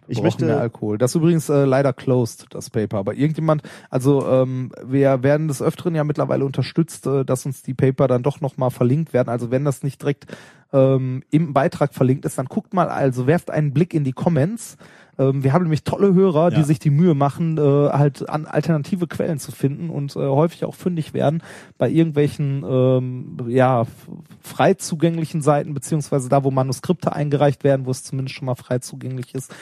Ich 0.07 0.15
brauchen 0.17 0.25
möchte- 0.25 0.45
mehr 0.45 0.59
Alkohol. 0.59 0.97
Das 0.97 1.11
ist 1.11 1.15
übrigens 1.15 1.49
äh, 1.49 1.65
leider 1.65 1.93
closed, 1.93 2.47
das 2.49 2.71
Paper. 2.71 2.97
Aber 2.97 3.13
irgendjemand, 3.13 3.61
also 3.91 4.27
ähm, 4.27 4.71
wir 4.83 5.21
werden 5.21 5.47
des 5.47 5.61
Öfteren 5.61 5.93
ja 5.93 6.03
mittlerweile 6.03 6.45
unterstützt, 6.45 7.05
äh, 7.05 7.23
dass 7.23 7.45
uns 7.45 7.61
die 7.61 7.75
Paper 7.75 8.07
dann 8.07 8.23
doch 8.23 8.41
nochmal 8.41 8.71
verlinkt 8.71 9.13
werden. 9.13 9.29
Also 9.29 9.51
wenn 9.51 9.65
das 9.65 9.83
nicht 9.83 10.01
direkt 10.01 10.25
ähm, 10.73 11.21
im 11.29 11.53
Beitrag 11.53 11.93
verlinkt 11.93 12.25
ist, 12.25 12.39
dann 12.39 12.47
guckt 12.47 12.73
mal, 12.73 12.89
also 12.89 13.27
werft 13.27 13.51
einen 13.51 13.71
Blick 13.71 13.93
in 13.93 14.03
die 14.03 14.13
Comments. 14.13 14.77
Ähm, 15.19 15.43
wir 15.43 15.53
haben 15.53 15.63
nämlich 15.63 15.83
tolle 15.83 16.13
Hörer, 16.13 16.51
Ja. 16.51 16.57
die 16.57 16.63
sich 16.63 16.79
die 16.79 16.89
Mühe 16.89 17.13
machen, 17.13 17.57
äh, 17.57 17.61
halt 17.61 18.27
an 18.29 18.45
alternative 18.47 19.05
Quellen 19.07 19.37
zu 19.37 19.51
finden 19.51 19.89
und 19.89 20.15
äh, 20.15 20.19
häufig 20.19 20.65
auch 20.65 20.73
fündig 20.75 21.13
werden 21.13 21.43
bei 21.77 21.89
irgendwelchen 21.89 22.63
ähm, 22.67 23.37
ja 23.47 23.85
frei 24.41 24.73
zugänglichen 24.75 25.41
Seiten 25.41 25.73
beziehungsweise 25.73 26.29
da, 26.29 26.43
wo 26.43 26.51
Manuskripte 26.51 27.13
eingereicht 27.13 27.63
werden, 27.63 27.85
wo 27.85 27.91
es 27.91 28.03
zumindest 28.03 28.35
schon 28.35 28.45
mal 28.45 28.55
frei 28.55 28.79
zugänglich 28.79 29.35
ist. 29.35 29.53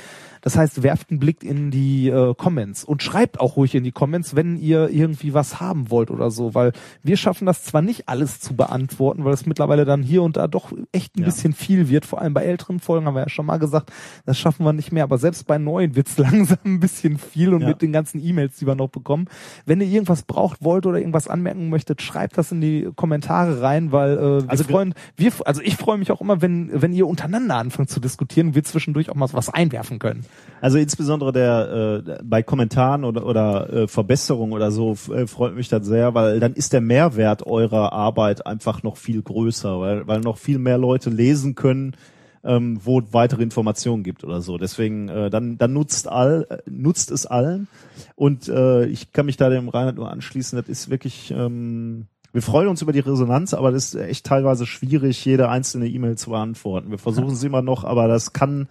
Das 0.41 0.57
heißt, 0.57 0.83
werft 0.83 1.09
einen 1.09 1.19
Blick 1.19 1.43
in 1.43 1.71
die 1.71 2.09
äh, 2.09 2.33
Comments 2.35 2.83
und 2.83 3.03
schreibt 3.03 3.39
auch 3.39 3.55
ruhig 3.57 3.75
in 3.75 3.83
die 3.83 3.91
Comments, 3.91 4.35
wenn 4.35 4.57
ihr 4.57 4.89
irgendwie 4.89 5.33
was 5.33 5.59
haben 5.59 5.89
wollt 5.91 6.11
oder 6.11 6.31
so, 6.31 6.53
weil 6.55 6.71
wir 7.03 7.17
schaffen 7.17 7.45
das 7.45 7.63
zwar 7.63 7.81
nicht 7.81 8.07
alles 8.09 8.39
zu 8.39 8.55
beantworten, 8.55 9.25
weil 9.25 9.33
es 9.33 9.45
mittlerweile 9.45 9.85
dann 9.85 10.03
hier 10.03 10.23
und 10.23 10.37
da 10.37 10.47
doch 10.47 10.71
echt 10.91 11.15
ein 11.15 11.21
Ja. 11.21 11.25
bisschen 11.25 11.53
viel 11.53 11.89
wird, 11.89 12.05
vor 12.05 12.21
allem 12.21 12.33
bei 12.33 12.43
älteren 12.43 12.79
Folgen 12.79 13.05
haben 13.05 13.15
wir 13.15 13.21
ja 13.21 13.29
schon 13.29 13.45
mal 13.45 13.57
gesagt, 13.57 13.91
das 14.25 14.37
schaffen 14.37 14.65
wir 14.65 14.73
nicht 14.73 14.91
mehr, 14.91 15.03
aber 15.03 15.17
selbst 15.17 15.47
bei 15.47 15.57
neuen 15.57 15.95
wird's 15.95 16.17
langsam 16.17 16.57
ein 16.65 16.79
bisschen 16.79 17.17
viel 17.17 17.53
und 17.53 17.61
Ja. 17.61 17.69
mit 17.69 17.81
den 17.81 17.91
ganzen 17.91 18.23
E-Mails, 18.23 18.57
die 18.57 18.67
wir 18.67 18.75
noch 18.75 18.89
bekommen. 18.89 19.27
Wenn 19.65 19.81
ihr 19.81 19.87
irgendwas 19.87 20.23
braucht, 20.23 20.63
wollt 20.63 20.85
oder 20.85 20.99
irgendwas 20.99 21.27
anmerken 21.27 21.69
möchtet, 21.69 22.01
schreibt 22.01 22.37
das 22.37 22.51
in 22.51 22.61
die 22.61 22.89
Kommentare 22.95 23.61
rein, 23.61 23.91
weil 23.91 24.17
äh, 24.17 24.43
wir 24.43 24.49
Also 24.49 24.63
freuen, 24.63 24.93
wir, 25.15 25.31
also 25.45 25.61
ich 25.61 25.75
freue 25.77 25.97
mich 25.97 26.11
auch 26.11 26.21
immer, 26.21 26.41
wenn, 26.41 26.69
wenn 26.81 26.93
ihr 26.93 27.07
untereinander 27.07 27.55
anfangt 27.55 27.89
zu 27.89 27.99
diskutieren 27.99 28.47
und 28.49 28.55
wir 28.55 28.63
zwischendurch 28.63 29.09
auch 29.09 29.15
mal 29.15 29.27
was 29.33 29.49
einwerfen 29.49 29.99
können. 29.99 30.25
Also 30.61 30.77
insbesondere 30.77 31.31
der 31.31 32.03
äh, 32.07 32.19
bei 32.23 32.41
Kommentaren 32.41 33.03
oder, 33.03 33.25
oder 33.25 33.71
äh, 33.71 33.87
Verbesserungen 33.87 34.53
oder 34.53 34.71
so 34.71 34.97
äh, 35.13 35.27
freut 35.27 35.55
mich 35.55 35.69
das 35.69 35.85
sehr, 35.85 36.13
weil 36.13 36.39
dann 36.39 36.53
ist 36.53 36.73
der 36.73 36.81
Mehrwert 36.81 37.45
eurer 37.45 37.93
Arbeit 37.93 38.45
einfach 38.45 38.83
noch 38.83 38.97
viel 38.97 39.21
größer, 39.21 39.79
weil, 39.79 40.07
weil 40.07 40.21
noch 40.21 40.37
viel 40.37 40.57
mehr 40.57 40.77
Leute 40.77 41.09
lesen 41.09 41.55
können, 41.55 41.95
ähm, 42.43 42.79
wo 42.83 43.01
weitere 43.11 43.43
Informationen 43.43 44.03
gibt 44.03 44.23
oder 44.23 44.41
so. 44.41 44.57
Deswegen 44.57 45.09
äh, 45.09 45.29
dann 45.29 45.57
dann 45.57 45.73
nutzt 45.73 46.07
all 46.07 46.47
äh, 46.49 46.57
nutzt 46.69 47.11
es 47.11 47.25
allen 47.25 47.67
und 48.15 48.47
äh, 48.47 48.85
ich 48.85 49.11
kann 49.11 49.27
mich 49.27 49.37
da 49.37 49.49
dem 49.49 49.69
Reinhard 49.69 49.95
nur 49.95 50.09
anschließen. 50.09 50.57
Das 50.57 50.67
ist 50.67 50.89
wirklich 50.89 51.31
ähm, 51.31 52.07
wir 52.33 52.41
freuen 52.41 52.67
uns 52.67 52.81
über 52.81 52.91
die 52.91 52.99
Resonanz, 52.99 53.53
aber 53.53 53.71
das 53.71 53.93
ist 53.93 53.95
echt 53.95 54.25
teilweise 54.25 54.65
schwierig, 54.65 55.23
jede 55.25 55.49
einzelne 55.49 55.87
E-Mail 55.87 56.17
zu 56.17 56.31
beantworten. 56.31 56.91
Wir 56.91 56.97
versuchen 56.97 57.31
es 57.31 57.43
immer 57.43 57.61
noch, 57.61 57.83
aber 57.83 58.07
das 58.07 58.33
kann 58.33 58.67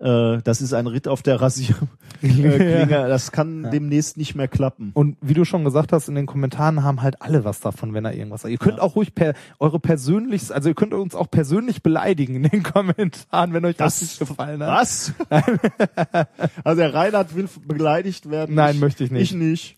äh, 0.00 0.38
das 0.44 0.60
ist 0.60 0.72
ein 0.74 0.86
Ritt 0.86 1.08
auf 1.08 1.22
der 1.22 1.40
Rasierklinge. 1.40 1.88
Das 2.88 3.32
kann 3.32 3.64
Ja. 3.64 3.70
demnächst 3.70 4.16
nicht 4.16 4.34
mehr 4.34 4.46
klappen. 4.48 4.90
Und 4.94 5.16
wie 5.20 5.34
du 5.34 5.44
schon 5.44 5.64
gesagt 5.64 5.92
hast, 5.92 6.08
in 6.08 6.14
den 6.14 6.26
Kommentaren 6.26 6.82
haben 6.84 7.02
halt 7.02 7.20
alle 7.20 7.44
was 7.44 7.60
davon, 7.60 7.94
wenn 7.94 8.04
er 8.04 8.14
irgendwas 8.14 8.42
sagt. 8.42 8.52
Ihr 8.52 8.58
könnt 8.58 8.78
Ja. 8.78 8.82
auch 8.82 8.94
ruhig 8.96 9.14
per 9.14 9.34
eure 9.58 9.80
persönlich, 9.80 10.54
also 10.54 10.68
ihr 10.68 10.74
könnt 10.74 10.94
uns 10.94 11.14
auch 11.14 11.30
persönlich 11.30 11.82
beleidigen 11.82 12.36
in 12.36 12.42
den 12.44 12.62
Kommentaren, 12.74 13.52
wenn 13.52 13.64
euch 13.64 13.76
das, 13.76 14.00
nicht 14.00 14.18
gefallen 14.18 14.62
hat. 14.62 14.80
Was? 14.80 15.12
also 16.64 16.80
der 16.80 16.94
Reinhard 16.94 17.34
will 17.34 17.48
beleidigt 17.66 18.30
werden. 18.30 18.54
Nein, 18.54 18.76
ich, 18.76 18.80
möchte 18.80 19.04
ich 19.04 19.10
nicht. 19.10 19.32
Ich 19.32 19.36
nicht. 19.36 19.76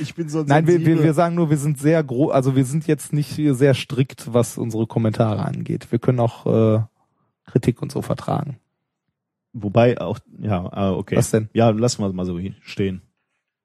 Ich 0.00 0.14
bin 0.14 0.28
so 0.28 0.44
Nein, 0.44 0.66
wir, 0.66 0.84
wir, 0.86 1.02
wir 1.02 1.14
sagen 1.14 1.34
nur, 1.34 1.50
wir 1.50 1.58
sind 1.58 1.78
sehr 1.78 2.02
groß, 2.02 2.32
also 2.32 2.54
wir 2.56 2.64
sind 2.64 2.86
jetzt 2.86 3.12
nicht 3.12 3.34
sehr 3.36 3.74
strikt, 3.74 4.32
was 4.32 4.56
unsere 4.56 4.86
Kommentare 4.86 5.44
angeht. 5.44 5.90
Wir 5.90 5.98
können 5.98 6.20
auch 6.20 6.46
äh, 6.46 6.80
Kritik 7.46 7.82
und 7.82 7.90
so 7.92 8.02
vertragen. 8.02 8.56
Wobei 9.58 9.98
auch, 9.98 10.18
ja, 10.38 10.68
ah, 10.70 10.92
okay. 10.92 11.16
Was 11.16 11.30
denn? 11.30 11.48
Ja, 11.54 11.70
lassen 11.70 12.02
wir 12.02 12.08
es 12.08 12.12
mal 12.12 12.26
so 12.26 12.38
stehen. 12.60 13.00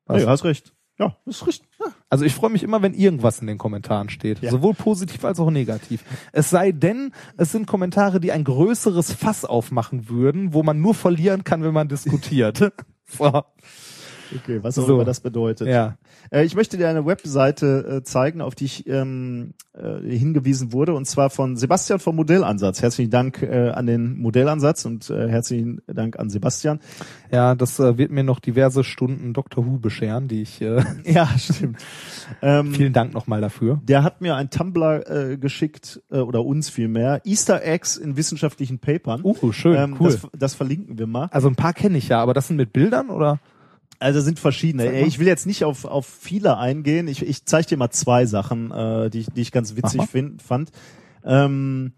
Was? 0.06 0.22
Nee, 0.22 0.28
hast 0.28 0.46
recht. 0.46 0.74
Ja, 0.98 1.18
ist 1.26 1.46
richtig. 1.48 1.68
Ja. 1.80 1.88
Also 2.10 2.26
ich 2.26 2.34
freue 2.34 2.50
mich 2.50 2.64
immer, 2.64 2.82
wenn 2.82 2.94
irgendwas 2.94 3.40
in 3.40 3.48
den 3.48 3.58
Kommentaren 3.58 4.10
steht. 4.10 4.42
Ja. 4.42 4.52
Sowohl 4.52 4.74
positiv 4.74 5.26
als 5.26 5.40
auch 5.40 5.50
negativ. 5.50 6.04
Es 6.32 6.50
sei 6.50 6.72
denn, 6.72 7.12
es 7.38 7.52
sind 7.52 7.66
Kommentare, 7.66 8.20
die 8.20 8.32
ein 8.32 8.44
größeres 8.44 9.12
Fass 9.12 9.44
aufmachen 9.44 10.10
würden, 10.10 10.54
wo 10.54 10.64
man 10.64 10.80
nur 10.80 10.94
verlieren 10.94 11.44
kann, 11.44 11.64
wenn 11.64 11.74
man 11.74 11.88
diskutiert. 11.88 12.72
so. 13.06 13.44
Okay, 14.36 14.60
was 14.62 14.78
auch 14.80 14.88
So. 14.88 14.96
immer 14.96 15.06
das 15.06 15.20
bedeutet. 15.20 15.68
Ja. 15.68 15.98
Äh, 16.32 16.46
ich 16.46 16.56
möchte 16.56 16.78
dir 16.78 16.88
eine 16.90 17.06
Webseite 17.06 17.98
äh, 18.00 18.04
zeigen, 18.04 18.42
auf 18.42 18.56
die 18.56 18.66
ich 18.66 18.88
ähm, 18.88 19.54
äh, 19.74 20.00
hingewiesen 20.18 20.74
wurde, 20.74 20.94
und 20.94 21.06
zwar 21.06 21.30
von 21.30 21.58
Sebastian 21.58 22.00
vom 22.00 22.16
Modellansatz. 22.16 22.82
Herzlichen 22.82 23.12
Dank 23.12 23.42
äh, 23.42 23.70
an 23.70 23.86
den 23.86 24.18
Modellansatz 24.20 24.86
und 24.86 25.10
herzlichen 25.10 25.82
Dank 25.88 26.18
an 26.20 26.30
Sebastian. 26.30 26.80
Ja, 27.32 27.56
das 27.56 27.80
wird 27.80 28.12
mir 28.12 28.24
noch 28.24 28.40
diverse 28.40 28.84
Stunden 28.84 29.34
Dr. 29.34 29.66
Who 29.66 29.78
bescheren, 29.78 30.28
die 30.28 30.42
ich, 30.42 30.60
Ja, 31.06 31.28
stimmt. 31.38 31.78
Ähm, 32.42 32.74
vielen 32.74 32.94
Dank 32.94 33.14
nochmal 33.14 33.42
dafür. 33.42 33.82
der 33.84 34.04
hat 34.04 34.22
mir 34.22 34.36
ein 34.36 34.50
Tumblr 34.50 35.38
geschickt, 35.38 36.02
oder 36.10 36.44
uns 36.46 36.70
vielmehr, 36.70 37.22
Easter 37.26 37.64
Eggs 37.64 37.98
in 37.98 38.18
wissenschaftlichen 38.18 38.80
Papern. 38.80 39.22
Uh, 39.24 39.52
schön, 39.52 39.76
Ähm, 39.76 39.96
cool. 40.00 40.12
das, 40.12 40.28
das 40.38 40.54
verlinken 40.56 40.98
wir 40.98 41.08
mal. 41.08 41.28
Also 41.32 41.48
ein 41.48 41.56
paar 41.56 41.74
kenne 41.74 41.98
ich 41.98 42.10
ja, 42.10 42.22
aber 42.22 42.34
das 42.34 42.48
sind 42.48 42.58
mit 42.58 42.74
Bildern 42.74 43.10
oder? 43.10 43.40
Also 44.02 44.20
sind 44.22 44.40
verschiedene. 44.40 44.84
Ich 45.08 45.20
will 45.20 45.28
jetzt 45.28 45.46
nicht 45.46 45.64
auf, 45.64 45.86
auf 45.86 46.06
viele 46.06 46.58
eingehen. 46.58 47.08
Ich, 47.08 47.22
ich 47.26 47.46
zeige 47.46 47.68
dir 47.68 47.78
mal 47.78 47.92
zwei 47.92 48.26
Sachen, 48.26 48.72
äh, 48.72 49.10
die, 49.10 49.20
ich- 49.20 49.28
die 49.28 49.42
ich 49.42 49.52
ganz 49.52 49.76
witzig 49.76 50.02
find, 50.08 50.42
fand. 50.42 50.72
Ähm, 51.24 51.94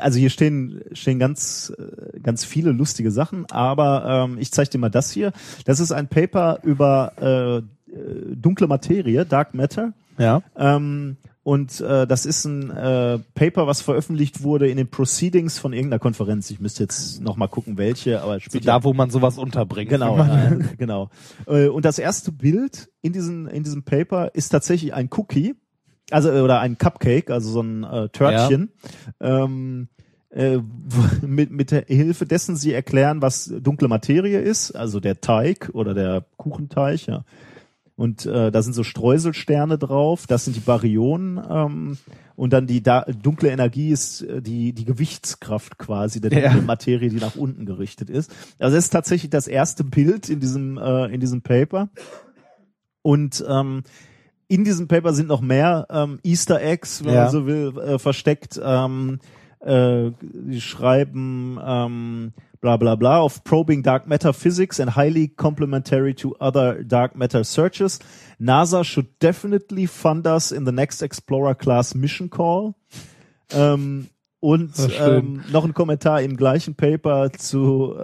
also 0.00 0.18
hier 0.18 0.28
stehen, 0.28 0.82
stehen 0.92 1.18
ganz, 1.18 1.72
äh, 1.78 2.20
ganz 2.20 2.44
viele 2.44 2.72
lustige 2.72 3.10
Sachen, 3.10 3.46
aber 3.50 4.26
ähm, 4.28 4.36
ich 4.38 4.52
zeige 4.52 4.68
dir 4.70 4.78
mal 4.78 4.90
das 4.90 5.10
hier. 5.10 5.32
Das 5.64 5.80
ist 5.80 5.92
ein 5.92 6.08
Paper 6.08 6.58
über 6.62 7.12
äh, 7.18 7.56
äh, 7.94 8.36
dunkle 8.36 8.66
Materie, 8.66 9.24
Dark 9.24 9.54
Matter. 9.54 9.94
Ja. 10.18 10.42
Ähm, 10.56 11.16
und 11.48 11.80
äh, 11.80 12.06
das 12.06 12.26
ist 12.26 12.44
ein 12.44 12.70
äh, 12.70 13.18
Paper, 13.34 13.66
was 13.66 13.80
veröffentlicht 13.80 14.42
wurde 14.42 14.68
in 14.68 14.76
den 14.76 14.90
Proceedings 14.90 15.58
von 15.58 15.72
irgendeiner 15.72 15.98
Konferenz. 15.98 16.50
Ich 16.50 16.60
müsste 16.60 16.82
jetzt 16.82 17.22
noch 17.22 17.38
mal 17.38 17.46
gucken, 17.46 17.78
welche, 17.78 18.20
aber 18.20 18.38
So 18.38 18.58
ja 18.58 18.64
da, 18.64 18.84
wo 18.84 18.92
man 18.92 19.08
sowas 19.08 19.38
unterbringt. 19.38 19.88
Genau, 19.88 20.18
äh, 20.18 20.58
genau. 20.76 21.08
Äh, 21.46 21.68
Und 21.68 21.86
das 21.86 21.98
erste 21.98 22.32
Bild 22.32 22.90
in 23.00 23.14
diesem 23.14 23.46
in 23.46 23.62
diesem 23.62 23.82
Paper 23.82 24.34
ist 24.34 24.50
tatsächlich 24.50 24.92
ein 24.92 25.08
Cookie, 25.16 25.54
also 26.10 26.30
äh, 26.30 26.42
oder 26.42 26.60
ein 26.60 26.76
Cupcake, 26.76 27.30
also 27.30 27.48
so 27.50 27.62
ein 27.62 27.82
äh, 27.82 28.10
Törtchen. 28.10 28.74
Ähm, 29.18 29.88
äh, 30.28 30.58
mit, 31.22 31.50
mit 31.50 31.70
der 31.70 31.86
Hilfe 31.86 32.26
dessen 32.26 32.56
sie 32.56 32.74
erklären, 32.74 33.22
was 33.22 33.50
dunkle 33.62 33.88
Materie 33.88 34.38
ist, 34.38 34.72
also 34.72 35.00
der 35.00 35.22
Teig 35.22 35.70
oder 35.72 35.94
der 35.94 36.26
Kuchenteig, 36.36 37.06
ja. 37.06 37.24
Und 37.98 38.26
äh, 38.26 38.52
da 38.52 38.62
sind 38.62 38.74
so 38.74 38.84
Streuselsterne 38.84 39.76
drauf, 39.76 40.28
das 40.28 40.44
sind 40.44 40.54
die 40.54 40.60
Baryonen 40.60 41.40
ähm, 41.50 41.98
und 42.36 42.52
dann 42.52 42.68
die 42.68 42.80
da, 42.80 43.00
dunkle 43.02 43.50
Energie 43.50 43.90
ist 43.90 44.22
äh, 44.22 44.40
die, 44.40 44.72
die 44.72 44.84
Gewichtskraft 44.84 45.78
quasi 45.78 46.20
der 46.20 46.32
Ja. 46.32 46.42
dunklen 46.42 46.64
Materie, 46.66 47.08
die 47.08 47.16
nach 47.16 47.34
unten 47.34 47.66
gerichtet 47.66 48.08
ist. 48.08 48.30
Also 48.60 48.76
das 48.76 48.84
ist 48.84 48.90
tatsächlich 48.90 49.30
das 49.30 49.48
erste 49.48 49.82
Bild 49.82 50.28
in 50.28 50.38
diesem, 50.38 50.78
äh, 50.78 51.06
in 51.06 51.18
diesem 51.18 51.42
Paper. 51.42 51.88
Und 53.02 53.44
ähm, 53.48 53.82
in 54.46 54.62
diesem 54.62 54.86
Paper 54.86 55.12
sind 55.12 55.26
noch 55.26 55.40
mehr 55.40 55.88
ähm, 55.90 56.20
Easter 56.22 56.62
Eggs, 56.62 57.04
wenn 57.04 57.14
Ja. 57.14 57.22
man 57.24 57.32
so 57.32 57.46
will, 57.46 57.76
äh, 57.78 57.98
versteckt. 57.98 58.60
Ähm, 58.62 59.18
äh, 59.58 60.12
die 60.20 60.60
schreiben 60.60 61.58
ähm, 61.60 62.32
bla 62.60 62.76
blah 62.76 62.96
blah 62.96 63.24
of 63.24 63.42
probing 63.44 63.82
dark 63.82 64.06
matter 64.06 64.32
physics 64.32 64.80
and 64.80 64.90
highly 64.90 65.28
complementary 65.28 66.14
to 66.14 66.34
other 66.40 66.82
dark 66.82 67.14
matter 67.16 67.44
searches. 67.44 67.98
NASA 68.40 68.84
should 68.84 69.18
definitely 69.18 69.86
fund 69.86 70.26
us 70.26 70.52
in 70.52 70.64
the 70.64 70.72
next 70.72 71.02
Explorer 71.02 71.54
class 71.54 71.94
mission 71.94 72.28
call. 72.28 72.74
Ähm, 73.50 74.08
und 74.40 74.72
ähm, 75.00 75.44
noch 75.50 75.64
ein 75.64 75.74
Kommentar 75.74 76.22
im 76.22 76.36
gleichen 76.36 76.74
Paper 76.74 77.32
zu, 77.32 77.96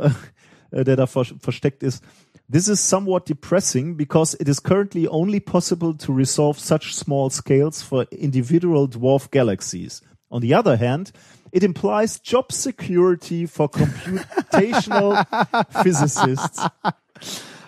äh, 0.71 0.85
der 0.85 0.97
da 0.97 1.07
ver 1.07 1.25
versteckt 1.25 1.83
ist. 1.83 2.03
This 2.51 2.69
is 2.69 2.81
somewhat 2.81 3.29
depressing 3.29 3.97
because 3.97 4.37
it 4.39 4.49
is 4.49 4.63
currently 4.63 5.09
only 5.09 5.41
possible 5.41 5.95
to 5.97 6.13
resolve 6.13 6.59
such 6.59 6.95
small 6.95 7.31
scales 7.31 7.83
for 7.83 8.07
individual 8.11 8.87
dwarf 8.87 9.31
galaxies. 9.31 10.03
On 10.29 10.43
the 10.43 10.55
other 10.55 10.77
hand, 10.77 11.13
it 11.55 11.63
implies 11.63 12.21
job 12.25 12.51
security 12.53 13.47
for 13.47 13.69
computational 13.71 15.25
physicists. 15.83 16.67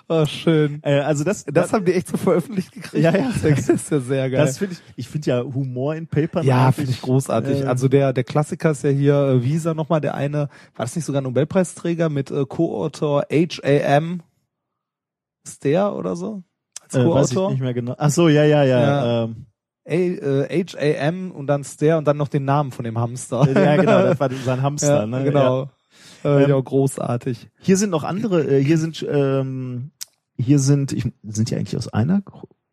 Oh, 0.09 0.25
schön. 0.27 0.81
Äh, 0.83 1.01
also 1.01 1.25
das, 1.25 1.45
Das 1.45 1.73
haben 1.73 1.85
die 1.85 1.93
echt 1.93 2.09
so 2.09 2.17
veröffentlicht 2.17 2.73
gekriegt. 2.73 3.03
Ja, 3.03 3.17
ja. 3.17 3.33
Das 3.43 3.69
ist 3.69 3.91
ja 3.91 4.01
sehr 4.01 4.31
geil. 4.31 4.45
das 4.45 4.59
finde 4.59 4.75
ich, 4.75 4.81
ich 4.97 5.09
finde 5.09 5.31
ja 5.31 5.43
Humor 5.43 5.95
in 5.97 6.07
Papern. 6.07 6.45
ja, 6.45 6.71
finde 6.73 6.93
ich 6.93 7.01
großartig. 7.01 7.63
äh, 7.63 7.65
also 7.65 7.89
der, 7.89 8.13
der 8.13 8.23
Klassiker 8.25 8.71
ist 8.73 8.85
ja 8.85 8.91
hier 8.91 9.15
äh, 9.15 9.43
Visa 9.45 9.75
nochmal, 9.75 10.01
der 10.01 10.15
eine, 10.15 10.49
war 10.75 10.85
das 10.87 10.95
nicht 10.95 11.05
sogar 11.05 11.23
Nobelpreisträger 11.23 12.09
mit 12.09 12.31
äh, 12.31 12.45
Co-Autor 12.45 13.27
H.A.M. 13.33 14.23
Ist 15.45 15.65
der 15.65 15.95
oder 15.95 16.15
so? 16.17 16.43
Als 16.83 16.95
äh, 16.95 16.99
weiß 16.99 17.31
ich 17.31 17.35
Co-Autor? 17.37 17.51
nicht 17.53 17.61
mehr 17.63 17.75
genau. 17.75 17.95
Ach 17.99 18.11
so, 18.11 18.29
ja, 18.29 18.45
ja, 18.45 18.63
ja. 18.63 18.81
Ja. 18.81 19.25
Ähm, 19.25 19.31
äh, 19.31 19.56
H.A.M. 19.89 21.31
und 21.31 21.47
dann 21.47 21.65
Stair 21.65 21.99
und 21.99 22.07
dann 22.07 22.17
noch 22.17 22.29
den 22.29 22.45
Namen 22.45 22.73
von 22.73 22.85
dem 22.85 22.99
Hamster. 22.99 23.49
ja, 23.55 23.77
genau, 23.77 24.03
das 24.03 24.19
war 24.19 24.31
sein 24.45 24.63
Hamster. 24.63 25.01
ja, 25.01 25.07
ne? 25.07 25.25
genau. 25.25 25.63
Äh, 25.65 25.67
Ähm, 26.25 26.49
ja, 26.49 26.61
großartig. 26.61 27.49
Hier 27.61 27.77
sind 27.77 27.91
noch 27.91 28.03
andere, 28.03 28.43
äh, 28.45 28.63
hier 28.63 28.79
sind, 28.79 29.07
ähm, 29.09 29.93
hier 30.37 30.59
sind, 30.59 30.93
ich, 30.93 31.05
sind 31.23 31.51
die 31.51 31.57
eigentlich 31.57 31.77
aus 31.77 31.89
einer, 31.89 32.23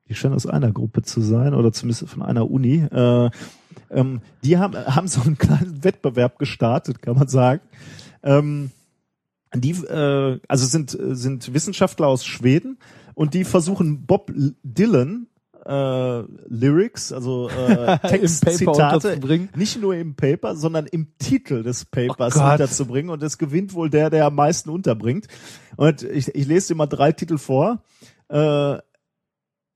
die 0.10 0.16
scheinen 0.16 0.34
aus 0.34 0.48
einer 0.48 0.72
Gruppe 0.72 1.04
zu 1.04 1.22
sein 1.22 1.54
oder 1.54 1.72
zumindest 1.72 2.10
von 2.10 2.24
einer 2.24 2.50
Uni. 2.50 2.84
Äh, 2.92 3.30
ähm, 3.92 4.22
die 4.44 4.58
haben, 4.58 4.76
haben 4.76 5.08
so 5.08 5.22
einen 5.22 5.38
kleinen 5.38 5.84
Wettbewerb 5.84 6.40
gestartet, 6.40 7.02
kann 7.02 7.16
man 7.16 7.28
sagen. 7.28 7.62
Ähm, 8.24 8.72
die, 9.56 9.72
äh, 9.72 10.40
also 10.48 10.66
sind, 10.66 10.98
sind 11.00 11.54
Wissenschaftler 11.54 12.08
aus 12.08 12.26
Schweden 12.26 12.80
und 13.14 13.36
die 13.36 13.44
versuchen 13.44 14.06
Bob 14.06 14.32
Dylan 14.64 15.28
äh, 15.66 16.24
Lyrics, 16.48 17.12
also 17.12 17.50
äh, 17.50 17.98
Textzitate, 18.08 19.20
nicht 19.56 19.82
nur 19.82 19.96
im 19.96 20.16
Paper, 20.16 20.56
sondern 20.56 20.86
im 20.88 21.18
Titel 21.18 21.64
des 21.64 21.86
Papers 21.86 22.38
Oh 22.38 22.44
unterzubringen. 22.44 23.10
Und 23.10 23.24
es 23.24 23.38
gewinnt 23.38 23.74
wohl 23.74 23.90
der, 23.90 24.10
der 24.10 24.26
am 24.26 24.36
meisten 24.36 24.70
unterbringt. 24.70 25.28
Und 25.78 26.04
ich, 26.04 26.34
ich 26.36 26.48
lese 26.48 26.70
dir 26.70 26.76
mal 26.76 26.88
drei 26.88 27.12
Titel 27.12 27.38
vor. 27.38 27.84
Äh, 28.30 28.78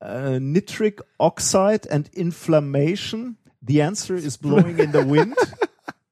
äh, 0.00 0.40
Nitric 0.40 1.02
Oxide 1.18 1.90
and 1.90 2.08
Inflammation. 2.08 3.36
The 3.60 3.82
answer 3.82 4.14
is 4.14 4.38
blowing 4.38 4.78
in 4.78 4.92
the 4.92 5.04
wind. 5.04 5.34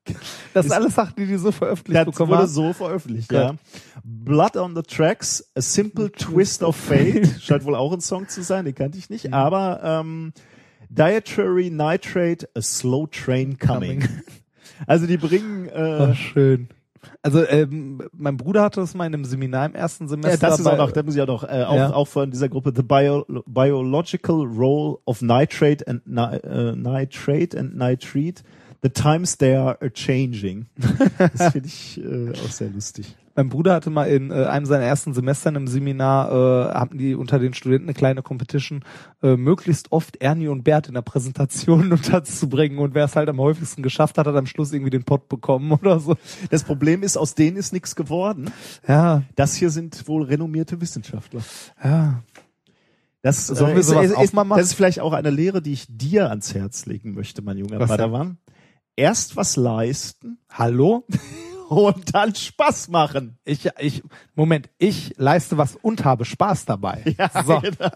Das 0.55 0.67
sind 0.67 0.73
alles 0.75 0.95
Sachen, 0.95 1.15
die 1.17 1.27
die 1.27 1.37
so 1.37 1.53
veröffentlicht 1.53 1.99
Das 1.99 2.05
bekommen 2.07 2.31
wurde 2.31 2.43
haben. 2.43 2.49
so 2.51 2.73
veröffentlicht, 2.73 3.31
ja. 3.33 3.55
Blood 4.05 4.57
on 4.57 4.75
the 4.75 4.83
Tracks, 4.83 5.45
A 5.55 5.61
Simple 5.61 6.11
Twist 6.13 6.63
of 6.63 6.77
Fate. 6.77 7.29
Scheint 7.41 7.65
wohl 7.65 7.75
auch 7.75 7.93
ein 7.93 8.01
Song 8.01 8.29
zu 8.29 8.43
sein, 8.43 8.65
den 8.65 8.75
kannte 8.75 8.99
ich 8.99 9.09
Mhm. 9.11 9.15
nicht. 9.15 9.33
Aber 9.35 9.81
ähm, 9.83 10.33
Dietary 10.89 11.71
Nitrate, 11.71 12.49
A 12.55 12.61
Slow 12.63 13.07
Train 13.11 13.59
Coming. 13.59 14.09
Also 14.87 15.07
die 15.07 15.17
bringen 15.17 15.71
Oh, 15.75 15.79
äh, 15.79 16.15
schön. 16.15 16.69
Also 17.23 17.47
ähm, 17.49 18.03
mein 18.13 18.37
Bruder 18.37 18.63
hatte 18.63 18.81
das 18.81 18.95
mal 18.95 19.07
in 19.07 19.15
einem 19.15 19.25
Seminar 19.25 19.65
im 19.67 19.75
ersten 19.75 20.07
Semester. 20.07 20.33
ja, 20.33 20.51
das 20.51 20.61
ist 20.61 20.67
auch 20.67 20.77
noch, 20.77 20.93
da 20.93 21.03
muss 21.03 21.15
ich 21.17 21.23
auch 21.23 21.27
noch, 21.27 21.45
äh, 21.45 21.65
auch, 21.65 21.75
Ja. 21.77 21.93
auch 21.95 22.07
von 22.07 22.31
dieser 22.31 22.51
Gruppe 22.51 22.73
The 22.77 22.83
Bio, 22.83 23.25
Biological 23.47 24.43
Role 24.45 24.99
of 25.07 25.23
Nitrate 25.23 25.87
and 25.89 26.07
Ni 26.07 26.21
äh, 26.21 26.77
Nitrate 26.77 27.59
and 27.59 27.77
Nitrite. 27.77 28.43
The 28.87 28.93
times 28.93 29.37
they 29.39 29.57
are 29.57 29.77
changing. 29.93 30.67
Das 31.19 31.51
finde 31.53 31.67
ich 31.67 32.01
äh, 32.01 32.31
auch 32.31 32.51
sehr 32.53 32.69
lustig. 32.69 33.17
Mein 33.35 33.49
Bruder 33.49 33.75
hatte 33.75 33.91
mal 33.91 34.05
in 34.05 34.31
äh, 34.31 34.45
einem 34.45 34.65
seiner 34.65 34.85
ersten 34.85 35.13
Semester 35.13 35.49
in 35.49 35.57
einem 35.57 35.67
Seminar, 35.67 36.31
äh, 36.31 36.73
haben 36.73 36.97
die 36.97 37.17
unter 37.17 37.41
den 37.41 37.53
Studenten 37.53 37.87
eine 37.87 37.95
kleine 37.95 38.23
Competition, 38.23 38.85
äh, 39.25 39.37
möglichst 39.37 39.91
oft 39.91 40.19
Ernie 40.23 40.47
und 40.47 40.63
Bert 40.63 40.87
in 40.87 40.95
der 40.95 41.03
Präsentation 41.03 41.91
unterzubringen 41.93 42.79
und 42.79 42.95
wer 42.95 43.07
es 43.07 43.17
halt 43.17 43.29
am 43.29 43.41
häufigsten 43.41 43.83
geschafft 43.83 44.19
hat, 44.19 44.29
hat 44.29 44.37
am 44.37 44.47
Schluss 44.47 44.73
irgendwie 44.73 44.91
den 44.91 45.03
Pott 45.03 45.29
bekommen 45.29 45.73
oder 45.73 45.99
so. 45.99 46.15
Das 46.51 46.63
Problem 46.63 47.03
ist, 47.03 47.17
aus 47.17 47.35
denen 47.35 47.57
ist 47.57 47.73
nichts 47.73 47.97
geworden. 47.97 48.53
Ja, 48.87 49.25
Das 49.35 49.57
hier 49.57 49.71
sind 49.71 50.07
wohl 50.07 50.23
renommierte 50.23 50.81
Wissenschaftler. 50.81 51.41
ja. 51.83 52.23
Das, 53.23 53.49
Sollen 53.49 53.73
wir 53.73 53.81
ist, 53.81 53.89
sowas 53.89 54.13
ist, 54.13 54.23
ist, 54.23 54.35
machen? 54.35 54.51
das 54.51 54.67
ist 54.67 54.75
vielleicht 54.75 55.01
auch 55.01 55.13
eine 55.13 55.31
Lehre, 55.31 55.61
die 55.61 55.73
ich 55.73 55.87
dir 55.89 56.31
ans 56.31 56.55
Herz 56.55 56.87
legen 56.87 57.13
möchte, 57.15 57.43
mein 57.43 57.59
junger 57.59 57.81
Was 57.81 57.91
denn? 57.97 58.37
Erst 58.97 59.37
was 59.37 59.57
leisten 59.57 60.39
Hallo? 60.51 61.05
und 61.69 62.15
dann 62.15 62.35
Spaß 62.35 62.89
machen. 62.89 63.39
Ich, 63.45 63.69
ich, 63.79 64.03
Moment, 64.35 64.71
ich 64.79 65.13
leiste 65.19 65.59
was 65.59 65.77
und 65.77 66.05
habe 66.05 66.25
Spaß 66.25 66.65
dabei. 66.65 67.03
Ja, 67.19 67.31
so. 67.45 67.61
genau. 67.61 67.91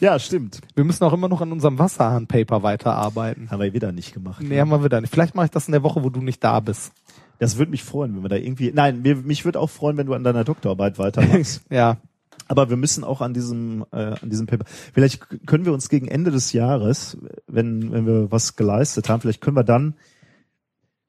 ja 0.00 0.18
stimmt. 0.18 0.60
Wir 0.74 0.84
müssen 0.84 1.04
auch 1.04 1.12
immer 1.12 1.28
noch 1.28 1.42
an 1.42 1.52
unserem 1.52 1.78
Wasserhahn-Paper 1.78 2.62
weiterarbeiten. 2.62 3.50
Haben 3.50 3.60
wir 3.62 3.74
wieder 3.74 3.92
nicht 3.92 4.14
gemacht. 4.14 4.42
Nee, 4.42 4.58
haben 4.58 4.70
wir 4.70 4.82
wieder 4.82 5.00
nicht. 5.00 5.12
Vielleicht 5.12 5.34
mache 5.34 5.46
ich 5.46 5.52
das 5.52 5.68
in 5.68 5.72
der 5.72 5.82
Woche, 5.82 6.02
wo 6.02 6.08
du 6.08 6.22
nicht 6.22 6.42
da 6.42 6.60
bist. 6.60 6.92
Das 7.38 7.58
würde 7.58 7.72
mich 7.72 7.82
freuen, 7.82 8.14
wenn 8.16 8.22
wir 8.22 8.28
da 8.28 8.36
irgendwie. 8.36 8.72
Nein, 8.72 9.02
mir, 9.02 9.16
mich 9.16 9.44
würde 9.44 9.58
auch 9.60 9.68
freuen, 9.70 9.96
wenn 9.96 10.06
du 10.06 10.14
an 10.14 10.24
deiner 10.24 10.44
Doktorarbeit 10.44 10.98
weitermachst. 10.98 11.62
Ja. 11.70 11.98
Aber 12.48 12.70
wir 12.70 12.76
müssen 12.76 13.04
auch 13.04 13.20
an 13.20 13.34
diesem, 13.34 13.84
äh, 13.92 14.14
an 14.20 14.30
diesem 14.30 14.46
Paper. 14.46 14.64
Vielleicht 14.66 15.46
können 15.46 15.64
wir 15.64 15.72
uns 15.72 15.88
gegen 15.88 16.08
Ende 16.08 16.30
des 16.30 16.52
Jahres, 16.52 17.18
wenn, 17.46 17.92
wenn 17.92 18.06
wir 18.06 18.30
was 18.30 18.56
geleistet 18.56 19.08
haben, 19.08 19.20
vielleicht 19.20 19.40
können 19.40 19.56
wir 19.56 19.64
dann 19.64 19.94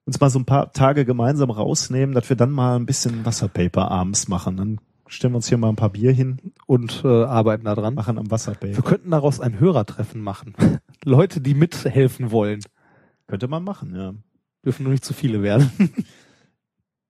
uns 0.05 0.19
mal 0.19 0.29
so 0.29 0.39
ein 0.39 0.45
paar 0.45 0.73
Tage 0.73 1.05
gemeinsam 1.05 1.49
rausnehmen, 1.49 2.13
dass 2.13 2.29
wir 2.29 2.35
dann 2.35 2.51
mal 2.51 2.75
ein 2.75 2.85
bisschen 2.85 3.25
Wasserpaper 3.25 3.89
abends 3.89 4.27
machen. 4.27 4.57
Dann 4.57 4.79
Stellen 5.13 5.33
wir 5.33 5.37
uns 5.37 5.49
hier 5.49 5.57
mal 5.57 5.69
ein 5.69 5.75
paar 5.75 5.91
Bier 5.91 6.11
hin, 6.11 6.53
und 6.65 7.03
äh, 7.05 7.07
arbeiten 7.07 7.65
da 7.65 7.75
dran. 7.75 7.93
machen 7.93 8.17
am 8.17 8.31
Wasserberg. 8.31 8.75
Wir 8.75 8.83
könnten 8.83 9.11
daraus 9.11 9.39
ein 9.39 9.59
Hörertreffen 9.59 10.21
machen. 10.21 10.55
Leute, 11.03 11.39
die 11.39 11.53
mithelfen 11.53 12.31
wollen. 12.31 12.61
Könnte 13.27 13.47
man 13.47 13.63
machen, 13.63 13.95
ja. 13.95 14.13
Dürfen 14.65 14.83
nur 14.83 14.91
nicht 14.91 15.05
zu 15.05 15.13
viele 15.13 15.43
werden. 15.43 15.69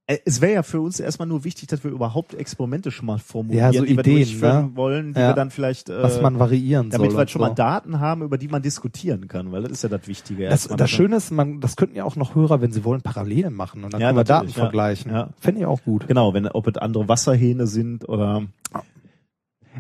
Äh, 0.06 0.18
Es 0.26 0.42
wäre 0.42 0.54
ja 0.54 0.64
für 0.64 0.82
uns 0.82 1.00
erstmal 1.00 1.28
nur 1.28 1.44
wichtig, 1.46 1.70
dass 1.70 1.84
wir 1.84 1.92
überhaupt 1.92 2.34
Experimente 2.34 2.92
schon 2.92 3.06
mal 3.06 3.20
formulieren, 3.20 3.72
Ja, 3.74 3.80
so 3.80 3.86
die 3.86 3.94
wir 3.96 4.00
Ideen, 4.00 4.16
durchführen 4.18 4.66
ne? 4.72 4.76
wollen, 4.76 5.14
die 5.14 5.20
Ja. 5.22 5.30
wir 5.30 5.34
dann 5.34 5.50
vielleicht, 5.50 5.90
äh, 5.90 6.04
was 6.04 6.22
man 6.22 6.40
variieren 6.40 6.90
damit 6.90 7.12
soll. 7.12 7.18
wir 7.18 7.22
und 7.22 7.30
schon 7.32 7.42
mal 7.42 7.48
so. 7.50 7.54
Daten 7.56 8.00
haben, 8.02 8.22
über 8.22 8.38
die 8.38 8.50
man 8.50 8.62
diskutieren 8.62 9.28
kann, 9.30 9.52
weil 9.54 9.64
das 9.64 9.72
ist 9.72 9.84
ja 9.84 9.90
das 9.90 10.06
Wichtige. 10.08 10.50
Das, 10.50 10.68
das 10.68 10.78
man- 10.78 10.88
Schöne 10.90 11.16
ist, 11.16 11.32
man, 11.32 11.62
das 11.62 11.76
könnten 11.78 11.96
ja 11.96 12.04
auch 12.04 12.18
noch 12.18 12.36
Hörer, 12.36 12.60
wenn 12.62 12.72
sie 12.74 12.84
wollen, 12.84 13.02
parallel 13.02 13.50
machen 13.50 13.84
und 13.86 13.94
dann 13.94 14.02
Ja, 14.02 14.08
können 14.08 14.18
wir 14.20 14.24
Daten 14.26 14.48
ja. 14.48 14.54
vergleichen. 14.54 15.12
Ja. 15.12 15.30
Fände 15.40 15.62
ich 15.62 15.66
auch 15.68 15.82
gut. 15.84 16.08
Genau, 16.08 16.34
wenn, 16.34 16.48
ob 16.48 16.68
es 16.68 16.76
andere 16.78 17.08
Wasserhähne 17.08 17.66
sind 17.68 18.08
oder. 18.10 18.44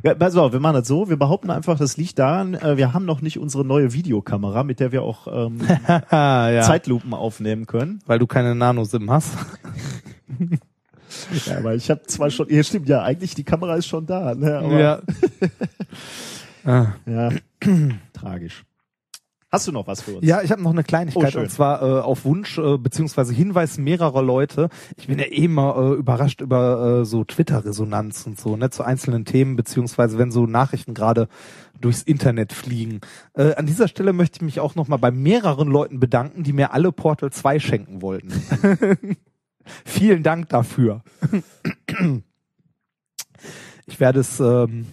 Ja, 0.03 0.15
pass 0.15 0.35
auf, 0.37 0.51
wir 0.53 0.59
machen 0.59 0.73
das 0.75 0.87
so, 0.87 1.07
wir 1.09 1.17
behaupten 1.17 1.51
einfach, 1.51 1.77
das 1.77 1.97
liegt 1.97 2.17
daran, 2.17 2.55
äh, 2.55 2.77
wir 2.77 2.93
haben 2.93 3.05
noch 3.05 3.21
nicht 3.21 3.37
unsere 3.37 3.63
neue 3.63 3.93
Videokamera, 3.93 4.63
mit 4.63 4.79
der 4.79 4.91
wir 4.91 5.03
auch 5.03 5.27
ähm, 5.27 5.59
ja. 6.11 6.61
Zeitlupen 6.63 7.13
aufnehmen 7.13 7.67
können. 7.67 7.99
Weil 8.07 8.17
du 8.19 8.25
keine 8.25 8.55
Nano-SIM 8.55 9.11
hast. 9.11 9.33
Ja, 11.45 11.57
aber 11.59 11.75
ich 11.75 11.91
habe 11.91 12.01
zwar 12.03 12.31
schon, 12.31 12.49
ja 12.49 12.63
stimmt, 12.63 12.89
ja, 12.89 13.03
eigentlich 13.03 13.35
die 13.35 13.43
Kamera 13.43 13.75
ist 13.75 13.85
schon 13.85 14.05
da, 14.07 14.33
ne? 14.33 14.57
Aber, 14.57 14.79
ja. 14.79 15.01
Ah. 16.65 16.93
ja. 17.05 17.29
Tragisch. 18.13 18.63
Hast 19.51 19.67
du 19.67 19.71
noch 19.71 19.85
was 19.85 20.01
für 20.01 20.15
uns? 20.15 20.25
Ja, 20.25 20.41
ich 20.41 20.51
habe 20.51 20.63
noch 20.63 20.71
eine 20.71 20.79
Oh, 20.79 20.83
Kleinigkeit 20.83 21.33
schön. 21.33 21.43
und 21.43 21.51
zwar 21.51 21.83
äh, 21.83 22.01
auf 22.01 22.25
Wunsch 22.25 22.57
äh, 22.57 22.77
beziehungsweise 22.79 23.33
Hinweis 23.33 23.77
mehrerer 23.77 24.23
Leute. 24.23 24.69
Ich 24.97 25.05
bin 25.05 25.19
ja 25.19 25.25
eh 25.25 25.43
immer 25.43 25.75
äh, 25.77 25.93
überrascht 25.93 26.41
über 26.41 27.01
äh, 27.01 27.05
so 27.05 27.23
Twitter-Resonanz 27.23 28.25
und 28.25 28.39
so, 28.39 28.55
ne, 28.57 28.71
zu 28.71 28.83
einzelnen 28.83 29.25
Themen 29.25 29.55
beziehungsweise 29.55 30.17
wenn 30.17 30.31
so 30.31 30.47
Nachrichten 30.47 30.95
gerade 30.95 31.27
durchs 31.79 32.01
Internet 32.01 32.53
fliegen. 32.53 33.01
Äh, 33.35 33.53
an 33.53 33.67
dieser 33.67 33.87
Stelle 33.87 34.13
möchte 34.13 34.37
ich 34.37 34.41
mich 34.41 34.59
auch 34.59 34.73
noch 34.73 34.87
mal 34.87 34.97
bei 34.97 35.11
mehreren 35.11 35.67
Leuten 35.67 35.99
bedanken, 35.99 36.41
die 36.41 36.53
mir 36.53 36.73
alle 36.73 36.91
Portal 36.91 37.29
2 37.31 37.59
schenken 37.59 38.01
wollten. 38.01 38.31
Vielen 39.85 40.23
Dank 40.23 40.49
dafür. 40.49 41.03
ich 43.85 43.99
werde 43.99 44.19
es 44.19 44.39
ähm, 44.39 44.85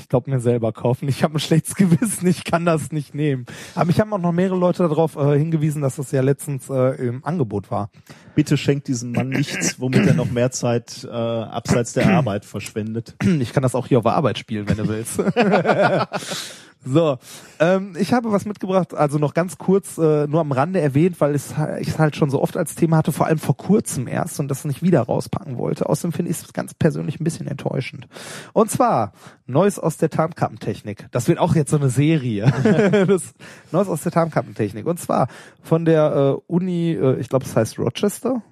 ich 0.00 0.08
glaube, 0.08 0.30
mir 0.30 0.40
selber 0.40 0.72
kaufen. 0.72 1.08
Ich 1.08 1.22
habe 1.22 1.36
ein 1.36 1.40
schlechtes 1.40 1.74
Gewissen, 1.74 2.26
ich 2.26 2.44
kann 2.44 2.64
das 2.64 2.90
nicht 2.90 3.14
nehmen. 3.14 3.46
Aber 3.74 3.84
mich 3.84 4.00
haben 4.00 4.12
auch 4.12 4.18
noch 4.18 4.32
mehrere 4.32 4.58
Leute 4.58 4.82
darauf 4.82 5.16
äh, 5.16 5.38
hingewiesen, 5.38 5.82
dass 5.82 5.96
das 5.96 6.10
ja 6.10 6.22
letztens 6.22 6.68
äh, 6.70 6.94
im 7.06 7.24
Angebot 7.24 7.70
war. 7.70 7.90
Bitte 8.34 8.56
schenkt 8.56 8.88
diesem 8.88 9.12
Mann 9.12 9.28
nichts, 9.28 9.78
womit 9.78 10.06
er 10.06 10.14
noch 10.14 10.30
mehr 10.30 10.50
Zeit 10.50 11.04
äh, 11.04 11.10
abseits 11.10 11.92
der 11.92 12.08
Arbeit 12.08 12.44
verschwendet. 12.44 13.14
Ich 13.40 13.52
kann 13.52 13.62
das 13.62 13.74
auch 13.74 13.86
hier 13.86 13.98
auf 13.98 14.04
der 14.04 14.14
Arbeit 14.14 14.38
spielen, 14.38 14.68
wenn 14.68 14.78
du 14.78 14.88
willst. 14.88 15.18
so, 16.82 17.18
ähm, 17.58 17.94
ich 17.98 18.14
habe 18.14 18.32
was 18.32 18.46
mitgebracht, 18.46 18.94
also 18.94 19.18
noch 19.18 19.34
ganz 19.34 19.58
kurz, 19.58 19.98
äh, 19.98 20.26
nur 20.26 20.40
am 20.40 20.52
Rande 20.52 20.80
erwähnt, 20.80 21.20
weil 21.20 21.34
es, 21.34 21.54
ich 21.80 21.88
es 21.88 21.98
halt 21.98 22.16
schon 22.16 22.30
so 22.30 22.40
oft 22.40 22.56
als 22.56 22.74
Thema 22.74 22.96
hatte, 22.96 23.12
vor 23.12 23.26
allem 23.26 23.38
vor 23.38 23.56
kurzem 23.56 24.08
erst 24.08 24.40
und 24.40 24.48
das 24.48 24.64
nicht 24.64 24.82
wieder 24.82 25.02
rauspacken 25.02 25.58
wollte. 25.58 25.88
Außerdem 25.88 26.12
finde 26.12 26.30
ich 26.30 26.38
es 26.38 26.52
ganz 26.54 26.72
persönlich 26.72 27.20
ein 27.20 27.24
bisschen 27.24 27.46
enttäuschend. 27.46 28.08
Und 28.54 28.70
zwar 28.70 29.12
Neues 29.46 29.78
aus 29.78 29.98
der 29.98 30.08
Tarnkappentechnik. 30.08 31.08
Das 31.10 31.28
wird 31.28 31.38
auch 31.38 31.54
jetzt 31.54 31.70
so 31.70 31.76
eine 31.76 31.90
Serie. 31.90 32.50
das 33.06 33.34
Neues 33.72 33.88
aus 33.88 34.02
der 34.02 34.12
Tarnkappentechnik. 34.12 34.86
Und 34.86 34.98
zwar 34.98 35.28
von 35.62 35.84
der 35.84 36.14
äh, 36.14 36.52
Uni, 36.52 36.92
äh, 36.92 37.20
ich 37.20 37.28
glaube, 37.28 37.44
es 37.44 37.54
heißt 37.54 37.78
Rochester. 37.78 38.42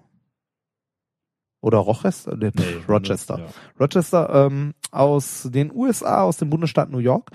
Oder 1.61 1.79
Rochester? 1.79 2.37
Nee, 2.37 2.53
Rochester. 2.89 3.39
Ja. 3.39 3.47
Rochester 3.81 4.47
ähm, 4.47 4.75
aus 4.93 5.49
den 5.51 5.73
USA, 5.75 6.23
aus 6.23 6.37
dem 6.37 6.51
Bundesstaat 6.51 6.91
New 6.91 6.99
York. 6.99 7.31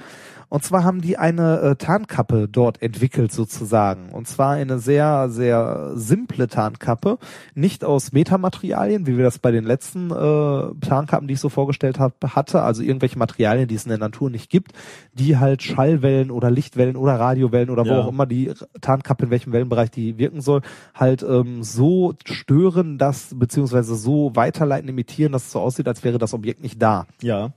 Und 0.53 0.63
zwar 0.63 0.83
haben 0.83 1.01
die 1.01 1.17
eine 1.17 1.61
äh, 1.61 1.75
Tarnkappe 1.77 2.47
dort 2.47 2.79
entwickelt 2.79 3.31
sozusagen. 3.31 4.09
Und 4.11 4.27
zwar 4.27 4.51
eine 4.51 4.77
sehr, 4.77 5.27
sehr 5.29 5.93
simple 5.95 6.47
Tarnkappe. 6.47 7.17
Nicht 7.55 7.83
aus 7.83 8.11
Metamaterialien, 8.11 9.07
wie 9.07 9.17
wir 9.17 9.23
das 9.23 9.39
bei 9.39 9.49
den 9.49 9.63
letzten 9.63 10.11
äh, 10.11 10.85
Tarnkappen, 10.85 11.27
die 11.27 11.33
ich 11.33 11.39
so 11.39 11.49
vorgestellt 11.49 11.97
hab, 11.97 12.23
hatte. 12.35 12.61
Also 12.61 12.83
irgendwelche 12.83 13.17
Materialien, 13.17 13.67
die 13.67 13.73
es 13.73 13.85
in 13.85 13.89
der 13.89 13.97
Natur 13.97 14.29
nicht 14.29 14.51
gibt, 14.51 14.73
die 15.13 15.37
halt 15.37 15.63
Schallwellen 15.63 16.29
oder 16.29 16.51
Lichtwellen 16.51 16.97
oder 16.97 17.19
Radiowellen 17.19 17.71
oder 17.71 17.85
wo 17.85 17.89
Ja. 17.89 18.01
auch 18.01 18.09
immer 18.09 18.27
die 18.27 18.51
Tarnkappe, 18.79 19.25
in 19.25 19.31
welchem 19.31 19.53
Wellenbereich 19.53 19.89
die 19.89 20.19
wirken 20.19 20.41
soll, 20.41 20.61
halt 20.93 21.23
ähm, 21.23 21.63
so 21.63 22.13
stören, 22.25 22.99
dass, 22.99 23.33
beziehungsweise 23.33 23.95
so 23.95 24.35
weiterleiten, 24.35 24.87
imitieren, 24.87 25.31
dass 25.31 25.45
es 25.45 25.51
so 25.51 25.59
aussieht, 25.61 25.87
als 25.87 26.03
wäre 26.03 26.19
das 26.19 26.35
Objekt 26.35 26.61
nicht 26.61 26.79
da. 26.79 27.07
ja. 27.23 27.53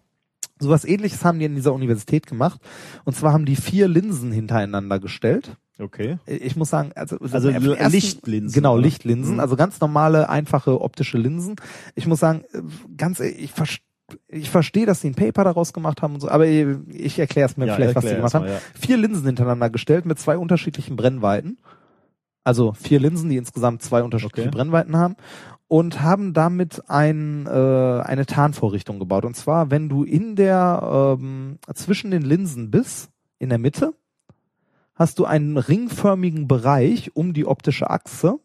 Sowas 0.59 0.85
ähnliches 0.85 1.25
haben 1.25 1.39
die 1.39 1.45
in 1.45 1.55
dieser 1.55 1.73
Universität 1.75 2.27
gemacht. 2.27 2.61
Und 3.05 3.15
zwar 3.17 3.33
haben 3.33 3.45
die 3.45 3.57
vier 3.57 3.89
Linsen 3.89 4.33
hintereinander 4.33 4.99
gestellt. 4.99 5.57
Okay. 5.79 6.19
Ich 6.27 6.57
muss 6.57 6.71
sagen, 6.71 6.93
also, 6.95 7.19
Also 7.21 7.51
ersten- 7.51 7.91
Lichtlinsen, 7.93 8.55
Genau? 8.55 8.79
Lichtlinsen, 8.79 9.35
Mhm. 9.35 9.41
also 9.41 9.57
ganz 9.57 9.79
normale, 9.81 10.31
einfache 10.31 10.81
optische 10.81 11.19
Linsen. 11.19 11.57
Ich 11.95 12.07
muss 12.07 12.21
sagen, 12.21 12.45
ganz, 12.97 13.21
ich 13.21 13.53
verstehe 13.53 13.85
ich 14.29 14.51
verstehe, 14.51 14.87
dass 14.87 15.01
sie 15.01 15.09
ein 15.11 15.17
Paper 15.17 15.43
daraus 15.43 15.73
gemacht 15.73 16.01
haben 16.01 16.15
und 16.15 16.21
so, 16.21 16.29
aber 16.29 16.47
ich 16.47 17.19
erkläre 17.19 17.49
es 17.49 17.57
mir 17.57 17.67
Ja, 17.67 17.75
vielleicht, 17.75 17.97
was 17.97 18.05
sie 18.05 18.11
gemacht 18.11 18.23
erst 18.27 18.35
haben. 18.37 18.45
mal, 18.45 18.53
ja. 18.53 18.61
Vier 18.79 18.97
Linsen 18.99 19.27
hintereinander 19.27 19.69
gestellt 19.69 20.07
mit 20.07 20.17
zwei 20.21 20.39
unterschiedlichen 20.39 20.95
Brennweiten. 20.95 21.59
Also 22.45 22.73
vier 22.75 23.01
Linsen, 23.01 23.31
die 23.31 23.37
insgesamt 23.37 23.83
zwei 23.83 24.05
unterschiedliche 24.05 24.47
Okay. 24.49 24.57
Brennweiten 24.57 24.97
haben 24.97 25.17
und 25.69 26.01
haben 26.01 26.33
damit 26.33 26.89
ein, 26.89 27.47
äh, 27.47 27.51
eine 27.51 28.27
Tarnvorrichtung 28.27 28.99
gebaut. 28.99 29.25
Und 29.25 29.37
zwar, 29.37 29.71
wenn 29.71 29.89
du 29.89 30.05
in 30.05 30.37
der 30.37 31.17
ähm, 31.21 31.59
zwischen 31.75 32.11
den 32.11 32.23
Linsen 32.23 32.71
bist, 32.71 33.11
in 33.39 33.49
der 33.49 33.59
Mitte, 33.59 33.95
hast 34.95 35.19
du 35.19 35.25
einen 35.25 35.59
ringförmigen 35.59 36.49
Bereich 36.49 37.15
um 37.15 37.33
die 37.33 37.47
optische 37.47 37.91
Achse. 37.91 38.39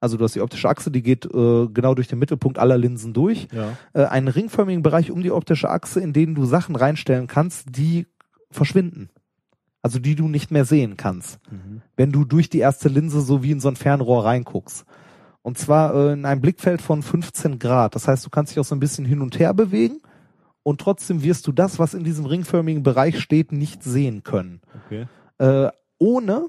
Also 0.00 0.18
du 0.18 0.24
hast 0.24 0.34
die 0.34 0.42
optische 0.42 0.68
Achse, 0.68 0.90
die 0.90 1.02
geht 1.02 1.24
äh, 1.24 1.68
genau 1.68 1.94
durch 1.94 2.08
den 2.08 2.18
Mittelpunkt 2.18 2.58
aller 2.58 2.76
Linsen 2.76 3.14
durch. 3.14 3.48
Ja. 3.52 3.72
Äh, 3.94 4.04
einen 4.06 4.28
ringförmigen 4.28 4.82
Bereich 4.82 5.10
um 5.10 5.22
die 5.22 5.30
optische 5.32 5.70
Achse, 5.70 6.00
in 6.00 6.12
den 6.12 6.34
du 6.34 6.44
Sachen 6.44 6.76
reinstellen 6.76 7.26
kannst, 7.26 7.76
die 7.76 8.06
verschwinden. 8.50 9.08
Also 9.80 9.98
die 10.00 10.16
du 10.16 10.26
nicht 10.28 10.50
mehr 10.50 10.64
sehen 10.64 10.96
kannst 10.96 11.38
Mhm. 11.50 11.80
wenn 11.96 12.10
du 12.10 12.24
durch 12.24 12.50
die 12.50 12.58
erste 12.58 12.88
Linse 12.88 13.20
so 13.20 13.44
wie 13.44 13.52
in 13.52 13.60
so 13.60 13.68
ein 13.68 13.76
Fernrohr 13.76 14.24
reinguckst. 14.24 14.84
Und 15.46 15.58
zwar 15.58 15.94
äh, 15.94 16.12
in 16.14 16.24
einem 16.24 16.40
Blickfeld 16.40 16.82
von 16.82 17.04
15 17.04 17.60
Grad. 17.60 17.94
Das 17.94 18.08
heißt, 18.08 18.26
du 18.26 18.30
kannst 18.30 18.50
dich 18.50 18.58
auch 18.58 18.64
so 18.64 18.74
ein 18.74 18.80
bisschen 18.80 19.04
hin 19.04 19.20
und 19.20 19.38
her 19.38 19.54
bewegen 19.54 20.00
und 20.64 20.80
trotzdem 20.80 21.22
wirst 21.22 21.46
du 21.46 21.52
das, 21.52 21.78
was 21.78 21.94
in 21.94 22.02
diesem 22.02 22.26
ringförmigen 22.26 22.82
Bereich 22.82 23.20
steht, 23.20 23.52
nicht 23.52 23.84
sehen 23.84 24.24
können. 24.24 24.60
Okay. 24.86 25.06
Äh, 25.38 25.70
ohne 25.98 26.48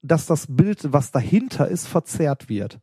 dass 0.00 0.24
das 0.24 0.46
Bild, 0.48 0.90
was 0.90 1.10
dahinter 1.10 1.68
ist, 1.68 1.86
verzerrt 1.86 2.48
wird. 2.48 2.80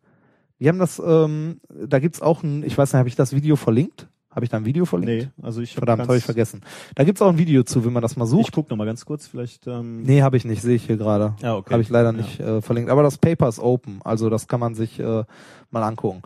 Die 0.59 0.69
haben 0.69 0.77
das, 0.77 1.01
ähm, 1.03 1.59
da 1.73 1.97
gibt's 1.97 2.21
auch 2.21 2.43
ein, 2.43 2.61
ich 2.61 2.77
weiß 2.77 2.93
nicht, 2.93 2.99
habe 2.99 3.09
ich 3.09 3.15
das 3.15 3.33
Video 3.33 3.55
verlinkt? 3.55 4.07
Habe 4.37 4.43
ich 4.45 4.51
da 4.51 4.57
ein 4.57 4.65
Video 4.65 4.85
verlinkt? 4.85 5.31
Nee, 5.35 5.43
also 5.43 5.61
ich 5.61 5.73
Verdammt, 5.73 6.03
habe 6.03 6.15
ich 6.15 6.23
vergessen. 6.23 6.61
Da 6.93 7.03
gibt's 7.03 7.23
auch 7.23 7.29
ein 7.29 7.39
Video 7.39 7.63
zu, 7.63 7.83
wenn 7.83 7.91
man 7.91 8.03
das 8.03 8.15
mal 8.17 8.25
Ich 8.25 8.29
sucht. 8.29 8.51
guck 8.51 8.69
noch 8.69 8.77
mal 8.77 8.85
ganz 8.85 9.03
kurz, 9.03 9.25
vielleicht. 9.25 9.65
Ähm, 9.65 10.03
Nee, 10.03 10.21
habe 10.21 10.37
ich 10.37 10.45
nicht, 10.45 10.61
sehe 10.61 10.75
ich 10.75 10.83
hier 10.85 10.95
gerade. 10.95 11.33
Ja, 11.41 11.55
okay. 11.55 11.73
Habe 11.73 11.81
ich 11.81 11.89
leider 11.89 12.11
Ja. 12.11 12.17
nicht 12.17 12.39
äh, 12.39 12.61
verlinkt. 12.61 12.91
Aber 12.91 13.01
das 13.01 13.17
Paper 13.17 13.49
ist 13.49 13.57
open, 13.59 13.99
also 14.03 14.29
das 14.29 14.47
kann 14.47 14.59
man 14.59 14.75
sich 14.75 14.99
äh, 14.99 15.23
mal 15.71 15.81
angucken. 15.81 16.21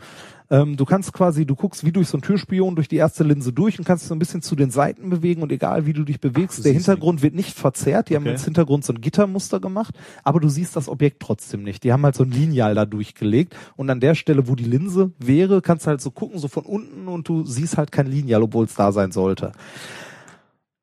Ähm, 0.52 0.76
du 0.76 0.84
kannst 0.84 1.14
quasi, 1.14 1.46
du 1.46 1.56
guckst 1.56 1.86
wie 1.86 1.94
durch 1.94 2.10
so 2.10 2.18
ein 2.18 2.22
Türspion 2.22 2.76
durch 2.76 2.90
die 2.90 2.98
erste 2.98 3.24
Linse 3.24 3.54
durch 3.54 3.80
und 3.80 3.86
kannst 3.86 4.06
so 4.06 4.14
ein 4.14 4.20
bisschen 4.20 4.42
zu 4.42 4.58
den 4.58 4.70
Seiten 4.70 5.10
bewegen 5.10 5.42
und 5.44 5.52
egal 5.54 5.86
wie 5.86 5.94
du 5.94 6.04
dich 6.04 6.20
bewegst, 6.20 6.60
Du 6.60 6.64
der 6.64 6.74
Hintergrund 6.74 7.22
wird 7.22 7.34
nicht 7.34 7.58
verzerrt. 7.58 8.10
Die 8.10 8.16
haben 8.16 8.24
Okay. 8.24 8.32
ins 8.34 8.44
Hintergrund 8.44 8.84
so 8.84 8.92
ein 8.92 9.00
Gittermuster 9.00 9.62
gemacht, 9.62 9.96
aber 10.26 10.42
du 10.42 10.50
siehst 10.50 10.76
das 10.76 10.90
Objekt 10.90 11.22
trotzdem 11.22 11.64
nicht. 11.64 11.86
Die 11.86 11.94
haben 11.94 12.04
halt 12.04 12.16
so 12.16 12.24
ein 12.24 12.32
Lineal 12.32 12.76
da 12.76 12.86
durchgelegt 12.86 13.56
und 13.78 13.90
an 13.90 14.02
der 14.02 14.14
Stelle, 14.14 14.50
wo 14.50 14.56
die 14.56 14.66
Linse 14.66 15.12
wäre, 15.20 15.62
kannst 15.62 15.86
du 15.86 15.90
halt 15.92 16.02
so 16.02 16.12
gucken, 16.12 16.38
so 16.38 16.50
von 16.50 16.66
unten 16.66 17.08
und 17.08 17.30
du 17.30 17.46
siehst 17.46 17.78
halt 17.78 17.94
kein 17.94 18.08
Lineal, 18.08 18.44
obwohl 18.44 18.66
es 18.66 18.76
da 18.76 18.92
sein 18.92 19.14
sollte. 19.14 19.54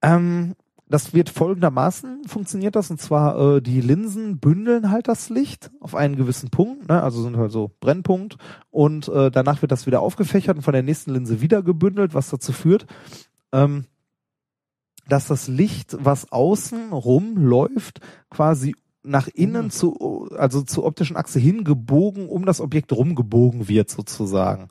Ähm, 0.00 0.54
das 0.88 1.12
wird 1.12 1.28
folgendermaßen 1.28 2.24
funktioniert 2.26 2.74
das 2.74 2.90
und 2.90 3.00
zwar 3.00 3.56
äh, 3.56 3.62
die 3.62 3.80
Linsen 3.80 4.38
bündeln 4.38 4.90
halt 4.90 5.08
das 5.08 5.28
Licht 5.28 5.70
auf 5.80 5.94
einen 5.94 6.16
gewissen 6.16 6.50
Punkt, 6.50 6.88
ne? 6.88 7.02
also 7.02 7.22
sind 7.22 7.36
halt 7.36 7.52
so 7.52 7.70
Brennpunkt 7.80 8.38
und 8.70 9.08
äh, 9.08 9.30
danach 9.30 9.62
wird 9.62 9.72
das 9.72 9.86
wieder 9.86 10.00
aufgefächert 10.00 10.56
und 10.56 10.62
von 10.62 10.72
der 10.72 10.82
nächsten 10.82 11.12
Linse 11.12 11.40
wieder 11.40 11.62
gebündelt, 11.62 12.14
was 12.14 12.30
dazu 12.30 12.52
führt, 12.52 12.86
ähm, 13.52 13.84
dass 15.08 15.26
das 15.26 15.48
Licht, 15.48 15.96
was 15.98 16.32
außen 16.32 16.92
rumläuft, 16.92 18.00
quasi 18.30 18.74
nach 19.02 19.28
innen 19.28 19.70
zu, 19.70 20.28
also 20.36 20.62
zur 20.62 20.84
optischen 20.84 21.16
Achse 21.16 21.38
hingebogen, 21.38 22.28
um 22.28 22.44
das 22.44 22.60
Objekt 22.60 22.92
rumgebogen 22.92 23.68
wird 23.68 23.90
sozusagen. 23.90 24.68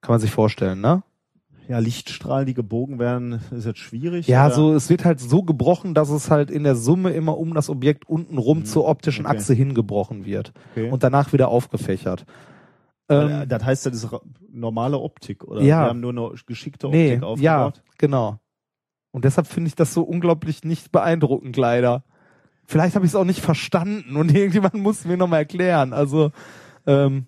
Kann 0.00 0.14
man 0.14 0.20
sich 0.20 0.30
vorstellen, 0.30 0.80
ne? 0.80 1.02
Ja, 1.70 1.78
Lichtstrahlen, 1.78 2.46
die 2.46 2.54
gebogen 2.54 2.98
werden, 2.98 3.40
ist 3.52 3.64
jetzt 3.64 3.78
schwierig. 3.78 4.26
Ja, 4.26 4.46
oder? 4.46 4.54
so, 4.54 4.74
es 4.74 4.90
wird 4.90 5.04
halt 5.04 5.20
so 5.20 5.44
gebrochen, 5.44 5.94
dass 5.94 6.10
es 6.10 6.28
halt 6.28 6.50
in 6.50 6.64
der 6.64 6.74
Summe 6.74 7.10
immer 7.10 7.38
um 7.38 7.54
das 7.54 7.70
Objekt 7.70 8.08
unten 8.08 8.38
rum 8.38 8.58
Mhm, 8.58 8.64
zur 8.64 8.86
optischen 8.86 9.24
okay. 9.24 9.36
Achse 9.36 9.54
hingebrochen 9.54 10.24
wird 10.26 10.52
Okay. 10.72 10.90
und 10.90 11.04
danach 11.04 11.32
wieder 11.32 11.48
aufgefächert. 11.48 12.26
Ähm, 13.08 13.48
das 13.48 13.64
heißt, 13.64 13.86
das 13.86 13.94
ist 13.94 14.08
normale 14.52 14.98
Optik, 14.98 15.44
oder? 15.44 15.62
Ja. 15.62 15.84
Wir 15.84 15.88
haben 15.90 16.00
nur 16.00 16.10
eine 16.10 16.30
geschickte 16.44 16.88
nee, 16.88 17.20
Optik 17.22 17.42
ja, 17.44 17.66
aufgebaut. 17.66 17.82
genau. 17.98 18.40
Und 19.12 19.24
deshalb 19.24 19.46
finde 19.46 19.68
ich 19.68 19.76
das 19.76 19.94
so 19.94 20.02
unglaublich 20.02 20.64
nicht 20.64 20.90
beeindruckend, 20.90 21.56
leider. 21.56 22.02
Vielleicht 22.66 22.96
habe 22.96 23.04
ich 23.04 23.12
es 23.12 23.16
auch 23.16 23.24
nicht 23.24 23.40
verstanden 23.40 24.16
und 24.16 24.34
irgendjemand 24.34 24.74
muss 24.74 25.04
mir 25.04 25.16
nochmal 25.16 25.40
erklären. 25.40 25.92
Also 25.92 26.32
ähm, 26.86 27.26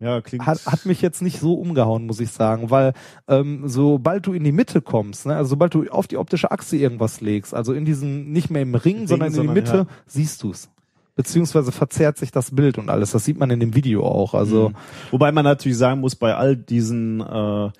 Ja, 0.00 0.20
klingt. 0.20 0.46
hat, 0.46 0.64
hat 0.66 0.86
mich 0.86 1.02
jetzt 1.02 1.22
nicht 1.22 1.40
so 1.40 1.54
umgehauen, 1.54 2.06
muss 2.06 2.20
ich 2.20 2.30
sagen, 2.30 2.70
weil 2.70 2.92
ähm, 3.26 3.62
sobald 3.66 4.26
du 4.26 4.32
in 4.32 4.44
die 4.44 4.52
Mitte 4.52 4.80
kommst, 4.80 5.26
ne, 5.26 5.34
also 5.34 5.50
sobald 5.50 5.74
du 5.74 5.88
auf 5.90 6.06
die 6.06 6.18
optische 6.18 6.52
Achse 6.52 6.76
irgendwas 6.76 7.20
legst, 7.20 7.52
also 7.52 7.72
in 7.72 7.84
diesen, 7.84 8.30
nicht 8.30 8.48
mehr 8.48 8.62
im 8.62 8.76
Ring, 8.76 8.98
Ring, 8.98 9.06
sondern 9.08 9.28
in 9.28 9.34
sondern, 9.34 9.54
die 9.54 9.60
Mitte, 9.60 9.76
ja. 9.76 9.86
siehst 10.06 10.42
du's. 10.42 10.70
Beziehungsweise 11.16 11.72
verzerrt 11.72 12.16
sich 12.16 12.30
das 12.30 12.54
Bild 12.54 12.78
und 12.78 12.90
alles. 12.90 13.10
Das 13.10 13.24
sieht 13.24 13.40
man 13.40 13.50
in 13.50 13.58
dem 13.58 13.74
Video 13.74 14.06
auch. 14.06 14.34
Also 14.34 14.68
Mhm. 14.68 14.74
Wobei 15.10 15.32
man 15.32 15.44
natürlich 15.44 15.76
sagen 15.76 16.00
muss, 16.00 16.14
bei 16.14 16.36
all 16.36 16.56
diesen 16.56 17.20
äh, 17.20 17.70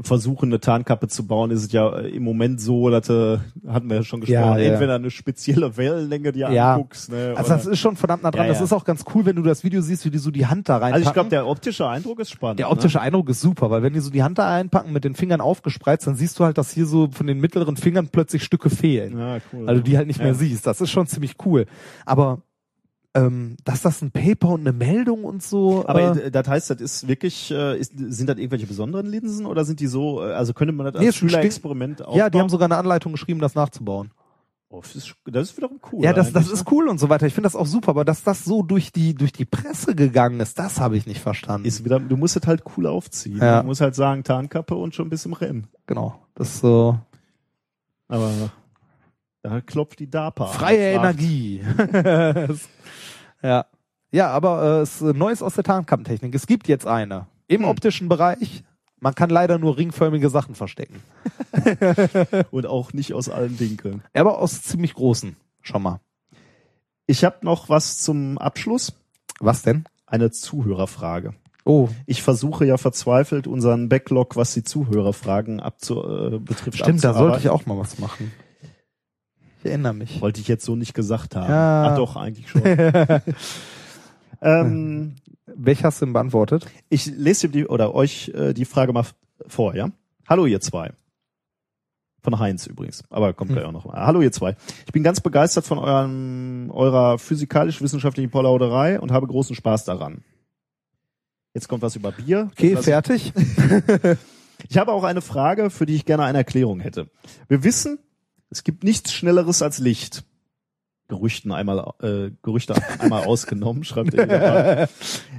Versuchen, 0.00 0.48
eine 0.48 0.58
Tarnkappe 0.58 1.06
zu 1.06 1.24
bauen, 1.24 1.52
ist 1.52 1.62
es 1.62 1.70
ja 1.70 1.88
äh, 1.98 2.08
im 2.08 2.24
Moment 2.24 2.60
so, 2.60 2.90
dass 2.90 3.08
äh, 3.08 3.38
hatten 3.68 3.88
wir 3.88 3.98
ja 3.98 4.02
schon 4.02 4.20
gesprochen, 4.20 4.40
Ja, 4.42 4.58
ja. 4.58 4.72
entweder 4.72 4.96
eine 4.96 5.08
spezielle 5.08 5.76
Wellenlänge 5.76 6.32
dir 6.32 6.50
Ja. 6.50 6.74
anguckst. 6.74 7.12
Ne, 7.12 7.34
Also 7.36 7.50
das 7.50 7.64
ist 7.66 7.78
schon 7.78 7.94
verdammt 7.94 8.24
nah 8.24 8.32
dran. 8.32 8.48
Das 8.48 8.60
ist 8.60 8.72
auch 8.72 8.84
ganz 8.84 9.04
cool, 9.14 9.24
wenn 9.24 9.36
du 9.36 9.42
das 9.42 9.62
Video 9.62 9.80
siehst, 9.82 10.04
wie 10.04 10.10
die 10.10 10.18
so 10.18 10.32
die 10.32 10.46
Hand 10.46 10.68
da 10.68 10.78
reinpacken. 10.78 10.94
also 10.94 11.08
ich 11.08 11.12
glaube, 11.14 11.30
der 11.30 11.46
optische 11.46 11.86
Eindruck 11.86 12.18
ist 12.18 12.30
spannend. 12.30 12.58
Der 12.58 12.72
optische 12.72 12.98
ne? 12.98 13.02
Eindruck 13.04 13.28
ist 13.28 13.40
super, 13.40 13.70
weil 13.70 13.84
wenn 13.84 13.92
die 13.92 14.00
so 14.00 14.10
die 14.10 14.24
Hand 14.24 14.36
da 14.38 14.52
einpacken, 14.52 14.92
mit 14.92 15.04
den 15.04 15.14
Fingern 15.14 15.40
aufgespreizt, 15.40 16.08
dann 16.08 16.16
siehst 16.16 16.40
du 16.40 16.44
halt, 16.44 16.58
dass 16.58 16.72
hier 16.72 16.86
so 16.86 17.08
von 17.12 17.28
den 17.28 17.38
mittleren 17.38 17.76
Fingern 17.76 18.08
plötzlich 18.08 18.42
Stücke 18.42 18.70
fehlen. 18.70 19.16
Ja, 19.16 19.38
cool. 19.52 19.68
Also 19.68 19.80
die 19.80 19.96
halt 19.96 20.08
nicht 20.08 20.18
mehr 20.18 20.34
siehst. 20.34 20.66
Das 20.66 20.80
ist 20.80 20.90
schon 20.90 21.06
ziemlich 21.06 21.36
cool. 21.46 21.66
Aber 22.04 22.42
ähm, 23.14 23.56
dass 23.64 23.82
das 23.82 24.02
ein 24.02 24.10
Paper 24.10 24.48
und 24.50 24.60
eine 24.60 24.72
Meldung 24.72 25.24
und 25.24 25.42
so. 25.42 25.84
Aber 25.86 26.16
äh, 26.16 26.26
äh, 26.26 26.30
das 26.30 26.48
heißt, 26.48 26.70
das 26.70 26.80
ist 26.80 27.08
wirklich, 27.08 27.50
äh, 27.50 27.78
ist, 27.78 27.92
sind 27.96 28.28
das 28.28 28.36
irgendwelche 28.38 28.66
besonderen 28.66 29.06
Linsen 29.06 29.46
oder 29.46 29.64
sind 29.64 29.80
die 29.80 29.86
so, 29.86 30.22
äh, 30.22 30.32
also 30.32 30.52
könnte 30.52 30.72
man 30.72 30.86
das 30.86 30.96
als 30.96 31.06
ein 31.06 31.12
Schülerexperiment 31.12 32.02
aufbauen? 32.02 32.18
ja, 32.18 32.28
die 32.28 32.38
haben 32.38 32.48
sogar 32.48 32.66
eine 32.66 32.76
Anleitung 32.76 33.12
geschrieben, 33.12 33.38
das 33.40 33.54
nachzubauen. 33.54 34.10
oh, 34.68 34.80
das, 34.80 34.96
ist, 34.96 35.14
das 35.26 35.50
ist 35.50 35.56
wiederum 35.56 35.78
cool. 35.92 36.02
ja, 36.02 36.12
das, 36.12 36.32
das 36.32 36.50
ist 36.50 36.70
cool 36.72 36.88
und 36.88 36.98
so 36.98 37.08
weiter. 37.08 37.26
Ich 37.26 37.34
finde 37.34 37.46
das 37.46 37.54
auch 37.54 37.66
super, 37.66 37.90
aber 37.90 38.04
dass 38.04 38.24
das 38.24 38.44
so 38.44 38.62
durch 38.62 38.90
die 38.90 39.14
durch 39.14 39.32
die 39.32 39.44
Presse 39.44 39.94
gegangen 39.94 40.40
ist, 40.40 40.58
das 40.58 40.80
habe 40.80 40.96
ich 40.96 41.06
nicht 41.06 41.20
verstanden. 41.20 41.62
ne? 41.62 41.68
Ist 41.68 41.84
wieder, 41.84 42.00
du 42.00 42.16
musst 42.16 42.36
es 42.36 42.46
halt 42.48 42.64
cool 42.76 42.88
aufziehen. 42.88 43.38
Ja. 43.38 43.60
Du 43.60 43.68
musst 43.68 43.80
halt 43.80 43.94
sagen, 43.94 44.24
Tarnkappe 44.24 44.74
und 44.74 44.94
schon 44.94 45.08
bis 45.08 45.24
im 45.24 45.34
Rennen. 45.34 45.68
genau. 45.86 46.20
Das 46.34 46.48
ist 46.48 46.60
so 46.62 46.98
Aber 48.08 48.28
da 49.44 49.60
klopft 49.60 49.98
die 50.00 50.10
DARPA. 50.10 50.46
an 50.46 50.52
freie 50.52 50.94
fragt, 50.98 51.20
Energie. 51.20 51.62
ja. 53.42 53.66
Ja, 54.10 54.30
aber 54.30 54.62
äh, 54.78 54.80
es 54.82 55.02
ist 55.02 55.16
Neues 55.16 55.42
aus 55.42 55.54
der 55.54 55.64
Tarnkappentechnik. 55.64 56.34
Es 56.34 56.46
gibt 56.46 56.66
jetzt 56.66 56.86
eine 56.86 57.26
im 57.46 57.62
Hm. 57.62 57.68
optischen 57.68 58.08
Bereich. 58.08 58.64
Man 59.00 59.14
kann 59.14 59.28
leider 59.28 59.58
nur 59.58 59.76
ringförmige 59.76 60.30
Sachen 60.30 60.54
verstecken. 60.54 61.02
Und 62.50 62.66
auch 62.66 62.94
nicht 62.94 63.12
aus 63.12 63.28
allen 63.28 63.60
Winkeln. 63.60 64.02
Aber 64.14 64.38
aus 64.38 64.62
ziemlich 64.62 64.94
großen. 64.94 65.36
Schon 65.60 65.82
mal. 65.82 66.00
Ich 67.06 67.22
habe 67.24 67.36
noch 67.42 67.68
was 67.68 67.98
zum 67.98 68.38
Abschluss. 68.38 68.94
Was 69.40 69.60
denn? 69.62 69.84
Eine 70.06 70.30
Zuhörerfrage. 70.30 71.34
Oh, 71.66 71.88
Ich 72.06 72.22
versuche 72.22 72.64
ja 72.64 72.78
verzweifelt 72.78 73.46
unseren 73.46 73.88
Backlog, 73.90 74.36
was 74.36 74.54
die 74.54 74.62
Zuhörerfragen 74.62 75.60
abzu, 75.60 76.02
äh, 76.02 76.38
betrifft, 76.38 76.78
stimmt, 76.78 77.02
da 77.04 77.14
sollte 77.14 77.38
ich 77.38 77.48
auch 77.50 77.66
mal 77.66 77.76
was 77.78 77.98
machen. 77.98 78.32
Ich 79.64 79.70
erinnere 79.70 79.94
mich. 79.94 80.20
Wollte 80.20 80.42
ich 80.42 80.48
jetzt 80.48 80.66
so 80.66 80.76
nicht 80.76 80.92
gesagt 80.92 81.34
haben. 81.36 81.48
Ja. 81.48 81.88
Ach 81.88 81.96
doch, 81.96 82.16
eigentlich 82.16 82.50
schon. 82.50 82.62
ähm, 84.42 85.14
Welche 85.46 85.84
hast 85.84 86.02
du 86.02 86.04
denn 86.04 86.12
beantwortet? 86.12 86.66
ich 86.90 87.06
lese 87.06 87.48
dir 87.48 87.52
die, 87.62 87.66
oder 87.66 87.94
euch 87.94 88.28
äh, 88.34 88.52
die 88.52 88.66
Frage 88.66 88.92
mal 88.92 89.06
vor, 89.46 89.74
ja? 89.74 89.88
Hallo 90.28 90.44
ihr 90.44 90.60
zwei. 90.60 90.92
Von 92.22 92.38
Heinz 92.38 92.66
übrigens, 92.66 93.04
aber 93.08 93.32
kommt 93.32 93.50
Hm. 93.50 93.56
gleich 93.56 93.66
auch 93.66 93.72
noch 93.72 93.86
mal. 93.86 94.04
Hallo 94.04 94.20
ihr 94.20 94.32
zwei. 94.32 94.54
Ich 94.84 94.92
bin 94.92 95.02
ganz 95.02 95.22
begeistert 95.22 95.64
von 95.64 95.78
eurem, 95.78 96.70
eurer 96.70 97.18
physikalisch-wissenschaftlichen 97.18 98.30
Plauderei 98.30 99.00
und 99.00 99.12
habe 99.12 99.26
großen 99.26 99.56
Spaß 99.56 99.86
daran. 99.86 100.24
Jetzt 101.54 101.68
kommt 101.68 101.80
was 101.82 101.96
über 101.96 102.12
Bier. 102.12 102.50
Okay, 102.52 102.76
fertig. 102.76 103.32
Ich 104.68 104.78
habe 104.78 104.92
auch 104.92 105.02
eine 105.02 105.20
Frage, 105.20 105.68
für 105.68 105.84
die 105.84 105.96
ich 105.96 106.04
gerne 106.04 106.22
eine 106.22 106.38
Erklärung 106.38 106.78
hätte. 106.80 107.10
Wir 107.48 107.64
wissen, 107.64 107.98
es 108.54 108.62
gibt 108.64 108.84
nichts 108.84 109.12
Schnelleres 109.12 109.62
als 109.62 109.78
Licht. 109.78 110.24
Gerüchten 111.08 111.52
einmal, 111.52 111.92
äh, 112.00 112.30
Gerüchte 112.42 112.74
einmal 113.00 113.24
ausgenommen, 113.26 113.84
schreibt 113.84 114.14
er. 114.14 114.88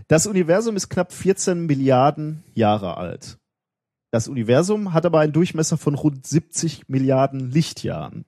Das 0.07 0.27
Universum 0.27 0.75
ist 0.75 0.89
knapp 0.89 1.11
14 1.11 1.65
Milliarden 1.65 2.43
Jahre 2.53 2.97
alt. 2.97 3.37
Das 4.11 4.27
Universum 4.27 4.93
hat 4.93 5.05
aber 5.05 5.19
einen 5.19 5.33
Durchmesser 5.33 5.77
von 5.77 5.95
rund 5.95 6.27
70 6.27 6.87
Milliarden 6.87 7.51
Lichtjahren. 7.51 8.25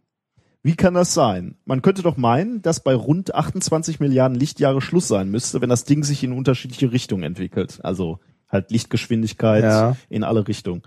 Wie 0.64 0.76
kann 0.76 0.96
das 0.96 1.14
sein? 1.14 1.56
Man 1.66 1.82
könnte 1.82 2.02
doch 2.02 2.18
meinen, 2.18 2.62
dass 2.62 2.82
bei 2.82 2.96
rund 2.96 3.36
28 3.36 4.00
Milliarden 4.00 4.38
Lichtjahre 4.38 4.82
Schluss 4.82 5.08
sein 5.08 5.30
müsste, 5.30 5.62
wenn 5.62 5.70
das 5.70 5.84
Ding 5.84 6.04
sich 6.04 6.24
in 6.24 6.32
unterschiedliche 6.34 6.92
Richtungen 6.92 7.24
entwickelt. 7.24 7.80
Also 7.84 8.20
halt 8.50 8.72
Lichtgeschwindigkeit 8.72 9.64
Ja. 9.64 9.96
in 10.10 10.24
alle 10.24 10.48
Richtungen. 10.48 10.82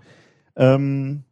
Ähm, 0.57 1.23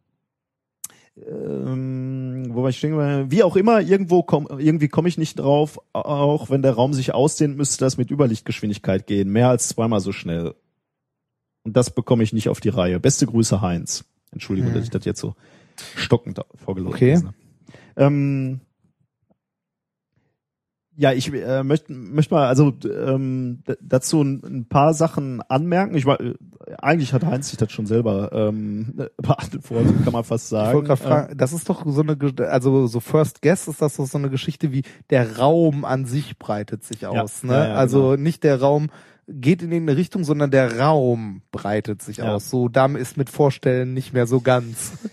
ähm, 1.27 2.47
wo 2.49 2.63
war 2.63 2.69
ich 2.69 2.79
geblieben? 2.81 3.31
Wie 3.31 3.43
auch 3.43 3.55
immer, 3.55 3.81
irgendwo 3.81 4.23
komm, 4.23 4.47
irgendwie 4.57 4.87
komme 4.87 5.09
ich 5.09 5.17
nicht 5.17 5.39
drauf. 5.39 5.79
Auch 5.93 6.49
wenn 6.49 6.61
der 6.61 6.73
Raum 6.73 6.93
sich 6.93 7.13
ausdehnt, 7.13 7.57
müsste 7.57 7.83
das 7.83 7.97
mit 7.97 8.11
Überlichtgeschwindigkeit 8.11 9.07
gehen. 9.07 9.29
Mehr 9.31 9.49
als 9.49 9.69
zweimal 9.69 9.99
so 9.99 10.11
schnell. 10.11 10.55
Und 11.63 11.75
das 11.75 11.89
bekomme 11.91 12.23
ich 12.23 12.33
nicht 12.33 12.49
auf 12.49 12.59
die 12.59 12.69
Reihe. 12.69 12.99
Beste 12.99 13.25
Grüße, 13.25 13.61
Heinz. 13.61 14.05
Entschuldigung, 14.31 14.69
Hm. 14.71 14.75
dass 14.75 14.83
ich 14.85 14.91
das 14.91 15.05
jetzt 15.05 15.19
so 15.19 15.35
stockend 15.95 16.39
vorgelesen 16.55 16.93
Okay. 16.93 17.15
habe. 17.17 17.33
Ähm, 17.95 18.61
ja, 20.95 21.13
ich 21.13 21.31
äh, 21.33 21.63
möchte 21.63 21.93
möchte 21.93 22.33
mal 22.33 22.47
also 22.47 22.73
ähm, 22.83 23.63
dazu 23.81 24.21
ein, 24.21 24.43
ein 24.43 24.65
paar 24.67 24.93
Sachen 24.93 25.41
anmerken. 25.41 25.95
Ich 25.95 26.05
war, 26.05 26.19
äh, 26.19 26.33
eigentlich 26.77 27.13
hat 27.13 27.25
Heinz 27.25 27.49
sich 27.49 27.57
das 27.57 27.71
schon 27.71 27.85
selber 27.85 28.29
ähm, 28.31 28.93
beantwortet, 29.17 30.03
kann 30.03 30.13
man 30.13 30.23
fast 30.23 30.49
sagen. 30.49 30.69
Ich 30.69 30.73
wollte 30.75 30.87
gerade 30.87 31.01
fragen, 31.01 31.37
das 31.37 31.53
ist 31.53 31.69
doch 31.69 31.83
so 31.85 32.01
eine, 32.01 32.17
also 32.49 32.87
so 32.87 32.99
First 32.99 33.41
Guess 33.41 33.67
ist 33.67 33.81
das 33.81 33.95
doch 33.95 34.05
so 34.05 34.17
eine 34.17 34.29
Geschichte 34.29 34.71
wie 34.71 34.83
der 35.09 35.37
Raum 35.37 35.85
an 35.85 36.05
sich 36.05 36.37
breitet 36.37 36.83
sich 36.83 37.07
aus, 37.07 37.43
ne? 37.43 37.53
ja, 37.53 37.67
ja, 37.69 37.75
also 37.75 38.15
nicht 38.15 38.43
der 38.43 38.59
Raum 38.59 38.89
geht 39.27 39.61
in 39.61 39.71
eine 39.71 39.95
Richtung, 39.95 40.23
sondern 40.23 40.51
der 40.51 40.79
Raum 40.79 41.41
breitet 41.51 42.01
sich 42.01 42.17
Ja. 42.17 42.33
aus. 42.35 42.49
So, 42.49 42.67
damit 42.67 43.01
ist 43.01 43.17
mit 43.17 43.29
Vorstellen 43.29 43.93
nicht 43.93 44.13
mehr 44.13 44.27
so 44.27 44.41
ganz. 44.41 44.93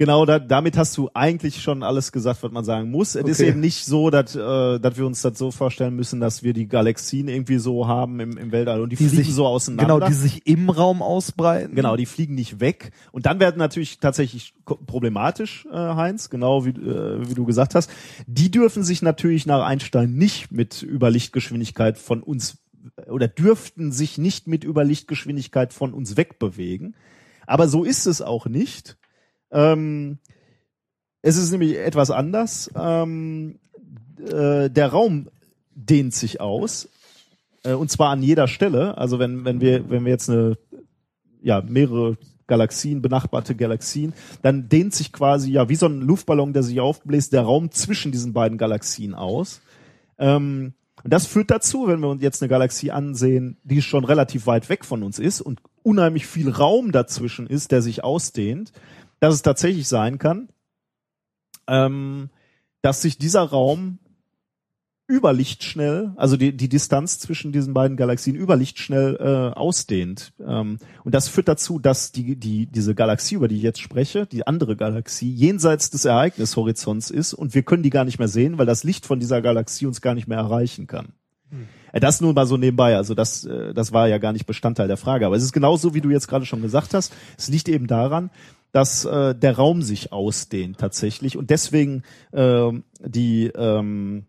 Genau, 0.00 0.24
da, 0.26 0.38
damit 0.38 0.76
hast 0.76 0.96
du 0.96 1.10
eigentlich 1.12 1.60
schon 1.60 1.82
alles 1.82 2.12
gesagt, 2.12 2.44
was 2.44 2.52
man 2.52 2.64
sagen 2.64 2.88
muss. 2.88 3.16
Es 3.16 3.26
ist 3.26 3.40
Okay. 3.40 3.48
eben 3.48 3.58
nicht 3.58 3.84
so, 3.84 4.10
dass, 4.10 4.36
äh, 4.36 4.78
dass 4.78 4.96
wir 4.96 5.04
uns 5.04 5.22
das 5.22 5.36
so 5.36 5.50
vorstellen 5.50 5.96
müssen, 5.96 6.20
dass 6.20 6.44
wir 6.44 6.52
die 6.52 6.68
Galaxien 6.68 7.26
irgendwie 7.26 7.58
so 7.58 7.88
haben 7.88 8.20
im, 8.20 8.38
im 8.38 8.52
Weltall 8.52 8.80
und 8.80 8.90
die, 8.90 8.96
fliegen 8.96 9.24
so 9.24 9.44
auseinander. 9.44 9.94
Genau, 9.96 10.06
die 10.06 10.14
sich 10.14 10.46
im 10.46 10.70
Raum 10.70 11.02
ausbreiten. 11.02 11.74
Genau, 11.74 11.96
die 11.96 12.06
fliegen 12.06 12.36
nicht 12.36 12.60
weg. 12.60 12.92
Und 13.10 13.26
dann 13.26 13.40
werden 13.40 13.58
natürlich 13.58 13.98
tatsächlich 13.98 14.54
problematisch, 14.64 15.66
äh, 15.66 15.74
Heinz, 15.76 16.30
genau 16.30 16.64
wie, 16.64 16.70
äh, 16.70 17.28
wie 17.28 17.34
du 17.34 17.44
gesagt 17.44 17.74
hast. 17.74 17.90
Die 18.28 18.52
dürfen 18.52 18.84
sich 18.84 19.02
natürlich 19.02 19.46
nach 19.46 19.66
Einstein 19.66 20.12
nicht 20.12 20.52
mit 20.52 20.80
Überlichtgeschwindigkeit 20.80 21.98
von 21.98 22.22
uns 22.22 22.58
oder 23.10 23.26
dürften 23.26 23.90
sich 23.90 24.16
nicht 24.16 24.46
mit 24.46 24.62
Überlichtgeschwindigkeit 24.62 25.72
von 25.72 25.92
uns 25.92 26.16
wegbewegen. 26.16 26.94
Aber 27.48 27.66
so 27.66 27.82
ist 27.82 28.06
es 28.06 28.22
auch 28.22 28.46
nicht. 28.46 28.96
Ähm, 29.50 30.18
es 31.22 31.36
ist 31.36 31.50
nämlich 31.50 31.76
etwas 31.76 32.10
anders. 32.10 32.70
Ähm, 32.76 33.58
äh, 34.18 34.70
der 34.70 34.88
Raum 34.88 35.28
dehnt 35.74 36.14
sich 36.14 36.40
aus. 36.40 36.88
Äh, 37.64 37.72
und 37.72 37.90
zwar 37.90 38.10
an 38.10 38.22
jeder 38.22 38.48
Stelle. 38.48 38.98
Also 38.98 39.18
wenn, 39.18 39.44
wenn 39.44 39.60
wir, 39.60 39.88
wenn 39.90 40.04
wir 40.04 40.12
jetzt 40.12 40.30
eine, 40.30 40.58
ja, 41.42 41.62
mehrere 41.62 42.16
Galaxien, 42.46 43.02
benachbarte 43.02 43.54
Galaxien, 43.54 44.14
dann 44.42 44.68
dehnt 44.68 44.94
sich 44.94 45.12
quasi, 45.12 45.52
ja, 45.52 45.68
wie 45.68 45.76
so 45.76 45.86
ein 45.86 46.00
Luftballon, 46.00 46.52
der 46.52 46.62
sich 46.62 46.80
aufbläst, 46.80 47.32
der 47.32 47.42
Raum 47.42 47.70
zwischen 47.70 48.10
diesen 48.10 48.32
beiden 48.32 48.58
Galaxien 48.58 49.14
aus. 49.14 49.60
Ähm, 50.18 50.72
und 51.04 51.12
das 51.12 51.26
führt 51.26 51.50
dazu, 51.50 51.86
wenn 51.86 52.00
wir 52.00 52.08
uns 52.08 52.22
jetzt 52.22 52.42
eine 52.42 52.48
Galaxie 52.48 52.90
ansehen, 52.90 53.58
die 53.62 53.82
schon 53.82 54.04
relativ 54.04 54.46
weit 54.46 54.68
weg 54.68 54.84
von 54.84 55.02
uns 55.02 55.18
ist 55.18 55.40
und 55.40 55.60
unheimlich 55.82 56.26
viel 56.26 56.50
Raum 56.50 56.90
dazwischen 56.90 57.46
ist, 57.46 57.70
der 57.70 57.82
sich 57.82 58.02
ausdehnt, 58.02 58.72
dass 59.20 59.34
es 59.34 59.42
tatsächlich 59.42 59.88
sein 59.88 60.18
kann, 60.18 60.48
ähm, 61.66 62.30
dass 62.82 63.02
sich 63.02 63.18
dieser 63.18 63.42
Raum 63.42 63.98
überlichtschnell, 65.10 66.12
also 66.16 66.36
die, 66.36 66.54
die 66.54 66.68
Distanz 66.68 67.18
zwischen 67.18 67.50
diesen 67.50 67.72
beiden 67.72 67.96
Galaxien 67.96 68.36
überlichtschnell 68.36 69.16
äh, 69.18 69.58
ausdehnt. 69.58 70.34
Ähm, 70.46 70.78
und 71.02 71.14
das 71.14 71.28
führt 71.28 71.48
dazu, 71.48 71.78
dass 71.78 72.12
die, 72.12 72.36
die, 72.36 72.66
diese 72.66 72.94
Galaxie, 72.94 73.36
über 73.36 73.48
die 73.48 73.56
ich 73.56 73.62
jetzt 73.62 73.80
spreche, 73.80 74.26
die 74.26 74.46
andere 74.46 74.76
Galaxie, 74.76 75.32
jenseits 75.32 75.88
des 75.88 76.04
Ereignishorizonts 76.04 77.10
ist 77.10 77.32
und 77.32 77.54
wir 77.54 77.62
können 77.62 77.82
die 77.82 77.90
gar 77.90 78.04
nicht 78.04 78.18
mehr 78.18 78.28
sehen, 78.28 78.58
weil 78.58 78.66
das 78.66 78.84
Licht 78.84 79.06
von 79.06 79.18
dieser 79.18 79.40
Galaxie 79.40 79.86
uns 79.86 80.02
gar 80.02 80.14
nicht 80.14 80.28
mehr 80.28 80.38
erreichen 80.38 80.86
kann. 80.86 81.14
Äh, 81.92 82.00
Das 82.00 82.20
nur 82.20 82.34
mal 82.34 82.46
so 82.46 82.58
nebenbei, 82.58 82.94
also 82.94 83.14
das, 83.14 83.46
äh, 83.46 83.72
das 83.72 83.92
war 83.92 84.08
ja 84.08 84.18
gar 84.18 84.34
nicht 84.34 84.44
Bestandteil 84.44 84.88
der 84.88 84.98
Frage. 84.98 85.24
Aber 85.24 85.36
es 85.36 85.42
ist 85.42 85.52
genauso, 85.52 85.94
wie 85.94 86.02
du 86.02 86.10
jetzt 86.10 86.28
gerade 86.28 86.44
schon 86.44 86.60
gesagt 86.60 86.92
hast. 86.92 87.14
Es 87.38 87.48
liegt 87.48 87.70
eben 87.70 87.86
daran, 87.86 88.28
dass 88.72 89.04
äh, 89.04 89.34
der 89.34 89.56
Raum 89.56 89.82
sich 89.82 90.12
ausdehnt 90.12 90.78
tatsächlich 90.78 91.36
und 91.36 91.50
deswegen 91.50 92.02
ähm, 92.32 92.84
die 93.00 93.46
ähm, 93.54 94.26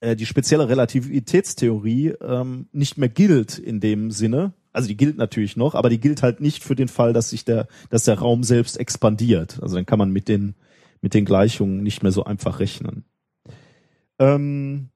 äh, 0.00 0.16
die 0.16 0.26
spezielle 0.26 0.68
Relativitätstheorie 0.68 2.14
ähm, 2.20 2.68
nicht 2.72 2.98
mehr 2.98 3.08
gilt 3.08 3.58
in 3.58 3.80
dem 3.80 4.10
Sinne. 4.10 4.52
Also 4.72 4.88
die 4.88 4.96
gilt 4.96 5.16
natürlich 5.16 5.56
noch, 5.56 5.74
aber 5.74 5.90
die 5.90 6.00
gilt 6.00 6.22
halt 6.22 6.40
nicht 6.40 6.62
für 6.62 6.76
den 6.76 6.88
Fall, 6.88 7.12
dass 7.12 7.30
sich 7.30 7.44
der, 7.44 7.66
dass 7.90 8.04
der 8.04 8.18
Raum 8.18 8.44
selbst 8.44 8.78
expandiert. 8.78 9.58
Also 9.60 9.76
dann 9.76 9.86
kann 9.86 9.98
man 9.98 10.10
mit 10.10 10.28
den 10.28 10.54
mit 11.00 11.14
den 11.14 11.24
Gleichungen 11.24 11.82
nicht 11.82 12.02
mehr 12.02 12.12
so 12.12 12.24
einfach 12.24 12.60
rechnen. 12.60 13.04
Ähm, 14.18 14.90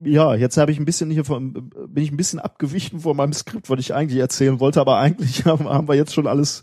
ja, 0.00 0.34
jetzt 0.34 0.56
habe 0.56 0.72
ich 0.72 0.78
ein 0.78 0.84
bisschen 0.84 1.10
hier 1.10 1.24
von, 1.24 1.52
bin 1.52 2.02
ich 2.02 2.10
ein 2.10 2.16
bisschen 2.16 2.40
abgewichen 2.40 3.00
von 3.00 3.16
meinem 3.16 3.32
Skript, 3.32 3.70
was 3.70 3.78
ich 3.78 3.94
eigentlich 3.94 4.18
erzählen 4.18 4.60
wollte, 4.60 4.80
aber 4.80 4.98
eigentlich 4.98 5.44
haben, 5.44 5.68
haben 5.68 5.88
wir 5.88 5.94
jetzt 5.94 6.14
schon 6.14 6.26
alles 6.26 6.62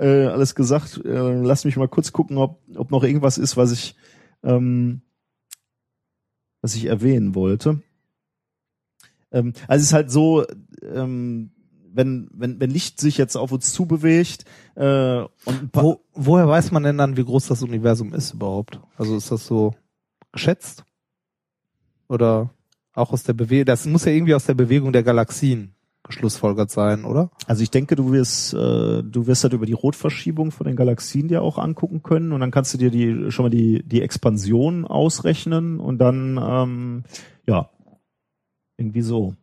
äh, 0.00 0.26
alles 0.26 0.54
gesagt. 0.54 1.00
Äh, 1.04 1.42
lass 1.42 1.64
mich 1.64 1.76
mal 1.76 1.88
kurz 1.88 2.12
gucken, 2.12 2.38
ob 2.38 2.60
ob 2.74 2.90
noch 2.90 3.04
irgendwas 3.04 3.38
ist, 3.38 3.56
was 3.56 3.70
ich 3.70 3.94
ähm, 4.42 5.02
was 6.62 6.74
ich 6.74 6.86
erwähnen 6.86 7.34
wollte. 7.34 7.82
Ähm, 9.30 9.52
also 9.68 9.82
es 9.82 9.88
ist 9.88 9.92
halt 9.92 10.10
so, 10.10 10.44
ähm, 10.82 11.52
wenn, 11.92 12.28
wenn, 12.32 12.60
wenn 12.60 12.70
Licht 12.70 13.00
sich 13.00 13.18
jetzt 13.18 13.36
auf 13.36 13.52
uns 13.52 13.72
zubewegt 13.72 14.44
äh, 14.74 15.20
und 15.44 15.70
Wo, 15.72 16.04
woher 16.12 16.48
weiß 16.48 16.70
man 16.70 16.82
denn 16.82 16.98
dann, 16.98 17.16
wie 17.16 17.24
groß 17.24 17.48
das 17.48 17.62
Universum 17.62 18.12
ist 18.14 18.34
überhaupt? 18.34 18.80
Also 18.96 19.16
ist 19.16 19.30
das 19.30 19.46
so 19.46 19.74
geschätzt? 20.32 20.84
Oder 22.08 22.50
auch 22.92 23.12
aus 23.12 23.22
der 23.22 23.32
Bewegung? 23.32 23.66
Das 23.66 23.86
muss 23.86 24.04
ja 24.04 24.12
irgendwie 24.12 24.34
aus 24.34 24.46
der 24.46 24.54
Bewegung 24.54 24.92
der 24.92 25.02
Galaxien 25.02 25.74
geschlussfolgert 26.10 26.70
sein, 26.70 27.04
oder? 27.04 27.30
Also 27.46 27.62
ich 27.62 27.70
denke, 27.70 27.96
du 27.96 28.12
wirst, 28.12 28.52
äh, 28.52 29.02
du 29.02 29.26
wirst 29.26 29.42
halt 29.44 29.52
über 29.54 29.66
die 29.66 29.72
Rotverschiebung 29.72 30.50
von 30.50 30.66
den 30.66 30.76
Galaxien 30.76 31.28
dir 31.28 31.42
auch 31.42 31.58
angucken 31.58 32.02
können 32.02 32.32
und 32.32 32.40
dann 32.40 32.50
kannst 32.50 32.74
du 32.74 32.78
dir 32.78 32.90
die 32.90 33.30
schon 33.30 33.44
mal 33.46 33.50
die 33.50 33.82
die 33.84 34.02
Expansion 34.02 34.86
ausrechnen 34.86 35.80
und 35.80 35.98
dann 35.98 36.38
ähm, 36.42 37.04
ja 37.46 37.70
irgendwie 38.76 39.02
so. 39.02 39.34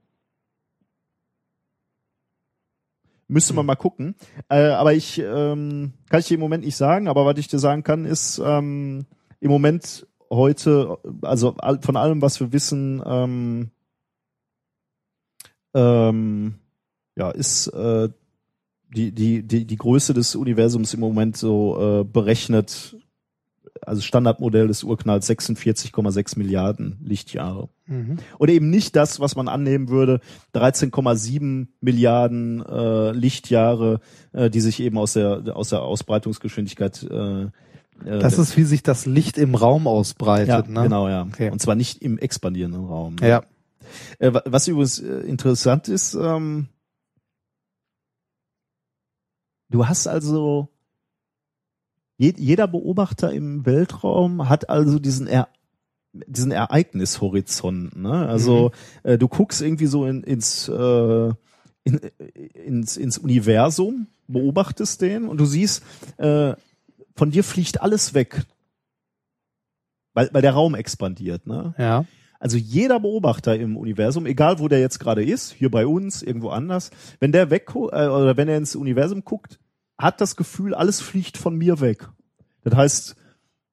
Müsste 3.29 3.53
man 3.53 3.65
mal 3.65 3.75
gucken. 3.75 4.15
Äh, 4.49 4.69
aber 4.69 4.93
ich 4.93 5.19
ähm, 5.19 5.93
kann 6.09 6.19
ich 6.19 6.27
dir 6.27 6.35
im 6.35 6.39
Moment 6.39 6.63
nicht 6.63 6.77
sagen, 6.77 7.07
aber 7.07 7.25
was 7.25 7.37
ich 7.37 7.47
dir 7.47 7.59
sagen 7.59 7.83
kann, 7.83 8.05
ist 8.05 8.41
ähm, 8.43 9.05
im 9.39 9.51
Moment 9.51 10.07
heute, 10.29 10.97
also 11.21 11.55
von 11.81 11.97
allem, 11.97 12.21
was 12.21 12.39
wir 12.39 12.51
wissen, 12.53 13.01
ähm, 13.05 13.71
ähm, 15.73 16.55
ja, 17.15 17.31
ist 17.31 17.67
äh, 17.67 18.09
die, 18.95 19.11
die, 19.11 19.43
die, 19.43 19.65
die 19.65 19.75
Größe 19.75 20.13
des 20.13 20.35
Universums 20.35 20.93
im 20.93 20.99
Moment 20.99 21.37
so 21.37 22.01
äh, 22.01 22.03
berechnet, 22.03 22.95
also 23.81 24.01
Standardmodell 24.01 24.67
des 24.67 24.83
Urknalls 24.83 25.29
46,6 25.29 26.37
Milliarden 26.37 26.97
Lichtjahre. 27.03 27.69
Oder 28.37 28.53
eben 28.53 28.69
nicht 28.69 28.95
das, 28.95 29.19
was 29.19 29.35
man 29.35 29.47
annehmen 29.47 29.89
würde, 29.89 30.19
13,7 30.53 31.67
Milliarden 31.81 32.65
äh, 32.65 33.11
Lichtjahre, 33.11 33.99
äh, 34.33 34.49
die 34.49 34.61
sich 34.61 34.79
eben 34.79 34.97
aus 34.97 35.13
der, 35.13 35.55
aus 35.55 35.69
der 35.69 35.81
Ausbreitungsgeschwindigkeit 35.81 37.03
äh, 37.03 37.43
äh, 38.05 38.19
Das 38.19 38.37
ist, 38.37 38.57
wie 38.57 38.63
sich 38.63 38.83
das 38.83 39.05
Licht 39.05 39.37
im 39.37 39.55
Raum 39.55 39.87
ausbreitet, 39.87 40.47
ja, 40.47 40.61
ne? 40.67 40.83
genau, 40.83 41.07
ja. 41.07 41.23
Okay. 41.23 41.49
Und 41.49 41.61
zwar 41.61 41.75
nicht 41.75 42.01
im 42.01 42.17
expandierenden 42.17 42.85
Raum. 42.85 43.15
ne? 43.19 43.27
Ja. 43.27 43.43
Äh, 44.19 44.33
wa- 44.33 44.43
was 44.45 44.67
übrigens 44.67 44.99
äh, 44.99 45.19
interessant 45.21 45.87
ist, 45.87 46.13
ähm, 46.15 46.67
du 49.69 49.87
hast 49.87 50.07
also 50.07 50.69
je, 52.17 52.33
jeder 52.37 52.67
Beobachter 52.67 53.31
im 53.33 53.65
Weltraum 53.65 54.49
hat 54.49 54.69
also 54.69 54.99
diesen 54.99 55.27
er, 55.27 55.49
diesen 56.13 56.51
Ereignishorizont. 56.51 57.95
Ne? 57.95 58.27
Also 58.27 58.71
äh, 59.03 59.17
du 59.17 59.27
guckst 59.27 59.61
irgendwie 59.61 59.87
so 59.87 60.05
in, 60.05 60.23
ins, 60.23 60.67
äh, 60.67 61.29
in, 61.83 61.97
ins 62.53 62.97
ins 62.97 63.17
Universum, 63.17 64.07
beobachtest 64.27 65.01
den 65.01 65.25
und 65.27 65.37
du 65.37 65.45
siehst, 65.45 65.83
äh, 66.17 66.53
von 67.15 67.31
dir 67.31 67.43
fliegt 67.43 67.81
alles 67.81 68.13
weg, 68.13 68.45
weil 70.13 70.29
weil 70.33 70.41
der 70.41 70.53
Raum 70.53 70.75
expandiert. 70.75 71.45
Ne? 71.47 71.73
Ja. 71.77 72.05
Also 72.39 72.57
jeder 72.57 72.99
Beobachter 72.99 73.57
im 73.57 73.77
Universum, 73.77 74.25
egal 74.25 74.59
wo 74.59 74.67
der 74.67 74.79
jetzt 74.79 74.99
gerade 74.99 75.23
ist, 75.23 75.51
hier 75.51 75.71
bei 75.71 75.87
uns, 75.87 76.21
irgendwo 76.21 76.49
anders, 76.49 76.91
wenn 77.19 77.31
der 77.31 77.49
weg 77.49 77.69
äh, 77.75 77.77
oder 77.79 78.37
wenn 78.37 78.47
er 78.47 78.57
ins 78.57 78.75
Universum 78.75 79.23
guckt, 79.23 79.59
hat 79.97 80.21
das 80.21 80.35
Gefühl, 80.35 80.73
alles 80.73 81.01
fliegt 81.01 81.37
von 81.37 81.55
mir 81.55 81.79
weg. 81.81 82.09
Das 82.63 82.75
heißt, 82.75 83.15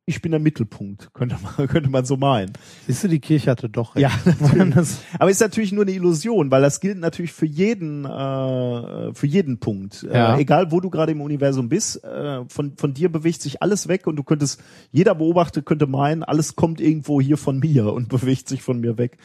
ich 0.07 0.21
bin 0.21 0.33
der 0.33 0.41
Mittelpunkt, 0.41 1.11
könnte 1.15 1.37
man, 1.43 1.69
könnte 1.69 1.91
man 1.91 2.05
so 2.05 2.17
meinen. 2.17 2.53
Siehst 2.87 3.05
du, 3.05 3.09
die 3.09 3.21
Kirche 3.21 3.51
hatte 3.51 3.69
doch 3.69 3.97
recht. 3.97 4.03
Ja, 4.03 4.65
das, 4.75 5.01
Aber 5.19 5.31
ist 5.31 5.41
natürlich 5.41 5.73
nur 5.73 5.85
eine 5.85 5.93
Illusion, 5.93 6.51
weil 6.51 6.63
das 6.63 6.81
gilt 6.81 6.99
natürlich 6.99 7.33
für 7.33 7.47
jeden, 7.47 8.05
äh, 8.05 9.15
für 9.15 9.27
jeden 9.27 9.59
Punkt. 9.61 10.03
Ja. 10.03 10.37
Äh, 10.37 10.43
egal 10.43 10.71
wo 10.71 10.81
du 10.81 10.91
gerade 10.91 11.13
im 11.13 11.21
Universum 11.21 11.69
bist, 11.69 12.05
äh, 12.05 12.45
von, 12.49 12.77
von 12.77 12.93
dir 12.93 13.11
bewegt 13.11 13.41
sich 13.41 13.63
alles 13.63 13.89
weg 13.89 14.07
und 14.07 14.17
du 14.17 14.25
könntest, 14.25 14.63
jeder 14.93 15.15
Beobachter 15.15 15.63
könnte 15.63 15.87
meinen, 15.87 16.23
alles 16.23 16.55
kommt 16.55 16.81
irgendwo 16.81 17.21
hier 17.21 17.39
von 17.39 17.59
mir 17.59 17.93
und 17.93 18.09
bewegt 18.09 18.49
sich 18.49 18.63
von 18.63 18.81
mir 18.81 18.99
weg. 18.99 19.17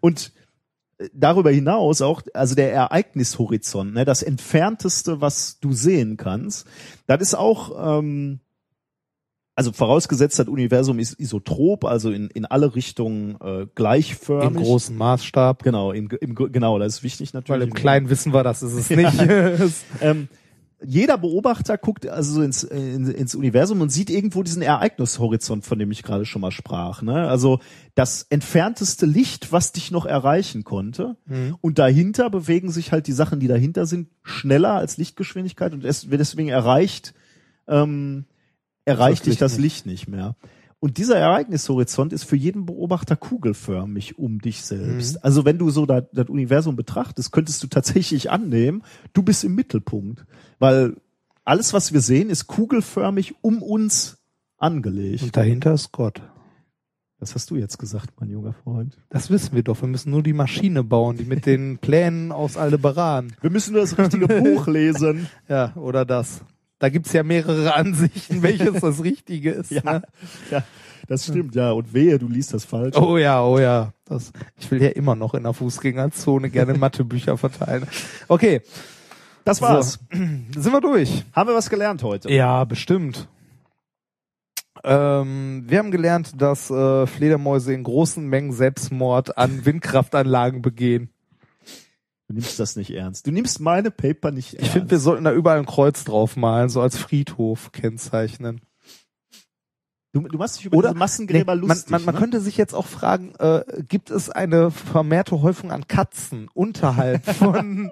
Und 0.00 0.32
äh, 0.98 1.08
darüber 1.12 1.50
hinaus 1.50 2.00
auch, 2.00 2.22
also 2.32 2.54
der 2.54 2.72
Ereignishorizont, 2.72 3.92
ne, 3.92 4.04
das 4.04 4.22
entfernteste, 4.22 5.20
was 5.20 5.58
du 5.58 5.72
sehen 5.72 6.16
kannst, 6.16 6.68
das 7.08 7.20
ist 7.22 7.34
auch, 7.34 7.98
ähm, 7.98 8.38
also 9.58 9.72
vorausgesetzt, 9.72 10.38
das 10.38 10.46
Universum 10.46 11.00
ist 11.00 11.18
isotrop, 11.18 11.84
also 11.84 12.12
in, 12.12 12.28
in 12.28 12.44
alle 12.44 12.76
Richtungen 12.76 13.34
äh, 13.40 13.66
gleichförmig. 13.74 14.56
Im 14.56 14.62
großen 14.62 14.96
Maßstab. 14.96 15.64
Genau, 15.64 15.90
im, 15.90 16.08
im, 16.20 16.36
genau, 16.36 16.78
das 16.78 16.98
ist 16.98 17.02
wichtig 17.02 17.32
natürlich. 17.32 17.62
Weil 17.62 17.66
im 17.66 17.74
Kleinen 17.74 18.08
wissen 18.08 18.32
wir, 18.32 18.44
das 18.44 18.62
ist 18.62 18.74
es 18.74 18.88
nicht. 18.96 19.18
Ähm, 20.00 20.28
jeder 20.84 21.18
Beobachter 21.18 21.76
guckt 21.76 22.06
also 22.06 22.34
so 22.34 22.42
ins, 22.42 22.62
in, 22.62 23.10
ins 23.10 23.34
Universum 23.34 23.80
und 23.80 23.90
sieht 23.90 24.10
irgendwo 24.10 24.44
diesen 24.44 24.62
Ereignishorizont, 24.62 25.64
von 25.64 25.76
dem 25.76 25.90
ich 25.90 26.04
gerade 26.04 26.24
schon 26.24 26.40
mal 26.40 26.52
sprach. 26.52 27.02
Ne? 27.02 27.28
Also 27.28 27.58
das 27.96 28.26
entfernteste 28.30 29.06
Licht, 29.06 29.50
was 29.50 29.72
dich 29.72 29.90
noch 29.90 30.06
erreichen 30.06 30.62
konnte. 30.62 31.16
Und 31.60 31.80
dahinter 31.80 32.30
bewegen 32.30 32.70
sich 32.70 32.92
halt 32.92 33.08
die 33.08 33.12
Sachen, 33.12 33.40
die 33.40 33.48
dahinter 33.48 33.86
sind, 33.86 34.08
schneller 34.22 34.74
als 34.74 34.98
Lichtgeschwindigkeit 34.98 35.72
und 35.72 35.84
es, 35.84 36.06
deswegen 36.08 36.48
erreicht, 36.48 37.12
ähm, 37.66 38.26
erreicht 38.88 39.26
dich 39.26 39.36
das. 39.36 39.58
Licht 39.58 39.86
nicht 39.86 40.08
mehr. 40.08 40.34
Und 40.80 40.98
dieser 40.98 41.16
Ereignishorizont 41.16 42.12
ist 42.12 42.24
für 42.24 42.36
jeden 42.36 42.64
Beobachter 42.64 43.16
kugelförmig 43.16 44.18
um 44.18 44.40
dich 44.40 44.62
selbst. 44.62 45.24
Also 45.24 45.44
wenn 45.44 45.58
du 45.58 45.70
so 45.70 45.86
das, 45.86 46.04
das 46.12 46.28
Universum 46.28 46.76
betrachtest, 46.76 47.32
könntest 47.32 47.62
du 47.62 47.66
tatsächlich 47.66 48.30
annehmen, 48.30 48.82
du 49.12 49.22
bist 49.22 49.42
im 49.44 49.56
Mittelpunkt. 49.56 50.24
Weil 50.60 50.96
alles, 51.44 51.72
was 51.72 51.92
wir 51.92 52.00
sehen, 52.00 52.30
ist 52.30 52.46
kugelförmig 52.46 53.34
um 53.40 53.62
uns 53.62 54.18
angelegt. 54.56 55.24
Und 55.24 55.36
dahinter 55.36 55.74
ist 55.74 55.92
Gott. 55.92 56.22
Das 57.20 57.34
hast 57.34 57.50
du 57.50 57.56
jetzt 57.56 57.78
gesagt, 57.78 58.12
mein 58.20 58.30
junger 58.30 58.52
Freund. 58.52 58.96
Das 59.10 59.28
wissen 59.28 59.56
wir 59.56 59.64
doch. 59.64 59.82
Wir 59.82 59.88
müssen 59.88 60.10
nur 60.10 60.22
die 60.22 60.32
Maschine 60.32 60.84
bauen, 60.84 61.16
die 61.16 61.24
mit 61.24 61.46
den 61.46 61.78
Plänen 61.78 62.30
aus 62.30 62.56
Aldebaran. 62.56 63.32
Wir 63.40 63.50
müssen 63.50 63.72
nur 63.72 63.80
das 63.80 63.98
richtige 63.98 64.28
Buch 64.42 64.68
lesen. 64.68 65.26
Ja, 65.48 65.74
oder 65.74 66.04
das. 66.04 66.42
Da 66.78 66.88
gibt's 66.88 67.12
ja 67.12 67.22
mehrere 67.22 67.74
Ansichten, 67.76 68.42
welches 68.42 68.80
das 68.80 69.02
Richtige 69.02 69.50
ist. 69.50 69.70
Ja, 69.72 69.82
Ne? 69.84 70.02
ja, 70.50 70.62
das 71.08 71.24
stimmt, 71.24 71.54
ja. 71.54 71.72
Und 71.72 71.92
wehe, 71.94 72.18
du 72.18 72.28
liest 72.28 72.54
das 72.54 72.64
falsch. 72.64 72.96
Oh 72.96 73.16
ja, 73.18 73.42
oh 73.42 73.58
ja. 73.58 73.92
Das, 74.04 74.32
ich 74.58 74.70
will 74.70 74.82
ja 74.82 74.90
immer 74.90 75.14
noch 75.14 75.34
in 75.34 75.42
der 75.44 75.52
Fußgängerzone 75.54 76.50
gerne 76.50 76.74
Mathebücher 76.78 77.36
verteilen. 77.36 77.86
Okay, 78.28 78.62
das 79.44 79.60
war's. 79.62 79.98
so. 80.12 80.18
sind 80.60 80.72
wir 80.72 80.80
durch. 80.80 81.24
Haben 81.32 81.48
wir 81.48 81.54
was 81.56 81.70
gelernt 81.70 82.02
heute? 82.02 82.30
Ja, 82.32 82.64
bestimmt. 82.64 83.28
Ähm, 84.84 85.64
wir 85.66 85.78
haben 85.78 85.90
gelernt, 85.90 86.40
dass 86.40 86.70
äh, 86.70 87.06
Fledermäuse 87.06 87.72
in 87.74 87.82
großen 87.82 88.24
Mengen 88.26 88.52
Selbstmord 88.52 89.36
an 89.36 89.64
Windkraftanlagen 89.64 90.62
begehen. 90.62 91.10
Du 92.28 92.34
nimmst 92.34 92.60
das 92.60 92.76
nicht 92.76 92.90
ernst. 92.90 93.26
Du 93.26 93.30
nimmst 93.32 93.58
meine 93.58 93.90
Paper 93.90 94.30
nicht 94.30 94.52
ernst. 94.54 94.66
Ich 94.66 94.70
finde, 94.72 94.90
wir 94.90 94.98
sollten 94.98 95.24
da 95.24 95.32
überall 95.32 95.58
ein 95.58 95.64
Kreuz 95.66 96.04
draufmalen, 96.04 96.68
so 96.68 96.80
als 96.82 96.98
Friedhof 96.98 97.72
kennzeichnen. 97.72 98.60
du, 100.12 100.20
du 100.20 100.36
machst 100.36 100.58
dich 100.58 100.66
über 100.66 100.76
Oder 100.76 100.90
diese 100.90 100.98
Massengräber 100.98 101.54
Nee, 101.54 101.60
man, 101.62 101.68
lustig. 101.70 101.90
man, 101.90 102.04
man 102.04 102.14
ne? 102.14 102.20
könnte 102.20 102.40
sich 102.40 102.58
jetzt 102.58 102.74
auch 102.74 102.86
fragen, 102.86 103.34
äh, 103.38 103.62
gibt 103.88 104.10
es 104.10 104.28
eine 104.28 104.70
vermehrte 104.70 105.40
Häufung 105.40 105.72
an 105.72 105.88
Katzen 105.88 106.48
unterhalb 106.52 107.24
von 107.34 107.90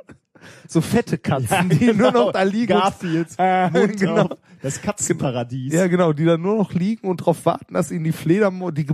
so 0.68 0.82
fette 0.82 1.16
Katzen, 1.16 1.70
die 1.70 1.94
nur 1.94 2.12
noch 2.12 2.32
da 2.32 2.42
liegen. 2.42 2.74
Garfield, 2.74 3.28
Äh, 3.38 3.70
Mund 3.72 3.98
genau. 3.98 4.28
Das 4.60 4.82
Katzenparadies. 4.82 5.72
Ja, 5.72 5.86
genau, 5.86 6.12
die 6.12 6.26
da 6.26 6.36
nur 6.36 6.56
noch 6.56 6.72
liegen 6.74 7.08
und 7.08 7.22
darauf 7.22 7.46
warten, 7.46 7.72
dass 7.72 7.90
ihnen 7.90 8.04
die 8.04 8.12
Fledermäuse, 8.12 8.74
die, 8.74 8.86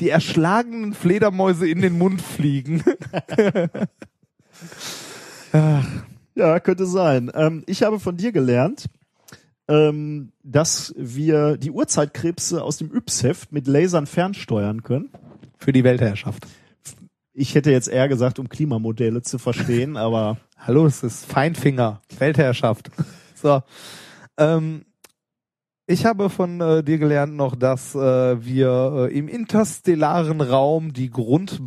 die 0.00 0.08
erschlagenen 0.08 0.94
Fledermäuse 0.94 1.68
in 1.68 1.80
den 1.80 1.96
Mund 1.96 2.20
fliegen. 2.20 2.82
Ja, 6.34 6.60
könnte 6.60 6.86
sein. 6.86 7.30
Ähm, 7.34 7.64
ich 7.66 7.82
habe 7.82 8.00
von 8.00 8.16
dir 8.16 8.32
gelernt, 8.32 8.86
ähm, 9.68 10.32
dass 10.42 10.94
wir 10.96 11.56
die 11.56 11.70
Uhrzeitkrebse 11.70 12.62
aus 12.62 12.78
dem 12.78 12.94
Yps-Heft 12.94 13.52
mit 13.52 13.66
Lasern 13.66 14.06
fernsteuern 14.06 14.82
können. 14.82 15.10
Für 15.58 15.72
die 15.72 15.84
Weltherrschaft. 15.84 16.46
Ich 17.32 17.54
hätte 17.54 17.70
jetzt 17.70 17.88
eher 17.88 18.08
gesagt, 18.08 18.38
um 18.38 18.48
Klimamodelle 18.48 19.22
zu 19.22 19.38
verstehen, 19.38 19.96
aber 19.96 20.38
Hallo, 20.58 20.86
es 20.86 21.02
ist 21.02 21.24
Feinfinger, 21.24 22.02
Weltherrschaft. 22.18 22.90
So. 23.34 23.62
Ähm, 24.36 24.84
ich 25.90 26.06
habe 26.06 26.30
von 26.30 26.60
äh, 26.60 26.84
dir 26.84 26.98
gelernt 26.98 27.34
noch, 27.34 27.56
dass 27.56 27.96
äh, 27.96 27.98
wir 27.98 29.08
äh, 29.10 29.18
im 29.18 29.26
interstellaren 29.26 30.40
Raum 30.40 30.92
die 30.92 31.10
Grund, 31.10 31.60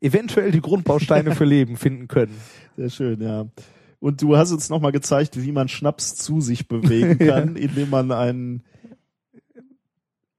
äh, 0.00 0.06
eventuell 0.06 0.50
die 0.50 0.60
Grundbausteine 0.60 1.34
für 1.36 1.44
Leben 1.46 1.76
finden 1.76 2.08
können. 2.08 2.34
sehr 2.76 2.90
schön, 2.90 3.20
ja. 3.20 3.46
Und 4.00 4.22
du 4.22 4.36
hast 4.36 4.50
uns 4.50 4.68
nochmal 4.70 4.92
gezeigt, 4.92 5.40
wie 5.40 5.52
man 5.52 5.68
Schnaps 5.68 6.16
zu 6.16 6.40
sich 6.40 6.66
bewegen 6.66 7.18
kann, 7.26 7.54
indem 7.54 7.90
man 7.90 8.10
einen, 8.10 8.64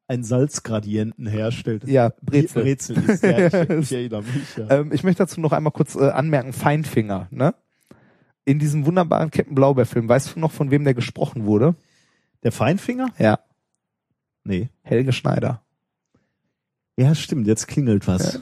einen 0.08 0.24
Salzgradienten 0.24 1.26
herstellt. 1.26 1.88
Ja, 1.88 2.12
Brezel. 2.22 2.64
Brezel 2.64 2.98
ist, 3.08 3.24
ja, 3.24 3.48
ich, 3.80 3.80
ich 3.80 3.92
erinnere 3.94 4.24
mich. 4.24 4.58
Ja. 4.58 4.80
Ähm, 4.80 4.92
ich 4.92 5.04
möchte 5.04 5.24
dazu 5.24 5.40
noch 5.40 5.54
einmal 5.54 5.72
kurz 5.72 5.96
äh, 5.96 6.10
anmerken, 6.10 6.52
Feinfinger, 6.52 7.28
ne? 7.32 7.56
In 8.44 8.60
diesem 8.60 8.86
wunderbaren 8.86 9.32
Captain 9.32 9.56
Blaubeer-Film, 9.56 10.10
weißt 10.10 10.36
du 10.36 10.40
noch, 10.40 10.52
von 10.52 10.72
wem 10.72 10.84
der 10.84 10.96
gesprochen 10.96 11.46
wurde? 11.46 11.76
Der 12.44 12.52
Feinfinger? 12.52 13.10
Ja, 13.18 13.40
Nee. 14.44 14.70
Helge 14.82 15.14
Schneider. 15.14 15.62
Ja, 16.98 17.14
stimmt, 17.14 17.46
jetzt 17.48 17.68
klingelt 17.68 18.08
was. 18.08 18.40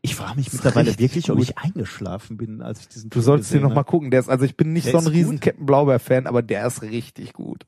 Ich 0.00 0.14
frage 0.14 0.36
mich 0.36 0.52
mittlerweile 0.52 0.96
wirklich, 0.98 1.30
ob 1.30 1.38
ich 1.40 1.58
eingeschlafen 1.58 2.36
bin, 2.36 2.62
als 2.62 2.80
ich 2.80 2.88
diesen 2.88 3.10
Du 3.10 3.20
solltest 3.20 3.50
den 3.50 3.58
gesehen 3.58 3.68
noch 3.68 3.74
mal 3.74 3.82
gucken. 3.82 4.10
Der 4.10 4.20
ist, 4.20 4.28
also 4.28 4.44
ich 4.44 4.56
bin 4.56 4.72
nicht 4.72 4.86
Der 4.86 4.92
so 4.92 4.98
ein 4.98 5.06
riesen? 5.08 5.40
Captain 5.40 5.66
Blaubeer-Fan, 5.66 6.26
aber 6.26 6.42
der 6.42 6.66
ist 6.66 6.82
richtig 6.82 7.32
gut. 7.32 7.66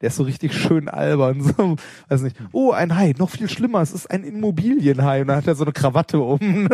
Der 0.00 0.08
ist 0.08 0.16
so 0.16 0.24
richtig 0.24 0.52
schön 0.54 0.88
albern. 0.88 1.40
So, 1.56 1.76
weiß 2.08 2.22
nicht. 2.22 2.36
Oh, 2.52 2.72
ein 2.72 2.96
Hai, 2.96 3.14
noch 3.18 3.30
viel 3.30 3.48
schlimmer. 3.48 3.82
Es 3.82 3.92
ist 3.92 4.10
ein 4.10 4.24
Immobilienhai. 4.24 5.20
Und 5.20 5.28
dann 5.28 5.36
hat 5.36 5.46
er 5.46 5.54
so 5.54 5.64
eine 5.64 5.72
Krawatte 5.72 6.20
um. 6.20 6.68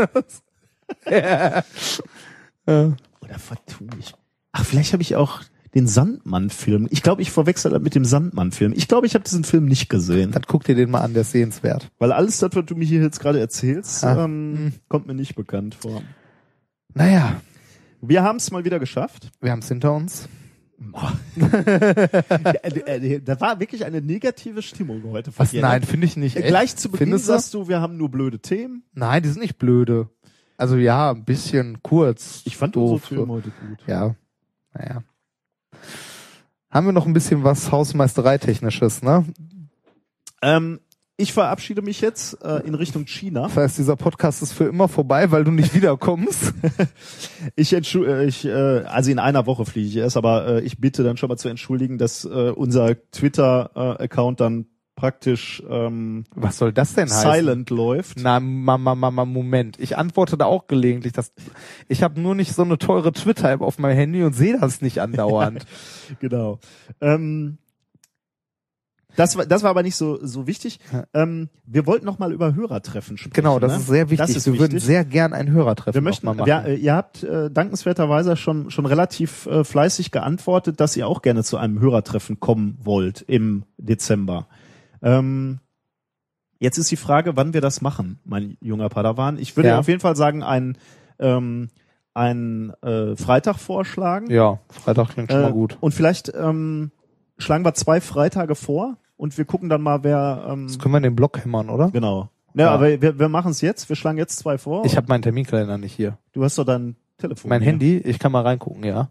ja. 1.11 1.63
Ja. 2.69 2.97
Oder 3.21 3.39
vertue 3.39 3.89
ich? 4.01 4.13
Ach, 4.53 4.65
vielleicht 4.65 4.93
habe 4.93 5.03
ich 5.03 5.15
auch 5.15 5.43
den 5.77 5.87
Sandmann-Film. 5.87 6.89
Ich 6.91 7.03
glaube, 7.03 7.23
ich 7.23 7.31
verwechsel 7.31 7.71
das 7.71 7.81
mit 7.83 7.95
dem 7.95 8.05
Sandmann-Film. 8.05 8.73
Ich 8.75 8.89
glaube, 8.89 9.07
ich 9.07 9.15
habe 9.15 9.25
diesen 9.25 9.45
Film 9.45 9.67
nicht 9.67 9.89
gesehen. 9.89 10.33
Dann 10.33 10.43
guck 10.47 10.65
dir 10.65 10.75
den 10.75 10.91
mal 10.91 11.03
an, 11.03 11.13
der 11.13 11.21
ist 11.23 11.33
sehenswert. 11.33 11.91
Weil 11.99 12.13
alles 12.13 12.39
das, 12.39 12.51
was 12.55 12.65
du 12.65 12.75
mir 12.75 12.85
hier 12.87 13.03
jetzt 13.03 13.21
gerade 13.21 13.39
erzählst, 13.39 14.03
Ah. 14.03 14.25
ähm, 14.25 14.73
kommt 14.89 15.07
mir 15.07 15.15
nicht 15.15 15.35
bekannt 15.37 15.75
vor. 15.75 16.03
Naja, 16.95 17.41
Wir 18.01 18.23
haben 18.23 18.37
es 18.37 18.51
mal 18.51 18.65
wieder 18.65 18.79
geschafft. 18.79 19.31
wir 19.41 19.51
haben 19.53 19.59
es 19.61 19.69
hinter 19.69 19.93
uns. 19.95 20.29
Äh, 21.37 23.15
äh, 23.17 23.21
da 23.21 23.41
war 23.41 23.61
wirklich 23.61 23.85
eine 23.85 24.01
negative 24.03 24.63
Stimmung 24.63 25.03
heute. 25.11 25.31
Was? 25.37 25.51
dir, 25.51 25.63
Nein, 25.63 25.81
ne? 25.81 25.87
finde 25.87 26.07
ich 26.07 26.17
nicht. 26.17 26.37
Äh, 26.37 26.41
Echt? 26.41 26.49
Gleich 26.49 26.77
zu 26.77 26.91
Beginn 26.91 27.07
Findest 27.09 27.27
sagst 27.27 27.55
du, 27.55 27.69
wir 27.69 27.81
haben 27.81 27.97
nur 27.97 28.11
blöde 28.11 28.39
Themen. 28.39 28.85
Nein, 28.95 29.23
die 29.23 29.29
sind 29.31 29.41
nicht 29.43 29.59
blöde. 29.59 30.09
Also 30.57 30.77
ja, 30.77 31.11
ein 31.13 31.25
bisschen 31.25 31.83
kurz. 31.83 32.43
Ich 32.45 32.57
fand 32.57 32.77
doof. 32.77 32.93
unsere 32.93 33.09
Themen 33.15 33.31
heute 33.31 33.51
gut. 33.67 33.79
Ja. 33.87 34.15
Naja. 34.75 35.03
Haben 36.71 36.87
wir 36.87 36.93
noch 36.93 37.07
ein 37.07 37.13
bisschen 37.13 37.45
was 37.45 37.73
Hausmeistereitechnisches, 37.73 39.03
ne? 39.03 39.25
Ähm, 40.43 40.81
ich 41.19 41.33
verabschiede 41.33 41.81
mich 41.81 42.03
jetzt 42.03 42.43
äh, 42.45 42.59
in 42.67 42.75
Richtung 42.75 43.07
China. 43.07 43.45
Das 43.45 43.57
heißt, 43.57 43.79
dieser 43.79 43.97
Podcast 43.97 44.43
ist 44.43 44.53
für 44.53 44.65
immer 44.65 44.87
vorbei, 44.87 45.31
weil 45.31 45.45
du 45.45 45.51
nicht 45.51 45.75
wiederkommst. 45.75 46.53
Ich, 47.55 47.73
entschu 47.73 48.05
äh, 48.05 48.27
ich 48.27 48.45
äh, 48.45 48.51
also 48.51 49.11
in 49.11 49.19
einer 49.19 49.47
Woche 49.47 49.65
fliege 49.65 49.89
ich 49.89 49.97
erst, 49.97 50.17
aber 50.17 50.47
äh, 50.47 50.61
ich 50.63 50.79
bitte 50.79 51.05
dann 51.05 51.17
schon 51.17 51.29
mal 51.29 51.37
zu 51.37 51.49
entschuldigen, 51.49 51.97
dass 51.97 52.25
äh, 52.25 52.51
unser 52.51 52.97
Twitter-Account 53.13 54.41
dann 54.41 54.67
praktisch 54.97 55.63
ähm, 55.69 56.25
Was 56.35 56.59
soll 56.59 56.73
das 56.73 56.95
denn 56.95 57.09
heißen? 57.09 57.33
silent 57.33 57.71
läuft. 57.71 58.19
Na, 58.21 58.41
Mama, 58.41 58.95
Mama, 58.95 59.25
Moment. 59.25 59.79
Ich 59.79 59.97
antworte 59.97 60.37
da 60.37 60.47
auch 60.47 60.67
gelegentlich. 60.67 61.13
Dass, 61.13 61.33
ich 61.87 62.03
habe 62.03 62.21
nur 62.21 62.35
nicht 62.35 62.55
so 62.55 62.63
eine 62.63 62.79
teure 62.79 63.13
Twitter-App 63.13 63.61
auf 63.61 63.79
meinem 63.79 63.97
Handy 63.97 64.25
und 64.25 64.33
sehe 64.33 64.59
das 64.59 64.81
nicht 64.81 65.01
andauernd. 65.01 65.65
Genau. 66.21 66.61
Ähm, 67.01 67.59
das 69.17 69.37
war, 69.37 69.47
das 69.47 69.63
war 69.63 69.71
aber 69.71 69.83
nicht 69.83 69.97
so, 69.97 70.19
so 70.25 70.47
wichtig. 70.47 70.79
Ähm, 71.15 71.49
wir 71.65 71.87
wollten 71.87 72.05
noch 72.05 72.19
mal 72.19 72.33
über 72.33 72.55
Hörertreffen 72.55 73.17
sprechen. 73.17 73.33
genau, 73.33 73.59
das 73.59 73.73
ne? 73.73 73.79
ist 73.79 73.87
sehr 73.87 74.11
wichtig. 74.11 74.27
Das 74.27 74.37
ist 74.37 74.47
wir 74.47 74.59
würden 74.59 74.75
wichtig. 74.75 74.85
sehr 74.87 75.05
gern 75.05 75.33
ein 75.33 75.51
Hörertreffen 75.51 75.95
Wir 75.95 76.03
möchten, 76.03 76.27
mal 76.27 76.35
machen. 76.35 76.47
wir, 76.47 76.65
äh, 76.67 76.77
ihr 76.77 76.95
habt 76.95 77.25
äh, 77.25 77.51
dankenswerterweise 77.51 78.37
schon 78.37 78.71
schon 78.71 78.87
relativ 78.87 79.47
äh, 79.47 79.65
fleißig 79.65 80.11
geantwortet, 80.11 80.81
dass 80.81 80.97
ihr 80.97 81.09
auch 81.09 81.23
gerne 81.23 81.43
zu 81.43 81.57
einem 81.57 81.81
Hörertreffen 81.81 82.41
kommen 82.41 82.79
wollt 82.83 83.23
im 83.23 83.65
Dezember. 83.79 84.47
Ähm, 85.03 85.59
jetzt 86.59 86.79
ist 86.79 86.91
die 86.91 86.97
Frage, 86.97 87.37
wann 87.37 87.53
wir 87.55 87.61
das 87.61 87.81
machen, 87.83 88.19
mein 88.25 88.57
junger 88.61 88.89
Padawan. 88.89 89.39
Ich 89.39 89.57
würde 89.57 89.71
Ja. 89.71 89.79
auf 89.79 89.89
jeden 89.89 90.01
Fall 90.01 90.17
sagen, 90.17 90.43
einen 90.43 90.79
ähm, 91.19 91.69
einen 92.15 92.71
äh, 92.83 93.15
Freitag 93.17 93.59
vorschlagen. 93.59 94.31
ja, 94.31 94.59
Freitag 94.71 95.11
klingt 95.11 95.31
schon 95.31 95.41
Äh, 95.41 95.45
mal 95.45 95.53
gut. 95.53 95.77
Und 95.81 95.93
vielleicht 95.93 96.33
ähm, 96.35 96.91
schlagen 97.37 97.65
wir 97.65 97.75
zwei 97.75 98.01
Freitage 98.01 98.55
vor 98.55 98.97
und 99.19 99.37
wir 99.37 99.45
gucken 99.45 99.69
dann 99.69 99.83
mal, 99.83 100.03
wer 100.03 100.47
ähm, 100.49 100.67
Das 100.67 100.79
können 100.79 100.93
wir 100.95 100.99
in 100.99 101.03
den 101.05 101.17
Blog 101.17 101.39
hämmern, 101.45 101.69
oder? 101.69 101.91
genau. 101.91 102.31
Ja, 102.55 102.65
Ja. 102.67 102.71
aber 102.71 103.03
wir, 103.03 103.19
wir 103.19 103.29
machen 103.29 103.51
es 103.51 103.61
jetzt. 103.61 103.91
Wir 103.91 103.97
schlagen 103.97 104.17
jetzt 104.17 104.39
zwei 104.39 104.57
vor. 104.57 104.87
Ich 104.87 104.97
habe 104.97 105.09
meinen 105.09 105.21
Terminkalender 105.21 105.77
nicht 105.77 105.93
hier. 105.93 106.17
du 106.33 106.43
hast 106.43 106.57
doch 106.57 106.65
dein 106.65 106.97
Telefon. 107.19 107.51
Mein 107.51 107.61
hier. 107.61 107.73
Handy, 107.73 107.99
ich 107.99 108.19
kann 108.19 108.33
mal 108.33 108.43
reingucken, 108.43 108.83
ja. 108.85 109.11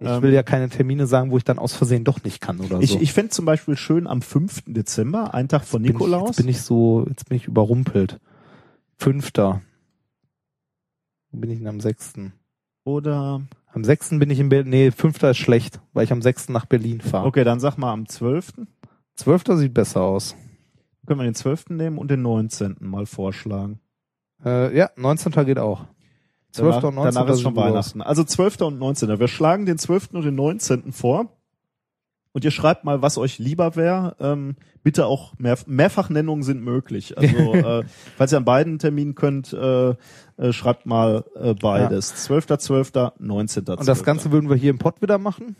Ich 0.00 0.08
Ähm, 0.08 0.22
will 0.22 0.32
ja 0.32 0.42
keine 0.42 0.68
Termine 0.68 1.06
sagen, 1.06 1.30
wo 1.30 1.36
ich 1.36 1.44
dann 1.44 1.58
aus 1.58 1.74
Versehen 1.74 2.04
doch 2.04 2.22
nicht 2.24 2.40
kann 2.40 2.58
oder 2.60 2.80
Ich, 2.80 2.90
so. 2.92 3.00
ich 3.00 3.12
fände 3.12 3.30
zum 3.30 3.44
Beispiel 3.44 3.76
schön 3.76 4.06
am 4.06 4.22
5. 4.22 4.62
Dezember, 4.66 5.34
ein 5.34 5.48
Tag 5.48 5.64
vor 5.64 5.78
bin 5.78 5.86
ich, 5.86 5.92
Nikolaus. 5.92 6.28
jetzt 6.30 6.36
bin 6.38 6.48
ich 6.48 6.60
so, 6.62 7.06
jetzt 7.08 7.28
bin 7.28 7.36
ich 7.36 7.46
überrumpelt. 7.46 8.18
Fünfter. 8.98 9.62
Wo 11.30 11.38
bin 11.38 11.50
ich 11.50 11.58
denn 11.58 11.66
am 11.68 11.80
sechsten? 11.80 12.32
oder 12.86 13.40
Am 13.72 13.82
sechsten 13.82 14.18
bin 14.18 14.28
ich 14.30 14.38
in 14.40 14.50
Berlin. 14.50 14.68
Nee, 14.70 14.90
fünfter 14.90 15.30
ist 15.30 15.38
schlecht, 15.38 15.80
weil 15.94 16.04
ich 16.04 16.12
am 16.12 16.20
sechsten 16.22 16.52
nach 16.52 16.66
Berlin 16.66 17.00
fahre. 17.00 17.26
okay, 17.26 17.42
dann 17.44 17.58
sag 17.60 17.78
mal 17.78 17.92
am 17.92 18.06
12. 18.06 18.52
Zwölfter 19.14 19.56
sieht 19.56 19.72
besser 19.74 20.02
aus. 20.02 20.36
Können 21.06 21.20
wir 21.20 21.24
den 21.24 21.34
12. 21.34 21.70
nehmen 21.70 21.98
und 21.98 22.10
den 22.10 22.20
19. 22.22 22.76
mal 22.80 23.06
vorschlagen. 23.06 23.78
Äh, 24.44 24.76
ja, 24.76 24.90
19. 24.96 25.32
geht 25.46 25.58
auch. 25.58 25.86
12. 26.54 26.76
Danach, 26.76 26.88
und 26.88 26.94
19. 26.94 27.14
danach 27.14 27.32
ist 27.32 27.40
schon. 27.42 27.56
Weihnachten. 27.56 28.02
Also 28.02 28.24
12. 28.24 28.60
und 28.62 28.78
19. 28.78 29.18
Wir 29.18 29.28
schlagen 29.28 29.66
den 29.66 29.78
12. 29.78 30.10
und 30.12 30.24
den 30.24 30.34
19. 30.36 30.92
vor. 30.92 31.28
Und 32.32 32.44
ihr 32.44 32.50
schreibt 32.50 32.84
mal, 32.84 33.00
was 33.00 33.16
euch 33.16 33.38
lieber 33.38 33.76
wäre. 33.76 34.16
Ähm, 34.18 34.56
bitte 34.82 35.06
auch 35.06 35.34
mehr, 35.38 35.56
Mehrfachnennungen 35.66 36.42
sind 36.42 36.62
möglich. 36.64 37.16
Also 37.16 37.36
äh, 37.54 37.84
falls 38.16 38.32
ihr 38.32 38.38
an 38.38 38.44
beiden 38.44 38.78
Terminen 38.78 39.14
könnt, 39.14 39.52
äh, 39.52 39.90
äh, 39.90 40.52
schreibt 40.52 40.84
mal 40.86 41.24
äh, 41.36 41.54
beides. 41.54 42.28
12.12., 42.28 43.18
19.12. 43.20 43.78
Und 43.78 43.88
das 43.88 44.02
Ganze 44.02 44.32
würden 44.32 44.50
wir 44.50 44.56
hier 44.56 44.70
im 44.70 44.78
Pott 44.78 45.00
wieder 45.00 45.18
machen. 45.18 45.56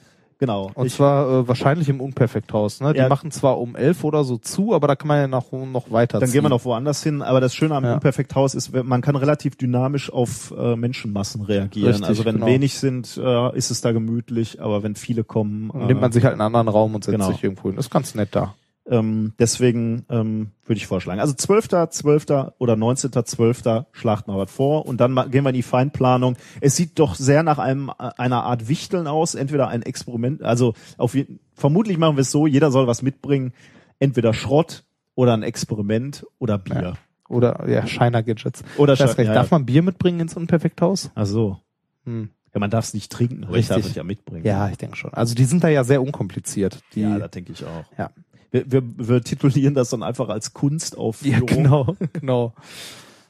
Genau. 0.47 0.71
Und 0.75 0.87
Ich- 0.87 0.95
zwar 0.95 1.29
äh, 1.41 1.49
wahrscheinlich 1.49 1.89
im 1.89 2.01
Unperfekthaus. 2.01 2.81
Ne? 2.81 2.93
Die 2.93 2.99
Ja. 2.99 3.09
machen 3.09 3.31
zwar 3.31 3.59
um 3.59 3.77
elf 3.77 4.05
oder 4.05 4.25
so 4.25 4.37
zu, 4.37 4.75
aber 4.75 4.87
da 4.89 4.97
kann 4.97 5.09
man 5.09 5.19
ja 5.19 5.27
noch, 5.29 5.53
noch 5.53 5.91
weiter 5.91 6.19
Dann 6.21 6.29
ziehen. 6.29 6.35
gehen 6.35 6.45
wir 6.45 6.49
noch 6.51 6.65
woanders 6.65 7.03
hin. 7.03 7.23
Aber 7.23 7.41
das 7.41 7.55
Schöne 7.55 7.75
am 7.75 7.85
Ja. 7.85 7.95
Unperfekthaus 7.95 8.55
ist, 8.55 8.73
man 8.75 9.01
kann 9.01 9.17
relativ 9.17 9.57
dynamisch 9.57 10.13
auf 10.13 10.53
äh, 10.57 10.77
Menschenmassen 10.77 11.43
reagieren. 11.43 11.89
Richtig, 11.91 12.09
also 12.09 12.25
wenn 12.25 12.37
genau. 12.37 12.47
wenig 12.47 12.75
sind, 12.79 13.17
äh, 13.23 13.57
ist 13.57 13.71
es 13.71 13.81
da 13.81 13.93
gemütlich. 13.93 14.61
Aber 14.63 14.83
wenn 14.83 14.95
viele 14.95 15.25
kommen, 15.25 15.71
Dann 15.73 15.87
nimmt 15.87 16.01
man 16.01 16.13
sich 16.13 16.25
halt 16.25 16.33
einen 16.33 16.43
anderen 16.43 16.69
Raum 16.69 16.95
und 16.95 17.05
setzt 17.05 17.13
genau. 17.19 17.31
sich 17.31 17.43
irgendwo 17.43 17.69
hin. 17.69 17.77
Das 17.77 17.87
ist 17.87 17.91
ganz 17.91 18.15
nett 18.15 18.29
da. 18.33 18.55
Ähm, 18.87 19.33
deswegen 19.39 20.05
ähm, 20.11 20.51
würde 20.65 20.77
ich 20.77 20.87
vorschlagen. 20.87 21.21
Also 21.21 21.33
12., 21.35 21.69
12. 21.91 22.25
oder 22.59 22.75
19.12. 22.75 23.87
schlagt 23.93 24.29
mal 24.29 24.37
was 24.37 24.51
vor 24.51 24.87
und 24.87 25.01
dann 25.01 25.15
gehen 25.31 25.45
wir 25.45 25.51
in 25.51 25.55
die 25.55 25.63
Feinplanung. 25.63 26.37
Es 26.61 26.77
sieht 26.77 26.99
doch 26.99 27.15
sehr 27.15 27.43
nach 27.43 27.59
einem 27.59 27.91
äh, 27.91 28.11
einer 28.19 28.45
Art 28.45 28.69
Wichteln 28.69 29.07
aus, 29.07 29.35
entweder 29.35 29.69
ein 29.69 29.83
Experiment, 29.83 30.43
also 30.43 30.75
auf 30.99 31.17
vermutlich 31.55 31.99
machen 31.99 32.17
wir 32.17 32.23
es 32.23 32.31
so, 32.31 32.47
jeder 32.47 32.71
soll 32.71 32.87
was 32.87 33.03
mitbringen, 33.03 33.53
entweder 33.99 34.35
Schrott 34.35 34.85
oder 35.15 35.35
ein 35.35 35.43
Experiment 35.43 36.27
oder 36.39 36.59
Bier. 36.59 36.95
Oder 37.29 37.67
ja, 37.69 37.87
Shiner 37.87 38.23
Gadgets. 38.23 38.63
Oder 38.77 38.97
gar 38.97 39.07
nicht, 39.07 39.19
ja, 39.19 39.33
Darf 39.33 39.51
man 39.51 39.65
Bier 39.65 39.83
mitbringen 39.83 40.21
ins 40.21 40.37
Unperfekthaus? 40.37 41.11
Ach 41.15 41.27
so. 41.27 41.59
Hm. 42.05 42.29
Ja, 42.53 42.61
man 42.61 42.71
darf 42.71 42.85
es 42.85 42.95
nicht 42.95 43.11
trinken, 43.11 43.45
aber 43.45 43.57
ich 43.57 43.67
darf 43.67 43.79
Richtig. 43.79 43.93
es 43.93 43.97
ja 43.97 44.05
mitbringen. 44.05 44.45
Ja, 44.45 44.69
ich 44.69 44.77
denke 44.77 44.97
schon. 44.97 45.13
Also 45.15 45.35
die 45.35 45.45
sind 45.45 45.65
da 45.65 45.69
ja 45.69 45.83
sehr 45.85 46.03
unkompliziert. 46.03 46.81
Die, 46.95 47.01
ja 47.01 47.19
das 47.19 47.31
denke 47.31 47.53
ich 47.53 47.65
auch. 47.65 47.85
Ja. 47.99 48.11
Wir, 48.55 48.71
wir, 48.71 48.83
wir 48.97 49.21
titulieren 49.21 49.75
das 49.75 49.91
dann 49.91 50.05
einfach 50.05 50.29
als 50.29 50.53
Kunstaufführung. 50.53 51.49
ja 51.49 51.55
genau, 51.57 51.97
genau. 52.13 52.55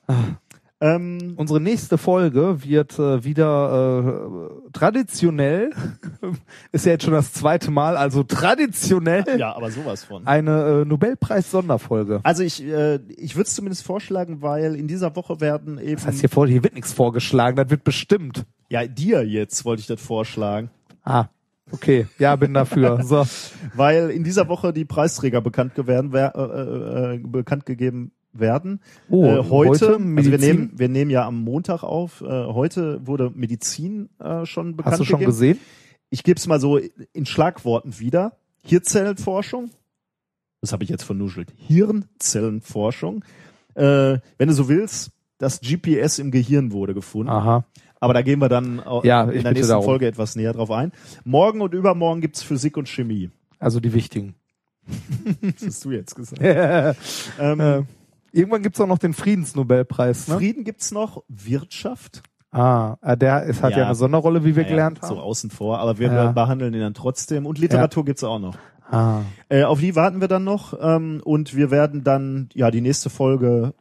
Ähm, 0.81 1.35
Unsere 1.37 1.61
nächste 1.61 1.97
Folge 1.97 2.63
wird 2.63 2.99
äh, 2.99 3.25
wieder 3.25 4.51
äh, 4.67 4.71
traditionell, 4.73 5.71
ist 6.73 6.85
ja 6.85 6.93
jetzt 6.93 7.05
schon 7.05 7.15
das 7.15 7.33
zweite 7.33 7.71
Mal, 7.71 7.97
also 7.97 8.23
traditionell 8.23 9.25
ja, 9.39 9.55
aber 9.57 9.71
sowas 9.71 10.05
von. 10.05 10.27
eine 10.27 10.83
äh, 10.83 10.85
Nobelpreis-Sonderfolge. 10.85 12.21
Also 12.25 12.43
ich, 12.43 12.63
äh, 12.63 12.97
ich 13.17 13.35
würde 13.37 13.47
es 13.47 13.55
zumindest 13.55 13.83
vorschlagen, 13.85 14.43
weil 14.43 14.75
in 14.75 14.87
dieser 14.87 15.17
Woche 15.17 15.41
werden 15.41 15.79
eben 15.79 15.95
Das 15.95 16.07
heißt, 16.07 16.21
hier, 16.21 16.29
vor, 16.29 16.47
hier 16.47 16.63
wird 16.63 16.75
nichts 16.75 16.93
vorgeschlagen, 16.93 17.57
das 17.57 17.71
wird 17.71 17.85
bestimmt. 17.85 18.45
ja 18.69 18.87
dir 18.87 19.25
jetzt 19.27 19.65
wollte 19.65 19.81
ich 19.81 19.87
das 19.87 20.03
vorschlagen, 20.03 20.69
Ah, 21.05 21.29
okay, 21.71 22.07
ja, 22.19 22.37
bin 22.37 22.55
dafür. 22.55 23.03
So, 23.03 23.25
weil 23.75 24.11
in 24.11 24.25
dieser 24.25 24.49
Woche 24.49 24.73
die 24.73 24.85
Preisträger 24.85 25.41
bekannt 25.41 25.75
geworden 25.75 26.13
wer, 26.13 26.35
äh, 26.35 27.15
äh, 27.15 27.19
bekannt 27.19 27.67
gegeben 27.67 28.13
werden. 28.33 28.81
Oh, 29.09 29.25
äh, 29.25 29.39
heute, 29.45 29.51
heute 29.51 29.87
also 29.97 30.31
wir 30.31 30.39
nehmen 30.39 30.73
wir 30.75 30.89
nehmen 30.89 31.11
ja 31.11 31.27
am 31.27 31.43
Montag 31.43 31.83
auf. 31.83 32.21
Äh, 32.21 32.27
heute 32.27 33.07
wurde 33.07 33.31
Medizin 33.35 34.11
äh, 34.19 34.45
schon 34.45 34.77
bekannt 34.77 34.93
hast 34.95 35.01
du 35.01 35.05
schon 35.05 35.21
gegeben. 35.21 35.33
gesehen? 35.33 35.61
Ich 36.11 36.23
gebe 36.23 36.39
es 36.39 36.47
mal 36.47 36.61
so 36.61 36.79
in 37.13 37.27
Schlagworten 37.27 37.99
wieder. 37.99 38.37
Hirnzellenforschung. 38.63 39.71
Das 40.61 40.73
habe 40.73 40.85
ich 40.85 40.91
jetzt 40.91 41.03
vernuschelt. 41.03 41.53
Hirnzellenforschung. 41.57 43.25
Äh, 43.75 44.19
wenn 44.39 44.49
du 44.49 44.53
so 44.53 44.69
willst, 44.69 45.11
das 45.39 45.61
GPS 45.61 46.19
im 46.19 46.31
Gehirn 46.31 46.73
wurde 46.73 46.95
gefunden. 46.95 47.31
Aha. 47.31 47.67
Aber 48.01 48.13
da 48.15 48.23
gehen 48.23 48.39
wir 48.41 48.49
dann 48.49 48.83
Ja, 49.03 49.23
in 49.25 49.43
der 49.43 49.53
nächsten 49.53 49.69
darum. 49.71 49.85
Folge 49.85 50.07
etwas 50.07 50.37
näher 50.37 50.53
drauf 50.53 50.71
ein. 50.71 50.93
Morgen 51.25 51.61
und 51.61 51.75
übermorgen 51.75 52.21
gibt's 52.21 52.43
Physik 52.43 52.77
und 52.77 52.89
Chemie. 52.89 53.31
Also 53.59 53.81
die 53.81 53.93
wichtigen. 53.95 54.35
Das 55.41 55.67
hast 55.67 55.85
du 55.85 55.91
jetzt 55.93 56.15
gesagt. 56.15 56.43
äh, 56.43 56.95
ähm, 57.41 57.87
irgendwann 58.33 58.63
gibt's 58.63 58.81
auch 58.81 58.87
noch 58.87 58.99
den 58.99 59.15
Friedensnobelpreis, 59.15 60.29
ne? 60.29 60.37
Frieden 60.37 60.65
gibt's 60.65 60.91
noch, 60.93 61.23
Wirtschaft. 61.29 62.23
Ah, 62.51 62.97
äh, 63.03 63.17
der 63.17 63.45
ist 63.45 63.63
halt 63.63 63.73
ja, 63.73 63.81
Ja. 63.81 63.85
eine 63.87 63.95
Sonderrolle, 63.95 64.45
wie 64.45 64.55
wir 64.55 64.63
Naja, 64.63 64.69
gelernt 64.75 64.99
So 65.03 65.09
haben. 65.11 65.19
außen 65.19 65.51
vor, 65.51 65.79
aber 65.79 65.99
wir 65.99 66.13
Ja. 66.13 66.33
behandeln 66.33 66.75
ihn 66.75 66.81
dann 66.81 66.95
trotzdem. 66.95 67.47
Und 67.47 67.59
Literatur 67.59 68.05
gibt's 68.05 68.23
auch 68.23 68.39
noch. 68.39 68.57
Ah. 68.91 69.23
Äh, 69.49 69.65
auf 69.65 69.81
die 69.81 69.97
warten 69.97 70.21
wir 70.21 70.29
dann 70.29 70.45
noch 70.45 70.75
ähm, 70.81 71.21
und 71.25 71.57
wir 71.57 71.71
werden 71.71 72.05
dann, 72.05 72.51
ja, 72.55 72.71
die 72.71 72.83
nächste 72.83 73.09
Folge 73.11 73.73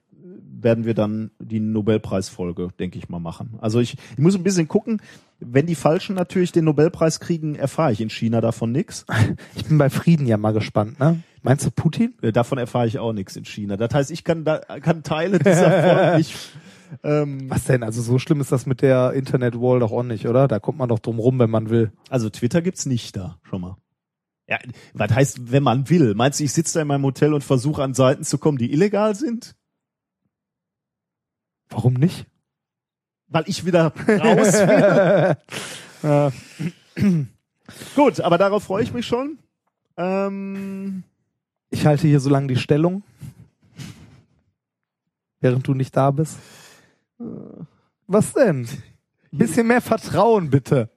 werden 0.63 0.85
wir 0.85 0.93
dann 0.93 1.31
die 1.39 1.59
Nobelpreisfolge, 1.59 2.69
denke 2.79 2.97
ich 2.97 3.09
mal, 3.09 3.19
machen. 3.19 3.57
Also 3.61 3.79
ich, 3.79 3.93
ich 3.93 4.17
muss 4.17 4.35
ein 4.35 4.43
bisschen 4.43 4.67
gucken, 4.67 5.01
wenn 5.39 5.65
die 5.65 5.75
Falschen 5.75 6.15
natürlich 6.15 6.51
den 6.51 6.65
Nobelpreis 6.65 7.19
kriegen, 7.19 7.55
erfahre 7.55 7.91
ich 7.91 8.01
in 8.01 8.09
China 8.09 8.41
davon 8.41 8.71
nix. 8.71 9.05
Ich 9.55 9.65
bin 9.65 9.77
bei 9.77 9.89
Frieden 9.89 10.27
ja 10.27 10.37
mal 10.37 10.53
gespannt, 10.53 10.99
ne? 10.99 11.21
Meinst 11.41 11.65
du 11.65 11.71
Putin? 11.71 12.13
Davon 12.21 12.57
erfahre 12.57 12.87
ich 12.87 12.99
auch 12.99 13.13
nichts 13.13 13.35
in 13.35 13.45
China. 13.45 13.75
Das 13.77 13.93
heißt, 13.93 14.11
ich 14.11 14.23
kann 14.23 14.45
da 14.45 14.59
kann 14.59 15.03
Teile 15.03 15.39
dieser 15.39 15.69
Folge 15.69 16.17
nicht. 16.17 16.35
Ähm, 17.03 17.49
Was 17.49 17.65
denn? 17.65 17.83
Also 17.83 18.01
so 18.01 18.19
schlimm 18.19 18.39
ist 18.39 18.51
das 18.51 18.65
mit 18.65 18.81
der 18.81 19.13
Internet-Wall 19.13 19.79
doch 19.79 19.91
auch 19.91 20.03
nicht, 20.03 20.27
oder? 20.27 20.47
Da 20.47 20.59
kommt 20.59 20.77
man 20.77 20.89
doch 20.89 20.99
drum 20.99 21.19
rum, 21.19 21.39
wenn 21.39 21.49
man 21.49 21.69
will. 21.69 21.91
also 22.09 22.29
Twitter 22.29 22.61
gibt's 22.61 22.85
nicht 22.85 23.17
da, 23.17 23.37
schon 23.43 23.61
mal. 23.61 23.77
Ja, 24.47 24.59
was 24.93 25.11
heißt, 25.11 25.51
wenn 25.51 25.63
man 25.63 25.89
will? 25.89 26.15
Meinst 26.15 26.39
du, 26.39 26.43
ich 26.43 26.53
sitze 26.53 26.75
da 26.75 26.81
in 26.81 26.87
meinem 26.87 27.03
Hotel 27.03 27.33
und 27.33 27.43
versuche 27.43 27.81
an 27.81 27.93
Seiten 27.93 28.23
zu 28.23 28.37
kommen, 28.37 28.57
die 28.57 28.71
illegal 28.71 29.15
sind? 29.15 29.55
Warum 31.73 31.93
nicht? 31.93 32.25
Weil 33.27 33.43
ich 33.47 33.65
wieder 33.65 33.91
raus 34.07 34.53
will. 34.53 35.37
ja. 36.03 36.31
Gut, 37.95 38.19
aber 38.21 38.37
darauf 38.37 38.63
freue 38.63 38.83
ich 38.83 38.93
mich 38.93 39.07
schon. 39.07 39.39
Ähm, 39.97 41.03
Ich 41.71 41.85
halte 41.85 42.07
hier 42.07 42.19
so 42.19 42.29
lange 42.29 42.47
die 42.47 42.55
Stellung. 42.57 43.03
Während 45.39 45.67
du 45.67 45.73
nicht 45.73 45.95
da 45.97 46.11
bist. 46.11 46.37
Was 48.07 48.33
denn? 48.33 48.67
Bisschen 49.31 49.67
mehr 49.67 49.81
Vertrauen, 49.81 50.49
bitte. 50.49 50.89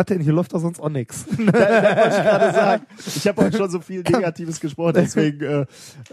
Was 0.00 0.06
denn? 0.06 0.22
Hier 0.22 0.32
läuft 0.32 0.54
doch 0.54 0.60
sonst 0.60 0.80
auch 0.80 0.88
nix. 0.88 1.26
da, 1.38 1.52
da 1.52 1.96
wollte 1.96 2.16
ich 2.16 2.22
gerade 2.22 2.54
sagen, 2.54 2.86
ich 3.06 3.28
habe 3.28 3.44
heute 3.44 3.58
schon 3.58 3.70
so 3.70 3.80
viel 3.80 4.00
Negatives 4.00 4.58
gesprochen, 4.58 4.94
deswegen, 4.94 5.40
äh, 5.42 5.66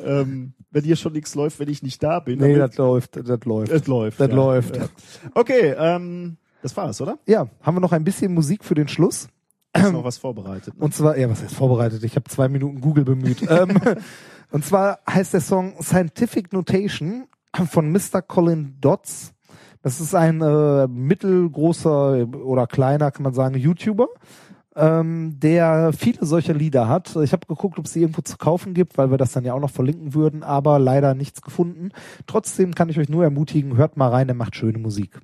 ähm, 0.04 0.54
wenn 0.72 0.84
hier 0.84 0.98
schon 0.98 1.14
nichts 1.14 1.36
läuft, 1.36 1.58
wenn 1.60 1.70
ich 1.70 1.82
nicht 1.84 2.04
da 2.04 2.20
bin, 2.20 2.38
Nee, 2.38 2.56
das 2.56 2.76
läuft, 2.76 3.16
das 3.16 3.46
läuft. 3.46 3.72
es 3.72 3.88
läuft. 3.88 4.20
Das 4.20 4.28
ja. 4.28 4.36
läuft. 4.36 4.76
Ja. 4.76 4.90
Okay, 5.34 5.74
ähm, 5.78 6.36
das 6.62 6.76
war's, 6.76 7.00
oder? 7.00 7.18
Ja, 7.26 7.48
haben 7.62 7.78
wir 7.78 7.80
noch 7.80 7.94
ein 7.94 8.04
bisschen 8.04 8.34
Musik 8.34 8.66
für 8.66 8.76
den 8.76 8.90
Schluss? 8.90 9.30
Hast 9.74 9.94
noch 9.94 10.04
was 10.04 10.18
vorbereitet? 10.18 10.78
Ne? 10.78 10.84
Und 10.84 10.94
zwar, 10.94 11.18
ja, 11.18 11.30
was 11.30 11.42
heißt 11.42 11.56
vorbereitet? 11.56 12.04
Ich 12.04 12.18
habe 12.18 12.30
zwei 12.30 12.50
Minuten 12.50 12.82
Google 12.82 13.06
bemüht. 13.06 13.42
ähm, 13.50 13.80
und 14.52 14.66
zwar 14.66 15.00
heißt 15.10 15.34
der 15.34 15.40
Song 15.42 15.82
Scientific 15.82 16.52
Notation 16.52 17.30
von 17.70 17.90
Mr. 17.90 18.22
Colin 18.22 18.76
Dodds. 18.82 19.34
Das 19.82 20.02
ist 20.02 20.16
ein 20.16 20.42
äh, 20.42 20.88
mittelgroßer 20.88 22.28
oder 22.34 22.68
kleiner, 22.68 23.12
kann 23.12 23.24
man 23.24 23.34
sagen, 23.34 23.56
YouTuber, 23.56 24.08
ähm, 24.76 25.40
der 25.40 25.92
viele 25.94 26.26
solcher 26.26 26.54
Lieder 26.54 26.88
hat. 26.88 27.16
Ich 27.18 27.32
habe 27.32 27.46
geguckt, 27.48 27.80
ob 27.80 27.86
es 27.86 27.94
die 27.94 28.02
irgendwo 28.02 28.22
zu 28.22 28.38
kaufen 28.38 28.74
gibt, 28.74 28.98
weil 28.98 29.12
wir 29.12 29.18
das 29.18 29.32
dann 29.32 29.46
ja 29.46 29.54
auch 29.54 29.60
noch 29.60 29.70
verlinken 29.72 30.14
würden, 30.14 30.44
aber 30.44 30.80
leider 30.80 31.14
nichts 31.14 31.42
gefunden. 31.42 31.90
Trotzdem 32.26 32.76
kann 32.76 32.90
ich 32.90 33.00
euch 33.00 33.10
nur 33.10 33.24
ermutigen, 33.24 33.78
hört 33.78 33.98
mal 33.98 34.10
rein, 34.10 34.28
der 34.28 34.36
macht 34.36 34.56
schöne 34.56 34.78
Musik. 34.78 35.20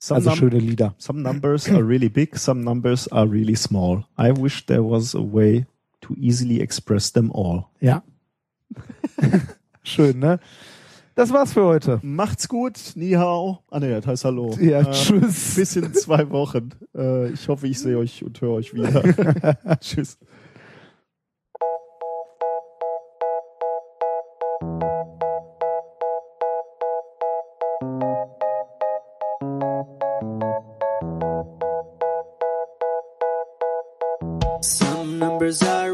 Some, 0.00 0.16
Also 0.18 0.30
schöne 0.30 0.58
Lieder. 0.58 0.94
some 0.98 1.20
numbers 1.20 1.68
are 1.68 1.86
really 1.86 2.08
big, 2.08 2.36
some 2.36 2.62
numbers 2.62 3.10
are 3.10 3.28
really 3.28 3.56
small. 3.56 4.04
I 4.16 4.30
wish 4.30 4.64
there 4.66 4.84
was 4.84 5.14
a 5.14 5.20
way 5.20 5.66
to 6.02 6.14
easily 6.14 6.60
express 6.60 7.12
them 7.12 7.32
all. 7.32 7.64
Ja. 7.80 8.02
Schön, 9.82 10.18
ne? 10.20 10.38
Das 11.18 11.32
war's 11.32 11.52
für 11.52 11.64
heute. 11.64 11.98
Macht's 12.02 12.46
gut, 12.48 12.78
Ni 12.94 13.10
hao. 13.14 13.58
Ah 13.72 13.80
ne, 13.80 13.90
das 13.90 14.06
heißt 14.06 14.24
Hallo. 14.24 14.56
Ja, 14.60 14.82
Äh, 14.82 14.90
tschüss. 14.92 15.54
Bis 15.56 15.74
in 15.74 15.92
zwei 15.92 16.30
Wochen. 16.30 16.70
Äh, 16.96 17.30
ich 17.30 17.48
hoffe, 17.48 17.66
ich 17.66 17.80
sehe 17.80 17.98
euch 17.98 18.22
und 18.22 18.40
höre 18.40 18.52
euch 18.52 18.72
wieder. 18.72 19.02
Tschüss. 19.80 20.16
Some 34.60 35.18
numbers 35.18 35.62
are 35.64 35.87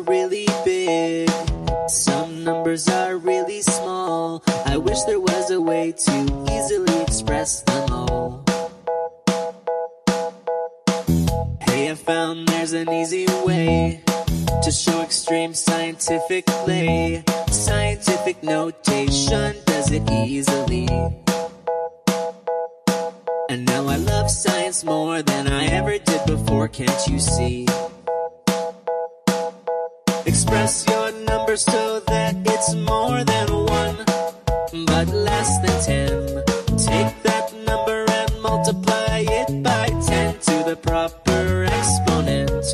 wish 4.94 5.02
there 5.06 5.18
was 5.18 5.50
a 5.50 5.60
way 5.60 5.90
to 5.90 6.46
easily 6.52 7.02
express 7.02 7.62
them 7.62 7.90
all. 7.90 8.44
Hey, 11.62 11.90
I 11.90 11.94
found 11.96 12.46
there's 12.46 12.74
an 12.74 12.88
easy 12.88 13.26
way 13.44 14.04
to 14.62 14.70
show 14.70 15.00
extreme 15.00 15.52
scientific 15.52 16.46
play. 16.46 17.24
Scientific 17.50 18.40
notation 18.44 19.56
does 19.66 19.90
it 19.90 20.08
easily. 20.12 20.86
And 23.50 23.66
now 23.66 23.88
I 23.88 23.96
love 23.96 24.30
science 24.30 24.84
more 24.84 25.22
than 25.22 25.48
I 25.48 25.64
ever 25.78 25.98
did 25.98 26.24
before, 26.24 26.68
can't 26.68 27.06
you 27.08 27.18
see? 27.18 27.66
Express 30.24 30.86
your 30.86 31.10
number 31.30 31.56
so 31.56 31.98
that 32.06 32.36
it's 32.46 32.74
more 32.74 33.24
than 33.24 33.48
one, 33.66 34.13
but 34.86 35.08
less 35.08 35.58
than 35.62 35.76
ten. 35.84 36.44
Take 36.76 37.22
that 37.22 37.52
number 37.66 38.04
and 38.10 38.42
multiply 38.42 39.24
it 39.26 39.62
by 39.62 39.86
ten 40.06 40.38
to 40.40 40.64
the 40.68 40.76
proper 40.76 41.64
exponent. 41.64 42.64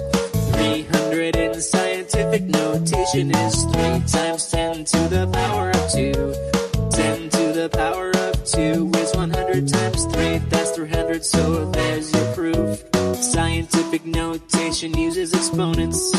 300 0.54 1.36
in 1.36 1.60
scientific 1.60 2.44
notation 2.44 3.34
is 3.34 3.64
3 3.64 3.72
times 4.06 4.50
10 4.50 4.84
to 4.84 4.98
the 5.08 5.26
power 5.32 5.70
of 5.70 5.90
2. 5.92 6.90
10 6.90 7.28
to 7.30 7.52
the 7.52 7.68
power 7.72 8.09
2 8.52 8.90
is 8.96 9.14
100 9.14 9.68
times 9.68 10.06
3, 10.06 10.38
that's 10.48 10.72
300, 10.72 11.24
so 11.24 11.70
there's 11.70 12.12
your 12.12 12.34
proof. 12.34 12.82
Scientific 13.14 14.04
notation 14.04 14.92
uses 14.98 15.32
exponents 15.32 16.10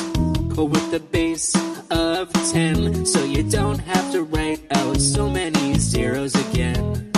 with 0.56 0.92
the 0.92 1.02
base 1.12 1.54
of 1.90 2.32
10, 2.32 3.06
so 3.06 3.24
you 3.26 3.44
don't 3.44 3.80
have 3.80 4.12
to 4.14 4.24
write 4.24 4.62
out 4.72 4.96
so 4.98 5.30
many 5.30 5.78
zeros 5.78 6.34
again 6.48 7.12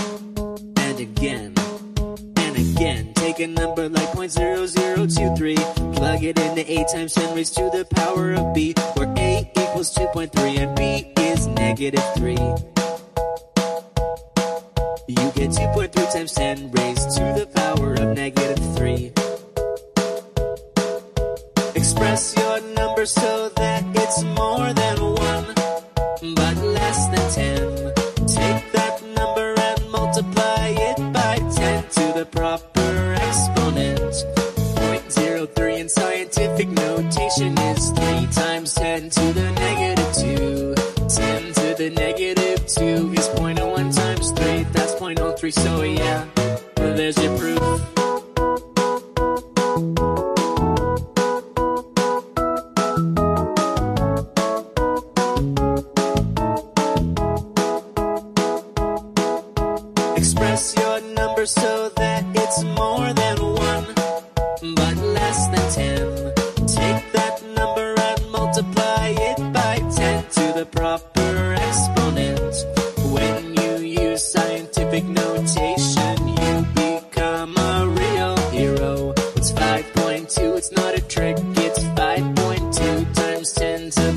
and 0.78 1.00
again 1.00 1.54
and 2.38 2.58
again. 2.58 3.14
Take 3.14 3.40
a 3.40 3.48
number 3.48 3.90
like 3.90 4.10
0.0023, 4.10 5.96
plug 5.96 6.24
it 6.24 6.40
into 6.40 6.72
a 6.72 6.86
times 6.92 7.14
10 7.14 7.36
raised 7.36 7.56
to 7.56 7.70
the 7.72 7.86
power 7.92 8.34
of 8.34 8.56
b, 8.56 8.74
where 8.96 9.14
a 9.18 9.52
equals 9.52 9.94
2.3 9.94 10.58
and 10.58 10.76
b 10.76 11.14
is 11.22 11.46
negative 11.48 12.04
3. 12.16 12.38
You 15.08 15.32
get 15.36 15.52
2.3 15.52 16.14
times 16.14 16.34
10 16.34 16.72
raised 16.72 17.10
to 17.18 17.24
the 17.40 17.48
power 17.54 17.94
of 17.94 18.16
negative 18.16 18.62
3. 18.76 19.12
Express 21.76 22.36
your 22.38 22.62
number 22.76 23.06
so 23.06 23.50
that 23.50 23.84
it's 23.96 24.24
more 24.24 24.74
than 24.74 24.98
1, 25.02 26.36
but 26.36 26.58
less 26.58 27.08
than 27.14 27.26
10. 27.32 27.94
Take 28.28 28.72
that 28.72 29.02
number 29.18 29.54
and 29.60 29.90
multiply 29.92 30.68
it 30.90 30.98
by 31.14 31.36
10 31.52 31.84
to 31.90 32.14
the 32.20 32.26
proper 32.32 33.16
exponent. 33.20 34.14
0.03 35.10 35.80
in 35.80 35.90
scientific 35.90 36.70
notation 36.70 37.58
is 37.58 37.92
3 37.92 38.28
times 38.32 38.74
10 38.76 39.10
to 39.10 39.34
the 39.34 39.52
negative 39.52 40.14
2. 40.14 40.76
10 41.10 41.54
to 41.54 41.76
the 41.78 41.90
negative 41.96 42.53
2 42.68 43.14
is 43.14 43.28
0.01 43.30 43.94
times 43.96 44.32
3, 44.32 44.64
that's 44.72 44.94
0.03, 44.94 45.54
so 45.54 45.82
yeah, 45.82 46.26
there's 46.76 47.18
your 47.22 47.38
proof. 47.38 47.60
express 60.16 60.76
your 60.78 61.02
number 61.16 61.46
so 61.46 61.83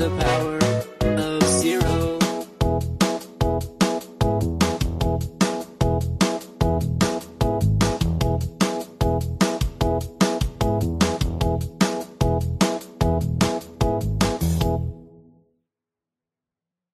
the 0.09 0.23
power 0.23 0.56